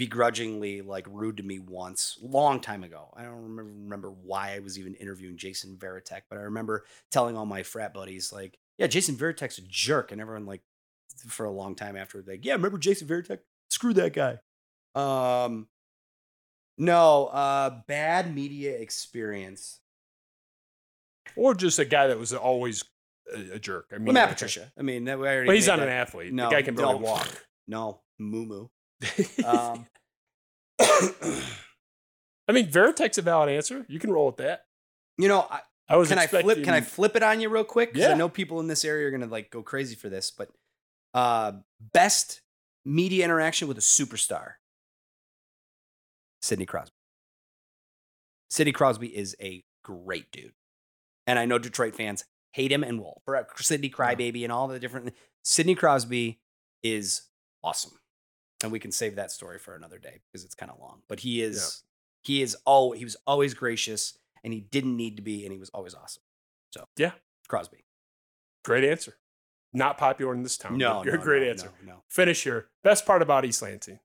begrudgingly 0.00 0.80
like 0.80 1.06
rude 1.10 1.36
to 1.36 1.42
me 1.42 1.58
once, 1.58 2.16
long 2.22 2.58
time 2.58 2.82
ago. 2.84 3.12
I 3.14 3.22
don't 3.22 3.42
remember 3.42 3.64
remember 3.64 4.10
why 4.10 4.54
I 4.54 4.60
was 4.60 4.78
even 4.78 4.94
interviewing 4.94 5.36
Jason 5.36 5.76
Varitek, 5.76 6.22
but 6.30 6.38
I 6.38 6.42
remember 6.44 6.86
telling 7.10 7.36
all 7.36 7.44
my 7.44 7.62
frat 7.62 7.92
buddies 7.92 8.32
like, 8.32 8.58
"Yeah, 8.78 8.86
Jason 8.86 9.14
Varitek's 9.14 9.58
a 9.58 9.62
jerk," 9.68 10.10
and 10.10 10.18
everyone 10.18 10.46
like 10.46 10.62
for 11.28 11.44
a 11.44 11.50
long 11.50 11.74
time 11.74 11.98
after 11.98 12.24
like, 12.26 12.46
"Yeah, 12.46 12.54
remember 12.54 12.78
Jason 12.78 13.06
Varitek? 13.08 13.40
Screw 13.68 13.92
that 13.92 14.14
guy." 14.14 14.38
Um, 14.94 15.68
no, 16.78 17.26
uh, 17.26 17.82
bad 17.86 18.34
media 18.34 18.78
experience. 18.78 19.80
Or 21.36 21.54
just 21.54 21.78
a 21.78 21.84
guy 21.84 22.06
that 22.06 22.18
was 22.18 22.32
always 22.32 22.84
a, 23.36 23.56
a 23.56 23.58
jerk? 23.58 23.90
I 23.92 23.98
mean, 23.98 24.06
Well, 24.06 24.14
Matt 24.14 24.30
Patricia. 24.30 24.72
I 24.78 24.82
mean, 24.82 25.04
that- 25.04 25.18
already 25.18 25.44
But 25.46 25.56
he's 25.56 25.66
not 25.66 25.78
an 25.78 25.90
athlete. 25.90 26.32
No, 26.32 26.48
the 26.48 26.56
guy 26.56 26.62
can 26.62 26.74
barely 26.74 26.94
no. 26.94 26.98
walk. 27.00 27.28
No, 27.68 28.00
Moo 28.18 28.46
Moo. 28.46 28.68
Um, 29.44 29.86
I 30.80 32.52
mean, 32.52 32.66
Varitek's 32.68 33.18
a 33.18 33.22
valid 33.22 33.48
answer. 33.48 33.84
You 33.88 33.98
can 33.98 34.10
roll 34.12 34.26
with 34.26 34.36
that. 34.38 34.64
you 35.18 35.28
know, 35.28 35.46
I, 35.50 35.60
I 35.88 35.96
was 35.96 36.08
can 36.08 36.18
I 36.18 36.26
flip? 36.26 36.62
Can 36.64 36.74
I 36.74 36.80
flip 36.80 37.16
it 37.16 37.22
on 37.22 37.40
you 37.40 37.48
real 37.48 37.64
quick? 37.64 37.92
Because 37.92 38.08
I 38.08 38.14
know 38.14 38.28
people 38.28 38.60
in 38.60 38.66
this 38.68 38.84
area 38.84 39.08
are 39.08 39.10
gonna 39.10 39.26
like 39.26 39.50
go 39.50 39.62
crazy 39.62 39.94
for 39.94 40.08
this. 40.08 40.30
But 40.30 40.48
uh, 41.14 41.52
best 41.92 42.42
media 42.84 43.24
interaction 43.24 43.68
with 43.68 43.78
a 43.78 43.82
superstar, 43.82 44.52
Sidney 46.42 46.66
Crosby. 46.66 46.94
Sidney 48.48 48.72
Crosby 48.72 49.08
is 49.08 49.36
a 49.40 49.64
great 49.84 50.30
dude, 50.32 50.52
and 51.26 51.38
I 51.38 51.44
know 51.44 51.58
Detroit 51.58 51.94
fans 51.94 52.24
hate 52.52 52.72
him 52.72 52.82
and 52.82 52.98
will. 53.00 53.22
For 53.24 53.46
Sidney 53.56 53.90
Crybaby 53.90 54.42
and 54.42 54.52
all 54.52 54.68
the 54.68 54.78
different 54.80 55.14
Sidney 55.44 55.74
Crosby 55.74 56.40
is 56.82 57.22
awesome, 57.62 57.92
and 58.62 58.70
we 58.72 58.78
can 58.78 58.92
save 58.92 59.16
that 59.16 59.30
story 59.30 59.58
for 59.58 59.74
another 59.74 59.98
day 59.98 60.20
because 60.30 60.44
it's 60.44 60.54
kind 60.54 60.70
of 60.70 60.78
long. 60.80 61.02
But 61.08 61.20
he 61.20 61.42
is 61.42 61.82
he 62.22 62.42
is 62.42 62.56
all 62.64 62.92
he 62.92 63.04
was 63.04 63.16
always 63.26 63.54
gracious 63.54 64.18
and 64.44 64.52
he 64.52 64.60
didn't 64.60 64.96
need 64.96 65.16
to 65.16 65.22
be 65.22 65.44
and 65.44 65.52
he 65.52 65.58
was 65.58 65.70
always 65.70 65.94
awesome. 65.94 66.22
So 66.72 66.84
Yeah. 66.96 67.12
Crosby. 67.48 67.84
Great 68.64 68.84
answer. 68.84 69.16
Not 69.72 69.98
popular 69.98 70.34
in 70.34 70.42
this 70.42 70.58
town. 70.58 70.78
No, 70.78 71.02
you're 71.04 71.14
no, 71.16 71.20
a 71.20 71.24
great 71.24 71.42
no, 71.42 71.50
answer. 71.50 71.72
No, 71.84 71.92
no. 71.94 72.02
Finish 72.08 72.44
your 72.44 72.68
best 72.84 73.06
part 73.06 73.22
about 73.22 73.44
East 73.44 73.62
Lansing. 73.62 74.00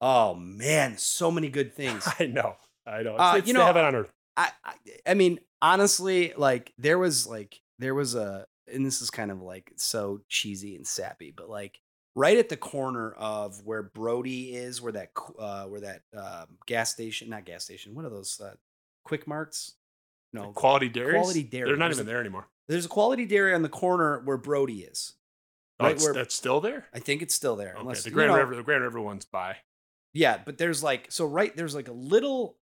Oh 0.00 0.34
man, 0.34 0.96
so 0.98 1.30
many 1.30 1.48
good 1.48 1.74
things. 1.76 2.08
I 2.18 2.26
know. 2.26 2.56
I 2.86 3.02
know. 3.02 3.14
It's, 3.14 3.20
Uh, 3.22 3.34
it's 3.38 3.48
you 3.48 3.54
know, 3.54 3.64
heaven 3.64 3.84
on 3.84 3.94
earth. 3.94 4.12
I, 4.36 4.50
I 4.64 4.74
I 5.08 5.14
mean, 5.14 5.40
honestly, 5.60 6.32
like 6.36 6.72
there 6.78 6.98
was 6.98 7.26
like 7.26 7.60
there 7.78 7.94
was 7.94 8.14
a 8.14 8.46
and 8.72 8.84
this 8.86 9.00
is 9.02 9.10
kind 9.10 9.30
of 9.30 9.40
like 9.42 9.72
so 9.76 10.20
cheesy 10.28 10.76
and 10.76 10.86
sappy, 10.86 11.32
but 11.36 11.48
like 11.48 11.80
right 12.14 12.38
at 12.38 12.48
the 12.48 12.56
corner 12.56 13.12
of 13.12 13.64
where 13.64 13.82
Brody 13.82 14.54
is, 14.54 14.80
where 14.80 14.92
that 14.92 15.10
uh 15.38 15.64
where 15.64 15.80
that 15.80 16.02
um, 16.16 16.46
gas 16.66 16.92
station, 16.92 17.28
not 17.30 17.44
gas 17.44 17.64
station, 17.64 17.94
what 17.94 18.04
are 18.04 18.10
those 18.10 18.40
uh, 18.40 18.54
quick 19.04 19.26
marts? 19.26 19.74
No, 20.32 20.52
Quality 20.52 20.88
dairy. 20.90 21.14
Quality 21.14 21.42
Dairy. 21.42 21.68
They're 21.68 21.76
not 21.78 21.86
There's 21.86 21.96
even 21.98 22.06
a- 22.06 22.10
there 22.10 22.20
anymore. 22.20 22.48
there's 22.68 22.84
a 22.84 22.88
quality 22.88 23.24
dairy 23.24 23.54
on 23.54 23.62
the 23.62 23.68
corner 23.70 24.20
where 24.24 24.36
Brody 24.36 24.80
is. 24.82 25.14
Oh, 25.80 25.86
Right 25.86 25.98
where- 26.00 26.12
that's 26.12 26.34
still 26.34 26.60
there. 26.60 26.86
I 26.92 26.98
think 26.98 27.22
it's 27.22 27.34
still 27.34 27.56
there. 27.56 27.70
Okay, 27.72 27.80
unless 27.80 28.02
the 28.02 28.10
you 28.10 28.14
Grand 28.14 28.32
know- 28.32 28.38
River, 28.38 28.56
the 28.56 28.62
Grand 28.62 28.82
River 28.82 29.00
one's 29.00 29.24
by. 29.24 29.56
Yeah, 30.12 30.38
but 30.44 30.58
there's 30.58 30.82
like 30.82 31.06
so 31.10 31.24
right 31.24 31.56
there's 31.56 31.74
like 31.74 31.88
a 31.88 31.92
little 31.92 32.56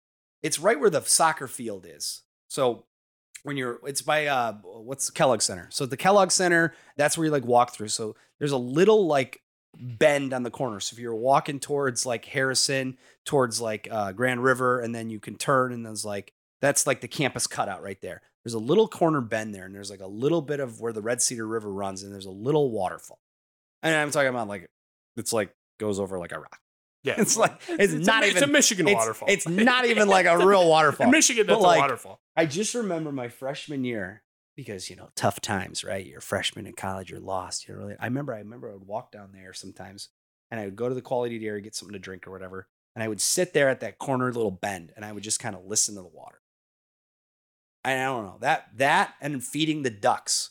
it's 0.42 0.58
right 0.58 0.78
where 0.78 0.90
the 0.90 1.00
soccer 1.02 1.46
field 1.48 1.86
is. 1.88 2.22
So 2.48 2.84
when 3.44 3.56
you're 3.56 3.78
it's 3.86 4.02
by 4.02 4.26
uh 4.26 4.54
what's 4.62 5.06
the 5.06 5.12
Kellogg 5.12 5.40
Center. 5.40 5.68
So 5.70 5.86
the 5.86 5.96
Kellogg 5.96 6.30
Center, 6.32 6.74
that's 6.96 7.16
where 7.16 7.26
you 7.26 7.30
like 7.30 7.44
walk 7.44 7.72
through. 7.72 7.88
So 7.88 8.16
there's 8.38 8.52
a 8.52 8.56
little 8.58 9.06
like 9.06 9.40
bend 9.78 10.32
on 10.32 10.42
the 10.42 10.50
corner. 10.50 10.80
So 10.80 10.94
if 10.94 11.00
you're 11.00 11.14
walking 11.14 11.60
towards 11.60 12.04
like 12.06 12.24
Harrison, 12.24 12.98
towards 13.24 13.60
like 13.60 13.86
uh 13.90 14.12
Grand 14.12 14.42
River, 14.42 14.80
and 14.80 14.94
then 14.94 15.08
you 15.10 15.20
can 15.20 15.36
turn 15.36 15.72
and 15.72 15.84
there's 15.86 16.04
like 16.04 16.32
that's 16.60 16.86
like 16.86 17.00
the 17.00 17.08
campus 17.08 17.46
cutout 17.46 17.82
right 17.82 18.00
there. 18.00 18.22
There's 18.44 18.54
a 18.54 18.58
little 18.58 18.88
corner 18.88 19.20
bend 19.22 19.54
there, 19.54 19.64
and 19.64 19.74
there's 19.74 19.90
like 19.90 20.00
a 20.00 20.06
little 20.06 20.42
bit 20.42 20.60
of 20.60 20.80
where 20.80 20.92
the 20.92 21.00
Red 21.02 21.22
Cedar 21.22 21.46
River 21.46 21.70
runs, 21.72 22.02
and 22.02 22.12
there's 22.12 22.26
a 22.26 22.30
little 22.30 22.70
waterfall. 22.70 23.18
And 23.82 23.94
I'm 23.94 24.10
talking 24.10 24.28
about 24.28 24.48
like 24.48 24.66
it's 25.16 25.32
like 25.32 25.54
goes 25.80 25.98
over 26.00 26.18
like 26.18 26.32
a 26.32 26.38
rock. 26.38 26.58
Yeah, 27.04 27.16
It's 27.18 27.36
like- 27.36 27.60
it's 27.68 27.92
a- 27.92 27.98
not 27.98 28.24
It's 28.24 28.36
a 28.36 28.38
even- 28.38 28.52
Michigan 28.52 28.88
It's, 28.88 28.94
waterfall. 28.96 29.28
it's 29.30 29.46
not 29.46 29.84
even 29.84 30.08
like 30.08 30.24
a 30.24 30.38
real 30.46 30.66
waterfall. 30.70 31.04
In 31.04 31.10
Michigan. 31.10 31.46
But 31.46 31.56
That's 31.56 31.64
like- 31.64 31.78
a 31.78 31.80
waterfall. 31.82 32.20
I 32.36 32.46
just 32.46 32.74
remember 32.74 33.12
my 33.12 33.28
freshman 33.28 33.84
year 33.84 34.22
because 34.56 34.90
you 34.90 34.96
know 34.96 35.10
tough 35.16 35.40
times, 35.40 35.84
right? 35.84 36.04
You're 36.04 36.18
a 36.18 36.22
freshman 36.22 36.66
in 36.66 36.72
college, 36.74 37.10
you're 37.10 37.20
lost. 37.20 37.66
You're 37.68 37.78
really. 37.78 37.96
I 37.98 38.06
remember. 38.06 38.34
I 38.34 38.38
remember 38.38 38.70
I 38.70 38.74
would 38.74 38.86
walk 38.86 39.12
down 39.12 39.30
there 39.32 39.52
sometimes, 39.52 40.08
and 40.50 40.60
I 40.60 40.64
would 40.64 40.76
go 40.76 40.88
to 40.88 40.94
the 40.94 41.02
quality 41.02 41.38
dairy, 41.38 41.60
get 41.60 41.74
something 41.74 41.92
to 41.92 41.98
drink 41.98 42.26
or 42.26 42.30
whatever, 42.30 42.66
and 42.94 43.02
I 43.02 43.08
would 43.08 43.20
sit 43.20 43.52
there 43.52 43.68
at 43.68 43.80
that 43.80 43.98
corner 43.98 44.32
little 44.32 44.50
bend, 44.50 44.92
and 44.96 45.04
I 45.04 45.12
would 45.12 45.22
just 45.22 45.40
kind 45.40 45.54
of 45.54 45.64
listen 45.64 45.94
to 45.96 46.02
the 46.02 46.08
water. 46.08 46.40
I 47.84 47.94
don't 47.96 48.24
know 48.24 48.38
that 48.40 48.68
that 48.76 49.14
and 49.20 49.42
feeding 49.44 49.82
the 49.82 49.90
ducks 49.90 50.50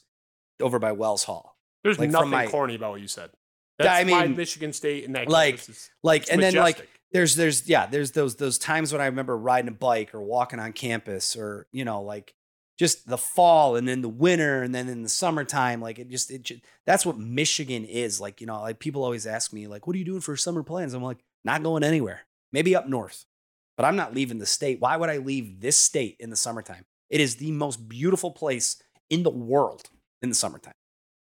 over 0.62 0.80
by 0.80 0.92
Wells 0.92 1.24
Hall, 1.24 1.58
There's 1.84 1.98
like, 2.00 2.10
nothing 2.12 2.30
my- 2.30 2.48
corny 2.48 2.76
about 2.76 2.92
what 2.92 3.02
you 3.02 3.08
said. 3.08 3.32
That's 3.80 3.90
I 3.90 4.04
my 4.04 4.28
mean, 4.28 4.38
Michigan 4.38 4.72
State 4.72 5.04
and 5.06 5.16
that 5.16 5.28
like, 5.28 5.56
is- 5.68 5.90
like, 6.04 6.32
and 6.32 6.42
then 6.42 6.54
like 6.54 6.76
majestic. 6.78 6.93
There's 7.14 7.36
there's 7.36 7.70
yeah 7.70 7.86
there's 7.86 8.12
those 8.12 8.36
those 8.36 8.58
times 8.58 8.92
when 8.92 9.02
i 9.02 9.06
remember 9.06 9.38
riding 9.38 9.70
a 9.70 9.72
bike 9.72 10.14
or 10.14 10.22
walking 10.22 10.60
on 10.60 10.74
campus 10.74 11.36
or 11.36 11.68
you 11.72 11.86
know 11.86 12.02
like 12.02 12.34
just 12.78 13.08
the 13.08 13.18
fall 13.18 13.76
and 13.76 13.88
then 13.88 14.02
the 14.02 14.10
winter 14.10 14.64
and 14.64 14.74
then 14.74 14.90
in 14.90 15.04
the 15.04 15.10
summertime 15.10 15.80
like 15.80 16.00
it 16.00 16.10
just 16.10 16.32
it 16.32 16.42
just, 16.44 16.62
that's 16.86 17.06
what 17.06 17.18
michigan 17.18 17.86
is 17.86 18.20
like 18.20 18.42
you 18.42 18.48
know 18.48 18.60
like 18.62 18.80
people 18.80 19.04
always 19.04 19.28
ask 19.28 19.54
me 19.54 19.68
like 19.68 19.86
what 19.86 19.96
are 19.96 20.00
you 20.00 20.06
doing 20.06 20.22
for 20.22 20.36
summer 20.36 20.64
plans? 20.64 20.94
I'm 20.94 21.04
like 21.04 21.24
not 21.46 21.64
going 21.64 21.84
anywhere. 21.84 22.22
Maybe 22.52 22.76
up 22.76 22.88
north 22.88 23.26
but 23.78 23.86
i'm 23.86 23.96
not 23.96 24.14
leaving 24.14 24.40
the 24.40 24.46
state. 24.46 24.80
Why 24.80 24.98
would 24.98 25.10
i 25.10 25.18
leave 25.18 25.62
this 25.62 25.78
state 25.78 26.18
in 26.20 26.30
the 26.30 26.36
summertime? 26.36 26.86
It 27.10 27.22
is 27.22 27.36
the 27.36 27.52
most 27.52 27.88
beautiful 27.88 28.32
place 28.32 28.82
in 29.10 29.24
the 29.24 29.30
world 29.30 29.90
in 30.22 30.30
the 30.30 30.36
summertime. 30.36 30.74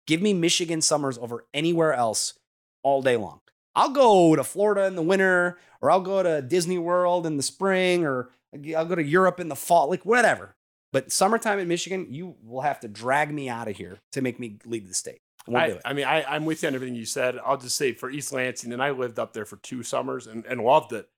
Give 0.06 0.22
me 0.22 0.34
michigan 0.34 0.82
summers 0.82 1.18
over 1.18 1.45
anywhere 1.53 1.94
else 1.94 2.38
all 2.84 3.02
day 3.02 3.18
long 3.18 3.41
I'll 3.76 3.91
go 3.91 4.36
to 4.36 4.44
Florida 4.44 4.86
in 4.86 4.96
the 4.96 5.02
winter, 5.02 5.58
or 5.82 5.91
I'll 5.91 6.02
go 6.02 6.24
to 6.24 6.41
Disney 6.41 6.78
World 6.78 7.26
in 7.26 7.38
the 7.38 7.44
spring, 7.44 8.06
or 8.06 8.30
I'll 8.76 8.86
go 8.86 8.96
to 8.96 9.04
Europe 9.04 9.40
in 9.40 9.50
the 9.50 9.56
fall, 9.56 9.90
like 9.90 10.06
whatever. 10.06 10.56
But 10.91 11.12
summertime 11.12 11.60
in 11.60 11.68
Michigan, 11.68 12.08
you 12.10 12.36
will 12.44 12.62
have 12.62 12.80
to 12.80 12.88
drag 12.88 13.32
me 13.32 13.48
out 13.48 13.68
of 13.68 13.78
here 13.78 14.00
to 14.12 14.22
make 14.22 14.40
me 14.40 14.58
leave 14.66 14.88
the 14.88 14.94
state. 14.94 15.22
I 15.48 15.52
I. 15.52 15.80
I 15.86 15.94
mean, 15.94 16.06
I, 16.06 16.24
I'm 16.24 16.46
with 16.46 16.64
you 16.64 16.68
on 16.68 16.76
everything 16.76 16.96
you 16.96 17.06
said. 17.06 17.38
I'll 17.46 17.58
just 17.58 17.76
say 17.76 17.94
for 17.94 18.10
East 18.10 18.34
Lansing, 18.34 18.74
and 18.74 18.82
I 18.82 18.91
lived 18.91 19.20
up 19.20 19.34
there 19.34 19.46
for 19.46 19.58
two 19.58 19.84
summers 19.84 20.28
and, 20.28 20.46
and 20.46 20.62
loved 20.62 20.94
it. 20.94 21.10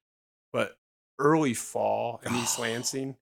But 0.51 0.77
early 1.19 1.53
fall 1.53 2.21
in 2.25 2.35
East 2.35 2.59
Lansing, 2.59 3.15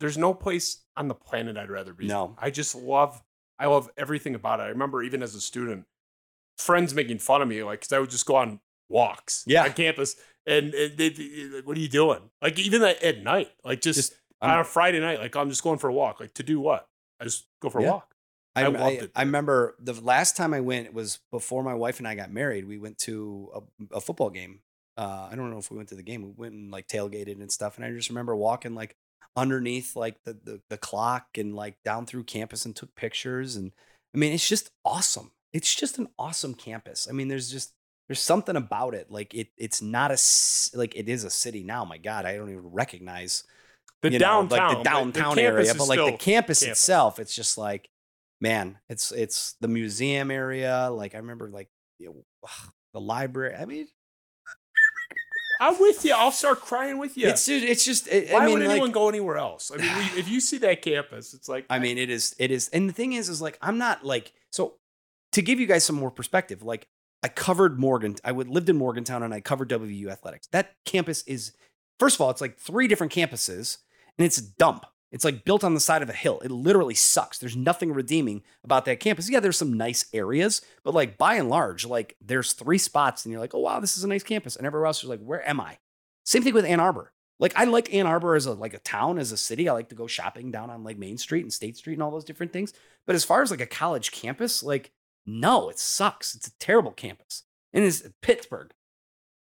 there's 0.00 0.18
no 0.18 0.32
place 0.34 0.82
on 0.96 1.08
the 1.08 1.14
planet 1.14 1.56
I'd 1.56 1.70
rather 1.70 1.92
be. 1.92 2.06
No. 2.06 2.36
I 2.38 2.50
just 2.50 2.74
love, 2.74 3.22
I 3.58 3.66
love 3.66 3.90
everything 3.96 4.34
about 4.34 4.60
it. 4.60 4.64
I 4.64 4.68
remember 4.68 5.02
even 5.02 5.22
as 5.22 5.34
a 5.34 5.40
student, 5.40 5.86
friends 6.56 6.94
making 6.94 7.18
fun 7.18 7.42
of 7.42 7.48
me, 7.48 7.62
like, 7.62 7.80
because 7.80 7.92
I 7.92 7.98
would 7.98 8.10
just 8.10 8.26
go 8.26 8.36
on 8.36 8.60
walks 8.88 9.44
Yeah. 9.46 9.64
on 9.64 9.72
campus. 9.72 10.16
And, 10.46 10.72
and 10.74 10.96
they, 10.96 11.10
they- 11.10 11.60
what 11.64 11.76
are 11.76 11.80
you 11.80 11.88
doing? 11.88 12.20
Like, 12.40 12.58
even 12.58 12.82
at, 12.82 13.02
at 13.02 13.22
night, 13.22 13.50
like, 13.64 13.80
just, 13.80 13.98
Just- 13.98 14.14
on 14.40 14.60
a 14.60 14.64
Friday 14.64 15.00
night, 15.00 15.18
like, 15.18 15.34
I'm 15.36 15.50
just 15.50 15.62
going 15.62 15.78
for 15.78 15.88
a 15.90 15.92
walk. 15.92 16.20
Like, 16.20 16.32
to 16.34 16.42
do 16.42 16.60
what? 16.60 16.86
I 17.20 17.24
just 17.24 17.46
go 17.60 17.68
for 17.70 17.80
a 17.80 17.82
Yeah. 17.82 17.90
walk. 17.90 18.14
I, 18.56 18.62
I 18.64 18.66
I, 18.70 18.90
it 18.90 19.10
I 19.14 19.22
remember 19.22 19.74
the 19.78 19.92
last 19.92 20.36
time 20.36 20.52
I 20.54 20.60
went 20.60 20.92
was 20.94 21.20
before 21.30 21.62
my 21.62 21.74
wife 21.74 21.98
and 21.98 22.08
I 22.08 22.14
got 22.16 22.32
married. 22.32 22.66
We 22.66 22.78
went 22.78 22.98
to 23.00 23.50
a, 23.54 23.96
a 23.96 24.00
football 24.00 24.30
game. 24.30 24.60
Uh, 24.96 25.28
I 25.30 25.36
don't 25.36 25.50
know 25.50 25.58
if 25.58 25.70
we 25.70 25.76
went 25.76 25.90
to 25.90 25.94
the 25.94 26.02
game. 26.02 26.22
We 26.22 26.30
went 26.36 26.54
and 26.54 26.70
like 26.70 26.88
tailgated 26.88 27.40
and 27.40 27.52
stuff. 27.52 27.76
And 27.76 27.84
I 27.84 27.90
just 27.92 28.08
remember 28.08 28.34
walking 28.34 28.74
like 28.74 28.96
underneath 29.36 29.94
like 29.94 30.16
the, 30.24 30.32
the 30.42 30.60
the 30.70 30.76
clock 30.78 31.26
and 31.36 31.54
like 31.54 31.76
down 31.84 32.06
through 32.06 32.24
campus 32.24 32.64
and 32.64 32.74
took 32.74 32.94
pictures. 32.96 33.54
And 33.54 33.72
I 34.14 34.18
mean, 34.18 34.32
it's 34.32 34.48
just 34.48 34.70
awesome. 34.84 35.30
It's 35.52 35.72
just 35.74 35.98
an 35.98 36.08
awesome 36.18 36.54
campus. 36.54 37.06
I 37.08 37.12
mean, 37.12 37.28
there's 37.28 37.50
just 37.50 37.74
there's 38.08 38.20
something 38.20 38.56
about 38.56 38.94
it. 38.94 39.10
Like 39.10 39.34
it 39.34 39.48
it's 39.56 39.82
not 39.82 40.10
a 40.10 40.18
like 40.76 40.96
it 40.96 41.08
is 41.08 41.24
a 41.24 41.30
city 41.30 41.62
now. 41.62 41.84
My 41.84 41.98
God, 41.98 42.24
I 42.24 42.36
don't 42.36 42.50
even 42.50 42.70
recognize 42.72 43.44
The 44.02 44.12
you 44.12 44.18
know, 44.18 44.24
downtown, 44.24 44.58
like 44.58 44.78
the 44.78 44.82
downtown 44.84 45.34
campus 45.36 45.68
area, 45.68 45.74
but 45.74 45.88
like 45.88 45.98
the 45.98 46.16
campus, 46.16 46.60
campus. 46.60 46.62
itself, 46.62 47.18
it's 47.18 47.34
just 47.34 47.58
like, 47.58 47.90
man, 48.40 48.78
it's 48.88 49.12
it's 49.12 49.56
the 49.60 49.68
museum 49.68 50.30
area. 50.30 50.88
Like 50.90 51.14
I 51.14 51.18
remember, 51.18 51.50
like 51.50 51.68
you 51.98 52.06
know, 52.06 52.24
ugh, 52.44 52.72
the 52.94 53.00
library. 53.00 53.54
I 53.54 53.66
mean, 53.66 53.88
I'm 55.60 55.78
with 55.78 56.02
you. 56.04 56.14
I'll 56.16 56.32
start 56.32 56.62
crying 56.62 56.96
with 56.96 57.18
you. 57.18 57.28
it's 57.28 57.44
dude, 57.44 57.62
it's 57.62 57.84
just. 57.84 58.08
It, 58.08 58.32
Why 58.32 58.40
I 58.40 58.46
mean, 58.46 58.54
would 58.54 58.62
like, 58.62 58.70
anyone 58.70 58.92
go 58.92 59.10
anywhere 59.10 59.36
else? 59.36 59.70
I 59.70 59.76
mean, 59.76 59.94
we, 59.96 60.18
if 60.18 60.28
you 60.30 60.40
see 60.40 60.56
that 60.58 60.80
campus, 60.80 61.34
it's 61.34 61.48
like 61.48 61.66
I 61.68 61.78
mean, 61.78 61.98
it 61.98 62.08
is. 62.08 62.34
It 62.38 62.50
is. 62.50 62.68
And 62.68 62.88
the 62.88 62.94
thing 62.94 63.12
is, 63.12 63.28
is 63.28 63.42
like 63.42 63.58
I'm 63.60 63.76
not 63.76 64.02
like 64.02 64.32
so. 64.50 64.76
To 65.32 65.42
give 65.42 65.60
you 65.60 65.66
guys 65.66 65.84
some 65.84 65.96
more 65.96 66.10
perspective, 66.10 66.62
like 66.62 66.88
I 67.22 67.28
covered 67.28 67.78
Morgan. 67.78 68.16
I 68.24 68.32
would 68.32 68.48
lived 68.48 68.68
in 68.68 68.76
Morgantown 68.76 69.22
and 69.22 69.34
I 69.34 69.40
covered 69.40 69.70
WU 69.70 70.08
athletics. 70.08 70.46
That 70.52 70.74
campus 70.84 71.22
is, 71.26 71.52
first 71.98 72.16
of 72.16 72.20
all, 72.20 72.30
it's 72.30 72.40
like 72.40 72.58
three 72.58 72.86
different 72.86 73.12
campuses, 73.12 73.78
and 74.16 74.24
it's 74.24 74.38
a 74.38 74.50
dump. 74.56 74.86
It's 75.10 75.24
like 75.24 75.44
built 75.44 75.64
on 75.64 75.74
the 75.74 75.80
side 75.80 76.02
of 76.02 76.10
a 76.10 76.14
hill. 76.14 76.38
It 76.44 76.50
literally 76.50 76.94
sucks. 76.94 77.38
There's 77.38 77.56
nothing 77.56 77.92
redeeming 77.92 78.42
about 78.62 78.84
that 78.84 79.00
campus. 79.00 79.30
Yeah, 79.30 79.40
there's 79.40 79.56
some 79.56 79.72
nice 79.72 80.04
areas, 80.12 80.60
but 80.84 80.94
like 80.94 81.16
by 81.16 81.36
and 81.36 81.48
large, 81.48 81.86
like 81.86 82.16
there's 82.20 82.52
three 82.52 82.78
spots, 82.78 83.24
and 83.24 83.32
you're 83.32 83.40
like, 83.40 83.54
oh 83.54 83.60
wow, 83.60 83.80
this 83.80 83.96
is 83.96 84.04
a 84.04 84.08
nice 84.08 84.22
campus, 84.22 84.56
and 84.56 84.66
everywhere 84.66 84.86
else 84.86 85.02
is 85.02 85.08
like, 85.08 85.20
where 85.20 85.46
am 85.48 85.60
I? 85.60 85.78
Same 86.24 86.42
thing 86.42 86.54
with 86.54 86.66
Ann 86.66 86.80
Arbor. 86.80 87.12
Like 87.40 87.54
I 87.56 87.64
like 87.64 87.94
Ann 87.94 88.06
Arbor 88.06 88.34
as 88.34 88.46
a 88.46 88.52
like 88.52 88.74
a 88.74 88.80
town, 88.80 89.18
as 89.18 89.32
a 89.32 89.36
city. 89.36 89.68
I 89.68 89.72
like 89.72 89.88
to 89.90 89.94
go 89.94 90.06
shopping 90.06 90.50
down 90.50 90.70
on 90.70 90.84
like 90.84 90.98
Main 90.98 91.16
Street 91.16 91.42
and 91.42 91.52
State 91.52 91.76
Street 91.76 91.94
and 91.94 92.02
all 92.02 92.10
those 92.10 92.24
different 92.24 92.52
things. 92.52 92.72
But 93.06 93.16
as 93.16 93.24
far 93.24 93.42
as 93.42 93.50
like 93.50 93.60
a 93.60 93.66
college 93.66 94.12
campus, 94.12 94.62
like 94.62 94.92
no, 95.28 95.68
it 95.68 95.78
sucks. 95.78 96.34
It's 96.34 96.48
a 96.48 96.58
terrible 96.58 96.92
campus. 96.92 97.42
And 97.74 97.84
it's 97.84 98.02
Pittsburgh. 98.22 98.72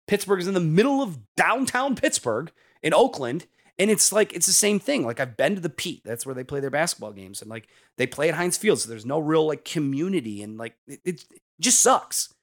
Pittsburgh 0.06 0.40
is 0.40 0.48
in 0.48 0.54
the 0.54 0.60
middle 0.60 1.02
of 1.02 1.18
downtown 1.36 1.96
Pittsburgh 1.96 2.52
in 2.82 2.92
Oakland, 2.92 3.46
And 3.80 3.90
it's 3.90 4.12
like 4.12 4.34
it's 4.34 4.46
the 4.46 4.52
same 4.52 4.78
thing. 4.78 5.06
Like 5.06 5.20
I've 5.20 5.38
been 5.38 5.54
to 5.54 5.60
the 5.60 5.70
Pete. 5.70 6.02
That's 6.04 6.26
where 6.26 6.34
they 6.34 6.44
play 6.44 6.60
their 6.60 6.68
basketball 6.68 7.12
games, 7.12 7.40
and 7.40 7.50
like 7.50 7.66
they 7.96 8.06
play 8.06 8.28
at 8.28 8.34
Heinz 8.34 8.58
Field. 8.58 8.78
So 8.78 8.90
there's 8.90 9.06
no 9.06 9.18
real 9.18 9.46
like 9.46 9.64
community, 9.64 10.42
and 10.42 10.58
like 10.58 10.74
it, 10.86 11.00
it 11.02 11.24
just 11.58 11.80
sucks. 11.80 12.34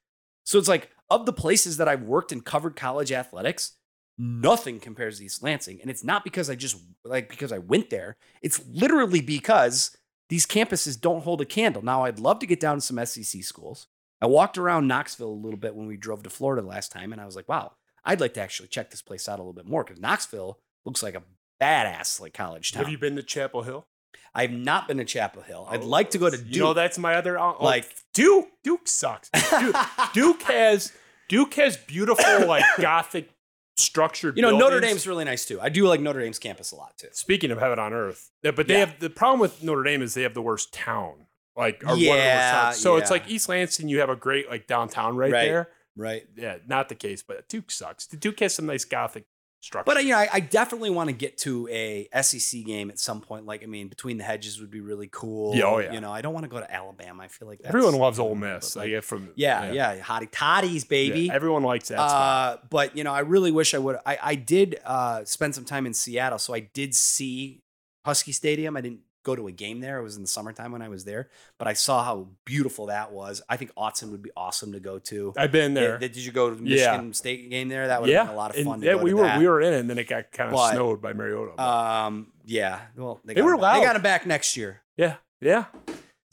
So 0.45 0.57
it's 0.57 0.67
like 0.67 0.89
of 1.11 1.27
the 1.27 1.33
places 1.33 1.77
that 1.77 1.87
I've 1.87 2.01
worked 2.01 2.31
and 2.31 2.43
covered 2.43 2.75
college 2.75 3.11
athletics, 3.11 3.73
nothing 4.17 4.79
compares 4.79 5.19
to 5.19 5.25
East 5.25 5.43
Lansing. 5.43 5.79
And 5.79 5.91
it's 5.91 6.03
not 6.03 6.23
because 6.23 6.49
I 6.49 6.55
just 6.55 6.77
like 7.05 7.29
because 7.29 7.51
I 7.51 7.59
went 7.59 7.91
there. 7.91 8.17
It's 8.41 8.59
literally 8.67 9.21
because 9.21 9.95
these 10.29 10.45
campuses 10.45 10.99
don't 10.99 11.23
hold 11.23 11.41
a 11.41 11.45
candle. 11.45 11.81
Now 11.83 12.03
I'd 12.03 12.19
love 12.19 12.39
to 12.39 12.45
get 12.45 12.59
down 12.59 12.77
to 12.77 12.81
some 12.81 13.03
SEC 13.05 13.43
schools. 13.43 13.87
I 14.21 14.25
walked 14.25 14.57
around 14.57 14.87
Knoxville 14.87 15.29
a 15.29 15.43
little 15.43 15.59
bit 15.59 15.75
when 15.75 15.87
we 15.87 15.95
drove 15.95 16.23
to 16.23 16.29
Florida 16.29 16.65
last 16.67 16.91
time, 16.91 17.11
and 17.11 17.21
I 17.21 17.25
was 17.25 17.35
like, 17.35 17.47
wow, 17.47 17.73
I'd 18.03 18.19
like 18.19 18.33
to 18.33 18.41
actually 18.41 18.69
check 18.69 18.89
this 18.89 19.01
place 19.01 19.29
out 19.29 19.39
a 19.39 19.43
little 19.43 19.53
bit 19.53 19.67
more 19.67 19.83
because 19.83 19.99
Knoxville 20.01 20.59
looks 20.85 21.03
like 21.03 21.15
a 21.15 21.23
badass 21.61 22.19
like 22.19 22.33
college 22.33 22.71
town. 22.71 22.83
Have 22.83 22.91
you 22.91 22.97
been 22.97 23.15
to 23.15 23.23
Chapel 23.23 23.63
Hill? 23.63 23.85
I've 24.33 24.51
not 24.51 24.87
been 24.87 24.97
to 24.97 25.05
Chapel 25.05 25.41
Hill. 25.41 25.67
I'd 25.69 25.81
oh, 25.81 25.87
like 25.87 26.11
to 26.11 26.17
go 26.17 26.29
to 26.29 26.37
Duke. 26.37 26.55
You 26.55 26.61
know, 26.61 26.73
that's 26.73 26.97
my 26.97 27.15
other 27.15 27.37
uh, 27.39 27.53
oh, 27.59 27.63
Like- 27.63 27.91
Duke. 28.13 28.47
Duke 28.63 28.87
sucks. 28.87 29.29
Duke, 29.29 29.75
Duke 30.13 30.41
has 30.43 30.93
Duke 31.27 31.53
has 31.55 31.77
beautiful 31.77 32.47
like 32.47 32.63
Gothic 32.79 33.29
structured. 33.77 34.35
you 34.37 34.41
know, 34.41 34.51
Notre 34.51 34.71
buildings. 34.79 34.91
Dame's 34.91 35.07
really 35.07 35.25
nice 35.25 35.45
too. 35.45 35.59
I 35.61 35.69
do 35.69 35.87
like 35.87 35.99
Notre 36.01 36.19
Dame's 36.21 36.39
campus 36.39 36.71
a 36.71 36.75
lot 36.75 36.97
too. 36.97 37.07
Speaking 37.11 37.51
of 37.51 37.59
heaven 37.59 37.79
on 37.79 37.93
earth, 37.93 38.31
yeah, 38.43 38.51
but 38.51 38.67
they 38.67 38.75
Yeah. 38.75 38.79
have 38.85 38.99
the 38.99 39.09
problem 39.09 39.39
with 39.39 39.63
Notre 39.63 39.83
Dame 39.83 40.01
is 40.01 40.13
they 40.13 40.23
have 40.23 40.33
the 40.33 40.41
worst 40.41 40.73
town. 40.73 41.25
Like, 41.55 41.83
or 41.83 41.87
one 41.87 41.93
of 41.95 41.99
the 42.01 42.09
worst 42.09 42.23
Yeah. 42.23 42.71
So 42.71 42.97
it's 42.97 43.09
like 43.11 43.27
East 43.29 43.49
Lansing, 43.49 43.89
you 43.89 43.99
have 43.99 44.09
a 44.09 44.15
great 44.15 44.49
like 44.49 44.67
downtown 44.67 45.15
right, 45.15 45.31
Right. 45.31 45.45
there. 45.45 45.69
Right. 45.95 46.23
Yeah, 46.35 46.57
not 46.67 46.89
the 46.89 46.95
case, 46.95 47.23
but 47.23 47.49
Duke 47.49 47.71
sucks. 47.71 48.05
Duke 48.05 48.39
has 48.41 48.53
some 48.53 48.67
nice 48.67 48.85
Gothic 48.85 49.25
structure. 49.67 49.93
But 49.93 50.03
you 50.03 50.11
know, 50.11 50.17
I, 50.17 50.29
I 50.33 50.39
definitely 50.39 50.89
want 50.89 51.09
to 51.09 51.15
get 51.15 51.37
to 51.39 51.67
a 51.67 52.07
SEC 52.21 52.63
game 52.63 52.89
at 52.89 52.99
some 52.99 53.21
point. 53.21 53.45
Like, 53.45 53.63
I 53.63 53.67
mean, 53.67 53.87
between 53.87 54.17
the 54.17 54.23
hedges 54.23 54.59
would 54.59 54.71
be 54.71 54.81
really 54.81 55.09
cool. 55.11 55.55
Yeah, 55.55 55.65
oh, 55.65 55.79
yeah. 55.79 55.93
You 55.93 56.01
know, 56.01 56.11
I 56.11 56.21
don't 56.21 56.33
want 56.33 56.45
to 56.45 56.49
go 56.49 56.59
to 56.59 56.73
Alabama. 56.73 57.23
I 57.23 57.27
feel 57.27 57.47
like 57.47 57.59
that's, 57.59 57.69
everyone 57.69 57.95
loves 57.95 58.17
Ole 58.17 58.35
Miss. 58.35 58.73
but, 58.73 58.79
I 58.79 58.83
like, 58.83 58.89
get 58.91 59.03
from 59.03 59.29
yeah, 59.35 59.71
yeah, 59.71 59.99
hottie 59.99 60.31
toddies, 60.31 60.83
yeah, 60.83 60.89
baby. 60.89 61.29
everyone 61.29 61.63
likes 61.63 61.89
that. 61.89 61.99
Uh, 61.99 62.57
but 62.69 62.97
you 62.97 63.03
know, 63.03 63.13
I 63.13 63.19
really 63.19 63.51
wish 63.51 63.73
I 63.73 63.77
would. 63.77 63.97
I 64.05 64.17
I 64.21 64.35
did 64.35 64.79
uh, 64.85 65.23
spend 65.25 65.53
some 65.53 65.65
time 65.65 65.85
in 65.85 65.93
Seattle, 65.93 66.39
so 66.39 66.53
I 66.53 66.61
did 66.61 66.95
see 66.95 67.61
Husky 68.05 68.31
Stadium. 68.31 68.77
I 68.77 68.81
didn't 68.81 69.01
go 69.27 69.35
to 69.35 69.47
a 69.47 69.51
game 69.51 69.79
there. 69.81 69.99
It 69.99 70.03
was 70.03 70.15
in 70.15 70.21
the 70.23 70.27
summertime 70.27 70.71
when 70.71 70.81
I 70.81 70.89
was 70.89 71.03
there, 71.05 71.29
but 71.59 71.67
I 71.67 71.73
saw 71.73 72.03
how 72.03 72.29
beautiful 72.45 72.87
that 72.87 73.11
was. 73.11 73.41
I 73.47 73.57
think 73.57 73.71
Autzen 73.75 74.09
would 74.11 74.23
be 74.23 74.31
awesome 74.35 74.71
to 74.71 74.79
go 74.79 74.97
to. 74.99 75.33
I've 75.37 75.51
been 75.51 75.73
there. 75.75 75.97
Did, 75.99 76.13
did 76.13 76.25
you 76.25 76.31
go 76.31 76.49
to 76.49 76.55
the 76.55 76.63
Yeah. 76.63 76.91
Michigan 76.93 77.13
State 77.13 77.49
game 77.49 77.69
there? 77.69 77.87
That 77.87 78.01
would 78.01 78.09
have 78.09 78.27
been 78.27 78.33
a 78.33 78.37
lot 78.37 78.51
of 78.51 78.57
and 78.57 78.65
fun. 78.65 78.79
To 78.81 78.85
yeah, 78.87 78.95
we 78.95 79.13
were 79.13 79.23
that. 79.23 79.37
we 79.39 79.47
were 79.47 79.61
in 79.61 79.73
it, 79.73 79.79
and 79.81 79.89
then 79.89 79.97
it 79.99 80.07
got 80.07 80.31
kind 80.31 80.49
of 80.49 80.55
But, 80.55 80.71
snowed 80.71 81.01
by 81.01 81.13
Mariota. 81.13 81.51
but- 81.57 81.63
Um, 81.63 82.31
yeah. 82.45 82.79
Well, 82.95 83.19
they, 83.25 83.33
They 83.33 83.41
got 83.41 83.45
were 83.45 83.53
him 83.55 83.61
back- 83.61 83.79
They 83.79 83.85
got 83.85 83.95
him 83.97 84.01
back 84.01 84.25
next 84.25 84.57
year. 84.57 84.81
yeah, 84.95 85.17
yeah. 85.41 85.65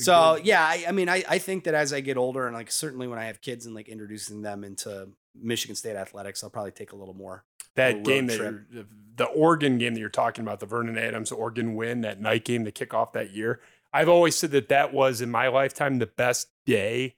So 0.00 0.38
yeah, 0.42 0.62
I, 0.64 0.84
I 0.88 0.92
mean, 0.92 1.08
I, 1.08 1.22
I 1.28 1.38
think 1.38 1.64
that 1.64 1.74
as 1.74 1.92
I 1.92 2.00
get 2.00 2.16
older, 2.16 2.46
and 2.46 2.54
like 2.54 2.70
certainly 2.70 3.06
when 3.06 3.18
I 3.18 3.26
have 3.26 3.40
kids 3.40 3.64
and 3.66 3.74
like 3.74 3.88
introducing 3.88 4.42
them 4.42 4.64
into 4.64 5.08
Michigan 5.40 5.76
State 5.76 5.94
athletics, 5.96 6.42
I'll 6.42 6.50
probably 6.50 6.72
take 6.72 6.92
a 6.92 6.96
little 6.96 7.14
more. 7.14 7.44
That 7.76 8.02
game 8.04 8.26
that 8.26 8.86
the 9.16 9.24
Oregon 9.26 9.78
game 9.78 9.94
that 9.94 10.00
you're 10.00 10.08
talking 10.08 10.42
about, 10.42 10.60
the 10.60 10.66
Vernon 10.66 10.98
Adams 10.98 11.30
Oregon 11.30 11.74
win, 11.76 12.00
that 12.00 12.20
night 12.20 12.44
game, 12.44 12.64
the 12.64 12.72
kickoff 12.72 13.12
that 13.12 13.30
year. 13.30 13.60
I've 13.92 14.08
always 14.08 14.36
said 14.36 14.50
that 14.50 14.68
that 14.70 14.92
was 14.92 15.20
in 15.20 15.30
my 15.30 15.46
lifetime 15.48 15.98
the 16.00 16.06
best 16.06 16.48
day 16.66 17.14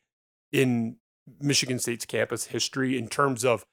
in 0.53 0.97
Michigan 1.41 1.79
State's 1.79 2.05
campus 2.05 2.47
history 2.47 2.99
in 2.99 3.09
terms 3.09 3.45
of 3.45 3.65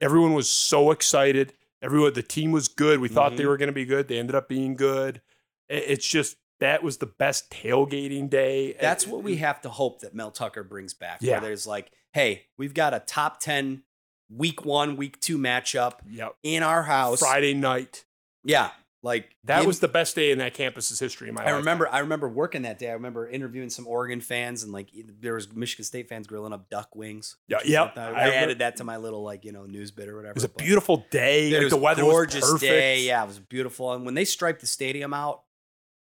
everyone 0.00 0.32
was 0.32 0.48
so 0.48 0.90
excited. 0.90 1.52
Everyone, 1.82 2.14
the 2.14 2.22
team 2.22 2.52
was 2.52 2.68
good. 2.68 2.98
We 3.00 3.08
thought 3.08 3.36
they 3.36 3.44
Mhm. 3.44 3.48
were 3.48 3.56
going 3.58 3.68
to 3.68 3.72
be 3.74 3.84
good. 3.84 4.08
They 4.08 4.18
ended 4.18 4.34
up 4.34 4.48
being 4.48 4.74
good. 4.74 5.20
It's 5.68 6.06
just 6.06 6.36
that 6.58 6.82
was 6.82 6.96
the 6.96 7.06
best 7.06 7.50
tailgating 7.50 8.30
day. 8.30 8.74
That's 8.80 9.06
what 9.06 9.22
we 9.22 9.36
have 9.36 9.60
to 9.60 9.68
hope 9.68 10.00
that 10.00 10.14
Mel 10.14 10.30
Tucker 10.30 10.64
brings 10.64 10.94
back. 10.94 11.18
Yeah. 11.20 11.32
Where 11.32 11.40
there's 11.42 11.66
like, 11.66 11.92
hey, 12.14 12.46
we've 12.56 12.72
got 12.72 12.94
a 12.94 13.00
top 13.00 13.40
ten 13.40 13.82
week 14.28 14.64
one, 14.64 14.96
week 14.96 15.20
two 15.20 15.38
matchup 15.38 15.94
Yep. 16.08 16.36
in 16.42 16.62
our 16.62 16.82
house. 16.82 17.20
Friday 17.20 17.54
night. 17.54 18.04
Yeah, 18.44 18.70
like 19.02 19.36
That 19.44 19.58
give- 19.60 19.66
was 19.66 19.80
the 19.80 19.88
best 19.88 20.14
day 20.16 20.30
in 20.30 20.38
that 20.38 20.54
campus's 20.54 20.98
history. 20.98 21.28
In 21.28 21.34
my 21.34 21.42
I 21.42 21.44
lifetime. 21.44 21.58
remember 21.58 21.88
I 21.88 21.98
remember 22.00 22.28
working 22.28 22.62
that 22.62 22.78
day. 22.78 22.90
I 22.90 22.94
remember 22.94 23.28
interviewing 23.28 23.70
some 23.70 23.86
Oregon 23.86 24.20
fans 24.20 24.62
and 24.62 24.72
like 24.72 24.88
there 25.20 25.34
was 25.34 25.52
Michigan 25.52 25.84
State 25.84 26.08
fans 26.08 26.26
grilling 26.26 26.52
up 26.52 26.68
duck 26.70 26.94
wings. 26.96 27.36
Yeah, 27.48 27.58
was 27.58 27.68
yep. 27.68 27.96
I 27.98 28.10
I, 28.12 28.28
added 28.30 28.58
that 28.60 28.76
to 28.76 28.84
my 28.84 28.96
little 28.96 29.22
like 29.22 29.44
you 29.44 29.52
know 29.52 29.64
news 29.66 29.90
bit 29.90 30.08
or 30.08 30.16
whatever. 30.16 30.30
It 30.32 30.36
was 30.36 30.44
a 30.44 30.48
but- 30.48 30.58
beautiful 30.58 31.04
day. 31.10 31.52
Like 31.52 31.62
was 31.62 31.70
the 31.70 31.76
weather 31.76 32.02
gorgeous 32.02 32.42
was 32.42 32.52
perfect. 32.52 32.70
day. 32.70 33.00
Yeah, 33.02 33.22
it 33.22 33.26
was 33.26 33.38
beautiful. 33.38 33.92
And 33.92 34.04
when 34.04 34.14
they 34.14 34.24
striped 34.24 34.60
the 34.60 34.66
stadium 34.66 35.12
out, 35.14 35.42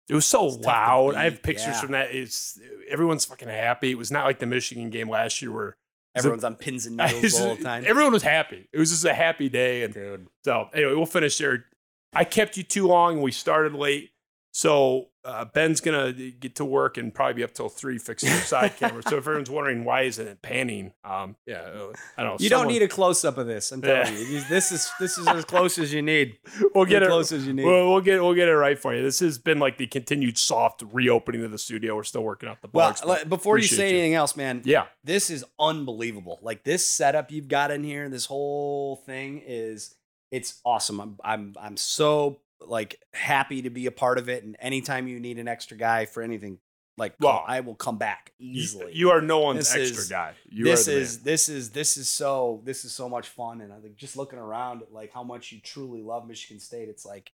It 0.09 0.15
was 0.15 0.25
so 0.27 0.51
tough 0.51 0.61
to 0.63 0.67
loud. 0.69 1.15
I 1.17 1.25
have 1.25 1.43
pictures 1.43 1.67
yeah. 1.69 1.81
from 1.81 1.93
that. 1.93 2.15
It's 2.15 2.59
everyone's 2.89 3.25
fucking 3.25 3.49
happy. 3.49 3.91
It 3.91 3.99
was 3.99 4.11
not 4.11 4.25
like 4.25 4.39
the 4.39 4.47
Michigan 4.47 4.89
game 4.91 5.09
last 5.11 5.41
year 5.43 5.53
where 5.53 5.77
everyone's 6.17 6.45
on 6.45 6.57
pins 6.57 6.87
and 6.87 6.97
needles 6.99 7.39
the 7.39 7.45
whole 7.45 7.57
time. 7.57 7.85
everyone 7.87 8.13
was 8.13 8.23
happy. 8.23 8.69
It 8.73 8.79
was 8.79 8.91
just 8.91 9.05
a 9.05 9.15
happy 9.15 9.49
day. 9.49 9.83
And 9.83 9.95
Dude, 9.95 10.27
so 10.45 10.69
anyway, 10.75 10.95
we'll 10.95 11.07
finish 11.07 11.39
there. 11.39 11.67
I 12.13 12.25
kept 12.25 12.57
you 12.57 12.63
too 12.63 12.87
long. 12.87 13.21
We 13.23 13.33
started 13.33 13.75
late. 13.75 14.11
So 14.57 15.09
uh, 15.23 15.45
Ben's 15.45 15.83
gonna 15.83 16.15
get 16.15 16.55
to 16.55 16.65
work 16.65 16.97
and 16.97 17.13
probably 17.13 17.35
be 17.35 17.45
up 17.45 17.53
till 17.53 17.69
three 17.69 17.99
fixing 17.99 18.31
your 18.31 18.39
side 18.41 18.75
camera. 18.79 19.03
So 19.03 19.11
if 19.19 19.25
everyone's 19.27 19.51
wondering 19.51 19.85
why 19.85 20.05
isn't 20.05 20.27
it 20.27 20.41
panning, 20.41 20.95
um, 21.05 21.37
yeah, 21.45 21.57
uh, 21.57 21.93
I 22.17 22.23
don't 22.23 22.33
know. 22.33 22.37
you 22.41 22.49
don't 22.49 22.67
need 22.67 22.81
a 22.81 22.89
close 22.89 23.23
up 23.23 23.37
of 23.37 23.47
this. 23.47 23.71
I'm 23.71 23.83
telling 23.83 24.15
Yeah. 24.15 24.19
you, 24.19 24.25
You- 24.39 24.45
this 24.49 24.73
is 24.73 24.91
this 24.99 25.19
is 25.19 25.27
as 25.29 25.45
close 25.45 25.77
as 25.79 25.93
you 25.93 26.01
need. 26.01 26.39
We'll 26.75 26.87
get 26.87 27.03
as 27.03 27.09
it. 27.09 27.11
close 27.11 27.33
as 27.33 27.47
you 27.47 27.53
need. 27.53 27.67
We'll, 27.67 27.91
we'll 27.91 28.01
get 28.01 28.23
we'll 28.23 28.33
get 28.33 28.49
it 28.49 28.57
right 28.57 28.79
for 28.79 28.95
you. 28.95 29.03
This 29.03 29.19
has 29.21 29.37
been 29.37 29.59
like 29.59 29.77
the 29.77 29.87
continued 29.89 30.39
soft 30.39 30.83
reopening 30.91 31.45
of 31.45 31.51
the 31.51 31.59
studio. 31.59 31.95
We're 31.95 32.05
still 32.05 32.23
working 32.25 32.49
out 32.49 32.63
the 32.63 32.69
bugs. 32.69 33.05
le- 33.05 33.27
before 33.27 33.59
you 33.59 33.65
say 33.65 33.91
anything 33.91 34.15
else, 34.15 34.37
man, 34.37 34.63
yeah, 34.65 34.87
this 35.05 35.29
is 35.29 35.45
unbelievable. 35.61 36.39
Like 36.41 36.65
this 36.65 36.89
setup 36.91 37.31
you've 37.31 37.49
got 37.49 37.71
in 37.71 37.85
here, 37.85 38.09
this 38.09 38.25
whole 38.25 38.97
thing 39.05 39.43
is 39.47 39.97
it's 40.31 40.63
awesome. 40.65 40.99
I'm 40.99 41.19
I'm 41.23 41.55
I'm 41.61 41.77
so 41.77 42.41
like 42.61 42.99
happy 43.13 43.63
to 43.63 43.71
be 43.71 43.87
a 43.87 43.91
part 43.93 44.19
of 44.19 44.29
it. 44.29 44.43
And 44.45 44.57
anytime 44.61 45.09
you 45.09 45.21
need 45.21 45.39
an 45.39 45.49
extra 45.49 45.77
guy 45.77 46.07
for 46.07 46.23
anything, 46.23 46.59
like 46.99 47.15
Well, 47.21 47.45
I 47.47 47.61
will 47.61 47.75
come 47.75 47.99
back 47.99 48.33
easily. 48.39 48.93
you 48.95 49.11
are 49.11 49.21
no 49.21 49.41
one's 49.41 49.71
This 49.73 49.91
extra 49.91 50.03
is- 50.03 50.09
guy. 50.09 50.33
You 50.49 50.65
this 50.65 50.89
is 50.89 51.17
man. 51.19 51.25
this 51.25 51.49
is 51.49 51.71
this 51.71 51.97
is 51.99 52.09
so 52.09 52.63
this 52.65 52.85
is 52.87 52.93
so 52.95 53.09
much 53.09 53.29
fun 53.29 53.61
and 53.61 53.73
I 53.73 53.79
think 53.81 53.97
just 53.97 54.17
looking 54.17 54.39
around 54.39 54.83
at 54.83 54.93
like 54.93 55.13
how 55.13 55.23
much 55.23 55.53
you 55.53 55.61
truly 55.61 56.01
love 56.03 56.27
Michigan 56.27 56.59
State 56.59 56.89
it's 56.89 57.05
like 57.05 57.31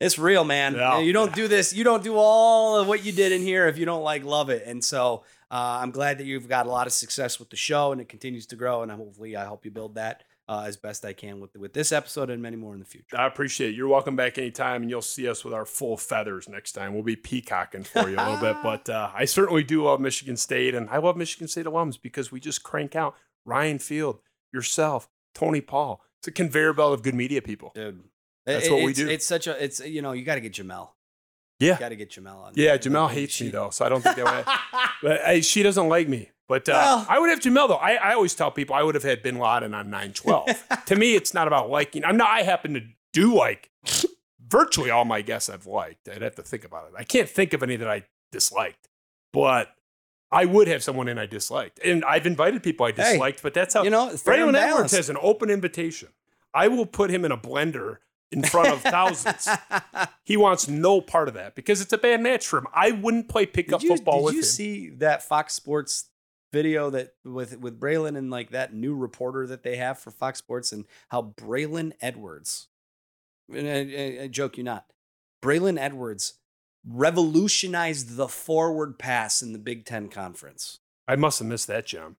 it's 0.00 0.18
real 0.18 0.44
man 0.44 0.74
Yeah. 0.76 0.98
you 1.00 1.12
don't 1.12 1.34
do 1.34 1.46
this 1.48 1.72
you 1.72 1.84
don't 1.84 2.02
do 2.02 2.14
all 2.16 2.78
of 2.78 2.88
what 2.88 3.04
you 3.04 3.12
did 3.12 3.32
in 3.32 3.42
here 3.42 3.66
if 3.68 3.78
you 3.78 3.84
don't 3.84 4.02
like 4.02 4.24
love 4.24 4.48
it 4.50 4.62
and 4.66 4.84
so 4.84 5.24
uh, 5.50 5.78
I'm 5.82 5.90
glad 5.90 6.18
that 6.18 6.24
you've 6.24 6.48
got 6.48 6.66
a 6.66 6.70
lot 6.70 6.86
of 6.86 6.92
success 6.92 7.38
with 7.38 7.50
the 7.50 7.56
show 7.56 7.92
and 7.92 8.00
it 8.00 8.08
continues 8.08 8.46
to 8.46 8.56
grow 8.56 8.82
and 8.82 8.90
hopefully 8.92 9.34
I 9.36 9.42
help 9.44 9.64
you 9.64 9.70
build 9.70 9.94
that 9.96 10.22
uh, 10.48 10.64
as 10.66 10.76
best 10.76 11.04
I 11.04 11.12
can 11.12 11.40
with 11.40 11.54
with 11.56 11.72
this 11.74 11.92
episode 11.92 12.30
and 12.30 12.40
many 12.42 12.56
more 12.56 12.72
in 12.72 12.78
the 12.80 12.86
future 12.86 13.16
I 13.18 13.26
appreciate 13.26 13.70
it. 13.70 13.76
You're 13.76 13.88
welcome 13.88 14.16
back 14.16 14.38
anytime, 14.38 14.82
and 14.82 14.90
you'll 14.90 15.02
see 15.02 15.28
us 15.28 15.44
with 15.44 15.52
our 15.54 15.66
full 15.66 15.96
feathers 15.96 16.48
next 16.48 16.72
time. 16.72 16.94
We'll 16.94 17.02
be 17.02 17.16
peacocking 17.16 17.84
for 17.84 18.08
you 18.08 18.16
a 18.16 18.24
little 18.24 18.40
bit, 18.40 18.56
but 18.62 18.88
uh, 18.88 19.10
I 19.14 19.24
certainly 19.26 19.62
do 19.64 19.84
love 19.84 20.00
Michigan 20.00 20.36
State, 20.36 20.74
and 20.74 20.88
I 20.90 20.98
love 20.98 21.16
Michigan 21.16 21.48
State 21.48 21.66
alums 21.66 22.00
because 22.00 22.32
we 22.32 22.40
just 22.40 22.62
crank 22.62 22.96
out 22.96 23.14
Ryan 23.44 23.78
Field, 23.78 24.20
yourself, 24.52 25.08
Tony 25.34 25.60
Paul. 25.60 26.02
It's 26.20 26.28
a 26.28 26.32
conveyor 26.32 26.72
belt 26.72 26.94
of 26.94 27.02
good 27.02 27.14
media 27.14 27.40
people. 27.42 27.70
dude 27.74 28.02
That's 28.46 28.66
It- 28.66 28.72
what 28.72 28.82
we 28.82 28.92
do. 28.94 29.08
it's 29.08 29.26
such 29.26 29.46
a 29.46 29.62
it's 29.62 29.80
you 29.80 30.00
know 30.02 30.12
you 30.12 30.24
got 30.24 30.34
to 30.36 30.40
get 30.40 30.52
Jemele 30.54 30.88
Yeah. 31.60 31.78
got 31.78 31.90
to 31.90 31.96
get 31.96 32.10
Jemele 32.10 32.36
on 32.46 32.52
Yeah. 32.56 32.76
Jemele 32.78 33.10
hates 33.10 33.40
me 33.40 33.50
though, 33.50 33.70
so 33.70 33.84
I 33.84 33.88
don't 33.90 34.00
think 34.02 34.16
that 34.16 34.24
Way, 34.24 34.54
But 35.02 35.20
hey, 35.20 35.40
she 35.42 35.62
doesn't 35.62 35.88
like 35.88 36.08
me. 36.08 36.30
But 36.48 36.68
uh, 36.68 36.72
Well- 36.72 37.06
I 37.08 37.18
would 37.18 37.30
have 37.30 37.40
Jemele 37.40 37.68
though. 37.68 37.74
I, 37.76 37.94
I 37.94 38.14
always 38.14 38.34
tell 38.34 38.50
people 38.50 38.74
I 38.74 38.82
would 38.82 38.94
have 38.94 39.04
had 39.04 39.22
Bin 39.22 39.38
Laden 39.38 39.74
on 39.74 39.90
nine 39.90 40.12
twelve. 40.12 40.48
to 40.86 40.96
me, 40.96 41.14
it's 41.14 41.34
not 41.34 41.46
about 41.46 41.68
liking. 41.70 42.04
I'm 42.04 42.16
not. 42.16 42.28
I 42.28 42.42
happen 42.42 42.74
to 42.74 42.82
do 43.12 43.34
like 43.34 43.70
virtually 44.48 44.90
all 44.90 45.04
my 45.04 45.22
guests 45.22 45.48
I've 45.50 45.66
liked. 45.66 46.08
I'd 46.08 46.22
have 46.22 46.34
to 46.36 46.42
think 46.42 46.64
about 46.64 46.86
it. 46.88 46.92
I 46.98 47.04
can't 47.04 47.28
think 47.28 47.52
of 47.52 47.62
any 47.62 47.76
that 47.76 47.88
I 47.88 48.04
disliked, 48.32 48.88
but 49.32 49.68
I 50.30 50.44
would 50.44 50.68
have 50.68 50.82
someone 50.82 51.08
in 51.08 51.18
I 51.18 51.26
disliked, 51.26 51.80
and 51.84 52.04
I've 52.04 52.26
invited 52.26 52.62
people 52.62 52.86
I 52.86 52.92
Hey, 52.92 53.12
disliked. 53.12 53.42
but 53.42 53.54
that's 53.54 53.74
how 53.74 53.82
you 53.82 53.90
know 53.90 54.08
Braylon 54.08 54.54
Edwards 54.54 54.92
has 54.92 55.10
an 55.10 55.16
open 55.20 55.50
invitation. 55.50 56.08
I 56.54 56.68
will 56.68 56.86
put 56.86 57.10
him 57.10 57.24
in 57.26 57.32
a 57.32 57.36
blender 57.36 57.98
in 58.32 58.42
front 58.42 58.68
of 58.68 58.80
thousands. 58.82 59.48
He 60.24 60.36
wants 60.36 60.68
no 60.68 61.00
part 61.00 61.28
of 61.28 61.34
that 61.34 61.54
because 61.54 61.80
it's 61.80 61.92
a 61.94 61.96
bad 61.98 62.20
match 62.20 62.46
for 62.46 62.58
him. 62.58 62.66
I 62.74 62.90
wouldn't 62.90 63.28
play 63.30 63.46
pickup 63.46 63.80
Did 63.80 63.88
you, 63.88 63.96
football 63.96 64.26
did 64.26 64.34
you 64.34 64.40
him. 64.40 64.44
see 64.44 64.88
that 64.98 65.22
Fox 65.22 65.54
Sports 65.54 66.10
video 66.52 66.90
that 66.90 67.14
with 67.24 67.58
with 67.58 67.78
Braylon 67.80 68.16
and 68.16 68.30
like 68.30 68.50
that 68.50 68.72
new 68.74 68.94
reporter 68.94 69.46
that 69.46 69.62
they 69.62 69.76
have 69.76 69.98
for 69.98 70.10
Fox 70.10 70.38
Sports 70.38 70.72
and 70.72 70.84
how 71.08 71.34
Braylon 71.36 71.92
Edwards, 72.00 72.68
and 73.54 73.68
I, 73.68 74.20
I- 74.20 74.24
I 74.24 74.28
joke 74.28 74.56
you 74.58 74.64
not, 74.64 74.86
Braylon 75.42 75.78
Edwards 75.78 76.34
revolutionized 77.08 78.16
the 78.16 78.28
forward 78.28 78.98
pass 78.98 79.42
in 79.42 79.52
the 79.52 79.58
Big 79.58 79.84
Ten 79.84 80.08
conference. 80.08 80.78
I 81.06 81.16
must 81.16 81.38
have 81.38 81.48
missed 81.48 81.66
that, 81.68 81.86
Jim. 81.86 82.16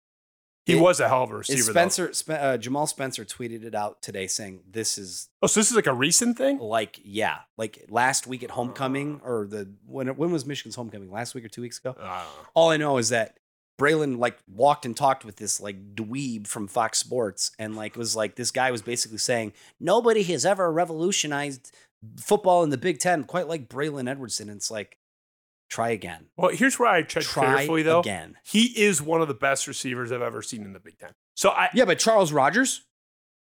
He 0.65 0.73
It- 0.77 0.81
was 0.81 0.99
a 0.99 1.07
hell 1.07 1.23
of 1.23 1.31
a 1.31 1.37
receiver. 1.37 1.71
Spencer 1.71 2.13
Spe- 2.13 2.29
uh, 2.31 2.57
Jamal 2.57 2.85
Spencer 2.85 3.25
tweeted 3.25 3.63
it 3.63 3.73
out 3.73 4.01
today 4.01 4.27
saying 4.27 4.61
this 4.69 4.97
is 4.97 5.29
Oh, 5.41 5.47
so 5.47 5.59
this 5.59 5.69
is 5.71 5.75
like 5.75 5.87
a 5.87 5.93
recent 5.93 6.37
thing? 6.37 6.59
like 6.59 6.99
yeah, 7.03 7.39
like 7.57 7.85
last 7.89 8.27
week 8.27 8.43
at 8.43 8.51
homecoming 8.51 9.21
or 9.23 9.47
the 9.47 9.73
when 9.85 10.07
when 10.15 10.31
was 10.31 10.45
Michigan's 10.45 10.75
homecoming? 10.75 11.09
Last 11.11 11.33
week 11.33 11.45
or 11.45 11.49
two 11.49 11.61
weeks 11.61 11.79
ago? 11.79 11.95
I. 11.99 12.25
All 12.53 12.69
I 12.69 12.77
know 12.77 12.97
is 12.97 13.09
that 13.09 13.39
Braylon 13.79 14.19
like 14.19 14.37
walked 14.47 14.85
and 14.85 14.95
talked 14.95 15.25
with 15.25 15.37
this 15.37 15.59
like 15.59 15.95
dweeb 15.95 16.45
from 16.45 16.67
Fox 16.67 16.99
Sports 16.99 17.51
and 17.57 17.75
like 17.75 17.95
was 17.95 18.15
like 18.15 18.35
this 18.35 18.51
guy 18.51 18.69
was 18.69 18.81
basically 18.83 19.17
saying 19.17 19.53
nobody 19.79 20.21
has 20.23 20.45
ever 20.45 20.71
revolutionized 20.71 21.71
football 22.19 22.63
in 22.63 22.69
the 22.69 22.77
Big 22.77 22.99
Ten 22.99 23.23
quite 23.23 23.47
like 23.47 23.67
Braylon 23.69 24.09
Edwardson. 24.09 24.49
And 24.49 24.57
it's 24.57 24.69
like 24.69 24.97
try 25.69 25.89
again, 25.89 26.25
Well, 26.35 26.49
here's 26.49 26.77
where 26.79 26.89
I 26.89 27.01
tread 27.03 27.25
try 27.25 27.57
carefully, 27.57 27.83
though. 27.83 27.99
again. 27.99 28.37
He 28.43 28.65
is 28.81 29.01
one 29.01 29.21
of 29.21 29.27
the 29.27 29.33
best 29.33 29.67
receivers 29.67 30.11
I've 30.11 30.21
ever 30.21 30.41
seen 30.41 30.63
in 30.63 30.73
the 30.73 30.79
Big 30.79 30.97
Ten. 30.99 31.11
So 31.35 31.49
I 31.49 31.69
Yeah, 31.73 31.85
but 31.85 31.99
Charles 31.99 32.31
Rogers 32.31 32.81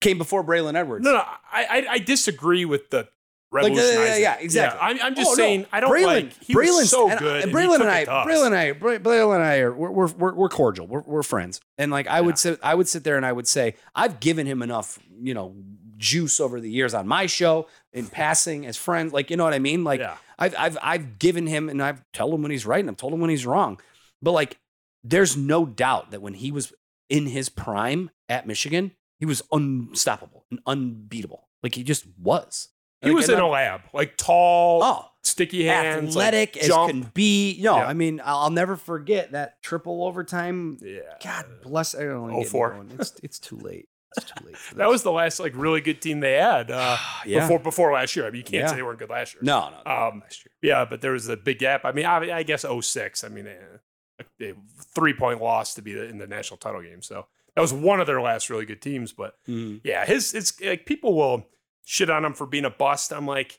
came 0.01 0.19
before 0.19 0.43
Braylon 0.44 0.75
Edwards. 0.75 1.05
no, 1.05 1.12
no, 1.12 1.19
I, 1.19 1.36
I 1.53 1.86
I 1.93 1.99
disagree 1.99 2.65
with 2.65 2.91
the 2.91 3.09
Like, 3.55 3.73
yeah, 3.73 3.78
yeah, 3.78 3.83
revolutionizing. 3.83 4.23
yeah, 4.23 4.36
exactly. 4.41 4.81
I'm, 4.83 4.99
I'm 5.02 5.15
just 5.15 5.28
Oh, 5.28 5.33
no. 5.33 5.36
saying 5.36 5.66
I 5.73 5.81
don't 5.81 5.91
Braylon, 5.92 6.07
like. 6.07 6.42
He 6.42 6.55
Braylon's- 6.55 6.91
so 6.91 7.16
good. 7.16 7.42
And 7.42 7.50
he 7.50 7.57
Braylon 7.57 7.81
and 7.81 7.91
I, 7.91 8.00
it 8.00 8.05
to 8.07 8.12
us. 8.12 8.26
Braylon 8.26 8.47
and 8.47 8.55
I, 8.55 8.73
Braylon 8.73 9.34
and 9.36 9.44
I 9.44 9.58
are 9.58 9.73
we're 9.73 9.91
we're, 9.91 10.07
we're, 10.12 10.34
we're 10.34 10.49
cordial. 10.49 10.86
We're, 10.86 11.00
we're 11.02 11.23
friends. 11.23 11.60
And 11.78 11.91
like 11.92 12.07
I 12.08 12.16
Yeah. 12.16 12.20
would 12.23 12.39
sit, 12.39 12.58
I 12.62 12.74
would 12.74 12.89
sit 12.89 13.05
there 13.05 13.16
and 13.16 13.24
I 13.24 13.33
would 13.33 13.47
say, 13.49 13.74
I've 13.94 14.20
given 14.20 14.47
him 14.47 14.62
enough, 14.62 14.99
you 15.20 15.34
know, 15.34 15.55
juice 15.97 16.41
over 16.41 16.60
the 16.60 16.68
years 16.70 16.92
on 16.92 17.07
my 17.07 17.26
show 17.26 17.68
in 17.92 18.08
passing 18.08 18.66
as 18.66 18.76
friends. 18.76 19.12
Like 19.12 19.31
you 19.31 19.36
know 19.36 19.44
what 19.44 19.55
I 19.55 19.58
mean? 19.60 19.84
Like 19.84 20.00
yeah. 20.00 20.16
I've 20.39 20.55
I've 20.58 20.78
I've 20.83 21.18
given 21.18 21.47
him 21.47 21.68
and 21.68 21.83
I've 21.83 22.02
told 22.12 22.34
him 22.34 22.42
when 22.42 22.50
he's 22.50 22.66
right 22.66 22.81
and 22.81 22.91
I've 22.91 22.97
told 22.97 23.12
him 23.12 23.20
when 23.20 23.31
he's 23.31 23.47
wrong. 23.47 23.81
But 24.20 24.33
like, 24.33 24.58
there's 25.05 25.36
no 25.36 25.65
doubt 25.66 26.10
that 26.10 26.20
when 26.23 26.34
he 26.34 26.50
was 26.50 26.73
in 27.08 27.26
his 27.26 27.49
prime 27.49 28.10
at 28.28 28.47
Michigan, 28.47 28.92
he 29.20 29.26
was 29.26 29.42
unstoppable 29.52 30.44
and 30.50 30.60
unbeatable. 30.66 31.49
Like 31.62 31.74
he 31.74 31.84
just 31.84 32.07
was. 32.20 32.68
He 33.05 33.10
Like, 33.10 33.16
was 33.16 33.28
in 33.28 33.39
a 33.39 33.49
lab, 33.49 33.83
like 33.92 34.16
tall, 34.16 34.83
Oh, 34.83 35.05
sticky 35.23 35.65
hands, 35.66 36.16
like, 36.16 36.26
athletic 36.28 36.57
as 36.57 36.66
jump. 36.68 36.91
can 36.91 37.10
be. 37.15 37.58
No, 37.62 37.76
Yeah. 37.76 37.86
I 37.86 37.92
mean, 37.94 38.20
I'll 38.24 38.50
never 38.50 38.76
forget 38.76 39.33
that 39.33 39.62
triple 39.62 40.05
overtime. 40.05 40.78
Yeah. 40.83 41.00
God 41.23 41.47
bless. 41.62 41.94
I 41.94 42.00
don't 42.05 42.23
want 42.23 42.33
to 42.34 42.41
get 42.41 42.49
04. 42.50 42.70
me 42.70 42.74
going. 42.89 43.00
It's 43.00 43.15
it's 43.23 43.39
too 43.39 43.57
late. 43.58 43.89
It's 44.16 44.26
too 44.26 44.47
late. 44.47 44.57
That 44.76 44.89
was 44.89 45.02
the 45.02 45.10
last 45.12 45.41
like 45.41 45.52
really 45.57 45.81
good 45.81 46.00
team 46.00 46.20
they 46.20 46.34
had 46.34 46.70
uh, 46.70 46.97
yeah. 47.26 47.41
before 47.41 47.58
before 47.58 47.92
last 47.92 48.15
year. 48.16 48.26
I 48.26 48.31
mean, 48.31 48.39
you 48.39 48.44
can't 48.44 48.62
Yeah. 48.62 48.66
say 48.68 48.76
they 48.76 48.83
weren't 48.83 48.99
good 48.99 49.10
last 49.10 49.34
year. 49.34 49.42
no, 49.42 49.70
no. 49.70 49.76
no 49.84 49.91
Um, 50.08 50.23
yeah, 50.62 50.84
but 50.84 51.00
there 51.00 51.12
was 51.12 51.28
a 51.28 51.36
big 51.36 51.58
gap. 51.58 51.84
I 51.84 51.92
mean, 51.92 52.07
I, 52.07 52.39
I 52.39 52.42
guess 52.42 52.65
06. 52.65 53.24
I 53.24 53.28
mean, 53.28 53.47
eh, 53.47 54.24
a 54.41 54.52
three 54.94 55.15
point 55.15 55.42
loss 55.42 55.74
to 55.74 55.83
be 55.83 55.99
in 55.99 56.18
the 56.18 56.26
national 56.26 56.58
title 56.58 56.81
game. 56.83 57.02
So 57.02 57.26
that 57.57 57.60
was 57.60 57.73
one 57.73 58.00
of 58.00 58.07
their 58.07 58.20
last 58.20 58.50
really 58.50 58.65
good 58.66 58.81
teams. 58.81 59.12
But 59.12 59.34
Mhm. 59.49 59.81
yeah, 59.83 60.05
his 60.07 60.33
it's 60.34 60.60
like 60.60 60.86
people 60.86 61.15
will 61.16 61.49
shit 61.85 62.11
on 62.11 62.25
him 62.25 62.33
for 62.35 62.47
being 62.47 62.65
a 62.65 62.71
bust. 62.71 63.13
I'm 63.13 63.27
like, 63.27 63.59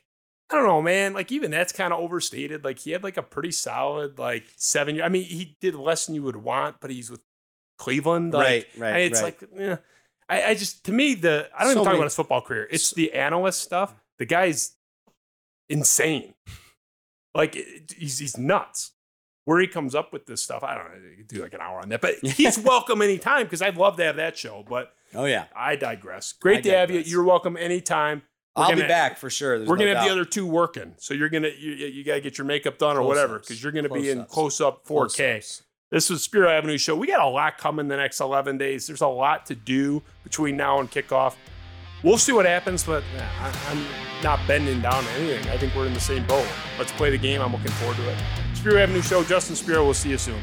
I 0.50 0.54
don't 0.56 0.66
know, 0.66 0.82
man. 0.82 1.12
Like 1.14 1.32
even 1.32 1.50
that's 1.50 1.72
kind 1.72 1.92
of 1.92 2.00
overstated. 2.00 2.64
Like 2.64 2.78
he 2.78 2.92
had 2.92 3.02
like 3.02 3.16
a 3.16 3.22
pretty 3.22 3.50
solid 3.52 4.18
like 4.18 4.44
seven 4.56 4.94
year. 4.96 5.04
I 5.04 5.08
mean, 5.08 5.24
he 5.24 5.56
did 5.60 5.74
less 5.74 6.06
than 6.06 6.14
you 6.14 6.22
would 6.22 6.36
want, 6.36 6.76
but 6.80 6.90
he's 6.90 7.10
with 7.10 7.20
Cleveland. 7.78 8.32
Like, 8.32 8.68
Right, 8.76 8.92
right, 8.92 9.00
it's 9.02 9.22
right. 9.22 9.40
like, 9.42 9.50
yeah. 9.56 9.76
I, 10.28 10.42
I 10.50 10.54
just 10.54 10.84
to 10.86 10.92
me 10.92 11.14
the 11.14 11.48
I 11.56 11.64
don't 11.64 11.68
So 11.68 11.70
even 11.72 11.84
talk 11.84 11.86
many- 11.92 11.98
about 11.98 12.04
his 12.04 12.14
football 12.14 12.40
career. 12.42 12.66
It's 12.70 12.90
the 12.92 13.12
analyst 13.12 13.60
stuff. 13.60 13.94
The 14.18 14.26
guy's 14.26 14.72
insane. 15.68 16.34
Like 17.34 17.54
it- 17.56 17.94
he's 17.96 18.18
he's 18.18 18.38
nuts. 18.38 18.92
Where 19.46 19.58
he 19.60 19.66
comes 19.68 19.94
up 19.94 20.12
with 20.12 20.26
this 20.26 20.42
stuff, 20.42 20.62
I 20.62 20.74
don't 20.74 20.84
know. 20.88 21.08
You 21.08 21.16
could 21.16 21.28
do 21.28 21.40
like 21.42 21.54
an 21.54 21.60
hour 21.62 21.80
on 21.80 21.88
that, 21.88 22.00
but 22.02 22.16
he's 22.22 22.58
welcome 22.58 23.00
anytime 23.00 23.44
because 23.46 23.62
I'd 23.62 23.76
love 23.78 23.96
to 23.96 24.04
have 24.04 24.16
that 24.16 24.36
show. 24.36 24.64
But 24.68 24.92
Oh 25.14 25.24
yeah, 25.24 25.44
I 25.56 25.76
digress. 25.76 26.32
Great 26.34 26.58
I 26.58 26.60
to 26.62 26.70
have 26.76 26.90
you. 26.90 27.00
You're 27.00 27.24
welcome 27.24 27.56
anytime. 27.56 28.22
We're 28.56 28.62
I'll 28.64 28.68
gonna- 28.70 28.82
be 28.82 28.88
back 28.88 29.18
for 29.18 29.30
sure. 29.30 29.56
There's 29.58 29.68
We're 29.68 29.76
no 29.76 29.84
gonna 29.84 29.96
have 29.96 30.04
the 30.04 30.10
other 30.12 30.24
two 30.24 30.46
working, 30.46 30.94
so 30.98 31.14
you're 31.14 31.28
gonna 31.28 31.50
you, 31.56 31.70
you 31.72 32.04
gotta 32.04 32.20
get 32.20 32.38
your 32.38 32.44
makeup 32.46 32.76
done 32.78 32.96
or 32.96 33.00
Close-ups. 33.00 33.08
whatever 33.16 33.38
because 33.38 33.62
you're 33.62 33.72
gonna 33.72 33.88
be 33.88 34.10
in 34.10 34.24
Close-ups. 34.26 34.34
close 34.34 34.60
up 34.60 34.84
4K. 34.86 35.16
Close-ups. 35.34 35.62
This 35.92 36.10
was 36.10 36.24
Spiro 36.24 36.50
Avenue 36.50 36.76
Show. 36.76 36.96
We 36.96 37.06
got 37.06 37.20
a 37.20 37.28
lot 37.28 37.56
coming 37.58 37.86
the 37.86 37.96
next 37.96 38.18
11 38.18 38.58
days. 38.58 38.88
There's 38.88 39.02
a 39.02 39.06
lot 39.06 39.46
to 39.46 39.54
do 39.54 40.02
between 40.24 40.56
now 40.56 40.80
and 40.80 40.90
kickoff. 40.90 41.34
We'll 42.02 42.18
see 42.18 42.32
what 42.32 42.44
happens, 42.46 42.82
but 42.82 43.04
I, 43.40 43.52
I'm 43.70 43.84
not 44.24 44.40
bending 44.48 44.80
down 44.80 45.04
to 45.04 45.10
anything. 45.12 45.48
I 45.52 45.56
think 45.56 45.76
we're 45.76 45.86
in 45.86 45.94
the 45.94 46.00
same 46.00 46.26
boat. 46.26 46.46
Let's 46.76 46.90
play 46.92 47.10
the 47.10 47.18
game. 47.18 47.40
I'm 47.40 47.52
looking 47.52 47.70
forward 47.70 47.96
to 47.98 48.10
it. 48.10 48.18
Spiro 48.66 48.82
Avenue 48.82 49.00
Show. 49.00 49.22
Justin 49.22 49.54
Spiro. 49.54 49.84
We'll 49.84 49.94
see 49.94 50.10
you 50.10 50.18
soon. 50.18 50.40